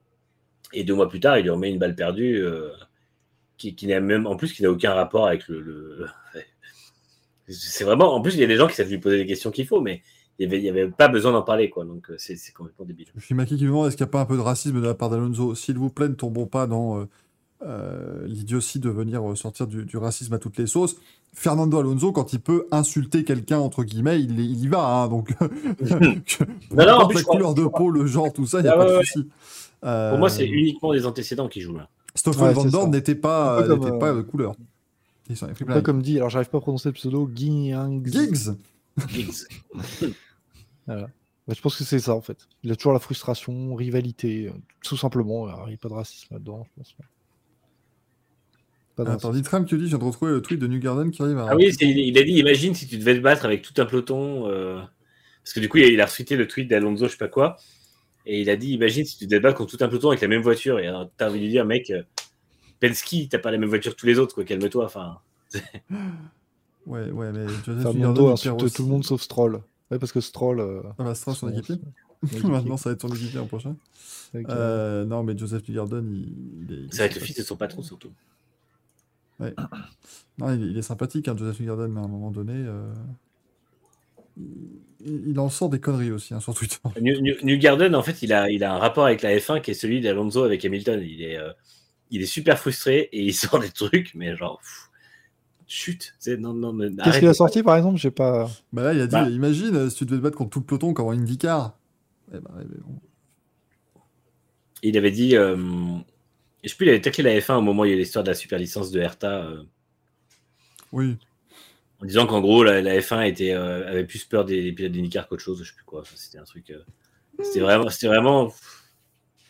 Et 0.73 0.85
deux 0.85 0.95
mois 0.95 1.09
plus 1.09 1.21
tard, 1.21 1.39
il 1.39 1.43
lui 1.43 1.51
remet 1.51 1.71
une 1.71 1.79
balle 1.79 1.95
perdue, 1.95 2.37
euh, 2.37 2.71
qui, 3.59 3.87
n'a 3.87 4.01
même, 4.01 4.27
en 4.27 4.37
plus, 4.37 4.53
qui 4.53 4.63
n'a 4.63 4.71
aucun 4.71 4.95
rapport 4.95 5.27
avec 5.27 5.47
le. 5.49 6.07
C'est 7.49 7.85
vraiment, 7.85 8.15
en 8.15 8.23
plus, 8.23 8.35
il 8.35 8.41
y 8.41 8.45
a 8.45 8.47
des 8.47 8.57
gens 8.57 8.69
qui 8.69 8.75
savent 8.75 8.89
lui 8.89 8.99
poser 8.99 9.19
les 9.19 9.27
questions 9.27 9.51
qu'il 9.51 9.67
faut, 9.67 9.81
mais 9.81 10.01
il 10.39 10.49
n'y 10.49 10.69
avait, 10.69 10.89
pas 10.89 11.09
besoin 11.09 11.33
d'en 11.33 11.43
parler, 11.43 11.71
quoi. 11.71 11.85
Donc, 11.85 12.11
euh, 12.11 12.15
c'est 12.19 12.37
complètement 12.53 12.85
débile. 12.85 13.09
Je 13.17 13.25
suis 13.25 13.35
Maki 13.35 13.57
qui 13.57 13.65
me 13.65 13.69
demande 13.69 13.89
est-ce 13.89 13.97
qu'il 13.97 14.05
n'y 14.05 14.11
a 14.11 14.13
pas 14.13 14.21
un 14.21 14.27
peu 14.27 14.37
de 14.37 14.43
racisme 14.43 14.81
de 14.81 14.87
la 14.87 14.95
part 14.95 15.11
d'Alonso? 15.11 15.55
S'il 15.55 15.77
vous 15.77 15.91
plaît, 15.91 16.09
ne 16.09 16.15
tombons 16.15 16.47
pas 16.47 16.67
dans 16.67 17.01
euh, 17.01 17.09
euh, 17.67 18.27
l'idiotie 18.27 18.79
de 18.79 18.91
venir 18.91 19.29
euh, 19.31 19.35
sortir 19.35 19.67
du, 19.67 19.85
du 19.85 19.97
racisme 19.97 20.33
à 20.35 20.39
toutes 20.39 20.59
les 20.59 20.67
sauces. 20.67 20.97
Fernando 21.35 21.79
Alonso, 21.79 22.13
quand 22.13 22.33
il 22.33 22.41
peut 22.41 22.67
insulter 22.71 23.25
quelqu'un, 23.25 23.59
entre 23.59 23.85
guillemets, 23.85 24.21
il, 24.21 24.39
il 24.41 24.61
y 24.65 24.69
va. 24.69 24.85
hein, 24.87 25.09
donc, 25.09 25.35
non, 25.41 27.09
la 27.09 27.23
couleur 27.23 27.55
de 27.55 27.65
peau, 27.67 27.91
le 27.91 28.07
genre, 28.07 28.33
tout 28.33 28.47
ça, 28.47 28.61
il 28.61 28.65
n'y 28.65 28.69
a 28.69 28.73
Ah 28.73 28.77
pas 28.77 28.85
ouais, 28.85 28.91
de 28.93 28.97
ouais. 28.99 29.05
souci. 29.05 29.29
Pour 29.81 30.19
moi, 30.19 30.29
c'est 30.31 30.45
Euh, 30.45 30.53
uniquement 30.53 30.93
des 30.93 31.07
antécédents 31.07 31.49
qui 31.49 31.61
jouent 31.61 31.77
là. 31.77 31.89
Stoffel 32.15 32.49
Ouais, 32.49 32.53
Van 32.53 32.65
Dorn 32.67 32.91
n'était 32.91 33.15
pas, 33.15 33.67
comme, 33.67 33.85
euh, 33.85 33.99
pas 33.99 34.13
de 34.13 34.21
couleur. 34.23 34.55
Ils 35.31 35.37
sont 35.37 35.47
peu 35.49 35.81
comme 35.81 36.03
dit, 36.03 36.17
alors 36.19 36.29
j'arrive 36.31 36.51
pas 36.51 36.59
à 36.59 36.61
prononcer 36.61 36.89
le 36.91 36.93
pseudo, 36.95 37.31
Giggs. 37.35 38.05
Giggs 38.05 38.55
Giggs. 39.09 39.47
Bah, 41.49 41.55
je 41.57 41.61
pense 41.61 41.77
que 41.77 41.83
c'est 41.85 41.99
ça 41.99 42.15
en 42.15 42.21
fait. 42.21 42.47
Il 42.63 42.71
a 42.71 42.77
toujours 42.77 42.93
la 42.93 42.99
frustration, 43.01 43.75
rivalité, 43.75 44.53
tout 44.85 44.97
simplement. 44.97 45.47
Alors, 45.47 45.65
il 45.67 45.71
n'y 45.71 45.75
a 45.75 45.79
pas 45.79 45.89
de 45.89 45.95
racisme 45.95 46.29
là-dedans, 46.35 46.65
je 46.65 46.71
pense. 46.77 46.93
Pas 46.93 47.05
Attends, 48.99 49.33
Ditram 49.33 49.65
qui 49.65 49.75
dit, 49.77 49.85
je 49.85 49.89
viens 49.89 49.99
de 49.99 50.05
retrouver 50.05 50.33
le 50.33 50.43
tweet 50.43 50.61
de 50.61 50.67
New 50.67 50.79
Garden 50.79 51.11
qui 51.11 51.23
arrive 51.23 51.39
à... 51.39 51.47
Ah 51.51 51.57
oui, 51.57 51.75
il 51.81 52.19
a 52.19 52.23
dit 52.23 52.33
imagine 52.33 52.75
si 52.75 52.87
tu 52.87 52.99
devais 52.99 53.15
te 53.15 53.21
battre 53.21 53.45
avec 53.45 53.63
tout 53.63 53.73
un 53.81 53.87
peloton. 53.87 54.49
euh, 54.49 54.81
Parce 55.43 55.55
que 55.55 55.61
du 55.61 55.69
coup, 55.69 55.79
il 55.79 56.01
a, 56.01 56.07
retweeté 56.07 56.37
le 56.37 56.47
tweet 56.47 56.69
d'Alonso, 56.69 57.07
je 57.07 57.13
sais 57.13 57.17
pas 57.17 57.29
quoi. 57.29 57.57
Et 58.27 58.41
il 58.43 58.51
a 58.51 58.57
dit 58.57 58.73
imagine 58.73 59.05
si 59.05 59.17
tu 59.17 59.27
devais 59.27 59.39
te 59.39 59.43
battre 59.43 59.57
contre 59.59 59.77
tout 59.77 59.83
un 59.83 59.89
peloton 59.89 60.09
avec 60.11 60.21
la 60.21 60.29
même 60.29 60.43
voiture. 60.43 60.79
Et 60.79 60.89
euh, 60.89 61.05
t'as 61.17 61.29
envie 61.29 61.39
de 61.39 61.45
lui 61.45 61.51
dire, 61.51 61.65
mec, 61.65 61.91
euh, 61.91 62.03
Penske, 62.81 63.29
t'as 63.31 63.39
pas 63.39 63.51
la 63.51 63.59
même 63.59 63.69
voiture 63.69 63.95
que 63.97 64.01
tous 64.01 64.07
les 64.07 64.19
autres, 64.19 64.35
quoi, 64.35 64.45
calme-toi. 64.45 64.85
Enfin, 64.85 65.19
Ouais, 66.87 67.11
ouais, 67.11 67.33
mais 67.33 67.47
Joseph 67.65 67.83
Fernando 67.83 68.29
insulte 68.29 68.75
tout 68.75 68.83
le 68.83 68.89
monde 68.89 69.05
sauf 69.05 69.23
Stroll. 69.23 69.63
Ouais, 69.91 69.99
parce 69.99 70.13
que 70.13 70.21
Stroll. 70.21 70.61
euh, 70.61 70.83
Ah 70.99 71.05
bah, 71.05 71.15
Stroll, 71.15 71.35
son 71.37 71.49
équipier. 71.53 71.77
Maintenant, 72.45 72.77
ça 72.77 72.91
va 72.91 72.95
être 72.95 73.03
son 73.03 73.09
équipier 73.15 73.39
en 73.39 73.47
prochain. 73.47 73.77
euh, 74.35 75.05
non, 75.05 75.23
mais 75.23 75.37
Joseph 75.37 75.69
Newgarden, 75.69 76.09
il, 76.13 76.65
il 76.69 76.73
est... 76.75 76.95
c'est 76.95 77.03
avec 77.03 77.15
le 77.15 77.21
fils 77.21 77.37
de 77.37 77.43
son 77.43 77.57
patron, 77.57 77.83
surtout. 77.83 78.13
Non, 80.39 80.53
il, 80.55 80.63
il 80.71 80.79
est 80.79 80.83
sympathique, 80.83 81.29
hein, 81.29 81.37
Joseph 81.37 81.61
Newgarden, 81.61 81.89
mais 81.93 82.01
à 82.01 82.05
un 82.05 82.09
moment 82.09 82.31
donné, 82.31 82.55
euh, 82.55 82.93
il, 85.05 85.29
il 85.29 85.39
en 85.39 85.49
sort 85.51 85.69
des 85.69 85.81
conneries 85.81 86.11
aussi 86.11 86.33
hein, 86.35 86.41
sur 86.41 86.55
Twitter. 86.55 86.79
New, 87.01 87.21
New- 87.21 87.37
New 87.43 87.59
Garden, 87.59 87.95
en 87.95 88.03
fait, 88.03 88.23
il 88.23 88.33
a, 88.33 88.51
il 88.51 88.65
a 88.65 88.75
un 88.75 88.79
rapport 88.79 89.05
avec 89.05 89.23
la 89.23 89.37
F1 89.37 89.61
qui 89.61 89.73
est 89.73 89.75
celui 89.75 90.01
d'Alonso 90.01 90.43
avec 90.43 90.65
Hamilton. 90.65 91.01
Il 91.05 91.23
est, 91.23 91.37
euh, 91.37 91.53
il 92.11 92.23
est 92.23 92.27
super 92.27 92.59
frustré 92.59 93.09
et 93.13 93.23
il 93.23 93.35
sort 93.35 93.61
des 93.61 93.71
trucs, 93.71 94.15
mais 94.15 94.37
genre, 94.37 94.59
pff, 94.59 94.91
chut, 95.67 96.15
c'est- 96.19 96.37
non, 96.39 96.55
non, 96.55 96.73
mais 96.73 96.89
Qu'est-ce 97.05 97.19
qu'il 97.19 97.29
a 97.29 97.35
sorti 97.35 97.63
par 97.63 97.77
exemple? 97.77 97.99
J'ai 97.99 98.11
pas. 98.11 98.49
Bah 98.73 98.85
là, 98.85 98.95
il 98.95 99.01
a 99.01 99.07
dit, 99.07 99.13
Bah. 99.13 99.29
imagine 99.29 99.75
euh, 99.77 99.91
si 99.91 99.97
tu 99.99 100.07
devais 100.07 100.19
te 100.19 100.23
battre 100.23 100.37
contre 100.39 100.51
tout 100.51 100.61
le 100.61 100.65
peloton 100.67 100.95
comme 100.95 101.07
en 101.07 101.13
IndyCar. 101.13 101.79
Eh 102.33 102.39
ben, 102.39 102.51
eh 102.61 102.65
ben, 102.65 102.81
bon. 102.87 103.01
Il 104.83 104.97
avait 104.97 105.11
dit, 105.13 105.37
euh, 105.37 105.57
je 106.63 106.69
sais 106.71 106.77
plus, 106.77 106.87
il 106.87 106.91
avait 106.91 107.01
taclé 107.01 107.23
la 107.25 107.39
F1 107.39 107.57
au 107.59 107.61
moment 107.61 107.83
où 107.83 107.85
il 107.87 107.91
y 107.91 107.93
a 107.93 107.97
eu 107.97 107.99
l'histoire 107.99 108.25
de 108.25 108.31
la 108.31 108.35
super 108.35 108.59
licence 108.59 108.91
de 108.91 109.01
Hertha, 109.01 109.45
euh, 109.47 109.63
Oui, 110.93 111.17
en 112.01 112.05
disant 112.07 112.27
qu'en 112.27 112.41
gros, 112.41 112.65
la, 112.65 112.81
la 112.83 112.99
F1 113.01 113.27
était, 113.29 113.53
euh, 113.53 113.89
avait 113.89 114.05
plus 114.05 114.25
peur 114.25 114.45
des, 114.45 114.63
des 114.63 114.73
pilotes 114.73 114.93
d'IndyCar 114.93 115.29
qu'autre 115.29 115.43
chose, 115.43 115.63
je 115.63 115.69
sais 115.71 115.75
plus 115.77 115.85
quoi. 115.85 116.01
Enfin, 116.03 116.15
c'était 116.17 116.39
un 116.39 116.45
truc. 116.45 116.71
euh, 116.71 116.83
c'était 117.43 117.61
vraiment. 117.61 117.89
C'était 117.89 118.09
vraiment. 118.09 118.53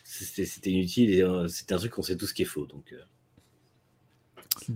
C'était 0.03 0.45
c'était 0.45 0.69
inutile 0.71 1.09
et 1.11 1.23
euh, 1.23 1.47
c'était 1.47 1.73
un 1.73 1.77
truc 1.77 1.91
qu'on 1.93 2.03
sait 2.03 2.15
tous 2.17 2.31
qui 2.33 2.43
est 2.43 2.45
faux. 2.45 2.67
Donc, 2.67 2.93
euh, 2.93 3.01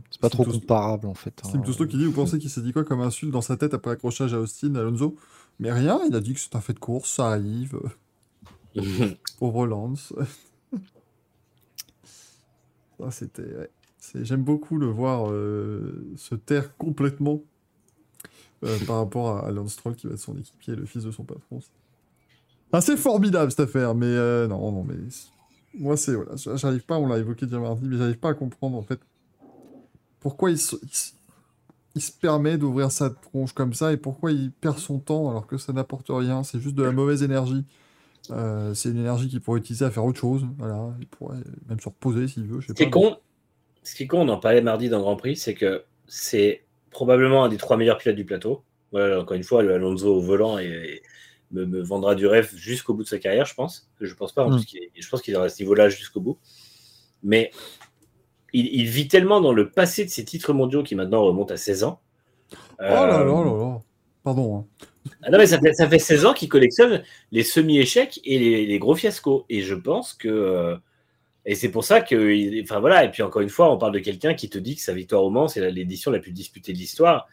C'est 0.10 0.20
pas 0.20 0.30
trop 0.30 0.44
comparable 0.44 1.08
en 1.08 1.14
fait. 1.14 1.40
hein. 1.46 1.50
Slim 1.50 1.64
Tosto 1.64 1.86
qui 1.86 1.98
dit, 1.98 2.06
vous 2.06 2.12
pensez 2.12 2.40
qu'il 2.40 2.50
s'est 2.50 2.62
dit 2.62 2.74
quoi 2.74 2.84
comme 2.84 3.02
insulte 3.02 3.32
dans 3.32 3.42
sa 3.42 3.56
tête 3.58 3.74
après 3.76 3.92
l'accrochage 3.92 4.34
à 4.34 4.40
Austin, 4.40 4.74
Alonso? 4.76 5.16
Mais 5.60 5.72
rien, 5.72 6.00
il 6.10 6.16
a 6.16 6.20
dit 6.20 6.34
que 6.34 6.40
c'est 6.40 6.56
un 6.56 6.62
fait 6.62 6.74
de 6.74 6.80
course, 6.80 7.12
ça 7.12 7.28
arrive. 7.30 7.80
Pauvre 9.40 9.68
Lance. 9.68 10.14
Ça, 13.00 13.12
c'était. 13.12 13.44
ouais. 13.44 13.70
C'est- 14.00 14.24
J'aime 14.26 14.44
beaucoup 14.44 14.78
le 14.78 14.88
voir 14.88 15.30
euh, 15.32 16.06
se 16.18 16.36
taire 16.36 16.76
complètement 16.78 17.42
euh, 18.64 18.78
par 18.88 18.98
rapport 18.98 19.38
à, 19.38 19.48
à 19.48 19.52
Lance 19.52 19.74
Stroll 19.74 19.96
qui 19.96 20.08
va 20.08 20.14
être 20.14 20.20
son 20.20 20.38
équipier, 20.38 20.76
le 20.76 20.86
fils 20.86 21.04
de 21.04 21.12
son 21.12 21.24
patron. 21.24 21.60
C'est 21.62 21.70
assez 22.72 22.98
formidable 22.98 23.50
cette 23.52 23.62
affaire, 23.62 23.96
mais 23.96 24.06
euh, 24.08 24.48
non, 24.48 24.72
non, 24.72 24.84
mais 24.84 24.96
c'est- 25.10 25.30
moi 25.80 25.96
c'est 25.98 26.16
voilà, 26.16 26.36
j'arrive 26.56 26.86
pas, 26.86 26.98
on 26.98 27.08
l'a 27.08 27.18
évoqué 27.18 27.46
déjà 27.46 27.60
mardi, 27.60 27.86
mais 27.88 27.98
j'arrive 27.98 28.18
pas 28.20 28.30
à 28.30 28.34
comprendre 28.34 28.78
en 28.78 28.82
fait 28.84 29.00
pourquoi 30.20 30.52
il 30.52 30.58
se, 30.58 30.76
il 30.84 30.90
se- 30.94 31.12
il 31.96 32.02
se 32.02 32.12
permet 32.12 32.58
d'ouvrir 32.58 32.92
sa 32.92 33.10
tronche 33.10 33.54
comme 33.54 33.74
ça 33.74 33.92
et 33.92 33.98
pourquoi 33.98 34.32
il 34.32 34.52
perd 34.52 34.78
son 34.78 35.00
temps 35.00 35.30
alors 35.30 35.48
que 35.48 35.58
ça 35.58 35.74
n'apporte 35.74 36.08
rien, 36.10 36.44
c'est 36.44 36.60
juste 36.60 36.76
de 36.76 36.84
la 36.84 36.92
mauvaise 36.92 37.24
énergie. 37.24 37.66
Euh, 38.32 38.74
c'est 38.74 38.90
une 38.90 38.98
énergie 39.00 39.28
qu'il 39.28 39.42
pourrait 39.42 39.60
utiliser 39.60 39.86
à 39.86 39.92
faire 39.92 40.06
autre 40.06 40.20
chose. 40.20 40.46
Voilà, 40.58 40.94
il 41.00 41.08
pourrait 41.08 41.38
même 41.70 41.80
se 41.80 41.90
reposer 41.90 42.28
s'il 42.28 42.44
veut. 42.46 42.60
Je 42.62 42.68
sais 42.68 42.74
Ce 42.74 42.74
qui 42.74 42.84
est 42.84 42.90
pas, 42.90 43.00
mais- 43.00 43.06
con, 43.12 43.18
ce 43.84 43.96
qui 43.96 44.04
est 44.04 44.08
con, 44.08 44.22
on 44.22 44.30
en 44.30 44.38
parlait 44.40 44.62
mardi 44.62 44.90
dans 44.90 44.98
le 44.98 45.04
Grand 45.04 45.16
Prix, 45.16 45.36
c'est 45.38 45.54
que 45.54 45.84
c'est 46.08 46.64
probablement 46.92 47.44
un 47.44 47.50
des 47.50 47.58
trois 47.58 47.78
meilleurs 47.78 47.98
pilotes 47.98 48.16
du 48.18 48.26
plateau. 48.26 48.64
Voilà, 48.92 49.20
encore 49.22 49.36
une 49.36 49.44
fois, 49.44 49.64
le 49.64 49.74
Alonso 49.74 50.08
au 50.16 50.22
volant 50.22 50.58
et, 50.60 50.66
et 50.66 51.04
me, 51.52 51.66
me 51.66 51.82
vendra 51.82 52.16
du 52.16 52.26
rêve 52.28 52.52
jusqu'au 52.56 52.94
bout 52.94 53.04
de 53.04 53.08
sa 53.08 53.20
carrière, 53.20 53.46
je 53.46 53.54
pense. 53.56 53.90
Je 54.02 54.14
pense 54.14 54.32
pas, 54.34 54.44
en 54.46 54.50
Mm. 54.50 54.56
plus 54.58 54.66
qu'il 54.66 54.84
est- 54.84 54.92
je 54.98 55.10
pense 55.10 55.22
qu'il 55.22 55.36
à 55.36 55.48
ce 55.50 55.62
niveau-là 55.62 55.90
jusqu'au 55.90 56.20
bout. 56.22 56.38
Mais 57.24 57.52
il, 58.54 58.66
il 58.68 58.86
vit 58.88 59.08
tellement 59.08 59.42
dans 59.42 59.54
le 59.54 59.70
passé 59.70 60.06
de 60.06 60.10
ses 60.10 60.24
titres 60.26 60.54
mondiaux 60.54 60.84
qui 60.84 60.96
maintenant 60.96 61.24
remontent 61.24 61.54
à 61.54 61.58
16 61.58 61.84
ans. 61.84 62.00
Oh 62.54 62.56
là 62.80 63.06
là 63.08 63.20
Euh, 63.22 63.26
là 63.26 63.58
là. 63.58 63.82
Pardon. 64.24 64.58
hein. 64.58 64.86
Ah 65.24 65.30
non, 65.32 65.38
mais 65.38 65.48
ça 65.48 65.60
fait, 65.60 65.74
ça 65.74 65.88
fait 65.88 66.00
16 66.00 66.26
ans 66.26 66.34
qu'il 66.34 66.50
collectionne 66.50 67.04
les 67.32 67.44
semi-échecs 67.44 68.20
et 68.24 68.40
les, 68.40 68.66
les 68.66 68.80
gros 68.80 68.96
fiascos. 68.96 69.46
Et 69.50 69.62
je 69.62 69.76
pense 69.76 70.14
que. 70.14 70.28
euh, 70.28 70.76
et 71.46 71.56
c'est 71.56 71.70
pour 71.70 71.84
ça 71.84 72.02
que. 72.02 72.62
Enfin 72.64 72.80
voilà, 72.80 73.06
et 73.06 73.12
puis 73.12 73.24
encore 73.24 73.42
une 73.42 73.50
fois, 73.50 73.72
on 73.74 73.78
parle 73.78 73.94
de 73.94 74.00
quelqu'un 74.00 74.34
qui 74.34 74.50
te 74.50 74.58
dit 74.58 74.76
que 74.76 74.82
sa 74.82 74.94
victoire 74.94 75.24
au 75.24 75.30
Mans, 75.30 75.48
c'est 75.48 75.72
l'édition 75.72 76.12
la 76.12 76.20
plus 76.20 76.32
disputée 76.34 76.74
de 76.74 76.78
l'histoire. 76.78 77.28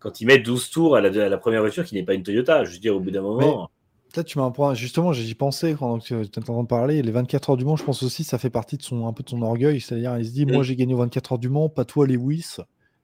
Quand 0.00 0.20
il 0.20 0.26
met 0.26 0.38
12 0.38 0.70
tours 0.70 0.96
à 0.96 1.00
la, 1.00 1.26
à 1.26 1.28
la 1.28 1.38
première 1.38 1.60
voiture 1.60 1.84
qui 1.84 1.94
n'est 1.94 2.02
pas 2.02 2.14
une 2.14 2.22
Toyota, 2.22 2.64
je 2.64 2.72
veux 2.72 2.78
dire, 2.78 2.96
au 2.96 3.00
bout 3.00 3.10
d'un 3.10 3.22
moment. 3.22 3.70
Peut-être 4.12 4.26
tu 4.26 4.38
m'as 4.38 4.44
un 4.44 4.50
point. 4.50 4.74
Justement, 4.74 5.12
j'y 5.12 5.34
pensais 5.36 5.76
quand 5.78 5.98
tu 6.00 6.20
étais 6.20 6.40
en 6.40 6.42
train 6.42 6.62
de 6.62 6.66
parler. 6.66 7.00
Les 7.02 7.12
24 7.12 7.50
heures 7.50 7.56
du 7.56 7.64
Mans, 7.64 7.76
je 7.76 7.84
pense 7.84 8.02
aussi, 8.02 8.24
ça 8.24 8.38
fait 8.38 8.50
partie 8.50 8.76
de 8.76 8.82
son 8.82 9.06
un 9.06 9.12
peu 9.12 9.22
de 9.22 9.28
son 9.28 9.40
orgueil. 9.42 9.80
C'est-à-dire, 9.80 10.18
il 10.18 10.24
se 10.26 10.32
dit, 10.32 10.46
Mm. 10.46 10.52
moi, 10.52 10.62
j'ai 10.64 10.74
gagné 10.74 10.94
aux 10.94 10.98
24 10.98 11.32
heures 11.32 11.38
du 11.38 11.48
Mans, 11.48 11.68
pas 11.68 11.84
toi, 11.84 12.06
Lewis. 12.08 12.56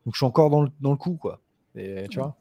Donc, 0.05 0.15
je 0.15 0.19
suis 0.19 0.27
encore 0.27 0.51
dans 0.51 0.63
le, 0.63 0.71
dans 0.81 0.91
le 0.91 0.97
coup, 0.97 1.15
quoi. 1.15 1.41
Et 1.77 2.07
tu 2.11 2.19
vois. 2.19 2.37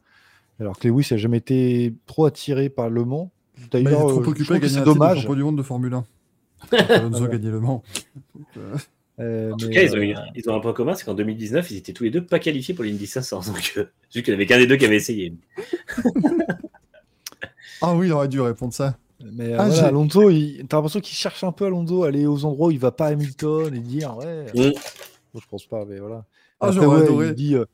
Alors 0.60 0.77
que 0.80 0.88
Lewis 0.88 1.07
n'a 1.11 1.18
jamais 1.18 1.38
été 1.38 1.94
trop 2.06 2.26
attiré 2.26 2.69
par 2.69 2.90
Le 2.90 3.03
Mans. 3.06 3.32
Bah, 3.57 3.61
il 3.73 3.80
est 3.80 3.84
D'ailleurs, 3.84 4.07
trop 4.07 4.22
euh, 4.22 4.27
occupé 4.27 4.53
à 4.53 4.60
gagner 4.60 4.69
c'est 4.73 4.80
un 4.80 4.84
titre 4.84 4.94
de 4.94 4.99
dommage. 4.99 5.18
champion 5.22 5.34
du 5.36 5.44
monde 5.44 5.57
de 5.57 5.64
Formule 5.64 5.94
1. 5.94 6.06
Alonso 6.90 7.27
gagné 7.27 7.49
le 7.49 7.60
Mans. 7.60 7.84
Donc, 8.36 8.45
euh, 8.57 8.76
Euh, 9.18 9.53
En 9.53 9.56
tout 9.56 9.69
cas, 9.69 9.82
ils 9.82 9.94
ont, 9.94 9.95
euh, 9.95 10.02
eu- 10.03 10.15
ils 10.36 10.49
ont 10.49 10.56
un 10.56 10.60
point 10.60 10.73
commun, 10.73 10.94
c'est 10.94 11.06
qu'en 11.06 11.14
2019, 11.14 11.72
ils 11.72 11.77
étaient 11.77 11.94
tous 11.94 12.03
les 12.03 12.10
deux 12.11 12.26
pas 12.26 12.38
qualifiés 12.38 12.73
pour 12.73 12.84
l'Indy 12.84 13.07
500. 13.07 13.44
Donc, 13.48 13.73
euh, 13.77 13.86
vu 14.14 14.23
qu'il 14.23 14.34
n'y 14.34 14.36
avait 14.36 14.45
qu'un 14.45 14.57
des 14.57 14.68
deux 14.68 14.76
qui 14.76 14.84
avait 14.84 14.98
essayé. 14.98 15.34
Ah 17.82 17.95
oui, 17.95 18.07
il 18.07 18.11
aurait 18.14 18.27
dû 18.27 18.41
répondre 18.41 18.73
ça. 18.73 18.98
Mais 19.23 19.53
Ah, 19.53 19.68
voilà, 19.68 19.73
j'ai- 19.73 19.82
Alonso, 19.82 20.30
il... 20.30 20.65
t'as 20.68 20.77
l'impression 20.77 20.99
qu'il 20.99 21.15
cherche 21.15 21.44
un 21.44 21.52
peu 21.52 21.65
Alonso, 21.65 22.03
à 22.03 22.07
aller 22.07 22.26
aux 22.27 22.44
endroits 22.45 22.68
où 22.68 22.72
il 22.72 22.80
va 22.80 22.91
pas 22.91 23.07
Hamilton 23.07 23.73
et 23.73 23.80
dire 23.80 24.18
ouais. 24.18 24.45
Mm. 24.53 24.72
Bon, 25.34 25.40
je 25.41 25.48
pense 25.49 25.65
pas, 25.65 25.86
mais 25.86 25.99
voilà. 25.99 26.26
Ah, 26.60 26.68
Après, 26.68 26.76
j'aurais 26.76 26.98
ouais, 26.98 27.03
adoré. 27.03 27.27
il 27.27 27.34
dit, 27.36 27.56
euh, 27.56 27.65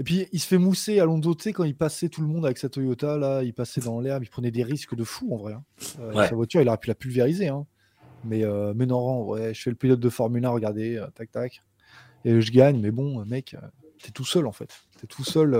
Et 0.00 0.04
puis 0.04 0.26
il 0.32 0.38
se 0.40 0.46
fait 0.46 0.58
mousser 0.58 1.00
Alonso, 1.00 1.34
tu 1.34 1.42
sais, 1.44 1.52
quand 1.52 1.64
il 1.64 1.74
passait 1.76 2.08
tout 2.08 2.20
le 2.20 2.28
monde 2.28 2.44
avec 2.46 2.58
sa 2.58 2.68
Toyota, 2.68 3.16
là, 3.18 3.42
il 3.42 3.52
passait 3.52 3.80
dans 3.80 4.00
l'herbe, 4.00 4.22
il 4.22 4.28
prenait 4.30 4.50
des 4.52 4.62
risques 4.62 4.94
de 4.94 5.02
fou 5.04 5.32
en 5.34 5.36
vrai. 5.36 5.54
hein. 5.54 5.64
Euh, 6.00 6.12
Ouais. 6.14 6.28
Sa 6.28 6.34
voiture, 6.36 6.60
il 6.60 6.68
aurait 6.68 6.78
pu 6.78 6.88
la 6.88 6.94
pulvériser. 6.94 7.48
hein. 7.48 7.66
Mais, 8.24 8.44
euh, 8.44 8.72
mais 8.76 8.86
non, 8.86 9.26
ouais, 9.28 9.54
je 9.54 9.62
fais 9.62 9.70
le 9.70 9.76
pilote 9.76 10.00
de 10.00 10.08
Formule 10.08 10.44
1, 10.44 10.50
regardez, 10.50 10.96
euh, 10.96 11.06
tac 11.14 11.30
tac. 11.32 11.62
Et 12.24 12.40
je 12.40 12.52
gagne, 12.52 12.80
mais 12.80 12.90
bon, 12.90 13.24
mec, 13.24 13.54
euh, 13.54 13.66
t'es 14.02 14.10
tout 14.10 14.24
seul 14.24 14.46
en 14.46 14.52
fait. 14.52 14.70
T'es 15.00 15.06
tout 15.06 15.24
seul, 15.24 15.56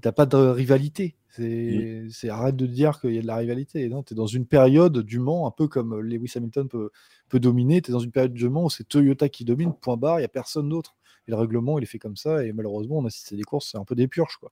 t'as 0.00 0.12
pas 0.12 0.26
de 0.26 0.36
rivalité. 0.36 1.16
C'est 1.30 2.06
c'est- 2.10 2.28
arrête 2.28 2.56
de 2.56 2.66
dire 2.66 3.00
qu'il 3.00 3.14
y 3.14 3.18
a 3.18 3.22
de 3.22 3.26
la 3.26 3.36
rivalité. 3.36 3.88
Non, 3.88 4.02
tu 4.02 4.14
es 4.14 4.16
dans 4.16 4.26
une 4.26 4.46
période 4.46 4.98
du 4.98 5.18
Mans, 5.20 5.46
un 5.46 5.52
peu 5.52 5.68
comme 5.68 6.00
Lewis 6.00 6.32
Hamilton 6.34 6.68
peut, 6.68 6.90
peut 7.28 7.38
dominer. 7.38 7.80
Tu 7.82 7.90
es 7.90 7.92
dans 7.92 8.00
une 8.00 8.10
période 8.10 8.32
du 8.32 8.48
Mans 8.48 8.64
où 8.64 8.70
c'est 8.70 8.82
Toyota 8.88 9.28
qui 9.28 9.44
domine, 9.44 9.72
point 9.80 9.96
barre, 9.96 10.18
il 10.18 10.22
n'y 10.22 10.26
a 10.26 10.28
personne 10.28 10.68
d'autre. 10.68 10.96
Et 11.28 11.30
le 11.30 11.36
règlement, 11.36 11.78
il 11.78 11.82
est 11.82 11.86
fait 11.86 11.98
comme 11.98 12.16
ça. 12.16 12.44
Et 12.44 12.52
malheureusement, 12.52 12.98
on 12.98 13.06
assiste 13.06 13.32
à 13.32 13.36
des 13.36 13.42
courses, 13.42 13.70
c'est 13.72 13.78
un 13.78 13.84
peu 13.84 13.94
des 13.94 14.08
purges. 14.08 14.36
Quoi. 14.38 14.50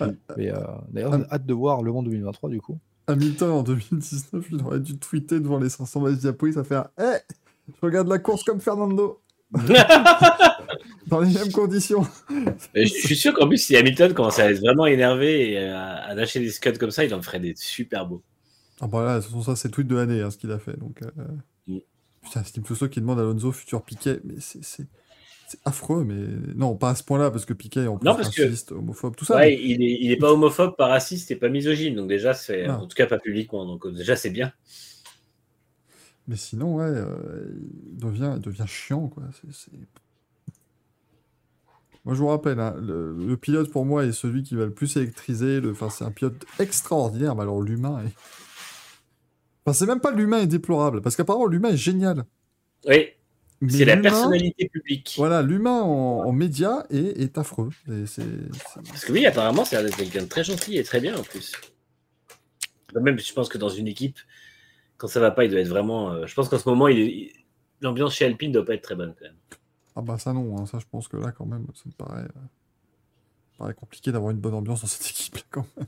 Ouais. 0.00 0.14
Mais 0.36 0.50
euh, 0.50 0.58
d'ailleurs, 0.90 1.14
Ah. 1.14 1.34
hâte 1.34 1.46
de 1.46 1.54
voir 1.54 1.82
le 1.82 1.92
Mans 1.92 2.02
2023 2.02 2.50
du 2.50 2.60
coup. 2.60 2.78
Hamilton 3.06 3.50
en 3.50 3.62
2019, 3.62 4.46
il 4.52 4.62
aurait 4.62 4.80
dû 4.80 4.98
tweeter 4.98 5.40
devant 5.40 5.58
les 5.58 5.68
500 5.70 6.00
matchs 6.00 6.16
diapo, 6.18 6.52
ça 6.52 6.62
fait 6.64 6.76
un 6.76 6.90
Eh 6.98 7.16
Je 7.68 7.80
regarde 7.86 8.08
la 8.08 8.18
course 8.18 8.44
comme 8.44 8.60
Fernando, 8.60 9.20
dans 11.06 11.20
les 11.20 11.32
mêmes 11.32 11.52
conditions. 11.52 12.06
Mais 12.74 12.86
je 12.86 12.92
suis 12.94 13.16
sûr 13.16 13.32
qu'en 13.34 13.48
plus, 13.48 13.58
si 13.58 13.76
Hamilton 13.76 14.12
commençait 14.14 14.42
à 14.42 14.50
être 14.50 14.60
vraiment 14.60 14.86
énervé 14.86 15.52
et 15.52 15.58
à, 15.68 15.94
à 15.94 16.14
lâcher 16.14 16.40
des 16.40 16.50
scuds 16.50 16.78
comme 16.78 16.90
ça, 16.90 17.04
il 17.04 17.14
en 17.14 17.22
ferait 17.22 17.40
des 17.40 17.54
super 17.56 18.06
beaux. 18.06 18.22
Ah 18.80 18.86
bah 18.86 19.02
là, 19.04 19.16
de 19.18 19.22
toute 19.24 19.30
façon, 19.32 19.42
ça, 19.42 19.56
c'est 19.56 19.68
le 19.68 19.72
tweet 19.72 19.88
de 19.88 19.96
l'année, 19.96 20.20
hein, 20.20 20.30
ce 20.30 20.36
qu'il 20.36 20.50
a 20.52 20.58
fait. 20.58 20.78
Donc, 20.78 21.02
euh... 21.02 21.10
Mm. 21.66 21.78
Putain, 22.22 22.44
Steve 22.44 22.62
Tusso 22.64 22.88
qui 22.88 23.00
demande 23.00 23.18
à 23.18 23.22
Alonso 23.22 23.52
futur 23.52 23.82
Piquet, 23.82 24.20
mais 24.24 24.34
c'est 24.38 24.86
c'est- 25.48 25.58
affreux, 25.64 26.04
mais 26.04 26.14
non, 26.54 26.76
pas 26.76 26.90
à 26.90 26.94
ce 26.94 27.02
point-là, 27.02 27.30
parce 27.30 27.44
que 27.44 27.52
Piquet 27.54 27.80
est 27.84 27.86
en 27.86 27.96
plus 27.98 28.06
Non, 28.06 28.14
parce 28.16 28.30
que- 28.34 28.42
raciste, 28.42 28.72
homophobe, 28.72 29.16
tout 29.16 29.24
ça. 29.24 29.36
Ouais, 29.36 29.50
mais- 29.56 29.60
il, 29.62 29.82
est, 29.82 29.98
il 30.00 30.12
est 30.12 30.16
pas 30.16 30.32
homophobe, 30.32 30.76
pas 30.76 30.86
raciste 30.88 31.30
et 31.30 31.36
pas 31.36 31.48
misogyne. 31.48 31.94
Donc 31.96 32.08
déjà, 32.08 32.34
c'est 32.34 32.66
Non. 32.66 32.74
en 32.74 32.86
tout 32.86 32.94
cas 32.94 33.06
pas 33.06 33.18
publiquement. 33.18 33.64
Donc 33.66 33.84
euh, 33.86 33.90
déjà, 33.92 34.14
c'est 34.16 34.30
bien. 34.30 34.52
Mais 36.26 36.36
sinon, 36.36 36.76
ouais, 36.76 36.84
euh, 36.84 37.46
il, 37.90 37.96
devient, 37.98 38.34
il 38.36 38.42
devient 38.42 38.66
chiant, 38.66 39.08
quoi. 39.08 39.22
Moi, 42.04 42.14
je 42.14 42.20
vous 42.20 42.28
rappelle, 42.28 42.58
hein, 42.60 42.74
le, 42.80 43.14
le 43.14 43.36
pilote 43.36 43.70
pour 43.70 43.84
moi 43.84 44.04
est 44.04 44.12
celui 44.12 44.42
qui 44.42 44.54
va 44.54 44.64
le 44.64 44.72
plus 44.72 44.96
électriser. 44.96 45.60
le- 45.60 45.72
Enfin, 45.72 45.90
c'est 45.90 46.04
un 46.04 46.10
pilote 46.10 46.44
extraordinaire, 46.58 47.34
mais 47.34 47.42
alors 47.42 47.60
l'humain 47.62 48.00
est. 48.04 48.12
Enfin, 49.64 49.74
c'est 49.74 49.86
même 49.86 50.00
pas 50.00 50.10
l'humain 50.12 50.38
est 50.40 50.46
déplorable, 50.46 51.02
parce 51.02 51.16
qu'apparemment 51.16 51.46
l'humain 51.46 51.70
est 51.70 51.76
génial. 51.76 52.24
Oui, 52.86 53.08
c'est 53.68 53.84
la 53.84 53.96
personnalité 53.96 54.68
publique. 54.68 55.14
Voilà, 55.16 55.42
l'humain 55.42 55.80
en, 55.82 56.24
en 56.26 56.32
média 56.32 56.86
est, 56.90 57.20
est 57.22 57.38
affreux. 57.38 57.70
Et 57.88 58.06
c'est- 58.06 58.22
c'est- 58.22 58.82
Parce 58.88 59.04
que 59.04 59.12
oui, 59.12 59.26
apparemment, 59.26 59.64
c'est 59.64 59.76
un- 59.76 59.88
quelqu'un 59.90 60.22
de 60.22 60.28
très 60.28 60.44
gentil 60.44 60.76
et 60.78 60.84
très 60.84 61.00
bien 61.00 61.16
en 61.16 61.22
plus. 61.22 61.52
Même, 62.94 63.18
je 63.18 63.32
pense 63.32 63.48
que 63.48 63.58
dans 63.58 63.68
une 63.68 63.86
équipe, 63.88 64.18
quand 64.96 65.08
ça 65.08 65.20
va 65.20 65.30
pas, 65.30 65.44
il 65.44 65.50
doit 65.50 65.60
être 65.60 65.68
vraiment. 65.68 66.12
euh, 66.12 66.26
je 66.26 66.34
pense 66.34 66.48
qu'en 66.48 66.58
ce 66.58 66.68
moment, 66.68 66.88
il 66.88 66.98
est- 66.98 67.06
il- 67.12 67.32
l'ambiance 67.80 68.14
chez 68.14 68.24
Alpine 68.24 68.52
doit 68.52 68.64
pas 68.64 68.74
être 68.74 68.82
très 68.82 68.94
bonne 68.94 69.14
quand 69.18 69.24
même. 69.26 69.34
Ah 69.96 70.02
bah 70.02 70.16
ça 70.18 70.32
non, 70.32 70.56
hein, 70.58 70.66
ça 70.66 70.78
je 70.78 70.86
pense 70.90 71.08
que 71.08 71.16
là 71.16 71.32
quand 71.32 71.44
même, 71.46 71.66
ça 71.74 71.82
me 71.86 71.92
paraît, 71.92 72.22
euh, 72.22 72.28
ça 72.28 73.54
me 73.54 73.58
paraît 73.58 73.74
compliqué 73.74 74.12
d'avoir 74.12 74.30
une 74.30 74.38
bonne 74.38 74.54
ambiance 74.54 74.80
dans 74.82 74.86
cette 74.86 75.06
équipe 75.10 75.34
là 75.36 75.42
quand 75.50 75.66
même. 75.76 75.86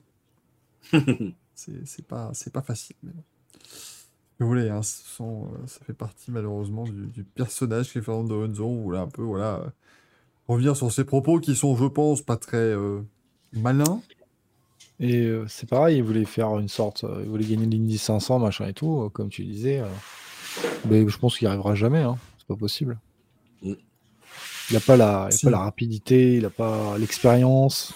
c'est 1.54 1.86
c'est 1.86 2.04
pas, 2.06 2.30
c'est 2.34 2.52
pas 2.52 2.62
facile. 2.62 2.96
Mais 3.04 3.12
bon. 3.12 3.22
Vous 4.40 4.46
voulez, 4.48 4.70
hein, 4.70 4.82
ce 4.82 5.02
sont, 5.06 5.44
euh, 5.52 5.66
ça 5.66 5.80
fait 5.84 5.92
partie 5.92 6.30
malheureusement 6.30 6.84
du, 6.84 7.06
du 7.08 7.24
personnage 7.24 7.92
qui 7.92 7.98
est 7.98 8.02
Fernando 8.02 8.42
Alonso. 8.42 8.66
Vous 8.68 8.82
voulez 8.84 8.98
un 8.98 9.08
peu, 9.08 9.22
voilà, 9.22 9.56
euh, 9.56 9.70
revenir 10.48 10.76
sur 10.76 10.92
ses 10.92 11.04
propos 11.04 11.40
qui 11.40 11.54
sont, 11.56 11.76
je 11.76 11.86
pense, 11.86 12.22
pas 12.22 12.36
très 12.38 12.56
euh, 12.58 13.02
malins. 13.52 14.02
Et 15.00 15.22
euh, 15.24 15.46
c'est 15.48 15.68
pareil, 15.68 15.98
il 15.98 16.04
voulait 16.04 16.24
faire 16.26 16.58
une 16.58 16.68
sorte. 16.68 17.04
euh, 17.04 17.20
il 17.24 17.28
voulait 17.30 17.44
gagner 17.46 17.66
l'Indy 17.66 17.98
500, 17.98 18.38
machin 18.38 18.66
et 18.68 18.74
tout, 18.74 19.02
euh, 19.04 19.08
comme 19.10 19.30
tu 19.30 19.44
disais. 19.44 19.80
euh. 19.80 19.88
Mais 20.88 21.08
je 21.08 21.18
pense 21.18 21.38
qu'il 21.38 21.46
n'y 21.46 21.50
arrivera 21.50 21.74
jamais. 21.74 22.00
Hein. 22.00 22.18
C'est 22.38 22.46
pas 22.46 22.56
possible. 22.56 22.98
Mm. 23.62 23.74
Il 24.70 24.74
n'a 24.74 24.80
pas, 24.80 24.96
la, 24.96 25.28
il 25.30 25.34
a 25.34 25.38
Si. 25.38 25.44
pas 25.44 25.50
la 25.50 25.58
rapidité, 25.60 26.36
il 26.36 26.42
n'a 26.42 26.50
pas 26.50 26.98
l'expérience. 26.98 27.94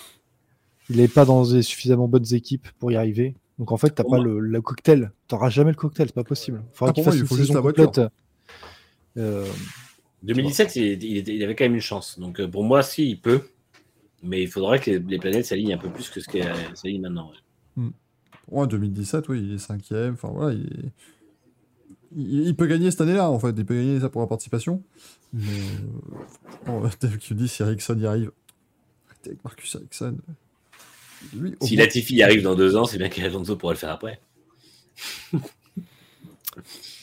Il 0.91 0.97
n'est 0.99 1.09
pas 1.09 1.25
dans 1.25 1.45
des 1.47 1.63
suffisamment 1.63 2.09
bonnes 2.09 2.33
équipes 2.35 2.69
pour 2.79 2.93
y 2.93 2.97
arriver. 2.97 3.35
Donc 3.59 3.71
en 3.73 3.77
fait, 3.77 3.95
tu 3.95 4.03
Pour 4.03 4.11
pas 4.13 4.19
le, 4.19 4.41
le 4.41 4.61
cocktail. 4.63 5.13
Tu 5.29 5.35
n'auras 5.35 5.49
jamais 5.51 5.71
le 5.71 5.77
cocktail, 5.77 6.09
c'est 6.09 6.15
pas 6.15 6.25
possible. 6.25 6.63
Faudra 6.73 6.91
Ah, 6.91 6.95
qu'il 6.95 7.05
moi, 7.05 7.15
il 7.15 7.21
une 7.21 7.27
faut 7.27 7.37
juste 7.37 7.55
la 7.55 7.61
voiture. 7.61 7.87
complète. 7.87 8.11
Euh, 9.17 9.47
2017, 10.25 10.77
il, 10.77 11.05
il- 11.05 11.43
avait 11.45 11.55
quand 11.55 11.65
même 11.65 11.75
une 11.75 11.81
chance. 11.81 12.19
Donc 12.19 12.41
euh, 12.41 12.49
pour 12.49 12.65
moi, 12.65 12.83
si, 12.83 13.09
il 13.11 13.21
peut. 13.21 13.43
Mais 14.23 14.43
il 14.43 14.49
faudrait 14.49 14.81
que 14.81 14.91
les, 14.91 14.99
les 14.99 15.19
planètes 15.19 15.45
s'alignent 15.47 15.75
un 15.75 15.79
peu 15.79 15.91
plus 15.91 16.09
que 16.09 16.19
ce 16.21 16.29
qu'elles 16.29 16.53
s'alignent 16.75 17.03
maintenant. 17.03 17.31
ouais. 17.77 17.83
Pour 18.47 18.55
moi, 18.57 18.67
2017, 18.67 19.29
oui, 19.29 19.41
il 19.43 19.55
est 19.55 19.59
cinquième. 19.59 20.15
Enfin 20.15 20.29
voilà, 20.35 20.55
il, 20.55 20.65
est- 20.67 20.93
il, 22.17 22.47
il 22.49 22.57
peut 22.57 22.67
gagner 22.67 22.91
cette 22.91 23.03
année-là, 23.03 23.31
en 23.31 23.39
fait. 23.39 23.55
Il 23.57 23.65
peut 23.65 23.75
gagner 23.77 24.01
ça 24.01 24.09
pour 24.09 24.21
la 24.21 24.27
participation. 24.27 24.83
Mais 25.33 25.43
euh, 26.69 26.89
Dave 27.01 27.19
qui 27.19 27.35
dit 27.35 27.49
si 27.49 27.63
Ericsson 27.63 27.99
y 27.99 28.07
arrive. 28.07 28.33
Arrêtez 29.09 29.31
avec 29.31 29.45
Marcus 29.45 29.75
Ericsson. 29.77 30.17
Lui, 31.37 31.55
Si 31.63 31.75
moins- 31.77 31.85
Latifi 31.85 32.23
arrive 32.23 32.43
dans 32.43 32.55
deux 32.55 32.77
ans, 32.77 32.85
c'est 32.85 32.99
bien 32.99 33.09
qu'Alonso 33.09 33.57
pourra 33.57 33.73
le 33.73 33.79
faire 33.79 33.91
après. 33.91 34.21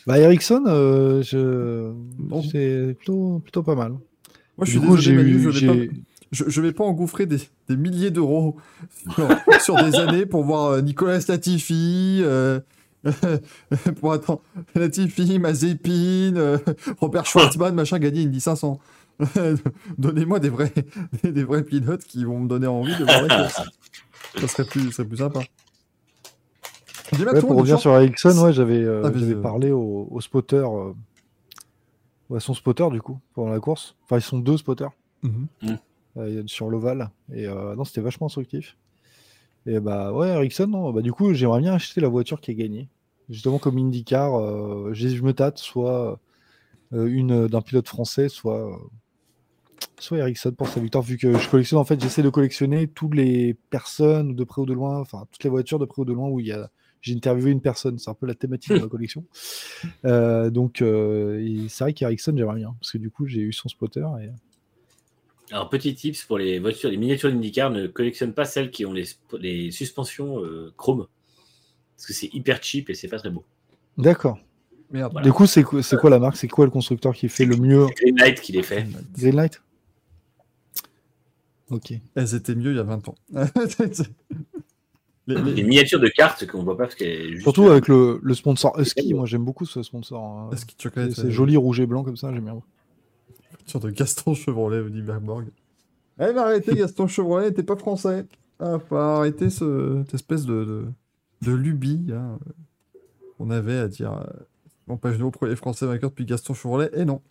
Bah, 0.07 0.18
Ericsson, 0.18 0.64
euh, 0.68 1.22
je... 1.22 1.91
C'est 2.52 2.95
plutôt, 2.95 3.39
plutôt 3.43 3.61
pas 3.64 3.76
mal. 3.76 3.91
Moi, 3.91 3.99
je 4.64 4.72
suis 4.72 4.80
coup, 4.80 4.95
désolé, 4.95 5.02
j'ai 5.02 5.14
Manu, 5.15 5.30
eu- 5.30 5.52
je 5.52 5.60
vais 5.60 5.68
pas- 5.68 5.73
j'ai- 5.73 5.91
je, 6.31 6.43
je 6.48 6.61
vais 6.61 6.72
pas 6.72 6.84
engouffrer 6.85 7.26
des, 7.26 7.38
des 7.69 7.76
milliers 7.76 8.10
d'euros 8.10 8.56
sur, 9.14 9.30
sur 9.61 9.76
des 9.84 9.95
années 9.98 10.26
pour 10.26 10.43
voir 10.43 10.68
euh, 10.72 10.81
Nicolas 10.81 11.19
Latifi, 11.27 12.22
euh, 12.23 12.60
pour 13.99 14.14
attendre 14.14 14.41
Latifi, 14.73 15.38
Mazepin, 15.39 16.35
euh, 16.38 16.57
Robert 16.99 17.26
Schwartzmann, 17.26 17.76
machin, 17.76 17.99
gagner 17.99 18.22
une 18.23 18.39
500. 18.39 18.80
Donnez-moi 19.98 20.39
des 20.39 20.49
vrais, 20.49 20.72
des, 21.23 21.31
des 21.31 21.43
vrais 21.43 21.64
pilotes 21.64 22.06
qui 22.06 22.23
vont 22.23 22.39
me 22.39 22.48
donner 22.48 22.68
envie 22.68 22.95
de 22.98 23.03
voir 23.03 23.22
la 23.27 23.38
course. 23.43 23.61
Ça 24.39 24.47
serait 24.47 24.65
plus, 24.65 24.81
ça 24.91 24.97
serait 24.97 25.07
plus 25.07 25.17
sympa. 25.17 25.39
Ouais, 27.11 27.25
toi, 27.25 27.41
pour 27.41 27.57
revenir 27.57 27.79
sur 27.79 27.91
Ericsson, 27.95 28.37
ouais, 28.43 28.53
j'avais 28.53 28.81
euh, 28.83 29.01
Ah, 29.05 29.41
parlé 29.41 29.71
au, 29.71 30.07
au 30.09 30.21
spotter, 30.21 30.55
euh, 30.57 30.93
ou 32.29 32.35
à 32.35 32.39
son 32.39 32.53
spotter 32.53 32.87
du 32.91 33.01
coup, 33.01 33.19
pendant 33.33 33.51
la 33.51 33.59
course. 33.59 33.95
Enfin, 34.03 34.17
ils 34.17 34.21
sont 34.21 34.39
deux 34.39 34.57
spotters 34.57 34.91
Mhm. 35.23 35.47
euh, 36.17 36.43
sur 36.47 36.69
l'ovale. 36.69 37.11
Et 37.33 37.47
euh, 37.47 37.75
non, 37.75 37.83
c'était 37.83 38.01
vachement 38.01 38.27
instructif. 38.27 38.77
Et 39.67 39.79
bah 39.79 40.11
ouais, 40.13 40.29
Ericsson, 40.29 40.67
non, 40.67 40.91
bah 40.91 41.01
du 41.01 41.11
coup, 41.11 41.33
j'aimerais 41.33 41.59
bien 41.61 41.73
acheter 41.73 42.01
la 42.01 42.07
voiture 42.07 42.41
qui 42.41 42.51
a 42.51 42.53
gagné. 42.53 42.87
Justement, 43.29 43.59
comme 43.59 43.77
IndyCar, 43.77 44.35
euh, 44.39 44.89
je 44.93 45.07
je 45.09 45.21
me 45.21 45.33
tâte 45.33 45.57
soit 45.59 46.19
euh, 46.93 47.05
une 47.05 47.47
d'un 47.47 47.61
pilote 47.61 47.87
français, 47.87 48.27
soit, 48.29 48.71
euh, 48.71 48.75
soit 49.99 50.17
Ericsson 50.19 50.51
pour 50.51 50.67
sa 50.67 50.79
victoire. 50.79 51.03
Vu 51.03 51.17
que 51.17 51.37
je 51.37 51.49
collectionne, 51.49 51.79
en 51.79 51.85
fait, 51.85 52.01
j'essaie 52.01 52.23
de 52.23 52.29
collectionner 52.29 52.87
toutes 52.87 53.15
les 53.15 53.55
personnes 53.69 54.35
de 54.35 54.43
près 54.43 54.61
ou 54.61 54.65
de 54.65 54.73
loin, 54.73 54.99
enfin, 54.99 55.25
toutes 55.31 55.43
les 55.43 55.49
voitures 55.49 55.79
de 55.79 55.85
près 55.85 56.01
ou 56.01 56.05
de 56.05 56.13
loin 56.13 56.27
où 56.29 56.39
il 56.39 56.47
y 56.47 56.51
a 56.51 56.69
j'ai 57.01 57.15
interviewé 57.15 57.49
une 57.49 57.61
personne, 57.61 57.97
c'est 57.97 58.11
un 58.11 58.13
peu 58.13 58.27
la 58.27 58.35
thématique 58.35 58.73
de 58.73 58.79
ma 58.79 58.87
collection. 58.87 59.25
Euh, 60.05 60.51
donc, 60.51 60.83
euh, 60.83 61.65
c'est 61.67 61.83
vrai 61.83 61.93
qu'Ericsson, 61.93 62.33
j'aimerais 62.37 62.57
bien, 62.57 62.75
parce 62.79 62.91
que 62.91 62.99
du 62.99 63.09
coup, 63.09 63.25
j'ai 63.25 63.41
eu 63.41 63.53
son 63.53 63.69
spotter. 63.69 64.05
Et... 64.21 64.29
Alors, 65.51 65.67
petit 65.69 65.95
tips 65.95 66.23
pour 66.25 66.37
les 66.37 66.59
voitures, 66.59 66.91
les 66.91 66.97
miniatures 66.97 67.31
d'IndyCar, 67.31 67.71
ne 67.71 67.87
collectionne 67.87 68.33
pas 68.33 68.45
celles 68.45 68.69
qui 68.69 68.85
ont 68.85 68.93
les, 68.93 69.05
sp- 69.05 69.39
les 69.39 69.71
suspensions 69.71 70.43
euh, 70.43 70.71
chrome. 70.77 71.07
Parce 71.95 72.05
que 72.05 72.13
c'est 72.13 72.29
hyper 72.33 72.61
cheap 72.61 72.89
et 72.91 72.93
c'est 72.93 73.07
pas 73.07 73.17
très 73.17 73.31
beau. 73.31 73.43
D'accord. 73.97 74.37
Voilà. 74.91 75.09
Du 75.21 75.31
coup, 75.31 75.47
c'est 75.47 75.63
quoi, 75.63 75.81
c'est 75.81 75.97
quoi 75.97 76.09
la 76.11 76.19
marque? 76.19 76.35
C'est 76.35 76.47
quoi 76.47 76.65
le 76.65 76.71
constructeur 76.71 77.15
qui 77.15 77.29
fait 77.29 77.45
le 77.45 77.55
mieux? 77.57 77.87
C'est 77.87 78.03
Greenlight 78.03 78.41
qui 78.41 78.51
les 78.51 78.63
fait. 78.63 78.85
Greenlight? 79.17 79.61
Ok. 81.72 81.93
Elles 82.15 82.35
étaient 82.35 82.53
mieux 82.56 82.72
il 82.72 82.76
y 82.77 82.80
a 82.80 82.84
20 82.84 83.07
ans. 83.10 83.15
Les- 85.27 85.35
les- 85.35 85.53
Les 85.53 85.64
miniatures 85.64 85.99
de 85.99 86.07
cartes 86.10 86.48
qu'on 86.48 86.64
voit 86.64 86.76
pas 86.76 86.84
parce 86.85 86.95
qu'elle 86.95 87.07
est 87.10 87.30
juste. 87.30 87.43
Surtout 87.43 87.68
avec 87.69 87.88
le, 87.88 88.19
le 88.23 88.34
sponsor 88.34 88.77
Husky, 88.80 89.14
moi 89.14 89.26
j'aime 89.27 89.45
beaucoup 89.45 89.65
ce 89.65 89.84
sponsor. 89.84 90.22
hein. 90.23 90.49
Est-ce 90.52 90.65
que 90.65 90.73
tu 90.76 90.89
C'est 91.14 91.30
joli 91.31 91.56
rouge 91.57 91.80
et 91.80 91.85
blanc 91.85 92.03
comme 92.03 92.18
ça, 92.18 92.34
j'aime 92.34 92.43
bien. 92.45 92.60
Sur 93.68 93.80
de 93.80 93.91
Gaston 93.91 94.34
Chevrolet, 94.34 94.81
vous 94.81 94.89
dit 94.89 95.02
Bergborg. 95.03 95.45
Eh, 96.19 96.34
mais 96.34 96.38
arrêtez, 96.39 96.73
Gaston 96.76 97.07
Chevrolet, 97.07 97.52
t'es 97.52 97.64
pas 97.64 97.76
français. 97.76 98.26
Ah, 98.60 98.80
faut 98.80 98.95
arrêter 98.95 99.49
ce, 99.52 100.02
cette 100.06 100.15
espèce 100.15 100.45
de, 100.45 100.65
de, 100.65 100.85
de 101.43 101.52
lubie 101.56 102.07
hein, 102.11 102.39
qu'on 103.38 103.52
avait 103.52 103.77
à 103.77 103.88
dire. 103.88 104.14
Euh, 104.14 104.23
bon, 104.88 104.98
Pagenaud, 104.98 105.30
premier 105.31 105.56
français 105.56 105.85
vainqueur 105.85 106.10
depuis 106.10 106.26
Gaston 106.26 106.56
Chevrolet. 106.56 106.89
Et 106.93 107.06
non. 107.06 107.22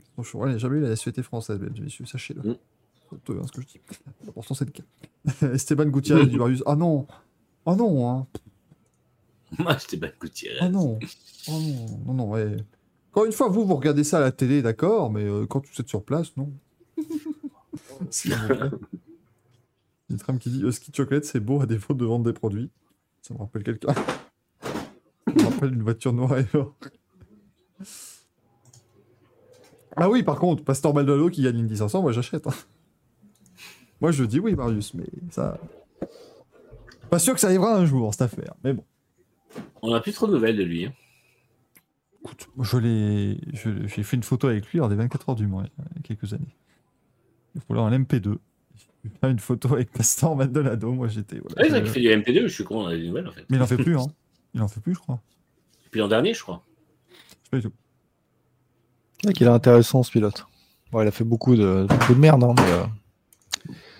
Gaston 0.00 0.22
Chevrolet 0.22 0.52
n'a 0.52 0.58
jamais 0.58 0.78
eu 0.78 0.82
la 0.82 0.88
nationalité 0.88 1.22
française, 1.22 1.58
mesdames 1.60 1.76
et 1.76 1.82
messieurs, 1.82 2.06
sachez-le. 2.06 2.40
Mm. 2.52 2.56
Hein, 3.28 3.42
ce 3.46 3.52
que 3.52 3.60
je 3.62 3.66
dis. 3.66 3.80
Pourtant, 4.34 4.54
c'est 4.54 4.64
le 4.64 4.70
cas. 4.72 4.82
Esteban 5.52 5.86
Gutiérrez 5.86 6.26
du 6.28 6.38
Marius. 6.38 6.62
Ah 6.66 6.76
non 6.76 7.06
Ah 7.66 7.74
non, 7.76 8.08
hein 8.10 8.26
Moi, 9.58 9.76
pas 10.00 10.08
Gutiérrez. 10.20 10.58
Oh 10.62 10.68
non, 10.68 10.98
oh 11.48 11.52
non, 11.52 11.98
non, 12.06 12.14
non, 12.14 12.30
ouais. 12.30 12.56
Encore 13.10 13.26
une 13.26 13.32
fois, 13.32 13.48
vous, 13.48 13.64
vous 13.66 13.74
regardez 13.76 14.04
ça 14.04 14.18
à 14.18 14.20
la 14.20 14.32
télé, 14.32 14.62
d'accord, 14.62 15.10
mais 15.10 15.24
euh, 15.24 15.46
quand 15.46 15.64
vous 15.66 15.80
êtes 15.80 15.88
sur 15.88 16.02
place, 16.02 16.36
non. 16.36 16.50
S'il 18.10 18.34
vous 18.34 18.46
plaît. 18.46 18.70
Il 20.08 20.12
y 20.12 20.14
a 20.16 20.18
Tram 20.18 20.38
qui 20.38 20.50
dit 20.50 20.62
Husky 20.62 20.92
Chocolate, 20.94 21.24
c'est 21.24 21.40
beau 21.40 21.60
à 21.60 21.66
défaut 21.66 21.94
de 21.94 22.04
vendre 22.04 22.24
des 22.24 22.32
produits. 22.32 22.70
Ça 23.22 23.34
me 23.34 23.38
rappelle 23.38 23.62
quelqu'un. 23.62 23.94
Ça 24.62 25.32
me 25.34 25.44
rappelle 25.44 25.72
une 25.74 25.82
voiture 25.82 26.12
noire 26.12 26.38
et 26.38 26.46
or. 26.54 26.74
Ah 29.96 30.08
oui, 30.10 30.22
par 30.22 30.38
contre, 30.38 30.64
Pastor 30.64 30.94
Maldonado 30.94 31.28
qui 31.30 31.42
gagne 31.42 31.56
l'Indy 31.58 31.76
500, 31.76 32.02
moi 32.02 32.12
j'achète. 32.12 32.46
hein. 32.46 32.54
Moi 34.02 34.10
je 34.10 34.24
dis 34.24 34.40
oui, 34.40 34.54
Marius, 34.54 34.92
mais 34.94 35.06
ça. 35.30 35.58
Pas 37.08 37.18
sûr 37.18 37.34
que 37.34 37.40
ça 37.40 37.46
arrivera 37.46 37.74
un 37.76 37.86
jour, 37.86 38.12
cette 38.12 38.22
affaire. 38.22 38.54
Mais 38.64 38.72
bon. 38.74 38.84
On 39.80 39.92
n'a 39.92 40.00
plus 40.00 40.12
trop 40.12 40.26
de 40.26 40.32
nouvelles 40.32 40.56
de 40.56 40.62
lui. 40.64 40.86
hein. 40.86 40.92
Écoute, 42.24 42.48
moi, 42.56 42.64
je 42.68 42.76
l'ai, 42.78 43.38
je- 43.52 43.86
j'ai 43.86 44.02
fait 44.02 44.16
une 44.16 44.22
photo 44.22 44.48
avec 44.48 44.66
lui 44.70 44.78
lors 44.78 44.88
des 44.88 44.94
24 44.96 45.28
heures 45.30 45.34
du 45.36 45.46
mois, 45.46 45.64
il 45.64 45.84
y 45.96 45.98
a 45.98 46.02
quelques 46.02 46.32
années. 46.34 46.54
Il 47.54 47.60
faut 47.60 47.74
en 47.76 47.90
MP2. 47.90 48.38
J'ai 49.04 49.10
fait 49.10 49.30
une 49.30 49.38
photo 49.40 49.74
avec 49.74 49.90
Pastor 49.92 50.34
Maldonado, 50.36 50.92
moi 50.92 51.08
j'étais. 51.08 51.38
voilà, 51.38 51.54
Ah, 51.58 51.62
c'est 51.64 51.68
vrai 51.70 51.78
je- 51.80 51.84
qu'il 51.84 51.92
fait 51.92 52.00
du 52.00 52.08
MP2, 52.08 52.48
je 52.48 52.52
suis 52.54 52.64
con, 52.64 52.82
on 52.82 52.86
a 52.86 52.96
des 52.96 53.06
nouvelles 53.08 53.28
en 53.28 53.32
fait. 53.32 53.44
Mais 53.50 53.56
il 53.56 53.62
en 53.62 53.66
fait 53.66 53.76
plus, 53.76 53.96
hein. 53.96 54.06
Il 54.54 54.62
en 54.62 54.68
fait 54.68 54.80
plus, 54.80 54.94
je 54.94 55.00
crois. 55.00 55.20
Depuis 55.84 55.98
l'an 56.00 56.08
dernier, 56.08 56.34
je 56.34 56.42
crois. 56.42 56.62
Je 57.08 57.34
sais 57.34 57.50
pas 57.50 57.56
du 57.58 57.62
tout. 57.64 57.72
C'est 59.20 59.26
vrai 59.28 59.32
qu'il 59.34 59.46
est 59.46 59.50
intéressant 59.50 60.02
ce 60.02 60.10
pilote. 60.10 60.46
Bon, 60.90 61.02
il 61.02 61.08
a 61.08 61.12
fait 61.12 61.24
beaucoup 61.24 61.54
de, 61.56 61.86
beaucoup 61.88 62.14
de 62.14 62.18
merde, 62.18 62.42
hein, 62.44 62.54
mais, 62.56 62.70
euh, 62.70 62.84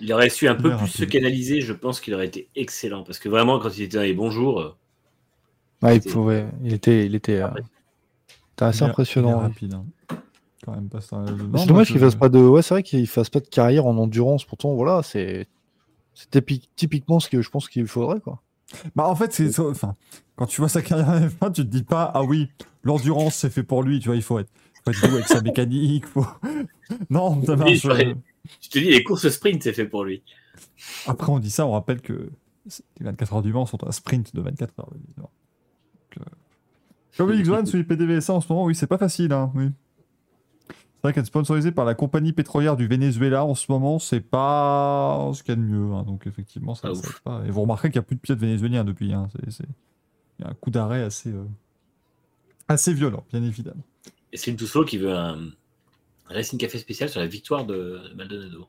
Il 0.03 0.13
aurait 0.13 0.29
su 0.31 0.49
un 0.49 0.55
peu 0.57 0.77
plus 0.77 0.89
se 0.89 1.05
canaliser, 1.05 1.61
je 1.61 1.73
pense 1.73 2.01
qu'il 2.01 2.13
aurait 2.15 2.27
été 2.27 2.49
excellent. 2.57 3.05
Parce 3.05 3.19
que 3.21 3.29
vraiment, 3.29 3.59
quand 3.61 3.77
il 3.79 3.85
était 3.85 3.97
dans 3.99 4.03
les 4.03 4.13
bons 4.15 4.31
jours, 4.31 4.61
euh, 4.61 4.75
ouais, 5.83 5.97
il 5.97 6.03
C'est- 6.03 6.11
pouvait. 6.11 6.47
Il 6.65 6.73
était, 6.75 7.07
il 7.07 7.15
était, 7.15 7.41
euh, 7.41 7.49
c'était 8.51 8.65
assez 8.65 8.83
impressionnant. 8.83 9.39
rapide, 9.39 9.75
hein. 9.75 9.87
Quand 10.65 10.73
même. 10.73 10.89
C'est 11.01 11.67
dommage 11.67 11.89
qu'il 11.89 11.99
fasse 12.01 12.15
pas 12.17 12.29
de. 12.29 12.39
Ouais, 12.39 12.63
c'est 12.63 12.75
vrai 12.75 12.83
qu'il 12.83 13.07
fasse 13.09 13.31
pas 13.31 13.41
de 13.41 13.47
carrière 13.49 13.87
en 13.87 13.97
endurance. 13.97 14.45
Pourtant, 14.45 14.75
voilà, 14.75 15.03
c'est. 15.03 15.47
C'est 16.15 16.31
typi- 16.31 16.69
typiquement 16.77 17.21
ce 17.21 17.29
que 17.31 17.41
je 17.41 17.49
pense 17.49 17.69
qu'il 17.69 17.87
faudrait, 17.87 18.21
quoi. 18.21 18.43
Bah, 18.95 19.07
en 19.09 19.15
fait, 19.17 19.33
c'est. 19.33 19.59
Enfin, 19.61 19.97
quand 20.37 20.47
tu 20.47 20.61
vois 20.61 20.69
sa 20.69 20.83
carrière 20.83 21.09
en 21.09 21.21
F1, 21.21 21.53
tu 21.53 21.63
te 21.63 21.69
dis 21.69 21.83
pas, 21.85 22.11
ah 22.15 22.23
oui, 22.23 22.49
l'endurance, 22.83 23.37
c'est 23.37 23.51
fait 23.51 23.63
pour 23.63 23.83
lui, 23.83 23.99
tu 24.01 24.09
vois, 24.09 24.17
il 24.17 24.23
faut 24.23 24.39
être. 24.39 24.51
Faut 24.85 24.91
être 24.91 25.01
doux 25.09 25.15
avec 25.15 25.27
sa 25.29 25.41
mécanique, 25.43 26.07
faut... 26.07 26.27
Non, 27.09 27.41
ça 27.45 27.55
marche. 27.57 27.85
Oui, 27.85 27.91
ouais. 27.91 28.15
Je 28.61 28.69
te 28.69 28.79
dis, 28.79 28.91
les 28.91 29.03
courses 29.05 29.29
sprint, 29.29 29.63
c'est 29.63 29.73
fait 29.73 29.87
pour 29.87 30.05
lui. 30.05 30.23
Après, 31.07 31.31
on 31.31 31.39
dit 31.39 31.51
ça, 31.51 31.67
on 31.67 31.73
rappelle 31.73 32.01
que 32.01 32.31
les 33.01 33.05
24 33.07 33.35
heures 33.35 33.43
du 33.43 33.53
Mans 33.53 33.67
sont 33.67 33.87
un 33.87 33.93
sprint 33.93 34.35
de 34.35 34.41
24 34.41 34.79
heures. 34.81 34.91
évidemment. 34.95 35.31
Donc, 36.17 36.27
euh, 36.27 36.31
Comme 37.17 37.31
le 37.31 37.37
X1 37.37 37.67
sur 37.67 37.79
les 37.79 37.85
PDVSA 37.85 38.33
en 38.35 38.41
ce 38.41 38.53
moment, 38.53 38.65
oui, 38.65 38.75
c'est 38.75 38.87
pas 38.87 38.99
facile. 38.99 39.33
Hein, 39.33 39.51
oui. 39.55 39.69
C'est 40.69 41.09
vrai 41.09 41.13
qu'être 41.15 41.27
sponsorisé 41.27 41.73
par 41.73 41.85
la 41.85 41.95
compagnie 41.95 42.33
pétrolière 42.33 42.77
du 42.77 42.87
Venezuela 42.87 43.45
en 43.45 43.57
ce 43.57 43.71
moment, 43.73 43.99
c'est 43.99 44.21
pas 44.21 45.33
ce 45.35 45.43
qu'il 45.43 45.51
y 45.51 45.53
a 45.53 45.57
de 45.57 45.61
mieux. 45.67 45.93
hein, 45.95 46.05
donc, 46.05 46.27
effectivement, 46.29 46.75
ça 46.77 46.89
Ah, 46.89 46.93
ouf. 46.93 47.05
aide 47.17 47.21
pas. 47.25 47.43
Et 47.47 47.51
vous 47.51 47.63
remarquerez 47.63 47.91
qu'il 47.91 47.99
n'y 47.99 48.05
a 48.05 48.07
plus 48.07 48.15
de 48.17 48.21
pilotes 48.21 48.39
vénézuéliens 48.39 48.85
depuis. 48.85 49.13
hein, 49.13 49.29
c'est- 49.33 49.51
c'est- 49.51 49.69
Il 50.39 50.45
y 50.45 50.49
a 50.49 50.51
un 50.51 50.55
coup 50.55 50.71
d'arrêt 50.71 51.03
assez, 51.03 51.31
euh, 51.31 51.45
assez 52.69 52.93
violent, 52.95 53.25
bien 53.33 53.43
évidemment. 53.43 53.83
Et 54.33 54.37
Slim 54.37 54.57
Tusso 54.57 54.85
qui 54.85 54.97
veut 54.99 55.13
un, 55.15 55.51
Racing 56.27 56.59
Café 56.59 56.79
spécial 56.79 57.09
sur 57.09 57.21
la 57.21 57.27
victoire 57.27 57.65
de 57.65 58.01
Maldonado. 58.17 58.67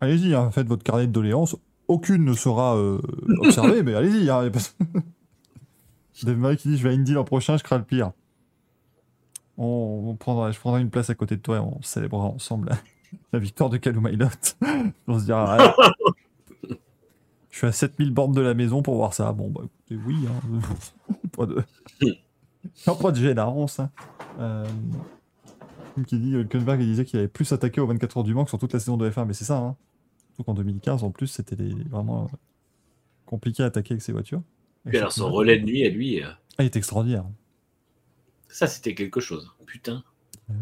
Allez-y, 0.00 0.34
hein, 0.34 0.50
faites 0.50 0.66
votre 0.66 0.82
carnet 0.82 1.06
de 1.06 1.12
doléances. 1.12 1.56
Aucune 1.88 2.24
ne 2.24 2.32
sera 2.32 2.76
euh, 2.76 3.00
observée, 3.40 3.82
mais 3.84 3.94
allez-y. 3.94 4.30
Hein, 4.30 4.50
Dave 6.22 6.56
qui 6.56 6.68
dit 6.68 6.76
Je 6.76 6.82
vais 6.82 6.90
à 6.90 6.92
Indy 6.92 7.12
l'an 7.12 7.24
prochain, 7.24 7.56
je 7.56 7.62
crains 7.62 7.78
le 7.78 7.84
pire. 7.84 8.12
On, 9.58 10.04
on 10.08 10.16
prendra, 10.16 10.50
je 10.52 10.58
prendrai 10.58 10.80
une 10.80 10.90
place 10.90 11.10
à 11.10 11.14
côté 11.14 11.36
de 11.36 11.42
toi 11.42 11.56
et 11.56 11.60
on 11.60 11.80
célébrera 11.82 12.26
ensemble 12.26 12.70
la, 13.32 13.38
victoire 13.38 13.68
de 13.70 13.78
Mailot. 13.98 14.28
on 15.06 15.18
se 15.18 15.24
dira 15.24 15.56
Ouais, 15.56 16.74
Je 17.50 17.58
suis 17.58 17.66
à 17.66 17.72
7000 17.72 18.12
bornes 18.12 18.32
de 18.32 18.40
la 18.40 18.54
maison 18.54 18.82
pour 18.82 18.96
voir 18.96 19.12
ça. 19.12 19.32
Bon, 19.32 19.48
bah 19.48 19.62
écoutez, 19.64 20.00
oui. 20.06 20.26
Hein, 20.26 20.60
pas 21.32 21.46
de. 21.46 21.62
Pas 22.84 23.12
de. 23.12 23.38
Hein. 23.38 23.90
Euh, 24.38 24.64
qui 26.06 26.18
dit 26.18 26.30
Hülkenberg 26.32 26.80
il 26.80 26.86
disait 26.86 27.04
qu'il 27.04 27.18
avait 27.18 27.28
plus 27.28 27.52
attaqué 27.52 27.80
aux 27.80 27.86
24 27.86 28.18
heures 28.18 28.24
du 28.24 28.34
Mans 28.34 28.44
que 28.44 28.50
sur 28.50 28.58
toute 28.58 28.72
la 28.72 28.78
saison 28.78 28.96
de 28.96 29.08
F1, 29.10 29.26
mais 29.26 29.34
c'est 29.34 29.44
ça. 29.44 29.58
Hein. 29.58 29.76
Surtout 30.28 30.44
qu'en 30.44 30.54
2015, 30.54 31.04
en 31.04 31.10
plus, 31.10 31.26
c'était 31.26 31.56
vraiment 31.88 32.24
euh, 32.24 32.36
compliqué 33.26 33.62
à 33.62 33.66
attaquer 33.66 33.92
avec 33.94 34.02
ses 34.02 34.12
voitures. 34.12 34.42
Puis 34.86 34.96
alors 34.98 35.12
son 35.12 35.30
relais 35.30 35.58
de 35.58 35.64
nuit 35.66 35.84
à 35.84 35.90
lui, 35.90 36.22
euh, 36.22 36.28
Ah, 36.58 36.62
il 36.62 36.66
est 36.66 36.76
extraordinaire. 36.76 37.24
ça 38.48 38.66
c'était 38.66 38.94
quelque 38.94 39.20
chose. 39.20 39.50
Putain. 39.66 40.02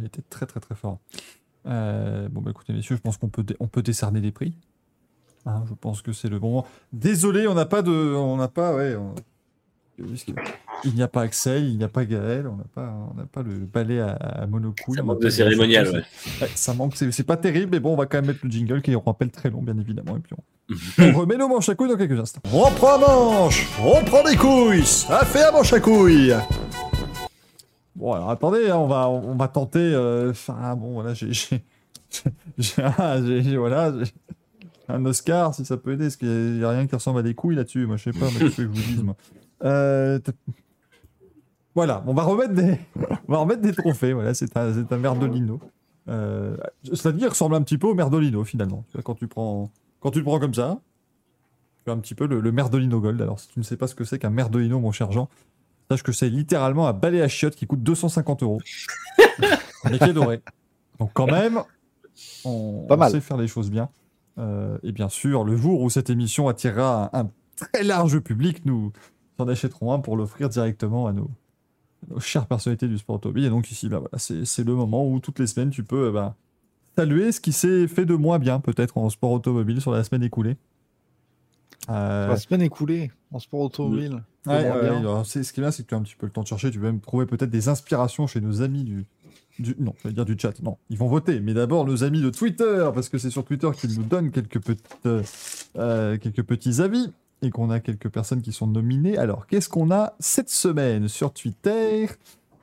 Il 0.01 0.07
était 0.07 0.23
très 0.23 0.45
très 0.47 0.61
très 0.61 0.75
fort. 0.75 0.99
Euh, 1.67 2.29
bon 2.29 2.41
bah 2.43 2.51
écoutez 2.51 2.73
messieurs, 2.73 2.97
je 2.97 3.01
pense 3.01 3.17
qu'on 3.17 3.29
peut, 3.29 3.45
on 3.61 3.69
peut 3.69 3.83
décerner 3.83 4.21
des 4.21 4.33
prix. 4.33 4.55
Hein, 5.47 5.65
je 5.69 5.75
pense 5.75 6.03
que 6.03 6.13
c'est 6.13 6.29
le 6.29 6.39
bon 6.39 6.49
moment. 6.51 6.67
Désolé, 6.93 7.47
on 7.47 7.55
n'a 7.55 7.65
pas 7.67 7.83
de, 7.83 7.91
on 7.93 8.37
n'a 8.37 8.49
pas, 8.49 8.75
ouais. 8.75 8.97
on- 8.97 9.15
Il 10.85 10.95
n'y 10.95 11.03
a 11.03 11.09
pas 11.09 11.23
Axel, 11.23 11.65
il 11.65 11.77
n'y 11.77 11.83
a 11.85 11.89
pas 11.89 12.05
Gaël, 12.05 12.47
on 12.47 12.57
n'a 12.57 12.65
pas, 12.73 12.95
on 13.17 13.27
pas 13.27 13.43
le 13.43 13.59
balai 13.67 13.99
à, 14.01 14.11
à 14.13 14.47
monocouille. 14.47 14.95
Ça 14.97 15.03
on 15.03 15.07
manque 15.07 15.23
de 15.23 15.29
cérémonial, 15.29 15.89
ouais. 15.89 16.03
Ouais, 16.41 16.51
ça 16.55 16.73
manque, 16.73 16.95
c'est 16.97 17.23
pas 17.27 17.37
terrible, 17.37 17.71
mais 17.73 17.81
bon, 17.81 17.95
on 17.95 17.97
va 17.97 18.07
quand 18.07 18.19
même 18.19 18.27
mettre 18.27 18.41
le 18.45 18.51
jingle 18.51 18.81
qui 18.81 18.93
est 18.93 18.95
un 18.95 19.03
rappel 19.05 19.31
très 19.31 19.51
long, 19.51 19.61
bien 19.61 19.77
évidemment. 19.77 20.17
Et 20.17 20.21
puis 20.21 20.35
on, 20.37 21.05
on 21.15 21.19
remet 21.19 21.37
nos 21.37 21.49
manches 21.49 21.69
à 21.69 21.75
couilles 21.75 21.89
dans 21.89 21.97
quelques 21.97 22.19
instants. 22.21 22.41
On 22.53 22.71
prend 22.71 22.95
un 22.95 22.99
manche, 22.99 23.67
on 23.83 24.05
prend 24.05 24.23
des 24.23 24.37
couilles, 24.37 24.85
ça 24.85 25.25
fait 25.25 25.45
un 25.45 25.53
manche 25.53 25.73
à 25.73 25.81
couilles. 25.81 26.35
Bon, 27.97 28.13
alors 28.13 28.31
attendez, 28.31 28.71
hein, 28.71 28.77
on, 28.77 28.87
va, 28.87 29.09
on 29.09 29.35
va 29.35 29.49
tenter. 29.49 29.81
euh, 29.81 30.31
Enfin, 30.31 30.77
bon, 30.77 30.93
voilà, 30.93 31.15
j'ai. 31.15 31.33
j'ai- 31.33 31.63
un, 32.79 33.21
voilà, 33.59 33.93
j'ai 34.05 34.13
un 34.89 35.05
Oscar, 35.05 35.55
si 35.55 35.65
ça 35.65 35.77
peut 35.77 35.93
aider, 35.93 36.05
parce 36.05 36.17
qu'il 36.17 36.29
n'y 36.59 36.65
a, 36.65 36.71
rien 36.71 36.87
qui 36.87 36.95
ressemble 36.95 37.19
à 37.19 37.23
des 37.23 37.35
couilles 37.35 37.57
là-dessus. 37.57 37.87
Moi, 37.87 37.97
je 37.97 38.05
sais 38.05 38.19
pas, 38.19 38.27
mais 38.33 38.39
qu'est-ce 38.39 38.57
que 38.57 38.63
je 38.63 38.69
vous 38.69 38.75
dise, 38.75 39.03
moi. 39.03 39.17
Euh, 39.65 40.21
voilà, 41.79 42.03
on 42.09 42.13
va 42.13 42.25
remettre 42.25 42.55
des, 42.55 42.77
on 43.29 43.33
va 43.33 43.39
remettre 43.39 43.63
des 43.63 43.73
trophées. 43.73 44.13
Voilà, 44.13 44.35
c'est 44.35 44.57
un, 44.57 44.75
c'est 44.75 44.93
un 44.93 44.99
Merdolino. 44.99 45.61
Euh, 46.09 46.57
il 46.83 47.29
ressemble 47.29 47.55
un 47.55 47.63
petit 47.63 47.79
peu 47.79 47.87
au 47.87 47.95
Merdolino, 47.95 48.43
finalement. 48.43 48.85
Quand 49.05 49.15
tu, 49.15 49.29
prends, 49.29 49.71
quand 50.01 50.11
tu 50.11 50.19
le 50.19 50.25
prends 50.25 50.41
comme 50.41 50.55
ça, 50.55 50.81
tu 51.85 51.91
as 51.93 51.95
un 51.95 51.99
petit 51.99 52.17
peu 52.17 52.27
le, 52.27 52.41
le 52.41 52.51
Merdolino 52.51 53.01
Gold. 53.01 53.23
Alors, 53.23 53.39
si 53.39 53.47
tu 53.47 53.61
ne 53.61 53.65
sais 53.65 53.77
pas 53.77 53.87
ce 53.87 53.95
que 53.95 54.03
c'est 54.03 54.19
qu'un 54.19 54.31
Merdolino, 54.31 54.81
mon 54.81 54.91
cher 54.91 55.13
Jean, 55.13 55.29
Sache 55.89 56.03
que 56.03 56.11
c'est 56.11 56.29
littéralement 56.29 56.89
un 56.89 56.93
balai 56.93 57.23
à 57.23 57.29
chiottes 57.29 57.55
qui 57.55 57.69
coûte 57.69 57.85
250 57.85 58.43
euros. 58.43 58.61
Mais 59.89 59.99
qui 59.99 60.05
est 60.11 60.13
doré. 60.13 60.43
Donc 60.99 61.13
quand 61.15 61.27
même, 61.27 61.63
on, 62.45 62.87
Pas 62.89 62.97
on 62.97 62.99
mal. 62.99 63.13
sait 63.13 63.21
faire 63.21 63.37
les 63.37 63.47
choses 63.47 63.71
bien. 63.71 63.89
Euh, 64.39 64.79
et 64.83 64.91
bien 64.91 65.09
sûr, 65.09 65.45
le 65.45 65.57
jour 65.57 65.81
où 65.81 65.91
cette 65.91 66.11
émission 66.11 66.49
attirera 66.49 67.17
un, 67.17 67.21
un 67.27 67.31
très 67.55 67.85
large 67.85 68.19
public, 68.19 68.67
nous 68.67 68.93
en 69.39 69.47
achèterons 69.47 69.93
un 69.93 70.01
pour 70.01 70.17
l'offrir 70.17 70.49
directement 70.49 71.07
à 71.07 71.13
nos, 71.13 71.31
nos 72.11 72.21
chères 72.21 72.47
personnalités 72.47 72.89
du 72.89 72.99
sport 72.99 73.17
automobile. 73.17 73.45
Et 73.45 73.51
donc 73.51 73.71
ici, 73.71 73.89
bah, 73.89 73.99
voilà, 73.99 74.19
c'est 74.19 74.65
le 74.65 74.75
moment 74.75 75.09
où 75.11 75.21
toutes 75.21 75.39
les 75.39 75.47
semaines, 75.47 75.71
tu 75.71 75.83
peux 75.85 76.07
euh, 76.07 76.13
bah, 76.13 76.35
saluer 76.97 77.33
ce 77.33 77.41
qui 77.41 77.53
s'est 77.53 77.87
fait 77.89 78.05
de 78.07 78.15
moins 78.15 78.39
bien 78.39 78.61
peut-être 78.61 78.99
en 78.99 79.09
sport 79.11 79.33
automobile 79.33 79.81
sur 79.81 79.93
la 79.93 80.05
semaine 80.05 80.23
écoulée. 80.23 80.57
Euh, 81.91 82.29
La 82.29 82.37
semaine 82.37 82.63
écoulée 82.63 83.11
en 83.33 83.39
sport 83.39 83.61
automobile. 83.61 84.23
Ouais, 84.47 84.71
c'est- 85.25 85.43
ce 85.43 85.53
qui 85.53 85.61
est 85.61 85.63
bien, 85.63 85.71
c'est 85.71 85.83
que 85.83 85.89
tu 85.89 85.95
as 85.95 85.99
un 85.99 86.03
petit 86.03 86.17
peu 86.17 86.27
le 86.27 86.33
temps 86.33 86.43
de 86.43 86.47
chercher. 86.47 86.71
Tu 86.71 86.79
peux 86.79 86.85
même 86.87 87.01
trouver 87.01 87.27
peut-être 87.27 87.51
des 87.51 87.69
inspirations 87.69 88.27
chez 88.27 88.41
nos 88.41 88.63
amis 88.63 88.85
du, 88.85 89.05
du. 89.59 89.75
Non, 89.79 89.95
je 90.03 90.09
vais 90.09 90.15
dire 90.15 90.25
du 90.25 90.37
chat. 90.39 90.61
Non, 90.63 90.77
ils 90.91 90.99
vont 90.99 91.09
voter. 91.09 91.41
Mais 91.41 91.55
d'abord, 91.55 91.85
nos 91.87 92.05
amis 92.05 92.21
de 92.23 92.31
Twitter, 92.31 92.91
parce 92.95 93.09
que 93.09 93.19
c'est 93.19 93.31
sur 93.31 93.45
Twitter 93.45 93.69
qu'ils 93.75 93.95
nous 93.99 94.05
donnent 94.05 94.31
quelques, 94.31 94.61
petites, 94.61 94.87
euh, 95.07 95.23
euh, 95.77 96.17
quelques 96.19 96.43
petits 96.43 96.81
avis 96.81 97.11
et 97.43 97.51
qu'on 97.51 97.71
a 97.71 97.81
quelques 97.81 98.09
personnes 98.09 98.43
qui 98.43 98.53
sont 98.53 98.67
nominées. 98.67 99.17
Alors, 99.19 99.47
qu'est-ce 99.47 99.69
qu'on 99.69 99.91
a 99.91 100.15
cette 100.19 100.51
semaine 100.51 101.09
sur 101.09 101.33
Twitter? 101.33 102.07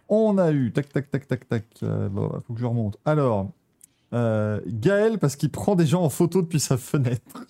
On 0.10 0.38
a 0.38 0.52
eu. 0.52 0.72
Tac, 0.72 0.90
tac, 0.92 1.10
tac, 1.10 1.28
tac, 1.28 1.48
tac. 1.48 1.66
Euh, 1.84 2.10
bon, 2.10 2.30
faut 2.48 2.54
que 2.54 2.60
je 2.60 2.66
remonte. 2.66 2.98
Alors. 3.06 3.50
euh, 4.14 4.60
Gaël, 4.68 5.18
parce 5.20 5.36
qu'il 5.36 5.50
prend 5.50 5.76
des 5.76 5.86
gens 5.88 6.04
en 6.04 6.10
photo 6.10 6.42
depuis 6.42 6.60
sa 6.60 6.78
fenêtre. 6.78 7.46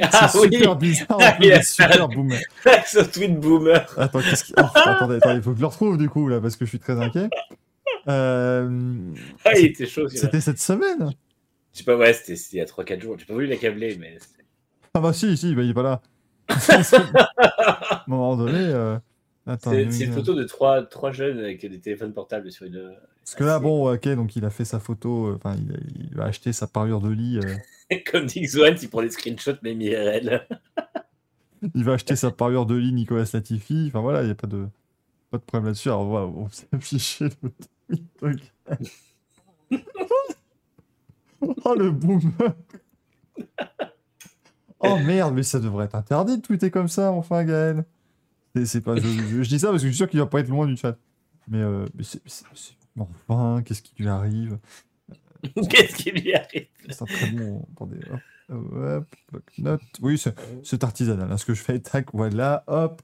Ah 0.00 0.28
c'est 0.28 0.38
oui 0.38 0.48
super 0.52 0.76
bizarre. 0.76 1.18
Ah, 1.20 1.62
super 1.62 2.08
boomer. 2.08 2.38
Ce 2.86 3.00
tweet 3.00 3.40
boomer 3.40 3.84
Attends, 3.98 4.20
qu'est-ce 4.20 4.44
qui... 4.44 4.52
oh, 4.56 4.62
attendez, 4.72 5.16
attendez, 5.16 5.36
il 5.38 5.42
faut 5.42 5.50
que 5.50 5.56
je 5.56 5.62
le 5.62 5.66
retrouve 5.66 5.98
du 5.98 6.08
coup, 6.08 6.28
là, 6.28 6.40
parce 6.40 6.54
que 6.54 6.64
je 6.64 6.70
suis 6.70 6.78
très 6.78 6.92
inquiet. 7.00 7.28
Euh, 8.08 8.68
Ah, 9.44 9.58
il 9.58 9.66
était 9.66 9.86
chaud. 9.86 10.08
C'était 10.08 10.40
cette 10.40 10.60
semaine? 10.60 11.10
Je 11.72 11.78
sais 11.78 11.84
pas, 11.84 11.96
ouais, 11.96 12.12
c'était 12.12 12.34
il 12.52 12.56
y 12.58 12.60
a 12.60 12.64
3-4 12.66 13.00
jours. 13.00 13.16
J'ai 13.18 13.24
pas 13.26 13.34
voulu 13.34 13.46
l'accabler, 13.46 13.96
mais. 13.98 14.18
Ah 14.94 15.00
bah 15.00 15.12
si, 15.12 15.36
si, 15.36 15.54
bah, 15.54 15.62
il 15.62 15.70
est 15.70 15.74
pas 15.74 15.82
là. 15.82 16.02
À 16.50 17.96
un 17.96 18.02
moment 18.06 18.36
donné... 18.36 18.58
euh, 18.58 18.98
C'est 19.58 19.82
une 19.82 20.12
photo 20.12 20.34
de 20.34 20.44
trois, 20.44 20.82
trois 20.82 21.12
jeunes 21.12 21.38
avec 21.38 21.60
des 21.64 21.80
téléphones 21.80 22.12
portables 22.12 22.50
sur 22.52 22.66
une. 22.66 22.94
Parce 23.24 23.34
que 23.34 23.44
là, 23.44 23.58
bon, 23.58 23.92
ok, 23.92 24.08
donc 24.10 24.34
il 24.36 24.44
a 24.44 24.50
fait 24.50 24.64
sa 24.64 24.80
photo, 24.80 25.28
euh, 25.28 25.36
enfin, 25.36 25.56
il, 25.56 25.72
a- 25.72 25.78
il 26.12 26.20
a 26.20 26.24
acheté 26.24 26.52
sa 26.52 26.66
parure 26.66 27.00
de 27.00 27.10
lit, 27.10 27.38
euh, 27.38 27.96
Comme 28.10 28.26
dit 28.26 28.40
Xoan, 28.42 28.76
il 28.80 28.88
prend 28.88 29.02
des 29.02 29.10
screenshots, 29.10 29.56
même 29.62 29.80
IRL. 29.80 30.46
il 31.74 31.84
va 31.84 31.92
acheter 31.94 32.16
sa 32.16 32.30
parure 32.30 32.66
de 32.66 32.74
lit 32.74 32.92
Nicolas 32.92 33.28
Latifi, 33.32 33.86
enfin 33.88 34.00
voilà, 34.00 34.22
il 34.22 34.26
n'y 34.26 34.30
a 34.32 34.36
pas 34.36 34.46
de, 34.46 34.66
pas 35.30 35.38
de 35.38 35.42
problème 35.42 35.66
là-dessus. 35.66 35.88
Alors, 35.88 36.04
voilà, 36.04 36.26
on 36.26 36.48
s'est 36.48 36.66
affiché 36.72 37.28
le 38.22 38.36
oh, 41.64 41.74
le 41.74 41.90
boomer 41.90 42.54
Oh 44.80 44.96
merde, 44.98 45.34
mais 45.34 45.42
ça 45.42 45.60
devrait 45.60 45.84
être 45.86 45.94
interdit 45.94 46.36
de 46.38 46.42
tweeter 46.42 46.70
comme 46.70 46.88
ça, 46.88 47.12
enfin, 47.12 47.44
Gaël. 47.44 47.84
C'est- 48.64 48.80
pas, 48.80 48.96
je, 48.96 49.02
je- 49.02 49.42
je 49.42 49.48
dis 49.48 49.58
ça 49.60 49.68
parce 49.70 49.82
que 49.82 49.88
je 49.88 49.92
suis 49.92 49.96
sûr 49.98 50.08
qu'il 50.08 50.18
va 50.20 50.26
pas 50.26 50.40
être 50.40 50.48
loin 50.48 50.66
du 50.66 50.76
chat. 50.76 50.96
Mais, 51.48 51.58
euh, 51.58 51.86
mais 51.94 52.02
c'est, 52.04 52.20
enfin, 52.98 53.62
qu'est-ce 53.64 53.82
qui 53.82 53.94
lui 54.02 54.08
arrive? 54.08 54.58
Qu'est-ce 55.70 55.94
qui 55.96 56.10
lui 56.10 56.34
arrive? 56.34 56.66
C'est 56.90 57.02
un 57.02 57.06
très 57.06 57.30
bon. 57.30 57.66
Attendez, 57.74 57.96
hop, 58.50 58.72
hop, 58.74 59.06
bloc-notes. 59.32 59.80
Oui, 60.02 60.20
c'est 60.64 60.84
artisanal. 60.84 61.30
hein, 61.32 61.36
ce 61.38 61.44
que 61.46 61.54
je 61.54 61.62
fais, 61.62 61.78
tac, 61.80 62.08
voilà, 62.12 62.62
hop, 62.66 63.00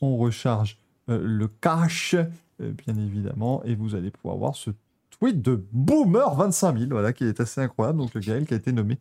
on 0.00 0.16
recharge 0.16 0.78
euh, 1.08 1.20
le 1.24 1.46
cache, 1.48 2.14
euh, 2.60 2.72
bien 2.86 2.96
évidemment, 2.96 3.62
et 3.64 3.74
vous 3.74 3.94
allez 3.94 4.10
pouvoir 4.10 4.36
voir 4.36 4.56
ce 4.56 4.70
tweet 5.10 5.40
de 5.40 5.64
Boomer 5.72 6.34
25000, 6.34 6.88
voilà, 6.90 7.12
qui 7.12 7.24
est 7.24 7.40
assez 7.40 7.60
incroyable. 7.60 7.98
Donc, 7.98 8.16
Gaël 8.18 8.44
qui 8.46 8.54
a 8.54 8.56
été 8.56 8.72
nommé 8.72 8.98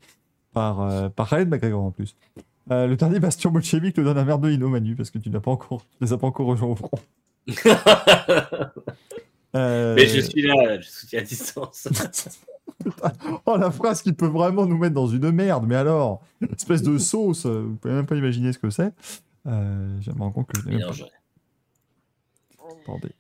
par, 0.58 0.82
euh, 0.82 1.10
par 1.10 1.30
Khaled 1.30 1.48
McGregor 1.50 1.84
en 1.84 1.92
plus. 1.92 2.16
Euh, 2.72 2.88
le 2.88 2.96
dernier 2.96 3.20
bastion 3.20 3.52
bolchevique 3.52 3.96
te 3.96 4.02
donne 4.02 4.18
un 4.18 4.24
verre 4.24 4.40
de 4.40 4.50
Hino, 4.50 4.70
Manu, 4.70 4.96
parce 4.96 5.12
que 5.12 5.20
tu 5.20 5.30
n'as 5.30 5.40
pas 5.40 5.52
encore, 5.52 5.82
tu 5.82 5.98
les 6.02 6.14
as 6.14 6.18
pas 6.18 6.26
encore 6.28 6.48
rejoints 6.48 6.70
au 6.70 6.76
front. 6.76 6.90
Euh, 9.56 9.96
Mais 9.96 10.06
je 10.08 10.20
suis 10.20 10.42
là, 10.42 10.80
je 10.80 10.88
soutiens 10.88 11.20
à 11.20 11.24
distance. 11.24 11.88
Oh, 13.46 13.58
la 13.58 13.72
phrase 13.72 14.02
qui 14.02 14.12
peut 14.14 14.28
vraiment 14.28 14.66
nous 14.66 14.78
mettre 14.78 14.94
dans 14.94 15.08
une 15.08 15.32
merde, 15.32 15.66
mais 15.66 15.76
alors, 15.76 16.22
espèce 16.56 16.84
de 16.84 16.98
sauce, 16.98 17.46
euh, 17.46 17.62
vous 17.62 17.76
pouvez 17.76 17.94
même 17.94 18.06
pas 18.06 18.16
imaginer 18.18 18.52
ce 18.54 18.60
que 18.60 18.70
c'est. 18.70 18.94
Euh, 19.48 19.98
je 20.02 20.12
me 20.12 20.20
rends 20.20 20.32
compte 20.32 20.48
que 20.48 20.60
je 20.62 20.68
n'ai 20.68 20.76
même 20.78 20.88
pas- 20.88 20.94
Attendez, 22.84 23.14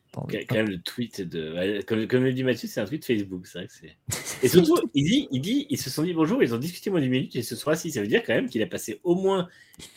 Quand 0.47 0.55
même, 0.55 0.69
le 0.69 0.79
tweet 0.81 1.21
de. 1.21 1.81
Comme, 1.85 2.07
comme 2.07 2.23
le 2.23 2.33
dit 2.33 2.43
Mathieu, 2.43 2.67
c'est 2.67 2.79
un 2.81 2.85
tweet 2.85 3.05
Facebook, 3.05 3.45
c'est 3.47 3.59
vrai 3.59 3.67
que 3.67 3.73
c'est. 3.73 3.97
Et 4.45 4.47
surtout, 4.47 4.75
il 4.93 5.03
dit, 5.03 5.27
il 5.31 5.41
dit, 5.41 5.67
ils 5.69 5.77
se 5.79 5.89
sont 5.89 6.03
dit 6.03 6.13
bonjour, 6.13 6.41
ils 6.41 6.53
ont 6.55 6.57
discuté 6.57 6.89
moins 6.89 7.01
d'une 7.01 7.11
minute 7.11 7.35
et 7.35 7.41
se 7.43 7.55
sont 7.55 7.69
assis. 7.69 7.91
Ça 7.91 8.01
veut 8.01 8.07
dire 8.07 8.23
quand 8.25 8.33
même 8.33 8.47
qu'il 8.49 8.61
a 8.61 8.67
passé 8.67 8.99
au 9.03 9.15
moins 9.15 9.47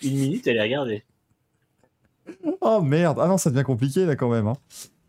une 0.02 0.16
minute 0.18 0.47
à 0.48 0.52
les 0.52 0.60
regarder. 0.60 1.05
Oh 2.60 2.80
merde, 2.82 3.18
ah 3.20 3.26
non, 3.26 3.38
ça 3.38 3.51
devient 3.51 3.64
compliqué 3.64 4.06
là 4.06 4.16
quand 4.16 4.30
même. 4.30 4.47
hein. 4.47 4.56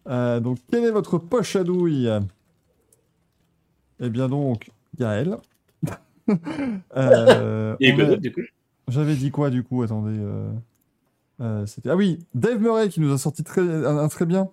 Euh, 0.08 0.40
donc, 0.40 0.58
quelle 0.72 0.84
est 0.86 0.92
votre 0.92 1.18
poche 1.18 1.56
à 1.56 1.64
douille? 1.64 2.10
Eh 4.00 4.10
bien 4.10 4.28
donc, 4.30 4.70
Gaël. 4.98 5.38
Euh, 6.96 7.76
Et 7.82 7.92
a- 7.92 8.16
du 8.16 8.32
coup 8.32 8.42
J'avais 8.88 9.16
dit 9.16 9.32
quoi 9.32 9.50
du 9.50 9.64
coup? 9.64 9.84
Attendez. 9.84 10.18
euh, 10.18 10.52
euh, 11.42 11.66
ah 11.88 11.96
oui, 11.96 12.20
Dave 12.34 12.60
Murray 12.62 12.88
qui 12.90 13.02
nous 13.02 13.12
a 13.12 13.18
sorti 13.18 13.44
très, 13.44 13.62
un, 13.62 13.98
un 13.98 14.08
très 14.08 14.26
bien. 14.26 14.50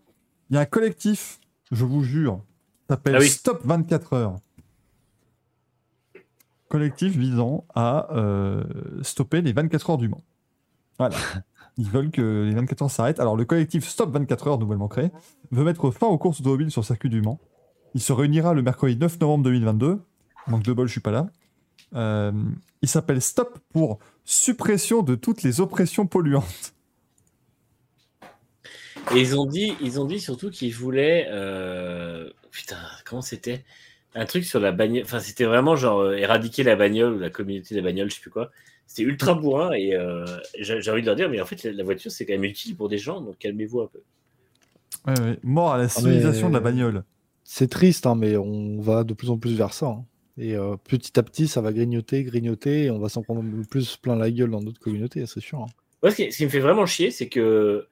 Il 0.50 0.54
y 0.54 0.56
a 0.56 0.60
un 0.60 0.66
collectif, 0.66 1.40
je 1.70 1.84
vous 1.84 2.02
jure, 2.02 2.42
s'appelle 2.88 3.16
Ah 3.16 3.18
oui. 3.20 3.28
Stop 3.28 3.60
24 3.64 4.12
heures. 4.14 4.36
Collectif 6.68 7.16
visant 7.16 7.64
à 7.74 8.12
euh, 8.14 8.64
stopper 9.02 9.40
les 9.40 9.52
24 9.52 9.90
heures 9.90 9.98
du 9.98 10.08
Mans. 10.08 10.22
Voilà. 10.98 11.16
Ils 11.76 11.88
veulent 11.88 12.10
que 12.10 12.44
les 12.48 12.54
24 12.54 12.82
heures 12.82 12.90
s'arrêtent. 12.90 13.20
Alors 13.20 13.36
le 13.36 13.44
collectif 13.44 13.86
Stop 13.86 14.10
24 14.12 14.48
heures, 14.48 14.58
nouvellement 14.58 14.88
créé, 14.88 15.10
veut 15.50 15.64
mettre 15.64 15.90
fin 15.90 16.06
aux 16.06 16.18
courses 16.18 16.40
automobiles 16.40 16.70
sur 16.70 16.80
le 16.80 16.86
circuit 16.86 17.10
du 17.10 17.22
Mans. 17.22 17.38
Il 17.94 18.00
se 18.00 18.12
réunira 18.12 18.52
le 18.54 18.62
mercredi 18.62 18.96
9 18.96 19.20
novembre 19.20 19.44
2022. 19.44 20.00
Manque 20.48 20.62
de 20.62 20.72
bol, 20.72 20.86
je 20.86 20.92
suis 20.92 21.00
pas 21.00 21.10
là. 21.10 21.28
Euh, 21.94 22.32
il 22.82 22.88
s'appelle 22.88 23.22
Stop 23.22 23.58
pour 23.72 23.98
suppression 24.24 25.02
de 25.02 25.14
toutes 25.14 25.42
les 25.42 25.60
oppressions 25.60 26.06
polluantes. 26.06 26.74
Et 29.14 29.20
ils 29.20 29.38
ont 29.38 29.46
dit, 29.46 29.72
ils 29.82 30.00
ont 30.00 30.04
dit 30.04 30.20
surtout 30.20 30.50
qu'ils 30.50 30.74
voulaient. 30.74 31.26
euh, 31.30 32.30
Putain, 32.50 32.76
comment 33.04 33.22
c'était? 33.22 33.64
Un 34.14 34.24
truc 34.24 34.44
sur 34.44 34.60
la 34.60 34.72
bagnole. 34.72 35.02
Enfin, 35.04 35.20
c'était 35.20 35.44
vraiment 35.44 35.76
genre 35.76 36.00
euh, 36.00 36.16
éradiquer 36.16 36.62
la 36.62 36.76
bagnole 36.76 37.14
ou 37.14 37.18
la 37.18 37.30
communauté 37.30 37.74
de 37.74 37.80
la 37.80 37.86
bagnole, 37.86 38.10
je 38.10 38.16
sais 38.16 38.20
plus 38.20 38.30
quoi. 38.30 38.50
C'était 38.86 39.02
ultra 39.02 39.34
bourrin 39.34 39.72
et 39.72 39.94
euh, 39.94 40.24
j'ai 40.58 40.90
envie 40.90 41.02
de 41.02 41.06
leur 41.06 41.16
dire, 41.16 41.28
mais 41.28 41.40
en 41.40 41.46
fait, 41.46 41.62
la, 41.62 41.72
la 41.72 41.84
voiture, 41.84 42.10
c'est 42.10 42.24
quand 42.24 42.32
même 42.32 42.44
utile 42.44 42.74
pour 42.74 42.88
des 42.88 42.96
gens, 42.98 43.20
donc 43.20 43.38
calmez-vous 43.38 43.82
un 43.82 43.86
peu. 43.86 44.00
Ouais, 45.06 45.20
ouais. 45.20 45.38
Mort 45.42 45.72
à 45.72 45.78
la 45.78 45.88
civilisation 45.88 46.48
de 46.48 46.54
la 46.54 46.60
bagnole. 46.60 47.04
C'est 47.44 47.68
triste, 47.68 48.06
hein, 48.06 48.14
mais 48.14 48.36
on 48.36 48.80
va 48.80 49.04
de 49.04 49.14
plus 49.14 49.30
en 49.30 49.38
plus 49.38 49.54
vers 49.54 49.72
ça. 49.72 49.86
hein. 49.86 50.04
Et 50.38 50.54
euh, 50.56 50.76
petit 50.76 51.18
à 51.18 51.22
petit, 51.22 51.48
ça 51.48 51.60
va 51.60 51.72
grignoter, 51.72 52.24
grignoter, 52.24 52.84
et 52.84 52.90
on 52.90 52.98
va 52.98 53.08
s'en 53.08 53.22
prendre 53.22 53.42
plus 53.68 53.96
plein 53.96 54.16
la 54.16 54.30
gueule 54.30 54.50
dans 54.50 54.62
d'autres 54.62 54.80
communautés, 54.80 55.26
c'est 55.26 55.40
sûr. 55.40 55.58
hein. 55.60 55.66
Moi, 56.02 56.12
ce 56.12 56.16
qui, 56.16 56.32
ce 56.32 56.38
qui 56.38 56.44
me 56.44 56.50
fait 56.50 56.60
vraiment 56.60 56.86
chier, 56.86 57.10
c'est 57.10 57.28
que 57.28 57.86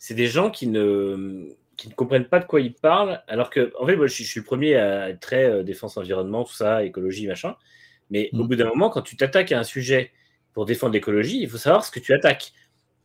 c'est 0.00 0.14
des 0.14 0.28
gens 0.28 0.50
qui 0.50 0.66
ne, 0.66 1.50
qui 1.76 1.88
ne 1.90 1.94
comprennent 1.94 2.26
pas 2.28 2.40
de 2.40 2.46
quoi 2.46 2.60
ils 2.62 2.74
parlent. 2.74 3.22
Alors 3.28 3.50
que, 3.50 3.72
en 3.78 3.86
fait, 3.86 3.96
moi, 3.96 4.06
je, 4.08 4.14
suis- 4.14 4.24
je 4.24 4.30
suis 4.30 4.40
le 4.40 4.46
premier 4.46 4.76
à 4.76 5.10
être 5.10 5.20
très 5.20 5.44
euh, 5.44 5.62
défense 5.62 5.98
environnement, 5.98 6.44
tout 6.44 6.54
ça, 6.54 6.84
écologie, 6.84 7.26
machin. 7.28 7.56
Mais 8.10 8.30
au 8.38 8.44
Mm. 8.44 8.48
bout 8.48 8.56
d'un 8.56 8.68
moment, 8.68 8.90
quand 8.90 9.02
tu 9.02 9.16
t'attaques 9.16 9.52
à 9.52 9.58
un 9.60 9.64
sujet 9.64 10.12
pour 10.54 10.66
défendre 10.66 10.94
l'écologie, 10.94 11.40
il 11.42 11.48
faut 11.50 11.58
savoir 11.58 11.84
ce 11.84 11.90
que 11.92 12.00
tu 12.00 12.14
attaques. 12.14 12.52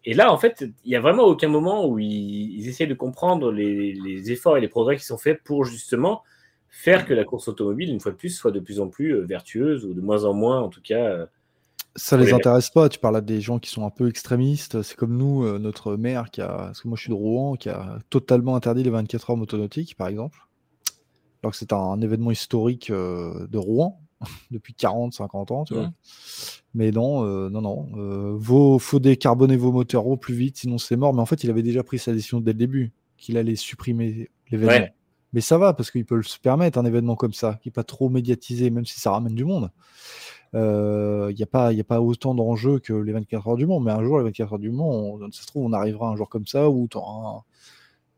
Et 0.05 0.13
là, 0.13 0.31
en 0.31 0.37
fait, 0.37 0.65
il 0.85 0.89
n'y 0.89 0.95
a 0.95 1.01
vraiment 1.01 1.23
aucun 1.25 1.47
moment 1.49 1.87
où 1.87 1.99
ils, 1.99 2.59
ils 2.59 2.69
essayent 2.69 2.87
de 2.87 2.93
comprendre 2.95 3.51
les, 3.51 3.93
les 3.93 4.31
efforts 4.31 4.57
et 4.57 4.61
les 4.61 4.67
progrès 4.69 4.97
qui 4.97 5.05
sont 5.05 5.17
faits 5.17 5.41
pour 5.43 5.65
justement 5.65 6.23
faire 6.69 7.05
que 7.05 7.13
la 7.13 7.23
course 7.25 7.47
automobile, 7.47 7.89
une 7.89 7.99
fois 7.99 8.11
de 8.11 8.17
plus, 8.17 8.29
soit 8.35 8.51
de 8.51 8.59
plus 8.59 8.79
en 8.79 8.89
plus 8.89 9.15
euh, 9.15 9.25
vertueuse 9.25 9.85
ou 9.85 9.93
de 9.93 10.01
moins 10.01 10.25
en 10.25 10.33
moins, 10.33 10.61
en 10.61 10.69
tout 10.69 10.81
cas. 10.81 11.27
Ça 11.95 12.17
les 12.17 12.25
les- 12.25 12.33
intéresse 12.33 12.69
pas. 12.69 12.89
Tu 12.89 12.99
parles 12.99 13.17
à 13.17 13.21
des 13.21 13.39
gens 13.41 13.59
qui 13.59 13.69
sont 13.69 13.85
un 13.85 13.89
peu 13.89 14.09
extrémistes. 14.09 14.81
C'est 14.81 14.95
comme 14.95 15.15
nous, 15.15 15.45
euh, 15.45 15.59
notre 15.59 15.95
maire 15.95 16.29
qui 16.29 16.41
a, 16.41 16.47
parce 16.47 16.81
que 16.81 16.87
moi 16.87 16.97
je 16.97 17.03
suis 17.03 17.09
de 17.09 17.15
Rouen, 17.15 17.55
qui 17.55 17.69
a 17.69 17.99
totalement 18.09 18.55
interdit 18.55 18.83
les 18.83 18.89
24 18.89 19.29
heures 19.29 19.37
motonautiques, 19.37 19.95
par 19.95 20.07
exemple. 20.07 20.39
Alors 21.45 21.51
que 21.51 21.57
c'est 21.57 21.73
un, 21.73 22.01
événement 22.01 22.31
historique 22.31 22.89
euh, 22.89 23.47
de 23.47 23.57
Rouen 23.59 24.01
depuis 24.51 24.73
40, 24.73 25.13
50 25.13 25.51
ans, 25.51 25.63
tu 25.63 25.75
vois. 25.75 25.83
Mhm. 25.83 25.93
Mais 26.73 26.91
non, 26.91 27.23
euh, 27.23 27.49
non, 27.49 27.61
non. 27.61 27.87
Euh, 27.95 28.33
vos, 28.35 28.79
faut 28.79 28.99
décarboner 28.99 29.55
vos 29.55 29.71
moteurs 29.71 30.07
au 30.07 30.17
plus 30.17 30.33
vite, 30.33 30.57
sinon 30.57 30.77
c'est 30.77 30.95
mort. 30.95 31.13
Mais 31.13 31.21
en 31.21 31.25
fait, 31.25 31.43
il 31.43 31.49
avait 31.49 31.63
déjà 31.63 31.83
pris 31.83 31.99
sa 31.99 32.13
décision 32.13 32.41
dès 32.41 32.51
le 32.51 32.57
début, 32.57 32.93
qu'il 33.17 33.37
allait 33.37 33.55
supprimer 33.55 34.29
l'événement. 34.51 34.85
Ouais. 34.85 34.93
Mais 35.33 35.41
ça 35.41 35.57
va, 35.57 35.73
parce 35.73 35.91
qu'il 35.91 36.03
peut 36.03 36.23
se 36.23 36.39
permettre 36.39 36.77
un 36.77 36.85
événement 36.85 37.15
comme 37.15 37.33
ça, 37.33 37.59
qui 37.61 37.67
n'est 37.69 37.73
pas 37.73 37.83
trop 37.83 38.09
médiatisé, 38.09 38.69
même 38.71 38.85
si 38.85 38.99
ça 38.99 39.11
ramène 39.11 39.35
du 39.35 39.45
monde. 39.45 39.69
Il 40.55 41.35
n'y 41.35 41.43
a, 41.43 41.47
pas- 41.47 41.73
y 41.73 41.81
a 41.81 41.83
pas 41.83 41.99
autant 42.01 42.33
d'enjeux 42.33 42.79
que 42.79 42.93
les 42.93 43.11
24 43.11 43.47
heures 43.47 43.55
du 43.57 43.65
Mans, 43.65 43.79
mais 43.79 43.91
un 43.91 44.03
jour, 44.03 44.17
les 44.19 44.23
24 44.23 44.53
heures 44.53 44.59
du 44.59 44.71
Mans, 44.71 44.89
on- 44.89 45.31
ça 45.31 45.41
se 45.41 45.47
trouve, 45.47 45.65
on 45.65 45.73
arrivera 45.73 46.09
un 46.09 46.15
jour 46.15 46.29
comme 46.29 46.47
ça 46.47 46.69
où 46.69 46.87
tu 46.89 46.97
un, 46.97 47.41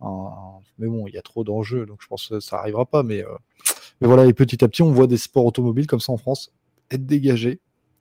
un- 0.02 0.60
Mais 0.78 0.88
bon, 0.88 1.08
il 1.08 1.14
y 1.14 1.18
a 1.18 1.22
trop 1.22 1.44
d'enjeux, 1.44 1.86
donc 1.86 2.00
je 2.02 2.08
pense 2.08 2.28
que 2.28 2.40
ça 2.40 2.58
n'arrivera 2.58 2.86
pas. 2.86 3.04
Mais, 3.04 3.24
euh, 3.24 3.30
mais 4.02 4.08
voilà, 4.08 4.26
et 4.26 4.34
petit 4.34 4.64
à 4.64 4.68
petit, 4.68 4.84
on 4.84 4.92
voit 4.92 5.08
des 5.08 5.18
sports 5.18 5.46
automobiles 5.46 5.88
comme 5.88 6.00
ça 6.00 6.12
en 6.14 6.18
France 6.18 6.52
être 6.92 7.06
dégagés. 7.06 7.60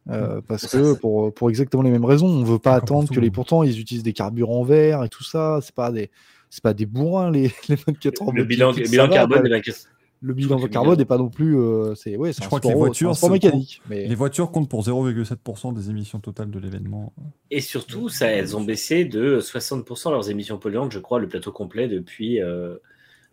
euh, 0.08 0.40
parce 0.46 0.66
Ça, 0.66 0.78
que 0.78 0.92
pour, 0.94 1.32
pour 1.34 1.48
exactement 1.50 1.82
les 1.82 1.90
mêmes 1.90 2.04
raisons, 2.04 2.28
on 2.28 2.44
veut 2.44 2.58
pas 2.60 2.74
attendre 2.74 3.08
que 3.08 3.18
les 3.18 3.30
pourtant 3.32 3.62
ils 3.64 3.80
utilisent 3.80 4.04
des 4.04 4.12
carburants 4.12 4.62
verts 4.62 5.02
et 5.02 5.08
tout 5.08 5.24
ça. 5.24 5.58
C'est 5.62 5.74
pas 5.74 5.90
des 5.90 6.10
c'est 6.48 6.62
pas 6.62 6.74
des 6.74 6.86
bourrins 6.86 7.30
les, 7.32 7.50
les 7.68 7.74
24 7.74 8.22
heures 8.22 8.32
le 8.32 8.44
bilan, 8.44 8.72
bilan 8.72 9.08
va, 9.08 9.14
carbone 9.14 9.42
des 9.42 9.48
24 9.48 9.88
Le 10.22 10.32
bilan 10.34 10.58
le 10.58 10.68
carbone 10.68 10.96
n'est 10.98 11.04
pas 11.04 11.18
non 11.18 11.28
plus. 11.28 11.58
euh, 11.58 11.94
c'est 11.94 12.16
ouais, 12.16 12.32
c'est 12.32 12.40
Je 12.40 12.44
un 12.44 12.48
crois 12.48 12.60
que 12.60 12.64
les 12.66 12.70
c'est 12.70 12.74
un 12.74 12.78
voitures 12.78 13.16
sport 13.16 13.28
se 13.28 13.32
mécanique. 13.32 13.82
Mais 13.88 14.06
Les 14.06 14.14
voitures 14.14 14.50
comptent 14.50 14.68
pour 14.70 14.82
0,7% 14.82 15.74
des 15.74 15.90
émissions 15.90 16.18
totales 16.20 16.50
de 16.50 16.58
l'événement. 16.58 17.12
Et 17.50 17.60
surtout, 17.60 18.08
ça, 18.08 18.26
elles 18.28 18.56
ont 18.56 18.62
baissé 18.64 19.04
de 19.04 19.40
60% 19.40 20.10
leurs 20.10 20.30
émissions 20.30 20.58
polluantes, 20.58 20.92
je 20.92 20.98
crois, 20.98 21.20
le 21.20 21.28
plateau 21.28 21.52
complet 21.52 21.86
depuis 21.88 22.40
euh, 22.40 22.76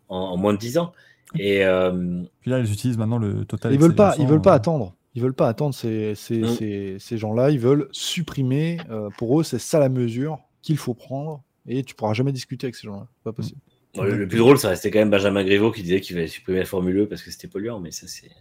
en, 0.10 0.18
en 0.18 0.38
moins 0.38 0.54
de 0.54 0.60
10 0.60 0.78
ans. 0.78 0.92
Et 1.40 1.66
euh, 1.66 2.22
Puis 2.42 2.52
là, 2.52 2.60
ils 2.60 2.72
utilisent 2.72 2.98
maintenant 2.98 3.18
le 3.18 3.46
total. 3.46 3.74
ils 3.74 3.80
veulent 3.80 3.96
pas, 3.96 4.16
ils 4.20 4.28
veulent 4.28 4.42
pas 4.42 4.52
euh, 4.52 4.56
attendre. 4.58 4.94
Ils 5.16 5.22
veulent 5.22 5.34
pas 5.34 5.48
attendre 5.48 5.74
ces, 5.76 6.16
ces, 6.16 6.40
Mm. 6.42 6.48
ces, 6.48 6.96
ces 7.00 7.18
gens-là. 7.18 7.50
Ils 7.52 7.60
veulent 7.60 7.88
supprimer. 7.92 8.80
euh, 8.90 9.10
pour 9.18 9.40
eux, 9.40 9.44
c'est 9.44 9.60
ça 9.60 9.80
la 9.80 9.90
mesure 9.90 10.40
qu'il 10.62 10.78
faut 10.78 10.94
prendre. 10.94 11.42
Et 11.68 11.84
tu 11.84 11.96
pourras 11.96 12.14
jamais 12.14 12.32
discuter 12.34 12.66
avec 12.68 12.76
ces 12.76 12.88
gens-là. 12.88 13.08
C'est 13.10 13.24
Pas 13.24 13.32
possible. 13.34 13.60
Bon, 13.96 14.04
le, 14.04 14.18
le 14.18 14.28
plus 14.28 14.38
drôle, 14.40 14.58
ça 14.58 14.70
restait 14.70 14.92
quand 14.92 15.00
même 15.00 15.10
Benjamin 15.10 15.44
Griveaux 15.44 15.72
qui 15.72 15.84
disait 15.84 16.02
qu'il 16.02 16.18
allait 16.18 16.28
supprimer 16.28 16.60
la 16.60 16.66
Formule 16.66 16.98
E 17.02 17.06
parce 17.08 17.22
que 17.24 17.32
c'était 17.32 17.48
polluant, 17.48 17.80
mais 17.80 17.92
ça, 17.92 18.08
c'est 18.08 18.32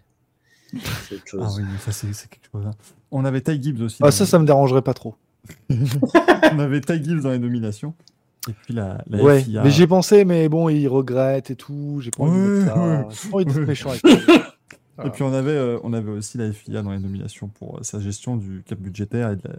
c'est 1.08 1.16
autre 1.16 1.26
chose. 1.26 1.42
Ah 1.44 1.50
oui, 1.58 1.62
mais 1.70 1.78
ça 1.78 1.92
c'est 1.92 2.28
quelque 2.30 2.48
chose. 2.50 2.66
hein. 2.66 2.70
On 3.10 3.24
avait 3.24 3.40
Ty 3.42 3.62
Gibbs 3.62 3.82
aussi. 3.82 3.98
Ah, 4.00 4.06
dans 4.06 4.10
ça, 4.10 4.24
les- 4.24 4.30
ça 4.30 4.38
me 4.38 4.46
dérangerait 4.46 4.82
pas 4.82 4.94
trop. 4.94 5.14
On 5.70 6.58
avait 6.58 6.80
Ty 6.80 7.02
Gibbs 7.02 7.20
dans 7.20 7.30
les 7.30 7.38
nominations. 7.38 7.94
Et 8.48 8.52
puis 8.52 8.74
la, 8.74 9.04
la 9.08 9.22
ouais, 9.22 9.42
FIA. 9.42 9.62
mais 9.62 9.70
j'y 9.70 9.82
ai 9.82 9.86
pensé, 9.86 10.24
mais 10.24 10.48
bon, 10.48 10.68
ils 10.68 10.88
regrettent 10.88 11.50
et 11.50 11.56
tout. 11.56 11.98
J'ai 12.00 12.10
pas 12.10 12.24
envie 12.24 12.38
de 12.40 12.46
mettre 12.64 12.74
ça. 12.74 12.80
Ouais, 12.80 13.04
J'ai 13.10 13.28
pas 13.30 13.36
envie 13.36 13.44
d'être 13.44 13.56
ouais. 13.58 13.66
méchant 13.66 13.90
avec. 13.90 14.02
Et 15.04 15.10
puis 15.10 15.22
on 15.22 15.32
avait, 15.32 15.50
euh, 15.50 15.78
on 15.84 15.92
avait 15.94 16.10
aussi 16.10 16.38
la 16.38 16.52
FIA 16.52 16.82
dans 16.82 16.92
les 16.92 16.98
nominations 16.98 17.48
pour 17.48 17.78
euh, 17.78 17.82
sa 17.82 17.98
gestion 17.98 18.36
du 18.36 18.62
cap 18.64 18.78
budgétaire 18.78 19.30
et 19.32 19.36
de 19.36 19.42
la 19.48 19.54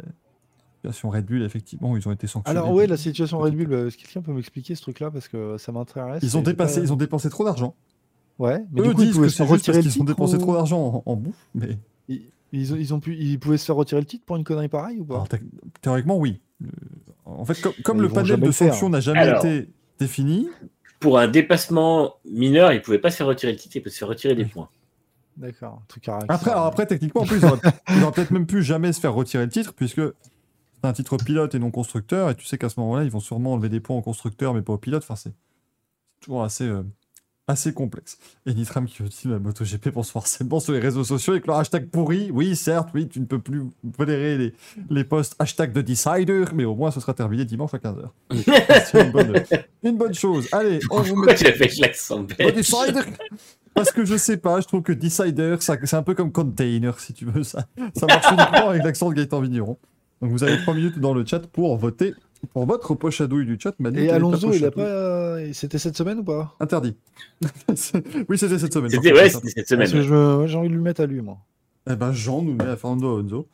situation 0.83 1.09
Red 1.09 1.25
Bull. 1.25 1.41
Effectivement, 1.43 1.95
ils 1.97 2.07
ont 2.07 2.11
été 2.11 2.27
sanctionnés. 2.27 2.59
Alors, 2.59 2.71
ouais, 2.73 2.87
la 2.87 2.97
situation 2.97 3.39
Red 3.39 3.55
Bull, 3.55 3.71
euh, 3.73 3.87
est-ce 3.87 3.97
que 3.97 4.03
quelqu'un 4.03 4.21
peut 4.21 4.33
m'expliquer 4.33 4.75
ce 4.75 4.81
truc-là 4.81 5.09
Parce 5.11 5.27
que 5.27 5.57
ça 5.57 5.71
m'intéresse. 5.71 6.21
Ils 6.23 6.37
ont 6.37 6.41
dépassé, 6.41 6.79
pas- 6.81 6.85
ils 6.87 6.93
ont 6.93 6.97
dépensé 6.97 7.29
trop 7.29 7.43
d'argent. 7.45 7.75
Ouais, 8.39 8.63
mais 8.71 8.81
Eux 8.81 8.87
du 8.89 8.93
coup, 8.95 9.01
ils 9.01 9.05
disent 9.05 9.13
pouvaient 9.15 9.27
que 9.27 9.31
se 9.31 9.37
c'est 9.37 9.43
faire 9.45 9.53
juste 9.55 9.67
retirer 9.67 9.77
parce 9.77 9.85
le 9.85 9.91
qu'ils 9.91 10.01
ont 10.01 10.05
dépensé 10.05 10.35
ou- 10.35 10.39
trop 10.39 10.53
d'argent 10.55 11.03
en, 11.05 11.11
en 11.11 11.15
bouffe. 11.15 11.47
Mais 11.55 11.77
Ils, 12.09 12.23
ils 12.51 12.73
ont, 12.73 12.75
ils 12.77 12.93
ont 12.93 12.99
pu, 12.99 13.15
ils 13.15 13.39
pouvaient 13.39 13.57
se 13.57 13.65
faire 13.65 13.75
retirer 13.75 14.01
le 14.01 14.07
titre 14.07 14.25
pour 14.25 14.35
une 14.35 14.43
connerie 14.43 14.67
pareille 14.69 14.99
ou 14.99 15.05
pas 15.05 15.15
alors, 15.15 15.27
thé- 15.29 15.39
théoriquement, 15.81 16.17
oui. 16.17 16.39
Le- 16.59 16.69
En 17.25 17.45
fait, 17.45 17.61
comme, 17.83 18.01
le 18.01 18.07
ils 18.07 18.13
panel 18.13 18.39
de 18.39 18.51
sanctions 18.51 18.89
n'a 18.89 18.99
jamais 18.99 19.19
Alors. 19.19 19.45
été 19.45 19.69
défini, 19.99 20.49
Pour 20.99 21.19
un 21.19 21.27
dépassement 21.27 22.15
mineur, 22.25 22.71
il 22.73 22.77
ne 22.77 22.81
pouvait 22.81 22.97
pas 22.99 23.11
se 23.11 23.17
faire 23.17 23.27
retirer 23.27 23.51
le 23.51 23.57
titre, 23.57 23.75
il 23.75 23.81
peut 23.83 23.89
se 23.89 23.97
faire 23.99 24.07
retirer 24.07 24.35
des 24.35 24.45
points. 24.45 24.69
D'accord, 25.37 25.81
truc 25.87 26.07
à 26.09 26.19
Après, 26.29 26.51
alors 26.51 26.65
après, 26.65 26.85
techniquement, 26.85 27.21
en 27.21 27.25
plus, 27.25 27.37
ils 27.37 27.45
auraient, 27.45 27.59
ils 27.89 28.03
auraient 28.03 28.11
peut-être 28.11 28.31
même 28.31 28.45
pu 28.45 28.61
jamais 28.63 28.93
se 28.93 28.99
faire 28.99 29.13
retirer 29.13 29.43
le 29.45 29.49
titre, 29.51 29.73
puisque 29.73 30.01
c'est 30.83 30.89
un 30.89 30.93
titre 30.93 31.15
pilote 31.15 31.55
et 31.55 31.59
non 31.59 31.71
constructeur, 31.71 32.29
et 32.29 32.35
tu 32.35 32.45
sais 32.45 32.57
qu'à 32.57 32.67
ce 32.67 32.77
moment-là, 32.81 33.05
ils 33.05 33.09
vont 33.09 33.21
sûrement 33.21 33.53
enlever 33.53 33.69
des 33.69 33.79
points 33.79 33.95
au 33.95 34.01
constructeur, 34.01 34.53
mais 34.53 34.61
pas 34.61 34.73
au 34.73 34.77
pilote. 34.77 35.01
Enfin, 35.03 35.15
c'est 35.15 35.31
toujours 36.19 36.43
assez, 36.43 36.65
euh, 36.65 36.83
assez 37.47 37.73
complexe. 37.73 38.17
Et 38.45 38.53
Nitram 38.53 38.85
qui 38.85 39.01
dit 39.01 39.27
la 39.29 39.39
MotoGP 39.39 39.91
pour 39.91 40.05
se 40.05 40.17
harcèlement 40.17 40.59
sur 40.59 40.73
les 40.73 40.79
réseaux 40.79 41.05
sociaux 41.05 41.31
avec 41.31 41.47
leur 41.47 41.55
hashtag 41.55 41.89
pourri. 41.89 42.31
Oui, 42.31 42.57
certes, 42.57 42.89
oui, 42.93 43.07
tu 43.07 43.21
ne 43.21 43.25
peux 43.25 43.39
plus 43.39 43.61
tolérer 43.97 44.37
les, 44.37 44.53
les 44.89 45.03
posts 45.05 45.37
hashtag 45.39 45.71
de 45.71 45.81
Decider, 45.81 46.43
mais 46.53 46.65
au 46.65 46.75
moins 46.75 46.91
ce 46.91 46.99
sera 46.99 47.13
terminé 47.13 47.45
dimanche 47.45 47.73
à 47.73 47.77
15h. 47.77 48.09
c'est 48.91 49.05
une 49.05 49.11
bonne, 49.11 49.41
une 49.83 49.97
bonne 49.97 50.13
chose. 50.13 50.49
Allez, 50.51 50.79
on 50.91 50.99
vous 51.01 51.15
Pourquoi 51.15 51.33
met 51.33 51.37
Oh, 52.37 52.51
Parce 53.73 53.91
que 53.93 54.03
je 54.03 54.17
sais 54.17 54.35
pas, 54.35 54.59
je 54.59 54.67
trouve 54.67 54.81
que 54.81 54.91
Decider, 54.91 55.55
c'est 55.61 55.93
un 55.93 56.03
peu 56.03 56.13
comme 56.13 56.33
Container, 56.33 56.99
si 56.99 57.13
tu 57.13 57.23
veux. 57.23 57.43
Ça, 57.43 57.67
ça 57.95 58.05
marche 58.05 58.27
uniquement 58.27 58.69
avec 58.69 58.83
l'accent 58.83 59.09
de 59.09 59.15
Gaëtan 59.15 59.39
Vigneron. 59.39 59.77
Donc 60.23 60.31
vous 60.31 60.43
avez 60.43 60.57
3 60.61 60.73
minutes 60.73 60.99
dans 60.99 61.13
le 61.13 61.25
chat 61.25 61.45
pour 61.47 61.75
voter 61.77 62.13
pour 62.53 62.65
votre 62.65 62.95
poche 62.95 63.19
à 63.21 63.27
douille 63.27 63.45
du 63.45 63.57
chat. 63.59 63.73
Manu, 63.79 63.99
Et 64.01 64.09
Alonso, 64.09 64.51
il 64.53 64.63
a 64.65 64.71
pas. 64.71 64.81
euh, 64.81 65.49
C'était 65.53 65.77
cette 65.77 65.97
semaine 65.97 66.19
ou 66.19 66.23
pas 66.23 66.55
Interdit. 66.61 66.95
oui, 68.29 68.37
c'était 68.37 68.57
cette 68.59 68.73
semaine. 68.73 68.89
C'était 68.89 69.11
ouais, 69.13 69.29
cette 69.29 69.41
Parce 69.43 69.67
semaine. 69.67 69.87
je 70.01 70.43
j'ai 70.47 70.57
envie 70.57 70.69
de 70.69 70.73
lui 70.73 70.81
mettre 70.81 71.01
à 71.01 71.05
lui, 71.05 71.21
moi. 71.21 71.39
Eh 71.89 71.95
ben, 71.97 72.11
Jean 72.13 72.41
nous 72.41 72.53
met 72.53 72.65
à 72.65 72.77
Fernando 72.77 73.17
Alonso. 73.17 73.47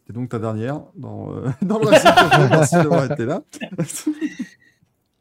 C'était 0.00 0.18
donc 0.18 0.30
ta 0.30 0.38
dernière 0.38 0.80
dans, 0.96 1.30
euh, 1.34 1.48
dans 1.62 1.78
le. 1.78 1.90
Merci 2.50 2.74
d'avoir 2.76 3.10
été 3.10 3.24
là. 3.26 3.42
Bah, 3.76 3.84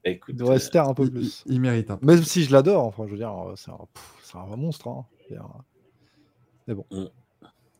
écoute, 0.06 0.30
Il 0.34 0.36
devrait 0.38 0.60
se 0.60 0.70
taire 0.70 0.88
un 0.88 0.94
peu 0.94 1.04
Il, 1.04 1.12
plus. 1.12 1.44
il- 1.46 1.54
il 1.56 1.62
mérite. 1.62 1.92
hein. 1.92 2.00
Même 2.02 2.24
si 2.24 2.44
je 2.44 2.52
l'adore, 2.52 2.86
enfin, 2.86 3.04
je 3.08 3.12
veux 3.12 3.18
dire, 3.18 3.32
euh, 3.32 3.54
c'est 3.56 3.72
un, 3.72 3.78
pff, 3.94 4.36
un 4.36 4.56
monstre. 4.58 4.88
Hein. 4.90 5.06
Je 5.30 5.36
veux 5.36 5.40
dire, 5.40 5.48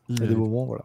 Il 0.08 0.20
y 0.20 0.22
a 0.22 0.26
des 0.26 0.34
moments, 0.36 0.64
voilà. 0.66 0.84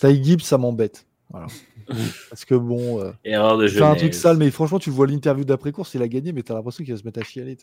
Ty 0.00 0.22
Gibbs, 0.22 0.42
ça 0.42 0.58
m'embête. 0.58 1.06
Voilà. 1.32 1.46
Parce 2.30 2.44
que 2.44 2.54
bon, 2.54 3.00
euh, 3.00 3.12
erreur 3.24 3.58
de 3.58 3.82
un 3.82 3.94
truc 3.94 4.14
sale, 4.14 4.36
mais 4.36 4.50
franchement, 4.50 4.78
tu 4.78 4.90
vois 4.90 5.06
l'interview 5.06 5.44
d'après-course, 5.44 5.94
il 5.94 6.02
a 6.02 6.08
gagné, 6.08 6.32
mais 6.32 6.42
t'as 6.42 6.54
l'impression 6.54 6.84
qu'il 6.84 6.92
va 6.92 7.00
se 7.00 7.04
mettre 7.04 7.20
à 7.20 7.24
chialer. 7.24 7.56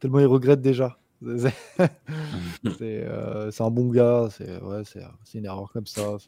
Tellement 0.00 0.20
il 0.20 0.26
regrette 0.26 0.60
déjà. 0.60 0.98
C'est 1.26 1.52
euh, 2.82 3.50
c'est 3.50 3.62
un 3.62 3.70
bon 3.70 3.88
gars, 3.88 4.28
c'est 4.30 4.62
ouais, 4.62 4.82
une 5.34 5.46
erreur 5.46 5.70
comme 5.72 5.86
ça. 5.86 6.18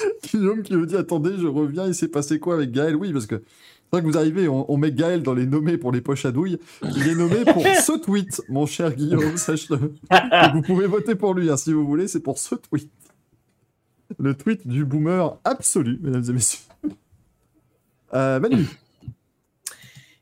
Guillaume 0.30 0.62
qui 0.62 0.74
me 0.76 0.86
dit 0.86 0.96
Attendez, 0.96 1.38
je 1.38 1.46
reviens, 1.46 1.86
il 1.86 1.94
s'est 1.94 2.08
passé 2.08 2.38
quoi 2.38 2.54
avec 2.54 2.72
Gaël? 2.72 2.94
Oui, 2.94 3.10
parce 3.10 3.26
que 3.26 3.36
c'est 3.36 3.90
vrai 3.92 4.02
que 4.02 4.06
vous 4.06 4.18
arrivez, 4.18 4.48
on, 4.48 4.70
on 4.70 4.76
met 4.76 4.92
Gaël 4.92 5.22
dans 5.22 5.32
les 5.32 5.46
nommés 5.46 5.78
pour 5.78 5.92
les 5.92 6.02
poches 6.02 6.26
à 6.26 6.30
douille. 6.30 6.58
Il 6.94 7.08
est 7.08 7.14
nommé 7.14 7.44
pour 7.50 7.62
ce 7.62 7.98
tweet, 7.98 8.42
mon 8.50 8.66
cher 8.66 8.94
Guillaume, 8.94 9.38
sache-le. 9.38 9.94
Vous 10.52 10.62
pouvez 10.62 10.86
voter 10.86 11.14
pour 11.14 11.32
lui 11.32 11.50
hein, 11.50 11.56
si 11.56 11.72
vous 11.72 11.86
voulez, 11.86 12.06
c'est 12.06 12.20
pour 12.20 12.38
ce 12.38 12.54
tweet. 12.54 12.90
Le 14.18 14.34
tweet 14.34 14.66
du 14.66 14.84
boomer 14.84 15.38
absolu, 15.44 15.98
mesdames 16.02 16.24
et 16.28 16.32
messieurs. 16.32 16.60
Euh, 18.12 18.40
Manu, 18.40 18.66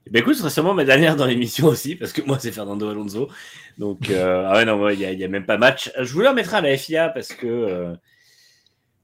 Eh 0.06 0.10
ben 0.10 0.20
écoute, 0.20 0.35
ce 0.35 0.40
sera 0.40 0.51
sûrement 0.51 0.74
ma 0.74 0.85
dernière 0.85 1.16
dans 1.16 1.27
l'émission 1.27 1.66
aussi, 1.66 1.94
parce 1.94 2.12
que 2.12 2.23
moi, 2.23 2.39
c'est 2.39 2.52
Fernando 2.52 2.89
Alonso. 2.89 3.28
Donc, 3.78 4.10
euh, 4.10 4.44
ah 4.47 4.56
ouais, 4.56 4.65
non, 4.65 4.89
il 4.89 4.98
n'y 4.98 5.24
a, 5.24 5.28
même 5.28 5.47
pas 5.47 5.59
match. 5.59 5.90
Je 6.01 6.12
voulais 6.12 6.28
en 6.28 6.35
mettre 6.35 6.55
un 6.55 6.59
à 6.59 6.62
la 6.62 6.77
FIA 6.77 7.09
parce 7.10 7.28
que 7.28 7.47
euh, 7.47 7.94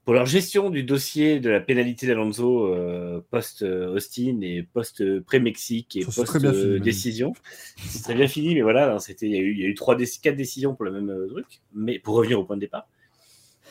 pour 0.03 0.13
leur 0.13 0.25
gestion 0.25 0.69
du 0.69 0.83
dossier 0.83 1.39
de 1.39 1.49
la 1.49 1.59
pénalité 1.59 2.07
d'Alonso 2.07 2.73
euh, 2.73 3.21
post-Austin 3.29 4.39
et 4.41 4.63
post-pré-Mexique 4.63 5.95
et 5.95 6.05
post-décision, 6.05 7.33
c'est 7.77 8.03
très 8.03 8.15
bien 8.15 8.27
fini, 8.27 8.55
mais 8.55 8.61
voilà, 8.61 8.99
c'était, 8.99 9.27
il 9.27 9.31
y 9.31 9.37
a 9.37 9.41
eu, 9.41 9.51
il 9.51 9.59
y 9.59 9.63
a 9.63 9.67
eu 9.67 9.75
trois, 9.75 9.95
quatre 9.95 10.35
décisions 10.35 10.75
pour 10.75 10.85
le 10.85 10.91
même 10.91 11.27
truc, 11.29 11.61
mais 11.73 11.99
pour 11.99 12.15
revenir 12.15 12.39
au 12.39 12.43
point 12.43 12.55
de 12.55 12.61
départ. 12.61 12.87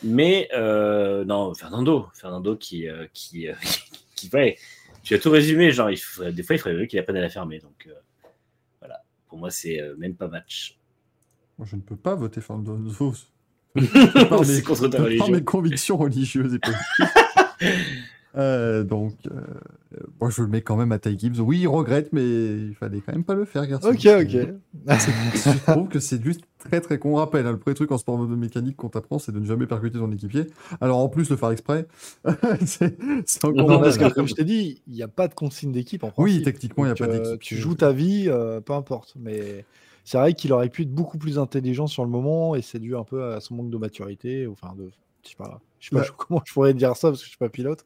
Mais 0.03 0.49
non, 0.53 1.53
Fernando, 1.53 2.07
Fernando 2.13 2.55
qui, 2.55 2.87
qui, 3.13 3.47
qui, 4.15 4.29
qui 4.29 4.55
tu 5.03 5.13
as 5.13 5.19
tout 5.19 5.31
résumé, 5.31 5.71
genre, 5.71 5.91
il 5.91 5.99
des 6.33 6.43
fois, 6.43 6.55
il 6.55 6.59
faudrait 6.59 6.79
mieux 6.79 6.85
qu'il 6.85 6.99
apprenne 6.99 7.17
à 7.17 7.21
la 7.21 7.29
fermer. 7.29 7.59
Donc, 7.59 7.87
voilà. 8.79 9.01
Pour 9.27 9.37
moi, 9.37 9.51
c'est 9.51 9.79
même 9.97 10.15
pas 10.15 10.27
match. 10.27 10.79
Moi, 11.57 11.67
je 11.69 11.75
ne 11.75 11.81
peux 11.81 11.95
pas 11.95 12.15
voter 12.15 12.41
Fernando. 12.41 12.77
c'est 14.43 14.63
contre 14.63 14.87
ta 14.87 15.03
religion. 15.03 15.29
mes 15.29 15.43
convictions 15.43 15.97
religieuses 15.97 16.53
et 16.53 16.59
politiques. 16.59 17.15
Euh, 18.37 18.83
donc, 18.83 19.15
euh, 19.31 19.39
moi, 20.19 20.29
je 20.29 20.41
le 20.41 20.49
mets 20.49 20.61
quand 20.61 20.75
même 20.75 20.91
à 20.91 20.99
Ty 20.99 21.17
Gibbs. 21.17 21.39
Oui, 21.39 21.59
il 21.59 21.67
regrette, 21.69 22.11
mais 22.11 22.21
il 22.21 22.75
fallait 22.75 22.99
quand 22.99 23.13
même 23.13 23.23
pas 23.23 23.33
le 23.33 23.45
faire, 23.45 23.65
garçon. 23.65 23.87
Ok, 23.87 24.05
ok. 24.05 24.49
je 24.89 25.71
trouve 25.71 25.87
que 25.87 25.99
c'est 25.99 26.21
juste 26.21 26.41
très, 26.65 26.81
très 26.81 26.99
con. 26.99 27.13
On 27.13 27.15
rappelle, 27.15 27.45
hein, 27.45 27.51
le 27.51 27.59
premier 27.59 27.75
truc 27.75 27.91
en 27.91 27.97
sport 27.97 28.17
de 28.25 28.35
mécanique 28.35 28.75
qu'on 28.75 28.89
t'apprend, 28.89 29.19
c'est 29.19 29.31
de 29.31 29.39
ne 29.39 29.45
jamais 29.45 29.67
percuter 29.67 29.97
ton 29.97 30.11
équipier. 30.11 30.47
Alors, 30.81 30.97
en 30.97 31.07
plus, 31.07 31.29
le 31.29 31.37
faire 31.37 31.51
exprès, 31.51 31.87
c'est 32.65 33.45
encore 33.45 33.69
non, 33.69 33.79
parce 33.79 33.97
que, 33.97 34.11
comme 34.13 34.27
je 34.27 34.33
t'ai 34.33 34.43
dit, 34.43 34.81
il 34.87 34.93
n'y 34.93 35.03
a 35.03 35.07
pas 35.07 35.27
de 35.27 35.33
consigne 35.33 35.71
d'équipe 35.71 36.03
en 36.03 36.11
Oui, 36.17 36.41
techniquement, 36.43 36.85
il 36.85 36.87
n'y 36.87 36.91
a 36.91 36.95
pas 36.95 37.05
euh, 37.05 37.19
d'équipe. 37.19 37.39
tu 37.39 37.55
joues 37.55 37.75
ta 37.75 37.91
vie, 37.91 38.29
peu 38.65 38.73
importe. 38.73 39.13
Mais 39.17 39.65
c'est 40.03 40.17
vrai 40.17 40.33
qu'il 40.33 40.51
aurait 40.53 40.69
pu 40.69 40.83
être 40.83 40.93
beaucoup 40.93 41.17
plus 41.17 41.39
intelligent 41.39 41.87
sur 41.87 42.03
le 42.03 42.09
moment 42.09 42.55
et 42.55 42.61
c'est 42.61 42.79
dû 42.79 42.95
un 42.95 43.03
peu 43.03 43.33
à 43.33 43.39
son 43.39 43.55
manque 43.55 43.69
de 43.69 43.77
maturité. 43.77 44.47
Enfin, 44.47 44.73
de, 44.77 44.91
je 45.23 45.29
sais 45.29 45.35
pas, 45.35 45.61
je 45.79 45.89
sais 45.89 45.95
pas 45.95 46.05
comment 46.17 46.41
je 46.45 46.53
pourrais 46.53 46.73
dire 46.73 46.95
ça 46.95 47.09
parce 47.09 47.19
que 47.19 47.25
je 47.25 47.29
suis 47.29 47.37
pas 47.37 47.49
pilote. 47.49 47.85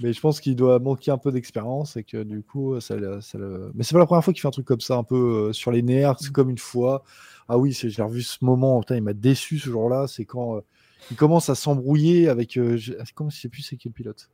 Mais 0.00 0.12
je 0.12 0.20
pense 0.20 0.40
qu'il 0.40 0.54
doit 0.54 0.78
manquer 0.78 1.10
un 1.10 1.18
peu 1.18 1.32
d'expérience 1.32 1.96
et 1.96 2.04
que 2.04 2.22
du 2.22 2.42
coup, 2.42 2.78
ça, 2.80 3.20
ça 3.20 3.38
le... 3.38 3.72
Mais 3.74 3.82
c'est 3.82 3.94
pas 3.94 3.98
la 3.98 4.06
première 4.06 4.22
fois 4.22 4.32
qu'il 4.32 4.40
fait 4.40 4.48
un 4.48 4.52
truc 4.52 4.66
comme 4.66 4.80
ça, 4.80 4.96
un 4.96 5.02
peu 5.02 5.48
euh, 5.48 5.52
sur 5.52 5.72
les 5.72 5.82
nerfs. 5.82 6.16
C'est 6.20 6.30
comme 6.30 6.50
une 6.50 6.58
fois. 6.58 7.02
Ah 7.48 7.56
oui, 7.56 7.72
j'ai 7.72 8.02
revu 8.02 8.22
ce 8.22 8.44
moment. 8.44 8.80
Putain, 8.80 8.96
il 8.96 9.02
m'a 9.02 9.14
déçu 9.14 9.58
ce 9.58 9.70
jour-là. 9.70 10.06
C'est 10.06 10.26
quand 10.26 10.56
euh, 10.56 10.60
il 11.10 11.16
commence 11.16 11.48
à 11.48 11.54
s'embrouiller 11.54 12.28
avec. 12.28 12.56
Euh, 12.58 12.76
je... 12.76 12.92
Comment 13.14 13.30
je 13.30 13.40
sais 13.40 13.48
plus 13.48 13.62
c'est 13.62 13.76
quel 13.76 13.92
pilote. 13.92 14.30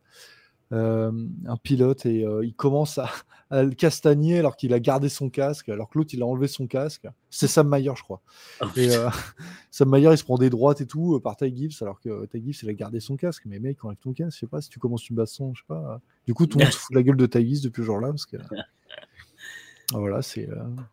Euh, 0.73 1.12
un 1.47 1.57
pilote 1.57 2.07
et 2.07 2.24
il 2.43 2.55
commence 2.55 2.99
à, 2.99 3.09
le 3.51 3.70
castagner 3.70 4.39
alors 4.39 4.57
qu'il 4.57 4.73
a 4.73 4.81
gardé 4.81 5.09
son 5.09 5.31
casque, 5.31 5.69
alors 5.69 5.89
que 5.89 5.99
l'autre 5.99 6.11
il 6.15 6.23
a 6.23 6.27
enlevé 6.27 6.49
son 6.49 6.66
casque. 6.66 7.07
C'est 7.31 7.47
Sam 7.47 7.69
Mayer, 7.69 7.93
je 7.97 8.03
crois. 8.03 8.23
Oh, 8.61 8.66
et 8.74 8.97
euh, 8.97 9.09
Sam 9.70 9.91
Mayer 9.91 10.11
il 10.11 10.19
se 10.19 10.24
prend 10.24 10.39
des 10.39 10.51
droites 10.51 10.81
et 10.81 10.86
tout 10.86 11.20
par 11.20 11.36
Ty 11.36 11.55
Gibbs 11.55 11.74
alors 11.82 12.01
que 12.01 12.27
Ty 12.27 12.43
Gibbs 12.45 12.62
il 12.62 12.70
a 12.70 12.73
gardé 12.73 12.99
son 12.99 13.16
casque. 13.16 13.45
Mais 13.47 13.61
mec, 13.61 13.85
enlève 13.85 13.99
ton 13.99 14.12
casque, 14.15 14.35
je 14.35 14.41
sais 14.41 14.47
pas 14.47 14.61
si 14.61 14.70
tu 14.70 14.81
commences 14.81 15.09
une 15.09 15.16
baston, 15.16 15.53
je 15.55 15.61
sais 15.61 15.66
pas. 15.69 16.01
Du 16.27 16.35
coup, 16.35 16.47
tout 16.47 16.59
le 16.59 16.65
monde 16.65 16.73
se 16.73 16.78
fout 16.78 16.97
la 16.97 17.03
gueule 17.05 17.19
de 17.19 17.27
Ty 17.27 17.47
Gibbs 17.47 17.62
depuis 17.62 17.82
ce 17.82 17.86
jour-là 17.86 18.09
parce 18.09 18.27
que 18.27 18.39
voilà, 19.93 20.23
c'est 20.23 20.49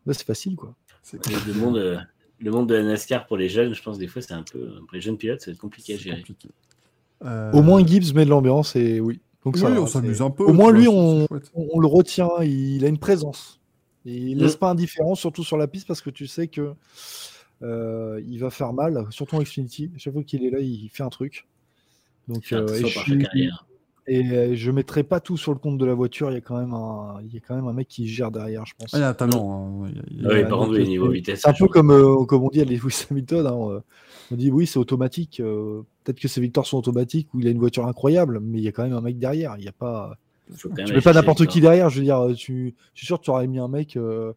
c'est 0.06 0.24
facile 0.24 0.54
quoi. 0.54 0.76
Le 1.12 1.54
monde, 1.54 2.06
le 2.38 2.50
monde 2.50 2.68
de 2.68 2.74
la 2.74 2.82
NASCAR 2.82 3.26
pour 3.26 3.36
les 3.36 3.48
jeunes, 3.48 3.74
je 3.74 3.82
pense 3.82 3.98
des 3.98 4.06
fois 4.06 4.22
c'est 4.22 4.34
un 4.34 4.44
peu 4.44 4.78
pour 4.80 4.94
les 4.94 5.00
jeunes 5.00 5.18
pilotes, 5.18 5.40
c'est 5.40 5.56
compliqué 5.56 5.94
à 5.94 5.96
gérer. 5.96 6.24
Au 7.52 7.62
moins 7.62 7.84
Gibbs 7.86 8.14
met 8.14 8.24
de 8.24 8.30
l'ambiance 8.30 8.76
et 8.76 9.00
oui. 9.00 9.20
Donc 9.44 9.56
oui, 9.56 9.62
on 9.64 9.86
s'amuse 9.86 10.22
un 10.22 10.30
peu. 10.30 10.44
Au 10.44 10.52
moins, 10.52 10.70
lui, 10.70 10.86
on, 10.86 11.26
on, 11.54 11.80
le 11.80 11.86
retient. 11.86 12.30
Il 12.42 12.84
a 12.84 12.88
une 12.88 12.98
présence. 12.98 13.60
il 14.04 14.38
laisse 14.38 14.56
pas 14.56 14.70
indifférent, 14.70 15.14
surtout 15.14 15.42
sur 15.42 15.56
la 15.56 15.66
piste, 15.66 15.88
parce 15.88 16.00
que 16.00 16.10
tu 16.10 16.26
sais 16.26 16.46
que 16.46 16.74
euh, 17.62 18.22
il 18.26 18.38
va 18.38 18.50
faire 18.50 18.72
mal, 18.72 19.06
surtout 19.10 19.36
en 19.36 19.42
Xfinity. 19.42 19.90
Chaque 19.96 20.12
fois 20.12 20.22
qu'il 20.22 20.44
est 20.44 20.50
là, 20.50 20.60
il 20.60 20.88
fait 20.90 21.02
un 21.02 21.08
truc. 21.08 21.46
Donc, 22.28 22.52
euh, 22.52 22.68
et, 22.68 22.86
je, 22.86 23.48
et 24.06 24.30
euh, 24.30 24.54
je 24.54 24.70
mettrai 24.70 25.04
pas 25.04 25.20
tout 25.20 25.36
sur 25.36 25.52
le 25.52 25.58
compte 25.58 25.78
de 25.78 25.86
la 25.86 25.94
voiture. 25.94 26.30
Il 26.30 26.34
y 26.34 26.38
a 26.38 26.40
quand 26.40 26.58
même 26.58 26.74
un, 26.74 27.20
il 27.24 27.32
y 27.32 27.36
a 27.36 27.40
quand 27.40 27.54
même 27.54 27.66
un 27.66 27.72
mec 27.72 27.88
qui 27.88 28.08
gère 28.08 28.30
derrière, 28.30 28.66
je 28.66 28.74
pense. 28.78 28.92
Ah, 28.94 28.98
il 28.98 29.00
y 29.00 29.04
a 29.04 29.08
un 29.08 29.14
talent. 29.14 29.84
Hein. 29.84 29.92
oui, 30.24 30.42
par 30.42 30.58
contre, 30.58 30.78
niveau 30.78 31.08
vitesse. 31.08 31.42
C'est 31.42 31.48
un 31.48 31.52
peu 31.52 31.68
comme, 31.68 32.26
comme 32.26 32.42
on 32.42 32.48
dit 32.48 32.60
à 32.60 32.64
Lewis 32.64 33.06
Hamilton. 33.10 33.46
Hein, 33.46 33.82
on 34.32 34.36
dit 34.36 34.50
oui, 34.50 34.66
c'est 34.66 34.78
automatique. 34.78 35.40
Euh, 35.40 35.82
peut-être 36.02 36.18
que 36.18 36.28
ces 36.28 36.40
victoires 36.40 36.66
sont 36.66 36.78
automatiques 36.78 37.28
ou 37.34 37.40
il 37.40 37.46
a 37.46 37.50
une 37.50 37.58
voiture 37.58 37.86
incroyable, 37.86 38.40
mais 38.40 38.58
il 38.58 38.64
y 38.64 38.68
a 38.68 38.72
quand 38.72 38.82
même 38.82 38.94
un 38.94 39.00
mec 39.00 39.18
derrière. 39.18 39.56
Il 39.58 39.64
y 39.64 39.68
a 39.68 39.72
pas. 39.72 40.16
Tu 40.58 40.68
mets 40.68 41.00
pas 41.00 41.12
n'importe 41.12 41.46
qui 41.46 41.60
derrière. 41.60 41.90
Je 41.90 41.98
veux 41.98 42.04
dire, 42.04 42.26
tu... 42.36 42.74
je 42.94 42.98
suis 42.98 43.06
sûr 43.06 43.18
que 43.18 43.24
tu 43.24 43.30
aurais 43.30 43.46
mis 43.46 43.58
un 43.58 43.68
mec 43.68 43.96
euh, 43.96 44.32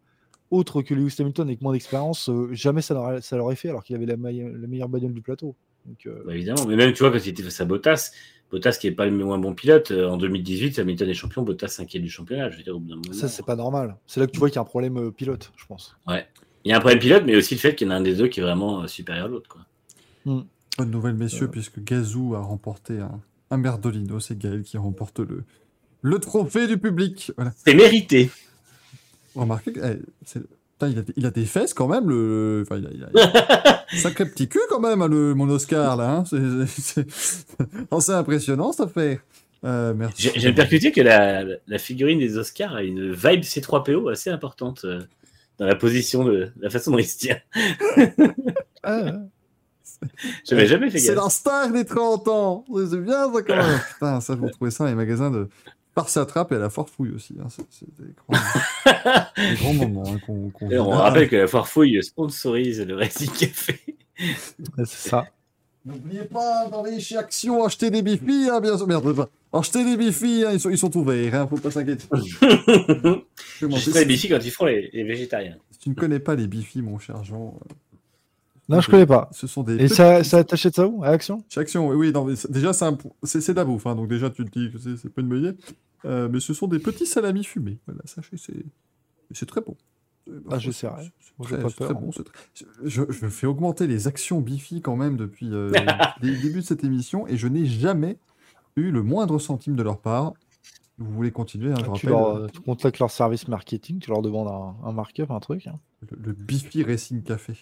autre 0.52 0.82
que 0.82 0.94
Lewis 0.94 1.16
Hamilton 1.20 1.48
avec 1.48 1.62
moins 1.62 1.74
d'expérience. 1.74 2.30
Euh, 2.30 2.50
jamais 2.52 2.82
ça 2.82 2.94
l'aurait 3.32 3.56
fait 3.56 3.70
alors 3.70 3.84
qu'il 3.84 3.96
avait 3.96 4.06
la, 4.06 4.18
meilleure 4.18 4.90
bagnole 4.90 5.14
du 5.14 5.22
plateau. 5.22 5.56
Bah, 5.86 6.34
évidemment, 6.34 6.66
mais 6.66 6.76
même 6.76 6.94
tu 6.94 7.04
vois, 7.04 7.12
quand 7.12 7.24
il 7.24 7.30
était 7.30 7.44
face 7.44 7.62
à 7.62 7.66
Bottas, 7.66 8.12
Bottas 8.56 8.78
qui 8.80 8.88
n'est 8.88 8.96
pas 8.96 9.06
le 9.06 9.12
moins 9.12 9.38
bon 9.38 9.54
pilote, 9.54 9.92
en 9.92 10.16
2018, 10.16 10.80
Hamilton 10.80 11.10
est 11.10 11.14
champion, 11.14 11.42
Bottas 11.42 11.68
cinquième 11.68 12.04
du 12.04 12.10
championnat. 12.10 12.50
Je 12.50 12.58
veux 12.58 12.64
dire, 12.64 12.80
ça, 13.12 13.28
c'est 13.28 13.46
pas 13.46 13.58
normal. 13.58 13.98
C'est 14.08 14.22
là 14.22 14.28
que 14.28 14.32
tu 14.32 14.40
vois 14.40 14.48
qu'il 14.48 14.56
y 14.56 14.60
a 14.60 14.62
un 14.62 14.66
problème 14.66 15.12
pilote, 15.12 15.52
je 15.58 15.66
pense. 15.66 15.98
Ouais. 16.08 16.26
Il 16.64 16.70
y 16.70 16.74
a 16.74 16.78
un 16.78 16.80
problème 16.80 17.00
pilote, 17.00 17.24
mais 17.26 17.36
aussi 17.36 17.56
le 17.56 17.60
fait 17.60 17.76
qu'il 17.76 17.88
y 17.88 17.90
en 17.90 17.94
a 17.94 17.98
un 17.98 18.02
des 18.02 18.16
deux 18.16 18.30
qui 18.30 18.40
est 18.40 18.44
vraiment 18.44 18.88
supérieur 18.88 19.26
à 19.26 19.28
l'autre. 19.28 19.50
Quoi. 19.50 19.66
Mm. 20.24 20.46
Bonne 20.78 20.92
nouvelle, 20.92 21.16
messieurs, 21.16 21.50
puisque 21.50 21.84
Gazou 21.84 22.34
a 22.36 22.40
remporté 22.40 23.00
un, 23.52 23.58
Merdolino. 23.58 24.22
C'est 24.22 24.38
Gaël 24.38 24.64
qui 24.64 24.78
remporte 24.78 25.20
le, 25.20 25.44
le 26.02 26.20
trophée 26.20 26.68
du 26.68 26.78
public. 26.78 27.34
C'est 27.66 27.74
mérité. 27.74 28.30
Remarquez 29.36 29.74
il, 30.82 31.26
a, 31.26 31.32
des 31.32 31.46
fesses 31.46 31.74
quand 31.74 31.88
même. 31.88 32.10
Le, 32.10 32.66
il 32.72 33.08
a, 33.14 33.86
sacré 33.98 34.26
petit 34.26 34.48
cul 34.48 34.60
quand 34.70 34.80
même, 34.80 35.02
hein, 35.02 35.08
le, 35.08 35.34
mon 35.34 35.50
Oscar 35.50 35.96
là. 35.96 36.24
Hein. 36.30 36.68
C'est 36.68 38.12
impressionnant 38.12 38.72
cette 38.72 38.88
affaire. 38.88 39.20
Euh, 39.64 39.94
merci. 39.96 40.30
J'ai 40.36 40.54
percuté 40.54 40.92
que 40.92 41.02
la, 41.02 41.78
figurine 41.80 42.20
des 42.20 42.38
Oscars 42.38 42.76
a 42.76 42.84
une 42.84 43.12
vibe 43.12 43.42
C3PO 43.42 44.12
assez 44.12 44.30
importante 44.30 44.86
euh, 44.86 45.02
dans 45.58 45.66
la 45.66 45.76
position 45.76 46.26
de 46.26 46.52
la 46.60 46.70
façon 46.70 46.92
dont 46.92 47.00
il 47.00 47.08
se 47.08 47.18
tient. 47.18 47.40
ah, 48.84 49.14
j'avais 50.44 50.68
jamais 50.68 50.90
fait 50.90 50.98
gaffe. 50.98 51.08
C'est 51.08 51.16
la 51.16 51.30
star 51.30 51.72
des 51.72 51.86
30 51.86 52.28
ans. 52.28 52.66
C'est 52.90 53.02
bien 53.02 53.34
ça 53.34 53.42
quand 53.42 53.56
même. 53.56 53.80
Putain, 53.94 54.22
ça, 54.22 54.36
vous 54.36 54.50
trouvez 54.50 54.72
ça 54.72 54.84
dans 54.84 54.90
les 54.90 54.96
magasins 54.96 55.32
de 55.32 55.48
par 55.96 56.10
sa 56.10 56.26
trappe 56.26 56.52
et 56.52 56.56
à 56.56 56.60
la 56.60 56.70
foire 56.70 56.90
fouille 56.90 57.12
aussi. 57.12 57.36
Hein. 57.42 57.48
C'est 57.70 57.86
des 57.98 59.56
grands, 59.56 59.74
moments 59.74 60.04
hein, 60.06 60.20
qu'on 60.26 60.52
On 60.62 60.90
rappelle 60.90 61.30
que 61.30 61.38
la 61.38 61.48
foire 61.48 61.68
fouille 61.68 62.04
sponsorise 62.04 62.82
le 62.82 62.96
Racing 62.96 63.32
Café. 63.32 63.80
c'est 64.78 65.10
ça. 65.10 65.26
N'oubliez 65.86 66.24
pas 66.24 66.68
d'aller 66.68 67.00
chez 67.00 67.16
Action 67.16 67.64
acheter 67.64 67.92
des 67.92 68.02
bifis, 68.02 68.50
hein, 68.52 68.60
bien 68.60 68.76
sûr. 68.76 68.88
Merde, 68.88 69.30
acheter 69.54 69.86
des 69.86 69.96
bifis, 69.96 70.44
hein, 70.46 70.52
ils, 70.52 70.60
sont, 70.60 70.70
ils 70.70 70.78
sont 70.78 70.96
ouverts, 70.98 71.34
hein, 71.36 71.48
faut 71.48 71.58
pas 71.58 71.72
s'inquiéter. 71.72 72.06
Je 72.12 74.00
les 74.00 74.06
bifis 74.06 74.28
quand 74.28 74.40
ils 74.44 74.66
les, 74.66 74.90
les, 74.92 75.04
végétariens. 75.04 75.58
Si 75.72 75.80
tu 75.80 75.90
ne 75.90 75.96
connais 75.96 76.20
pas 76.20 76.36
les 76.36 76.48
bifis, 76.48 76.82
mon 76.82 76.98
cher 76.98 77.24
Jean, 77.24 77.60
euh, 77.62 77.74
non, 78.68 78.82
je 78.82 78.90
connais 78.90 79.06
pas. 79.06 79.30
Ce 79.32 79.48
sont 79.48 79.64
des 79.64 79.76
Et 79.76 79.88
ça, 79.88 80.24
ça 80.24 80.44
t'achète 80.44 80.76
ça 80.76 80.88
où 80.88 81.04
À 81.04 81.10
Action? 81.10 81.44
Chez 81.50 81.60
Action, 81.60 81.88
oui. 81.90 82.12
non, 82.12 82.26
déjà, 82.50 82.74
c'est, 82.74 82.86
un... 82.86 82.98
c'est, 83.24 83.48
de 83.50 83.56
la 83.56 83.66
bouffe. 83.66 83.86
Hein, 83.86 83.96
donc, 83.96 84.08
déjà, 84.08 84.30
tu 84.30 84.44
te 84.46 84.60
dis 84.60 84.72
que 84.72 84.80
c'est, 84.80 85.10
pas 85.10 85.22
une 85.22 85.28
meilleure. 85.28 85.54
Euh, 86.06 86.30
mais 86.32 86.40
ce 86.40 86.54
sont 86.54 86.68
des 86.68 86.80
petits 86.80 87.06
salamis 87.06 87.44
fumés. 87.44 87.78
Voilà, 87.86 88.02
sachez, 88.06 88.38
c'est, 88.38 89.46
très 89.46 89.62
bon. 89.62 89.76
Ah, 90.50 90.58
je 90.58 90.72
sais 90.72 90.88
rien. 90.88 91.10
C'est 91.48 91.60
très, 91.60 91.86
très 91.86 91.94
bon. 91.94 92.10
Je, 92.84 93.04
je, 93.10 93.28
fais 93.28 93.46
augmenter 93.46 93.86
les 93.86 94.08
actions 94.08 94.42
Bifi 94.42 94.82
quand 94.82 94.96
même 94.96 95.18
depuis 95.18 95.50
euh, 95.52 95.70
le 96.22 96.42
début 96.42 96.62
de 96.62 96.66
cette 96.66 96.84
émission 96.84 97.28
et 97.28 97.38
je 97.38 97.48
n'ai 97.48 97.66
jamais 97.66 98.18
eu 98.76 98.90
le 98.90 99.04
moindre 99.04 99.38
centime 99.38 99.76
de 99.76 99.84
leur 99.84 100.00
part. 100.00 100.34
Vous 100.98 101.12
voulez 101.12 101.32
continuer 101.32 101.72
hein, 101.72 101.76
je 101.78 102.00
tu, 102.00 102.08
leur, 102.08 102.50
tu 102.50 102.62
contactes 102.62 103.00
leur 103.00 103.12
service 103.12 103.48
marketing, 103.50 104.00
tu 104.00 104.10
leur 104.10 104.22
demandes 104.22 104.48
un, 104.48 104.88
un 104.88 104.94
markup, 104.94 105.30
un 105.30 105.40
truc. 105.40 105.68
Hein. 105.68 105.78
Le, 106.10 106.18
le 106.28 106.34
Bifi 106.34 106.84
Racing 106.84 107.22
Café. 107.22 107.56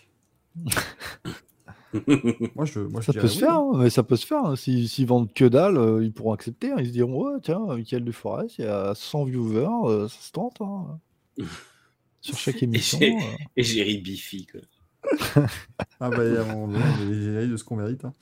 moi, 2.55 2.65
je, 2.65 2.79
moi, 2.79 3.01
ça 3.01 3.13
peut 3.13 3.27
se 3.27 3.39
faire, 3.39 3.55
hein, 3.55 3.71
mais 3.75 3.89
ça 3.89 4.03
peut 4.03 4.15
se 4.15 4.25
faire. 4.25 4.45
Hein. 4.45 4.55
S'ils 4.55 5.05
vendent 5.05 5.33
que 5.33 5.45
dalle, 5.45 5.77
euh, 5.77 6.03
ils 6.03 6.11
pourront 6.11 6.33
accepter. 6.33 6.71
Hein. 6.71 6.77
Ils 6.79 6.87
se 6.87 6.91
diront, 6.91 7.23
ouais, 7.23 7.39
tiens, 7.41 7.59
Michael 7.59 8.03
Duforest, 8.03 8.57
il 8.59 8.65
y 8.65 8.67
a 8.67 8.93
100 8.95 9.25
viewers, 9.25 9.67
euh, 9.85 10.07
ça 10.07 10.21
se 10.21 10.31
tente. 10.31 10.61
Sur 12.21 12.37
chaque 12.37 12.63
émission. 12.63 12.99
Et 13.57 13.63
j'ai 13.63 13.83
ri 13.83 13.97
Biffy, 13.97 14.47
quoi. 14.47 14.61
ah 15.99 16.09
bah, 16.09 16.25
il 16.25 16.33
y 16.33 16.37
a 16.37 16.45
mon 16.45 16.69
de 16.69 17.57
ce 17.57 17.63
qu'on 17.65 17.75
mérite. 17.75 18.05
Hein. 18.05 18.13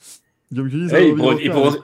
ils, 0.50 1.14
pourront, 1.14 1.38
ils, 1.38 1.50
pourront, 1.50 1.76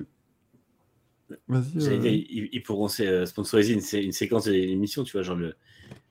sponsoriser 3.27 3.75
une, 3.75 4.05
une 4.05 4.13
séquence 4.13 4.45
de 4.45 4.53
l'émission, 4.53 5.05
tu 5.05 5.13
vois, 5.13 5.23
genre 5.23 5.37
le, 5.37 5.55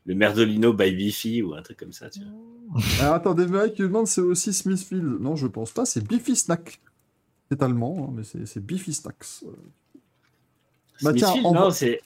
le 0.05 0.15
Merdolino 0.15 0.73
by 0.73 0.91
Biffy 0.91 1.41
ou 1.41 1.53
un 1.53 1.61
truc 1.61 1.77
comme 1.77 1.93
ça. 1.93 2.09
Tu 2.09 2.19
vois. 2.19 2.81
Alors 3.01 3.15
attendez, 3.15 3.45
mec 3.47 3.73
qui 3.73 3.81
demande 3.81 4.07
c'est 4.07 4.21
aussi 4.21 4.53
Smithfield. 4.53 5.19
Non, 5.19 5.35
je 5.35 5.47
pense 5.47 5.71
pas, 5.71 5.85
c'est 5.85 6.05
Biffy 6.05 6.35
Snack. 6.35 6.79
C'est 7.49 7.61
allemand, 7.61 8.09
hein, 8.09 8.13
mais 8.15 8.45
c'est 8.45 8.65
Biffy 8.65 8.93
Snacks. 8.93 9.43
Bah, 11.01 11.13
tiens, 11.13 11.41
non, 11.41 11.71
c'est. 11.71 12.01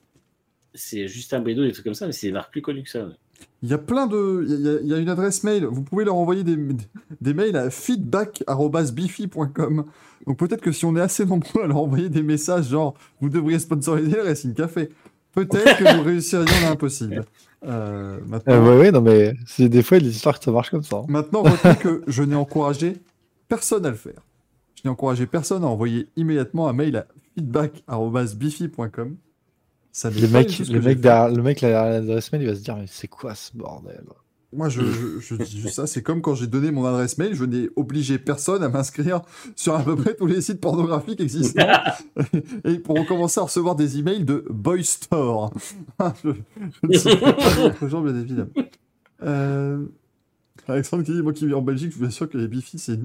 c'est 0.74 1.08
Justin 1.08 1.40
Brideau, 1.42 1.64
des 1.64 1.72
trucs 1.72 1.86
comme 1.86 1.94
ça, 1.94 2.06
mais 2.06 2.12
c'est 2.12 2.28
des 2.28 2.34
marques 2.34 2.52
plus 2.52 2.62
connues 2.62 2.84
que 2.84 2.90
ça. 2.90 3.06
ouais. 3.06 3.16
Il 3.64 3.70
y 3.70 3.74
a 3.74 3.78
plein 3.78 4.08
de. 4.08 4.46
Il 4.48 4.62
y, 4.62 4.70
a- 4.70 4.80
il 4.82 4.88
y 4.88 4.94
a 4.94 4.98
une 4.98 5.10
adresse 5.10 5.44
mail. 5.44 5.66
Vous 5.66 5.82
pouvez 5.84 6.04
leur 6.06 6.16
envoyer 6.16 6.44
des, 6.44 6.58
des 7.22 7.34
mails 7.34 7.56
à 7.58 7.70
feedback.bifi.com. 7.70 9.86
Donc 10.28 10.38
peut-être 10.38 10.62
que 10.62 10.72
si 10.72 10.86
on 10.86 10.96
est 10.96 11.02
assez 11.02 11.26
nombreux 11.26 11.64
à 11.64 11.68
leur 11.68 11.78
envoyer 11.78 12.10
des 12.10 12.22
messages 12.24 12.70
genre 12.70 12.94
vous 13.20 13.30
devriez 13.30 13.60
sponsoriser 13.60 14.16
le 14.18 14.24
Racing 14.24 14.54
Café, 14.54 14.90
peut-être 15.34 15.78
que 15.78 15.98
vous 15.98 16.04
réussiriez 16.04 16.46
l'impossible. 16.64 17.26
Euh, 17.66 18.20
maintenant, 18.28 18.54
Euh, 18.54 18.80
ouais, 18.80 18.92
non, 18.92 19.02
mais 19.02 19.34
c'est 19.46 19.70
des 19.70 19.84
fois, 19.84 19.98
histoires 19.98 20.38
que 20.40 20.46
ça 20.46 20.52
marche 20.52 20.70
comme 20.72 20.84
ça. 20.84 20.98
hein. 20.98 21.06
maintenant, 21.08 21.44
retenez 21.44 21.76
que 21.76 22.02
je 22.08 22.24
n'ai 22.24 22.36
encouragé 22.36 22.94
personne 23.48 23.86
à 23.86 23.90
le 23.90 23.96
faire. 23.96 24.22
Je 24.76 24.82
n'ai 24.88 24.92
encouragé 24.92 25.26
personne 25.28 25.64
à 25.64 25.68
envoyer 25.68 26.08
immédiatement 26.16 26.68
un 26.68 26.74
mail 26.74 26.96
à 26.98 27.06
feedback.bifi.com. 27.36 29.16
Ça 29.92 30.10
Les 30.10 30.28
mecs, 30.28 30.58
que 30.58 30.72
le, 30.72 30.80
mec 30.80 30.98
fait. 30.98 31.02
derrière, 31.02 31.30
le 31.30 31.42
mec 31.44 31.60
derrière 31.60 31.86
l'adresse 31.86 32.32
mail, 32.32 32.44
il 32.44 32.48
va 32.48 32.56
se 32.56 32.62
dire 32.62 32.78
Mais 32.78 32.86
c'est 32.88 33.08
quoi 33.08 33.36
ce 33.36 33.56
bordel? 33.56 34.04
Moi, 34.54 34.68
je, 34.68 34.82
je, 34.82 35.20
je 35.22 35.36
dis 35.36 35.62
juste 35.62 35.76
ça. 35.76 35.88
C'est 35.88 36.02
comme 36.04 36.22
quand 36.22 36.36
j'ai 36.36 36.48
donné 36.48 36.72
mon 36.72 36.86
adresse 36.86 37.18
mail, 37.18 37.34
je 37.36 37.46
n'ai 37.46 37.70
obligé 37.78 38.18
personne 38.20 38.64
à 38.64 38.70
m'inscrire 38.70 39.22
sur 39.56 39.76
à 39.76 39.82
peu 39.84 39.96
près 39.96 40.14
tous 40.14 40.26
les 40.28 40.42
sites 40.42 40.60
pornographiques 40.60 41.22
existants. 41.22 41.68
et 42.66 42.76
pour 42.80 42.98
recommencer 42.98 43.40
à 43.40 43.44
recevoir 43.44 43.76
des 43.76 43.98
emails 44.00 44.26
de 44.26 44.46
Boy 44.50 44.84
Store. 44.84 45.54
je, 46.24 46.32
je 46.84 46.88
ne 46.88 46.98
sais 46.98 47.16
pas 47.18 47.32
d'autres 47.56 47.88
gens, 47.88 48.02
bien 48.02 48.16
évidemment. 48.20 48.50
Euh, 49.24 49.86
Alexandre 50.68 51.04
qui 51.04 51.14
dit 51.14 51.22
Moi 51.22 51.32
qui 51.34 51.48
vis 51.48 51.54
en 51.54 51.62
Belgique, 51.62 51.92
je 51.94 51.98
vous 52.00 52.06
assure 52.06 52.30
que 52.30 52.38
les 52.38 52.48
bifis, 52.48 52.80
c'est. 52.80 53.00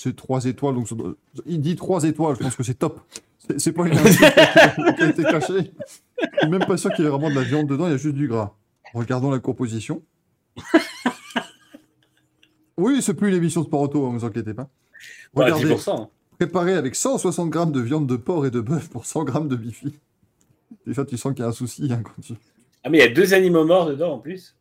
C'est 0.00 0.14
3 0.14 0.44
étoiles, 0.44 0.76
donc 0.76 0.88
il 1.44 1.60
dit 1.60 1.74
3 1.74 2.04
étoiles, 2.04 2.36
je 2.38 2.44
pense 2.44 2.54
que 2.54 2.62
c'est 2.62 2.78
top. 2.78 3.00
C'est- 3.48 3.58
C'est 3.58 3.72
pas 3.72 3.84
une 3.88 3.94
qui 3.98 5.02
a 5.02 5.08
été 5.08 5.24
cachée. 5.24 5.72
Je 6.20 6.38
suis 6.40 6.48
même 6.48 6.64
pas 6.66 6.76
sûr 6.76 6.90
qu'il 6.92 7.04
y 7.04 7.08
ait 7.08 7.10
vraiment 7.10 7.30
de 7.30 7.34
la 7.34 7.42
viande 7.42 7.66
dedans, 7.68 7.86
il 7.86 7.90
y 7.90 7.94
a 7.94 7.98
juste 7.98 8.14
du 8.16 8.28
gras. 8.28 8.54
Regardons 8.94 9.30
la 9.30 9.38
composition. 9.38 10.02
Oui, 12.76 13.02
c'est 13.02 13.14
plus 13.14 13.30
l'émission 13.30 13.64
Sport 13.64 13.82
Auto, 13.82 14.12
ne 14.12 14.18
vous 14.18 14.24
inquiétez 14.24 14.54
pas. 14.54 14.68
Voilà, 15.34 15.54
Regardez, 15.56 15.74
10%. 15.74 15.90
hein. 16.02 16.08
préparé 16.38 16.74
avec 16.74 16.94
160 16.94 17.50
grammes 17.50 17.72
de 17.72 17.80
viande 17.80 18.06
de 18.06 18.16
porc 18.16 18.46
et 18.46 18.50
de 18.50 18.60
bœuf 18.60 18.88
pour 18.88 19.04
100 19.04 19.24
grammes 19.24 19.48
de 19.48 19.56
bifi. 19.56 19.94
Déjà, 20.86 21.04
tu 21.04 21.16
sens 21.16 21.32
qu'il 21.34 21.42
y 21.42 21.44
a 21.44 21.48
un 21.48 21.52
souci 21.52 21.88
hein, 21.92 22.02
quand 22.02 22.20
tu... 22.22 22.34
Ah, 22.84 22.90
mais 22.90 22.98
il 22.98 23.00
y 23.00 23.04
a 23.04 23.08
deux 23.12 23.34
animaux 23.34 23.64
morts 23.64 23.86
dedans 23.86 24.14
en 24.14 24.18
plus. 24.18 24.54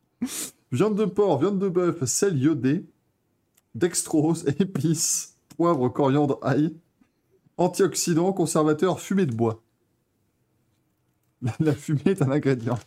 Viande 0.71 0.95
de 0.95 1.05
porc, 1.05 1.39
viande 1.39 1.59
de 1.59 1.69
bœuf, 1.69 2.03
sel 2.05 2.38
iodé, 2.38 2.85
dextrose, 3.75 4.45
épices, 4.59 5.38
poivre, 5.55 5.88
coriandre, 5.89 6.39
ail, 6.41 6.75
antioxydants, 7.57 8.34
conservateur, 8.34 8.99
fumée 8.99 9.25
de 9.27 9.35
bois. 9.35 9.61
La, 11.41 11.53
la 11.59 11.73
fumée 11.73 12.01
est 12.05 12.22
un 12.22 12.31
ingrédient. 12.31 12.77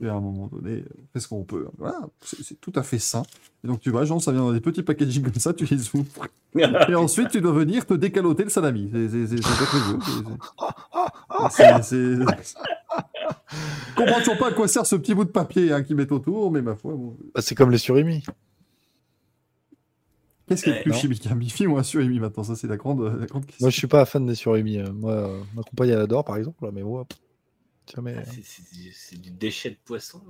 Et 0.00 0.08
à 0.08 0.14
un 0.14 0.20
moment 0.20 0.48
donné, 0.48 0.84
on 0.98 1.06
fait 1.12 1.20
ce 1.20 1.28
qu'on 1.28 1.42
peut. 1.44 1.66
Voilà, 1.78 2.00
c'est 2.22 2.60
tout 2.60 2.72
à 2.74 2.82
fait 2.82 2.98
sain. 2.98 3.22
Et 3.62 3.66
donc 3.68 3.80
tu 3.80 3.90
vois, 3.90 4.04
Jean, 4.04 4.18
ça 4.18 4.30
vient 4.30 4.42
dans 4.42 4.52
des 4.52 4.60
petits 4.60 4.82
packaging 4.82 5.22
comme 5.22 5.34
ça, 5.34 5.54
tu 5.54 5.64
les 5.64 5.94
ouvres. 5.94 6.26
Et 6.88 6.94
ensuite, 6.94 7.30
tu 7.30 7.40
dois 7.40 7.52
venir 7.52 7.86
te 7.86 7.94
décaloter 7.94 8.44
le 8.44 8.50
salami. 8.50 8.90
C'est 8.92 9.26
comprends 13.96 14.18
toujours 14.18 14.38
pas 14.38 14.48
à 14.48 14.52
quoi 14.52 14.68
sert 14.68 14.86
ce 14.86 14.96
petit 14.96 15.14
bout 15.14 15.24
de 15.24 15.30
papier 15.30 15.72
hein, 15.72 15.82
qu'ils 15.82 15.96
mettent 15.96 16.12
autour, 16.12 16.50
mais 16.50 16.62
ma 16.62 16.76
foi, 16.76 16.92
bon. 16.92 17.16
Bah, 17.34 17.40
C'est 17.42 17.54
comme 17.54 17.70
les 17.70 17.78
surimi. 17.78 18.22
Qu'est-ce 20.46 20.64
qui 20.64 20.70
est 20.70 20.82
plus 20.82 20.92
non. 20.92 20.98
chimique 20.98 21.26
Un 21.26 21.36
bifi 21.36 21.66
ou 21.66 21.78
un 21.78 21.82
surimi 21.82 22.20
maintenant? 22.20 22.44
Ça, 22.44 22.54
c'est 22.54 22.66
la 22.66 22.76
grande, 22.76 23.00
la 23.18 23.26
grande 23.26 23.46
question. 23.46 23.64
Moi, 23.64 23.70
je 23.70 23.78
suis 23.78 23.86
pas 23.86 24.04
fan 24.04 24.26
des 24.26 24.34
surimi. 24.34 24.78
euh, 24.78 24.92
Moi, 24.92 25.12
euh, 25.12 25.40
ma 25.56 25.62
compagne, 25.62 25.88
elle 25.88 26.00
adore, 26.00 26.22
par 26.24 26.36
exemple. 26.36 26.68
Mais 26.72 26.82
moi, 26.82 27.06
pff, 27.08 27.18
jamais. 27.94 28.16
C'est- 28.24 28.42
c'est 28.44 28.74
du- 28.74 28.92
C'est 28.92 29.20
du 29.20 29.30
déchet 29.30 29.70
de 29.70 29.76
poisson. 29.84 30.20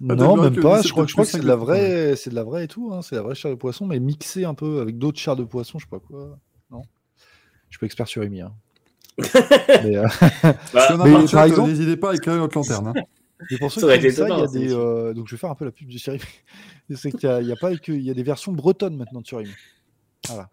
non 0.00 0.36
t'as 0.36 0.42
même 0.50 0.60
pas. 0.60 0.82
Je 0.82 0.88
crois, 0.90 1.04
c'est 1.04 1.08
je 1.08 1.12
crois 1.12 1.24
que 1.24 1.30
c'est 1.30 1.40
de 1.40 1.46
la 1.46 1.56
vraie, 1.56 2.14
c'est 2.16 2.30
de 2.30 2.34
la 2.34 2.44
vraie 2.44 2.64
et 2.64 2.68
tout. 2.68 2.92
hein, 2.92 3.02
C'est 3.02 3.16
la 3.16 3.22
vraie 3.22 3.34
chair 3.34 3.50
de 3.50 3.56
poisson, 3.56 3.86
mais 3.86 3.98
mixée 4.00 4.44
un 4.44 4.54
peu 4.54 4.80
avec 4.80 4.98
d'autres 4.98 5.18
chairs 5.18 5.36
de 5.36 5.44
poisson. 5.44 5.78
Je 5.78 5.84
sais 5.84 5.90
pas 5.90 5.98
quoi. 6.00 6.38
Non. 6.70 6.82
Je 7.68 7.74
suis 7.76 7.78
pas 7.80 7.86
expert 7.86 8.06
surimi. 8.08 8.40
Hein. 8.42 8.54
mais, 9.18 9.96
euh, 9.96 10.06
Bah, 10.72 10.96
mais 11.04 11.22
de 11.22 11.30
par 11.30 11.44
exemple- 11.44 11.68
n'hésitez 11.70 11.96
pas 11.96 12.12
à 12.12 12.14
éclairer 12.14 12.38
notre 12.38 12.56
lanterne. 12.56 12.88
hein. 12.88 12.94
mais 13.50 13.58
pour 13.58 13.72
ceux 13.72 13.80
Ça 13.80 13.98
qui 13.98 14.06
il 14.06 14.12
y 14.18 14.22
a 14.22 14.46
c'est 14.48 14.58
des. 14.58 14.72
euh, 14.72 15.12
Donc, 15.14 15.26
je 15.28 15.34
vais 15.34 15.38
faire 15.38 15.50
un 15.50 15.54
peu 15.56 15.64
la 15.64 15.72
pub 15.72 15.88
du 15.88 15.98
surimi. 15.98 16.22
c'est 16.94 17.10
qu'il 17.10 17.28
y 17.28 17.32
a, 17.32 17.40
il 17.40 17.48
y 17.48 17.52
a 17.52 17.56
pas 17.56 17.76
que, 17.76 17.92
il 17.92 18.02
y 18.02 18.10
a 18.10 18.14
des 18.14 18.22
versions 18.22 18.52
bretonnes 18.52 18.96
maintenant 18.96 19.20
de 19.20 19.26
surimi. 19.26 19.50
Voilà. 20.28 20.48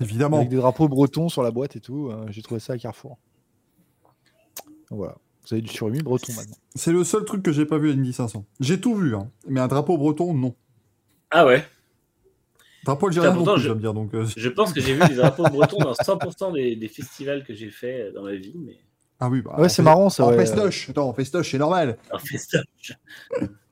Évidemment. 0.00 0.38
Avec 0.38 0.48
des 0.50 0.56
drapeaux 0.56 0.88
bretons 0.88 1.28
sur 1.28 1.42
la 1.42 1.50
boîte 1.50 1.76
et 1.76 1.80
tout. 1.80 2.08
euh, 2.10 2.26
J'ai 2.30 2.42
trouvé 2.42 2.60
ça 2.60 2.72
à 2.74 2.78
Carrefour. 2.78 3.18
Donc, 4.92 4.98
voilà. 4.98 5.16
Vous 5.48 5.54
avez 5.54 5.62
du 5.62 5.70
surimi 5.70 6.00
breton 6.02 6.34
maintenant. 6.34 6.54
C'est 6.74 6.92
le 6.92 7.02
seul 7.02 7.24
truc 7.24 7.42
que 7.42 7.50
j'ai 7.50 7.64
pas 7.64 7.78
vu 7.78 7.90
à 7.90 7.94
Indy 7.94 8.12
500. 8.12 8.44
J'ai 8.60 8.78
tout 8.78 8.94
vu, 8.94 9.16
hein. 9.16 9.30
mais 9.48 9.58
un 9.58 9.68
drapeau 9.68 9.96
breton, 9.96 10.34
non. 10.34 10.54
Ah 11.30 11.46
ouais. 11.46 11.64
Drapeau 12.84 13.06
algérien, 13.06 13.30
non 13.30 13.36
pourtant, 13.36 13.54
plus, 13.54 13.62
je- 13.62 13.68
je... 13.68 13.72
me 13.74 13.80
dire. 13.80 13.94
Donc, 13.94 14.12
euh, 14.12 14.26
Je 14.36 14.48
pense 14.50 14.72
que 14.74 14.80
j'ai 14.82 14.92
vu 14.94 15.00
des 15.08 15.14
drapeaux 15.14 15.44
bretons 15.44 15.78
dans 15.78 15.92
100% 15.94 16.52
des, 16.52 16.76
des 16.76 16.88
festivals 16.88 17.42
que 17.42 17.54
j'ai 17.54 17.70
fait 17.70 18.12
dans 18.12 18.22
ma 18.24 18.34
vie, 18.34 18.52
mais 18.58 18.76
Ah 19.18 19.30
oui, 19.30 19.40
bah, 19.40 19.54
Ouais, 19.58 19.70
c'est 19.70 19.76
fait- 19.76 19.82
marrant 19.82 20.10
ça. 20.10 20.26
En 20.26 20.30
ouais. 20.30 20.36
festoche, 20.36 20.90
attends, 20.90 21.08
en 21.08 21.14
festoche, 21.14 21.50
c'est 21.50 21.58
normal. 21.58 21.96
en 22.12 22.18
festoche. 22.18 22.92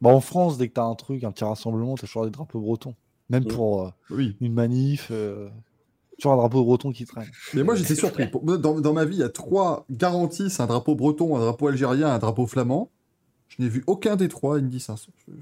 Bah, 0.00 0.08
en 0.10 0.20
France, 0.20 0.56
dès 0.56 0.68
que 0.68 0.72
t'as 0.74 0.84
un 0.84 0.94
truc, 0.94 1.22
un 1.24 1.32
petit 1.32 1.44
rassemblement, 1.44 1.96
t'as 1.96 2.06
toujours 2.06 2.24
des 2.24 2.30
drapeaux 2.30 2.60
bretons. 2.60 2.94
Même 3.28 3.44
pour 3.44 3.82
euh, 3.86 3.90
Oui. 4.10 4.36
une 4.40 4.54
manif, 4.54 5.08
euh, 5.10 5.48
toujours 6.20 6.32
un 6.32 6.36
drapeau 6.36 6.64
breton 6.64 6.92
qui 6.92 7.04
traîne. 7.06 7.28
Mais 7.54 7.62
moi, 7.64 7.74
j'étais 7.74 7.94
surpris. 7.94 8.26
Pour- 8.30 8.42
Dans, 8.42 8.80
dans 8.80 8.92
ma 8.92 9.04
vie, 9.04 9.16
il 9.16 9.20
y 9.20 9.24
a 9.24 9.28
trois 9.28 9.84
garanties 9.90 10.50
c'est 10.50 10.62
un 10.62 10.66
drapeau 10.66 10.94
breton, 10.94 11.36
un 11.36 11.40
drapeau 11.40 11.68
algérien, 11.68 12.08
un 12.08 12.18
drapeau 12.18 12.46
flamand. 12.46 12.90
Je 13.48 13.62
n'ai 13.62 13.68
vu 13.68 13.82
aucun 13.86 14.16
des 14.16 14.28
trois 14.28 14.58
Indy 14.58 14.78
500. 14.80 15.10
Je- 15.26 15.32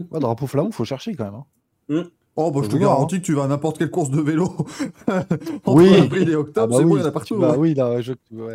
je. 0.00 0.04
Ouais, 0.10 0.18
drapeau 0.20 0.46
flamand, 0.46 0.70
faut 0.72 0.84
chercher 0.84 1.14
quand 1.14 1.24
même. 1.24 1.34
hein. 1.34 2.04
Oh, 2.34 2.50
bah, 2.50 2.60
je 2.64 2.68
te 2.70 2.76
garantis 2.76 3.20
que 3.20 3.26
tu 3.26 3.34
vas 3.34 3.44
à 3.44 3.46
n'importe 3.46 3.76
quelle 3.78 3.90
course 3.90 4.08
de 4.10 4.20
vélo. 4.20 4.46
Entre 5.06 5.82
Oui. 5.82 5.94
avril 5.94 6.30
et 6.30 6.34
octobre, 6.34 6.74
Ah 6.74 6.76
bah 6.76 6.76
c'est 6.78 6.84
bon, 6.84 6.94
oui, 6.94 6.98
il 6.98 7.02
y 7.02 7.04
en 7.04 7.08
a 7.08 7.12
partout. 7.12 7.38
Bah 7.38 7.54
oui, 7.58 7.74
là, 7.74 8.00
je... 8.00 8.12
ouais, 8.32 8.54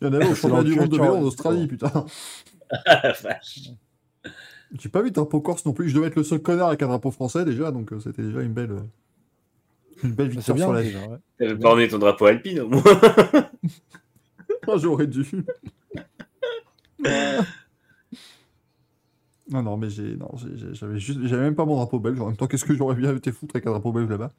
Il 0.00 0.06
y 0.06 0.10
en 0.10 0.12
avait 0.12 0.28
au 0.30 0.34
championnat 0.34 0.64
du 0.64 0.74
monde 0.76 0.88
de 0.90 0.96
vélo 0.98 1.14
en. 1.16 1.22
Australie, 1.22 1.66
putain. 1.66 1.90
Ah 2.86 3.00
la 3.08 3.12
vache. 3.12 3.70
J'ai 4.78 4.88
pas 4.88 5.02
vu 5.02 5.10
de 5.10 5.14
drapeau 5.14 5.40
corse 5.40 5.64
non 5.66 5.72
plus. 5.72 5.88
Je 5.88 5.94
devais 5.94 6.08
être 6.08 6.16
le 6.16 6.24
seul 6.24 6.40
connard 6.40 6.68
avec 6.68 6.82
un 6.82 6.88
drapeau 6.88 7.10
français 7.10 7.44
déjà, 7.44 7.70
donc 7.70 7.92
euh, 7.92 8.00
c'était 8.00 8.22
déjà 8.22 8.42
une 8.42 8.52
belle, 8.52 8.72
euh, 8.72 8.80
une 10.02 10.12
belle 10.12 10.28
Bah, 10.28 10.34
victoire 10.34 10.56
bien 10.56 10.64
sur 10.66 10.72
la 10.72 10.80
ouais. 10.80 11.18
T'avais 11.38 11.56
pas 11.56 11.72
emmené 11.72 11.88
ton 11.88 11.98
drapeau 11.98 12.26
alpine 12.26 12.60
au 12.60 12.68
moins. 12.68 12.82
Ah, 14.66 14.78
J'aurais 14.78 15.06
dû. 15.06 15.26
non, 19.50 19.62
non, 19.62 19.76
mais 19.76 19.90
j'ai, 19.90 20.16
non, 20.16 20.30
j'avais 20.72 20.98
juste, 20.98 21.20
j'avais 21.26 21.42
même 21.42 21.54
pas 21.54 21.66
mon 21.66 21.76
drapeau 21.76 21.98
belge. 21.98 22.18
En 22.18 22.28
même 22.28 22.36
temps, 22.36 22.46
qu'est-ce 22.46 22.64
que 22.64 22.74
j'aurais 22.74 22.94
bien 22.94 23.14
été 23.14 23.30
foutre 23.30 23.56
avec 23.56 23.66
un 23.66 23.72
drapeau 23.72 23.92
belge 23.92 24.08
là-bas? 24.08 24.32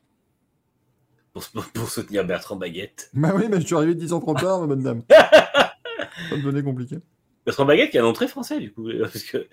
Pour, 1.32 1.44
pour 1.74 1.90
soutenir 1.90 2.26
Bertrand 2.26 2.56
Baguette. 2.56 3.12
Bah 3.14 3.34
oui, 3.36 3.44
mais 3.50 3.62
je 3.62 3.68
suis 3.68 3.76
arrivé 3.76 3.94
10 3.94 4.14
ans 4.14 4.20
trop 4.20 4.34
tard, 4.34 4.62
ma 4.62 4.68
bonne 4.68 4.82
dame. 4.82 5.04
Ça 5.10 6.38
devenait 6.38 6.64
compliqué. 6.64 6.98
Bertrand 7.46 7.66
Baguette 7.66 7.92
qui 7.92 8.00
a 8.00 8.02
un 8.02 8.06
nom 8.06 8.14
très 8.14 8.28
français 8.28 8.60
du 8.60 8.74
coup, 8.74 8.88
parce 9.00 9.22
que 9.24 9.48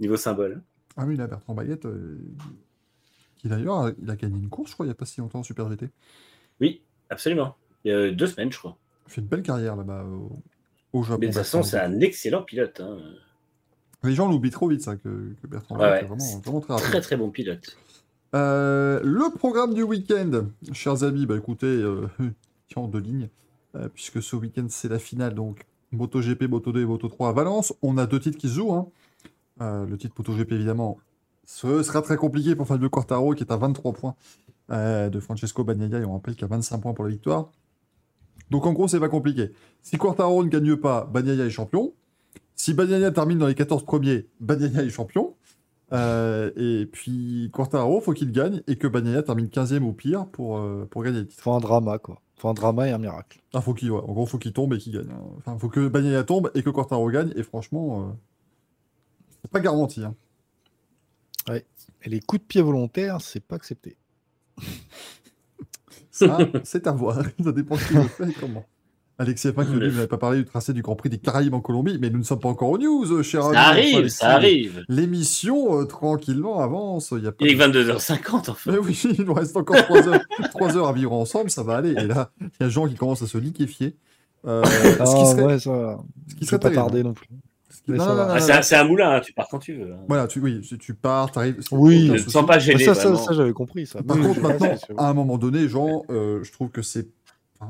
niveau 0.00 0.16
symbole. 0.16 0.62
Ah 0.96 1.04
oui, 1.06 1.16
là, 1.16 1.26
Bertrand 1.26 1.54
Baguette, 1.54 1.86
euh, 1.86 2.18
qui 3.38 3.48
d'ailleurs, 3.48 3.90
il 4.02 4.10
a 4.10 4.16
gagné 4.16 4.38
une 4.38 4.48
course, 4.48 4.70
je 4.70 4.74
crois, 4.74 4.86
il 4.86 4.88
y 4.88 4.92
a 4.92 4.94
pas 4.94 5.06
si 5.06 5.20
longtemps 5.20 5.38
en 5.40 5.42
Super 5.42 5.68
GT. 5.70 5.88
Oui, 6.60 6.82
absolument. 7.08 7.56
Il 7.84 7.90
y 7.92 7.94
a 7.94 8.10
deux 8.10 8.26
semaines, 8.26 8.52
je 8.52 8.58
crois. 8.58 8.76
Il 9.06 9.12
fait 9.12 9.20
une 9.20 9.26
belle 9.28 9.42
carrière 9.42 9.76
là-bas 9.76 10.04
au, 10.04 10.42
au 10.92 11.02
Japon. 11.02 11.18
Mais 11.20 11.28
de 11.28 11.32
toute 11.32 11.38
façon, 11.42 11.62
c'est 11.62 11.78
un 11.80 12.00
excellent 12.00 12.42
pilote. 12.42 12.80
hein. 12.80 12.98
Les 14.02 14.14
gens 14.14 14.28
l'oublient 14.30 14.50
trop 14.50 14.68
vite, 14.68 14.82
ça, 14.82 14.96
que, 14.96 15.34
que 15.42 15.46
Bertrand 15.46 15.76
Baguette 15.76 15.92
ouais. 15.92 16.04
est 16.04 16.08
vraiment, 16.08 16.40
vraiment 16.40 16.60
très 16.60 16.72
rapide. 16.74 16.88
Très 16.88 17.00
très 17.00 17.16
bon 17.16 17.30
pilote. 17.30 17.76
Euh, 18.34 19.00
le 19.02 19.34
programme 19.36 19.74
du 19.74 19.82
week-end, 19.82 20.46
chers 20.72 21.02
amis, 21.02 21.26
bah 21.26 21.36
écoutez, 21.36 21.66
euh, 21.66 22.06
tiens, 22.68 22.82
en 22.82 22.88
deux 22.88 23.00
lignes, 23.00 23.28
euh, 23.74 23.88
puisque 23.88 24.22
ce 24.22 24.36
week-end 24.36 24.66
c'est 24.68 24.88
la 24.88 24.98
finale, 24.98 25.34
donc 25.34 25.66
MotoGP, 25.92 26.42
Moto2 26.44 26.78
et 26.82 26.84
Moto3 26.86 27.30
à 27.30 27.32
Valence. 27.32 27.74
On 27.82 27.98
a 27.98 28.06
deux 28.06 28.20
titres 28.20 28.38
qui 28.38 28.48
se 28.48 28.54
jouent. 28.54 28.72
hein. 28.72 28.88
Euh, 29.60 29.86
le 29.86 29.98
titre 29.98 30.14
MotoGP, 30.18 30.52
évidemment, 30.52 30.98
ce 31.44 31.82
sera 31.82 32.02
très 32.02 32.16
compliqué 32.16 32.54
pour 32.54 32.66
Fabio 32.66 32.88
Quartaro, 32.88 33.34
qui 33.34 33.42
est 33.42 33.52
à 33.52 33.56
23 33.56 33.92
points 33.92 34.14
euh, 34.70 35.08
de 35.10 35.20
Francesco 35.20 35.64
Bagnaia, 35.64 35.98
et 35.98 36.04
on 36.04 36.14
rappelle 36.14 36.34
qu'il 36.34 36.44
a 36.44 36.48
25 36.48 36.78
points 36.78 36.94
pour 36.94 37.04
la 37.04 37.10
victoire. 37.10 37.50
Donc 38.50 38.66
en 38.66 38.72
gros, 38.72 38.88
c'est 38.88 39.00
pas 39.00 39.08
compliqué. 39.08 39.50
Si 39.82 39.96
Quartaro 39.98 40.44
ne 40.44 40.48
gagne 40.48 40.76
pas, 40.76 41.04
Bagnaia 41.04 41.44
est 41.44 41.50
champion. 41.50 41.92
Si 42.56 42.74
Bagnaia 42.74 43.10
termine 43.10 43.38
dans 43.38 43.46
les 43.46 43.54
14 43.54 43.84
premiers, 43.84 44.26
Bagnaia 44.40 44.82
est 44.82 44.90
champion. 44.90 45.34
Euh, 45.92 46.50
et 46.56 46.86
puis 46.86 47.50
Quartaro, 47.52 48.00
faut 48.00 48.12
qu'il 48.12 48.30
gagne 48.32 48.62
et 48.66 48.76
que 48.76 48.86
Bagnaia 48.86 49.22
termine 49.22 49.46
15e 49.46 49.82
ou 49.82 49.92
pire 49.92 50.26
pour, 50.26 50.60
pour 50.90 51.02
gagner 51.02 51.20
le 51.20 51.26
titre. 51.26 51.42
Faut 51.42 51.52
un 51.52 51.60
drama, 51.60 51.98
quoi. 51.98 52.20
Faut 52.36 52.48
un 52.48 52.54
drama 52.54 52.88
et 52.88 52.92
un 52.92 52.98
miracle. 52.98 53.40
Ah, 53.52 53.60
faut 53.60 53.74
qu'il, 53.74 53.90
ouais, 53.90 54.00
en 54.00 54.12
gros, 54.12 54.24
faut 54.24 54.38
qu'il 54.38 54.52
tombe 54.52 54.72
et 54.72 54.78
qu'il 54.78 54.94
gagne. 54.94 55.10
hein. 55.10 55.20
Enfin, 55.38 55.58
faut 55.58 55.68
que 55.68 55.88
Bagnaia 55.88 56.24
tombe 56.24 56.50
et 56.54 56.62
que 56.62 56.70
Quartaro 56.70 57.10
gagne. 57.10 57.32
Et 57.36 57.42
franchement, 57.42 58.00
euh, 58.00 58.12
c'est 59.42 59.50
pas 59.50 59.60
garanti. 59.60 60.04
hein. 60.04 60.14
Et 62.02 62.08
les 62.08 62.20
coups 62.20 62.40
de 62.42 62.46
pied 62.46 62.62
volontaires, 62.62 63.20
c'est 63.20 63.40
pas 63.40 63.56
accepté. 63.56 63.96
Ça, 66.10 66.38
c'est 66.64 66.86
à 66.86 66.92
voir. 66.92 67.18
Ça 67.44 67.52
dépend 67.52 67.76
de 67.76 67.80
qui 67.80 67.94
le 67.94 68.02
fait 68.02 68.28
et 68.28 68.32
comment. 68.32 68.64
Alexis 69.18 69.48
F1 69.48 69.66
qui 69.66 69.72
nous 69.72 69.78
dit 69.78 69.84
Le- 69.84 69.88
Vous 69.90 69.96
n'avez 69.96 70.06
pas 70.08 70.16
parlé 70.16 70.38
du 70.38 70.44
tracé 70.46 70.72
du 70.72 70.80
Grand 70.80 70.96
Prix 70.96 71.10
des 71.10 71.18
Caraïbes 71.18 71.52
en 71.52 71.60
Colombie, 71.60 71.98
mais 72.00 72.08
nous 72.08 72.18
ne 72.18 72.22
sommes 72.24 72.40
pas 72.40 72.48
encore 72.48 72.70
aux 72.70 72.78
news, 72.78 73.04
euh, 73.12 73.22
cher 73.22 73.44
ami. 73.44 73.54
Ça 73.54 73.60
arrive, 73.68 73.96
Alexis, 73.96 74.16
ça 74.16 74.30
arrive. 74.30 74.84
L'émission, 74.88 75.78
euh, 75.78 75.84
tranquillement, 75.84 76.60
avance. 76.60 77.12
Il 77.16 77.24
y 77.24 77.26
a 77.26 77.32
pas 77.32 77.44
Il 77.44 77.50
est 77.50 77.54
de- 77.54 77.60
22h50 77.82 78.48
enfin. 78.50 78.72
Mais 78.72 78.78
oui, 78.78 78.98
il 79.18 79.24
nous 79.24 79.34
reste 79.34 79.54
encore 79.58 79.76
3 79.76 80.08
heures, 80.08 80.20
trois 80.50 80.74
heures 80.76 80.88
à 80.88 80.92
vivre 80.94 81.12
ensemble, 81.12 81.50
ça 81.50 81.62
va 81.62 81.76
aller. 81.76 81.90
Et 81.90 82.06
là, 82.06 82.30
il 82.40 82.48
y 82.60 82.64
a 82.64 82.68
Jean 82.70 82.88
qui 82.88 82.94
commence 82.94 83.20
à 83.22 83.26
se 83.26 83.36
liquéfier. 83.36 83.94
Euh, 84.46 84.64
ce 84.64 84.94
qui 84.96 84.96
Ah 85.00 85.06
serait, 85.06 85.44
ouais, 85.44 85.58
ça. 85.58 85.98
ce 86.28 86.34
qui 86.36 86.46
serait 86.46 86.58
pas 86.58 86.70
tarder 86.70 87.02
non 87.02 87.12
plus. 87.12 87.28
Ah, 87.98 88.40
c'est 88.62 88.76
un- 88.76 88.84
moulin, 88.84 89.10
hein, 89.16 89.20
tu 89.20 89.32
pars 89.32 89.48
quand 89.50 89.58
tu 89.58 89.74
veux. 89.74 89.92
hein. 89.92 89.98
Voilà, 90.08 90.26
tu, 90.26 90.40
oui, 90.40 90.60
tu- 90.60 90.78
tu 90.78 90.94
pars, 90.94 91.30
t'arrives. 91.30 91.60
Oui. 91.72 92.10
Ne 92.10 92.18
sens 92.18 92.46
pas 92.46 92.58
gêné. 92.58 92.84
ça, 92.84 92.94
ça, 92.94 93.08
vraiment. 93.08 93.24
ça, 93.24 93.32
j'avais 93.34 93.52
compris 93.52 93.86
ça. 93.86 94.02
Par 94.02 94.16
contre, 94.18 94.40
maintenant, 94.40 94.74
à 94.96 95.08
un 95.08 95.14
moment 95.14 95.38
donné, 95.38 95.68
Jean, 95.68 96.02
euh, 96.10 96.42
je 96.44 96.52
trouve 96.52 96.68
que 96.70 96.82
c'est. 96.82 97.08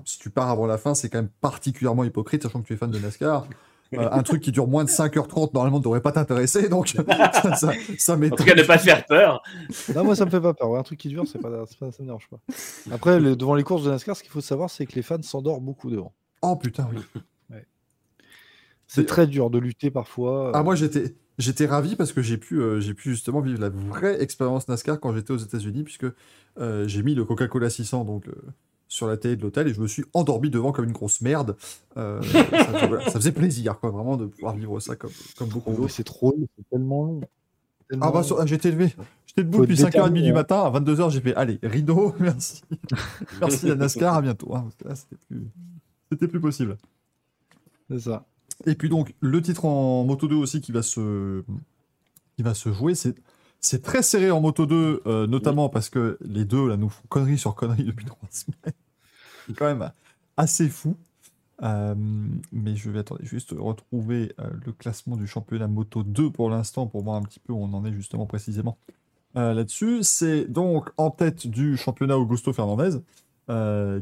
si 0.04 0.18
tu 0.18 0.30
pars 0.30 0.48
avant 0.50 0.66
la 0.66 0.78
fin, 0.78 0.94
c'est 0.94 1.08
quand 1.08 1.18
même 1.18 1.30
particulièrement 1.40 2.04
hypocrite, 2.04 2.42
sachant 2.42 2.60
que 2.62 2.66
tu 2.66 2.74
es 2.74 2.76
fan 2.76 2.90
de 2.90 2.98
NASCAR. 2.98 3.46
Euh, 3.92 4.08
un 4.12 4.22
truc 4.22 4.40
qui 4.40 4.52
dure 4.52 4.68
moins 4.68 4.84
de 4.84 4.88
5h30, 4.88 5.52
normalement, 5.52 5.78
ne 5.78 5.82
devrait 5.82 6.00
pas 6.00 6.12
t'intéresser, 6.12 6.68
donc 6.68 6.86
ça, 7.42 7.56
ça, 7.56 7.72
ça 7.98 8.12
En 8.14 8.18
m'étonne. 8.18 8.38
tout 8.38 8.44
cas, 8.44 8.54
ne 8.54 8.62
pas 8.62 8.78
te 8.78 8.84
faire 8.84 9.04
peur. 9.04 9.42
Non, 9.96 10.04
moi 10.04 10.14
ça 10.14 10.24
me 10.26 10.30
fait 10.30 10.40
pas 10.40 10.54
peur. 10.54 10.70
Ouais, 10.70 10.78
un 10.78 10.84
truc 10.84 10.96
qui 11.00 11.08
dure, 11.08 11.24
c'est 11.26 11.40
pas, 11.40 11.48
ça 11.66 11.86
me 11.98 12.04
dérange 12.04 12.28
pas. 12.30 12.36
Après, 12.92 13.18
le- 13.18 13.34
devant 13.34 13.56
les 13.56 13.64
courses 13.64 13.82
de 13.82 13.90
NASCAR, 13.90 14.14
ce 14.16 14.22
qu'il 14.22 14.30
faut 14.30 14.40
savoir, 14.40 14.70
c'est 14.70 14.86
que 14.86 14.94
les 14.94 15.02
fans 15.02 15.20
s'endorment 15.22 15.64
beaucoup 15.64 15.90
devant. 15.90 16.12
Oh 16.40 16.54
putain, 16.54 16.86
oui. 16.94 17.00
C'est 18.92 19.06
très 19.06 19.26
dur 19.26 19.50
de 19.50 19.58
lutter 19.58 19.90
parfois. 19.90 20.50
Ah, 20.54 20.62
moi, 20.62 20.74
j'étais. 20.74 21.14
J'étais 21.38 21.64
ravi 21.64 21.96
parce 21.96 22.12
que 22.12 22.20
j'ai 22.20 22.36
pu, 22.36 22.60
euh, 22.60 22.80
j'ai 22.80 22.92
pu 22.92 23.10
justement 23.12 23.40
vivre 23.40 23.58
la 23.60 23.70
vraie 23.70 24.20
expérience 24.22 24.68
NASCAR 24.68 25.00
quand 25.00 25.14
j'étais 25.14 25.30
aux 25.32 25.38
États-Unis, 25.38 25.84
puisque 25.84 26.04
euh, 26.58 26.86
j'ai 26.86 27.02
mis 27.02 27.14
le 27.14 27.24
Coca-Cola 27.24 27.70
600 27.70 28.04
donc, 28.04 28.28
euh, 28.28 28.32
sur 28.88 29.06
la 29.06 29.16
télé 29.16 29.36
de 29.36 29.42
l'hôtel 29.42 29.66
et 29.66 29.72
je 29.72 29.80
me 29.80 29.86
suis 29.86 30.04
endormi 30.12 30.50
devant 30.50 30.70
comme 30.72 30.84
une 30.84 30.92
grosse 30.92 31.22
merde. 31.22 31.56
Euh, 31.96 32.20
ça, 32.20 32.86
voilà, 32.88 33.04
ça 33.06 33.12
faisait 33.12 33.32
plaisir, 33.32 33.78
quoi, 33.80 33.88
vraiment, 33.88 34.18
de 34.18 34.26
pouvoir 34.26 34.54
vivre 34.54 34.80
ça 34.80 34.96
comme, 34.96 35.12
comme 35.38 35.48
beaucoup 35.48 35.70
Oh, 35.72 35.76
d'autres. 35.76 35.94
c'est 35.94 36.04
trop 36.04 36.32
long, 36.32 36.46
c'est 36.58 36.68
tellement 36.68 37.04
long. 37.04 37.20
Tellement 37.88 38.06
Ah 38.06 38.10
bah 38.12 38.22
ah, 38.38 38.44
j'étais 38.44 38.70
levé. 38.70 38.94
J'étais 39.24 39.42
debout 39.44 39.62
depuis 39.62 39.80
être 39.80 39.94
5h30 39.96 40.22
du 40.22 40.32
matin, 40.34 40.60
à 40.60 40.78
22h 40.78 41.08
j'ai 41.10 41.20
fait 41.22 41.34
allez, 41.36 41.58
rideau, 41.62 42.12
merci. 42.20 42.62
merci 43.40 43.66
la 43.66 43.76
NASCAR, 43.76 44.14
à 44.14 44.20
bientôt. 44.20 44.54
hein, 44.54 44.68
plus... 45.28 45.38
c'était 46.10 46.28
plus 46.28 46.40
possible. 46.40 46.76
C'est 47.88 48.00
ça. 48.00 48.26
Et 48.66 48.74
puis 48.74 48.88
donc 48.88 49.14
le 49.20 49.40
titre 49.40 49.64
en 49.64 50.04
Moto 50.04 50.28
2 50.28 50.36
aussi 50.36 50.60
qui 50.60 50.72
va 50.72 50.82
se 50.82 51.42
qui 52.36 52.42
va 52.42 52.54
se 52.54 52.72
jouer, 52.72 52.94
c'est 52.94 53.14
c'est 53.60 53.82
très 53.82 54.02
serré 54.02 54.30
en 54.30 54.40
Moto 54.40 54.66
2 54.66 55.02
euh, 55.06 55.26
notamment 55.26 55.68
parce 55.68 55.90
que 55.90 56.18
les 56.22 56.44
deux 56.44 56.68
là 56.68 56.76
nous 56.76 56.88
font 56.88 57.04
conneries 57.08 57.38
sur 57.38 57.54
conneries 57.54 57.84
depuis 57.84 58.04
trois 58.06 58.28
semaines. 58.30 58.74
C'est 59.46 59.56
quand 59.56 59.66
même 59.66 59.90
assez 60.36 60.68
fou. 60.68 60.96
Euh, 61.62 61.94
mais 62.52 62.74
je 62.74 62.90
vais 62.90 63.00
attendre, 63.00 63.20
juste 63.22 63.50
retrouver 63.50 64.32
euh, 64.40 64.48
le 64.64 64.72
classement 64.72 65.18
du 65.18 65.26
championnat 65.26 65.66
Moto 65.66 66.02
2 66.02 66.30
pour 66.30 66.48
l'instant 66.48 66.86
pour 66.86 67.02
voir 67.02 67.16
un 67.16 67.22
petit 67.22 67.38
peu 67.38 67.52
où 67.52 67.62
on 67.62 67.74
en 67.74 67.84
est 67.84 67.92
justement 67.92 68.26
précisément 68.26 68.78
là-dessus. 69.34 70.02
C'est 70.02 70.46
donc 70.46 70.90
en 70.96 71.10
tête 71.10 71.46
du 71.46 71.76
championnat 71.76 72.18
Augusto 72.18 72.52
Fernandez 72.52 72.98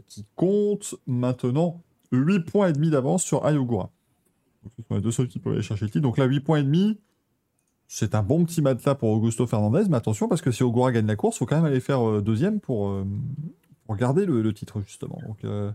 qui 0.09 0.25
compte 0.37 0.95
maintenant 1.07 1.83
8 2.13 2.41
points 2.41 2.69
et 2.69 2.73
demi 2.73 2.91
d'avance 2.91 3.25
sur 3.25 3.45
Ayogura. 3.45 3.91
Donc, 4.91 5.01
deux 5.01 5.11
aller 5.47 5.63
chercher 5.63 5.85
le 5.85 5.91
titre. 5.91 6.13
Là, 6.19 6.25
8 6.25 6.41
points 6.41 6.59
et 6.61 6.63
demi, 6.65 6.99
c'est 7.87 8.15
un 8.15 8.23
bon 8.23 8.45
petit 8.45 8.63
matelas 8.63 8.95
pour 8.95 9.11
Augusto 9.11 9.47
Fernandez, 9.47 9.85
mais 9.89 9.97
attention 9.97 10.29
parce 10.29 10.43
que 10.43 10.51
si 10.51 10.63
Ogura 10.63 10.93
gagne 10.93 11.07
la 11.07 11.17
course, 11.17 11.37
il 11.37 11.39
faut 11.41 11.47
quand 11.47 11.57
même 11.57 11.65
aller 11.65 11.81
faire 11.81 12.07
euh, 12.07 12.21
deuxième 12.21 12.61
pour, 12.61 12.89
euh, 12.89 13.05
pour 13.87 13.97
garder 13.97 14.27
le, 14.27 14.43
le 14.43 14.53
titre 14.53 14.81
justement. 14.87 15.19
Donc, 15.27 15.45
euh, 15.45 15.71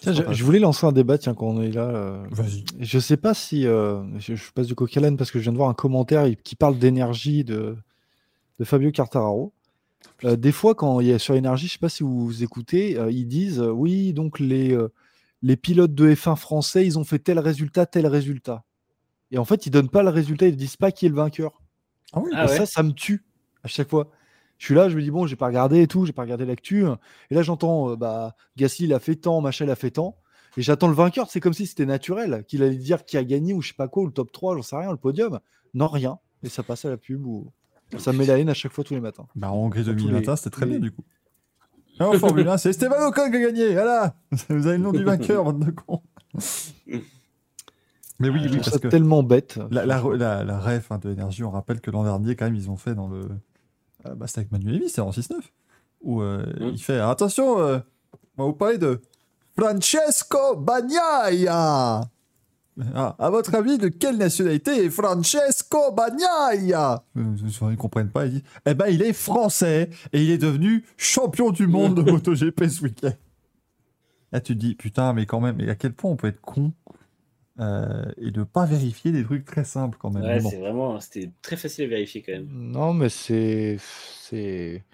Tiens, 0.00 0.12
je, 0.12 0.44
voulais 0.44 0.60
lancer 0.60 0.86
un 0.86 0.92
débat, 0.92 1.18
tiens, 1.18 1.34
quand 1.34 1.46
on 1.48 1.60
est 1.60 1.72
là. 1.72 1.88
euh, 1.88 2.24
Vas-y. 2.30 2.64
Je 2.78 2.98
sais 3.00 3.16
pas 3.16 3.34
si. 3.34 3.66
euh, 3.66 4.00
je, 4.20 4.36
je 4.36 4.52
passe 4.52 4.68
du 4.68 4.74
coq 4.76 4.96
à 4.96 5.00
parce 5.16 5.30
que 5.32 5.38
je 5.40 5.42
viens 5.42 5.52
de 5.52 5.56
voir 5.56 5.68
un 5.68 5.74
commentaire 5.74 6.26
qui 6.44 6.54
parle 6.54 6.78
d'énergie 6.78 7.42
de, 7.42 7.76
de 8.60 8.64
Fabio 8.64 8.92
Quartararo. 8.92 9.52
Euh, 10.24 10.36
des 10.36 10.52
fois, 10.52 10.76
quand 10.76 11.00
il 11.00 11.08
y 11.08 11.12
a 11.12 11.18
sur 11.18 11.34
énergie, 11.34 11.66
je 11.66 11.72
sais 11.72 11.78
pas 11.80 11.88
si 11.88 12.04
vous 12.04 12.44
écoutez, 12.44 12.96
euh, 12.96 13.10
ils 13.10 13.26
disent 13.26 13.60
oui, 13.60 14.12
donc 14.12 14.38
les, 14.38 14.76
les 15.42 15.56
pilotes 15.56 15.94
de 15.94 16.12
F1 16.14 16.36
français, 16.36 16.84
ils 16.86 16.98
ont 16.98 17.04
fait 17.04 17.18
tel 17.18 17.38
résultat, 17.38 17.86
tel 17.86 18.06
résultat. 18.06 18.64
Et 19.30 19.38
en 19.38 19.44
fait, 19.44 19.66
ils 19.66 19.70
donnent 19.70 19.90
pas 19.90 20.02
le 20.02 20.08
résultat, 20.08 20.46
ils 20.46 20.56
disent 20.56 20.76
pas 20.76 20.90
qui 20.90 21.06
est 21.06 21.08
le 21.10 21.14
vainqueur. 21.14 21.60
Ah 22.12 22.20
oui, 22.20 22.30
Ah 22.34 22.44
et 22.44 22.48
ouais. 22.48 22.56
ça, 22.56 22.66
ça 22.66 22.82
me 22.82 22.92
tue 22.92 23.24
à 23.62 23.68
chaque 23.68 23.88
fois. 23.90 24.10
Je 24.56 24.64
suis 24.66 24.74
là, 24.74 24.88
je 24.88 24.96
me 24.96 25.02
dis, 25.02 25.10
bon, 25.10 25.26
j'ai 25.26 25.36
pas 25.36 25.46
regardé 25.46 25.82
et 25.82 25.86
tout, 25.86 26.04
j'ai 26.06 26.12
pas 26.12 26.22
regardé 26.22 26.44
l'actu. 26.44 26.84
Et 27.30 27.34
là, 27.34 27.42
j'entends, 27.42 27.90
euh, 27.90 27.96
bah, 27.96 28.34
Gasly, 28.56 28.86
il 28.86 28.94
a 28.94 28.98
fait 28.98 29.14
tant, 29.16 29.40
machin, 29.40 29.66
il 29.66 29.70
a 29.70 29.76
fait 29.76 29.92
tant. 29.92 30.16
Et 30.56 30.62
j'attends 30.62 30.88
le 30.88 30.94
vainqueur, 30.94 31.30
c'est 31.30 31.38
comme 31.40 31.52
si 31.52 31.66
c'était 31.66 31.86
naturel, 31.86 32.44
qu'il 32.48 32.62
allait 32.64 32.74
dire 32.74 33.04
qui 33.04 33.16
a 33.16 33.22
gagné 33.22 33.52
ou 33.54 33.60
je 33.62 33.68
sais 33.68 33.74
pas 33.74 33.86
quoi, 33.86 34.02
ou 34.02 34.06
le 34.06 34.12
top 34.12 34.32
3, 34.32 34.56
j'en 34.56 34.62
sais 34.62 34.76
rien, 34.76 34.90
le 34.90 34.96
podium. 34.96 35.38
Non, 35.74 35.86
rien. 35.86 36.18
Et 36.42 36.48
ça 36.48 36.62
passe 36.64 36.84
à 36.86 36.88
la 36.90 36.96
pub 36.96 37.24
ou 37.26 37.52
ça 37.98 38.12
me 38.12 38.18
met 38.18 38.26
la 38.26 38.38
haine 38.38 38.48
à 38.48 38.54
chaque 38.54 38.72
fois 38.72 38.82
tous 38.82 38.94
les 38.94 39.00
matins. 39.00 39.26
Bah, 39.36 39.50
en 39.52 39.56
Hongrie 39.56 39.84
Sur 39.84 39.92
tous 39.94 40.06
2021, 40.06 40.32
les- 40.32 40.36
c'était 40.36 40.50
très 40.50 40.66
bien 40.66 40.78
du 40.80 40.90
coup. 40.90 41.04
Et 42.00 42.02
en 42.02 42.12
Formule 42.14 42.48
1, 42.48 42.56
c'est 42.58 42.70
Esteban 42.70 43.06
Ocon 43.08 43.30
qui 43.30 43.36
a 43.36 43.40
gagné. 43.40 43.72
Voilà 43.72 44.14
Vous 44.48 44.66
avez 44.66 44.76
le 44.78 44.82
nom 44.84 44.92
du 44.92 45.04
vainqueur, 45.04 45.44
bande 45.44 45.64
de 45.64 45.70
cons. 45.70 46.02
Mais 48.20 48.28
oui, 48.30 48.40
Je 48.44 48.48
oui, 48.48 48.56
parce 48.58 48.78
que 48.78 48.88
tellement 48.88 49.22
bête. 49.22 49.58
la, 49.70 49.86
la, 49.86 50.02
la, 50.16 50.44
la 50.44 50.58
ref 50.58 50.90
hein, 50.90 50.98
de 50.98 51.08
l'énergie, 51.08 51.44
on 51.44 51.50
rappelle 51.50 51.80
que 51.80 51.90
l'an 51.90 52.02
dernier, 52.04 52.34
quand 52.34 52.46
même, 52.46 52.56
ils 52.56 52.68
ont 52.70 52.76
fait 52.76 52.94
dans 52.94 53.08
le. 53.08 53.28
euh, 54.06 54.14
bah, 54.16 54.26
c'était 54.26 54.40
avec 54.40 54.52
Manuel 54.52 54.74
Lévy, 54.74 54.88
c'était 54.88 55.00
en 55.02 55.10
6-9. 55.10 55.34
Où 56.02 56.22
euh, 56.22 56.44
Mm. 56.60 56.68
il 56.72 56.82
fait 56.82 56.98
Attention, 56.98 57.60
euh, 57.60 57.78
on 58.36 58.42
va 58.44 58.48
vous 58.50 58.54
parler 58.56 58.78
de 58.78 59.00
Francesco 59.56 60.56
Bagnaia 60.56 62.02
ah, 62.94 63.16
À 63.18 63.30
votre 63.30 63.54
avis, 63.54 63.78
de 63.78 63.88
quelle 63.88 64.16
nationalité 64.16 64.84
est 64.84 64.90
Francesco 64.90 65.92
Bagnaia? 65.92 67.04
Euh, 67.16 67.34
Ils 67.36 67.66
ne 67.66 67.76
comprennent 67.76 68.10
pas, 68.10 68.26
ils 68.26 68.32
disent 68.32 68.42
Eh 68.66 68.74
ben, 68.74 68.86
il 68.88 69.02
est 69.02 69.12
français 69.12 69.90
et 70.12 70.22
il 70.22 70.30
est 70.30 70.38
devenu 70.38 70.84
champion 70.96 71.50
du 71.50 71.66
monde 71.66 71.96
de 71.96 72.10
MotoGP 72.10 72.68
ce 72.68 72.82
week-end. 72.82 73.12
Là, 74.32 74.40
tu 74.40 74.54
te 74.54 74.58
dis 74.58 74.74
Putain, 74.74 75.12
mais 75.12 75.26
quand 75.26 75.40
même, 75.40 75.56
mais 75.56 75.68
à 75.68 75.74
quel 75.74 75.92
point 75.92 76.10
on 76.10 76.16
peut 76.16 76.28
être 76.28 76.40
con 76.40 76.72
euh, 77.60 78.04
et 78.18 78.30
de 78.30 78.44
pas 78.44 78.66
vérifier 78.66 79.10
des 79.10 79.24
trucs 79.24 79.44
très 79.44 79.64
simples 79.64 79.98
quand 80.00 80.10
même. 80.10 80.22
Ouais, 80.22 80.40
bon. 80.40 80.50
c'est 80.50 80.60
vraiment, 80.60 81.00
c'était 81.00 81.32
très 81.42 81.56
facile 81.56 81.84
à 81.84 81.88
vérifier 81.88 82.22
quand 82.22 82.32
même. 82.32 82.48
Non, 82.50 82.92
mais 82.94 83.08
c'est. 83.08 83.78
C'est 83.80 84.84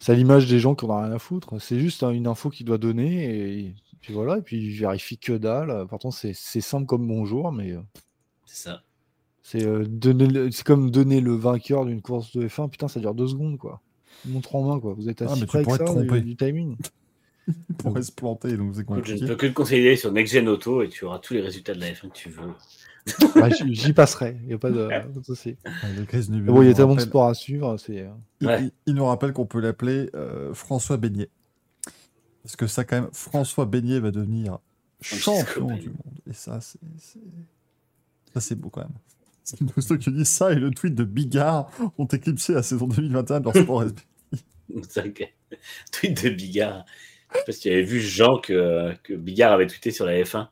c'est 0.00 0.12
à 0.12 0.14
l'image 0.14 0.48
des 0.48 0.60
gens 0.60 0.74
qui 0.74 0.84
en 0.84 0.90
ont 0.90 1.02
rien 1.02 1.12
à 1.12 1.18
foutre. 1.18 1.60
C'est 1.60 1.80
juste 1.80 2.02
hein, 2.02 2.10
une 2.10 2.26
info 2.26 2.50
qu'il 2.50 2.66
doit 2.66 2.78
donner 2.78 3.24
et 3.24 3.74
puis 4.00 4.12
voilà. 4.14 4.38
Et 4.38 4.42
puis 4.42 4.72
je 4.74 4.80
vérifie 4.80 5.18
que 5.18 5.32
dalle. 5.32 5.86
Pourtant, 5.88 6.10
c'est 6.10 6.32
c'est 6.34 6.60
simple 6.60 6.86
comme 6.86 7.06
bonjour, 7.06 7.52
mais 7.52 7.72
euh, 7.72 7.80
C'est 8.46 8.68
ça. 8.68 8.82
c'est 9.42 9.64
euh, 9.66 9.84
c'est 10.50 10.64
comme 10.64 10.90
donner 10.90 11.20
le 11.20 11.34
vainqueur 11.34 11.84
d'une 11.86 12.02
course 12.02 12.36
de 12.36 12.46
F1. 12.48 12.68
Putain, 12.70 12.88
ça 12.88 13.00
dure 13.00 13.14
deux 13.14 13.28
secondes 13.28 13.58
quoi. 13.58 13.80
Montre 14.26 14.56
en 14.56 14.62
main 14.64 14.80
quoi. 14.80 14.94
Vous 14.94 15.08
êtes 15.08 15.22
Ah, 15.22 15.26
assis 15.26 15.40
mais 15.40 15.46
tu 15.46 15.62
près 15.62 15.64
ça 15.78 15.84
tromper. 15.84 16.20
du, 16.20 16.34
du 16.34 16.36
timing. 16.36 16.76
Il 17.70 17.74
pourrait 17.76 18.02
se 18.02 18.12
planter, 18.12 18.56
donc 18.58 18.74
c'est 18.74 18.84
je 18.86 19.24
ne 19.24 19.28
peux 19.28 19.36
que 19.36 19.46
te 19.46 19.52
conseiller 19.54 19.96
sur 19.96 20.12
Next 20.12 20.34
Gen 20.34 20.48
Auto 20.48 20.82
et 20.82 20.88
tu 20.90 21.06
auras 21.06 21.18
tous 21.18 21.32
les 21.32 21.40
résultats 21.40 21.72
de 21.74 21.80
la 21.80 21.92
F1 21.92 22.08
que 22.10 22.14
tu 22.14 22.28
veux. 22.30 22.42
Ouais, 23.36 23.48
j'y 23.70 23.94
passerai. 23.94 24.36
Il 24.42 24.48
n'y 24.48 24.52
a 24.52 24.58
pas 24.58 24.70
de, 24.70 24.86
de 25.18 25.22
souci. 25.24 25.56
Ouais, 25.64 26.42
bon, 26.42 26.60
il 26.60 26.66
y 26.66 26.68
a 26.68 26.72
nous 26.72 26.74
tellement 26.74 26.88
de 26.94 26.98
rappelle- 27.00 27.00
sport 27.08 27.28
à 27.28 27.32
suivre. 27.34 27.74
Euh, 27.88 28.08
il, 28.42 28.46
Ouais. 28.46 28.62
il- 28.64 28.72
il 28.88 28.94
nous 28.94 29.06
rappelle 29.06 29.32
qu'on 29.32 29.46
peut 29.46 29.60
l'appeler 29.60 30.10
euh, 30.14 30.52
François 30.52 30.98
Beignet. 30.98 31.30
Parce 32.42 32.56
que 32.56 32.66
ça, 32.66 32.84
quand 32.84 33.00
même, 33.00 33.10
François 33.12 33.66
Beignet 33.66 34.00
va 34.00 34.10
devenir 34.10 34.58
champion 35.02 35.66
du 35.76 35.88
monde. 35.88 36.20
Et 36.28 36.32
ça, 36.32 36.60
c'est. 36.60 36.78
Ça, 38.34 38.40
c'est 38.40 38.54
beau 38.54 38.70
quand 38.70 38.82
même. 38.82 38.96
C'est 39.42 39.60
une 39.60 39.70
posto 39.70 39.96
qui 39.96 40.12
dit 40.12 40.26
ça 40.26 40.52
et 40.52 40.56
le 40.56 40.70
tweet 40.70 40.94
de 40.94 41.04
Bigard 41.04 41.70
ont 41.96 42.04
éclipsé 42.04 42.52
la 42.52 42.62
saison 42.62 42.86
2021 42.86 43.40
de 43.40 43.44
leur 43.44 43.56
sport 43.56 43.80
respectif. 43.80 44.44
Tweet 45.92 46.22
de 46.24 46.28
Bigard. 46.28 46.84
Je 47.32 47.38
sais 47.38 47.44
pas 47.46 47.52
si 47.52 47.60
tu 47.60 47.70
avais 47.70 47.82
vu 47.82 48.00
Jean 48.00 48.38
que, 48.38 48.94
que 49.02 49.14
Bigard 49.14 49.52
avait 49.52 49.66
tweeté 49.66 49.90
sur 49.90 50.04
la 50.04 50.20
F1. 50.20 50.48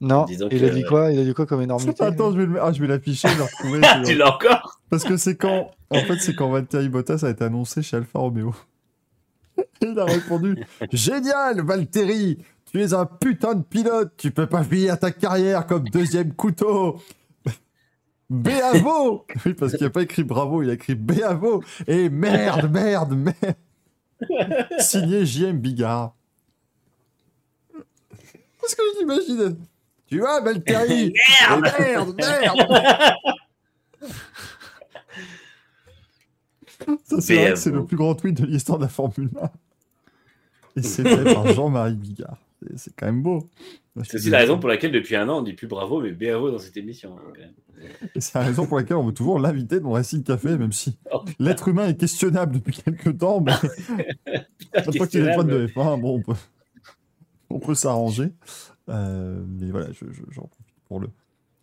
Non, 0.00 0.24
Disons 0.24 0.48
il 0.50 0.64
a 0.64 0.70
dit 0.70 0.82
quoi? 0.84 1.12
Il 1.12 1.18
a 1.18 1.24
dit 1.24 1.34
quoi 1.34 1.44
comme 1.44 1.60
énormité? 1.60 2.02
Attends, 2.02 2.32
je 2.32 2.38
vais, 2.38 2.46
le... 2.46 2.62
ah, 2.62 2.72
je 2.72 2.80
vais 2.80 2.86
l'afficher, 2.86 3.28
je 3.28 3.32
vais 3.34 3.38
le 3.38 3.44
retrouver. 3.44 3.80
Tu 4.06 4.14
l'as 4.14 4.34
encore? 4.34 4.80
Parce 4.88 5.04
que 5.04 5.16
c'est 5.16 5.36
quand, 5.36 5.72
en 5.90 6.00
fait, 6.00 6.18
c'est 6.20 6.34
quand 6.34 6.50
Valtteri 6.50 6.88
Bottas 6.88 7.24
a 7.24 7.30
été 7.30 7.44
annoncé 7.44 7.82
chez 7.82 7.96
Alfa 7.96 8.18
Romeo. 8.18 8.54
Il 9.82 9.98
a 9.98 10.04
répondu 10.04 10.64
Génial, 10.92 11.62
Valtteri 11.62 12.38
Tu 12.70 12.82
es 12.82 12.94
un 12.94 13.06
putain 13.06 13.54
de 13.54 13.62
pilote, 13.62 14.12
tu 14.16 14.30
peux 14.30 14.46
pas 14.46 14.64
finir 14.64 14.98
ta 14.98 15.10
carrière 15.10 15.66
comme 15.66 15.88
deuxième 15.88 16.34
couteau. 16.34 17.00
Bravo. 18.30 19.26
Oui, 19.46 19.54
parce 19.54 19.76
qu'il 19.76 19.86
a 19.86 19.90
pas 19.90 20.02
écrit 20.02 20.24
bravo, 20.24 20.62
il 20.62 20.70
a 20.70 20.74
écrit 20.74 20.94
bravo. 20.94 21.62
Et 21.86 22.08
merde, 22.08 22.70
merde, 22.70 23.14
merde. 23.14 23.56
Signé 24.78 25.24
JM 25.24 25.58
Bigard. 25.58 26.14
Parce 28.60 28.74
que 28.74 28.82
j'imagine? 28.98 29.56
Tu 30.06 30.20
vois, 30.20 30.40
Valtteri? 30.40 31.12
Merde. 31.48 31.72
Merde, 31.78 32.14
merde 32.18 32.66
Ça, 37.04 37.20
c'est 37.20 37.34
vrai 37.36 37.52
que 37.52 37.58
c'est 37.58 37.70
le 37.70 37.84
plus 37.84 37.96
grand 37.96 38.14
tweet 38.14 38.40
de 38.40 38.46
l'histoire 38.46 38.78
de 38.78 38.84
la 38.84 38.88
Formule 38.88 39.30
1. 39.40 39.50
Et 40.76 40.82
c'est 40.82 41.02
fait 41.06 41.34
par 41.34 41.46
Jean-Marie 41.52 41.94
Bigard. 41.96 42.38
C'est- 42.76 42.92
quand 42.96 43.06
même 43.06 43.22
beau. 43.22 43.48
C'est 44.04 44.16
aussi 44.18 44.30
la 44.30 44.38
raison 44.38 44.58
pour 44.58 44.68
laquelle, 44.68 44.92
depuis 44.92 45.16
un 45.16 45.28
an, 45.28 45.38
on 45.38 45.42
dit 45.42 45.52
plus 45.54 45.66
bravo, 45.66 46.00
mais 46.00 46.12
bravo 46.12 46.50
dans 46.50 46.58
cette 46.58 46.76
émission. 46.76 47.16
hein, 47.18 47.32
c'est 48.18 48.34
la 48.34 48.44
raison 48.44 48.66
pour 48.66 48.76
laquelle 48.76 48.96
on 48.96 49.04
veut 49.04 49.12
toujours 49.14 49.38
l'inviter 49.40 49.80
dans 49.80 49.90
Racing 49.92 50.22
Café, 50.22 50.56
même 50.56 50.72
si 50.72 50.96
Oh, 51.12 51.24
l'être 51.38 51.68
humain 51.68 51.88
est 51.88 51.96
questionnable 51.98 52.54
depuis 52.54 52.76
quelques 52.76 53.18
temps. 53.18 53.40
Mais 53.40 53.52
chaque 54.74 54.96
fois 54.96 55.06
qu'il 55.06 55.24
des 55.24 55.32
fans 55.32 55.44
de 55.44 55.66
F1, 55.66 56.00
bon, 56.00 56.16
on 56.18 56.22
peut, 56.22 56.38
on 57.50 57.58
peut 57.58 57.74
s'arranger. 57.74 58.32
Euh, 58.88 59.42
mais 59.48 59.70
voilà, 59.70 59.88
je- 59.92 60.10
je- 60.12 60.22
j'en 60.30 60.42
profite 60.42 60.74
pour 60.86 61.02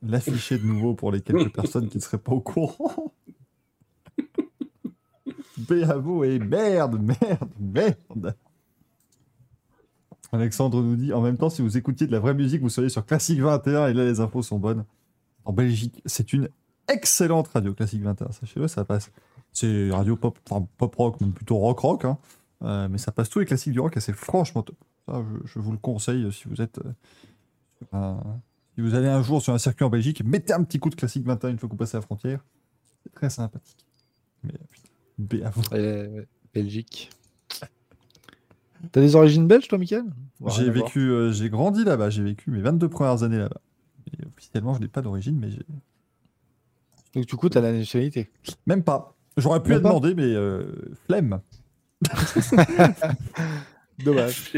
l'afficher 0.03 0.57
de 0.57 0.65
nouveau 0.65 0.93
pour 0.95 1.11
les 1.11 1.21
quelques 1.21 1.53
personnes 1.53 1.87
qui 1.89 1.97
ne 1.97 2.01
seraient 2.03 2.17
pas 2.17 2.33
au 2.33 2.41
courant. 2.41 3.13
Bravo 5.67 6.23
et 6.23 6.39
merde, 6.39 6.99
merde, 7.01 7.49
merde. 7.59 8.35
Alexandre 10.31 10.81
nous 10.81 10.95
dit 10.95 11.13
en 11.13 11.21
même 11.21 11.37
temps, 11.37 11.49
si 11.49 11.61
vous 11.61 11.77
écoutiez 11.77 12.07
de 12.07 12.11
la 12.11 12.19
vraie 12.19 12.33
musique, 12.33 12.61
vous 12.61 12.69
seriez 12.69 12.89
sur 12.89 13.05
Classique 13.05 13.39
21 13.39 13.87
et 13.87 13.93
là 13.93 14.05
les 14.05 14.19
infos 14.19 14.41
sont 14.41 14.59
bonnes. 14.59 14.83
En 15.45 15.53
Belgique, 15.53 16.01
c'est 16.05 16.33
une 16.33 16.49
excellente 16.89 17.47
radio 17.49 17.73
Classique 17.73 18.01
21. 18.01 18.31
Sachez-le, 18.31 18.67
ça 18.67 18.83
passe. 18.83 19.11
C'est 19.53 19.89
radio 19.91 20.15
pop, 20.15 20.37
enfin 20.49 20.67
pop 20.77 20.93
rock, 20.95 21.21
même 21.21 21.31
plutôt 21.31 21.57
rock 21.57 21.79
rock, 21.79 22.05
hein. 22.05 22.17
Euh, 22.63 22.87
mais 22.89 22.97
ça 22.97 23.11
passe 23.11 23.29
tous 23.29 23.39
les 23.39 23.45
classiques 23.45 23.73
du 23.73 23.79
rock 23.79 23.95
et 23.97 23.99
c'est 23.99 24.13
franchement 24.13 24.63
top. 24.63 24.75
Je, 25.45 25.59
vous 25.59 25.71
le 25.71 25.77
conseille 25.77 26.23
euh, 26.23 26.31
si 26.31 26.47
vous 26.47 26.59
êtes. 26.61 26.79
euh, 27.93 28.15
si 28.75 28.81
vous 28.81 28.95
allez 28.95 29.07
un 29.07 29.21
jour 29.21 29.41
sur 29.41 29.53
un 29.53 29.57
circuit 29.59 29.85
en 29.85 29.89
Belgique, 29.89 30.23
mettez 30.23 30.53
un 30.53 30.63
petit 30.63 30.79
coup 30.79 30.89
de 30.89 30.95
Classique 30.95 31.25
21 31.25 31.51
une 31.51 31.59
fois 31.59 31.67
que 31.69 31.73
vous 31.73 31.77
passez 31.77 31.97
la 31.97 32.01
frontière. 32.01 32.43
C'est 33.03 33.13
très 33.13 33.29
sympathique. 33.29 33.85
À 34.43 34.47
vous. 34.47 34.96
Euh, 35.73 36.23
Belgique. 36.53 37.09
T'as 38.91 39.01
des 39.01 39.15
origines 39.15 39.47
belges, 39.47 39.67
toi, 39.67 39.77
Mickaël 39.77 40.03
Ou 40.39 40.49
J'ai 40.51 40.69
vécu, 40.69 40.99
euh, 41.09 41.31
j'ai 41.31 41.49
grandi 41.49 41.83
là-bas, 41.83 42.09
j'ai 42.11 42.21
vécu 42.23 42.51
mes 42.51 42.61
22 42.61 42.87
premières 42.89 43.23
années 43.23 43.39
là-bas. 43.39 43.59
Officiellement, 44.35 44.73
je 44.75 44.79
n'ai 44.79 44.87
pas 44.87 45.01
d'origine, 45.01 45.37
mais 45.39 45.49
j'ai. 45.49 45.61
Donc, 47.15 47.25
du 47.25 47.35
coup, 47.35 47.49
t'as 47.49 47.61
la 47.61 47.71
nationalité. 47.73 48.29
Même 48.67 48.83
pas. 48.83 49.15
J'aurais 49.37 49.61
pu 49.63 49.71
la 49.71 49.79
demander, 49.79 50.13
mais 50.15 50.23
euh, 50.23 50.71
flemme. 51.05 51.41
Dommage. 54.03 54.53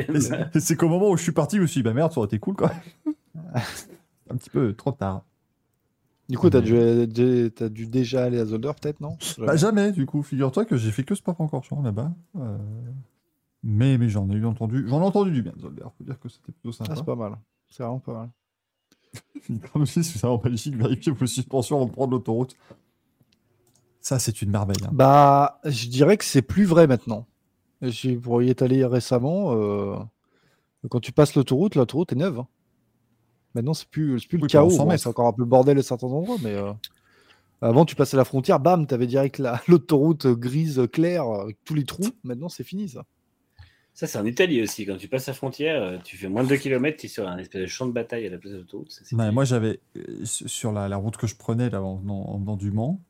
C'est- 0.60 0.76
qu'au 0.76 0.90
moment 0.90 1.10
où 1.10 1.18
je 1.18 1.24
suis 1.24 1.32
parti, 1.32 1.56
je 1.58 1.62
me 1.62 1.68
suis 1.68 1.80
dit, 1.80 1.84
bah 1.84 1.94
merde, 1.94 2.12
ça 2.12 2.20
aurait 2.20 2.28
été 2.28 2.40
cool 2.40 2.56
quand 2.56 2.68
même. 3.06 3.16
un 4.30 4.36
petit 4.36 4.50
peu 4.50 4.74
trop 4.74 4.92
tard. 4.92 5.24
Du 6.30 6.38
coup, 6.38 6.50
t'as 6.50 6.62
dû, 6.62 7.08
dû- 7.08 7.52
t'as 7.52 7.70
dû 7.70 7.88
déjà 7.88 8.24
aller 8.24 8.40
à 8.40 8.46
Zolder, 8.46 8.72
peut-être, 8.80 9.02
non? 9.02 9.18
Bah, 9.40 9.56
jamais, 9.56 9.92
du 9.92 10.06
coup. 10.06 10.22
Figure-toi 10.22 10.64
que 10.66 10.78
j'ai 10.78 10.92
fait 10.92 11.04
que 11.04 11.16
Spa-Francorchamps 11.16 11.82
là-bas. 11.82 12.12
Euh, 12.38 12.58
Mais, 13.64 13.98
mais 13.98 14.10
j'en 14.10 14.30
ai 14.30 14.34
eu 14.36 14.46
entendu. 14.46 14.86
J'en 14.88 15.02
ai 15.02 15.06
entendu 15.06 15.32
du 15.32 15.42
bien 15.42 15.54
de 15.56 15.60
Zolder. 15.62 15.86
Faut 15.98 16.04
dire 16.04 16.20
que 16.20 16.30
c'était 16.30 16.52
plutôt 16.52 16.70
Ah, 16.70 16.86
sympa. 16.86 16.96
c'est 16.96 17.06
pas 17.06 17.16
mal. 17.16 17.38
C'est 17.70 17.82
vraiment 17.84 18.00
pas 18.00 18.14
mal. 18.14 18.30
Comme 19.74 19.86
si 19.88 20.04
c'est 20.04 20.24
en 20.26 20.38
Belgique, 20.38 20.76
vérifier 20.76 21.12
vos 21.12 21.26
suspensions 21.26 21.78
avant 21.78 21.88
de 21.88 21.92
prendre 21.92 22.12
l'autoroute. 22.12 22.56
Ça, 24.02 24.20
c'est 24.20 24.42
une 24.42 24.52
merveille. 24.52 24.78
hein. 24.86 24.90
Bah, 24.94 25.60
je 25.66 25.88
dirais 25.88 26.16
que 26.18 26.24
c'est 26.26 26.42
plus 26.44 26.66
vrai 26.66 26.86
maintenant. 26.88 27.26
Pour 28.22 28.42
y 28.44 28.50
être 28.50 28.62
allé 28.62 28.86
récemment. 28.86 29.54
euh, 29.56 29.96
Quand 30.90 31.00
tu 31.00 31.12
passes 31.12 31.36
l'autoroute, 31.36 31.76
l'autoroute 31.76 32.14
est 32.14 32.16
neuve. 32.16 32.40
hein. 32.40 32.48
Maintenant, 33.56 33.74
c'est 33.74 33.88
plus, 33.90 34.20
c'est 34.20 34.28
plus 34.28 34.38
le 34.38 34.44
Oui, 34.44 34.50
chaos. 34.50 34.70
100 34.70 34.84
Bon, 34.84 34.90
mètres. 34.90 35.04
c'est 35.04 35.10
encore 35.10 35.28
un 35.28 35.34
peu 35.34 35.42
le 35.42 35.48
bordel 35.48 35.78
à 35.80 35.82
certains 35.84 36.08
endroits, 36.08 36.38
mais 36.44 36.54
euh, 36.54 36.72
avant, 37.62 37.84
tu 37.86 37.96
passais 37.96 38.16
la 38.18 38.26
frontière, 38.26 38.60
bam, 38.60 38.86
t'avais 38.88 39.08
direct 39.08 39.38
la- 39.40 39.62
l'autoroute 39.68 40.28
grise 40.28 40.82
claire 40.92 41.24
avec 41.26 41.58
tous 41.66 41.74
les 41.74 41.84
trous. 41.86 42.04
Maintenant, 42.24 42.50
c'est 42.50 42.64
fini 42.64 42.88
ça. 42.90 43.06
Ça, 43.94 44.08
c'est 44.08 44.18
en 44.18 44.26
Italie 44.26 44.62
aussi. 44.62 44.86
Quand 44.86 44.96
tu 44.96 45.10
passes 45.10 45.28
la 45.28 45.34
frontière, 45.34 45.82
euh, 45.84 45.98
tu 46.04 46.16
fais 46.16 46.30
moins 46.30 46.44
de 46.44 46.48
2 46.50 46.56
km, 46.58 46.96
tu 46.98 47.08
es 47.08 47.10
sur 47.10 47.28
un 47.28 47.38
espèce 47.38 47.62
de 47.62 47.68
champ 47.68 47.86
de 47.86 47.92
bataille 47.92 48.26
à 48.28 48.30
la 48.30 48.38
place 48.38 48.54
de 48.54 48.60
l'autoroute. 48.60 48.98
Ouais, 49.12 49.32
moi, 49.32 49.44
j'avais. 49.44 49.80
euh, 49.98 50.24
Sur 50.24 50.72
la, 50.72 50.88
la 50.88 50.96
route 50.96 51.18
que 51.18 51.28
je 51.28 51.36
prenais 51.36 51.70
là, 51.70 51.82
en, 51.82 51.96
venant, 51.98 52.22
en 52.30 52.38
venant 52.40 52.56
du 52.56 52.72
Mans, 52.72 53.02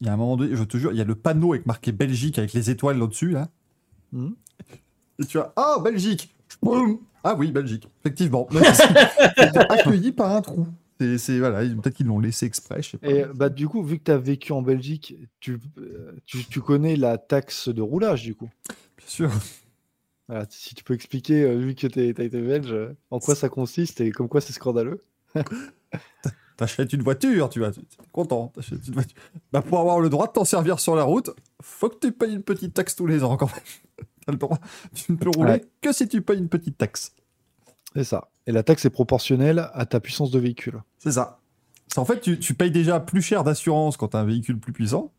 il 0.00 0.08
y 0.08 0.10
a 0.10 0.14
un 0.14 0.16
moment 0.16 0.36
donné, 0.36 0.56
je 0.56 0.64
te 0.64 0.76
jure, 0.78 0.90
il 0.90 0.98
y 0.98 1.00
a 1.00 1.04
le 1.04 1.14
panneau 1.14 1.52
avec 1.52 1.66
marqué 1.66 1.92
Belgique 1.92 2.38
avec 2.38 2.54
les 2.54 2.70
étoiles 2.70 2.98
là-dessus. 2.98 3.30
Là. 3.30 3.48
Mhm. 4.10 4.34
Et 5.20 5.26
tu 5.26 5.38
as. 5.38 5.52
Ah, 5.54 5.76
Belgique 5.84 6.34
Boum 6.60 6.98
Ah 7.24 7.34
oui, 7.38 7.52
Belgique, 7.52 7.88
effectivement. 8.00 8.48
Accueilli 9.68 10.12
par 10.12 10.34
un 10.34 10.42
trou. 10.42 10.66
C'est, 11.18 11.38
voilà, 11.38 11.60
peut-être 11.60 11.94
qu'ils 11.94 12.06
l'ont 12.06 12.20
laissé 12.20 12.46
exprès, 12.46 12.80
je 12.80 12.90
sais 12.90 12.98
pas. 12.98 13.08
Et 13.08 13.24
bah, 13.34 13.48
du 13.48 13.66
coup, 13.66 13.82
vu 13.82 13.98
que 13.98 14.04
tu 14.04 14.10
as 14.12 14.18
vécu 14.18 14.52
en 14.52 14.62
Belgique, 14.62 15.16
tu, 15.40 15.58
euh, 15.78 16.12
tu, 16.26 16.44
tu 16.44 16.60
connais 16.60 16.94
la 16.94 17.18
taxe 17.18 17.68
de 17.68 17.82
roulage, 17.82 18.22
du 18.22 18.36
coup? 18.36 18.48
Bien 18.98 19.06
sûr. 19.06 19.30
Voilà, 20.28 20.46
si 20.48 20.76
tu 20.76 20.84
peux 20.84 20.94
expliquer, 20.94 21.42
euh, 21.42 21.56
vu 21.56 21.74
que 21.74 21.86
tu 21.88 21.98
as 21.98 22.04
été 22.04 22.28
belge, 22.28 22.74
en 23.10 23.18
quoi 23.18 23.34
ça 23.34 23.48
consiste 23.48 24.00
et 24.00 24.12
comme 24.12 24.28
quoi 24.28 24.40
c'est 24.40 24.52
scandaleux? 24.52 25.02
T'achètes 26.56 26.92
une 26.92 27.02
voiture, 27.02 27.48
tu 27.48 27.64
es 27.64 27.70
content. 28.12 28.52
Une 28.70 28.94
voiture. 28.94 29.16
Bah, 29.52 29.62
pour 29.62 29.80
avoir 29.80 29.98
le 29.98 30.08
droit 30.08 30.28
de 30.28 30.32
t'en 30.32 30.44
servir 30.44 30.78
sur 30.78 30.94
la 30.94 31.02
route, 31.02 31.30
faut 31.60 31.88
que 31.88 31.98
tu 31.98 32.12
payes 32.12 32.34
une 32.34 32.42
petite 32.42 32.74
taxe 32.74 32.94
tous 32.94 33.06
les 33.06 33.24
ans 33.24 33.36
quand 33.36 33.50
même. 33.52 34.06
T'as 34.26 34.32
le 34.32 34.38
droit. 34.38 34.58
Tu 34.94 35.12
ne 35.12 35.16
peux 35.16 35.30
rouler 35.30 35.52
Ouais. 35.52 35.64
que 35.80 35.92
si 35.92 36.08
tu 36.08 36.22
payes 36.22 36.38
une 36.38 36.48
petite 36.48 36.78
taxe. 36.78 37.14
C'est 37.94 38.04
ça. 38.04 38.28
Et 38.46 38.52
la 38.52 38.62
taxe 38.62 38.84
est 38.84 38.90
proportionnelle 38.90 39.68
à 39.74 39.86
ta 39.86 40.00
puissance 40.00 40.30
de 40.30 40.38
véhicule. 40.38 40.82
C'est 40.98 41.12
ça. 41.12 41.40
En 41.96 42.04
fait, 42.04 42.20
tu, 42.20 42.38
tu 42.38 42.54
payes 42.54 42.70
déjà 42.70 43.00
plus 43.00 43.20
cher 43.20 43.44
d'assurance 43.44 43.96
quand 43.96 44.08
tu 44.08 44.16
as 44.16 44.20
un 44.20 44.24
véhicule 44.24 44.58
plus 44.58 44.72
puissant. 44.72 45.12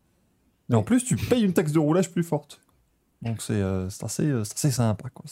Mais 0.68 0.76
en 0.76 0.82
plus, 0.82 1.04
tu 1.04 1.16
payes 1.16 1.42
une 1.44 1.52
taxe 1.52 1.72
de 1.72 1.78
roulage 1.78 2.10
plus 2.10 2.24
forte. 2.24 2.60
Donc 3.22 3.40
c'est 3.40 3.54
euh, 3.54 3.88
assez, 4.02 4.26
euh, 4.26 4.42
assez 4.42 4.70
sympa. 4.70 5.08
Quoi. 5.10 5.24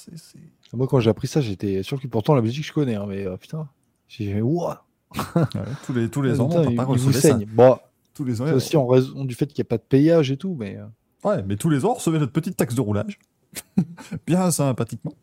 Moi, 0.73 0.87
quand 0.87 1.01
j'ai 1.01 1.11
appris 1.11 1.27
ça, 1.27 1.41
j'étais 1.41 1.83
sûr 1.83 2.01
que 2.01 2.07
pourtant 2.07 2.35
la 2.35 2.41
Belgique, 2.41 2.65
je 2.67 2.73
connais, 2.73 2.95
hein, 2.95 3.07
mais 3.09 3.27
euh, 3.27 3.37
putain, 3.37 3.69
j'ai 4.09 4.33
fait 4.33 4.41
ouah, 4.41 4.85
ouais, 5.37 5.43
tous 5.85 5.93
les, 5.93 6.09
tous 6.09 6.23
les 6.23 6.41
ans, 6.41 6.49
putain, 6.49 6.71
il 6.71 6.81
vous 6.81 7.13
saigne. 7.13 7.45
Bon, 7.53 7.79
Tous 8.15 8.25
les 8.25 8.41
ans, 8.41 8.47
c'est 8.47 8.53
aussi 8.53 8.77
en 8.79 8.87
raison 8.87 9.25
du 9.27 9.35
fait 9.35 9.47
qu'il 9.47 9.63
n'y 9.63 9.67
a 9.67 9.69
pas 9.69 9.77
de 9.79 9.83
payage 9.83 10.31
et 10.31 10.39
tout, 10.39 10.57
mais 10.59 10.79
euh, 10.79 11.29
ouais, 11.29 11.43
mais 11.43 11.57
tous 11.57 11.69
les 11.69 11.85
ans, 11.85 11.91
on 11.91 11.95
recevait 11.95 12.19
notre 12.19 12.33
petite 12.33 12.57
taxe 12.57 12.75
de 12.75 12.81
roulage. 12.81 13.19
Bien 14.27 14.51
sympathiquement. 14.51 15.15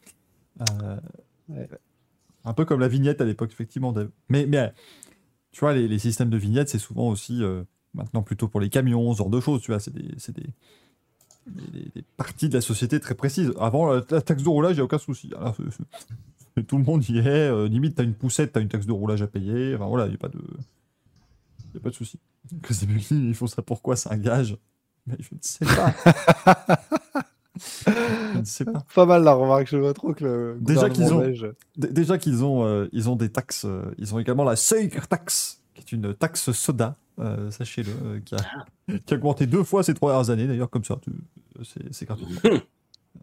Euh, 0.83 0.97
Ouais. 1.49 1.67
Un 2.45 2.53
peu 2.53 2.63
comme 2.63 2.79
la 2.79 2.87
vignette 2.87 3.21
à 3.21 3.25
l'époque, 3.25 3.51
effectivement. 3.51 3.91
Mais, 4.29 4.45
mais 4.45 4.71
tu 5.51 5.61
vois, 5.61 5.73
les, 5.73 5.87
les 5.87 5.97
systèmes 5.99 6.29
de 6.29 6.37
vignettes, 6.37 6.69
c'est 6.69 6.77
souvent 6.77 7.09
aussi, 7.09 7.43
euh, 7.43 7.63
maintenant 7.95 8.21
plutôt 8.21 8.47
pour 8.47 8.59
les 8.61 8.69
camions, 8.69 9.11
ce 9.13 9.17
genre 9.17 9.31
de 9.31 9.39
choses, 9.39 9.61
tu 9.63 9.71
vois, 9.71 9.79
c'est 9.79 9.91
des, 9.93 10.13
c'est 10.17 10.35
des, 10.35 10.45
des- 11.47 11.71
des- 11.71 11.91
des 11.95 12.01
parties 12.17 12.47
de 12.49 12.53
la 12.53 12.61
société 12.61 12.99
très 12.99 13.15
précises. 13.15 13.51
Avant, 13.59 13.91
la, 13.91 14.03
la 14.11 14.21
taxe 14.21 14.43
de 14.43 14.49
roulage, 14.49 14.73
il 14.73 14.75
n'y 14.75 14.81
a 14.81 14.83
aucun 14.83 14.99
souci. 14.99 15.31
Alors, 15.35 15.57
tout 16.67 16.77
le 16.77 16.83
monde 16.83 17.03
y 17.09 17.17
est. 17.17 17.27
euh, 17.27 17.67
limite, 17.67 17.95
tu 17.95 18.01
as 18.01 18.05
une 18.05 18.13
poussette, 18.13 18.53
tu 18.53 18.59
as 18.59 18.61
une 18.61 18.69
taxe 18.69 18.85
de 18.85 18.91
roulage 18.91 19.21
à 19.23 19.27
payer. 19.27 19.73
Enfin, 19.75 19.87
voilà, 19.87 20.05
il 20.05 20.09
n'y 20.09 20.15
a 20.15 20.19
pas 20.19 20.29
de, 20.29 20.39
y 21.73 21.77
a 21.77 21.79
pas 21.79 21.89
de 21.89 21.95
souci. 21.95 22.19
Buckley, 22.51 23.01
ils 23.11 23.33
font 23.35 23.47
ça 23.47 23.63
pourquoi 23.63 23.95
C'est 23.95 24.11
un 24.11 24.17
gage? 24.17 24.55
Mais 25.07 25.15
je 25.19 25.33
ne 25.33 25.39
sais 25.41 25.65
pas. 25.65 25.95
je 28.33 28.39
ne 28.39 28.45
sais 28.45 28.65
pas. 28.65 28.83
pas 28.95 29.05
mal 29.05 29.23
la 29.23 29.33
remarque, 29.33 29.67
je 29.67 29.77
vois 29.77 29.93
trop 29.93 30.13
que 30.13 30.23
le 30.23 30.57
Déjà 30.61 30.89
qu'ils 30.89 31.13
ont- 31.13 31.23
Déjà 31.77 32.17
qu'ils 32.17 32.43
ont, 32.43 32.65
euh, 32.65 32.87
ils 32.91 33.09
ont 33.09 33.15
des 33.15 33.29
taxes, 33.29 33.65
euh, 33.65 33.83
ils 33.97 34.13
ont 34.15 34.19
également 34.19 34.43
la 34.43 34.55
taxe, 34.55 35.61
qui 35.75 35.81
est 35.81 35.91
une 35.91 36.13
taxe 36.13 36.51
soda, 36.51 36.95
euh, 37.19 37.51
sachez-le, 37.51 37.91
euh, 38.05 38.19
qui, 38.21 38.35
a, 38.35 38.97
qui 39.05 39.13
a 39.13 39.17
augmenté 39.17 39.45
deux 39.47 39.63
fois 39.63 39.83
ces 39.83 39.93
trois 39.93 40.11
dernières 40.11 40.29
années, 40.29 40.47
d'ailleurs, 40.47 40.69
comme 40.69 40.83
ça, 40.83 40.99
c'est 41.63 41.93
c'est 41.93 42.05
gratuit. 42.05 42.25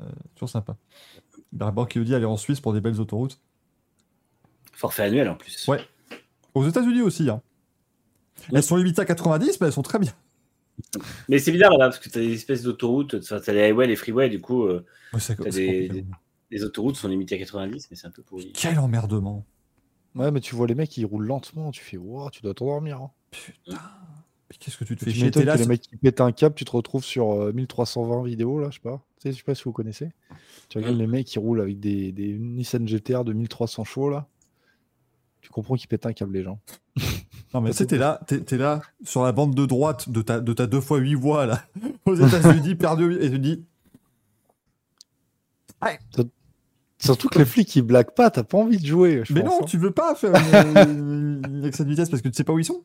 Euh, 0.00 0.04
toujours 0.34 0.50
sympa. 0.50 0.76
Barbara 1.52 1.86
qui 1.86 1.98
nous 1.98 2.04
dit 2.04 2.14
aller 2.14 2.24
en 2.26 2.36
Suisse 2.36 2.60
pour 2.60 2.72
des 2.74 2.80
belles 2.82 3.00
autoroutes. 3.00 3.40
Forfait 4.72 5.04
annuel 5.04 5.28
en 5.30 5.36
plus. 5.36 5.66
Ouais. 5.68 5.80
Aux 6.54 6.66
États-Unis 6.68 7.00
aussi. 7.02 7.30
Hein. 7.30 7.40
Elles 8.52 8.62
sont 8.62 8.76
limitées 8.76 9.00
à 9.00 9.04
90, 9.06 9.58
mais 9.60 9.68
elles 9.68 9.72
sont 9.72 9.82
très 9.82 9.98
bien. 9.98 10.12
Mais 11.28 11.38
c'est 11.38 11.52
bizarre 11.52 11.70
là-bas 11.72 11.86
parce 11.88 11.98
que 11.98 12.08
tu 12.08 12.18
as 12.18 12.22
des 12.22 12.32
espèces 12.34 12.62
d'autoroutes, 12.62 13.20
tu 13.20 13.34
as 13.34 13.52
les 13.52 13.62
highways, 13.62 13.86
les 13.86 13.96
freeways, 13.96 14.28
du 14.28 14.40
coup, 14.40 14.64
euh, 14.64 14.84
Ouais, 15.12 15.20
T'as 15.20 15.34
des- 15.50 15.86
complètement- 15.88 16.16
les 16.50 16.64
autoroutes 16.64 16.96
sont 16.96 17.08
limitées 17.08 17.34
à 17.36 17.38
90, 17.38 17.88
mais 17.90 17.96
c'est 17.96 18.06
un 18.06 18.10
peu 18.10 18.22
pourri. 18.22 18.52
Quel 18.54 18.78
emmerdement. 18.78 19.44
Ouais, 20.14 20.30
mais 20.30 20.40
tu 20.40 20.54
vois 20.54 20.66
les 20.66 20.74
mecs, 20.74 20.96
ils 20.96 21.04
roulent 21.04 21.26
lentement, 21.26 21.70
tu 21.70 21.82
fais 21.82 21.96
ouah, 21.96 22.30
tu 22.30 22.42
dois 22.42 22.54
t'endormir. 22.54 23.00
hein. 23.02 23.10
Putain. 23.30 23.72
Mais 24.50 24.56
qu'est-ce 24.58 24.76
que 24.78 24.84
tu 24.84 24.94
te 24.94 25.00
Tu 25.00 25.06
fais 25.06 25.16
chier 25.16 25.30
là, 25.44 25.54
que 25.54 25.58
les 25.58 25.66
mecs 25.66 25.80
qui 25.82 25.96
pètent 25.96 26.20
un 26.20 26.30
câble, 26.32 26.54
tu 26.54 26.64
te 26.64 26.70
retrouves 26.70 27.04
sur 27.04 27.32
euh, 27.32 27.52
1320 27.52 28.24
vidéos, 28.24 28.60
là, 28.60 28.68
je 28.70 28.76
sais 28.76 28.80
pas. 28.82 29.04
Tu 29.20 29.22
sais, 29.28 29.32
je 29.32 29.38
sais 29.38 29.42
pas 29.42 29.54
si 29.56 29.64
vous 29.64 29.72
connaissez. 29.72 30.10
Tu 30.68 30.78
regardes 30.78 30.96
les 30.98 31.06
mecs 31.08 31.26
qui 31.26 31.38
roulent 31.38 31.60
avec 31.60 31.80
des, 31.80 32.12
des 32.12 32.38
Nissan 32.38 32.86
GTR 32.86 33.24
de 33.24 33.32
1300 33.32 33.84
chevaux, 33.84 34.08
là. 34.10 34.28
Tu 35.40 35.50
comprends 35.50 35.74
qu'ils 35.74 35.88
pètent 35.88 36.06
un 36.06 36.12
câble, 36.12 36.34
les 36.36 36.42
gens. 36.44 36.60
Non, 37.54 37.60
mais 37.60 37.70
tu 37.70 37.76
sais, 37.76 37.86
t'es 37.86 37.96
là, 37.98 38.20
t'es, 38.26 38.40
t'es 38.40 38.58
là, 38.58 38.82
sur 39.04 39.22
la 39.24 39.32
bande 39.32 39.54
de 39.54 39.64
droite 39.66 40.08
de 40.10 40.20
ta, 40.22 40.40
de 40.40 40.52
ta 40.52 40.66
2 40.66 40.80
fois 40.80 40.98
8 40.98 41.14
voix, 41.14 41.46
là, 41.46 41.62
aux 42.04 42.14
États-Unis, 42.14 42.74
perdu, 42.76 43.16
et 43.20 43.30
tu 43.30 43.38
dis, 43.38 43.64
Surtout 46.98 47.28
que 47.28 47.38
les 47.38 47.44
flics, 47.44 47.76
ils 47.76 47.82
blaguent 47.82 48.14
pas, 48.14 48.30
t'as 48.30 48.42
pas 48.42 48.56
envie 48.58 48.78
de 48.78 48.86
jouer. 48.86 49.20
je 49.24 49.32
mais 49.34 49.42
pense, 49.42 49.50
non, 49.50 49.58
hein. 49.62 49.66
tu 49.66 49.76
veux 49.78 49.90
pas 49.90 50.14
faire 50.14 50.32
une, 50.34 51.42
une 51.46 51.64
excès 51.64 51.84
de 51.84 51.90
vitesse 51.90 52.08
parce 52.08 52.22
que 52.22 52.28
tu 52.28 52.34
sais 52.34 52.42
pas 52.42 52.54
où 52.54 52.58
ils 52.58 52.64
sont 52.64 52.84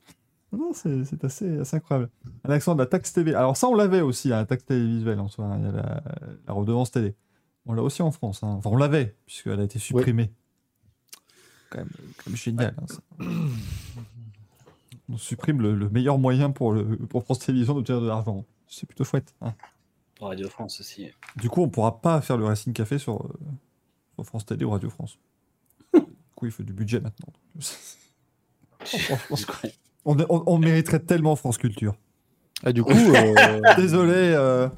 Non, 0.51 0.72
c'est, 0.73 1.06
c'est 1.06 1.23
assez, 1.23 1.59
assez 1.59 1.77
incroyable. 1.77 2.09
Un 2.43 2.51
accent 2.51 2.75
de 2.75 2.80
la 2.80 2.85
taxe 2.88 3.14
TV. 3.14 3.33
Alors, 3.33 3.56
ça, 3.56 3.67
on 3.69 3.73
l'avait 3.75 4.01
aussi, 4.01 4.31
hein, 4.33 4.38
la 4.38 4.45
taxe 4.45 4.65
télévisuelle 4.65 5.19
en 5.22 5.30
soi. 5.30 5.45
hein, 5.45 5.57
Il 5.59 5.65
y 5.65 5.69
a 5.69 5.72
la, 5.72 6.03
la 6.45 6.53
redevance 6.53 6.91
télé. 6.91 7.15
On 7.65 7.73
l'a 7.73 7.81
aussi 7.83 8.01
en 8.01 8.11
France. 8.11 8.43
hein. 8.43 8.48
Enfin, 8.49 8.69
on 8.72 8.75
l'avait, 8.75 9.15
puisqu'elle 9.25 9.59
a 9.59 9.64
été 9.64 9.80
supprimée. 9.80 10.31
quand 11.69 11.77
même, 11.80 11.88
quand 12.17 12.27
même 12.27 12.35
génial. 12.35 12.75
hein, 12.77 12.85
ça. 12.88 12.99
On 15.09 15.17
supprime 15.17 15.61
le, 15.61 15.75
le 15.75 15.89
meilleur 15.89 16.17
moyen 16.17 16.51
pour, 16.51 16.71
le, 16.71 16.97
pour 16.97 17.23
France 17.23 17.39
Télévisions 17.39 17.73
d'obtenir 17.73 18.01
de 18.01 18.07
l'argent. 18.07 18.45
C'est 18.67 18.85
plutôt 18.85 19.03
chouette. 19.03 19.33
hein. 19.41 19.53
Pour 20.15 20.27
Radio 20.27 20.47
France 20.49 20.80
aussi. 20.80 21.09
Du 21.35 21.49
coup, 21.49 21.61
on 21.61 21.69
pourra 21.69 21.99
pas 22.01 22.21
faire 22.21 22.38
le 22.38 22.45
Racing 22.45 22.73
Café 22.73 22.97
sur, 22.97 23.25
euh, 23.25 23.30
sur 24.15 24.25
France 24.25 24.45
Télé 24.45 24.63
ou 24.65 24.69
Radio 24.69 24.89
France. 24.89 25.17
du 25.93 26.01
coup, 26.35 26.45
il 26.45 26.51
faut 26.51 26.63
du 26.63 26.73
budget 26.73 26.99
maintenant. 27.01 27.33
on, 30.05 30.15
on- 30.30 30.43
on 30.45 30.57
mériterait 30.57 30.99
tellement 30.99 31.35
France 31.35 31.57
Culture. 31.57 31.95
Ah, 32.63 32.71
du 32.71 32.83
coup, 32.83 32.91
euh, 32.91 33.59
Désolé. 33.75 34.13
euh, 34.15 34.69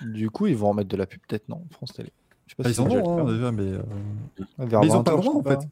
du 0.00 0.30
coup, 0.30 0.46
ils 0.46 0.56
vont 0.56 0.70
en 0.70 0.74
mettre 0.74 0.88
de 0.88 0.96
la 0.96 1.06
pub, 1.06 1.20
peut-être, 1.28 1.48
non 1.48 1.64
France 1.70 1.92
Télé. 1.92 2.10
Je 2.46 2.52
sais 2.52 2.56
pas 2.56 2.62
bah, 2.64 2.72
si 2.72 2.80
ils 2.80 2.82
en 2.82 2.90
ont 2.90 3.16
le 3.16 3.22
hein, 3.22 3.34
déjà, 3.34 3.52
mais. 3.52 3.62
euh, 3.62 3.82
ils 4.38 4.46
20 4.58 4.94
ont 4.96 5.04
pas 5.04 5.12
le 5.12 5.16
droit 5.18 5.34
en 5.36 5.42
fait. 5.42 5.68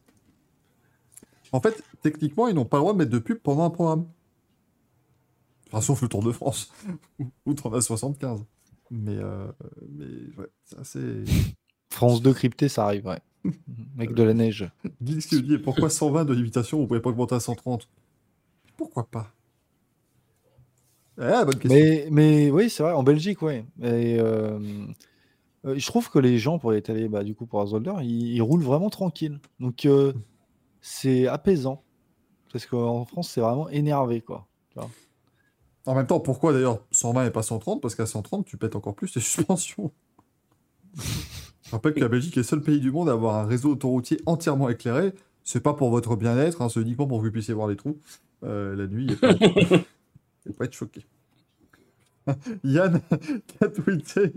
En 1.51 1.59
fait, 1.59 1.83
techniquement, 2.01 2.47
ils 2.47 2.55
n'ont 2.55 2.65
pas 2.65 2.77
le 2.77 2.81
droit 2.81 2.93
de 2.93 2.97
mettre 2.97 3.11
de 3.11 3.19
pub 3.19 3.39
pendant 3.39 3.63
un 3.63 3.69
programme. 3.69 4.07
Enfin, 5.67 5.81
sauf 5.81 6.01
le 6.01 6.07
Tour 6.07 6.23
de 6.23 6.31
France, 6.31 6.71
où 7.45 7.53
t'en 7.53 7.73
as 7.73 7.81
75. 7.81 8.43
Mais, 8.89 9.17
euh, 9.17 9.47
mais 9.89 10.05
ouais, 10.37 10.49
c'est 10.65 10.79
assez. 10.79 11.23
France 11.89 12.21
2 12.21 12.33
crypté, 12.33 12.67
ça 12.67 12.85
arrive, 12.85 13.05
ouais. 13.05 13.19
Avec 13.97 14.13
de 14.13 14.23
la 14.23 14.33
neige. 14.33 14.69
Guil 15.01 15.25
qui 15.25 15.41
dit 15.41 15.57
pourquoi 15.57 15.89
120 15.89 16.25
de 16.25 16.33
limitation, 16.33 16.79
vous 16.79 16.87
pouvez 16.87 16.99
pas 16.99 17.09
augmenter 17.09 17.35
à 17.35 17.39
130 17.39 17.87
Pourquoi 18.77 19.05
pas? 19.05 19.31
Ah, 21.17 21.45
bonne 21.45 21.55
question. 21.55 21.79
Mais, 21.79 22.07
mais 22.09 22.51
oui, 22.51 22.69
c'est 22.69 22.83
vrai, 22.83 22.93
en 22.93 23.03
Belgique, 23.03 23.41
ouais. 23.41 23.65
Et, 23.81 24.19
euh, 24.19 24.59
euh, 25.65 25.75
je 25.77 25.85
trouve 25.85 26.09
que 26.09 26.19
les 26.19 26.37
gens, 26.37 26.59
pour 26.59 26.73
y 26.73 26.81
aller 26.87 27.07
bah, 27.07 27.23
du 27.23 27.35
coup 27.35 27.45
pour 27.45 27.61
Azolder, 27.61 27.93
ils, 28.01 28.35
ils 28.35 28.41
roulent 28.41 28.63
vraiment 28.63 28.89
tranquille. 28.89 29.39
Donc 29.59 29.85
euh, 29.85 30.13
c'est 30.81 31.27
apaisant. 31.27 31.83
Parce 32.51 32.65
qu'en 32.65 33.05
France, 33.05 33.29
c'est 33.29 33.41
vraiment 33.41 33.69
énervé, 33.69 34.21
quoi. 34.21 34.47
En 35.85 35.95
même 35.95 36.05
temps, 36.05 36.19
pourquoi 36.19 36.53
d'ailleurs 36.53 36.79
120 36.91 37.25
et 37.25 37.31
pas 37.31 37.43
130 37.43 37.81
Parce 37.81 37.95
qu'à 37.95 38.05
130, 38.05 38.45
tu 38.45 38.57
pètes 38.57 38.75
encore 38.75 38.95
plus 38.95 39.11
tes 39.11 39.19
suspensions. 39.21 39.91
Je 40.95 41.71
rappelle 41.71 41.93
que 41.93 41.99
la 41.99 42.09
Belgique 42.09 42.35
est 42.35 42.41
le 42.41 42.45
seul 42.45 42.61
pays 42.61 42.79
du 42.79 42.91
monde 42.91 43.09
à 43.09 43.13
avoir 43.13 43.35
un 43.35 43.45
réseau 43.45 43.71
autoroutier 43.71 44.19
entièrement 44.25 44.69
éclairé. 44.69 45.13
C'est 45.43 45.61
pas 45.61 45.73
pour 45.73 45.89
votre 45.89 46.15
bien-être, 46.15 46.61
hein, 46.61 46.69
c'est 46.69 46.81
uniquement 46.81 47.07
pour 47.07 47.19
que 47.19 47.25
vous 47.25 47.31
puissiez 47.31 47.53
voir 47.53 47.67
les 47.67 47.75
trous 47.75 47.97
euh, 48.43 48.75
la 48.75 48.87
nuit 48.87 49.15
pas, 49.15 49.31
et 49.31 50.53
pas 50.57 50.65
être 50.65 50.73
choqué. 50.73 51.05
Yann 52.63 53.01
qui 53.47 53.63
a 53.63 53.67
tweeté 53.67 54.33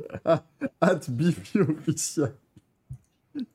at 0.80 1.00
Bifi 1.08 1.60
officiel. 1.60 2.34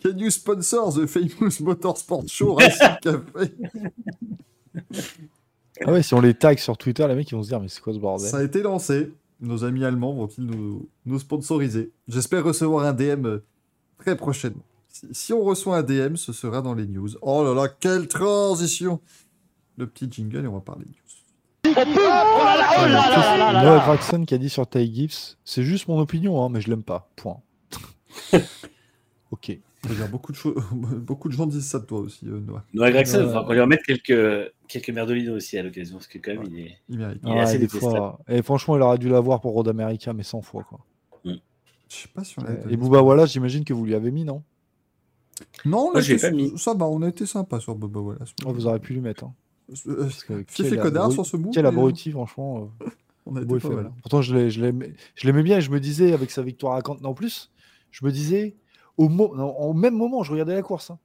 Can 0.02 0.18
you 0.18 0.30
sponsor 0.30 0.92
the 0.92 1.08
famous 1.08 1.60
motorsport 1.60 2.30
show 2.30 2.56
Racing 2.56 2.98
Café? 3.02 3.52
Ah 5.86 5.94
ouais, 5.94 6.04
si 6.04 6.14
on 6.14 6.20
les 6.20 6.34
tag 6.34 6.58
sur 6.58 6.78
Twitter, 6.78 7.08
les 7.08 7.16
mecs 7.16 7.32
ils 7.32 7.36
vont 7.36 7.44
se 7.44 7.48
dire, 7.48 7.62
mais 7.62 7.70
c'est 7.70 7.82
quoi 7.82 7.94
ce 7.94 8.00
bordel? 8.00 8.30
Ça 8.30 8.38
a 8.38 8.44
été 8.44 8.62
lancé. 8.62 9.14
Nos 9.40 9.64
amis 9.64 9.86
allemands 9.86 10.14
vont-ils 10.14 10.46
nous, 10.46 10.90
nous 11.06 11.20
sponsoriser? 11.20 11.94
J'espère 12.10 12.44
recevoir 12.44 12.86
un 12.86 12.92
DM 12.92 13.26
euh, 13.26 13.46
très 13.98 14.18
prochainement. 14.18 14.64
Si, 14.90 15.08
si 15.12 15.32
on 15.32 15.42
reçoit 15.42 15.78
un 15.78 15.84
DM, 15.84 16.16
ce 16.16 16.34
sera 16.34 16.62
dans 16.62 16.74
les 16.74 16.86
news. 16.86 17.10
Oh 17.22 17.46
là 17.46 17.54
là, 17.54 17.70
quelle 17.70 18.10
transition 18.10 19.00
Le 19.78 19.88
petit 19.88 20.12
jingle 20.12 20.44
et 20.44 20.48
on 20.48 20.56
va 20.56 20.60
parler 20.60 20.86
news. 20.86 21.74
Noah 23.64 23.84
Gregson 23.86 24.26
qui 24.26 24.34
a 24.34 24.38
dit 24.38 24.50
sur 24.50 24.68
Ty 24.68 24.94
Gibbs, 24.94 25.38
c'est 25.46 25.64
juste 25.64 25.88
mon 25.88 26.00
opinion, 26.00 26.44
hein, 26.44 26.50
mais 26.50 26.60
je 26.60 26.70
l'aime 26.70 26.84
pas. 26.84 27.10
Point. 27.16 27.42
ok. 29.32 29.58
Beaucoup, 30.12 30.32
de 30.34 30.38
choses- 30.38 30.56
beaucoup 30.98 31.30
de 31.30 31.34
gens 31.34 31.46
disent 31.46 31.66
ça 31.68 31.80
de 31.80 31.86
toi 31.86 32.00
aussi, 32.00 32.28
euh, 32.28 32.40
Noah. 32.42 32.64
Noah 32.74 32.92
Gregson, 32.92 33.24
faudra 33.24 33.46
qu'on 33.46 33.54
lui 33.54 33.62
remette 33.62 33.82
quelques, 33.84 34.52
quelques 34.68 34.90
merdolinos 34.90 35.36
aussi 35.38 35.58
à 35.58 35.64
l'occasion, 35.64 35.96
parce 35.96 36.08
que 36.08 36.18
quand 36.18 36.32
même, 36.34 36.44
il 36.52 36.60
est. 36.60 36.78
Il 36.90 36.98
mérite. 37.00 37.20
Il 37.24 37.30
est 37.30 37.34
Ouais, 37.34 37.40
assez 37.40 37.54
des 37.60 37.68
détestable. 37.68 37.96
fois. 37.96 38.20
Et 38.28 38.42
franchement, 38.42 38.76
il 38.76 38.82
aurait 38.82 38.98
dû 38.98 39.08
l'avoir 39.10 39.40
pour 39.40 39.54
Road 39.54 39.68
America, 39.70 40.12
mais 40.14 40.24
100 40.24 40.42
fois. 40.42 40.64
Quoi. 40.64 40.80
Je 41.24 41.32
sais 41.96 42.08
pas 42.14 42.24
si 42.24 42.36
on 42.40 42.70
Et 42.70 42.78
Booba 42.78 43.02
Wallace, 43.02 43.32
j'imagine 43.34 43.64
que 43.64 43.74
vous 43.74 43.84
lui 43.86 43.96
avez 43.96 44.12
mis, 44.12 44.24
non? 44.24 44.44
Non, 45.66 45.92
on 45.96 46.00
été- 46.00 46.18
pas 46.18 46.30
mis. 46.32 46.56
ça 46.58 46.74
va, 46.74 46.86
on 46.86 47.02
a 47.02 47.08
été 47.08 47.26
sympa 47.26 47.60
sur 47.60 47.74
Boba 47.74 48.00
Wallace. 48.02 48.34
Oh, 48.46 48.52
Vous 48.54 48.68
aurez 48.68 48.80
pu 48.80 48.94
lui 48.94 49.02
mettre. 49.02 49.24
Hein. 49.24 49.34
Euh, 49.88 50.04
Parce 50.04 50.24
que 50.24 50.34
et 50.74 50.78
connard 50.78 51.10
abru- 51.10 51.14
sur 51.14 51.26
ce 51.26 51.38
move. 51.38 51.52
Quel 51.54 51.64
mais, 51.64 51.70
abruti, 51.70 52.12
franchement. 52.12 52.72
euh, 52.84 52.86
On 53.26 53.36
a 53.36 53.42
beau 53.42 53.56
été 53.58 53.64
pas 53.64 53.70
faible. 53.70 53.84
mal. 53.84 53.92
Pourtant, 54.02 54.22
je 54.22 54.36
l'ai- 54.36 54.50
je 54.52 54.62
l'aimais 54.62 54.94
je 55.16 55.26
l'aimais 55.28 55.44
bien 55.44 55.58
et 55.58 55.62
je 55.62 55.72
me 55.72 55.80
disais, 55.80 56.14
avec 56.14 56.30
sa 56.32 56.42
victoire 56.42 56.76
à 56.76 56.82
Canton 56.82 57.06
en 57.06 57.14
plus, 57.14 57.52
je 57.92 58.06
me 58.06 58.12
disais, 58.12 58.56
au, 59.00 59.10
mo- 59.10 59.34
au 59.34 59.74
même 59.74 59.96
moment, 59.96 60.24
je 60.24 60.32
regardais 60.32 60.54
la 60.56 60.62
course. 60.62 60.92
hein. 60.92 61.00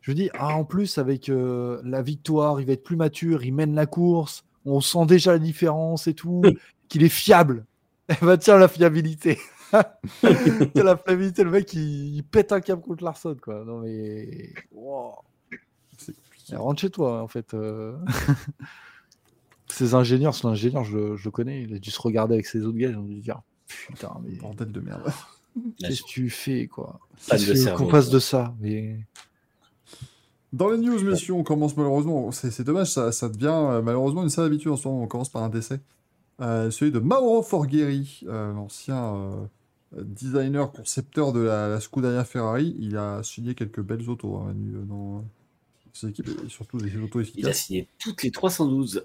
Je 0.00 0.10
me 0.10 0.16
dis, 0.16 0.30
ah, 0.34 0.56
en 0.56 0.64
plus, 0.64 0.98
avec 0.98 1.28
euh, 1.28 1.80
la 1.84 2.02
victoire, 2.02 2.60
il 2.60 2.66
va 2.66 2.72
être 2.72 2.82
plus 2.82 2.96
mature, 2.96 3.44
il 3.44 3.54
mène 3.54 3.74
la 3.74 3.86
course, 3.86 4.44
on 4.64 4.80
sent 4.80 5.06
déjà 5.06 5.32
la 5.32 5.38
différence 5.38 6.06
et 6.08 6.14
tout, 6.14 6.42
qu'il 6.88 7.02
est 7.04 7.08
fiable. 7.08 7.64
Eh 8.08 8.14
ben, 8.24 8.36
tiens, 8.36 8.58
la 8.58 8.66
fiabilité. 8.68 9.38
tiens, 10.20 10.82
la 10.84 10.96
fiabilité, 10.96 11.44
le 11.44 11.50
mec, 11.50 11.72
il, 11.72 12.16
il 12.16 12.24
pète 12.24 12.50
un 12.52 12.60
câble 12.60 12.82
contre 12.82 13.04
Larson, 13.04 13.36
quoi. 13.40 13.64
Non, 13.64 13.78
mais. 13.78 14.52
wow. 14.72 15.12
Rentre 16.52 16.80
chez 16.80 16.90
toi, 16.90 17.22
en 17.22 17.28
fait. 17.28 17.54
euh. 17.54 17.96
Ces 19.68 19.94
ingénieurs, 19.94 20.34
c'est 20.34 20.46
l'ingénieur, 20.46 20.84
je, 20.84 20.96
le- 20.98 21.16
je 21.16 21.24
le 21.24 21.30
connais. 21.30 21.62
Il 21.62 21.74
a 21.74 21.78
dû 21.78 21.90
se 21.90 22.00
regarder 22.00 22.34
avec 22.34 22.46
ses 22.46 22.64
autres 22.66 22.76
gars. 22.76 22.90
Ils 22.90 22.98
ont 22.98 23.04
dû 23.04 23.20
dire 23.20 23.40
Putain, 23.88 24.20
mais 24.22 24.34
Bordel 24.36 24.70
de 24.70 24.80
merde. 24.80 25.10
Qu'est-ce 25.78 26.02
que 26.02 26.08
tu 26.08 26.30
fais, 26.30 26.66
quoi? 26.66 27.00
Qu'est-ce 27.28 27.74
Qu'on 27.74 27.86
passe 27.86 28.10
de 28.10 28.18
ça 28.18 28.54
mais... 28.60 28.98
Dans 30.52 30.68
les 30.68 30.76
news, 30.76 31.02
messieurs, 31.02 31.32
on 31.32 31.44
commence 31.44 31.76
malheureusement. 31.78 32.30
C'est 32.30 32.50
c'est 32.50 32.64
dommage, 32.64 32.88
ça, 32.88 33.10
ça 33.10 33.30
devient 33.30 33.46
euh, 33.48 33.80
malheureusement 33.80 34.22
une 34.22 34.28
sale 34.28 34.44
habitude 34.44 34.70
en 34.70 34.76
ce 34.76 34.86
moment. 34.86 35.02
On 35.02 35.06
commence 35.06 35.30
par 35.30 35.42
un 35.42 35.48
décès. 35.48 35.80
Euh, 36.40 36.70
celui 36.70 36.92
de 36.92 36.98
Mauro 36.98 37.42
Forghieri, 37.42 38.20
euh, 38.26 38.52
l'ancien 38.52 39.14
euh, 39.96 40.02
designer, 40.04 40.70
concepteur 40.72 41.32
de 41.32 41.40
la, 41.40 41.68
la 41.68 41.80
Scuderia 41.80 42.24
Ferrari. 42.24 42.76
Il 42.78 42.96
a 42.96 43.22
signé 43.22 43.54
quelques 43.54 43.80
belles 43.80 44.08
autos 44.08 44.36
hein, 44.36 44.46
Manu, 44.48 44.76
euh, 44.76 44.82
dans 44.82 45.24
ses 45.92 46.08
équipes 46.08 46.28
et 46.44 46.48
surtout 46.48 46.78
des 46.78 46.96
autos 46.96 47.20
Il 47.20 47.46
a 47.46 47.50
efficaces. 47.50 47.64
signé 47.66 47.88
toutes 47.98 48.22
les 48.22 48.30
312, 48.30 49.04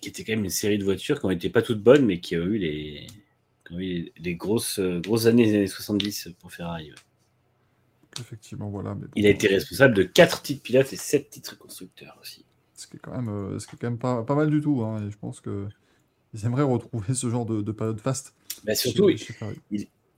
qui 0.00 0.08
étaient 0.08 0.24
quand 0.24 0.32
même 0.32 0.44
une 0.44 0.50
série 0.50 0.78
de 0.78 0.84
voitures 0.84 1.20
qui 1.20 1.32
été 1.32 1.50
pas 1.50 1.62
toutes 1.62 1.82
bonnes, 1.82 2.04
mais 2.04 2.20
qui 2.20 2.36
ont 2.36 2.42
eu 2.42 2.58
les, 2.58 3.06
eu 3.78 4.12
les, 4.18 4.34
grosses, 4.34 4.78
euh, 4.78 5.00
grosses 5.00 5.26
années 5.26 5.46
des 5.46 5.54
années 5.56 5.66
70 5.66 6.30
pour 6.40 6.52
Ferrari. 6.52 6.90
ouais. 6.90 6.96
Effectivement, 8.20 8.68
voilà. 8.70 8.94
Mais 8.94 9.02
bon, 9.06 9.12
Il 9.16 9.26
a 9.26 9.30
été 9.30 9.46
responsable 9.48 9.94
de 9.94 10.02
4 10.02 10.42
titres 10.42 10.62
pilotes 10.62 10.92
et 10.92 10.96
7 10.96 11.30
titres 11.30 11.56
constructeurs 11.58 12.18
aussi. 12.20 12.44
Ce 12.74 12.86
qui 12.86 12.96
est 12.96 13.00
quand 13.00 13.12
même, 13.14 13.28
euh, 13.28 13.58
ce 13.58 13.66
qui 13.66 13.76
est 13.76 13.78
quand 13.78 13.88
même 13.88 13.98
pas, 13.98 14.22
pas 14.24 14.34
mal 14.34 14.50
du 14.50 14.60
tout. 14.60 14.82
hein, 14.82 15.06
et 15.06 15.10
je 15.10 15.16
pense 15.18 15.40
que 15.40 15.68
ils 16.34 16.44
aimeraient 16.44 16.62
retrouver 16.62 17.14
ce 17.14 17.28
genre 17.30 17.46
de, 17.46 17.62
de 17.62 17.72
période 17.72 18.00
faste. 18.00 18.34
Bah, 18.64 18.74
surtout, 18.74 19.08
chez- 19.10 19.16
chez 19.16 19.32
Ferrari. 19.32 19.58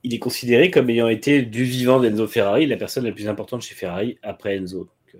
il 0.03 0.13
est 0.13 0.19
considéré 0.19 0.71
comme 0.71 0.89
ayant 0.89 1.07
été 1.07 1.43
du 1.43 1.63
vivant 1.63 1.99
d'Enzo 2.01 2.27
Ferrari, 2.27 2.65
la 2.65 2.77
personne 2.77 3.05
la 3.05 3.11
plus 3.11 3.27
importante 3.27 3.61
chez 3.61 3.75
Ferrari 3.75 4.17
après 4.23 4.57
Enzo. 4.57 4.79
Donc, 4.85 5.15
euh, 5.15 5.19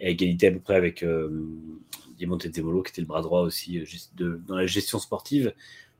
et 0.00 0.06
à 0.06 0.10
égalité 0.10 0.48
à 0.48 0.52
peu 0.52 0.60
près 0.60 0.74
avec 0.74 1.02
euh, 1.02 1.46
Diamante 2.18 2.42
qui 2.42 2.48
était 2.48 3.00
le 3.00 3.06
bras 3.06 3.22
droit 3.22 3.40
aussi 3.42 3.78
euh, 3.78 3.84
de- 4.16 4.40
dans 4.46 4.56
la 4.56 4.66
gestion 4.66 4.98
sportive, 4.98 5.54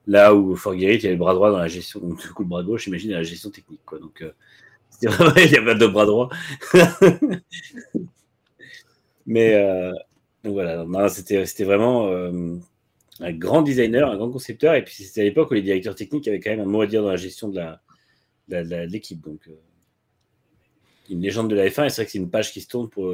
là 0.07 0.35
où 0.35 0.57
Forghieri 0.57 0.95
était 0.97 1.11
le 1.11 1.17
bras 1.17 1.35
droit 1.35 1.51
dans 1.51 1.59
la 1.59 1.69
gestion, 1.69 2.01
donc 2.01 2.21
du 2.21 2.29
coup 2.29 2.43
le 2.43 2.49
bras 2.49 2.63
gauche, 2.63 2.85
j'imagine, 2.85 3.11
dans 3.11 3.19
la 3.19 3.23
gestion 3.23 3.51
technique. 3.51 3.81
Quoi. 3.85 3.99
Donc, 3.99 4.23
euh, 4.23 4.33
il 5.03 5.51
y 5.51 5.57
avait 5.57 5.75
deux 5.75 5.89
bras 5.89 6.07
droits. 6.07 6.29
Mais 9.27 9.55
euh, 9.55 9.93
donc 10.43 10.53
voilà, 10.53 11.09
c'était 11.09 11.47
c'était 11.47 11.65
vraiment 11.65 12.09
euh, 12.09 12.57
un 13.21 13.33
grand 13.33 13.63
designer, 13.63 14.11
un 14.11 14.17
grand 14.17 14.31
concepteur, 14.31 14.75
et 14.75 14.85
puis 14.85 14.95
c'était 14.95 15.23
à 15.23 15.25
l'époque 15.25 15.51
où 15.51 15.55
les 15.55 15.63
directeurs 15.63 15.95
techniques 15.95 16.29
avaient 16.29 16.41
quand 16.41 16.51
même 16.51 16.61
un 16.61 16.67
mot 16.67 16.83
à 16.83 16.87
dire 16.87 17.03
dans 17.03 17.11
la 17.11 17.17
gestion 17.17 17.49
de 17.49 17.67
l'équipe. 18.87 19.23
Donc, 19.23 19.49
une 21.09 21.21
légende 21.23 21.49
de 21.49 21.57
la 21.57 21.67
F1, 21.69 21.87
et 21.87 21.89
c'est 21.89 21.97
vrai 21.97 22.05
que 22.07 22.13
c'est 22.13 22.19
une 22.19 22.31
page 22.31 22.53
qui 22.53 22.61
se 22.61 22.69
tourne 22.69 22.91
pour, 22.91 23.11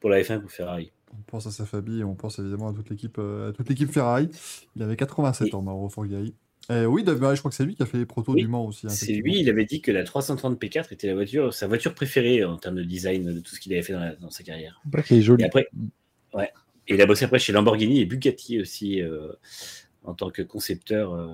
pour 0.00 0.08
la 0.10 0.22
F1 0.22 0.40
pour 0.40 0.50
Ferrari. 0.50 0.93
On 1.18 1.22
pense 1.26 1.46
à 1.46 1.50
sa 1.50 1.64
famille 1.66 2.00
et 2.00 2.04
on 2.04 2.14
pense 2.14 2.38
évidemment 2.38 2.68
à 2.68 2.72
toute 2.72 2.90
l'équipe 2.90 3.16
euh, 3.18 3.50
à 3.50 3.52
toute 3.52 3.68
l'équipe 3.68 3.90
Ferrari. 3.90 4.28
Il 4.76 4.82
avait 4.82 4.96
87 4.96 5.48
Et- 5.48 5.54
ans, 5.54 5.62
Mauro 5.62 5.88
Forghieri. 5.88 6.34
Et 6.70 6.86
oui, 6.86 7.04
je 7.06 7.12
crois 7.38 7.50
que 7.50 7.54
c'est 7.54 7.64
lui 7.66 7.74
qui 7.74 7.82
a 7.82 7.86
fait 7.86 7.98
les 7.98 8.06
protos 8.06 8.32
Oui, 8.32 8.40
du 8.42 8.48
Mans 8.48 8.64
aussi. 8.66 8.86
hein, 8.86 8.90
C'est 8.90 9.12
lui, 9.12 9.38
il 9.38 9.50
avait 9.50 9.66
dit 9.66 9.82
que 9.82 9.92
la 9.92 10.02
330 10.02 10.58
P4 10.58 10.94
était 10.94 11.06
la 11.08 11.12
voiture, 11.14 11.52
sa 11.52 11.66
voiture 11.66 11.94
préférée 11.94 12.42
en 12.42 12.56
termes 12.56 12.76
de 12.76 12.82
design 12.84 13.34
de 13.34 13.40
tout 13.40 13.54
ce 13.54 13.60
qu'il 13.60 13.72
avait 13.74 13.82
fait 13.82 13.92
dans, 13.92 14.00
la- 14.00 14.16
dans 14.16 14.30
sa 14.30 14.42
carrière. 14.44 14.80
Est 15.10 15.20
joli. 15.20 15.42
Et 15.42 15.46
après, 15.46 15.68
ouais. 16.32 16.50
Et 16.88 16.94
il 16.94 17.00
a 17.02 17.06
bossé 17.06 17.26
après 17.26 17.38
chez 17.38 17.52
Lamborghini 17.52 18.00
et 18.00 18.06
Bugatti 18.06 18.60
aussi 18.62 19.02
euh, 19.02 19.28
en 20.04 20.14
tant 20.14 20.30
que 20.30 20.40
concepteur, 20.40 21.12
euh, 21.12 21.28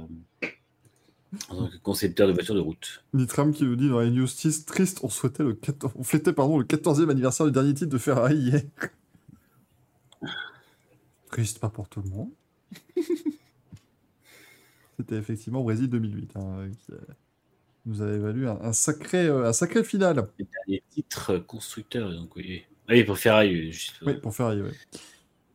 en 1.48 1.56
tant 1.56 1.68
que 1.68 1.76
concepteur 1.78 2.26
de 2.26 2.32
voitures 2.32 2.56
de 2.56 2.60
route. 2.60 3.04
Nitram 3.14 3.52
qui 3.52 3.62
nous 3.64 3.76
dit 3.76 3.88
dans 3.88 4.00
les 4.00 4.10
news 4.10 4.26
tristes, 4.66 4.98
on 5.04 5.08
souhaitait 5.08 5.44
le 5.44 5.54
14... 5.54 5.92
on 5.96 6.02
fêtait 6.02 6.32
pardon, 6.32 6.58
le 6.58 6.64
14e 6.64 7.08
anniversaire 7.08 7.46
du 7.46 7.52
dernier 7.52 7.72
titre 7.74 7.90
de 7.90 7.98
Ferrari 7.98 8.34
hier. 8.36 8.62
Triste, 11.30 11.58
pas 11.58 11.70
pour 11.70 11.88
tout 11.88 12.02
le 12.02 12.10
monde. 12.10 12.30
C'était 14.96 15.16
effectivement 15.16 15.62
Brésil 15.62 15.88
2008. 15.88 16.32
hein, 16.36 16.68
qui, 16.70 16.92
euh, 16.92 16.98
nous 17.86 18.02
avait 18.02 18.18
valu 18.18 18.46
un, 18.48 18.58
un 18.60 18.72
sacré, 18.72 19.26
euh, 19.26 19.48
un 19.48 19.52
sacré 19.52 19.82
final. 19.84 20.28
Les 20.38 20.46
derniers 20.46 20.82
titres 20.90 21.38
constructeurs, 21.38 22.10
donc 22.12 22.34
oui. 22.36 22.64
Oui, 22.88 23.04
pour 23.04 23.18
Ferrari, 23.18 23.72
juste. 23.72 23.94
Oui, 24.04 24.14
pour 24.14 24.34
Ferrari, 24.34 24.62
oui. 24.62 24.70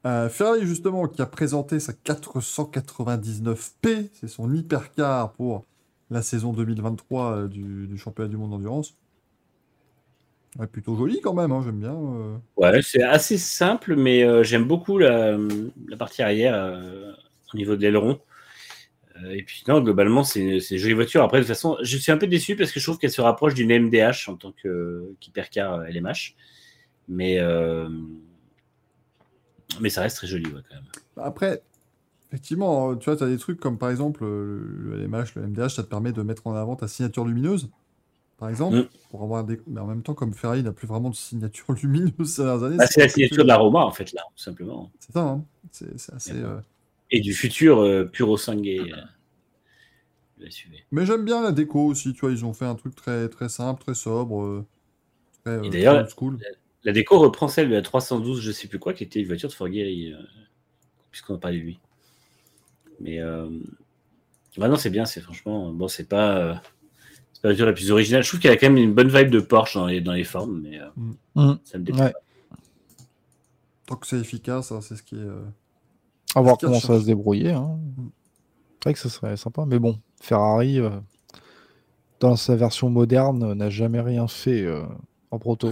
Euh, 0.06 0.30
Ferrari, 0.30 0.66
justement, 0.66 1.08
qui 1.08 1.22
a 1.22 1.26
présenté 1.26 1.80
sa 1.80 1.94
499P, 1.94 4.10
c'est 4.14 4.28
son 4.28 4.54
hypercar 4.54 5.32
pour 5.34 5.66
la 6.12 6.22
saison 6.22 6.54
2023 6.54 7.32
euh, 7.32 7.48
du, 7.48 7.88
du 7.88 7.98
championnat 7.98 8.30
du 8.30 8.38
monde 8.38 8.52
d'endurance. 8.52 8.96
Ouais, 10.58 10.68
plutôt 10.68 10.96
joli 10.96 11.20
quand 11.22 11.34
même, 11.34 11.52
hein, 11.52 11.62
j'aime 11.64 11.80
bien. 11.80 11.94
euh. 11.96 12.38
Ouais, 12.56 12.82
c'est 12.82 13.04
assez 13.04 13.38
simple, 13.38 13.96
mais 13.96 14.24
euh, 14.24 14.44
j'aime 14.44 14.66
beaucoup 14.66 14.98
la, 14.98 15.38
la 15.88 15.98
partie 15.98 16.22
arrière 16.22 16.56
euh, 16.56 17.12
au 17.54 17.58
niveau 17.58 17.76
de 17.76 17.82
l'aileron. 17.82 18.20
Et 19.32 19.44
puis, 19.44 19.64
non, 19.68 19.80
globalement, 19.82 20.24
c'est 20.26 20.42
une 20.42 20.60
jolie 20.78 20.94
voiture. 20.94 21.24
Après, 21.24 21.38
de 21.38 21.44
toute 21.44 21.48
façon, 21.48 21.78
je 21.82 21.98
suis 21.98 22.12
un 22.12 22.18
peu 22.18 22.28
déçu 22.28 22.58
parce 22.58 22.72
que 22.74 22.82
je 22.82 22.86
trouve 22.86 22.98
qu'elle 22.98 23.12
se 23.12 23.22
rapproche 23.22 23.54
d'une 23.54 23.72
MDH 23.72 24.28
en 24.30 24.36
tant 24.36 24.52
que- 24.52 25.14
qu'hypercar 25.22 25.76
euh, 25.76 25.86
LMH. 25.86 26.36
Mais, 27.08 27.40
mais 29.80 29.90
ça 29.90 30.02
reste 30.02 30.18
très 30.18 30.28
joli, 30.28 30.46
ouais, 30.48 30.62
quand 30.70 30.76
même. 30.76 30.86
Après, 31.18 31.62
effectivement, 32.30 32.96
tu 32.96 33.06
vois, 33.06 33.18
tu 33.18 33.24
as 33.24 33.28
des 33.28 33.38
trucs 33.38 33.60
comme 33.60 33.78
par 33.78 33.90
exemple 33.90 34.24
le 34.26 34.96
LMH, 35.02 35.36
le 35.36 35.44
MDH, 35.44 35.70
ça 35.76 35.84
te 35.84 35.88
permet 35.90 36.12
de 36.12 36.22
mettre 36.22 36.48
en 36.48 36.56
avant 36.56 36.76
ta 36.76 36.88
signature 36.88 37.26
lumineuse, 37.26 37.70
par 38.38 38.50
exemple, 38.50 38.78
Mm. 38.78 38.88
pour 39.10 39.24
avoir 39.24 39.44
des... 39.44 39.60
Mais 39.68 39.80
en 39.80 39.88
même 39.88 40.04
temps, 40.04 40.14
comme 40.14 40.34
Ferrari 40.34 40.64
n'a 40.64 40.74
plus 40.74 40.88
vraiment 40.88 41.10
de 41.10 41.16
signature 41.16 41.74
lumineuse 41.84 42.14
ces 42.34 42.44
dernières 42.44 42.64
années, 42.64 42.78
Bah, 42.78 42.88
c'est 42.88 43.02
la 43.02 43.10
signature 43.10 43.44
de 43.44 43.48
la 43.48 43.58
Roma, 43.58 43.80
en 43.80 43.92
fait, 43.92 44.12
là, 44.14 44.22
tout 44.36 44.44
simplement. 44.44 44.92
C'est 45.00 45.14
ça, 45.14 45.22
hein. 45.22 45.46
c'est 45.72 45.98
c'est 46.00 46.14
assez... 46.14 46.34
Euh, 46.34 46.60
Et 47.12 47.22
du 47.22 47.34
futur 47.34 47.80
euh, 47.80 48.06
puro 48.06 48.38
sangué 48.38 48.80
euh, 48.80 49.02
de 50.38 50.46
la 50.46 50.52
SUV. 50.52 50.84
Mais 50.92 51.06
j'aime 51.06 51.24
bien 51.24 51.42
la 51.42 51.52
déco 51.52 51.86
aussi, 51.86 52.14
tu 52.14 52.22
vois, 52.22 52.32
ils 52.32 52.44
ont 52.46 52.54
fait 52.54 52.66
un 52.66 52.76
truc 52.76 52.96
très, 52.96 53.30
très 53.30 53.50
simple, 53.50 53.82
très 53.82 53.96
sobre, 53.96 54.42
euh, 54.44 54.66
très, 55.44 55.54
euh, 55.54 55.64
Et 55.64 55.70
d'ailleurs, 55.70 56.10
school. 56.10 56.38
La 56.84 56.92
déco 56.92 57.18
reprend 57.18 57.48
celle 57.48 57.70
de 57.70 57.74
la 57.74 57.82
312, 57.82 58.42
je 58.42 58.52
sais 58.52 58.68
plus 58.68 58.78
quoi, 58.78 58.94
qui 58.94 59.04
était 59.04 59.20
une 59.20 59.28
voiture 59.28 59.50
de 59.50 59.54
Forgueri, 59.54 60.12
euh, 60.12 60.18
puisqu'on 61.10 61.36
a 61.36 61.38
parlé 61.40 61.58
de 61.58 61.64
lui. 61.64 61.80
Mais 63.00 63.20
euh, 63.20 63.50
bah 64.58 64.68
non, 64.68 64.76
c'est 64.76 64.90
bien, 64.90 65.06
c'est 65.06 65.20
franchement, 65.22 65.72
bon, 65.74 65.86
euh, 65.86 65.88
c'est 65.88 66.08
pas 66.08 66.62
la 67.46 67.52
voiture 67.54 67.66
la 67.66 67.74
plus 67.74 67.92
originale. 67.92 68.24
Je 68.24 68.28
trouve 68.30 68.40
qu'elle 68.40 68.52
a 68.52 68.58
quand 68.58 68.68
même 68.68 68.78
une 68.78 68.94
bonne 68.94 69.10
vibe 69.10 69.30
de 69.30 69.40
Porsche 69.40 69.76
dans 69.76 69.86
les, 69.88 70.02
dans 70.02 70.14
les 70.14 70.24
formes, 70.24 70.62
mais 70.62 70.80
euh, 70.80 70.88
Mm. 71.36 71.54
ça 71.64 71.78
me 71.78 71.84
déplaît 71.84 72.02
Ouais. 72.04 72.12
pas. 72.14 72.56
Tant 73.88 73.96
que 73.98 74.08
c'est 74.08 74.18
efficace, 74.20 74.72
hein, 74.72 74.82
c'est 74.82 74.96
ce 74.96 75.04
qui 75.04 75.16
est... 75.16 75.20
euh, 75.20 75.44
À 76.36 76.42
voir 76.42 76.58
Ce 76.60 76.66
comment 76.66 76.80
ça 76.80 76.94
va 76.94 77.00
se 77.00 77.06
débrouiller. 77.06 77.52
hein. 77.52 77.78
C'est 78.80 78.90
vrai 78.90 78.94
que 78.94 79.00
ça 79.00 79.10
serait 79.10 79.38
sympa. 79.38 79.66
Mais 79.66 79.80
bon, 79.80 80.00
Ferrari, 80.22 80.80
euh, 80.80 80.90
dans 82.20 82.36
sa 82.36 82.56
version 82.56 82.90
moderne, 82.90 83.54
n'a 83.54 83.70
jamais 83.70 84.02
rien 84.02 84.28
fait 84.28 84.62
euh, 84.64 84.84
en 85.32 85.40
proto. 85.40 85.72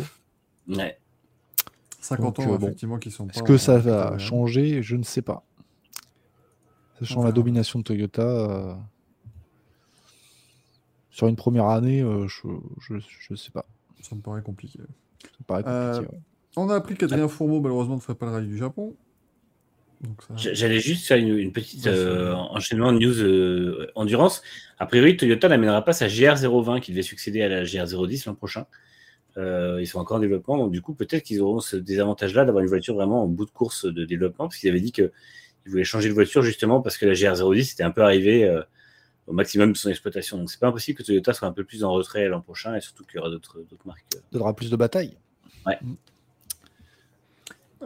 Ouais. 0.68 0.98
50 2.02 2.36
Donc, 2.38 2.40
ans, 2.48 2.54
euh, 2.54 2.58
bon. 2.58 2.66
effectivement, 2.68 2.98
qui 3.00 3.10
sont 3.12 3.28
Est-ce 3.30 3.44
que 3.44 3.58
ça 3.58 3.78
va 3.78 4.18
changer? 4.18 4.82
Je 4.84 4.96
ne 4.96 5.04
sais 5.04 5.22
pas. 5.22 5.44
Sachant 7.00 7.24
la 7.24 7.32
domination 7.32 7.80
de 7.80 7.84
Toyota, 7.84 8.22
euh, 8.22 8.74
sur 11.14 11.28
une 11.28 11.36
première 11.36 11.66
année, 11.68 12.02
euh, 12.02 12.28
je, 12.28 12.42
je, 12.82 12.96
je 13.20 13.36
sais 13.36 13.52
pas. 13.52 13.66
Ça 14.02 14.16
me 14.16 14.22
paraît 14.22 14.42
compliqué. 14.42 14.80
Ça 14.80 15.30
me 15.40 15.46
paraît 15.46 15.64
Euh, 15.68 15.94
compliqué. 15.94 16.14
ouais. 16.16 16.22
On 16.58 16.70
a 16.70 16.76
appris 16.76 16.96
qu'Adrien 16.96 17.28
Fourmeau, 17.28 17.62
malheureusement, 17.62 17.96
ne 17.96 18.00
ferait 18.02 18.16
pas 18.18 18.26
le 18.26 18.32
rallye 18.34 18.48
du 18.48 18.58
Japon. 18.58 18.96
Ça... 20.28 20.34
J'allais 20.54 20.80
juste 20.82 21.08
faire 21.08 21.18
une, 21.18 21.38
une 21.38 21.54
petite 21.54 21.88
euh, 21.88 22.34
enchaînement 22.34 22.92
de 22.92 22.98
news 23.00 23.22
euh, 23.22 23.88
endurance. 23.96 24.42
A 24.78 24.86
priori, 24.86 25.16
Toyota 25.16 25.48
n'amènera 25.48 25.84
pas 25.86 25.94
sa 25.94 26.08
GR020 26.08 26.82
qui 26.82 26.92
devait 26.92 27.02
succéder 27.04 27.42
à 27.42 27.48
la 27.48 27.64
GR010 27.64 28.28
l'an 28.28 28.36
prochain. 28.36 28.66
Euh, 29.38 29.78
ils 29.80 29.88
sont 29.88 30.00
encore 30.00 30.18
en 30.18 30.20
développement, 30.20 30.58
donc 30.58 30.72
du 30.72 30.82
coup, 30.82 30.94
peut-être 30.94 31.24
qu'ils 31.24 31.42
auront 31.42 31.60
ce 31.62 31.76
désavantage-là 31.78 32.46
d'avoir 32.46 32.62
une 32.64 32.70
voiture 32.70 32.94
vraiment 32.96 33.24
en 33.24 33.28
bout 33.28 33.46
de 33.46 33.52
course 33.52 33.86
de 33.86 34.04
développement, 34.06 34.46
parce 34.48 34.58
qu'ils 34.58 34.70
avaient 34.70 34.82
dit 34.82 34.92
qu'ils 34.92 35.10
voulaient 35.66 35.84
changer 35.86 36.10
de 36.10 36.14
voiture 36.14 36.44
justement 36.44 36.82
parce 36.82 36.98
que 36.98 37.06
la 37.06 37.14
GR010 37.14 37.72
était 37.74 37.84
un 37.84 37.90
peu 37.92 38.04
arrivée 38.04 38.44
euh, 38.44 38.62
au 39.28 39.34
maximum 39.34 39.72
de 39.72 39.78
son 39.78 39.90
exploitation. 39.90 40.38
Donc 40.38 40.50
c'est 40.52 40.60
pas 40.60 40.68
impossible 40.68 40.98
que 40.98 41.04
Toyota 41.04 41.34
soit 41.34 41.48
un 41.48 41.54
peu 41.54 41.64
plus 41.64 41.84
en 41.84 41.92
retrait 41.94 42.28
l'an 42.28 42.42
prochain 42.42 42.76
et 42.76 42.82
surtout 42.82 43.04
qu'il 43.06 43.16
y 43.16 43.20
aura 43.20 43.30
d'autres 43.30 43.60
d'autres 43.70 43.86
marques. 43.88 44.06
Il 44.32 44.38
y 44.38 44.42
aura 44.42 44.56
plus 44.56 44.70
de 44.70 44.76
batailles. 44.76 45.18
Ouais, 45.66 45.80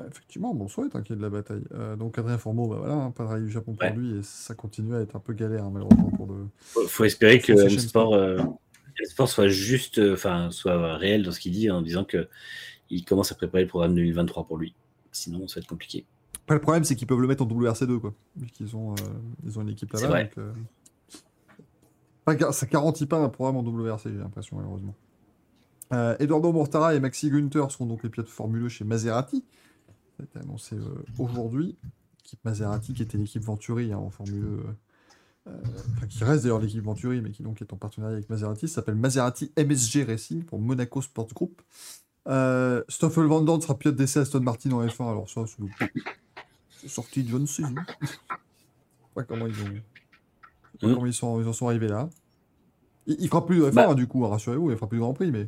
effectivement, 0.09 0.53
bon 0.53 0.67
souhait, 0.67 0.85
hein, 0.93 1.01
qu'il 1.01 1.11
y 1.11 1.13
ait 1.13 1.17
de 1.17 1.23
la 1.23 1.29
bataille. 1.29 1.63
Euh, 1.73 1.95
donc 1.95 2.17
Adrien 2.19 2.37
Fourmeau, 2.37 2.67
bah 2.67 2.75
voilà, 2.77 2.93
hein, 2.93 3.11
pas 3.11 3.23
de 3.23 3.29
rallye 3.29 3.45
du 3.45 3.51
Japon 3.51 3.73
pour 3.73 3.87
Ouais. 3.89 3.95
lui, 3.95 4.19
et 4.19 4.23
ça 4.23 4.53
continue 4.53 4.95
à 4.95 4.99
être 5.01 5.15
un 5.15 5.19
peu 5.19 5.33
galère, 5.33 5.63
hein, 5.63 5.71
malheureusement, 5.73 6.11
pour 6.11 6.27
le... 6.27 6.47
Faut, 6.59 6.87
faut 6.87 7.03
espérer 7.05 7.39
que 7.39 7.55
Francis 7.55 7.83
M-Sport 7.83 8.13
euh, 8.13 8.37
M-Sport 8.99 9.27
soit 9.29 9.47
juste, 9.47 9.97
euh, 9.97 10.13
enfin, 10.13 10.51
soit 10.51 10.97
réel 10.97 11.23
dans 11.23 11.31
ce 11.31 11.39
qu'il 11.39 11.51
dit 11.51 11.69
en 11.71 11.81
disant 11.81 12.03
que 12.03 12.27
il 12.89 13.03
commence 13.05 13.31
à 13.31 13.35
préparer 13.35 13.63
le 13.63 13.69
programme 13.69 13.95
2023 13.95 14.45
pour 14.45 14.57
lui. 14.57 14.73
Sinon, 15.11 15.47
ça 15.47 15.55
va 15.59 15.63
être 15.63 15.67
compliqué. 15.67 16.05
Après, 16.43 16.55
le 16.55 16.61
problème, 16.61 16.83
c'est 16.83 16.95
qu'ils 16.95 17.07
peuvent 17.07 17.19
le 17.19 17.27
mettre 17.27 17.43
en 17.43 17.47
WRC2, 17.47 17.99
quoi. 17.99 18.13
Vu 18.37 18.47
qu'ils 18.47 18.75
ont, 18.75 18.93
euh, 18.93 18.95
ils 19.45 19.57
ont 19.57 19.63
une 19.63 19.69
équipe 19.69 19.89
C'est 19.93 20.01
là-bas. 20.03 20.13
vrai. 20.13 20.23
donc, 20.25 20.37
euh, 20.37 20.51
ça 22.51 22.65
garantit 22.65 23.05
pas 23.05 23.17
un 23.17 23.29
programme 23.29 23.57
en 23.57 23.63
WRC, 23.63 24.09
j'ai 24.09 24.17
l'impression, 24.17 24.57
malheureusement. 24.57 24.95
Euh, 25.93 26.15
Eduardo 26.19 26.51
Mortara 26.51 26.95
et 26.95 26.99
Maxi 26.99 27.29
Günther 27.29 27.71
seront 27.71 27.85
donc 27.85 28.03
les 28.03 28.09
pilotes 28.09 28.27
Formule 28.27 28.65
E 28.65 28.69
chez 28.69 28.83
Maserati. 28.83 29.45
Ça 30.33 30.39
annoncé 30.39 30.75
euh, 30.75 31.05
aujourd'hui. 31.17 31.77
L'équipe 32.17 32.43
Maserati, 32.43 32.93
qui 32.93 33.03
était 33.03 33.17
l'équipe 33.17 33.43
Venturi 33.43 33.93
hein, 33.93 33.97
en 33.97 34.09
Formule 34.09 34.43
E. 34.43 34.65
euh, 35.47 35.51
enfin, 35.95 36.07
qui 36.07 36.23
reste 36.23 36.43
d'ailleurs 36.43 36.59
l'équipe 36.59 36.83
Venturi, 36.83 37.21
mais 37.21 37.31
qui 37.31 37.43
donc 37.43 37.61
est 37.61 37.71
en 37.71 37.77
partenariat 37.77 38.17
avec 38.17 38.29
Maserati, 38.29 38.67
s'appelle 38.67 38.95
Maserati 38.95 39.51
MSG 39.57 40.03
Racing 40.03 40.43
pour 40.43 40.59
Monaco 40.59 41.01
Sports 41.01 41.33
Group. 41.33 41.61
Euh, 42.27 42.83
Stoffel 42.89 43.23
Van 43.25 43.61
sera 43.61 43.77
pilote 43.77 43.95
d'essai 43.95 44.19
Aston 44.19 44.41
Martin 44.41 44.71
en 44.71 44.85
F1, 44.85 45.09
alors 45.09 45.29
ça, 45.29 45.43
c'est 46.81 46.89
sorti 46.89 47.23
de 47.23 47.29
je 47.29 47.37
ne 47.37 47.45
sais 47.45 47.63
pas 49.15 49.23
comment 49.23 49.47
ils 49.47 49.61
ont. 49.63 49.81
Je 50.81 50.87
sais 50.87 50.87
pas 50.87 50.87
Mm. 50.87 50.93
comment 50.95 51.05
ils, 51.07 51.13
sont, 51.13 51.41
ils 51.41 51.47
en 51.47 51.53
sont 51.53 51.67
arrivés 51.67 51.87
là. 51.87 52.09
Il, 53.07 53.17
il 53.19 53.27
fera 53.27 53.45
plus 53.45 53.57
de 53.59 53.65
F1 53.69 53.73
Bah. 53.73 53.87
hein, 53.89 53.95
du 53.95 54.07
coup, 54.07 54.25
hein, 54.25 54.29
rassurez-vous, 54.29 54.71
il 54.71 54.75
fera 54.77 54.87
plus 54.87 54.97
de 54.97 55.01
Grand 55.01 55.13
Prix, 55.13 55.31
mais. 55.31 55.47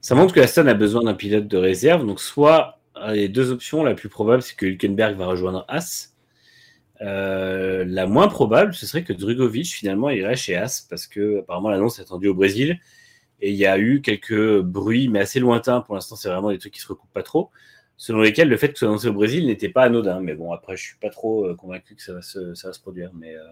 Ça 0.00 0.14
montre 0.14 0.34
que 0.34 0.40
Aston 0.40 0.66
a 0.66 0.74
besoin 0.74 1.02
d'un 1.04 1.14
pilote 1.14 1.48
de 1.48 1.56
réserve. 1.56 2.06
Donc, 2.06 2.20
soit 2.20 2.78
euh, 2.96 3.12
les 3.12 3.28
deux 3.28 3.50
options, 3.50 3.82
la 3.82 3.94
plus 3.94 4.08
probable, 4.10 4.42
c'est 4.42 4.54
que 4.54 4.66
Hülkenberg 4.66 5.16
va 5.16 5.26
rejoindre 5.26 5.64
As. 5.68 6.14
Euh, 7.00 7.84
la 7.86 8.06
moins 8.06 8.28
probable, 8.28 8.72
ce 8.74 8.86
serait 8.86 9.02
que 9.02 9.12
Drugovic 9.12 9.66
finalement 9.66 10.10
irait 10.10 10.36
chez 10.36 10.56
As 10.56 10.86
parce 10.88 11.06
que 11.06 11.40
apparemment 11.40 11.70
l'annonce 11.70 11.98
est 11.98 12.02
attendue 12.02 12.28
au 12.28 12.34
Brésil 12.34 12.78
et 13.40 13.50
il 13.50 13.56
y 13.56 13.66
a 13.66 13.78
eu 13.78 14.00
quelques 14.00 14.60
bruits, 14.60 15.08
mais 15.08 15.18
assez 15.20 15.40
lointains. 15.40 15.80
Pour 15.80 15.94
l'instant, 15.96 16.14
c'est 16.16 16.28
vraiment 16.28 16.50
des 16.50 16.58
trucs 16.58 16.72
qui 16.72 16.80
se 16.80 16.86
recoupent 16.86 17.12
pas 17.12 17.24
trop, 17.24 17.50
selon 17.96 18.20
lesquels 18.20 18.48
le 18.48 18.56
fait 18.56 18.68
que 18.68 18.74
ce 18.74 18.80
soit 18.80 18.88
annoncé 18.88 19.08
au 19.08 19.12
Brésil 19.12 19.46
n'était 19.46 19.68
pas 19.68 19.82
anodin. 19.82 20.20
Mais 20.20 20.34
bon, 20.34 20.52
après, 20.52 20.76
je 20.76 20.82
suis 20.84 20.96
pas 20.98 21.10
trop 21.10 21.46
euh, 21.46 21.54
convaincu 21.56 21.96
que 21.96 22.02
ça 22.02 22.12
va 22.14 22.22
se, 22.22 22.54
ça 22.54 22.68
va 22.68 22.72
se 22.74 22.80
produire. 22.80 23.10
Mais 23.14 23.34
euh, 23.34 23.42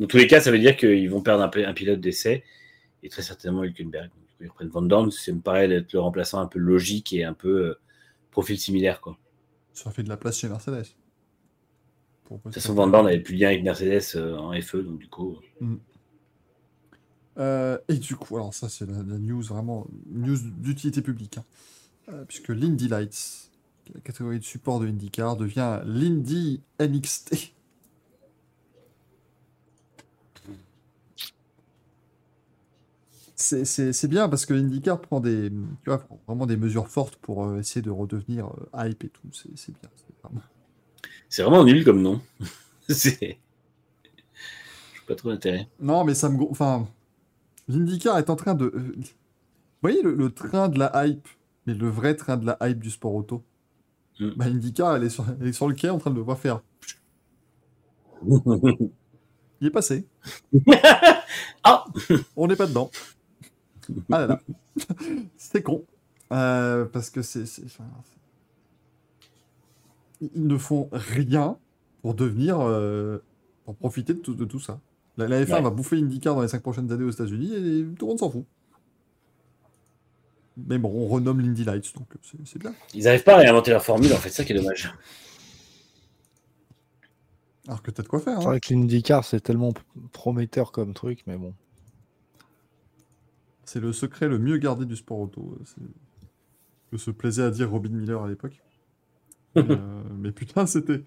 dans 0.00 0.06
tous 0.06 0.16
les 0.16 0.26
cas, 0.26 0.40
ça 0.40 0.50
veut 0.50 0.58
dire 0.58 0.76
qu'ils 0.76 1.08
vont 1.10 1.22
perdre 1.22 1.42
un, 1.42 1.48
pi- 1.48 1.64
un 1.64 1.72
pilote 1.74 2.00
d'essai 2.00 2.44
et 3.02 3.08
très 3.08 3.22
certainement 3.22 3.64
Hülkenberg. 3.64 4.10
Donc, 4.10 4.20
ils 4.40 4.48
reprennent 4.48 4.68
Van 4.68 4.82
Dorn, 4.82 5.10
ça 5.10 5.32
me 5.32 5.40
paraît 5.40 5.70
être 5.70 5.92
le 5.92 6.00
remplaçant 6.00 6.40
un 6.40 6.46
peu 6.46 6.58
logique 6.58 7.12
et 7.12 7.24
un 7.24 7.32
peu 7.34 7.68
euh, 7.68 7.74
profil 8.30 8.58
similaire. 8.58 9.00
Quoi. 9.00 9.16
Ça 9.72 9.90
fait 9.90 10.02
de 10.02 10.08
la 10.08 10.16
place 10.16 10.38
chez 10.38 10.48
Mercedes. 10.48 10.84
De 12.30 12.36
toute 12.42 12.54
façon, 12.54 12.74
Van 12.74 12.88
Dorn 12.88 13.06
avait 13.06 13.20
plus 13.20 13.34
de 13.34 13.40
lien 13.40 13.48
avec 13.48 13.62
Mercedes 13.62 14.02
euh, 14.16 14.36
en 14.36 14.52
FE, 14.60 14.78
donc 14.78 14.98
du 14.98 15.08
coup. 15.08 15.38
Euh, 17.38 17.78
et 17.88 17.94
du 17.96 18.16
coup, 18.16 18.36
alors 18.36 18.54
ça, 18.54 18.68
c'est 18.68 18.86
la, 18.86 18.96
la 19.02 19.18
news 19.18 19.42
vraiment, 19.42 19.86
news 20.10 20.38
d'utilité 20.58 21.02
publique. 21.02 21.38
hein. 21.38 21.44
Euh, 22.08 22.24
puisque 22.24 22.48
l'Indy 22.48 22.88
Lights, 22.88 23.50
la 23.94 24.00
catégorie 24.00 24.38
de 24.38 24.44
support 24.44 24.80
de 24.80 24.86
IndyCar, 24.88 25.36
devient 25.36 25.80
l'Indy 25.84 26.60
NXT. 26.80 27.52
C'est- 33.38 34.08
bien 34.08 34.28
parce 34.30 34.46
que 34.46 34.54
IndyCar 34.54 35.00
prend 35.00 35.20
des, 35.20 35.50
tu 35.50 35.56
vois, 35.90 36.06
vraiment 36.26 36.46
des 36.46 36.56
mesures 36.56 36.88
fortes 36.88 37.16
pour 37.16 37.44
euh, 37.44 37.58
essayer 37.60 37.82
de 37.82 37.90
redevenir 37.90 38.46
euh, 38.74 38.88
hype 38.88 39.04
et 39.04 39.08
tout. 39.10 39.28
C'est 39.32 39.50
bien. 39.72 39.90
c'est 41.28 41.42
vraiment- 41.42 41.64
nul 41.64 41.84
comme 41.84 42.00
nom. 42.02 42.20
c'est. 42.88 43.38
Pas 45.06 45.14
trop 45.14 45.28
d'intérêt. 45.30 45.68
Non, 45.80 46.04
mais 46.04 46.14
ça 46.14 46.28
me. 46.28 46.42
Enfin. 46.50 46.88
L'IndyCar 47.68 48.18
est 48.18 48.30
en 48.30 48.36
train 48.36 48.54
de. 48.54 48.66
euh, 48.66 48.94
Vous 48.96 49.04
voyez 49.82 50.02
le, 50.02 50.14
le 50.14 50.30
train 50.32 50.68
de 50.68 50.78
la 50.78 51.06
hype, 51.06 51.28
mais 51.66 51.74
le 51.74 51.88
vrai 51.88 52.14
train 52.16 52.36
de 52.36 52.46
la 52.46 52.56
hype 52.62 52.78
du 52.80 52.90
sport 52.90 53.14
auto? 53.14 53.44
Mm. 54.20 54.30
Bah, 54.36 54.46
IndyCar, 54.46 54.96
elle 54.96 55.04
est, 55.04 55.10
sur, 55.10 55.24
elle 55.40 55.48
est 55.48 55.52
sur 55.52 55.68
le 55.68 55.74
quai 55.74 55.90
en 55.90 55.98
train 55.98 56.10
de 56.10 56.16
le 56.16 56.22
voir 56.22 56.38
faire? 56.38 56.62
Il 59.60 59.68
est 59.68 59.70
passé. 59.70 60.06
Ah 61.64 61.84
On 62.36 62.46
n'est 62.46 62.56
pas 62.56 62.66
dedans. 62.66 62.90
Ah 64.12 64.20
là 64.20 64.26
là. 64.26 64.40
C'est 65.36 65.62
con. 65.62 65.84
Euh, 66.32 66.84
parce 66.86 67.10
que 67.10 67.22
c'est. 67.22 67.46
c'est- 67.46 67.68
c'est- 67.68 67.82
Ils 70.34 70.46
ne 70.46 70.56
font 70.58 70.88
rien 70.92 71.58
pour 72.02 72.14
devenir. 72.14 72.58
euh, 72.60 73.18
pour 73.64 73.74
profiter 73.76 74.14
de 74.14 74.20
tout, 74.20 74.34
de 74.34 74.44
tout 74.44 74.60
ça. 74.60 74.80
La, 75.16 75.26
la 75.28 75.42
F1 75.44 75.54
Ouais. 75.54 75.62
va 75.62 75.70
bouffer 75.70 75.96
IndyCar 75.96 76.34
dans 76.36 76.42
les 76.42 76.48
5 76.48 76.62
prochaines 76.62 76.90
années 76.92 77.04
aux 77.04 77.10
États-Unis 77.10 77.52
et 77.54 77.84
tout 77.98 78.06
le 78.06 78.10
monde 78.10 78.18
s'en 78.20 78.30
fout. 78.30 78.44
Mais 80.56 80.78
bon, 80.78 80.90
on 80.90 81.06
renomme 81.08 81.40
l'Indy 81.40 81.64
Lights, 81.64 81.92
donc 81.96 82.06
euh, 82.14 82.18
c'est 82.22 82.38
c'est 82.46 82.58
bien. 82.60 82.72
Ils 82.94 83.04
n'arrivent 83.04 83.24
pas 83.24 83.34
à 83.34 83.38
réinventer 83.38 83.72
leur 83.72 83.84
formule, 83.84 84.12
en 84.12 84.16
fait, 84.16 84.28
c'est 84.30 84.36
ça 84.36 84.44
qui 84.44 84.52
est 84.52 84.56
dommage. 84.56 84.92
Alors 87.66 87.82
que 87.82 87.90
t'as 87.90 88.02
de 88.04 88.08
quoi 88.08 88.20
faire. 88.20 88.38
C'est 88.38 88.46
Hein. 88.46 88.50
vrai 88.50 88.60
que 88.60 88.72
l'IndyCar, 88.72 89.24
c'est 89.24 89.40
tellement 89.40 89.72
prometteur 90.12 90.70
comme 90.72 90.94
truc, 90.94 91.24
mais 91.26 91.36
bon. 91.36 91.52
C'est 93.66 93.80
le 93.80 93.92
secret 93.92 94.28
le 94.28 94.38
mieux 94.38 94.56
gardé 94.56 94.86
du 94.86 94.96
sport 94.96 95.18
auto. 95.20 95.58
euh, 95.60 95.84
que 96.90 96.96
se 96.96 97.10
plaisait 97.10 97.42
à 97.42 97.50
dire 97.50 97.70
Robin 97.70 97.90
Miller 97.90 98.22
à 98.22 98.28
l'époque. 98.28 98.62
mais, 99.56 99.62
euh, 99.70 100.02
mais 100.18 100.32
putain, 100.32 100.66
c'était. 100.66 101.02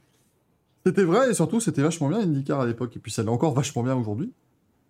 C'était 0.85 1.03
vrai 1.03 1.29
et 1.31 1.33
surtout 1.33 1.59
c'était 1.59 1.81
vachement 1.81 2.07
bien 2.09 2.19
l'IndyCar 2.19 2.61
à 2.61 2.65
l'époque. 2.67 2.95
Et 2.95 2.99
puis 2.99 3.11
ça 3.11 3.21
l'est 3.23 3.29
encore 3.29 3.53
vachement 3.53 3.81
bien 3.83 3.95
aujourd'hui. 3.95 4.31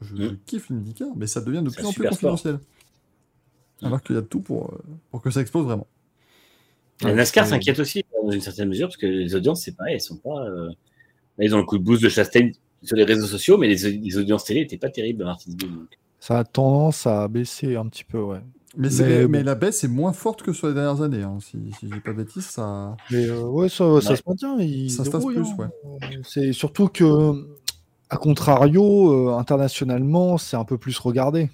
Je, 0.02 0.16
je 0.16 0.24
Mm. 0.24 0.38
kiffe 0.46 0.70
l'IndyCar, 0.70 1.10
mais 1.16 1.28
ça 1.28 1.42
devient 1.42 1.62
de 1.64 1.70
plus 1.70 1.86
en 1.86 1.92
plus 1.94 2.04
sport. 2.06 2.10
confidentiel. 2.12 2.60
Alors 3.82 4.02
qu'il 4.02 4.16
y 4.16 4.18
a 4.18 4.22
de 4.22 4.28
tout 4.28 4.42
pour, 4.42 4.74
euh, 4.74 4.78
pour 5.12 5.22
que 5.22 5.30
ça 5.32 5.42
explose 5.42 5.66
vraiment. 5.66 5.88
La 7.02 7.14
NASCAR 7.16 7.46
s'inquiète 7.48 7.80
aussi, 7.80 8.04
dans 8.24 8.30
une 8.32 8.42
certaine 8.42 8.68
mesure, 8.70 8.88
parce 8.88 8.98
que 8.98 9.06
les 9.08 9.34
audiences, 9.36 9.64
c'est 9.64 9.72
pareil, 9.76 9.94
elles 9.96 10.02
sont 10.02 10.18
pas. 10.18 10.46
euh, 10.48 10.68
Là, 11.38 11.46
ils 11.46 11.56
ont 11.56 11.60
le 11.60 11.64
coup 11.64 11.78
de 11.78 11.84
boost 11.84 12.04
de 12.04 12.10
Chastain 12.10 12.52
sur 12.84 12.98
les 12.98 13.06
réseaux 13.06 13.26
sociaux, 13.28 13.58
mais 13.58 13.68
les, 13.70 13.92
les 13.98 14.18
audiences 14.18 14.44
télé 14.44 14.62
n'étaient 14.62 14.78
pas 14.78 14.90
terribles 14.90 15.22
à 15.24 15.28
Martinsville. 15.28 15.72
donc. 15.74 15.98
Ça 16.20 16.40
a 16.40 16.44
tendance 16.44 17.08
à 17.08 17.28
baisser 17.28 17.76
un 17.76 17.86
petit 17.88 18.04
peu, 18.04 18.20
ouais. 18.22 18.42
Mais, 18.78 19.44
la 19.44 19.56
baisse 19.56 19.84
est 19.84 19.88
moins 19.88 20.14
forte 20.14 20.44
que 20.44 20.54
sur 20.54 20.68
les 20.68 20.74
dernières 20.74 21.02
années. 21.02 21.24
hein. 21.24 21.38
Si, 21.42 21.58
si 21.80 21.88
je 21.90 21.94
dis 21.96 22.00
pas 22.02 22.12
de 22.12 22.18
bêtises, 22.18 22.46
ça. 22.46 22.96
Mais 23.12 23.26
euh, 23.26 23.42
ouais, 23.44 23.68
ça, 23.70 24.00
ça 24.02 24.12
Ouais. 24.12 24.16
se 24.16 24.22
maintient. 24.28 24.58
Ça 24.90 25.06
se 25.06 25.10
débrouillent, 25.10 25.36
plus, 25.36 25.64
hein. 25.64 25.72
Euh, 25.86 25.98
C'est 26.24 26.54
surtout 26.54 26.88
que, 26.88 27.34
à 28.10 28.18
contrario, 28.18 29.30
euh, 29.30 29.38
internationalement, 29.38 30.38
c'est 30.38 30.56
un 30.58 30.66
peu 30.66 30.78
plus 30.78 30.98
regardé, 31.00 31.50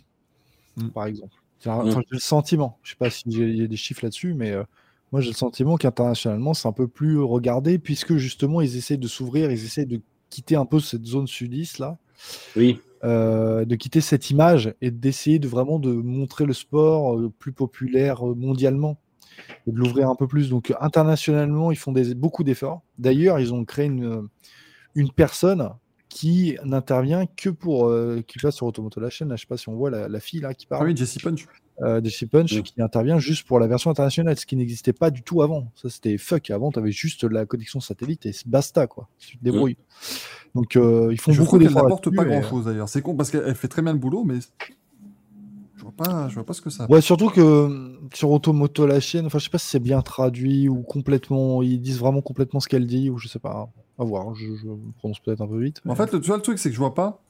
Mm. 0.77 0.89
par 0.89 1.05
exemple. 1.05 1.33
Enfin, 1.65 1.89
J'ai 1.89 1.95
le 2.11 2.19
sentiment, 2.19 2.77
je 2.83 2.91
sais 2.91 2.95
pas 2.97 3.09
s'il 3.09 3.55
y 3.57 3.63
a 3.63 3.67
des 3.67 3.77
chiffres 3.77 4.01
là-dessus, 4.03 4.33
mais 4.35 4.51
euh, 4.51 4.63
moi 5.11 5.21
j'ai 5.21 5.29
le 5.29 5.35
sentiment 5.35 5.77
qu'internationalement, 5.77 6.53
c'est 6.53 6.67
un 6.67 6.73
peu 6.73 6.87
plus 6.87 7.17
regardé, 7.19 7.79
puisque 7.79 8.17
justement, 8.17 8.61
ils 8.61 8.75
essaient 8.77 8.97
de 8.97 9.07
s'ouvrir, 9.07 9.49
ils 9.51 9.63
essaient 9.65 9.85
de 9.85 9.99
quitter 10.29 10.57
un 10.57 10.65
peu 10.65 10.79
cette 10.79 11.05
zone 11.05 11.27
sudiste 11.27 11.79
là. 11.79 11.97
Oui, 12.55 12.79
euh, 13.05 13.65
de 13.65 13.75
quitter 13.75 14.01
cette 14.01 14.29
image 14.31 14.73
et 14.81 14.91
d'essayer 14.91 15.39
de 15.39 15.47
vraiment 15.47 15.79
de 15.79 15.91
montrer 15.91 16.45
le 16.45 16.53
sport 16.53 17.15
euh, 17.15 17.31
plus 17.39 17.53
populaire 17.53 18.27
euh, 18.27 18.33
mondialement 18.35 18.99
et 19.67 19.71
de 19.71 19.77
l'ouvrir 19.77 20.09
un 20.09 20.15
peu 20.15 20.27
plus. 20.27 20.49
Donc 20.49 20.73
internationalement, 20.81 21.71
ils 21.71 21.77
font 21.77 21.93
beaucoup 22.15 22.43
d'efforts. 22.43 22.81
D'ailleurs, 22.97 23.39
ils 23.39 23.53
ont 23.53 23.63
créé 23.63 23.85
une, 23.85 24.27
une 24.95 25.11
personne 25.11 25.69
qui 26.09 26.57
n'intervient 26.63 27.25
que 27.25 27.49
pour 27.49 27.87
euh, 27.87 28.23
qui 28.25 28.39
passe 28.39 28.55
sur 28.55 28.65
Automoto 28.65 28.99
la 28.99 29.09
chaîne. 29.09 29.29
Là, 29.29 29.35
je 29.35 29.41
sais 29.41 29.47
pas 29.47 29.57
si 29.57 29.69
on 29.69 29.75
voit 29.75 29.91
la, 29.91 30.07
la 30.07 30.19
fille 30.19 30.39
là 30.39 30.53
qui 30.53 30.65
Ah 30.69 30.77
parle 30.77 30.87
oui, 30.87 30.95
Jesse 30.95 31.17
Punch. 31.19 31.45
Euh, 31.81 31.99
de 31.99 32.09
chez 32.09 32.25
Punch 32.25 32.53
Oui. 32.53 32.63
qui 32.63 32.81
intervient 32.81 33.19
juste 33.19 33.45
pour 33.45 33.59
la 33.59 33.67
version 33.67 33.91
internationale, 33.91 34.37
ce 34.37 34.45
qui 34.45 34.55
n'existait 34.55 34.93
pas 34.93 35.11
du 35.11 35.23
tout 35.23 35.41
avant. 35.41 35.71
Ça, 35.75 35.89
c'était 35.89 36.17
fuck. 36.17 36.49
Avant, 36.49 36.71
tu 36.71 36.79
avais 36.79 36.91
juste 36.91 37.23
la 37.25 37.45
connexion 37.45 37.79
satellite 37.79 38.25
et 38.25 38.31
c'est 38.31 38.47
basta, 38.47 38.87
quoi. 38.87 39.09
Tu 39.19 39.37
te 39.37 39.43
débrouilles. 39.43 39.77
Donc, 40.53 40.77
euh, 40.77 41.09
ils 41.11 41.19
font 41.19 41.33
Je 41.33 41.41
beaucoup 41.41 41.57
d'efforts. 41.57 41.83
n'apporte 41.83 42.15
pas 42.15 42.23
là-dessus, 42.23 42.37
et, 42.37 42.41
grand 42.41 42.49
chose 42.49 42.65
d'ailleurs. 42.65 42.89
C'est 42.89 43.01
con 43.01 43.15
parce 43.15 43.29
qu'elle 43.29 43.55
fait 43.55 43.67
très 43.67 43.81
bien 43.81 43.91
le 43.91 43.99
boulot, 43.99 44.23
mais 44.23 44.39
je 45.75 45.81
vois 45.81 45.91
pas, 45.91 46.29
je 46.29 46.35
vois 46.35 46.45
pas 46.45 46.53
ce 46.53 46.61
que 46.61 46.69
ça. 46.69 46.89
Ouais, 46.89 47.01
surtout 47.01 47.29
que 47.29 47.41
euh, 47.41 47.99
sur 48.13 48.31
Automoto 48.31 48.87
la 48.87 49.01
chaîne, 49.01 49.25
enfin, 49.25 49.39
je 49.39 49.43
sais 49.43 49.49
pas 49.49 49.57
si 49.57 49.67
c'est 49.67 49.79
bien 49.79 50.01
traduit 50.01 50.69
ou 50.69 50.81
complètement, 50.81 51.61
ils 51.61 51.81
disent 51.81 51.99
vraiment 51.99 52.21
complètement 52.21 52.61
ce 52.61 52.69
qu'elle 52.69 52.87
dit 52.87 53.09
ou 53.09 53.17
je 53.17 53.27
sais 53.27 53.39
pas. 53.39 53.69
À 53.97 54.03
voir, 54.03 54.33
je, 54.35 54.55
je 54.55 54.67
prononce 54.97 55.19
peut-être 55.19 55.41
un 55.41 55.47
peu 55.47 55.61
vite. 55.61 55.81
En 55.85 55.95
fait, 55.95 56.11
le, 56.13 56.19
tu 56.21 56.27
vois, 56.27 56.37
le 56.37 56.41
truc, 56.41 56.57
c'est 56.59 56.69
que 56.69 56.75
je 56.75 56.79
vois 56.79 56.93
pas. 56.93 57.21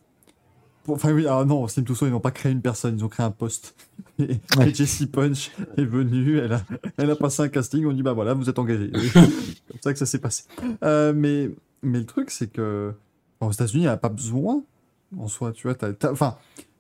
Enfin, 0.88 1.12
oui, 1.14 1.26
ah 1.28 1.44
non, 1.46 1.68
Sim 1.68 1.84
Tusso, 1.84 2.06
ils 2.06 2.12
n'ont 2.12 2.20
pas 2.20 2.32
créé 2.32 2.52
une 2.52 2.62
personne, 2.62 2.98
ils 2.98 3.04
ont 3.04 3.10
créé 3.10 3.26
un 3.26 3.32
poste. 3.32 3.76
Et, 4.20 4.40
Ouais. 4.58 4.70
et 4.70 4.74
Jessie 4.74 5.08
Punch 5.08 5.52
est 5.78 5.84
venue, 5.84 6.38
elle 6.38 6.54
a, 6.54 6.62
elle 6.98 7.10
a 7.12 7.16
passé 7.18 7.42
un 7.44 7.50
casting, 7.50 7.86
on 7.86 7.92
dit 7.92 8.02
bah 8.04 8.14
voilà, 8.14 8.34
vous 8.34 8.50
êtes 8.50 8.58
engagé. 8.60 8.90
C'est 9.14 9.14
comme 9.68 9.82
ça 9.82 9.92
que 9.94 10.00
ça 10.00 10.06
s'est 10.06 10.20
passé. 10.20 10.44
Euh, 10.84 11.12
mais, 11.14 11.50
mais 11.84 12.00
le 12.00 12.06
truc, 12.06 12.32
c'est 12.32 12.48
que 12.48 12.94
aux 13.42 13.52
États-Unis, 13.52 13.84
il 13.84 13.88
n'y 13.88 13.92
a 13.92 13.98
pas 13.98 14.08
besoin 14.10 14.64
en 15.18 15.28
soi, 15.28 15.52
tu 15.52 15.68
vois. 15.68 15.76
t'as- 15.76 16.12
Enfin, 16.12 16.38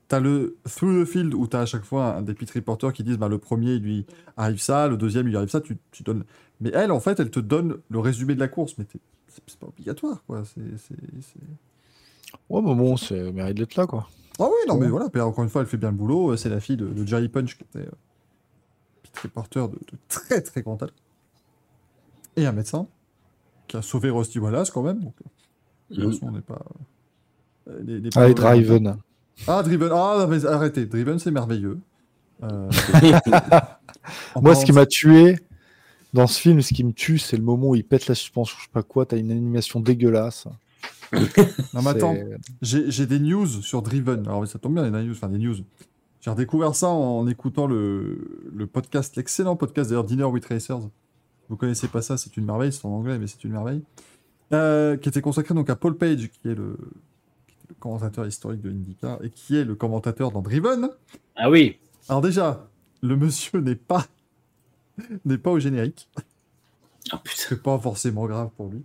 tu 0.07 0.15
as 0.15 0.19
le 0.21 0.55
through 0.63 1.03
the 1.03 1.05
field 1.05 1.33
où 1.33 1.45
tu 1.47 1.57
as 1.57 1.61
à 1.61 1.65
chaque 1.65 1.83
fois 1.83 2.15
un 2.15 2.21
des 2.21 2.33
pit 2.33 2.49
reporters 2.51 2.93
qui 2.93 3.03
disent 3.03 3.17
bah, 3.17 3.27
le 3.27 3.37
premier, 3.37 3.73
il 3.73 3.81
lui 3.81 4.05
arrive 4.37 4.61
ça, 4.61 4.87
le 4.87 4.95
deuxième, 4.95 5.27
il 5.27 5.31
lui 5.31 5.37
arrive 5.37 5.49
ça, 5.49 5.59
tu, 5.61 5.77
tu 5.91 6.03
donnes. 6.03 6.23
Mais 6.61 6.71
elle, 6.73 6.91
en 6.91 6.99
fait, 7.01 7.19
elle 7.19 7.31
te 7.31 7.39
donne 7.41 7.77
le 7.89 7.99
résumé 7.99 8.33
de 8.35 8.39
la 8.39 8.47
course, 8.47 8.75
mais 8.77 8.85
c'est 9.27 9.57
pas 9.57 9.67
obligatoire, 9.67 10.23
quoi. 10.25 10.43
C'est. 10.45 10.61
Ouais, 12.49 12.61
mais 12.61 12.75
bon, 12.75 12.97
c'est 12.97 13.31
mérite 13.31 13.57
d'être 13.57 13.75
là, 13.75 13.85
quoi. 13.87 14.07
ah 14.39 14.43
oui, 14.45 14.49
non, 14.67 14.75
Ouais. 14.75 14.81
mais 14.81 14.87
voilà, 14.89 15.05
encore 15.25 15.43
une 15.43 15.49
fois, 15.49 15.61
elle 15.61 15.67
fait 15.67 15.77
bien 15.77 15.91
le 15.91 15.97
boulot. 15.97 16.31
euh, 16.31 16.37
C'est 16.37 16.49
la 16.49 16.59
fille 16.59 16.77
de, 16.77 16.87
de 16.87 17.05
Jerry 17.07 17.29
Punch, 17.29 17.57
qui 17.57 17.63
était 17.63 17.87
euh, 17.87 17.91
reporter 19.23 19.67
de, 19.69 19.75
de 19.75 19.97
très 20.09 20.41
très 20.41 20.61
grand 20.61 20.75
talent. 20.77 20.91
Et 22.35 22.45
un 22.45 22.51
médecin, 22.51 22.87
qui 23.67 23.77
a 23.77 23.81
sauvé 23.81 24.09
Rusty 24.09 24.39
Wallace 24.39 24.69
quand 24.71 24.83
même. 24.83 24.99
Donc, 24.99 25.13
euh, 25.23 25.95
de 25.95 26.01
toute 26.03 26.13
façon, 26.13 26.27
on 26.27 26.31
n'est 26.31 26.41
pas. 26.41 26.61
euh, 27.69 27.79
les- 27.83 27.99
les 27.99 28.09
Allez, 28.17 28.33
paroles- 28.35 28.63
Driven. 28.63 28.97
Ah, 29.47 29.63
Driven. 29.63 29.89
Ah, 29.91 30.15
non, 30.19 30.27
mais 30.27 30.45
arrêtez. 30.45 30.85
Driven, 30.85 31.17
c'est 31.19 31.31
merveilleux. 31.31 31.79
Euh, 32.43 32.69
Moi, 34.41 34.55
ce 34.55 34.65
qui 34.65 34.71
m'a 34.73 34.85
tué 34.85 35.37
dans 36.13 36.27
ce 36.27 36.39
film, 36.39 36.61
ce 36.61 36.73
qui 36.73 36.83
me 36.83 36.91
tue, 36.93 37.17
c'est 37.17 37.37
le 37.37 37.43
moment 37.43 37.69
où 37.69 37.75
il 37.75 37.83
pète 37.83 38.07
la 38.07 38.15
suspension, 38.15 38.55
je 38.59 38.63
sais 38.65 38.71
pas 38.71 38.83
quoi, 38.83 39.05
t'as 39.05 39.17
une 39.17 39.31
animation 39.31 39.79
dégueulasse. 39.79 40.47
Non, 41.73 41.81
mais 41.81 41.89
attends. 41.89 42.15
J'ai 42.61 42.89
j'ai 42.91 43.05
des 43.05 43.19
news 43.19 43.47
sur 43.47 43.81
Driven. 43.81 44.27
Alors, 44.27 44.47
ça 44.47 44.59
tombe 44.59 44.73
bien, 44.73 44.83
il 44.87 44.93
y 44.93 44.95
a 44.95 45.01
des 45.01 45.07
news. 45.07 45.13
Enfin, 45.13 45.29
des 45.29 45.37
news. 45.39 45.55
J'ai 46.21 46.31
redécouvert 46.31 46.73
ça 46.73 46.87
en 46.87 47.27
écoutant 47.27 47.67
le, 47.67 48.49
le 48.51 48.65
podcast, 48.67 49.15
l'excellent 49.15 49.55
podcast 49.55 49.89
d'ailleurs, 49.89 50.05
Dinner 50.05 50.23
with 50.23 50.45
Racers. 50.45 50.79
Vous 51.49 51.55
connaissez 51.55 51.87
pas 51.87 52.01
ça, 52.01 52.17
c'est 52.17 52.35
une 52.37 52.45
merveille, 52.45 52.73
c'est 52.73 52.85
en 52.85 52.89
anglais, 52.89 53.19
mais 53.19 53.27
c'est 53.27 53.43
une 53.43 53.51
merveille. 53.51 53.83
Euh, 54.53 54.97
qui 54.97 55.09
était 55.09 55.21
consacré 55.21 55.53
donc 55.53 55.69
à 55.69 55.75
Paul 55.75 55.97
Page, 55.97 56.29
qui 56.29 56.49
est 56.49 56.55
le, 56.55 56.77
qui 57.47 57.55
est 57.55 57.69
le 57.69 57.75
commentateur 57.79 58.25
historique 58.25 58.61
de 58.61 58.71
IndyCar 58.71 59.23
et 59.23 59.29
qui 59.29 59.55
est 59.55 59.63
le 59.63 59.75
commentateur 59.75 60.31
dans 60.31 60.41
Driven. 60.41 60.89
Ah 61.35 61.49
oui, 61.49 61.77
Alors, 62.09 62.21
déjà, 62.21 62.67
le 63.01 63.15
monsieur 63.15 63.59
n'est 63.59 63.75
pas, 63.75 64.05
n'est 65.25 65.37
pas 65.37 65.51
au 65.51 65.59
générique. 65.59 66.09
oh, 67.13 67.17
putain. 67.23 67.43
c'est 67.49 67.61
pas 67.61 67.77
forcément 67.77 68.25
grave 68.25 68.49
pour 68.57 68.69
lui. 68.69 68.83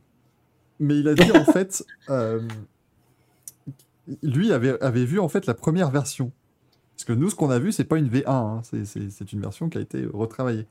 Mais 0.81 0.99
il 0.99 1.07
a 1.09 1.15
dit 1.15 1.31
en 1.33 1.45
fait, 1.45 1.85
euh, 2.09 2.41
lui 4.23 4.53
avait, 4.53 4.81
avait 4.83 5.05
vu 5.05 5.21
en 5.21 5.29
fait 5.29 5.47
la 5.47 5.55
première 5.55 5.91
version. 5.91 6.33
Parce 6.97 7.05
que 7.05 7.13
nous, 7.13 7.31
ce 7.31 7.35
qu'on 7.35 7.51
a 7.51 7.59
vu, 7.59 7.73
c'est 7.73 7.85
pas 7.85 7.97
une 7.99 8.09
V1, 8.09 8.25
hein, 8.29 8.63
c'est- 8.65 9.33
une 9.33 9.41
version 9.41 9.69
qui 9.69 9.79
a 9.79 9.81
été 9.81 10.05
retravaillée. 10.07 10.67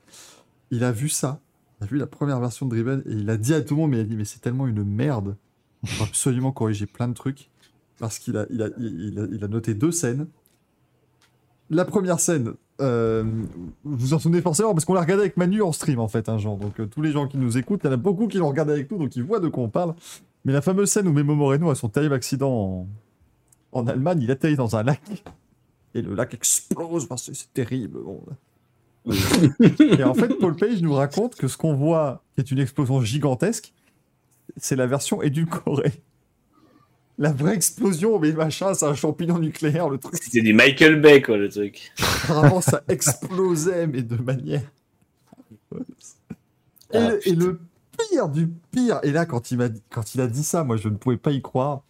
Il 0.70 0.84
a 0.84 0.92
vu 0.92 1.08
ça, 1.08 1.40
il 1.80 1.84
a 1.84 1.86
vu 1.86 1.96
la 1.96 2.06
première 2.06 2.38
version 2.40 2.66
de 2.66 2.70
Driven 2.70 3.02
et 3.06 3.12
il 3.14 3.30
a 3.30 3.36
dit 3.36 3.54
à 3.54 3.60
tout 3.62 3.74
le 3.74 3.80
monde, 3.80 3.90
mais 3.90 3.98
il 3.98 4.00
a 4.00 4.04
dit, 4.04 4.16
mais 4.16 4.24
c'est 4.24 4.40
tellement 4.40 4.66
une 4.66 4.84
merde, 4.84 5.36
il 5.82 5.88
faut 5.88 6.04
absolument 6.04 6.52
corriger 6.52 6.86
plein 6.86 7.08
de 7.08 7.14
trucs. 7.14 7.50
Parce 7.98 8.18
qu'il 8.18 8.36
a, 8.36 8.46
il 8.50 8.62
a, 8.62 8.68
il 8.78 9.18
a, 9.18 9.26
il 9.30 9.44
a 9.44 9.48
noté 9.48 9.74
deux 9.74 9.92
scènes. 9.92 10.26
La 11.70 11.84
première 11.84 12.18
scène, 12.18 12.54
euh, 12.80 13.22
vous 13.84 13.96
vous 13.96 14.14
en 14.14 14.18
souvenez 14.18 14.40
forcément 14.42 14.74
parce 14.74 14.84
qu'on 14.84 14.94
l'a 14.94 15.02
regardé 15.02 15.22
avec 15.22 15.36
Manu 15.36 15.62
en 15.62 15.70
stream 15.72 16.00
en 16.00 16.08
fait, 16.08 16.28
un 16.28 16.36
genre. 16.36 16.56
Donc 16.56 16.80
euh, 16.80 16.86
tous 16.86 17.00
les 17.00 17.12
gens 17.12 17.28
qui 17.28 17.38
nous 17.38 17.58
écoutent, 17.58 17.80
il 17.84 17.86
y 17.86 17.90
en 17.90 17.92
a 17.92 17.96
beaucoup 17.96 18.26
qui 18.26 18.38
l'ont 18.38 18.48
regardé 18.48 18.72
avec 18.72 18.90
nous, 18.90 18.98
donc 18.98 19.14
ils 19.14 19.22
voient 19.22 19.40
de 19.40 19.48
quoi 19.48 19.62
on 19.62 19.68
parle. 19.68 19.94
Mais 20.44 20.52
la 20.52 20.62
fameuse 20.62 20.90
scène 20.90 21.06
où 21.06 21.12
Memo 21.12 21.34
Moreno 21.34 21.70
a 21.70 21.74
son 21.76 21.88
terrible 21.88 22.14
accident 22.14 22.50
en, 22.50 22.88
en 23.72 23.86
Allemagne, 23.86 24.20
il 24.22 24.30
atterrit 24.30 24.56
dans 24.56 24.74
un 24.74 24.82
lac 24.82 25.00
et 25.94 26.02
le 26.02 26.14
lac 26.14 26.34
explose. 26.34 27.04
Enfin, 27.04 27.16
c'est 27.16 27.34
c'est 27.34 27.52
terrible. 27.52 28.00
bon. 28.00 28.20
et 29.80 30.04
en 30.04 30.14
fait, 30.14 30.28
Paul 30.38 30.56
Page 30.56 30.82
nous 30.82 30.92
raconte 30.92 31.34
que 31.36 31.48
ce 31.48 31.56
qu'on 31.56 31.74
voit, 31.74 32.22
qui 32.34 32.40
est 32.40 32.50
une 32.50 32.58
explosion 32.58 33.00
gigantesque, 33.00 33.72
c'est 34.56 34.76
la 34.76 34.86
version 34.86 35.22
édulcorée. 35.22 36.02
La 37.20 37.32
vraie 37.32 37.54
explosion, 37.54 38.18
mais 38.18 38.32
machin, 38.32 38.72
c'est 38.72 38.86
un 38.86 38.94
champignon 38.94 39.38
nucléaire, 39.38 39.90
le 39.90 39.98
truc. 39.98 40.14
C'était 40.20 40.40
du 40.40 40.54
Michael 40.54 41.02
Bay, 41.02 41.20
quoi, 41.20 41.36
le 41.36 41.50
truc. 41.50 41.92
Vraiment, 42.26 42.62
ça 42.62 42.82
explosait, 42.88 43.86
mais 43.86 44.02
de 44.02 44.16
manière. 44.16 44.62
Et, 46.92 46.96
Ah, 46.96 47.10
le, 47.10 47.28
et 47.28 47.32
le 47.34 47.60
pire 48.08 48.30
du 48.30 48.48
pire, 48.72 49.00
et 49.02 49.12
là, 49.12 49.26
quand 49.26 49.50
il, 49.50 49.58
quand 49.90 50.18
a 50.18 50.26
dit 50.28 50.42
ça, 50.42 50.64
moi, 50.64 50.78
je 50.78 50.88
ne 50.88 50.96
pouvais 50.96 51.18
pas 51.18 51.30
y 51.30 51.42
croire, 51.42 51.82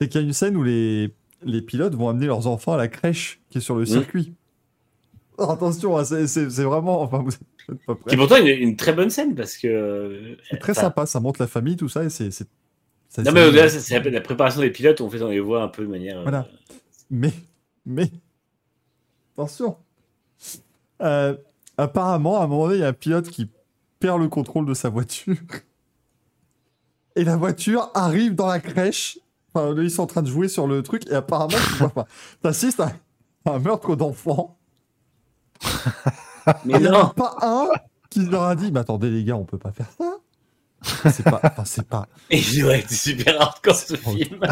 c'est 0.00 0.08
qu'il 0.08 0.22
y 0.22 0.24
a 0.24 0.26
une 0.26 0.32
scène 0.32 0.56
où 0.56 0.62
les, 0.62 1.12
les 1.44 1.60
pilotes 1.60 1.94
vont 1.94 2.08
amener 2.08 2.24
leurs 2.26 2.46
enfants 2.46 2.72
à 2.72 2.78
la 2.78 2.88
crèche 2.88 3.42
qui 3.50 3.58
est 3.58 3.60
sur 3.60 3.76
le 3.76 3.84
circuit. 3.84 4.32
Alors, 5.36 5.50
attention, 5.50 5.98
hein, 5.98 6.04
c'est 6.04 6.46
vraiment. 6.62 7.02
Enfin, 7.02 7.18
vous 7.18 7.32
êtes 7.34 7.84
pas 7.86 7.94
Qui 7.94 8.00
prêts. 8.04 8.16
pourtant 8.16 8.36
une, 8.38 8.46
une 8.46 8.76
très 8.76 8.94
bonne 8.94 9.10
scène 9.10 9.34
parce 9.34 9.58
que. 9.58 10.36
C'est 10.50 10.58
très 10.58 10.72
sympa, 10.74 11.04
ça 11.04 11.20
montre 11.20 11.42
la 11.42 11.46
famille, 11.46 11.76
tout 11.76 11.90
ça, 11.90 12.04
et 12.04 12.10
c'est. 12.10 12.30
Ça- 13.12 13.22
Non, 13.22 13.32
mais 13.32 13.46
au-delà, 13.46 13.68
c'est 13.68 13.80
c'est 13.80 14.00
la, 14.10 14.20
préparation 14.20 14.60
des 14.60 14.70
pilotes, 14.70 15.00
on 15.00 15.10
fait 15.10 15.18
dans 15.18 15.28
les 15.28 15.40
voies 15.40 15.62
un 15.62 15.68
peu 15.68 15.82
de 15.84 15.88
manière. 15.90 16.18
euh, 16.18 16.22
Voilà. 16.22 16.48
Mais, 17.10 17.32
mais, 17.84 18.10
attention. 19.36 19.76
Euh, 21.02 21.36
apparemment, 21.76 22.40
à 22.40 22.44
un 22.44 22.46
moment 22.46 22.64
donné, 22.66 22.78
il 22.78 22.80
y 22.80 22.84
a 22.84 22.88
un 22.88 22.92
pilote 22.94 23.28
qui 23.28 23.50
perd 24.00 24.20
le 24.20 24.28
contrôle 24.28 24.64
de 24.66 24.74
sa 24.74 24.88
voiture. 24.88 25.36
Et 27.16 27.24
la 27.24 27.36
voiture 27.36 27.90
arrive 27.92 28.34
dans 28.34 28.46
la 28.46 28.58
crèche 28.60 29.18
Enfin, 29.54 29.74
ils 29.82 29.90
sont 29.90 30.04
en 30.04 30.06
train 30.06 30.22
de 30.22 30.28
jouer 30.28 30.48
sur 30.48 30.66
le 30.66 30.82
truc 30.82 31.06
et 31.10 31.14
apparemment, 31.14 31.50
tu 31.50 31.74
vois 31.74 31.90
pas. 31.90 32.06
T'assistes 32.42 32.80
à 32.80 32.90
un 33.44 33.58
meurtre 33.58 33.94
d'enfant. 33.96 34.58
Mais 36.64 36.72
Il 36.74 36.80
n'y 36.80 36.88
en 36.88 36.94
a 36.94 37.02
non 37.02 37.08
pas 37.10 37.36
un 37.42 37.68
qui 38.08 38.24
leur 38.24 38.44
a 38.44 38.56
dit 38.56 38.72
Mais 38.72 38.80
attendez, 38.80 39.10
les 39.10 39.24
gars, 39.24 39.36
on 39.36 39.44
peut 39.44 39.58
pas 39.58 39.72
faire 39.72 39.90
ça. 39.98 40.11
C'est 41.10 41.22
pas. 41.24 41.40
Enfin, 41.42 41.64
c'est 41.64 41.86
pas. 41.86 42.08
Et 42.30 42.38
il 42.38 42.64
aurait 42.64 42.80
été 42.80 42.94
super 42.94 43.40
hardcore 43.40 43.74
ce 43.76 43.96
film. 43.96 44.40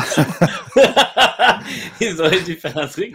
Ils 2.00 2.20
auraient 2.20 2.42
dû 2.42 2.54
faire 2.54 2.76
un 2.78 2.86
truc. 2.86 3.14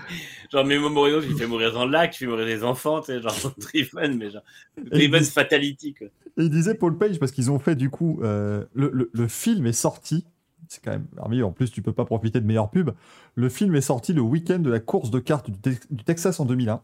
Genre, 0.51 0.65
Memo 0.65 0.89
Moreno, 0.89 1.21
il 1.21 1.35
fait 1.35 1.47
mourir 1.47 1.73
dans 1.73 1.85
le 1.85 1.91
lac, 1.91 2.15
il 2.15 2.19
fait 2.19 2.27
mourir 2.27 2.45
des 2.45 2.63
enfants, 2.63 3.01
tu 3.01 3.07
sais, 3.07 3.21
genre 3.21 3.35
Driven, 3.57 4.17
mais 4.17 4.29
genre. 4.31 4.43
Driven's 4.77 5.29
Fatality, 5.31 5.93
quoi. 5.93 6.07
Et 6.37 6.43
il 6.43 6.49
disait 6.49 6.75
Paul 6.75 6.97
Page 6.97 7.19
parce 7.19 7.31
qu'ils 7.31 7.51
ont 7.51 7.59
fait 7.59 7.75
du 7.75 7.89
coup. 7.89 8.19
euh, 8.23 8.63
le, 8.73 8.89
le- 8.93 9.09
le 9.13 9.27
film 9.27 9.65
est 9.65 9.73
sorti. 9.73 10.25
C'est 10.67 10.83
quand 10.83 10.91
même 10.91 11.05
merveilleux. 11.15 11.45
En 11.45 11.51
plus, 11.51 11.71
tu 11.71 11.81
peux 11.81 11.93
pas 11.93 12.05
profiter 12.05 12.39
de 12.41 12.45
meilleure 12.45 12.71
pub. 12.71 12.91
Le 13.35 13.49
film 13.49 13.75
est 13.75 13.81
sorti 13.81 14.13
le 14.13 14.21
week-end 14.21 14.59
de 14.59 14.69
la 14.69 14.79
course 14.79 15.11
de 15.11 15.19
cartes 15.19 15.49
du 15.49 16.03
Texas 16.03 16.39
en 16.39 16.45
2001. 16.45 16.81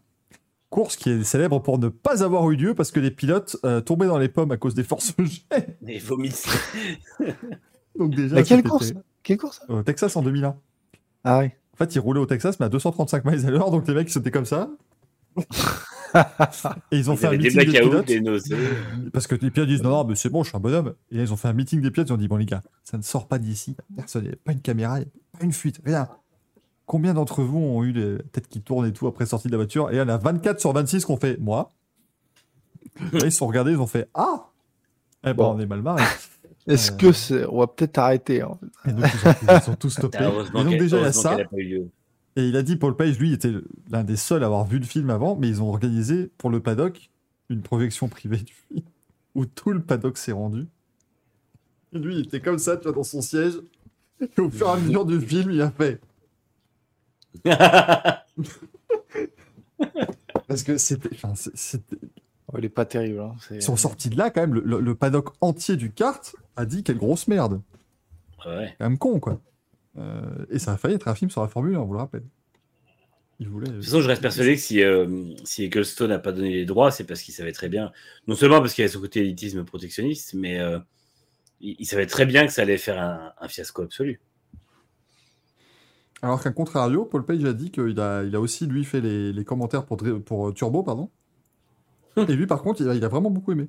Course 0.71 0.95
qui 0.95 1.09
est 1.11 1.23
célèbre 1.23 1.59
pour 1.61 1.77
ne 1.77 1.89
pas 1.89 2.23
avoir 2.23 2.49
eu 2.49 2.55
lieu 2.55 2.73
parce 2.73 2.89
que 2.91 2.99
les 2.99 3.11
pilotes 3.11 3.57
euh, 3.65 3.81
tombaient 3.81 4.07
dans 4.07 4.17
les 4.17 4.29
pommes 4.29 4.51
à 4.51 4.57
cause 4.57 4.73
des 4.73 4.83
forces 4.83 5.13
G. 5.19 5.43
Et 5.87 5.99
vomissent. 5.99 6.47
Donc 7.99 8.15
déjà, 8.15 8.35
Mais 8.35 8.43
quelle 8.43 8.57
c'était- 8.57 8.69
course 8.69 8.93
Quelle 9.21 9.37
course 9.37 9.61
Au 9.67 9.83
Texas 9.83 10.15
en 10.15 10.23
2001. 10.23 10.55
Ah 11.25 11.39
oui. 11.39 11.49
En 11.73 11.77
fait, 11.77 11.93
ils 11.95 11.99
roulaient 11.99 12.19
au 12.21 12.25
Texas, 12.25 12.59
mais 12.59 12.65
à 12.65 12.69
235 12.69 13.25
miles 13.25 13.45
à 13.45 13.51
l'heure, 13.51 13.69
donc 13.69 13.87
les 13.87 13.93
mecs, 13.93 14.13
ils 14.13 14.17
étaient 14.17 14.31
comme 14.31 14.45
ça. 14.45 14.69
Et 16.91 16.97
ils 16.97 17.09
ont 17.09 17.13
Ils 17.13 17.17
fait 17.17 17.27
un 17.27 17.31
des 17.31 17.37
meeting 17.37 17.59
des 17.59 17.79
pilotes. 17.79 18.05
des. 18.07 19.09
Parce 19.11 19.27
que 19.27 19.35
les 19.35 19.49
pilotes 19.51 19.69
disent 19.69 19.81
non, 19.83 19.89
non, 19.91 20.03
mais 20.05 20.15
c'est 20.15 20.29
bon, 20.29 20.43
je 20.43 20.49
suis 20.49 20.57
un 20.57 20.59
bonhomme. 20.61 20.93
Et 21.11 21.17
là, 21.17 21.23
ils 21.23 21.31
ont 21.33 21.37
fait 21.37 21.47
un 21.47 21.53
meeting 21.53 21.81
des 21.81 21.91
pilotes, 21.91 22.09
ils 22.09 22.13
ont 22.13 22.17
dit 22.17 22.27
bon, 22.27 22.35
les 22.37 22.45
gars, 22.45 22.63
ça 22.83 22.97
ne 22.97 23.03
sort 23.03 23.27
pas 23.27 23.39
d'ici. 23.39 23.75
Personne, 23.95 24.23
il 24.25 24.27
n'y 24.29 24.33
a 24.33 24.37
pas 24.43 24.51
une 24.51 24.61
caméra, 24.61 24.99
il 24.99 25.03
n'y 25.03 25.07
a 25.07 25.37
pas 25.37 25.43
une 25.45 25.53
fuite, 25.53 25.79
rien. 25.85 26.07
Combien 26.91 27.13
d'entre 27.13 27.41
vous 27.41 27.57
ont 27.57 27.83
eu 27.85 27.93
les 27.93 28.17
têtes 28.33 28.49
qui 28.49 28.59
tournent 28.59 28.85
et 28.85 28.91
tout 28.91 29.07
après 29.07 29.25
sortie 29.25 29.47
de 29.47 29.53
la 29.53 29.59
voiture? 29.59 29.89
Et 29.91 29.93
il 29.93 29.97
y 29.97 30.01
en 30.01 30.09
a 30.09 30.17
24 30.17 30.59
sur 30.59 30.73
26 30.73 31.05
qui 31.05 31.11
ont 31.13 31.15
fait 31.15 31.37
moi. 31.39 31.71
Là, 33.13 33.19
ils 33.23 33.31
se 33.31 33.37
sont 33.37 33.47
regardés, 33.47 33.71
ils 33.71 33.79
ont 33.79 33.87
fait 33.87 34.09
ah 34.13 34.49
Eh 35.23 35.27
ben, 35.27 35.33
Bon. 35.35 35.53
on 35.55 35.59
est 35.61 35.65
mal 35.65 35.81
barré. 35.81 36.03
Est-ce 36.67 36.91
Euh. 36.91 36.95
que 36.97 37.11
c'est. 37.13 37.45
On 37.45 37.59
va 37.59 37.67
peut-être 37.67 37.97
arrêter. 37.97 38.41
hein. 38.41 38.57
Et 38.85 38.91
donc, 38.91 39.05
ils 39.05 39.29
ont, 39.29 39.33
ils 39.65 39.69
ont 39.69 39.75
tous 39.75 39.89
stoppé. 39.91 40.17
Et 40.17 40.63
donc, 40.63 40.77
déjà, 40.77 40.97
il 40.97 41.03
y 41.03 41.05
a 41.05 41.13
ça. 41.13 41.37
Et 42.35 42.47
il 42.49 42.57
a 42.57 42.61
dit, 42.61 42.75
Paul 42.75 42.97
Page, 42.97 43.17
lui, 43.17 43.29
il 43.29 43.33
était 43.35 43.53
l'un 43.89 44.03
des 44.03 44.17
seuls 44.17 44.43
à 44.43 44.47
avoir 44.47 44.65
vu 44.65 44.77
le 44.77 44.83
film 44.85 45.11
avant, 45.11 45.37
mais 45.37 45.47
ils 45.47 45.61
ont 45.63 45.69
organisé 45.69 46.29
pour 46.37 46.49
le 46.49 46.59
paddock 46.59 47.09
une 47.49 47.61
projection 47.61 48.09
privée 48.09 48.39
du 48.39 48.53
film, 48.53 48.81
où 49.35 49.45
tout 49.45 49.71
le 49.71 49.81
paddock 49.81 50.17
s'est 50.17 50.33
rendu. 50.33 50.67
Et 51.93 51.99
lui, 51.99 52.15
il 52.15 52.25
était 52.25 52.41
comme 52.41 52.59
ça, 52.59 52.75
tu 52.75 52.83
vois, 52.83 52.91
dans 52.91 53.03
son 53.03 53.21
siège. 53.21 53.53
Et 54.19 54.41
au 54.41 54.49
fur 54.49 54.67
et 54.67 54.71
à 54.71 54.75
mesure 54.75 55.05
du 55.05 55.21
film, 55.21 55.51
il 55.51 55.61
a 55.61 55.71
fait. 55.71 56.01
Parce 60.47 60.63
que 60.63 60.77
c'était. 60.77 61.09
Enfin, 61.23 61.33
Oh, 62.53 62.57
il 62.59 62.65
est 62.65 62.69
pas 62.69 62.83
terrible. 62.85 63.21
hein. 63.21 63.33
Ils 63.51 63.61
sont 63.61 63.77
sortis 63.77 64.09
de 64.09 64.17
là, 64.17 64.29
quand 64.29 64.41
même. 64.41 64.53
Le, 64.55 64.61
le- 64.65 64.81
le 64.81 64.93
paddock 64.95 65.29
entier 65.39 65.77
du 65.77 65.89
kart 65.89 66.35
a 66.57 66.65
dit 66.65 66.83
quelle 66.83 66.97
grosse 66.97 67.29
merde. 67.29 67.61
Ouais. 68.45 68.75
Quand 68.77 68.89
même 68.89 68.97
con, 68.97 69.21
quoi. 69.21 69.39
Euh, 69.97 70.21
et 70.49 70.59
ça 70.59 70.73
a 70.73 70.77
failli 70.77 70.95
être 70.95 71.07
un 71.07 71.15
film 71.15 71.31
sur 71.31 71.41
la 71.41 71.47
Formule 71.47 71.75
1, 71.75 71.79
on 71.79 71.85
vous 71.85 71.93
le 71.93 71.99
rappelle. 71.99 72.23
Il 73.39 73.47
voulait. 73.47 73.69
De 73.69 73.75
toute 73.75 73.85
façon, 73.85 74.01
je 74.01 74.07
reste 74.09 74.21
persuadé 74.21 74.55
que 74.55 74.59
si, 74.61 74.83
euh, 74.83 75.33
si 75.45 75.63
Ecclestone 75.63 76.09
n'a 76.09 76.19
pas 76.19 76.33
donné 76.33 76.49
les 76.51 76.65
droits, 76.65 76.91
c'est 76.91 77.05
parce 77.05 77.21
qu'il 77.21 77.33
savait 77.33 77.53
très 77.53 77.69
bien, 77.69 77.93
non 78.27 78.35
seulement 78.35 78.59
parce 78.59 78.73
qu'il 78.73 78.81
y 78.81 78.85
avait 78.85 78.91
son 78.93 78.99
côté 78.99 79.21
élitisme 79.21 79.63
protectionniste, 79.63 80.33
mais 80.33 80.59
euh, 80.59 80.77
il, 81.61 81.77
il 81.79 81.85
savait 81.85 82.05
très 82.05 82.25
bien 82.25 82.45
que 82.45 82.51
ça 82.51 82.63
allait 82.63 82.77
faire 82.77 82.99
un, 83.01 83.31
un 83.39 83.47
fiasco 83.47 83.81
absolu. 83.83 84.19
Alors 86.21 86.41
qu'à 86.41 86.51
contrario, 86.51 87.05
Paul 87.05 87.25
Page 87.25 87.43
a 87.45 87.53
dit 87.53 87.71
qu'il 87.71 87.99
a, 87.99 88.23
il 88.23 88.35
a 88.35 88.39
aussi, 88.39 88.67
lui, 88.67 88.83
fait 88.85 89.01
les, 89.01 89.33
les 89.33 89.43
commentaires 89.45 89.85
pour, 89.85 89.97
pour 90.25 90.49
euh, 90.49 90.51
Turbo, 90.53 90.83
pardon. 90.83 91.09
Et 92.17 92.35
lui, 92.35 92.45
par 92.45 92.61
contre, 92.61 92.81
il 92.81 92.89
a, 92.89 92.95
il 92.95 93.03
a 93.03 93.07
vraiment 93.07 93.31
beaucoup 93.31 93.51
aimé. 93.53 93.67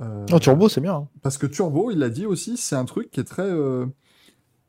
Euh, 0.00 0.26
Non, 0.30 0.38
Turbo, 0.38 0.68
c'est 0.68 0.80
bien. 0.80 0.94
hein. 0.94 1.08
Parce 1.22 1.38
que 1.38 1.46
Turbo, 1.46 1.90
il 1.90 1.98
l'a 1.98 2.10
dit 2.10 2.26
aussi, 2.26 2.56
c'est 2.56 2.76
un 2.76 2.84
truc 2.84 3.10
qui 3.10 3.20
est 3.20 3.24
très... 3.24 3.48
euh, 3.48 3.86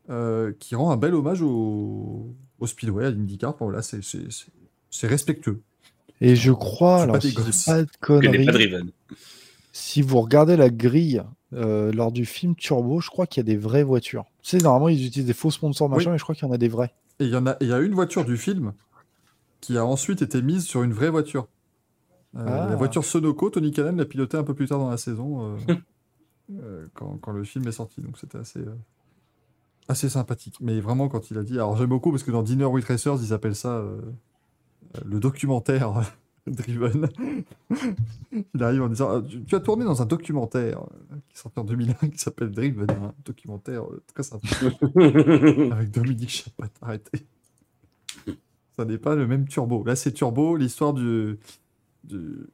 euh, 0.10 0.54
qui 0.60 0.76
rend 0.76 0.92
un 0.92 0.98
bel 0.98 1.16
hommage 1.16 1.42
au, 1.42 2.36
au 2.60 2.68
Speedway, 2.68 3.06
à 3.06 3.10
l'IndyCar. 3.10 3.56
Bon, 3.58 3.70
là, 3.70 3.82
c'est- 3.82 4.04
c'est 4.04 4.32
c'est- 4.32 4.52
c'est 4.92 5.08
respectueux. 5.08 5.62
Et 6.22 6.36
je 6.36 6.52
crois, 6.52 7.02
alors 7.02 7.16
pas 7.16 7.20
des 7.20 7.32
si 7.52 7.70
de 7.72 7.86
Que 7.86 8.28
n'est 8.28 8.28
conneries, 8.28 8.46
pas 8.46 8.52
Driven. 8.52 8.92
Si 9.78 10.02
vous 10.02 10.22
regardez 10.22 10.56
la 10.56 10.70
grille 10.70 11.22
euh, 11.52 11.92
lors 11.92 12.14
du 12.14 12.26
film 12.26 12.56
Turbo, 12.56 13.02
je 13.02 13.10
crois 13.10 13.28
qu'il 13.28 13.42
y 13.42 13.46
a 13.46 13.52
des 13.52 13.58
vraies 13.58 13.84
voitures. 13.84 14.24
Tu 14.42 14.52
sais, 14.52 14.58
normalement, 14.64 14.88
ils 14.88 15.06
utilisent 15.06 15.28
des 15.28 15.34
faux 15.34 15.52
sponsors, 15.52 15.90
machin, 15.90 16.06
Oui. 16.06 16.12
mais 16.14 16.18
je 16.18 16.24
crois 16.24 16.34
qu'il 16.34 16.48
y 16.48 16.50
en 16.50 16.54
a 16.54 16.58
des 16.58 16.70
vrais. 16.70 16.94
Et 17.20 17.26
il 17.26 17.30
y 17.30 17.36
en 17.36 17.46
a, 17.46 17.58
il 17.60 17.68
y 17.68 17.74
a 17.74 17.80
une 17.80 17.94
voiture 17.94 18.24
du 18.24 18.38
film 18.38 18.72
qui 19.60 19.78
a 19.78 19.86
ensuite 19.86 20.22
été 20.22 20.42
mise 20.42 20.64
sur 20.64 20.82
une 20.84 20.94
vraie 20.94 21.10
voiture. 21.10 21.50
Euh, 22.38 22.46
Ah. 22.48 22.68
La 22.70 22.76
voiture 22.78 23.04
Sonoco, 23.04 23.50
Tony 23.50 23.72
Cannon 23.72 23.98
l'a 23.98 24.06
pilotée 24.06 24.38
un 24.38 24.46
peu 24.46 24.54
plus 24.54 24.68
tard 24.70 24.80
dans 24.80 24.90
la 24.90 24.96
saison, 24.98 25.58
euh, 25.68 25.76
euh, 26.62 26.88
quand, 26.94 27.18
quand 27.18 27.34
le 27.34 27.44
film 27.44 27.68
est 27.68 27.74
sorti. 27.74 28.00
Donc 28.00 28.18
c'était 28.18 28.38
assez, 28.38 28.60
euh, 28.60 28.76
assez 29.90 30.08
sympathique. 30.08 30.56
Mais 30.62 30.80
vraiment, 30.80 31.10
quand 31.10 31.32
il 31.32 31.38
a 31.38 31.44
dit. 31.44 31.56
Alors 31.56 31.76
j'aime 31.76 31.90
beaucoup 31.90 32.12
parce 32.12 32.24
que 32.24 32.32
dans 32.32 32.44
Dinner 32.44 32.64
with 32.66 32.86
Racers, 32.86 33.18
ils 33.22 33.34
appellent 33.34 33.56
ça 33.56 33.84
le 35.04 35.20
documentaire 35.20 36.02
Driven. 36.48 37.08
il 38.54 38.64
arrive 38.64 38.84
en 38.84 38.88
disant 38.90 39.10
ah, 39.12 39.22
tu, 39.28 39.44
tu 39.46 39.56
as 39.56 39.60
tourné 39.60 39.84
dans 39.86 40.02
un 40.02 40.06
documentaire 40.06 40.80
euh, 40.82 41.16
qui 41.30 41.36
est 41.36 41.42
sorti 41.42 41.60
en 41.60 41.64
2001 41.64 42.10
qui 42.10 42.18
s'appelle 42.20 42.52
Driven, 42.52 42.90
un 42.90 43.14
documentaire 43.26 43.84
euh, 43.84 44.04
très 44.14 44.24
sympa. 44.24 44.48
Avec 45.76 45.92
Dominique 45.92 46.30
Chapat, 46.30 46.70
arrêtez. 46.82 47.26
Ça 48.78 48.86
n'est 48.86 48.98
pas 48.98 49.16
le 49.16 49.26
même 49.26 49.48
turbo. 49.48 49.84
Là, 49.86 49.96
c'est 49.96 50.12
turbo, 50.12 50.56
l'histoire 50.58 50.94
du, 50.94 51.40
du- 52.04 52.46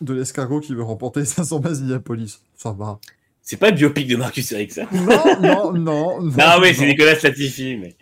de 0.00 0.14
l'escargot 0.14 0.60
qui 0.60 0.74
veut 0.74 0.82
remporter 0.82 1.24
500 1.24 1.60
bases 1.60 1.80
Indianapolis. 1.82 2.40
Ça 2.54 2.72
va. 2.72 2.98
C'est 3.42 3.56
pas 3.56 3.70
le 3.70 3.76
biopic 3.76 4.06
de 4.06 4.16
Marcus 4.16 4.52
Ericsson. 4.52 4.86
Non, 4.92 5.40
non, 5.40 5.72
non. 5.72 6.22
non 6.22 6.32
Ah 6.38 6.58
oui, 6.60 6.74
c'est 6.74 6.82
non. 6.82 6.88
Nicolas 6.88 7.14
Latifi, 7.22 7.76
mais 7.78 7.96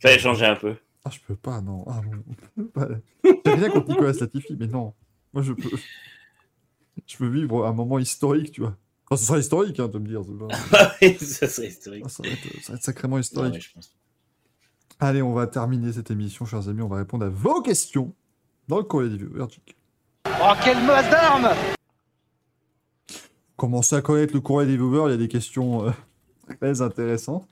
fallait 0.00 0.18
changer 0.18 0.46
un 0.46 0.56
peu. 0.56 0.74
Ah, 1.04 1.10
je 1.10 1.18
peux 1.26 1.36
pas, 1.36 1.60
non. 1.60 1.84
Ah, 1.88 2.00
bon. 2.56 2.64
Pas- 2.74 2.88
J'ai 3.24 3.52
rien 3.54 3.70
contre 3.70 3.88
Nicolas 3.88 4.12
Latifi, 4.12 4.56
mais 4.58 4.66
non. 4.66 4.92
Moi, 5.32 5.42
je 5.42 5.52
peux. 5.52 5.70
Je 7.06 7.16
veux 7.18 7.30
vivre 7.30 7.66
un 7.66 7.72
moment 7.72 7.98
historique, 7.98 8.52
tu 8.52 8.60
vois. 8.60 8.76
Enfin, 9.06 9.16
ce 9.20 9.26
sera 9.26 9.38
historique, 9.38 9.80
hein, 9.80 9.88
de 9.88 9.98
me 9.98 10.06
dire. 10.06 10.20
Ah 10.72 10.92
oui, 11.00 11.16
ça 11.18 11.48
serait 11.48 11.68
historique. 11.68 12.02
Ah, 12.06 12.08
ça, 12.08 12.22
va 12.22 12.28
être, 12.28 12.62
ça 12.62 12.72
va 12.72 12.76
être 12.76 12.84
sacrément 12.84 13.16
Non, 13.16 13.20
historique. 13.20 13.54
mais 13.54 13.60
je 13.60 13.72
pense. 13.72 13.96
Allez, 15.00 15.22
on 15.22 15.32
va 15.32 15.46
terminer 15.46 15.92
cette 15.94 16.10
émission, 16.10 16.44
chers 16.44 16.68
amis. 16.68 16.82
On 16.82 16.88
va 16.88 16.98
répondre 16.98 17.24
à 17.24 17.30
vos 17.30 17.62
questions 17.62 18.14
dans 18.68 18.76
le 18.76 18.84
courrier 18.84 19.08
des 19.10 19.16
viewers. 19.16 19.46
Oh, 20.26 20.52
quelle 20.62 20.84
masse 20.84 21.10
d'armes 21.10 21.48
Commencez 23.56 23.96
à 23.96 24.02
connaître 24.02 24.34
le 24.34 24.40
courrier 24.40 24.68
des 24.70 24.76
viewers, 24.76 25.08
il 25.08 25.10
y 25.12 25.14
a 25.14 25.18
des 25.18 25.28
questions 25.28 25.86
euh, 25.86 25.90
très 26.60 26.82
intéressantes. 26.82 27.46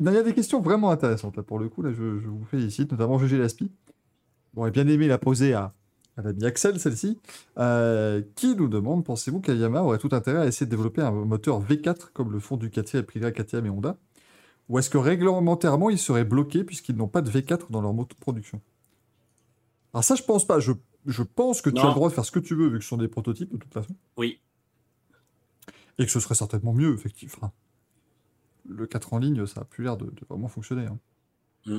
Non, 0.00 0.10
il 0.10 0.14
y 0.14 0.18
a 0.18 0.22
des 0.22 0.34
questions 0.34 0.60
vraiment 0.60 0.90
intéressantes, 0.90 1.36
là, 1.36 1.42
pour 1.42 1.58
le 1.58 1.68
coup. 1.68 1.82
Là, 1.82 1.92
je, 1.92 2.18
je 2.18 2.28
vous 2.28 2.44
félicite, 2.44 2.92
notamment 2.92 3.18
GG 3.18 3.38
Laspi. 3.38 3.70
Bon, 4.54 4.66
et 4.66 4.70
bien 4.70 4.86
aimé 4.88 5.06
la 5.06 5.18
poser 5.18 5.52
à, 5.54 5.74
à 6.16 6.22
l'ami 6.22 6.44
Axel, 6.46 6.80
celle-ci, 6.80 7.18
euh, 7.58 8.22
qui 8.36 8.56
nous 8.56 8.68
demande 8.68 9.04
Pensez-vous 9.04 9.40
qu'Ayama 9.40 9.82
aurait 9.82 9.98
tout 9.98 10.08
intérêt 10.12 10.38
à 10.38 10.46
essayer 10.46 10.66
de 10.66 10.70
développer 10.70 11.02
un 11.02 11.10
moteur 11.10 11.62
V4 11.62 12.12
comme 12.12 12.32
le 12.32 12.40
font 12.40 12.56
Ducati, 12.56 12.96
Aprilia, 12.96 13.32
KTM 13.32 13.66
et 13.66 13.70
Honda? 13.70 13.98
Ou 14.68 14.78
est-ce 14.78 14.90
que 14.90 14.98
réglementairement, 14.98 15.90
ils 15.90 15.98
seraient 15.98 16.24
bloqués 16.24 16.64
puisqu'ils 16.64 16.96
n'ont 16.96 17.08
pas 17.08 17.22
de 17.22 17.30
V4 17.30 17.70
dans 17.70 17.80
leur 17.82 17.92
moto 17.92 18.14
de 18.14 18.20
production? 18.20 18.60
Alors, 19.92 20.04
ça, 20.04 20.14
je 20.14 20.22
pense 20.22 20.46
pas. 20.46 20.58
Je, 20.58 20.72
je 21.06 21.22
pense 21.22 21.60
que 21.62 21.70
tu 21.70 21.80
as 21.80 21.86
le 21.86 21.94
droit 21.94 22.08
de 22.08 22.14
faire 22.14 22.24
ce 22.24 22.32
que 22.32 22.40
tu 22.40 22.54
veux, 22.54 22.68
vu 22.68 22.78
que 22.78 22.84
ce 22.84 22.88
sont 22.88 22.96
des 22.96 23.08
prototypes, 23.08 23.52
de 23.52 23.58
toute 23.58 23.72
façon. 23.72 23.94
Oui. 24.16 24.40
Et 25.98 26.04
que 26.04 26.10
ce 26.10 26.20
serait 26.20 26.34
certainement 26.34 26.72
mieux, 26.72 26.94
effectivement. 26.94 27.52
Le 28.68 28.86
4 28.86 29.12
en 29.12 29.18
ligne, 29.18 29.46
ça 29.46 29.60
a 29.60 29.64
plus 29.64 29.84
l'air 29.84 29.96
de, 29.96 30.06
de 30.06 30.24
vraiment 30.28 30.48
fonctionner. 30.48 30.86
hein. 30.86 30.98
Mm. 31.66 31.78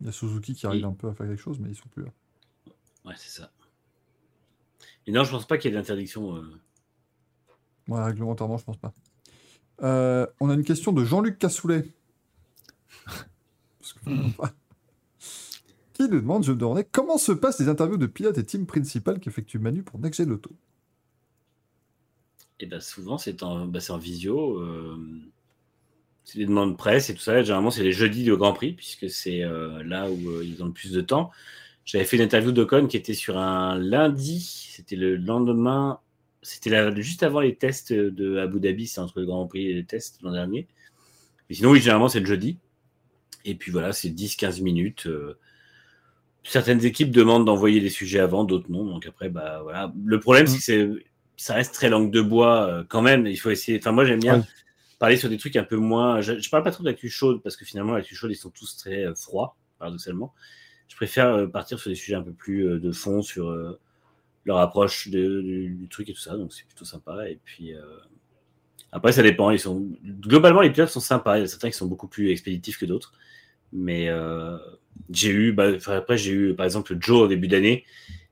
Il 0.00 0.06
y 0.06 0.08
a 0.08 0.12
Suzuki 0.12 0.54
qui 0.54 0.66
arrive 0.66 0.84
un 0.84 0.92
peu 0.92 1.08
à 1.08 1.14
faire 1.14 1.26
quelque 1.26 1.40
chose, 1.40 1.58
mais 1.58 1.70
ils 1.70 1.74
sont 1.74 1.88
plus 1.88 2.04
là. 2.04 2.10
Ouais, 3.04 3.14
c'est 3.16 3.30
ça. 3.40 3.50
Et 5.06 5.12
non, 5.12 5.24
je 5.24 5.30
pense 5.30 5.46
pas 5.46 5.56
qu'il 5.58 5.70
y 5.70 5.74
ait 5.74 5.76
d'interdiction. 5.76 6.36
euh. 6.36 6.60
Ouais, 7.88 8.02
réglementairement, 8.04 8.58
je 8.58 8.64
pense 8.64 8.76
pas. 8.76 8.92
Euh, 9.82 10.26
on 10.40 10.50
a 10.50 10.54
une 10.54 10.64
question 10.64 10.92
de 10.92 11.04
Jean-Luc 11.04 11.38
Cassoulet. 11.38 11.88
Parce 13.78 13.92
que. 13.94 14.10
Qui 15.94 16.02
nous 16.10 16.20
demande, 16.20 16.44
je 16.44 16.52
me 16.52 16.58
demandais, 16.58 16.84
comment 16.84 17.16
se 17.16 17.32
passent 17.32 17.58
les 17.58 17.68
interviews 17.68 17.96
de 17.96 18.06
pilotes 18.06 18.36
et 18.36 18.44
team 18.44 18.66
principal 18.66 19.18
qu'effectue 19.18 19.58
Manu 19.58 19.82
pour 19.82 19.98
Next 19.98 20.18
Gen 20.20 20.30
Auto? 20.32 20.50
Et 22.60 22.66
ben 22.66 22.80
souvent, 22.80 23.16
c'est 23.16 23.42
en, 23.42 23.66
bah, 23.66 23.78
en 23.88 23.96
visio. 23.98 24.58
euh, 24.60 24.98
des 26.34 26.46
demandes 26.46 26.72
de 26.72 26.76
presse 26.76 27.08
et 27.10 27.14
tout 27.14 27.20
ça. 27.20 27.40
Généralement, 27.42 27.70
c'est 27.70 27.84
les 27.84 27.92
jeudis 27.92 28.24
de 28.24 28.34
Grand 28.34 28.52
Prix, 28.52 28.72
puisque 28.72 29.08
c'est 29.08 29.44
euh, 29.44 29.82
là 29.84 30.10
où 30.10 30.30
euh, 30.30 30.44
ils 30.44 30.62
ont 30.62 30.66
le 30.66 30.72
plus 30.72 30.92
de 30.92 31.00
temps. 31.00 31.30
J'avais 31.84 32.04
fait 32.04 32.16
une 32.16 32.22
interview 32.22 32.50
d'Ocon 32.50 32.88
qui 32.88 32.96
était 32.96 33.14
sur 33.14 33.38
un 33.38 33.78
lundi. 33.78 34.40
C'était 34.72 34.96
le 34.96 35.16
lendemain. 35.16 36.00
C'était 36.42 36.92
juste 37.00 37.22
avant 37.22 37.40
les 37.40 37.54
tests 37.54 37.92
de 37.92 38.38
Abu 38.38 38.58
Dhabi. 38.58 38.88
C'est 38.88 39.00
entre 39.00 39.20
le 39.20 39.26
Grand 39.26 39.46
Prix 39.46 39.68
et 39.68 39.74
les 39.74 39.84
tests 39.84 40.20
l'an 40.22 40.32
dernier. 40.32 40.66
Mais 41.48 41.54
sinon, 41.54 41.70
oui, 41.70 41.80
généralement, 41.80 42.08
c'est 42.08 42.20
le 42.20 42.26
jeudi. 42.26 42.58
Et 43.44 43.54
puis 43.54 43.70
voilà, 43.70 43.92
c'est 43.92 44.08
10-15 44.08 44.62
minutes. 44.62 45.06
euh, 45.06 45.38
certaines 46.42 46.84
équipes 46.84 47.12
demandent 47.12 47.44
d'envoyer 47.44 47.80
des 47.80 47.90
sujets 47.90 48.18
avant, 48.18 48.42
d'autres 48.42 48.70
non. 48.70 48.84
Donc 48.84 49.06
après, 49.06 49.28
bah 49.28 49.60
voilà. 49.62 49.92
Le 50.04 50.18
problème, 50.18 50.48
c'est 50.48 50.76
que 50.76 51.02
ça 51.36 51.54
reste 51.54 51.74
très 51.74 51.88
langue 51.88 52.10
de 52.10 52.20
bois 52.20 52.84
quand 52.88 53.02
même. 53.02 53.28
Il 53.28 53.36
faut 53.36 53.50
essayer. 53.50 53.78
Enfin, 53.78 53.92
moi, 53.92 54.04
j'aime 54.04 54.20
bien. 54.20 54.44
Parler 54.98 55.16
sur 55.16 55.28
des 55.28 55.36
trucs 55.36 55.56
un 55.56 55.64
peu 55.64 55.76
moins. 55.76 56.20
Je, 56.20 56.38
je 56.38 56.50
parle 56.50 56.62
pas 56.62 56.70
trop 56.70 56.84
d'actu 56.84 57.08
chaude 57.08 57.42
parce 57.42 57.56
que 57.56 57.64
finalement, 57.64 57.94
l'actu 57.94 58.14
chaude, 58.14 58.30
ils 58.30 58.36
sont 58.36 58.50
tous 58.50 58.76
très 58.76 59.04
euh, 59.04 59.14
froids, 59.14 59.56
paradoxalement. 59.78 60.32
Je 60.88 60.96
préfère 60.96 61.28
euh, 61.28 61.46
partir 61.46 61.78
sur 61.78 61.90
des 61.90 61.96
sujets 61.96 62.14
un 62.14 62.22
peu 62.22 62.32
plus 62.32 62.66
euh, 62.66 62.78
de 62.78 62.92
fond, 62.92 63.22
sur 63.22 63.54
leur 64.44 64.58
approche 64.58 65.08
du, 65.08 65.88
truc 65.90 66.08
et 66.08 66.12
tout 66.12 66.20
ça. 66.20 66.36
Donc 66.36 66.52
c'est 66.52 66.64
plutôt 66.66 66.84
sympa. 66.84 67.28
Et 67.28 67.38
puis 67.44 67.72
après, 68.92 69.12
ça 69.12 69.22
dépend. 69.22 69.50
Ils 69.50 69.58
sont 69.58 69.88
globalement 70.04 70.60
les 70.60 70.70
pilotes 70.70 70.88
sont 70.88 71.00
sympas. 71.00 71.38
Il 71.38 71.40
y 71.40 71.44
a 71.44 71.48
certains 71.48 71.70
qui 71.70 71.76
sont 71.76 71.86
beaucoup 71.86 72.08
plus 72.08 72.30
expéditifs 72.30 72.78
que 72.78 72.86
d'autres. 72.86 73.12
Mais 73.72 74.08
j'ai 75.10 75.30
eu, 75.30 75.52
bah, 75.52 75.72
après 75.88 76.16
j'ai 76.16 76.30
eu 76.30 76.54
par 76.54 76.64
exemple 76.64 76.96
Joe 77.00 77.22
au 77.22 77.26
début 77.26 77.48
d'année 77.48 77.84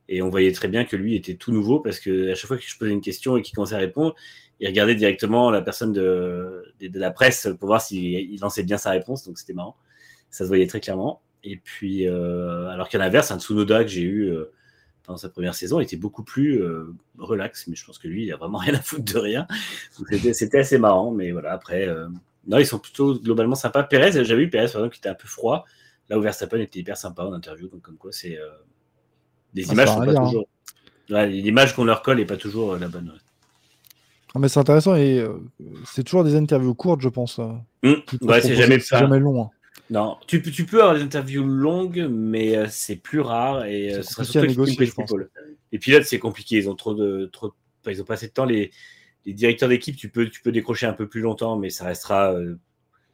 et 0.09 0.23
on 0.23 0.31
voyait 0.31 0.53
très 0.53 0.69
bien 0.69 0.85
que 0.85 0.97
lui 0.97 1.17
était 1.17 1.35
tout 1.35 1.51
nouveau 1.51 1.81
parce 1.81 1.99
que 1.99 2.31
à 2.31 2.35
chaque 2.35 2.47
fois 2.47 2.57
que 2.57 2.63
je 2.65 2.77
posais 2.79 2.93
une 2.93 3.01
question 3.01 3.37
et 3.37 3.43
qu'il 3.43 3.55
commençait 3.55 3.75
à 3.75 3.79
répondre, 3.79 4.15
il 4.61 4.69
regardait 4.69 4.95
directement 4.95 5.51
la 5.51 5.63
personne 5.63 5.93
de, 5.93 6.73
de, 6.81 6.89
de 6.89 6.99
la 6.99 7.11
presse 7.11 7.49
pour 7.59 7.67
voir 7.67 7.81
s'il 7.81 8.05
il 8.05 8.41
lançait 8.41 8.63
bien 8.63 8.79
sa 8.79 8.91
réponse. 8.91 9.27
Donc 9.27 9.39
c'était 9.39 9.53
marrant. 9.53 9.77
Ça 10.31 10.45
se 10.45 10.49
voyait 10.49 10.67
très 10.67 10.81
clairement. 10.81 11.23
Et 11.45 11.57
puis, 11.57 12.09
euh, 12.09 12.69
alors 12.69 12.89
qu'à 12.89 12.99
l'inverse, 12.99 13.31
un 13.31 13.39
Tsunoda 13.39 13.85
que 13.85 13.91
j'ai 13.91 14.03
eu 14.03 14.31
euh, 14.31 14.51
pendant 15.03 15.19
sa 15.19 15.29
première 15.29 15.55
saison 15.55 15.79
était 15.79 15.97
beaucoup 15.97 16.25
plus 16.25 16.63
euh, 16.63 16.95
relax. 17.19 17.67
Mais 17.67 17.77
je 17.77 17.85
pense 17.85 17.99
que 17.99 18.09
lui, 18.09 18.25
il 18.25 18.33
a 18.33 18.37
vraiment 18.37 18.59
rien 18.67 18.75
à 18.75 18.81
foutre 18.81 19.13
de 19.13 19.19
rien. 19.19 19.47
C'était 20.33 20.61
assez 20.61 20.79
marrant. 20.79 21.11
Mais 21.11 21.33
voilà, 21.33 21.53
après, 21.53 21.87
euh, 21.87 22.09
non, 22.47 22.59
ils 22.59 22.67
sont 22.67 22.79
plutôt 22.79 23.19
globalement 23.19 23.55
sympas. 23.55 23.83
Perez, 23.83 24.25
j'avais 24.25 24.43
eu 24.43 24.51
Perez, 24.51 24.69
par 24.69 24.81
exemple, 24.81 24.95
qui 24.95 25.01
était 25.01 25.11
un 25.11 25.15
peu 25.15 25.29
froid. 25.29 25.65
Là 26.09 26.19
où 26.19 26.23
Verstappen 26.23 26.59
était 26.59 26.81
hyper 26.81 26.97
sympa 26.97 27.23
en 27.25 27.33
interview. 27.33 27.69
Donc, 27.69 27.83
comme 27.83 27.97
quoi, 27.97 28.13
c'est. 28.13 28.39
les 29.55 29.69
Ah, 29.69 29.73
images 29.73 29.89
sont 29.89 30.05
pas 30.05 30.11
hein. 30.11 30.25
toujours. 30.25 30.49
Ouais, 31.11 31.29
L'image 31.29 31.75
qu'on 31.75 31.85
leur 31.85 32.03
colle 32.03 32.19
n'est 32.19 32.27
pas 32.27 32.37
toujours 32.37 32.77
la 32.77 32.89
bonne. 32.89 33.13
Mais 34.41 34.49
c'est 34.49 34.61
intéressant 34.61 34.95
et 34.97 35.19
euh, 35.19 35.35
c'est 35.87 36.05
toujours 36.05 36.25
des 36.25 36.35
interviews 36.35 36.75
courtes, 36.75 37.01
je 37.01 37.09
pense. 37.09 37.39
euh, 37.39 37.45
ouais, 37.83 38.03
c'est 38.07 38.17
proposent- 38.19 38.53
jamais 38.55 38.79
c'est 38.81 38.87
ça. 38.87 38.99
jamais 39.01 39.19
long. 39.19 39.45
hein. 39.45 39.51
Non, 39.91 40.17
tu, 40.27 40.41
peux- 40.41 40.51
tu 40.51 40.65
peux 40.65 40.81
avoir 40.81 40.97
des 40.97 41.03
interviews 41.03 41.45
longues, 41.45 42.07
mais 42.11 42.57
euh, 42.57 42.67
c'est 42.71 42.97
plus 42.97 43.21
rare 43.21 43.65
et 43.67 43.93
euh, 43.95 44.03
ce 44.03 44.25
sera 44.25 44.47
négocier, 44.47 44.77
Team 44.77 44.87
je 44.87 44.93
pense. 44.95 45.13
Les 45.73 45.79
pilotes, 45.79 46.05
c'est 46.05 46.19
compliqué, 46.19 46.57
ils 46.57 46.71
ont 46.71 46.75
trop 46.75 46.95
de, 46.95 47.27
trop, 47.33 47.49
enfin, 47.83 47.91
ils 47.93 48.01
ont 48.01 48.05
pas 48.05 48.15
assez 48.15 48.29
de 48.29 48.33
temps. 48.33 48.45
Les, 48.47 48.71
les 49.27 49.33
directeurs 49.35 49.69
d'équipe, 49.69 49.97
tu 49.97 50.09
peux, 50.09 50.29
tu 50.31 50.41
peux 50.41 50.53
décrocher 50.53 50.87
un 50.87 50.93
peu 50.95 51.07
plus 51.09 51.21
longtemps, 51.21 51.57
mais 51.59 51.69
ça 51.71 51.85
restera 51.85 52.33
euh, 52.33 52.57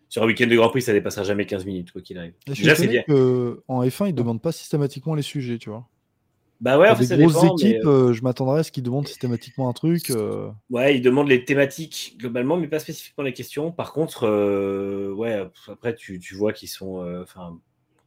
sur 0.09 0.23
un 0.23 0.27
week-end 0.27 0.47
de 0.47 0.55
Grand 0.57 0.69
Prix, 0.71 0.83
ça 0.83 0.93
dépassera 0.93 1.25
jamais 1.25 1.45
15 1.47 1.65
minutes 1.65 1.91
quoi 1.93 2.03
qu'il 2.03 2.19
arrive. 2.19 2.33
Et 2.47 2.51
je 2.51 2.55
suis 2.55 2.63
Déjà, 2.65 2.77
c'est 2.77 2.87
bien. 2.89 3.03
que 3.03 3.63
en 3.69 3.83
F1, 3.85 4.09
ils 4.09 4.15
demandent 4.15 4.43
pas 4.43 4.53
systématiquement 4.53 5.15
les 5.15 5.23
sujets, 5.23 5.59
tu 5.59 5.71
vois. 5.71 5.89
Bah 6.61 6.79
ouais, 6.79 6.95
des 6.95 7.07
ça 7.07 7.17
grosses 7.17 7.43
dépend, 7.43 7.57
équipes, 7.57 7.85
euh, 7.85 8.09
euh, 8.09 8.13
je 8.13 8.23
m'attendrais 8.23 8.61
à 8.61 8.63
ce 8.63 8.71
qu'ils 8.71 8.83
demandent 8.83 9.09
systématiquement 9.09 9.69
un 9.69 9.73
truc. 9.73 10.11
euh, 10.11 10.51
Ouais, 10.71 10.97
ils 10.97 11.01
demandent 11.01 11.29
les 11.29 11.45
thématiques 11.45 12.17
globalement, 12.19 12.57
mais 12.57 12.69
pas 12.69 12.79
spécifiquement 12.79 13.25
les 13.25 13.33
questions. 13.33 13.73
Par 13.73 13.93
contre, 13.93 14.25
euh, 14.25 15.11
ouais, 15.13 15.47
après 15.69 15.95
tu, 15.95 16.19
tu 16.19 16.35
vois 16.35 16.53
qu'ils 16.53 16.69
sont. 16.69 17.05
Enfin, 17.23 17.59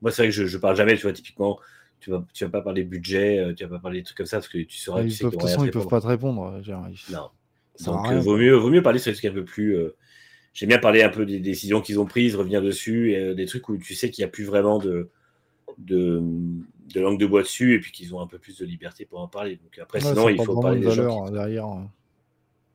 moi 0.02 0.12
c'est 0.12 0.24
vrai 0.24 0.30
que 0.30 0.36
je, 0.36 0.46
je 0.46 0.58
parle 0.58 0.76
jamais, 0.76 0.96
tu 0.96 1.04
vois, 1.04 1.14
typiquement, 1.14 1.60
tu 2.00 2.12
vas, 2.12 2.24
tu 2.34 2.44
vas 2.46 2.52
pas 2.52 2.62
parler 2.62 2.84
budget, 2.84 3.54
tu 3.58 3.64
vas 3.64 3.70
pas 3.78 3.80
parler 3.80 4.00
des 4.00 4.04
trucs 4.04 4.18
comme 4.18 4.26
ça 4.28 4.38
parce 4.38 4.50
que 4.50 4.60
tu 4.60 4.78
sauras, 4.78 5.02
ils 5.02 5.10
tu 5.10 5.16
sais 5.16 5.24
peuvent- 5.24 5.32
qu'ils 5.32 5.40
de 5.40 5.42
toute 5.44 5.50
façon, 5.50 5.66
ils 5.66 5.72
peuvent 5.72 5.88
pas 5.88 6.02
te 6.02 6.08
répondre. 6.08 6.62
ils- 6.64 7.14
Non. 7.14 7.30
Donc 7.84 8.12
vaut 8.12 8.38
mieux, 8.38 8.54
vaut 8.54 8.70
mieux 8.70 8.84
parler 8.84 9.00
sur 9.00 9.12
des 9.12 9.18
trucs 9.18 9.32
un 9.32 9.34
peu 9.34 9.46
plus. 9.46 9.78
J'aime 10.54 10.70
bien 10.70 10.78
parler 10.78 11.02
un 11.02 11.10
peu 11.10 11.26
des 11.26 11.40
décisions 11.40 11.82
qu'ils 11.82 12.00
ont 12.00 12.06
prises, 12.06 12.36
revenir 12.36 12.62
dessus, 12.62 13.14
et, 13.14 13.34
des 13.34 13.46
trucs 13.46 13.68
où 13.70 13.78
tu 13.78 13.96
sais 13.96 14.12
qu'il 14.12 14.24
n'y 14.24 14.28
a 14.28 14.32
plus 14.32 14.44
vraiment 14.44 14.78
de, 14.78 15.10
de, 15.80 16.22
de 16.94 17.00
langue 17.02 17.20
de 17.20 17.26
bois 17.26 17.42
dessus, 17.44 17.74
et 17.76 17.80
puis 17.80 17.92
qu'ils 17.92 18.14
ont 18.16 18.20
un 18.22 18.28
peu 18.28 18.38
plus 18.40 18.58
de 18.58 18.66
liberté 18.66 19.06
pour 19.06 19.20
en 19.20 19.28
parler. 19.28 19.56
Donc 19.58 19.78
après, 19.80 20.04
Ouais, 20.04 20.10
sinon, 20.14 20.30
il 20.30 20.42
faut 20.44 20.60
parler 20.60 20.80
des 20.82 20.92
gens 20.92 20.96
valeur 21.04 21.26
qui- 21.26 21.32
derrière. 21.32 21.68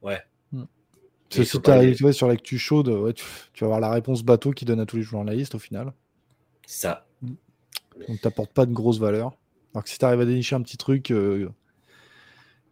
Ouais. 0.02 0.18
Mm. 0.52 0.62
Il 1.36 1.44
si 1.46 1.50
tu 1.56 1.60
parler- 1.60 1.86
arrives 1.94 2.12
sur 2.12 2.28
l'actu 2.28 2.58
chaude, 2.58 2.88
ouais, 2.88 3.12
tu, 3.12 3.24
tu 3.52 3.60
vas 3.64 3.66
avoir 3.66 3.80
la 3.80 3.90
réponse 3.90 4.22
bateau 4.22 4.52
qui 4.52 4.64
donne 4.64 4.80
à 4.80 4.86
tous 4.86 4.96
les 4.96 5.02
journalistes 5.02 5.54
au 5.54 5.58
final. 5.58 5.92
Ça. 6.66 7.06
Donc 8.06 8.20
t'apportes 8.20 8.52
pas 8.52 8.64
de 8.64 8.72
grosse 8.72 8.98
valeur. 8.98 9.36
Alors 9.74 9.84
que 9.84 9.90
si 9.90 9.98
tu 9.98 10.04
arrives 10.04 10.20
à 10.20 10.24
dénicher 10.24 10.54
un 10.56 10.62
petit 10.62 10.76
truc, 10.78 11.10
euh, 11.10 11.48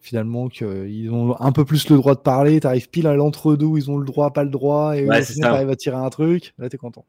finalement, 0.01 0.49
qu'ils 0.49 1.11
ont 1.11 1.39
un 1.41 1.53
peu 1.53 1.65
plus 1.65 1.89
le 1.91 1.97
droit 1.97 2.15
de 2.15 2.21
parler, 2.21 2.61
tu 2.61 2.67
arrives 2.67 2.89
pile 2.89 3.07
à 3.07 3.15
l'entre-deux 3.15 3.67
où 3.67 3.77
ils 3.77 3.91
ont 3.91 3.99
le 3.99 4.05
droit, 4.07 4.33
pas 4.33 4.45
le 4.45 4.51
droit, 4.51 4.97
et 4.97 5.05
Ouais, 5.07 5.23
ça. 5.23 5.35
t'arrives 5.41 5.69
à 5.71 5.77
tirer 5.77 5.97
un 5.97 6.09
truc, 6.11 6.55
là 6.59 6.69
t'es 6.69 6.77
content. 6.79 7.05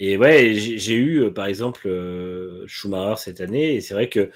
Et 0.00 0.16
ouais, 0.18 0.54
j'ai 0.54 0.94
eu 0.94 1.22
euh, 1.22 1.30
par 1.32 1.46
exemple 1.46 1.88
euh, 1.88 2.66
Schumacher 2.66 3.16
cette 3.16 3.40
année, 3.40 3.76
et 3.76 3.80
c'est 3.80 3.94
vrai 3.94 4.08
que 4.08 4.30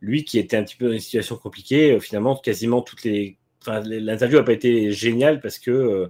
lui 0.00 0.24
qui 0.24 0.38
était 0.38 0.56
un 0.56 0.64
petit 0.64 0.76
peu 0.76 0.86
dans 0.88 0.92
une 0.92 1.00
situation 1.00 1.36
compliquée, 1.36 1.92
euh, 1.92 2.00
finalement 2.00 2.36
quasiment 2.36 2.82
toutes 2.82 3.04
les. 3.04 3.38
Enfin, 3.62 3.80
l'interview 3.80 4.38
n'a 4.38 4.44
pas 4.44 4.52
été 4.52 4.92
géniale 4.92 5.40
parce 5.40 5.58
que 5.58 6.08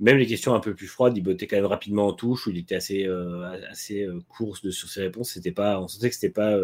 même 0.00 0.16
les 0.18 0.26
questions 0.26 0.54
un 0.54 0.60
peu 0.60 0.74
plus 0.74 0.88
froides, 0.88 1.16
il 1.16 1.22
bottait 1.22 1.46
quand 1.46 1.56
même 1.56 1.66
rapidement 1.66 2.08
en 2.08 2.12
touche, 2.12 2.46
où 2.46 2.50
il 2.50 2.58
était 2.58 2.74
assez, 2.74 3.08
assez 3.70 4.06
court 4.28 4.56
sur 4.56 4.88
ses 4.88 5.02
réponses. 5.02 5.30
C'était 5.32 5.52
pas, 5.52 5.80
on 5.80 5.88
sentait 5.88 6.08
que 6.08 6.16
c'était 6.16 6.32
pas 6.32 6.58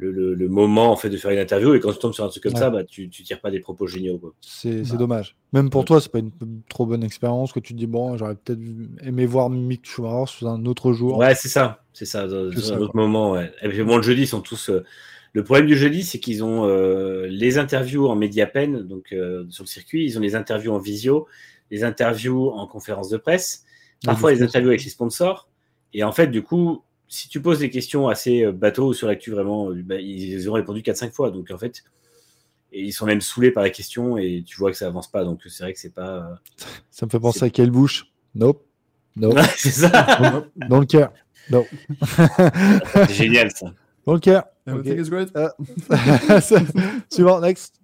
le, 0.00 0.10
le- 0.10 0.34
le 0.34 0.48
moment 0.48 0.90
en 0.90 0.96
fait 0.96 1.10
de 1.10 1.16
faire 1.16 1.30
une 1.30 1.38
interview, 1.38 1.74
et 1.74 1.80
quand 1.80 1.92
tu 1.92 1.98
tombes 1.98 2.12
sur 2.14 2.24
un 2.24 2.28
truc 2.28 2.42
comme 2.42 2.54
Ouais. 2.54 2.58
ça, 2.58 2.70
bah, 2.70 2.82
tu, 2.84 3.08
tu 3.10 3.22
tires 3.22 3.40
pas 3.40 3.50
des 3.50 3.60
propos 3.60 3.86
géniaux. 3.86 4.20
C'est 4.40 4.84
c'est 4.84 4.92
Bah. 4.92 4.98
dommage. 4.98 5.36
Même 5.52 5.68
pour 5.70 5.84
toi, 5.84 6.00
c'est 6.00 6.10
pas 6.10 6.18
une 6.20 6.32
trop 6.68 6.86
bonne 6.86 7.04
expérience 7.04 7.52
que 7.52 7.60
tu 7.60 7.74
te 7.74 7.78
dis, 7.78 7.86
bon, 7.86 8.16
j'aurais 8.16 8.34
peut-être 8.34 8.60
aimé 9.02 9.26
voir 9.26 9.50
Mick 9.50 9.86
Schumacher 9.86 10.32
sous 10.32 10.48
un 10.48 10.64
autre 10.66 10.92
jour. 10.92 11.18
Ouais, 11.18 11.34
c'est 11.34 11.48
ça, 11.48 11.84
c'est 11.92 12.06
ça, 12.06 12.26
dans, 12.26 12.50
C'est 12.50 12.56
dans 12.56 12.62
ça, 12.62 12.74
un 12.74 12.78
autre 12.78 12.92
quoi. 12.92 13.02
moment. 13.02 13.32
Ouais. 13.32 13.52
Et 13.62 13.68
puis 13.68 13.82
bon, 13.82 13.96
le 13.98 14.02
jeudi, 14.02 14.22
ils 14.22 14.26
sont 14.28 14.40
tous. 14.40 14.70
euh, 14.70 14.82
Le 15.32 15.44
problème 15.44 15.66
du 15.66 15.76
jeudi, 15.76 16.02
c'est 16.02 16.18
qu'ils 16.18 16.42
ont 16.42 16.64
euh, 16.66 17.26
les 17.28 17.58
interviews 17.58 18.08
en 18.08 18.16
médiapen, 18.16 18.82
donc 18.82 19.12
euh, 19.12 19.44
sur 19.50 19.62
le 19.64 19.68
circuit, 19.68 20.04
ils 20.04 20.16
ont 20.18 20.20
les 20.20 20.34
interviews 20.34 20.72
en 20.72 20.78
visio, 20.78 21.26
les 21.70 21.84
interviews 21.84 22.50
en 22.50 22.66
conférence 22.66 23.08
de 23.10 23.16
presse, 23.16 23.64
parfois 24.04 24.32
les 24.32 24.42
interviews 24.42 24.70
avec 24.70 24.82
les 24.82 24.90
sponsors. 24.90 25.48
Et 25.92 26.02
en 26.04 26.12
fait, 26.12 26.28
du 26.28 26.42
coup, 26.42 26.82
si 27.10 27.28
tu 27.28 27.42
poses 27.42 27.58
des 27.58 27.70
questions 27.70 28.08
assez 28.08 28.44
euh, 28.44 28.52
bateau 28.52 28.92
sur 28.92 29.08
l'actu, 29.08 29.32
vraiment, 29.32 29.70
euh, 29.70 29.82
bah, 29.84 29.96
ils, 29.96 30.48
ont 30.48 30.52
répondu 30.52 30.80
4-5 30.80 31.10
fois. 31.10 31.30
Donc 31.32 31.50
en 31.50 31.58
fait, 31.58 31.82
et 32.72 32.84
ils 32.84 32.92
sont 32.92 33.04
même 33.04 33.20
saoulés 33.20 33.50
par 33.50 33.64
la 33.64 33.70
question 33.70 34.16
et 34.16 34.44
tu 34.46 34.56
vois 34.56 34.70
que 34.70 34.76
ça 34.76 34.86
avance 34.86 35.10
pas. 35.10 35.24
Donc 35.24 35.42
c'est 35.48 35.64
vrai 35.64 35.74
que 35.74 35.80
c'est 35.80 35.92
pas. 35.92 36.16
euh, 36.16 36.64
Ça 36.90 37.04
me 37.04 37.10
fait 37.10 37.18
penser 37.18 37.44
à 37.44 37.50
quelle 37.50 37.72
bouche 37.72 38.06
Nope. 38.34 38.64
Nope. 39.16 39.38
C'est 39.56 39.72
ça. 39.72 40.46
Dans- 40.68 40.78
le 40.78 40.86
cœur. 40.86 41.12
Non. 41.50 41.66
c'est 43.08 43.12
génial 43.12 43.50
ça. 43.50 43.74
Dans 44.06 44.12
le 44.12 44.20
cœur. 44.20 44.44
Everything 44.68 45.00
is 45.00 45.10
great. 45.10 45.32
Suivant, 47.10 47.40
next. 47.40 47.80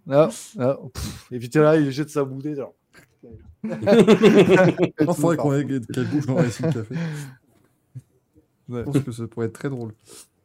Et 1.33 1.39
puis 1.41 1.51
t'es 1.51 1.59
là, 1.59 1.77
il 1.77 1.91
jette 1.91 2.11
sa 2.11 2.23
bouteille. 2.23 2.55
Genre. 2.55 2.73
Il 3.65 5.15
faudrait 5.17 5.37
qu'on 5.37 5.53
ait 5.53 5.65
quelle 5.65 6.07
bouche 6.07 6.27
dans 6.27 6.37
le 6.37 6.43
Racing 6.43 6.73
Café. 6.73 6.95
Ouais. 8.69 8.81
Je 8.81 8.85
pense 8.85 8.99
que 9.01 9.13
ça 9.13 9.27
pourrait 9.27 9.47
être 9.47 9.53
très 9.53 9.71
drôle. 9.71 9.93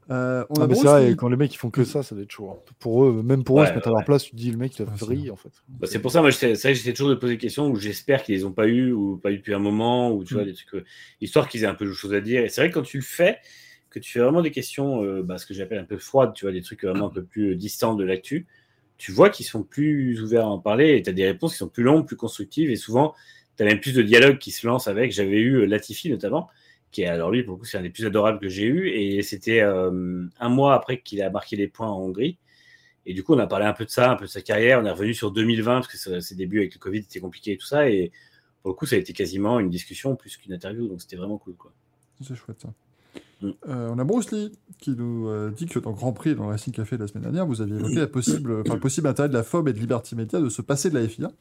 Euh, 0.09 0.43
on 0.49 0.55
Non, 0.55 0.61
a 0.63 0.67
mais 0.67 0.75
c'est 0.75 0.87
vrai, 0.87 1.15
quand 1.15 1.29
les 1.29 1.37
mecs 1.37 1.53
ils 1.53 1.57
font 1.57 1.69
que 1.69 1.83
ça, 1.85 2.03
ça 2.03 2.15
doit 2.15 2.23
être 2.23 2.31
chaud. 2.31 2.49
hein. 2.51 2.57
Pour 2.79 3.05
eux, 3.05 3.21
même 3.23 3.43
pour 3.43 3.57
eux, 3.59 3.61
Ouais, 3.61 3.69
se 3.69 3.73
mettre 3.73 3.87
à 3.87 3.91
leur 3.91 4.03
place, 4.03 4.23
tu 4.23 4.31
te 4.31 4.35
dis 4.35 4.51
le 4.51 4.57
mec 4.57 4.77
il 4.77 4.81
a 4.81 4.85
Ah, 4.89 4.93
c'est 4.97 5.05
vrille 5.05 5.31
en 5.31 5.35
fait. 5.37 5.51
Bah, 5.69 5.87
c'est 5.89 5.99
pour 5.99 6.11
ça, 6.11 6.21
moi, 6.21 6.31
j'essaie- 6.31 6.55
c'est 6.55 6.67
vrai 6.67 6.73
que 6.73 6.79
j'essaie 6.79 6.93
toujours 6.93 7.11
de 7.11 7.15
poser 7.15 7.33
des 7.33 7.37
questions 7.39 7.67
où 7.69 7.75
j'espère 7.77 8.23
qu'ils 8.23 8.35
les 8.35 8.43
ont 8.43 8.51
pas 8.51 8.67
eu 8.67 8.91
ou 8.91 9.17
pas 9.17 9.31
eu 9.31 9.37
depuis 9.37 9.53
un 9.53 9.59
moment, 9.59 10.11
ou 10.11 10.23
tu 10.25 10.33
vois, 10.33 10.43
Mm. 10.43 10.47
des 10.47 10.53
trucs, 10.53 10.73
euh, 10.75 10.83
histoire 11.21 11.47
qu'ils 11.47 11.63
aient 11.63 11.67
un 11.67 11.75
peu 11.75 11.85
de 11.85 11.93
choses 11.93 12.13
à 12.13 12.19
dire. 12.19 12.43
Et 12.43 12.49
c'est 12.49 12.61
vrai 12.61 12.69
que 12.69 12.73
quand 12.75 12.81
tu 12.83 12.97
le 12.97 13.03
fais, 13.03 13.37
que 13.89 13.99
tu 13.99 14.11
fais 14.11 14.19
vraiment 14.19 14.41
des 14.41 14.51
questions, 14.51 15.01
euh, 15.03 15.21
bah, 15.23 15.37
ce 15.37 15.45
que 15.45 15.53
j'appelle 15.53 15.79
un 15.79 15.85
peu 15.85 15.97
froides, 15.97 16.33
tu 16.33 16.45
vois, 16.45 16.51
des 16.51 16.61
trucs 16.61 16.83
vraiment 16.83 17.07
un 17.07 17.11
peu 17.11 17.23
plus 17.23 17.51
euh, 17.51 17.55
distants 17.55 17.95
de 17.95 18.03
l'actu, 18.03 18.47
tu 18.97 19.11
vois 19.13 19.29
qu'ils 19.29 19.45
sont 19.45 19.63
plus 19.63 20.21
ouverts 20.21 20.45
à 20.45 20.49
en 20.49 20.59
parler 20.59 20.97
et 20.97 21.03
tu 21.03 21.09
as 21.09 21.13
des 21.13 21.25
réponses 21.25 21.53
qui 21.53 21.57
sont 21.59 21.69
plus 21.69 21.83
longues, 21.83 22.05
plus 22.05 22.17
constructives, 22.17 22.69
et 22.69 22.75
souvent, 22.75 23.13
tu 23.57 23.63
as 23.63 23.65
même 23.65 23.79
plus 23.79 23.93
de 23.93 24.01
dialogue 24.01 24.39
qui 24.39 24.51
se 24.51 24.67
lance 24.67 24.87
avec. 24.87 25.11
J'avais 25.13 25.39
eu 25.39 25.65
Latifi 25.65 26.09
notamment, 26.09 26.49
qui 26.91 27.03
est, 27.03 27.07
alors 27.07 27.31
lui, 27.31 27.43
pour 27.43 27.55
le 27.55 27.59
coup, 27.59 27.65
c'est 27.65 27.77
un 27.77 27.81
des 27.81 27.89
plus 27.89 28.05
adorables 28.05 28.39
que 28.39 28.49
j'ai 28.49 28.65
eu, 28.65 28.89
et 28.89 29.21
c'était 29.21 29.61
euh, 29.61 30.25
un 30.39 30.49
mois 30.49 30.75
après 30.75 31.01
qu'il 31.01 31.21
a 31.21 31.29
marqué 31.29 31.55
les 31.55 31.67
points 31.67 31.89
en 31.89 31.99
Hongrie. 31.99 32.37
Et 33.05 33.13
du 33.13 33.23
coup, 33.23 33.33
on 33.33 33.39
a 33.39 33.47
parlé 33.47 33.65
un 33.65 33.73
peu 33.73 33.85
de 33.85 33.89
ça, 33.89 34.11
un 34.11 34.15
peu 34.15 34.25
de 34.25 34.29
sa 34.29 34.41
carrière. 34.41 34.79
On 34.79 34.85
est 34.85 34.91
revenu 34.91 35.13
sur 35.13 35.31
2020 35.31 35.81
parce 35.81 35.87
que 35.87 36.19
ses 36.19 36.35
débuts 36.35 36.59
avec 36.59 36.73
le 36.73 36.79
Covid 36.79 36.99
étaient 36.99 37.19
compliqués 37.19 37.53
et 37.53 37.57
tout 37.57 37.65
ça. 37.65 37.89
Et 37.89 38.11
pour 38.61 38.71
le 38.71 38.75
coup, 38.75 38.85
ça 38.85 38.95
a 38.95 38.99
été 38.99 39.13
quasiment 39.13 39.59
une 39.59 39.69
discussion 39.69 40.15
plus 40.15 40.37
qu'une 40.37 40.53
interview. 40.53 40.87
Donc 40.87 41.01
c'était 41.01 41.15
vraiment 41.15 41.39
cool. 41.39 41.55
Quoi. 41.55 41.71
C'est 42.21 42.35
chouette 42.35 42.61
ça. 42.61 42.69
Mm. 43.41 43.49
Euh, 43.67 43.89
on 43.91 43.97
a 43.97 44.03
Bruce 44.03 44.31
Lee 44.31 44.51
qui 44.77 44.91
nous 44.91 45.27
euh, 45.27 45.49
dit 45.49 45.65
que 45.65 45.79
dans 45.79 45.91
Grand 45.93 46.13
Prix, 46.13 46.35
dans 46.35 46.43
le 46.43 46.49
Racing 46.49 46.73
Café 46.73 46.97
de 46.97 47.01
la 47.01 47.07
semaine 47.07 47.23
dernière, 47.23 47.47
vous 47.47 47.61
aviez 47.61 47.75
évoqué 47.75 47.95
la 47.95 48.07
possible, 48.07 48.61
enfin, 48.61 48.75
le 48.75 48.79
possible 48.79 49.07
intérêt 49.07 49.29
de 49.29 49.33
la 49.33 49.43
FOB 49.43 49.69
et 49.69 49.73
de 49.73 49.79
Liberty 49.79 50.15
Media 50.15 50.39
de 50.39 50.49
se 50.49 50.61
passer 50.61 50.89
de 50.89 50.99
la 50.99 51.07
FIA. 51.07 51.31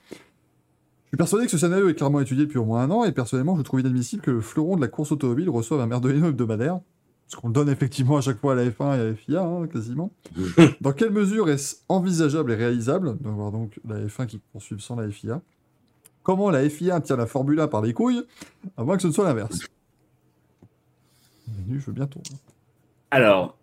Je 1.10 1.16
suis 1.16 1.18
persuadé 1.18 1.46
que 1.46 1.50
ce 1.50 1.58
scénario 1.58 1.88
est 1.88 1.94
clairement 1.94 2.20
étudié 2.20 2.44
depuis 2.46 2.58
au 2.58 2.64
moins 2.64 2.82
un 2.82 2.90
an 2.92 3.02
et 3.02 3.10
personnellement, 3.10 3.56
je 3.56 3.62
trouve 3.62 3.80
inadmissible 3.80 4.22
que 4.22 4.30
le 4.30 4.40
fleuron 4.40 4.76
de 4.76 4.80
la 4.80 4.86
course 4.86 5.10
automobile 5.10 5.50
reçoive 5.50 5.80
un 5.80 5.86
Merdolino 5.88 6.28
hebdomadaire. 6.28 6.78
Parce 7.26 7.40
qu'on 7.40 7.48
le 7.48 7.52
donne 7.52 7.68
effectivement 7.68 8.16
à 8.16 8.20
chaque 8.20 8.38
fois 8.38 8.52
à 8.52 8.54
la 8.54 8.66
F1 8.66 8.96
et 8.96 9.00
à 9.00 9.04
la 9.04 9.14
FIA, 9.14 9.42
hein, 9.42 9.66
quasiment. 9.66 10.12
Dans 10.80 10.92
quelle 10.92 11.10
mesure 11.10 11.50
est-ce 11.50 11.78
envisageable 11.88 12.52
et 12.52 12.54
réalisable 12.54 13.16
d'avoir 13.18 13.50
donc 13.50 13.80
la 13.84 13.98
F1 13.98 14.26
qui 14.26 14.38
poursuive 14.38 14.78
sans 14.78 14.94
la 14.94 15.10
FIA 15.10 15.42
Comment 16.22 16.50
la 16.50 16.68
FIA 16.68 17.00
tient 17.00 17.16
la 17.16 17.26
Formule 17.26 17.58
1 17.58 17.66
par 17.66 17.82
les 17.82 17.92
couilles, 17.92 18.22
à 18.76 18.84
moins 18.84 18.94
que 18.94 19.02
ce 19.02 19.08
ne 19.08 19.12
soit 19.12 19.24
l'inverse? 19.24 19.58
Je 21.68 21.78
veux 21.78 21.92
bien 21.92 22.06
ton. 22.06 22.20
Alors, 23.10 23.56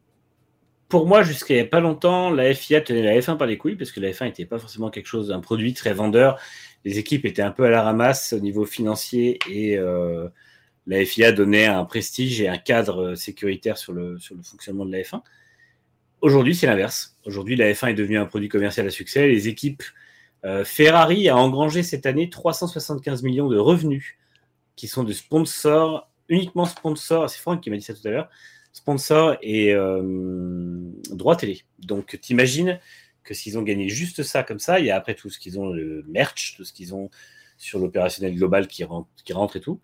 pour 0.90 1.06
moi, 1.06 1.24
jusqu'à 1.24 1.54
il 1.54 1.58
n'y 1.58 1.64
a 1.64 1.70
pas 1.70 1.80
longtemps, 1.80 2.30
la 2.30 2.54
FIA 2.54 2.82
tenait 2.82 3.04
la 3.04 3.20
F1 3.20 3.38
par 3.38 3.48
les 3.48 3.58
couilles 3.58 3.76
parce 3.76 3.92
que 3.92 4.00
la 4.00 4.12
F1 4.12 4.26
n'était 4.26 4.46
pas 4.46 4.60
forcément 4.60 4.90
quelque 4.90 5.08
chose, 5.08 5.32
un 5.32 5.42
produit 5.42 5.74
très 5.74 5.94
vendeur. 5.94 6.40
Les 6.88 7.00
équipes 7.00 7.26
étaient 7.26 7.42
un 7.42 7.52
peu 7.52 7.66
à 7.66 7.70
la 7.70 7.82
ramasse 7.82 8.32
au 8.32 8.40
niveau 8.40 8.64
financier 8.64 9.40
et 9.52 9.78
euh, 9.78 10.30
la 10.86 11.04
FIA 11.04 11.34
donnait 11.34 11.66
un 11.66 11.84
prestige 11.84 12.40
et 12.40 12.48
un 12.48 12.58
cadre 12.58 13.14
sécuritaire 13.16 13.78
sur 13.78 13.92
le, 13.92 14.18
sur 14.20 14.36
le 14.36 14.42
fonctionnement 14.42 14.86
de 14.86 14.94
la 14.94 15.00
F1. 15.00 15.20
Aujourd'hui, 16.22 16.56
c'est 16.56 16.66
l'inverse. 16.66 17.18
Aujourd'hui, 17.26 17.58
la 17.58 17.74
F1 17.74 17.90
est 17.90 17.94
devenue 17.94 18.18
un 18.18 18.26
produit 18.26 18.48
commercial 18.48 18.88
à 18.88 18.90
succès. 18.90 19.28
Les 19.28 19.50
équipes 19.50 19.84
euh, 20.46 20.64
Ferrari 20.64 21.28
a 21.28 21.36
engrangé 21.36 21.84
cette 21.84 22.06
année 22.06 22.30
375 22.30 23.22
millions 23.22 23.50
de 23.50 23.58
revenus 23.58 24.16
qui 24.78 24.88
sont 24.88 25.04
de 25.04 25.12
sponsors, 25.12 26.10
uniquement 26.30 26.64
sponsors. 26.64 27.30
C'est 27.30 27.42
Franck 27.42 27.60
qui 27.60 27.70
m'a 27.70 27.76
dit 27.76 27.84
ça 27.84 27.96
tout 27.96 28.08
à 28.08 28.12
l'heure 28.12 28.30
sponsors 28.72 29.36
et 29.42 29.74
euh, 29.74 30.02
droits 31.12 31.36
télé. 31.36 31.64
Donc, 31.80 32.18
t'imagines 32.22 32.80
que 33.28 33.34
s'ils 33.34 33.58
ont 33.58 33.62
gagné 33.62 33.90
juste 33.90 34.24
ça 34.24 34.44
comme 34.44 34.60
ça, 34.60 34.80
il 34.80 34.86
y 34.86 34.92
a 34.92 34.96
après 34.96 35.14
tout 35.14 35.30
ce 35.30 35.38
qu'ils 35.38 35.60
ont, 35.60 35.70
le 35.70 36.04
merch, 36.08 36.56
tout 36.56 36.64
ce 36.64 36.74
qu'ils 36.74 36.96
ont 36.96 37.10
sur 37.58 37.80
l'opérationnel 37.80 38.36
global 38.36 38.68
qui 38.68 38.84
rentre, 38.84 39.58
et 39.58 39.60
tout. 39.60 39.80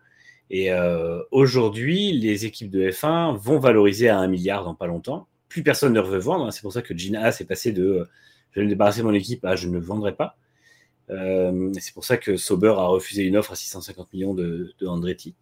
Et 0.50 0.72
euh, 0.72 1.22
aujourd'hui, 1.32 2.14
les 2.14 2.46
équipes 2.46 2.70
de 2.70 2.90
F1 2.90 3.36
vont 3.38 3.60
valoriser 3.60 4.10
à 4.10 4.18
un 4.18 4.28
milliard 4.28 4.64
dans 4.64 4.76
pas 4.76 4.88
longtemps. 4.88 5.28
Plus 5.50 5.64
personne 5.64 5.94
ne 5.94 6.02
veut 6.02 6.20
vendre. 6.20 6.46
Hein. 6.46 6.52
C'est 6.52 6.62
pour 6.62 6.74
ça 6.74 6.82
que 6.82 6.96
Gina 6.96 7.32
s'est 7.32 7.46
passé 7.46 7.72
de 7.72 7.84
euh, 7.84 8.06
je 8.52 8.60
vais 8.60 8.66
me 8.66 8.70
débarrasser 8.70 9.02
de 9.02 9.06
mon 9.06 9.14
équipe 9.14 9.44
à 9.46 9.56
je 9.56 9.68
ne 9.68 9.80
vendrai 9.80 10.16
pas. 10.16 10.38
Euh, 11.10 11.72
c'est 11.80 11.94
pour 11.94 12.06
ça 12.06 12.18
que 12.18 12.38
Sauber 12.38 12.74
a 12.78 12.86
refusé 12.86 13.24
une 13.24 13.36
offre 13.36 13.52
à 13.52 13.56
650 13.56 14.14
millions 14.14 14.34
de, 14.34 14.74
de 14.80 14.88
Andretti. 14.88 15.36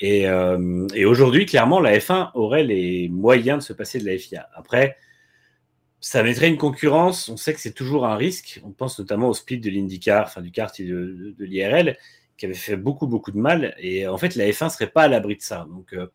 Et, 0.00 0.28
euh, 0.28 0.86
et 0.94 1.04
aujourd'hui, 1.04 1.44
clairement, 1.46 1.80
la 1.80 1.98
F1 1.98 2.30
aurait 2.34 2.64
les 2.64 3.08
moyens 3.08 3.58
de 3.58 3.62
se 3.64 3.72
passer 3.72 3.98
de 3.98 4.06
la 4.06 4.16
FIA. 4.16 4.48
Après, 4.54 4.96
ça 6.00 6.22
mettrait 6.22 6.48
une 6.48 6.56
concurrence. 6.56 7.28
On 7.28 7.36
sait 7.36 7.54
que 7.54 7.60
c'est 7.60 7.72
toujours 7.72 8.06
un 8.06 8.16
risque. 8.16 8.60
On 8.64 8.70
pense 8.70 8.98
notamment 8.98 9.28
au 9.28 9.34
split 9.34 9.58
de 9.58 9.70
l'IndyCar, 9.70 10.24
enfin 10.26 10.42
du 10.42 10.50
kart 10.50 10.78
et 10.80 10.84
de, 10.84 11.34
l'IRL, 11.38 11.96
qui 12.36 12.46
avait 12.46 12.54
fait 12.54 12.76
beaucoup, 12.76 13.06
beaucoup 13.06 13.32
de 13.32 13.38
mal. 13.38 13.74
Et 13.78 14.06
en 14.06 14.18
fait, 14.18 14.34
la 14.36 14.46
F1 14.46 14.70
serait 14.70 14.90
pas 14.90 15.02
à 15.02 15.08
l'abri 15.08 15.36
de 15.36 15.42
ça. 15.42 15.66
Donc, 15.68 15.92
euh, 15.92 16.06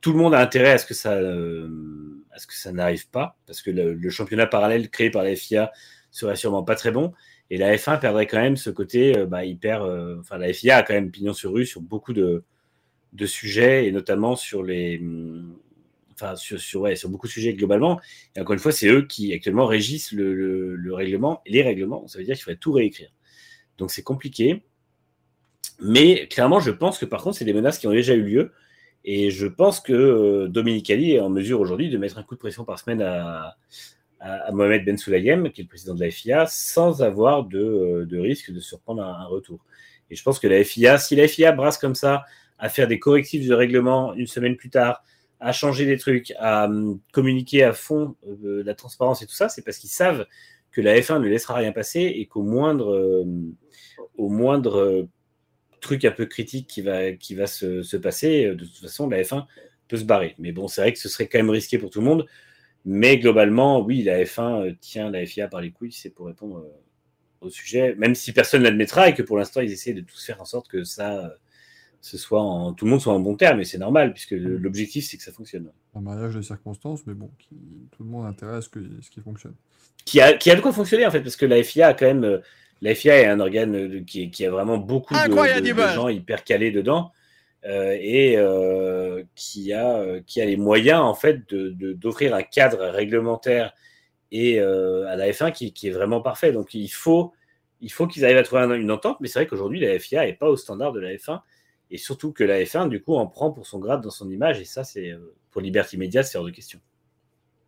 tout 0.00 0.12
le 0.12 0.18
monde 0.18 0.34
a 0.34 0.40
intérêt 0.40 0.72
à 0.72 0.78
ce 0.78 0.86
que 0.86 0.94
ça, 0.94 1.14
euh, 1.14 1.68
à 2.30 2.38
ce 2.38 2.46
que 2.46 2.54
ça 2.54 2.72
n'arrive 2.72 3.08
pas, 3.10 3.36
parce 3.46 3.62
que 3.62 3.70
le, 3.70 4.10
championnat 4.10 4.46
parallèle 4.46 4.90
créé 4.90 5.10
par 5.10 5.22
la 5.22 5.34
FIA 5.36 5.72
serait 6.10 6.36
sûrement 6.36 6.62
pas 6.62 6.74
très 6.74 6.90
bon. 6.90 7.12
Et 7.50 7.58
la 7.58 7.74
F1 7.76 7.98
perdrait 7.98 8.26
quand 8.26 8.40
même 8.40 8.56
ce 8.56 8.70
côté, 8.70 9.18
euh, 9.18 9.26
bah, 9.26 9.42
euh, 9.44 10.20
enfin, 10.20 10.38
la 10.38 10.52
FIA 10.52 10.78
a 10.78 10.82
quand 10.82 10.94
même 10.94 11.10
pignon 11.10 11.32
sur 11.32 11.52
rue 11.52 11.66
sur 11.66 11.80
beaucoup 11.80 12.12
de, 12.12 12.44
de 13.12 13.26
sujets 13.26 13.86
et 13.86 13.92
notamment 13.92 14.36
sur 14.36 14.62
les 14.62 15.02
sur, 16.36 17.08
beaucoup 17.08 17.26
de 17.26 17.32
sujets 17.32 17.54
globalement. 17.54 18.00
Et 18.36 18.40
encore 18.40 18.54
une 18.54 18.60
fois 18.60 18.72
c'est 18.72 18.88
eux 18.88 19.02
qui 19.02 19.32
actuellement 19.32 19.66
régissent 19.66 20.12
le, 20.12 20.34
le, 20.34 20.76
le, 20.76 20.94
règlement 20.94 21.42
les 21.46 21.62
règlements. 21.62 22.06
Ça 22.08 22.18
veut 22.18 22.24
dire 22.24 22.34
qu'il 22.34 22.44
faudrait 22.44 22.58
tout 22.58 22.72
réécrire. 22.72 23.10
Donc 23.78 23.90
c'est 23.90 24.02
compliqué. 24.02 24.62
Mais 25.80 26.26
clairement 26.28 26.60
je 26.60 26.70
pense 26.70 26.98
que 26.98 27.06
par 27.06 27.22
contre 27.22 27.36
c'est 27.38 27.44
des 27.44 27.54
menaces 27.54 27.78
qui 27.78 27.86
ont 27.86 27.92
déjà 27.92 28.14
eu 28.14 28.22
lieu. 28.22 28.52
Et 29.04 29.30
je 29.30 29.46
pense 29.46 29.80
que 29.80 29.92
euh, 29.92 30.48
Dominicali 30.48 31.12
est 31.12 31.20
en 31.20 31.30
mesure 31.30 31.60
aujourd'hui 31.60 31.88
de 31.88 31.96
mettre 31.96 32.18
un 32.18 32.22
coup 32.22 32.34
de 32.34 32.40
pression 32.40 32.64
par 32.64 32.78
semaine 32.78 33.02
à, 33.02 33.56
Mohamed 34.52 34.84
Ben 34.84 34.98
Sulayem 34.98 35.50
qui 35.50 35.62
est 35.62 35.64
le 35.64 35.68
président 35.68 35.94
de 35.94 36.04
la 36.04 36.10
FIA 36.10 36.44
sans 36.46 37.02
avoir 37.02 37.44
de, 37.44 38.06
de 38.06 38.18
risque 38.18 38.52
de 38.52 38.60
surprendre 38.60 39.02
un 39.02 39.24
retour. 39.24 39.64
Et 40.10 40.14
je 40.14 40.22
pense 40.22 40.38
que 40.38 40.46
la 40.46 40.62
FIA 40.62 40.98
si 40.98 41.16
la 41.16 41.26
FIA 41.26 41.52
brasse 41.52 41.78
comme 41.78 41.94
ça 41.94 42.24
à 42.60 42.68
faire 42.68 42.86
des 42.86 42.98
correctifs 42.98 43.46
de 43.48 43.54
règlement 43.54 44.14
une 44.14 44.26
semaine 44.26 44.56
plus 44.56 44.70
tard, 44.70 45.02
à 45.40 45.52
changer 45.52 45.86
des 45.86 45.96
trucs, 45.96 46.32
à 46.38 46.66
um, 46.66 47.00
communiquer 47.12 47.64
à 47.64 47.72
fond 47.72 48.16
euh, 48.26 48.62
la 48.64 48.74
transparence 48.74 49.22
et 49.22 49.26
tout 49.26 49.34
ça, 49.34 49.48
c'est 49.48 49.62
parce 49.62 49.78
qu'ils 49.78 49.90
savent 49.90 50.26
que 50.70 50.80
la 50.80 50.98
F1 51.00 51.20
ne 51.20 51.28
laissera 51.28 51.54
rien 51.54 51.72
passer 51.72 52.00
et 52.00 52.26
qu'au 52.26 52.42
moindre, 52.42 52.92
euh, 52.92 53.24
au 54.18 54.28
moindre 54.28 54.78
euh, 54.78 55.08
truc 55.80 56.04
un 56.04 56.10
peu 56.10 56.26
critique 56.26 56.66
qui 56.66 56.82
va, 56.82 57.12
qui 57.12 57.34
va 57.34 57.46
se, 57.46 57.82
se, 57.82 57.96
passer, 57.96 58.54
de 58.54 58.64
toute 58.64 58.76
façon, 58.76 59.08
la 59.08 59.22
F1 59.22 59.46
peut 59.88 59.96
se 59.96 60.04
barrer. 60.04 60.34
Mais 60.38 60.52
bon, 60.52 60.68
c'est 60.68 60.82
vrai 60.82 60.92
que 60.92 60.98
ce 60.98 61.08
serait 61.08 61.26
quand 61.26 61.38
même 61.38 61.50
risqué 61.50 61.78
pour 61.78 61.90
tout 61.90 62.00
le 62.00 62.06
monde. 62.06 62.26
Mais 62.84 63.18
globalement, 63.18 63.80
oui, 63.80 64.02
la 64.02 64.22
F1 64.22 64.76
tient 64.78 65.10
la 65.10 65.24
FIA 65.26 65.48
par 65.48 65.60
les 65.60 65.70
couilles, 65.70 65.92
c'est 65.92 66.10
pour 66.10 66.26
répondre 66.26 66.66
au 67.40 67.50
sujet, 67.50 67.94
même 67.96 68.14
si 68.14 68.32
personne 68.32 68.62
n'admettra 68.62 69.08
et 69.08 69.14
que 69.14 69.22
pour 69.22 69.38
l'instant, 69.38 69.62
ils 69.62 69.72
essaient 69.72 69.94
de 69.94 70.02
tous 70.02 70.24
faire 70.24 70.40
en 70.40 70.44
sorte 70.44 70.68
que 70.68 70.84
ça 70.84 71.34
ce 72.00 72.16
soit 72.16 72.40
en, 72.40 72.72
tout 72.72 72.84
le 72.86 72.90
monde 72.90 73.00
soit 73.00 73.12
en 73.12 73.20
bon 73.20 73.36
terme, 73.36 73.60
et 73.60 73.64
c'est 73.64 73.78
normal, 73.78 74.12
puisque 74.12 74.32
l'objectif, 74.32 75.06
c'est 75.06 75.16
que 75.16 75.22
ça 75.22 75.32
fonctionne. 75.32 75.70
Un 75.94 76.00
mariage 76.00 76.34
de 76.34 76.42
circonstances, 76.42 77.06
mais 77.06 77.14
bon, 77.14 77.30
qui, 77.38 77.48
tout 77.90 78.02
le 78.02 78.08
monde 78.08 78.26
a 78.26 78.28
intérêt 78.28 78.56
à 78.56 78.60
ce, 78.60 78.68
que, 78.68 78.80
ce 79.00 79.10
qui 79.10 79.20
fonctionne. 79.20 79.54
Qui 80.04 80.20
a, 80.20 80.32
qui 80.32 80.50
a 80.50 80.56
de 80.56 80.60
quoi 80.60 80.72
fonctionner, 80.72 81.06
en 81.06 81.10
fait, 81.10 81.20
parce 81.20 81.36
que 81.36 81.46
la 81.46 81.62
FIA 81.62 81.88
a 81.88 81.94
quand 81.94 82.06
même. 82.06 82.40
La 82.82 82.94
FIA 82.94 83.20
est 83.20 83.26
un 83.26 83.40
organe 83.40 84.04
qui, 84.06 84.30
qui 84.30 84.46
a 84.46 84.50
vraiment 84.50 84.78
beaucoup 84.78 85.12
de, 85.12 85.60
de, 85.60 85.72
de, 85.72 85.94
gens 85.94 86.08
hyper 86.08 86.44
calés 86.44 86.70
dedans, 86.70 87.12
euh, 87.66 87.94
et 88.00 88.38
euh, 88.38 89.22
qui, 89.34 89.74
a, 89.74 90.20
qui 90.26 90.40
a 90.40 90.46
les 90.46 90.56
moyens, 90.56 91.00
en 91.00 91.14
fait, 91.14 91.52
d'offrir 91.52 92.34
un 92.34 92.42
cadre 92.42 92.86
réglementaire 92.86 93.74
et 94.32 94.60
euh, 94.60 95.06
à 95.08 95.16
la 95.16 95.30
F1 95.30 95.52
qui, 95.52 95.72
qui, 95.72 95.88
est 95.88 95.92
vraiment 95.92 96.22
parfait. 96.22 96.52
Donc, 96.52 96.72
il 96.72 96.88
faut, 96.88 97.32
il 97.80 97.92
faut 97.92 98.06
qu'ils 98.06 98.24
arrivent 98.24 98.38
à 98.38 98.42
trouver 98.42 98.62
une 98.78 98.90
entente, 98.90 99.18
mais 99.20 99.28
c'est 99.28 99.40
vrai 99.40 99.46
qu'aujourd'hui, 99.46 99.80
la 99.80 99.98
FIA 99.98 100.24
n'est 100.24 100.32
pas 100.32 100.48
au 100.48 100.56
standard 100.56 100.92
de 100.92 101.00
la 101.00 101.10
F1 101.10 101.40
et 101.90 101.98
surtout 101.98 102.32
que 102.32 102.44
la 102.44 102.62
F1, 102.62 102.88
du 102.88 103.02
coup, 103.02 103.14
en 103.14 103.26
prend 103.26 103.50
pour 103.50 103.66
son 103.66 103.78
grade 103.78 104.02
dans 104.02 104.10
son 104.10 104.30
image, 104.30 104.60
et 104.60 104.64
ça, 104.64 104.84
c'est 104.84 105.14
pour 105.50 105.60
Liberty 105.60 105.96
Media, 105.96 106.22
c'est 106.22 106.38
hors 106.38 106.44
de 106.44 106.50
question. 106.50 106.80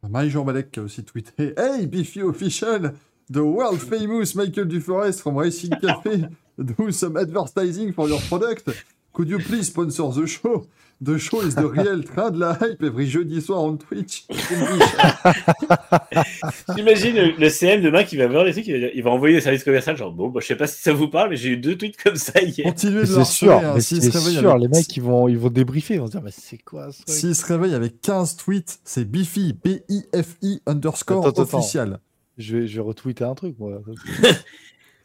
Marie-Jean 0.09 0.45
Balek 0.45 0.71
qui 0.71 0.81
a 0.81 0.83
aussi 0.83 1.05
tweeté 1.05 1.55
Hey, 1.57 1.87
Biffy 1.87 2.23
Official, 2.23 2.93
the 3.31 3.37
world 3.37 3.79
famous 3.79 4.35
Michael 4.35 4.67
Duforest 4.67 5.21
from 5.21 5.37
Racing 5.37 5.71
Café, 5.71 6.29
do 6.59 6.91
some 6.91 7.17
advertising 7.17 7.93
for 7.93 8.09
your 8.09 8.21
product. 8.29 8.69
Could 9.13 9.29
you 9.29 9.39
please 9.39 9.65
sponsor 9.65 10.11
the 10.11 10.27
show? 10.27 10.67
The 11.03 11.19
show 11.19 11.43
is 11.43 11.57
the 11.57 11.65
real 11.65 12.05
train 12.05 12.31
de 12.31 12.39
la 12.39 12.57
hype 12.61 12.81
every 12.83 13.09
jeudi 13.09 13.43
soir 13.43 13.65
on 13.65 13.77
Twitch. 13.77 14.25
J'imagine 16.77 17.17
le, 17.17 17.33
le, 17.37 17.49
CM 17.49 17.83
demain 17.83 18.05
qui 18.05 18.17
va 18.17 18.29
voir 18.29 18.45
les 18.45 18.53
trucs, 18.53 18.69
il 18.69 18.81
va, 18.81 18.87
il 18.95 19.03
va 19.03 19.11
envoyer 19.11 19.35
le 19.35 19.41
service 19.41 19.65
commercial, 19.65 19.97
genre 19.97 20.13
bon, 20.13 20.29
bah, 20.29 20.39
je 20.41 20.47
sais 20.47 20.55
pas 20.55 20.69
si 20.69 20.81
ça 20.81 20.93
vous 20.93 21.09
parle, 21.09 21.31
mais 21.31 21.37
j'ai 21.37 21.49
eu 21.51 21.57
deux 21.57 21.77
tweets 21.77 22.01
comme 22.01 22.15
ça 22.15 22.41
hier. 22.41 22.67
Continuez 22.67 23.01
de 23.01 23.07
C'est 23.07 23.25
sûr, 23.25 23.53
hein, 23.53 23.81
si 23.81 24.01
c'est 24.01 24.13
sûr, 24.13 24.53
avec... 24.53 24.63
les 24.63 24.69
mecs 24.69 24.97
ils 24.97 25.03
vont, 25.03 25.27
ils 25.27 25.39
vont 25.39 25.51
débriefer, 25.51 25.95
ils 25.95 26.01
vont 26.01 26.07
se 26.07 26.13
dire, 26.13 26.23
mais 26.23 26.31
c'est 26.31 26.59
quoi 26.59 26.93
ça 26.93 27.03
S'ils 27.07 27.35
se 27.35 27.45
réveillent 27.47 27.75
avec 27.75 28.01
15 28.01 28.37
tweets, 28.37 28.79
c'est 28.85 29.05
Bifi, 29.05 29.57
B-I-F-I 29.65 30.61
underscore 30.67 31.27
attends, 31.27 31.43
official. 31.43 31.95
Attends. 31.95 32.03
Je 32.39 32.57
vais, 32.57 32.67
je 32.67 32.77
vais 32.77 32.83
retweeter 32.83 33.25
un 33.25 33.35
truc, 33.35 33.59
moi. 33.59 33.83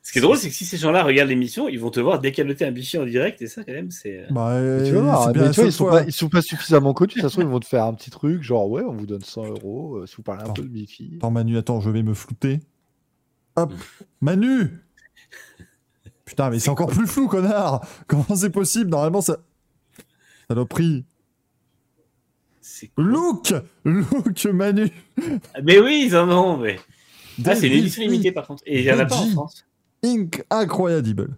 Ce 0.07 0.13
qui 0.13 0.19
est 0.19 0.21
drôle, 0.21 0.37
c'est 0.37 0.47
que 0.47 0.55
si 0.55 0.63
ces 0.63 0.77
gens-là 0.77 1.03
regardent 1.03 1.27
l'émission, 1.27 1.67
ils 1.67 1.81
vont 1.81 1.89
te 1.89 1.99
voir 1.99 2.21
décaloter 2.21 2.65
un 2.65 2.71
bichi 2.71 2.97
en 2.97 3.03
direct, 3.03 3.41
et 3.41 3.47
ça, 3.47 3.65
quand 3.65 3.73
même, 3.73 3.91
c'est. 3.91 4.25
Bah, 4.29 4.51
euh, 4.51 4.85
tu 4.85 4.93
voir, 4.93 5.33
mais 5.35 5.49
tu 5.51 5.59
vois, 5.59 5.65
ils 5.65 5.71
sont, 5.73 5.85
pas, 5.85 6.03
ils 6.03 6.13
sont 6.13 6.29
pas 6.29 6.41
suffisamment 6.41 6.93
connus. 6.93 7.09
De 7.09 7.13
toute 7.15 7.23
façon, 7.23 7.41
ils 7.41 7.47
vont 7.47 7.59
te 7.59 7.65
faire 7.65 7.83
un 7.83 7.93
petit 7.93 8.09
truc, 8.09 8.41
genre, 8.41 8.69
ouais, 8.69 8.83
on 8.83 8.93
vous 8.93 9.05
donne 9.05 9.21
100 9.21 9.47
euros 9.47 9.97
euh, 9.97 10.05
si 10.05 10.15
vous 10.15 10.23
parlez 10.23 10.43
attends. 10.43 10.51
un 10.51 10.53
peu 10.53 10.61
de 10.61 10.69
Bifi. 10.69 11.15
Attends, 11.17 11.31
Manu, 11.31 11.57
attends, 11.57 11.81
je 11.81 11.89
vais 11.89 12.03
me 12.03 12.13
flouter. 12.13 12.61
Hop, 13.57 13.73
Manu 14.21 14.79
Putain, 16.23 16.51
mais 16.51 16.59
c'est 16.59 16.69
encore 16.69 16.87
plus 16.87 17.05
flou, 17.05 17.27
connard 17.27 17.85
Comment 18.07 18.33
c'est 18.33 18.49
possible? 18.49 18.89
Normalement, 18.89 19.19
ça. 19.19 19.39
Saloperie. 20.47 21.03
Look 22.95 23.53
Look, 23.83 24.45
Manu 24.45 24.89
Mais 25.61 25.79
oui, 25.79 26.05
ils 26.07 26.15
en 26.15 26.29
ont, 26.29 26.55
mais. 26.55 26.79
Ah, 27.43 27.57
c'est 27.57 27.67
une 27.67 27.73
édition 27.73 28.03
limitée, 28.03 28.31
par 28.31 28.47
contre. 28.47 28.63
Et 28.65 28.79
il 28.79 28.85
y 28.85 28.91
en 28.93 28.99
a 28.99 29.05
pas 29.05 29.17
en 29.17 29.27
France. 29.31 29.66
Inc. 30.03 30.43
Incroyable. 30.50 31.38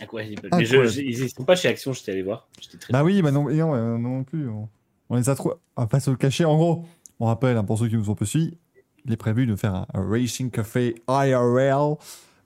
Incroyable. 0.00 0.48
Mais 0.52 0.64
je, 0.64 0.86
je, 0.86 1.00
ils 1.00 1.30
sont 1.30 1.44
pas 1.44 1.56
chez 1.56 1.68
Action, 1.68 1.92
j'étais 1.92 2.12
allé 2.12 2.22
voir. 2.22 2.48
Très 2.80 2.92
bah 2.92 3.04
oui, 3.04 3.22
bah 3.22 3.30
non, 3.30 3.48
non, 3.50 3.98
non 3.98 4.24
plus. 4.24 4.48
On, 4.48 4.68
on, 5.10 5.16
les 5.16 5.28
a 5.28 5.34
trop. 5.34 5.54
On 5.76 5.82
va 5.82 5.86
pas 5.86 6.00
se 6.00 6.10
le 6.10 6.16
cacher. 6.16 6.44
En 6.44 6.56
gros, 6.56 6.84
on 7.20 7.26
rappelle, 7.26 7.56
hein, 7.56 7.64
pour 7.64 7.78
ceux 7.78 7.88
qui 7.88 7.96
nous 7.96 8.10
ont 8.10 8.14
peu 8.14 8.24
suivis, 8.24 8.58
il 9.04 9.12
est 9.12 9.16
prévu 9.16 9.46
de 9.46 9.56
faire 9.56 9.74
un, 9.74 9.86
un 9.94 10.08
Racing 10.08 10.50
Café 10.50 10.94
IRL. 11.08 11.96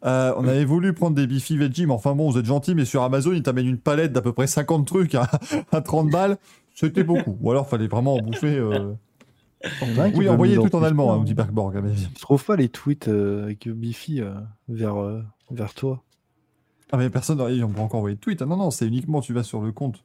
Euh, 0.05 0.33
on 0.37 0.49
avait 0.49 0.65
voulu 0.65 0.95
prendre 0.95 1.15
des 1.15 1.27
Bifi 1.27 1.59
Veggie, 1.59 1.87
mais 1.87 1.93
enfin 1.93 2.15
bon, 2.15 2.31
vous 2.31 2.39
êtes 2.39 2.47
gentil, 2.47 2.75
mais 2.75 2.87
sur 2.87 3.03
Amazon, 3.03 3.33
ils 3.33 3.43
t'amènent 3.43 3.67
une 3.67 3.79
palette 3.79 4.13
d'à 4.13 4.23
peu 4.23 4.33
près 4.33 4.47
50 4.47 4.87
trucs 4.87 5.15
à, 5.15 5.29
à 5.73 5.81
30 5.81 6.11
balles. 6.11 6.39
C'était 6.75 7.05
beaucoup. 7.05 7.37
Ou 7.41 7.51
alors, 7.51 7.69
fallait 7.69 7.89
vraiment 7.89 8.15
en 8.15 8.21
bouffer. 8.21 8.57
Euh... 8.57 8.93
Oui, 10.15 10.29
envoyez 10.29 10.57
tout 10.57 10.75
en 10.75 10.83
allemand, 10.83 11.13
hein, 11.13 11.19
nous 11.19 11.25
dit 11.25 11.35
Bergborg. 11.35 11.83
Je 11.95 12.21
trouve 12.21 12.45
pas 12.45 12.57
les 12.57 12.69
tweets 12.69 13.09
euh, 13.09 13.45
avec 13.45 13.69
Bifi 13.69 14.21
euh, 14.21 14.35
vers, 14.69 14.97
euh, 14.97 15.23
vers 15.51 15.75
toi? 15.75 16.03
Ah, 16.93 16.97
mais 16.97 17.11
personne 17.11 17.39
n'a 17.39 17.67
encore 17.67 17.97
envoyé 17.97 18.17
de 18.17 18.21
tweet. 18.21 18.43
Ah, 18.43 18.47
non, 18.47 18.57
non, 18.57 18.71
c'est 18.71 18.87
uniquement 18.87 19.21
tu 19.21 19.33
vas 19.33 19.43
sur 19.43 19.61
le 19.61 19.71
compte 19.73 20.03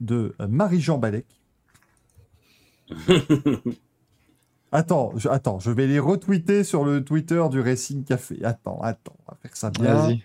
de 0.00 0.34
Marie-Jean 0.48 0.98
Balek. 0.98 1.26
attends, 4.72 5.12
je, 5.16 5.28
attends, 5.28 5.58
je 5.58 5.70
vais 5.70 5.86
les 5.86 5.98
retweeter 5.98 6.64
sur 6.64 6.84
le 6.84 7.04
Twitter 7.04 7.42
du 7.50 7.60
Racing 7.60 8.04
Café. 8.04 8.42
Attends, 8.44 8.80
attends, 8.82 9.16
on 9.26 9.32
va 9.32 9.38
faire 9.40 9.56
ça 9.56 9.70
bien. 9.70 10.16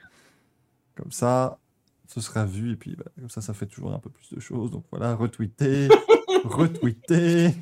Comme 0.96 1.12
ça, 1.12 1.60
ce 2.08 2.22
sera 2.22 2.46
vu 2.46 2.74
et 2.74 2.76
puis 2.76 2.96
bah, 2.96 3.06
comme 3.20 3.30
ça, 3.30 3.42
ça 3.42 3.54
fait 3.54 3.68
toujours 3.68 3.94
un 3.94 4.00
peu 4.00 4.10
plus 4.10 4.34
de 4.34 4.40
choses. 4.40 4.72
Donc 4.72 4.86
voilà, 4.92 5.16
retweeter. 5.16 5.90
retweeté. 6.44 7.54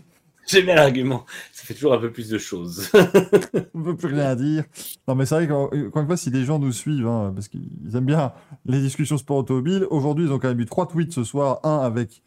J'aime 0.48 0.66
bien 0.66 0.76
l'argument. 0.76 1.26
Ça 1.52 1.64
fait 1.66 1.74
toujours 1.74 1.94
un 1.94 1.98
peu 2.00 2.12
plus 2.12 2.30
de 2.30 2.38
choses. 2.38 2.90
On 3.74 3.80
ne 3.80 3.84
peut 3.84 3.98
plus 3.98 4.14
rien 4.14 4.36
dire. 4.36 4.64
Non, 5.08 5.16
mais 5.16 5.26
c'est 5.26 5.36
vrai 5.36 5.48
qu'encore 5.48 6.02
une 6.02 6.08
fois, 6.08 6.16
si 6.18 6.30
les 6.30 6.46
gens 6.46 6.58
nous 6.60 6.72
suivent, 6.72 7.08
hein, 7.08 7.32
parce 7.36 7.48
qu'ils 7.50 7.70
aiment 7.96 8.06
bien 8.06 8.32
les 8.66 8.80
discussions 8.80 9.18
sport 9.18 9.38
automobile, 9.38 9.86
aujourd'hui, 9.90 10.26
ils 10.26 10.32
ont 10.32 10.40
quand 10.40 10.48
même 10.48 10.60
eu 10.62 10.66
trois 10.66 10.88
tweets 10.88 11.12
ce 11.14 11.24
soir. 11.26 11.60
Un 11.64 11.80
avec 11.80 12.24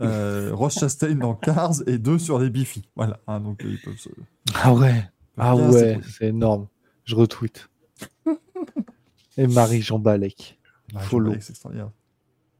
euh, 0.00 0.50
Ross 0.54 0.78
Chastain 0.80 1.14
dans 1.14 1.34
Cars 1.34 1.74
et 1.86 1.98
deux 1.98 2.18
sur 2.18 2.38
les 2.40 2.50
Biffy. 2.50 2.88
Voilà. 2.96 3.20
hein, 3.28 3.38
donc, 3.40 3.64
euh, 3.64 3.68
ils 3.70 3.80
peuvent 3.80 3.96
se. 3.98 4.08
Ah 4.54 4.74
ouais. 4.74 5.04
Ah 5.38 5.54
Bien, 5.54 5.70
ouais, 5.70 6.00
c'est- 6.18 6.26
énorme. 6.26 6.66
Je 7.04 7.14
retweet. 7.14 7.68
Et 9.36 9.46
Marie-Jean 9.46 9.98
Balek. 9.98 10.58
Follow. 10.98 11.30
Balek, 11.30 11.42
c'est 11.42 11.50
extraordinaire. 11.52 11.90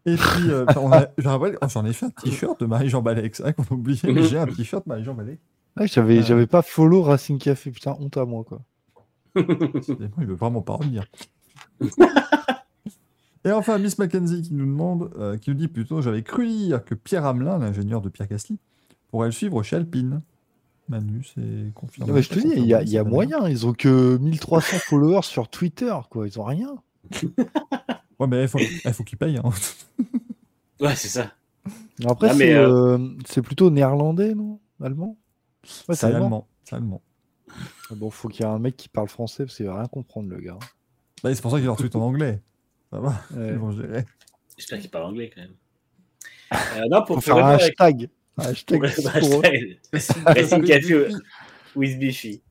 Et 0.06 0.16
puis, 0.16 0.50
euh, 0.50 0.64
on 0.80 0.92
a- 0.92 1.08
je 1.18 1.28
rappelle, 1.28 1.58
oh, 1.60 1.66
j'en 1.68 1.84
ai 1.84 1.92
fait 1.92 2.06
un 2.06 2.10
t-shirt 2.10 2.58
de 2.60 2.66
Marie-Jean 2.66 3.02
Balek. 3.02 3.34
C'est 3.36 3.42
vrai 3.42 3.52
qu'on 3.54 3.62
a 3.64 3.72
oublié, 3.72 4.00
mais 4.12 4.22
j'ai 4.24 4.38
un 4.38 4.46
t-shirt 4.56 4.86
Marie-Jean 4.86 5.14
Balek. 5.14 5.38
Ah, 5.76 5.86
j'avais, 5.86 6.18
Ouais. 6.18 6.22
j'avais 6.24 6.46
pas 6.46 6.62
follow 6.62 7.02
Racing 7.02 7.38
Café. 7.38 7.70
Putain, 7.70 7.96
honte 8.00 8.16
à 8.16 8.24
moi, 8.24 8.44
quoi. 8.44 8.60
Il 9.36 10.26
veut 10.26 10.34
vraiment 10.34 10.62
pas 10.62 10.74
revenir. 10.74 11.04
Et 13.44 13.52
enfin, 13.52 13.78
Miss 13.78 13.96
Mackenzie 13.98 14.42
qui 14.42 14.52
nous 14.54 14.66
demande, 14.66 15.10
euh, 15.18 15.38
qui 15.38 15.48
nous 15.50 15.56
dit 15.56 15.68
plutôt, 15.68 16.02
j'avais 16.02 16.22
cru 16.22 16.44
lire 16.44 16.84
que 16.84 16.94
Pierre 16.94 17.24
Hamelin, 17.24 17.58
l'ingénieur 17.58 18.02
de 18.02 18.10
Pierre 18.10 18.28
Gasly, 18.28 18.58
pourrait 19.10 19.28
le 19.28 19.32
suivre 19.32 19.62
chez 19.62 19.76
Alpine. 19.76 20.20
Manu, 20.90 21.24
c'est 21.24 21.72
confirmé. 21.74 22.08
Non, 22.10 22.16
mais 22.16 22.22
je 22.22 22.28
te 22.30 22.38
dis, 22.38 22.52
il 22.56 22.66
y 22.66 22.74
a, 22.74 22.82
y 22.82 22.98
a 22.98 23.04
moyen. 23.04 23.48
Ils 23.48 23.66
ont 23.66 23.72
que 23.72 24.18
1300 24.18 24.76
followers 24.80 25.22
sur 25.22 25.48
Twitter, 25.48 25.94
quoi. 26.10 26.26
Ils 26.26 26.38
ont 26.38 26.44
rien. 26.44 26.74
Ouais, 28.20 28.26
mais 28.26 28.42
il 28.42 28.48
faut, 28.48 28.58
il 28.58 28.92
faut 28.92 29.02
qu'il 29.02 29.18
paye. 29.18 29.38
hein. 29.38 29.50
ouais, 30.80 30.94
c'est 30.94 31.08
ça. 31.08 31.32
Après, 32.06 32.28
Ah, 32.30 32.34
mais, 32.34 32.48
c'est, 32.50 32.54
euh, 32.54 32.98
euh, 33.38 33.42
plutôt 33.42 33.70
néerlandais, 33.70 34.34
non? 34.34 34.60
Allemand? 34.82 35.16
Ouais, 35.88 35.96
c'est 35.96 36.06
allemand. 36.06 36.46
C'est 36.64 36.76
allemand. 36.76 37.02
Ah 37.90 37.94
Bon, 37.96 38.10
faut 38.10 38.28
qu'il 38.28 38.44
y 38.44 38.48
ait 38.48 38.52
un 38.52 38.58
mec 38.58 38.76
qui 38.76 38.88
parle 38.88 39.08
français 39.08 39.44
parce 39.44 39.56
qu'il 39.56 39.66
va 39.66 39.76
rien 39.78 39.86
comprendre, 39.88 40.28
le 40.28 40.38
gars. 40.38 40.58
Bah, 41.22 41.34
c'est 41.34 41.42
pour 41.42 41.50
ça 41.50 41.56
qu'il 41.56 41.66
leur 41.66 41.76
tweet 41.76 41.96
en 41.96 42.02
anglais. 42.02 42.40
Ça 42.90 43.00
va, 43.00 43.22
Ouais. 43.36 44.04
J'espère 44.56 44.80
qu'il 44.80 44.90
parle 44.90 45.04
anglais 45.04 45.30
quand 45.34 45.40
même. 45.40 45.54
Euh, 46.52 46.88
non, 46.90 47.02
pour, 47.04 47.22
faire 47.22 47.36
un 47.38 47.52
hashtag. 47.54 48.10
Un 48.36 48.44
hashtag. 48.44 48.84
Hashtag 48.84 49.78
Racing 50.26 50.64
Café 50.66 51.08
with 51.74 51.98
Biffy. 51.98 52.42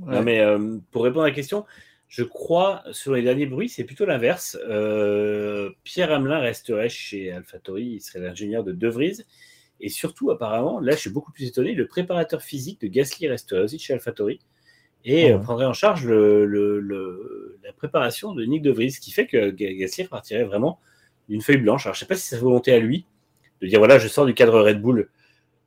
Ouais. 0.00 0.14
Non, 0.14 0.22
mais 0.22 0.40
euh, 0.40 0.78
pour 0.90 1.04
répondre 1.04 1.24
à 1.24 1.28
la 1.28 1.34
question, 1.34 1.64
je 2.12 2.24
crois, 2.24 2.82
sur 2.92 3.14
les 3.14 3.22
derniers 3.22 3.46
bruits, 3.46 3.70
c'est 3.70 3.84
plutôt 3.84 4.04
l'inverse. 4.04 4.58
Euh, 4.68 5.70
Pierre 5.82 6.12
Hamelin 6.12 6.40
resterait 6.40 6.90
chez 6.90 7.32
AlphaTauri, 7.32 7.84
il 7.86 8.00
serait 8.02 8.20
l'ingénieur 8.20 8.64
de 8.64 8.72
De 8.72 8.86
Vries. 8.86 9.22
Et 9.80 9.88
surtout, 9.88 10.30
apparemment, 10.30 10.78
là, 10.78 10.92
je 10.92 10.98
suis 10.98 11.08
beaucoup 11.10 11.32
plus 11.32 11.46
étonné, 11.46 11.72
le 11.72 11.86
préparateur 11.86 12.42
physique 12.42 12.82
de 12.82 12.86
Gasly 12.86 13.28
resterait 13.28 13.62
aussi 13.62 13.78
chez 13.78 13.94
AlphaTauri 13.94 14.40
et 15.06 15.30
Ah 15.30 15.32
ouais. 15.32 15.32
euh, 15.32 15.38
prendrait 15.38 15.64
en 15.64 15.72
charge 15.72 16.04
le, 16.04 16.44
le- 16.44 16.80
le- 16.80 17.58
la 17.64 17.72
préparation 17.72 18.34
de 18.34 18.44
Nick 18.44 18.60
De 18.60 18.70
Vries, 18.72 18.92
ce 18.92 19.00
qui 19.00 19.10
fait 19.10 19.26
que 19.26 19.48
Ga- 19.48 19.72
Gasly 19.72 20.04
repartirait 20.04 20.44
vraiment 20.44 20.80
d'une 21.30 21.40
feuille 21.40 21.56
blanche. 21.56 21.86
Alors, 21.86 21.94
je 21.94 22.00
ne 22.00 22.04
sais 22.04 22.08
pas 22.08 22.14
si 22.14 22.28
c'est 22.28 22.36
sa 22.36 22.42
volonté 22.42 22.74
à 22.74 22.78
lui 22.78 23.06
de 23.62 23.68
dire 23.68 23.78
voilà, 23.78 23.98
je 23.98 24.06
sors 24.06 24.26
du 24.26 24.34
cadre 24.34 24.60
Red 24.60 24.82
Bull, 24.82 25.08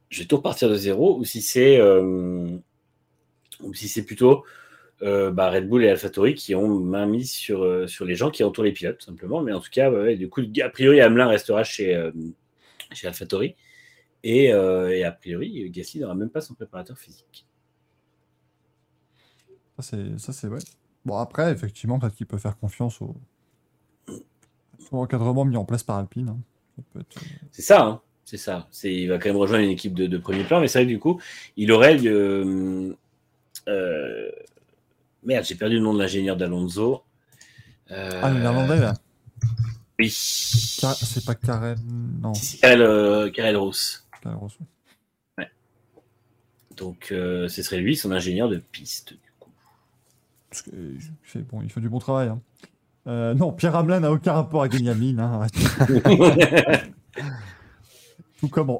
je 0.10 0.20
vais 0.20 0.26
tout 0.28 0.38
repartir 0.38 0.70
de 0.70 0.76
zéro, 0.76 1.18
ou 1.18 1.26
si 1.26 1.42
c'est 1.42 1.80
euh, 1.80 2.48
ou 3.62 3.74
si 3.74 3.88
c'est 3.88 4.04
plutôt 4.06 4.44
euh, 5.02 5.32
bah, 5.32 5.50
Red 5.50 5.68
Bull 5.68 5.84
et 5.84 5.90
AlphaTauri 5.90 6.36
qui 6.36 6.56
ont 6.56 6.80
main 6.80 7.06
mise 7.06 7.32
sur, 7.32 7.64
euh, 7.64 7.88
sur 7.88 8.06
les 8.06 8.16
gens 8.16 8.32
qui 8.32 8.44
entourent 8.44 8.64
les 8.64 8.72
pilotes, 8.72 9.02
simplement. 9.02 9.42
Mais 9.42 9.52
en 9.54 9.60
tout 9.60 9.70
cas, 9.72 9.92
ouais, 9.92 10.16
du 10.16 10.30
coup, 10.30 10.42
a 10.64 10.70
priori, 10.70 11.02
Hamelin 11.02 11.28
restera 11.28 11.64
chez, 11.64 11.96
euh, 11.96 12.12
chez 12.94 13.08
AlphaTauri. 13.08 13.56
Et, 14.24 14.52
euh, 14.54 14.90
et 14.90 15.04
a 15.04 15.12
priori, 15.12 15.70
Gasly 15.70 16.00
n'aura 16.00 16.16
même 16.16 16.30
pas 16.30 16.42
son 16.42 16.54
préparateur 16.56 16.98
physique. 16.98 17.46
Ça, 19.78 20.32
c'est, 20.34 20.48
vrai. 20.48 20.60
Bon, 21.04 21.18
après, 21.18 21.52
effectivement, 21.52 22.00
peut-être 22.00 22.16
qu'il 22.16 22.26
peut 22.26 22.38
faire 22.38 22.58
confiance 22.58 23.02
au, 23.02 23.16
au 24.92 24.98
encadrement 25.00 25.44
mis 25.46 25.58
en 25.58 25.66
place 25.66 25.84
par 25.84 25.98
Alpine. 25.98 26.30
hein. 26.30 26.40
Être, 27.00 27.20
C'est 27.52 27.62
ça, 27.62 27.82
hein. 27.84 28.02
c'est 28.24 28.38
ça. 28.38 28.68
Il 28.84 29.08
va 29.10 29.18
quand 29.18 29.30
même 29.30 29.38
rejoindre 29.38 29.64
une 29.64 29.70
équipe 29.70 29.94
de, 29.94 30.08
de 30.08 30.18
premier 30.18 30.44
plan, 30.44 30.60
mais 30.62 30.68
c'est 30.68 30.80
vrai 30.80 30.86
que 30.86 30.92
du 30.92 31.00
coup, 31.00 31.22
il 31.58 31.72
aurait. 31.72 32.00
euh, 32.08 32.94
euh, 33.68 34.32
merde, 35.26 35.46
j'ai 35.46 35.56
perdu 35.56 35.76
le 35.76 35.82
nom 35.82 35.94
de 35.94 36.00
l'ingénieur 36.00 36.38
d'Alonso. 36.38 37.04
Euh, 37.92 38.20
Ah, 38.24 38.30
le 38.32 38.40
néerlandais, 38.40 38.80
là. 38.80 38.94
Oui. 40.00 40.08
Car- 40.82 40.96
C'est 40.96 41.24
pas 41.26 41.36
Karen. 41.36 41.78
Non, 42.22 42.34
Karel, 42.62 42.82
euh, 42.82 43.30
Karel 43.32 43.58
Rousse. 43.58 44.06
Karen 44.22 44.38
Rousseau. 44.38 44.64
Donc, 46.78 47.10
euh, 47.12 47.48
ce 47.48 47.62
serait 47.64 47.78
lui, 47.78 47.96
son 47.96 48.12
ingénieur 48.12 48.50
de 48.50 48.58
piste. 48.58 49.14
Du 49.14 49.32
coup. 49.40 49.50
Parce 50.50 50.62
que, 50.64 50.72
euh, 50.74 50.98
fait, 51.24 51.40
bon, 51.40 51.62
il 51.62 51.72
fait 51.72 51.80
du 51.80 51.88
bon 51.90 52.00
travail. 52.00 52.28
hein. 52.30 52.42
Non, 53.36 53.54
Pierre 53.54 53.76
Hamelin 53.76 54.00
n'a 54.02 54.12
aucun 54.12 54.34
rapport 54.34 54.62
avec 54.62 54.74
Benjamin. 54.74 55.20
Hein. 55.20 55.48
Tout 58.40 58.50
comme. 58.50 58.78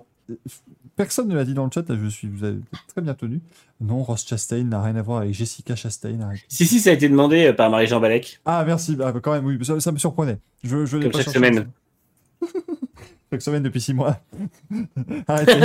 Personne 0.96 1.28
ne 1.28 1.36
l'a 1.36 1.44
dit 1.44 1.54
dans 1.54 1.66
le 1.66 1.72
chat, 1.74 1.84
je 1.90 2.08
suis, 2.08 2.28
vous 2.30 2.44
avez 2.46 2.60
très 2.88 3.02
bien 3.02 3.14
tenu. 3.14 3.42
Non, 3.82 4.02
Ross 4.04 4.26
Chastain 4.26 4.64
n'a 4.64 4.82
rien 4.82 4.96
à 4.96 5.02
voir 5.02 5.20
avec 5.22 5.34
Jessica 5.34 5.76
Chastain. 5.76 6.18
si, 6.48 6.66
si, 6.66 6.80
ça 6.80 6.92
a 6.92 6.94
été 6.94 7.10
demandé 7.10 7.48
euh, 7.48 7.54
par 7.54 7.70
Marie-Jean 7.70 8.00
Balek. 8.00 8.40
Ah, 8.46 8.64
merci, 8.66 8.96
bah, 8.96 9.14
quand 9.22 9.34
même, 9.34 9.46
oui, 9.46 9.58
ça, 9.66 9.78
ça 9.82 9.92
me 9.92 9.98
surprenait. 9.98 10.40
Je, 10.64 10.86
je 10.86 10.98
l'ai 10.98 11.04
Comme 11.04 11.12
pas 11.12 11.22
chaque 11.24 11.34
semaine. 11.34 11.70
Chaque 13.32 13.42
semaine 13.42 13.64
depuis 13.64 13.82
six 13.82 13.94
mois. 13.94 14.20
Arrêtez. 15.28 15.60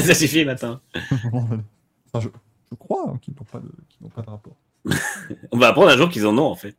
ça 0.00 0.14
suffit 0.14 0.44
maintenant. 0.44 0.80
Enfin, 1.32 2.20
je, 2.20 2.28
je 2.70 2.76
crois 2.76 3.10
hein, 3.10 3.18
qu'ils 3.20 3.34
n'ont 3.34 3.44
pas, 3.44 3.60
de- 3.60 4.08
pas 4.08 4.30
rapport. 4.30 4.56
On 5.52 5.58
va 5.58 5.68
apprendre 5.68 5.90
un 5.90 5.96
jour 5.96 6.08
qu'ils 6.08 6.26
en 6.26 6.36
ont, 6.38 6.46
en 6.46 6.54
fait. 6.54 6.76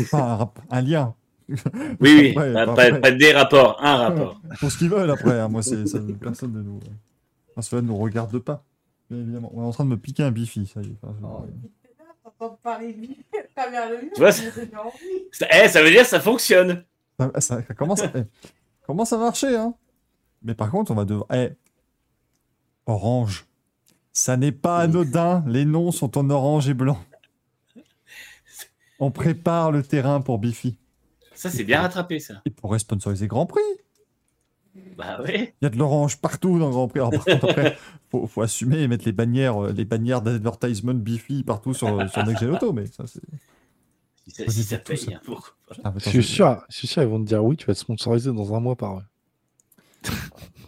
Enfin, 0.00 0.18
un, 0.22 0.36
rap- 0.36 0.58
un 0.70 0.80
lien. 0.80 1.14
Oui, 2.00 2.34
oui, 2.34 2.34
pas, 2.34 2.66
pas- 2.66 2.74
ouais. 2.74 3.00
pas 3.00 3.10
des 3.12 3.32
rapports, 3.32 3.76
un 3.82 3.96
rapport. 3.96 4.40
Pour 4.58 4.70
ce 4.70 4.78
qu'ils 4.78 4.88
veulent 4.90 5.10
après. 5.10 5.38
hein. 5.40 5.48
Moi, 5.48 5.62
c'est 5.62 5.86
ça, 5.86 5.98
personne 6.20 6.52
ne 6.52 6.62
nous. 6.62 6.80
Enfin, 7.52 7.62
cela 7.62 7.82
ne 7.82 7.86
nous 7.86 7.96
regarde 7.96 8.38
pas. 8.40 8.64
Évidemment. 9.10 9.50
On 9.54 9.62
est 9.62 9.66
en 9.66 9.70
train 9.70 9.84
de 9.84 9.90
me 9.90 9.96
piquer 9.96 10.24
un 10.24 10.30
bifi, 10.32 10.66
ça 10.66 10.80
y 10.82 10.86
est. 10.86 10.96
Enfin. 11.02 11.46
Tu 14.14 14.20
vois, 14.20 14.32
ça 14.32 14.42
eh, 14.42 15.68
veut 15.82 15.90
dire 15.90 16.02
que 16.02 16.08
ça 16.08 16.20
fonctionne. 16.20 16.84
Ça, 17.18 17.30
ça- 17.40 17.62
ça 17.62 17.74
commence, 17.74 18.02
à, 18.02 18.10
eh, 18.14 18.24
commence 18.86 19.12
à 19.12 19.18
marcher, 19.18 19.56
hein. 19.56 19.74
Mais 20.42 20.54
par 20.54 20.70
contre, 20.70 20.90
on 20.90 20.94
va 20.94 21.04
devoir. 21.04 21.26
Eh, 21.32 21.50
orange. 22.86 23.46
Ça 24.12 24.36
n'est 24.36 24.52
pas 24.52 24.78
anodin. 24.78 25.44
Les 25.46 25.64
noms 25.64 25.92
sont 25.92 26.16
en 26.18 26.28
orange 26.30 26.68
et 26.68 26.74
blanc. 26.74 26.98
On 28.98 29.10
prépare 29.10 29.72
le 29.72 29.82
terrain 29.82 30.20
pour 30.20 30.38
Bifi. 30.38 30.78
Ça, 31.36 31.50
c'est 31.50 31.64
bien 31.64 31.80
rattrapé, 31.82 32.18
ça. 32.18 32.42
Il 32.46 32.52
pourrait 32.52 32.78
sponsoriser 32.78 33.26
Grand 33.28 33.46
Prix. 33.46 33.60
Bah 34.96 35.20
ouais. 35.22 35.54
Il 35.60 35.64
y 35.64 35.66
a 35.66 35.70
de 35.70 35.76
l'orange 35.78 36.18
partout 36.18 36.58
dans 36.58 36.70
Grand 36.70 36.88
Prix. 36.88 37.00
Alors, 37.00 37.10
par 37.12 37.24
contre, 37.24 37.44
après, 37.50 37.76
faut, 38.10 38.26
faut 38.26 38.42
assumer 38.42 38.78
et 38.80 38.88
mettre 38.88 39.04
les 39.04 39.12
bannières, 39.12 39.64
euh, 39.64 39.72
les 39.72 39.84
bannières 39.84 40.22
d'advertisement 40.22 40.94
Bifi 40.94 41.42
partout 41.44 41.74
sur, 41.74 41.88
sur 42.10 42.24
Next 42.26 42.40
Gen 42.42 42.54
Auto. 42.54 42.72
Mais 42.72 42.86
ça, 42.86 43.06
c'est. 43.06 43.20
Si 44.26 44.30
ça, 44.32 44.50
si 44.50 44.62
ça 44.64 44.78
paye, 44.78 44.96
ça. 44.98 45.12
hein, 45.14 45.20
pourquoi 45.24 45.54
pas. 45.68 45.76
Ah, 45.84 45.92
Je 45.96 46.08
suis 46.10 46.22
sûr, 46.24 46.64
je 46.68 46.76
suis 46.78 46.88
sûr, 46.88 47.02
ils 47.02 47.08
vont 47.08 47.20
te 47.22 47.28
dire 47.28 47.44
oui, 47.44 47.56
tu 47.56 47.66
vas 47.66 47.72
être 47.72 47.78
sponsorisé 47.78 48.32
dans 48.32 48.54
un 48.54 48.60
mois 48.60 48.74
par 48.76 48.98
eux. 48.98 49.04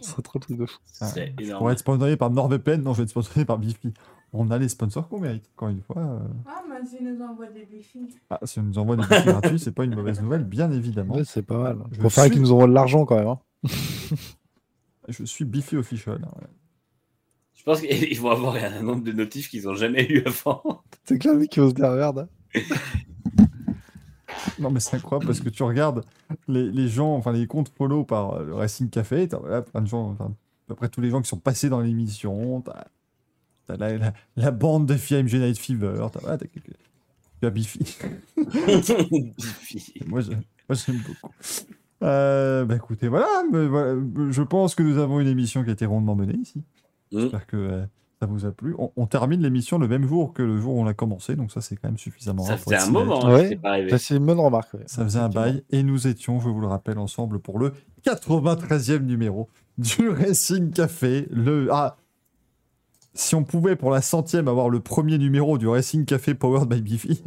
C'est 0.01 0.21
trop 0.23 0.39
truc 0.39 0.57
de 0.57 0.65
fou. 0.65 0.77
Serait 0.85 1.33
Je 1.39 1.51
pourrais 1.53 1.73
être 1.73 1.79
sponsorisé 1.79 2.15
par 2.15 2.29
NordVPN, 2.31 2.81
non, 2.81 2.93
je 2.93 2.99
vais 2.99 3.03
être 3.03 3.09
sponsorisé 3.09 3.43
par 3.45 3.57
Bifi. 3.57 3.93
On 4.31 4.51
a 4.51 4.57
les 4.59 4.69
sponsors 4.69 5.07
qu'on 5.07 5.19
mérite, 5.19 5.49
encore 5.55 5.69
une 5.69 5.81
fois. 5.81 5.97
euh. 6.01 6.19
Ah, 6.45 6.61
mais 6.69 6.75
tu 6.87 7.03
nous 7.03 7.19
envoies 7.23 7.47
des 7.47 7.65
défis. 7.65 8.07
Ah, 8.29 8.39
si 8.43 8.59
on 8.59 8.63
nous 8.63 8.77
envoie 8.77 8.95
des 8.95 9.01
Bifi 9.07 9.25
gratuits, 9.25 9.59
c'est 9.59 9.71
pas 9.71 9.83
une 9.85 9.95
mauvaise 9.95 10.21
nouvelle, 10.21 10.43
bien 10.43 10.71
évidemment. 10.71 11.15
Ouais, 11.15 11.23
c'est 11.25 11.41
pas 11.41 11.57
mal. 11.57 11.77
Je 11.91 11.95
Je 11.95 11.99
préfère 12.01 12.23
suis- 12.25 12.33
qu'ils 12.33 12.41
nous 12.41 12.51
envoient 12.51 12.67
de 12.67 12.73
l'argent 12.73 13.05
quand 13.05 13.15
même. 13.17 13.27
hein. 13.27 13.39
Je 15.09 15.23
suis 15.25 15.45
Bifi 15.45 15.75
official. 15.77 16.19
hein, 16.23 16.31
ouais. 16.41 16.47
Je 17.55 17.63
pense 17.63 17.81
qu'ils 17.81 18.19
vont 18.21 18.29
avoir 18.29 18.55
un 18.55 18.81
nombre 18.83 19.03
de 19.03 19.11
notifs 19.11 19.49
qu'ils 19.49 19.63
n'ont 19.63 19.75
jamais 19.75 20.05
eu 20.09 20.23
avant. 20.25 20.83
C'est 21.05 21.23
le 21.25 21.33
mec 21.39 21.49
qui 21.49 21.59
va 21.59 21.69
se 21.69 21.73
dire 21.73 21.89
merde. 21.91 22.27
Non, 24.59 24.69
mais 24.71 24.79
c'est 24.79 24.95
incroyable 24.95 25.25
parce 25.25 25.39
que 25.41 25.49
tu 25.49 25.63
regardes 25.63 26.03
les, 26.47 26.69
les 26.71 26.87
gens, 26.87 27.15
enfin 27.15 27.31
les 27.31 27.47
comptes 27.47 27.69
follow 27.77 28.03
par 28.03 28.33
euh, 28.35 28.45
le 28.45 28.53
Racing 28.55 28.89
Café, 28.89 29.27
t'as 29.27 29.37
voilà, 29.37 29.61
plein 29.61 29.81
de 29.81 29.87
gens, 29.87 30.09
enfin, 30.11 30.25
à 30.25 30.67
peu 30.67 30.75
près 30.75 30.89
tous 30.89 31.01
les 31.01 31.09
gens 31.09 31.21
qui 31.21 31.27
sont 31.29 31.39
passés 31.39 31.67
dans 31.69 31.81
l'émission, 31.81 32.61
t'as 32.61 32.85
t'as 33.69 33.77
la, 33.77 33.97
la, 33.97 34.13
la 34.35 34.51
bande 34.51 34.85
de 34.87 34.93
AMG 34.93 35.33
Night 35.35 35.57
Fever, 35.57 36.07
t'as 36.11 36.37
quelques- 36.37 36.75
tu 37.41 37.47
as 37.47 37.49
Bifi. 37.51 37.79
Bifi. 38.37 39.93
moi, 40.07 40.21
j'aime 40.21 40.41
beaucoup. 41.07 41.33
Euh, 42.03 42.65
bah 42.65 42.75
écoutez, 42.75 43.07
voilà, 43.09 43.43
mais 43.51 43.67
voilà, 43.67 43.95
je 44.29 44.41
pense 44.41 44.73
que 44.75 44.83
nous 44.83 44.97
avons 44.97 45.19
une 45.19 45.27
émission 45.27 45.63
qui 45.63 45.69
a 45.69 45.73
été 45.73 45.85
rondement 45.85 46.15
menée 46.15 46.35
ici. 46.37 46.63
Mm. 47.11 47.19
J'espère 47.19 47.45
que 47.47 47.57
euh, 47.57 47.85
ça 48.21 48.25
vous 48.27 48.45
a 48.45 48.51
plu. 48.51 48.73
On, 48.77 48.91
on 48.95 49.05
termine 49.05 49.41
l'émission 49.41 49.77
le 49.77 49.87
même 49.87 50.07
jour 50.07 50.33
que 50.33 50.41
le 50.43 50.59
jour 50.59 50.75
où 50.75 50.81
on 50.81 50.87
a 50.87 50.93
commencé, 50.93 51.35
donc 51.35 51.51
ça 51.51 51.59
c'est 51.61 51.75
quand 51.75 51.89
même 51.89 51.97
suffisamment 51.97 52.43
Ça 52.43 52.57
faisait 52.57 52.77
un 52.77 52.89
moment 52.89 53.25
hein, 53.25 53.33
Ouais. 53.33 53.41
que 53.41 53.43
c'était 53.49 53.55
pas 53.61 53.69
arrivé. 53.71 53.89
Ça, 53.89 53.97
c'est 53.97 54.15
une 54.17 54.25
bonne 54.25 54.39
remarque. 54.39 54.73
ouais. 54.75 54.83
Ça 54.85 55.03
faisait 55.03 55.19
un 55.19 55.29
bail 55.29 55.63
et 55.71 55.83
nous 55.83 56.07
étions, 56.07 56.39
je 56.39 56.47
vous 56.49 56.59
le 56.61 56.67
rappelle, 56.67 56.97
ensemble 56.99 57.39
pour 57.39 57.59
le 57.59 57.73
93e 58.05 58.99
numéro 59.03 59.49
du 59.77 60.09
Racing 60.09 60.71
Café. 60.71 61.27
Le... 61.31 61.67
Ah, 61.71 61.97
si 63.13 63.35
on 63.35 63.43
pouvait 63.43 63.75
pour 63.75 63.91
la 63.91 64.01
centième 64.01 64.47
avoir 64.47 64.69
le 64.69 64.79
premier 64.79 65.17
numéro 65.17 65.57
du 65.57 65.67
Racing 65.67 66.05
Café 66.05 66.33
Powered 66.33 66.67
by 66.69 66.81
Bifi. 66.81 67.23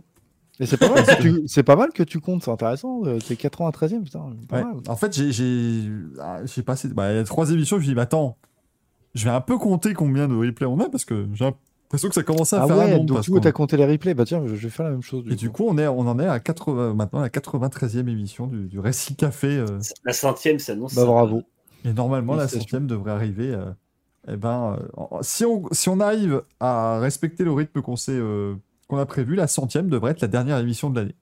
Mais 0.60 0.66
c'est 0.66 0.76
pas, 0.76 0.88
mal 0.90 1.04
que 1.04 1.22
tu- 1.22 1.42
c'est 1.46 1.62
pas 1.62 1.76
mal 1.76 1.90
que 1.92 2.02
tu 2.02 2.20
comptes, 2.20 2.44
c'est 2.44 2.50
intéressant. 2.50 3.02
euh, 3.06 3.18
T'es 3.18 3.34
93ème, 3.34 4.02
putain. 4.04 4.30
pas 4.48 4.58
Ouais. 4.58 4.64
mal. 4.64 4.74
En 4.86 4.96
fait, 4.96 5.12
j'ai- 5.16 5.32
j'ai 5.32 5.88
ah, 6.20 6.40
j'ai 6.44 6.62
passé. 6.62 6.88
Bah, 6.88 7.12
il 7.12 7.16
y 7.16 7.18
a 7.18 7.24
trois 7.24 7.50
émissions, 7.50 7.76
je 7.78 7.82
me 7.82 7.86
dis, 7.88 7.94
mais 7.94 8.02
attends, 8.02 8.36
je 9.14 9.24
vais 9.24 9.30
un 9.30 9.40
peu 9.40 9.58
compter 9.58 9.94
combien 9.94 10.28
de 10.28 10.34
replays 10.34 10.66
on 10.66 10.78
a 10.80 10.88
parce 10.88 11.04
que 11.04 11.26
j'ai 11.34 11.44
l'impression 11.46 12.08
que 12.08 12.14
ça 12.14 12.22
commence 12.22 12.52
à 12.52 12.62
Ah 12.62 12.66
faire 12.66 12.76
un 12.76 12.84
ouais, 12.84 12.90
nombre. 12.92 13.06
donc 13.06 13.20
du 13.22 13.30
coup, 13.30 13.40
t'as 13.40 13.50
compté 13.52 13.76
les 13.76 13.86
replays. 13.86 14.14
Bah 14.14 14.24
tiens, 14.26 14.42
je 14.46 14.54
vais 14.54 14.68
faire 14.70 14.84
la 14.86 14.92
même 14.92 15.02
chose. 15.02 15.24
Et 15.30 15.34
du 15.34 15.50
coup, 15.50 15.64
on, 15.66 15.76
est, 15.78 15.88
on 15.88 16.00
en 16.00 16.18
est 16.20 16.26
à 16.26 16.38
80, 16.38 16.94
maintenant 16.94 17.20
à 17.20 17.22
la 17.22 17.28
93e 17.30 18.08
émission 18.08 18.46
du, 18.46 18.68
du 18.68 18.78
Racing 18.78 19.16
Café. 19.16 19.48
euh, 19.56 19.78
La 20.04 20.12
centième 20.12 20.58
s'annonce. 20.58 20.94
Bah 20.94 21.06
bravo. 21.06 21.42
et 21.84 21.92
normalement, 21.92 22.34
la 22.36 22.46
centième 22.46 22.86
devrait 22.86 23.12
arriver. 23.12 23.52
euh, 23.52 23.70
eh 24.28 24.36
ben, 24.36 24.78
euh, 24.98 25.18
si, 25.22 25.44
on, 25.44 25.64
si 25.72 25.88
on 25.88 26.00
arrive 26.00 26.42
à 26.60 26.98
respecter 27.00 27.44
le 27.44 27.52
rythme 27.52 27.82
qu'on 27.82 27.96
euh, 28.08 28.54
qu'on 28.88 28.98
a 28.98 29.06
prévu, 29.06 29.34
la 29.34 29.48
centième 29.48 29.88
devrait 29.88 30.12
être 30.12 30.20
la 30.20 30.28
dernière 30.28 30.58
émission 30.58 30.90
de 30.90 31.00
l'année. 31.00 31.14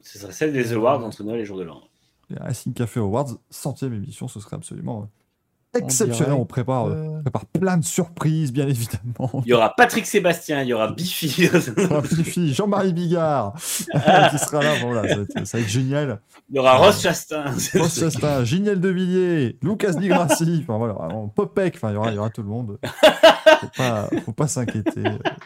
Ce 0.00 0.18
sera 0.18 0.32
celle 0.32 0.52
des 0.52 0.72
Awards 0.72 1.04
entre 1.04 1.22
Noël 1.24 1.40
et 1.40 1.44
Jour 1.44 1.58
de 1.58 1.64
l'An. 1.64 1.82
Les 2.30 2.38
Racing 2.38 2.72
Café 2.72 3.00
Awards, 3.00 3.36
centième 3.50 3.92
émission, 3.92 4.28
ce 4.28 4.40
serait 4.40 4.56
absolument 4.56 5.02
euh, 5.02 5.06
exceptionnel. 5.74 6.32
On 6.34 6.44
prépare, 6.44 6.86
euh, 6.86 6.92
euh, 6.92 7.18
on 7.18 7.22
prépare 7.22 7.46
plein 7.46 7.76
de 7.76 7.84
surprises, 7.84 8.52
bien 8.52 8.68
évidemment. 8.68 9.42
Il 9.44 9.48
y 9.48 9.52
aura 9.52 9.74
Patrick 9.74 10.06
Sébastien, 10.06 10.62
il 10.62 10.68
y 10.68 10.72
aura 10.72 10.92
petit 10.92 11.06
fille, 12.24 12.52
Jean-Marie 12.54 12.92
Bigard 12.92 13.54
qui 13.54 14.38
sera 14.38 14.62
là. 14.62 14.74
Bon, 14.80 14.92
voilà, 14.92 15.08
ça, 15.08 15.16
va 15.16 15.22
être, 15.22 15.46
ça 15.46 15.58
va 15.58 15.62
être 15.62 15.70
génial. 15.70 16.20
Il 16.50 16.56
y 16.56 16.58
aura 16.58 16.76
Ross 16.76 17.02
Chastain. 17.02 17.44
Ross 17.74 18.00
Chastain, 18.00 18.44
Giniel 18.44 18.80
de 18.80 18.88
Villiers, 18.88 19.58
Lucas 19.62 19.92
Di 19.92 20.08
Grassi, 20.08 20.60
enfin 20.68 20.78
voilà, 20.78 20.96
Popek, 21.34 21.74
enfin 21.76 21.90
il 21.90 21.94
y 21.94 21.96
aura, 21.96 22.10
il 22.10 22.14
y 22.14 22.18
aura 22.18 22.30
tout 22.30 22.42
le 22.42 22.48
monde. 22.48 22.78
Faut 23.60 23.66
pas, 23.76 24.08
faut 24.24 24.32
pas 24.32 24.46
s'inquiéter, 24.46 25.02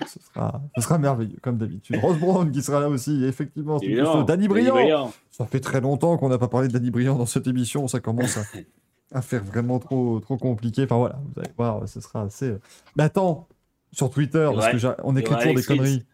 ce 0.07 0.19
sera, 0.21 0.61
ce 0.77 0.83
sera 0.83 0.99
merveilleux 0.99 1.39
comme 1.41 1.59
d'habitude. 1.59 1.97
Rose 2.01 2.19
Brown 2.19 2.51
qui 2.51 2.63
sera 2.63 2.81
là 2.81 2.89
aussi, 2.89 3.25
effectivement. 3.25 3.79
Danny 4.27 4.49
Briand. 4.49 4.75
Briand. 4.75 5.13
Ça 5.31 5.47
fait 5.47 5.61
très 5.61 5.81
longtemps 5.81 6.19
qu'on 6.19 6.29
n'a 6.29 6.39
pas 6.39 6.49
parlé 6.49 6.69
de 6.69 6.73
Danny 6.73 6.91
Briand 6.91 7.17
dans 7.17 7.27
cette 7.27 7.47
émission, 7.47 7.89
ça 7.89 8.01
commence 8.01 8.37
à, 8.37 8.43
à 9.13 9.23
faire 9.23 9.45
vraiment 9.45 9.79
trop, 9.79 10.21
trop 10.21 10.37
compliqué. 10.37 10.85
Enfin 10.85 10.97
voilà, 10.97 11.21
vous 11.25 11.41
allez 11.41 11.51
voir, 11.57 11.89
ce 11.89 12.01
sera 12.01 12.23
assez. 12.23 12.47
euh, 12.51 12.61
Mais 12.97 13.05
attends, 13.05 13.49
sur 13.93 14.11
Twitter, 14.11 14.49
parce 14.55 14.67
Ouais. 14.67 14.73
que 14.73 14.79
j'ai- 14.79 14.93
on 15.05 15.17
écrit 15.17 15.35
toujours 15.37 15.55
des 15.55 15.63
conneries. 15.63 16.05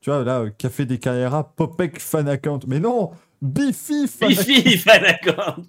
Tu 0.00 0.10
vois, 0.10 0.22
là, 0.24 0.40
euh, 0.40 0.50
Café 0.50 0.86
des 0.86 0.98
KRA, 0.98 1.52
Popek 1.56 1.98
fan 2.00 2.28
account. 2.28 2.60
Mais 2.66 2.80
non, 2.80 3.10
Biffy 3.42 4.06
fan 4.06 4.30
account. 4.30 4.44
Biffy, 4.44 4.78
fan 4.78 5.04
account. 5.04 5.66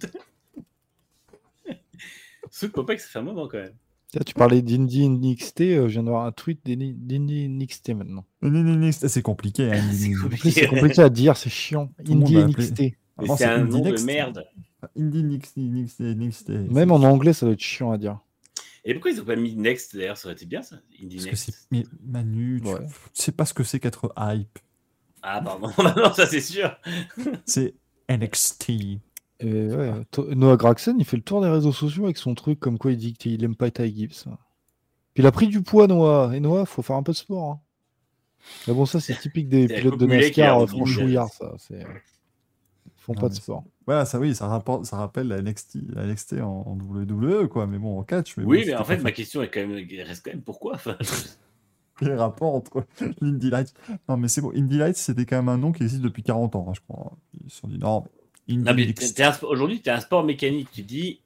Sous 2.50 2.70
Popek, 2.70 3.00
ça 3.00 3.08
fait 3.08 3.18
un 3.18 3.22
moment 3.22 3.46
quand 3.48 3.58
même. 3.58 3.74
Tiens, 4.08 4.22
tu 4.26 4.34
parlais 4.34 4.60
d'Indie 4.60 5.08
NXT, 5.08 5.60
euh, 5.60 5.82
je 5.88 5.92
viens 5.92 6.02
d'avoir 6.02 6.26
un 6.26 6.32
tweet 6.32 6.60
d'Indie 6.66 7.48
NXT 7.48 7.90
maintenant. 7.90 8.24
Ni, 8.42 8.92
C'est 8.92 9.22
compliqué. 9.22 9.70
Hein, 9.72 9.82
c'est 9.92 10.66
compliqué 10.66 11.00
à 11.02 11.08
dire, 11.08 11.36
c'est 11.36 11.50
chiant. 11.50 11.92
Indie. 12.08 12.36
NXT. 12.38 12.82
C'est 13.36 13.44
un 13.44 13.62
Indie 13.62 13.82
nom 13.82 13.90
de 13.90 14.02
merde. 14.02 14.44
Indie 14.96 15.24
Nix, 15.24 15.56
Nix, 15.56 16.00
Nix, 16.00 16.48
Nix, 16.48 16.48
Même 16.48 16.90
en 16.92 16.96
anglais, 17.02 17.32
ça 17.32 17.46
doit 17.46 17.52
être 17.54 17.60
chiant 17.60 17.90
à 17.92 17.98
dire. 17.98 18.18
Et 18.84 18.94
pourquoi 18.94 19.10
ils 19.10 19.20
ont 19.20 19.24
pas 19.24 19.36
mis 19.36 19.54
Next 19.54 19.94
d'ailleurs 19.96 20.16
Ça 20.16 20.28
aurait 20.28 20.34
été 20.34 20.46
bien 20.46 20.62
ça. 20.62 20.76
Indie 21.02 21.16
Parce 21.16 21.24
que 21.26 21.30
Next. 21.30 21.44
c'est. 21.50 21.54
Mais 21.70 21.84
Manu, 22.02 22.60
tu 22.64 22.68
Ouais. 22.68 22.80
tu 23.14 23.22
sais 23.22 23.32
pas 23.32 23.44
ce 23.44 23.52
que 23.54 23.62
c'est 23.62 23.78
qu'être 23.80 24.12
hype. 24.16 24.58
Ah, 25.22 25.42
pardon. 25.42 25.68
non, 25.96 26.14
ça 26.14 26.26
c'est 26.26 26.40
sûr. 26.40 26.74
C'est 27.44 27.74
NXT. 28.08 28.70
Et 29.42 29.68
ouais, 29.68 29.92
Noah 30.34 30.56
Gragson, 30.56 30.96
il 30.98 31.04
fait 31.04 31.16
le 31.16 31.22
tour 31.22 31.40
des 31.42 31.48
réseaux 31.48 31.72
sociaux 31.72 32.04
avec 32.04 32.16
son 32.18 32.34
truc 32.34 32.58
comme 32.60 32.78
quoi 32.78 32.92
il 32.92 32.96
dit 32.98 33.12
qu'il 33.14 33.42
aime 33.44 33.54
pas 33.56 33.70
Ty 33.70 33.94
Gibbs. 33.94 34.24
Puis 35.14 35.22
il 35.22 35.26
a 35.26 35.32
pris 35.32 35.48
du 35.48 35.62
poids, 35.62 35.86
Noah. 35.86 36.30
Et 36.34 36.40
Noah, 36.40 36.64
faut 36.66 36.82
faire 36.82 36.96
un 36.96 37.02
peu 37.02 37.12
de 37.12 37.16
sport. 37.16 37.50
hein. 37.52 37.60
Mais 38.66 38.72
bon, 38.74 38.86
ça, 38.86 39.00
c'est 39.00 39.18
typique 39.18 39.48
des 39.50 39.66
pilotes 39.66 39.98
de 40.00 40.06
NASCAR 40.06 40.60
euh, 40.62 40.66
franchouillards, 40.66 41.28
ça. 41.32 41.54
c'est- 41.58 41.80
Ils 42.86 42.92
font 42.96 43.12
Non, 43.14 43.20
pas 43.20 43.28
de 43.28 43.34
sport. 43.34 43.64
Voilà, 43.90 44.04
ça 44.04 44.20
oui, 44.20 44.36
ça, 44.36 44.46
rapporte, 44.46 44.84
ça 44.84 44.98
rappelle 44.98 45.26
la 45.26 45.42
NXT, 45.42 45.78
la 45.96 46.06
NXT 46.06 46.34
en, 46.34 46.62
en 46.64 46.78
WWE, 46.78 47.48
quoi. 47.48 47.66
Mais 47.66 47.76
bon, 47.76 47.98
en 47.98 48.04
catch. 48.04 48.36
Mais 48.36 48.44
Oui, 48.44 48.60
bon, 48.60 48.66
mais 48.68 48.74
en 48.76 48.84
fait, 48.84 48.98
ma 48.98 49.10
question 49.10 49.42
est 49.42 49.50
quand 49.50 49.66
même, 49.66 49.84
reste 50.06 50.24
quand 50.24 50.30
même 50.30 50.42
pourquoi 50.42 50.74
Enfin, 50.76 50.96
les 52.00 52.14
rapports 52.14 52.54
entre 52.54 52.86
l'Indy 53.20 53.50
Lights. 53.50 53.74
Non, 54.08 54.16
mais 54.16 54.28
c'est 54.28 54.42
bon, 54.42 54.52
Indy 54.54 54.78
Lights, 54.78 54.96
c'était 54.96 55.26
quand 55.26 55.34
même 55.34 55.48
un 55.48 55.58
nom 55.58 55.72
qui 55.72 55.82
existe 55.82 56.02
depuis 56.02 56.22
40 56.22 56.54
ans, 56.54 56.66
hein, 56.68 56.72
je 56.72 56.80
crois. 56.82 57.16
Ils 57.44 57.50
se 57.50 57.58
sont 57.58 57.66
dit, 57.66 57.78
non, 57.78 58.04
aujourd'hui, 59.42 59.82
tu 59.82 59.88
es 59.88 59.92
un 59.92 59.98
sport 59.98 60.22
mécanique. 60.22 60.68
Tu 60.70 60.82
dis, 60.82 61.20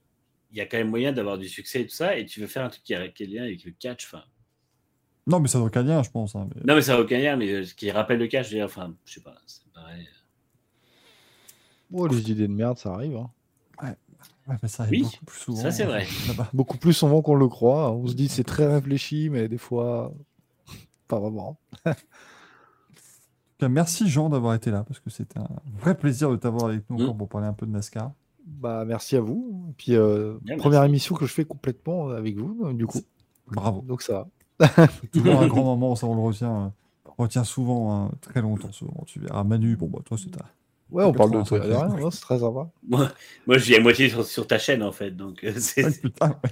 il 0.50 0.56
y 0.56 0.62
a 0.62 0.64
quand 0.64 0.78
même 0.78 0.88
moyen 0.88 1.12
d'avoir 1.12 1.36
du 1.36 1.50
succès 1.50 1.82
et 1.82 1.86
tout 1.86 1.94
ça, 1.94 2.16
et 2.16 2.24
tu 2.24 2.40
veux 2.40 2.46
faire 2.46 2.64
un 2.64 2.70
truc 2.70 2.82
qui 2.82 2.94
a, 2.94 3.06
qui 3.08 3.24
a 3.24 3.26
lien 3.26 3.42
avec 3.42 3.62
le 3.62 3.72
catch. 3.78 4.06
Enfin, 4.06 4.24
Non, 5.26 5.38
mais 5.38 5.48
ça 5.48 5.58
n'a 5.58 5.66
aucun 5.66 5.82
lien, 5.82 6.02
je 6.02 6.10
pense. 6.10 6.34
hein, 6.34 6.48
mais- 6.54 6.62
non, 6.64 6.76
mais 6.76 6.80
ça 6.80 6.94
n'a 6.94 7.00
aucun 7.02 7.18
lien, 7.18 7.36
mais 7.36 7.52
euh, 7.52 7.64
ce 7.66 7.74
qui 7.74 7.90
rappelle 7.90 8.20
le 8.20 8.26
catch, 8.26 8.46
je 8.46 8.52
veux 8.52 8.56
dire, 8.56 8.64
enfin, 8.64 8.94
je 9.04 9.12
sais 9.12 9.20
pas, 9.20 9.34
c'est 9.46 9.70
pareil. 9.74 10.08
Oh, 11.92 12.06
les 12.06 12.30
idées 12.30 12.48
de 12.48 12.52
merde, 12.52 12.78
ça 12.78 12.92
arrive. 12.94 13.16
hein. 13.16 13.30
Ouais, 14.46 14.56
mais 14.62 14.68
ça 14.68 14.82
arrive 14.82 15.04
Oui, 15.04 15.10
beaucoup 15.10 15.24
plus 15.24 15.38
souvent. 15.40 15.62
ça, 15.62 15.70
c'est 15.70 15.84
hein, 15.84 15.86
vrai. 15.86 16.06
là-bas. 16.28 16.50
Beaucoup 16.52 16.76
plus 16.78 16.92
souvent 16.92 17.22
qu'on 17.22 17.34
le 17.34 17.48
croit. 17.48 17.92
On 17.92 18.06
se 18.06 18.14
dit 18.14 18.28
c'est 18.28 18.44
très 18.44 18.66
réfléchi, 18.66 19.30
mais 19.30 19.48
des 19.48 19.56
fois, 19.58 20.12
pas 21.08 21.18
vraiment. 21.18 21.58
Merci 23.66 24.08
Jean 24.10 24.28
d'avoir 24.28 24.52
été 24.54 24.70
là, 24.70 24.84
parce 24.84 25.00
que 25.00 25.08
c'était 25.08 25.38
un 25.38 25.48
vrai 25.78 25.96
plaisir 25.96 26.30
de 26.30 26.36
t'avoir 26.36 26.66
avec 26.66 26.82
nous 26.90 26.98
Mm. 26.98 27.02
encore 27.02 27.16
pour 27.16 27.28
parler 27.30 27.46
un 27.46 27.54
peu 27.54 27.64
de 27.64 27.70
NASCAR. 27.70 28.12
Bah, 28.46 28.84
merci 28.86 29.16
à 29.16 29.22
vous. 29.22 29.68
Et 29.70 29.72
puis, 29.72 29.94
euh, 29.96 30.36
Bien, 30.42 30.58
première 30.58 30.80
merci. 30.80 30.90
émission 30.90 31.14
que 31.16 31.24
je 31.24 31.32
fais 31.32 31.46
complètement 31.46 32.10
avec 32.10 32.36
vous, 32.36 32.70
du 32.74 32.86
coup. 32.86 33.00
Bravo. 33.46 33.80
Donc 33.80 34.02
ça. 34.02 34.28
Toujours 35.12 35.40
un 35.40 35.46
grand 35.46 35.64
moment, 35.64 35.96
ça 35.96 36.06
on 36.06 36.14
le 36.14 36.20
retient, 36.20 36.64
euh, 36.66 36.68
on 37.16 37.22
retient 37.22 37.44
souvent, 37.44 37.94
hein, 38.04 38.10
très 38.20 38.42
longtemps 38.42 38.70
souvent. 38.72 39.02
Tu 39.06 39.18
verras 39.18 39.44
Manu, 39.44 39.76
bon 39.76 39.88
bah 39.88 40.00
toi 40.04 40.18
c'est 40.18 40.30
ta... 40.30 40.44
Ouais, 40.90 41.04
on 41.04 41.12
parle 41.12 41.32
de 41.32 41.42
tout. 41.42 41.56
85e. 41.56 41.60
rien, 41.62 41.88
ouais, 41.90 42.10
c'est 42.10 42.20
très 42.20 42.38
sympa. 42.38 42.70
Moi, 42.86 43.10
moi, 43.46 43.58
je 43.58 43.64
vis 43.64 43.76
à 43.76 43.80
moitié 43.80 44.08
sur, 44.08 44.24
sur 44.24 44.46
ta 44.46 44.58
chaîne, 44.58 44.82
en 44.82 44.92
fait, 44.92 45.10
donc 45.10 45.42
euh, 45.44 45.52
c'est. 45.56 45.84
Ah, 45.84 45.90
putain, 46.02 46.28
ouais. 46.28 46.50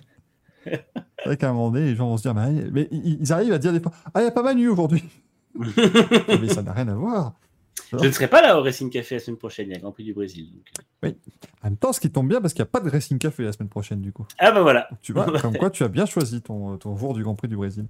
C'est 0.65 0.85
vrai 1.27 1.37
qu'à 1.37 1.51
un 1.51 1.53
moment 1.53 1.71
donné, 1.71 1.87
les 1.87 1.97
gens 1.97 2.09
vont 2.09 2.17
se 2.17 2.23
dire, 2.23 2.35
mais, 2.35 2.65
mais 2.71 2.89
ils 2.91 3.33
arrivent 3.33 3.53
à 3.53 3.59
dire 3.59 3.73
des 3.73 3.81
fois, 3.81 3.93
ah 4.15 4.21
il 4.21 4.23
n'y 4.23 4.29
a 4.29 4.33
pas 4.33 4.43
Manu 4.43 4.69
aujourd'hui. 4.69 5.05
mais 5.55 6.49
ça 6.49 6.63
n'a 6.63 6.73
rien 6.73 6.89
à 6.89 6.95
voir. 6.95 7.35
Je 7.93 8.07
ne 8.07 8.11
serai 8.11 8.29
pas 8.29 8.41
là 8.41 8.59
au 8.59 8.63
Racing 8.63 8.91
Café 8.91 9.17
la 9.17 9.21
semaine 9.21 9.37
prochaine, 9.37 9.67
il 9.69 9.71
y 9.71 9.75
a 9.75 9.77
le 9.77 9.83
Grand 9.83 9.93
Prix 9.93 10.05
du 10.05 10.15
Brésil. 10.15 10.51
donc, 10.51 10.65
euh. 11.05 11.13
En 11.63 11.69
même 11.69 11.77
temps, 11.77 11.93
ce 11.93 12.01
qui 12.01 12.11
tombe 12.11 12.29
bien 12.29 12.41
parce 12.41 12.55
qu'il 12.55 12.63
n'y 12.63 12.69
a 12.69 12.71
pas 12.71 12.81
de 12.81 12.89
Racing 12.89 13.19
Café 13.19 13.45
la 13.45 13.53
semaine 13.53 13.69
prochaine 13.69 14.01
du 14.01 14.13
coup. 14.13 14.27
Ah 14.39 14.51
bah 14.53 14.63
voilà. 14.63 14.89
Tu 15.03 15.13
vois, 15.13 15.27
comme 15.41 15.57
quoi 15.57 15.71
tu 15.71 15.83
as 15.83 15.89
bien 15.89 16.07
choisi 16.07 16.41
ton, 16.41 16.79
ton 16.79 16.97
jour 16.97 17.15
du 17.15 17.23
Grand 17.23 17.35
Prix 17.35 17.49
du 17.49 17.57
Brésil. 17.57 17.87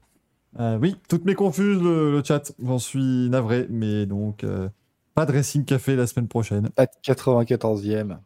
Euh, 0.58 0.78
oui, 0.80 0.96
toutes 1.08 1.24
mes 1.24 1.34
confuses 1.34 1.80
le, 1.80 2.12
le 2.12 2.22
chat, 2.24 2.52
j'en 2.62 2.78
suis 2.78 3.28
navré, 3.30 3.66
mais 3.70 4.06
donc 4.06 4.44
euh, 4.44 4.68
pas 5.14 5.26
de 5.26 5.32
Racing 5.32 5.64
Café 5.64 5.96
la 5.96 6.06
semaine 6.06 6.28
prochaine. 6.28 6.70
Pas 6.70 6.86
de 6.86 6.92
94e. 7.04 8.18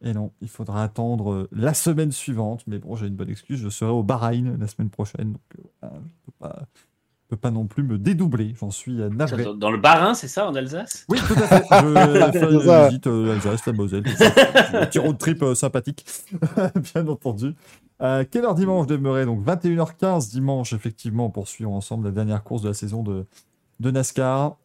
Et 0.00 0.12
non, 0.12 0.30
il 0.40 0.48
faudra 0.48 0.84
attendre 0.84 1.32
euh, 1.32 1.48
la 1.52 1.74
semaine 1.74 2.12
suivante. 2.12 2.62
Mais 2.66 2.78
bon, 2.78 2.94
j'ai 2.94 3.06
une 3.06 3.16
bonne 3.16 3.30
excuse, 3.30 3.60
je 3.60 3.68
serai 3.68 3.90
au 3.90 4.02
Bahreïn 4.02 4.56
la 4.58 4.66
semaine 4.68 4.90
prochaine. 4.90 5.32
Donc, 5.32 5.42
euh, 5.84 5.88
je 5.92 5.96
ne 5.96 6.00
peux 6.26 6.32
pas, 6.38 6.66
je 7.28 7.36
peux 7.36 7.40
pas 7.40 7.50
non 7.50 7.66
plus 7.66 7.82
me 7.82 7.98
dédoubler. 7.98 8.54
J'en 8.58 8.70
suis 8.70 9.02
euh, 9.02 9.10
navré. 9.10 9.44
Dans, 9.54 9.70
le 9.70 9.76
Bas-Rhin, 9.76 10.14
c'est 10.14 10.28
ça, 10.28 10.48
en 10.48 10.54
Alsace? 10.54 11.04
Oui, 11.10 11.18
tout 11.18 11.34
à 11.34 11.46
fait. 11.46 11.62
Je 11.70 11.86
vais 12.32 12.32
faire 12.32 12.50
une 12.50 12.86
visite 12.86 13.06
euh, 13.06 13.26
l'Alsace, 13.26 13.66
la 13.66 13.72
Moselle. 13.74 14.04
Un 14.72 14.86
petit 14.86 14.98
road 14.98 15.18
trip 15.18 15.42
euh, 15.42 15.54
sympathique, 15.54 16.06
bien 16.94 17.06
entendu. 17.06 17.54
Euh, 18.00 18.24
quelle 18.30 18.46
heure 18.46 18.54
dimanche 18.54 18.86
demeurait? 18.86 19.26
Donc 19.26 19.44
21h15 19.44 20.30
dimanche, 20.30 20.72
effectivement, 20.72 21.26
on 21.26 21.30
poursuit 21.30 21.66
ensemble 21.66 22.06
la 22.06 22.12
dernière 22.12 22.42
course 22.42 22.62
de 22.62 22.68
la 22.68 22.74
saison 22.74 23.02
de, 23.02 23.26
de 23.80 23.90
NASCAR. 23.90 24.56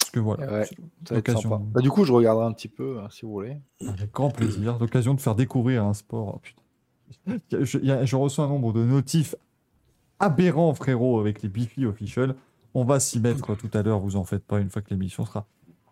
Parce 0.00 0.10
que 0.10 0.20
voilà, 0.20 0.50
Ouais. 0.52 0.68
l'occasion. 1.10 1.40
sympa. 1.50 1.60
Bah, 1.62 1.80
du 1.80 1.90
coup, 1.90 2.04
je 2.04 2.12
regarderai 2.12 2.46
un 2.46 2.52
petit 2.52 2.68
peu, 2.68 2.98
hein, 3.00 3.08
si 3.10 3.24
vous 3.24 3.32
voulez. 3.32 3.60
Avec 3.86 4.10
grand 4.12 4.30
plaisir. 4.30 4.76
L'occasion 4.78 5.14
de 5.14 5.20
faire 5.20 5.34
découvrir 5.36 5.84
un 5.84 5.94
sport. 5.94 6.34
Oh, 6.36 6.38
putain. 6.40 7.64
Je, 7.64 7.78
il 7.78 7.84
y 7.86 7.92
a- 7.92 8.04
je 8.04 8.16
reçois 8.16 8.44
un 8.44 8.48
nombre 8.48 8.72
de 8.72 8.82
notifs 8.84 9.34
aberrants, 10.18 10.74
frérot, 10.74 11.20
avec 11.20 11.42
les 11.42 11.48
Bifi 11.48 11.86
Official. 11.86 12.34
On 12.74 12.84
va 12.84 13.00
s'y 13.00 13.20
mettre 13.20 13.54
tout 13.56 13.70
à 13.74 13.82
l'heure, 13.82 13.98
vous 14.00 14.16
en 14.16 14.24
faites 14.24 14.44
pas, 14.44 14.60
une 14.60 14.70
fois 14.70 14.80
que 14.82 14.90
l'émission 14.90 15.24
sera 15.24 15.46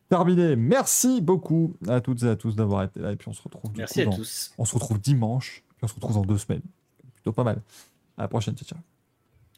terminée. 0.08 0.56
Merci 0.56 1.20
beaucoup 1.20 1.74
à 1.88 2.00
toutes 2.00 2.22
et 2.22 2.28
à 2.28 2.36
tous 2.36 2.56
d'avoir 2.56 2.82
été 2.84 3.00
là. 3.00 3.12
Et 3.12 3.16
puis 3.16 3.28
on 3.28 3.32
se 3.32 3.42
retrouve 3.42 3.70
Merci 3.76 3.94
coup 3.94 4.00
à 4.00 4.04
dans- 4.10 4.16
tous. 4.16 4.52
On 4.58 4.64
se 4.64 4.74
retrouve 4.74 5.00
dimanche. 5.00 5.64
Puis 5.76 5.84
on 5.84 5.88
se 5.88 5.94
retrouve 5.94 6.14
dans 6.14 6.22
deux 6.22 6.38
semaines. 6.38 6.62
Plutôt 7.14 7.32
pas 7.32 7.44
mal. 7.44 7.60
À 8.16 8.22
la 8.22 8.28
prochaine, 8.28 8.54
ciao. 8.56 8.66
ciao. 8.66 8.78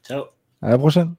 Ciao. 0.03 0.25
À 0.63 0.71
la 0.71 0.79
prochaine. 0.79 1.15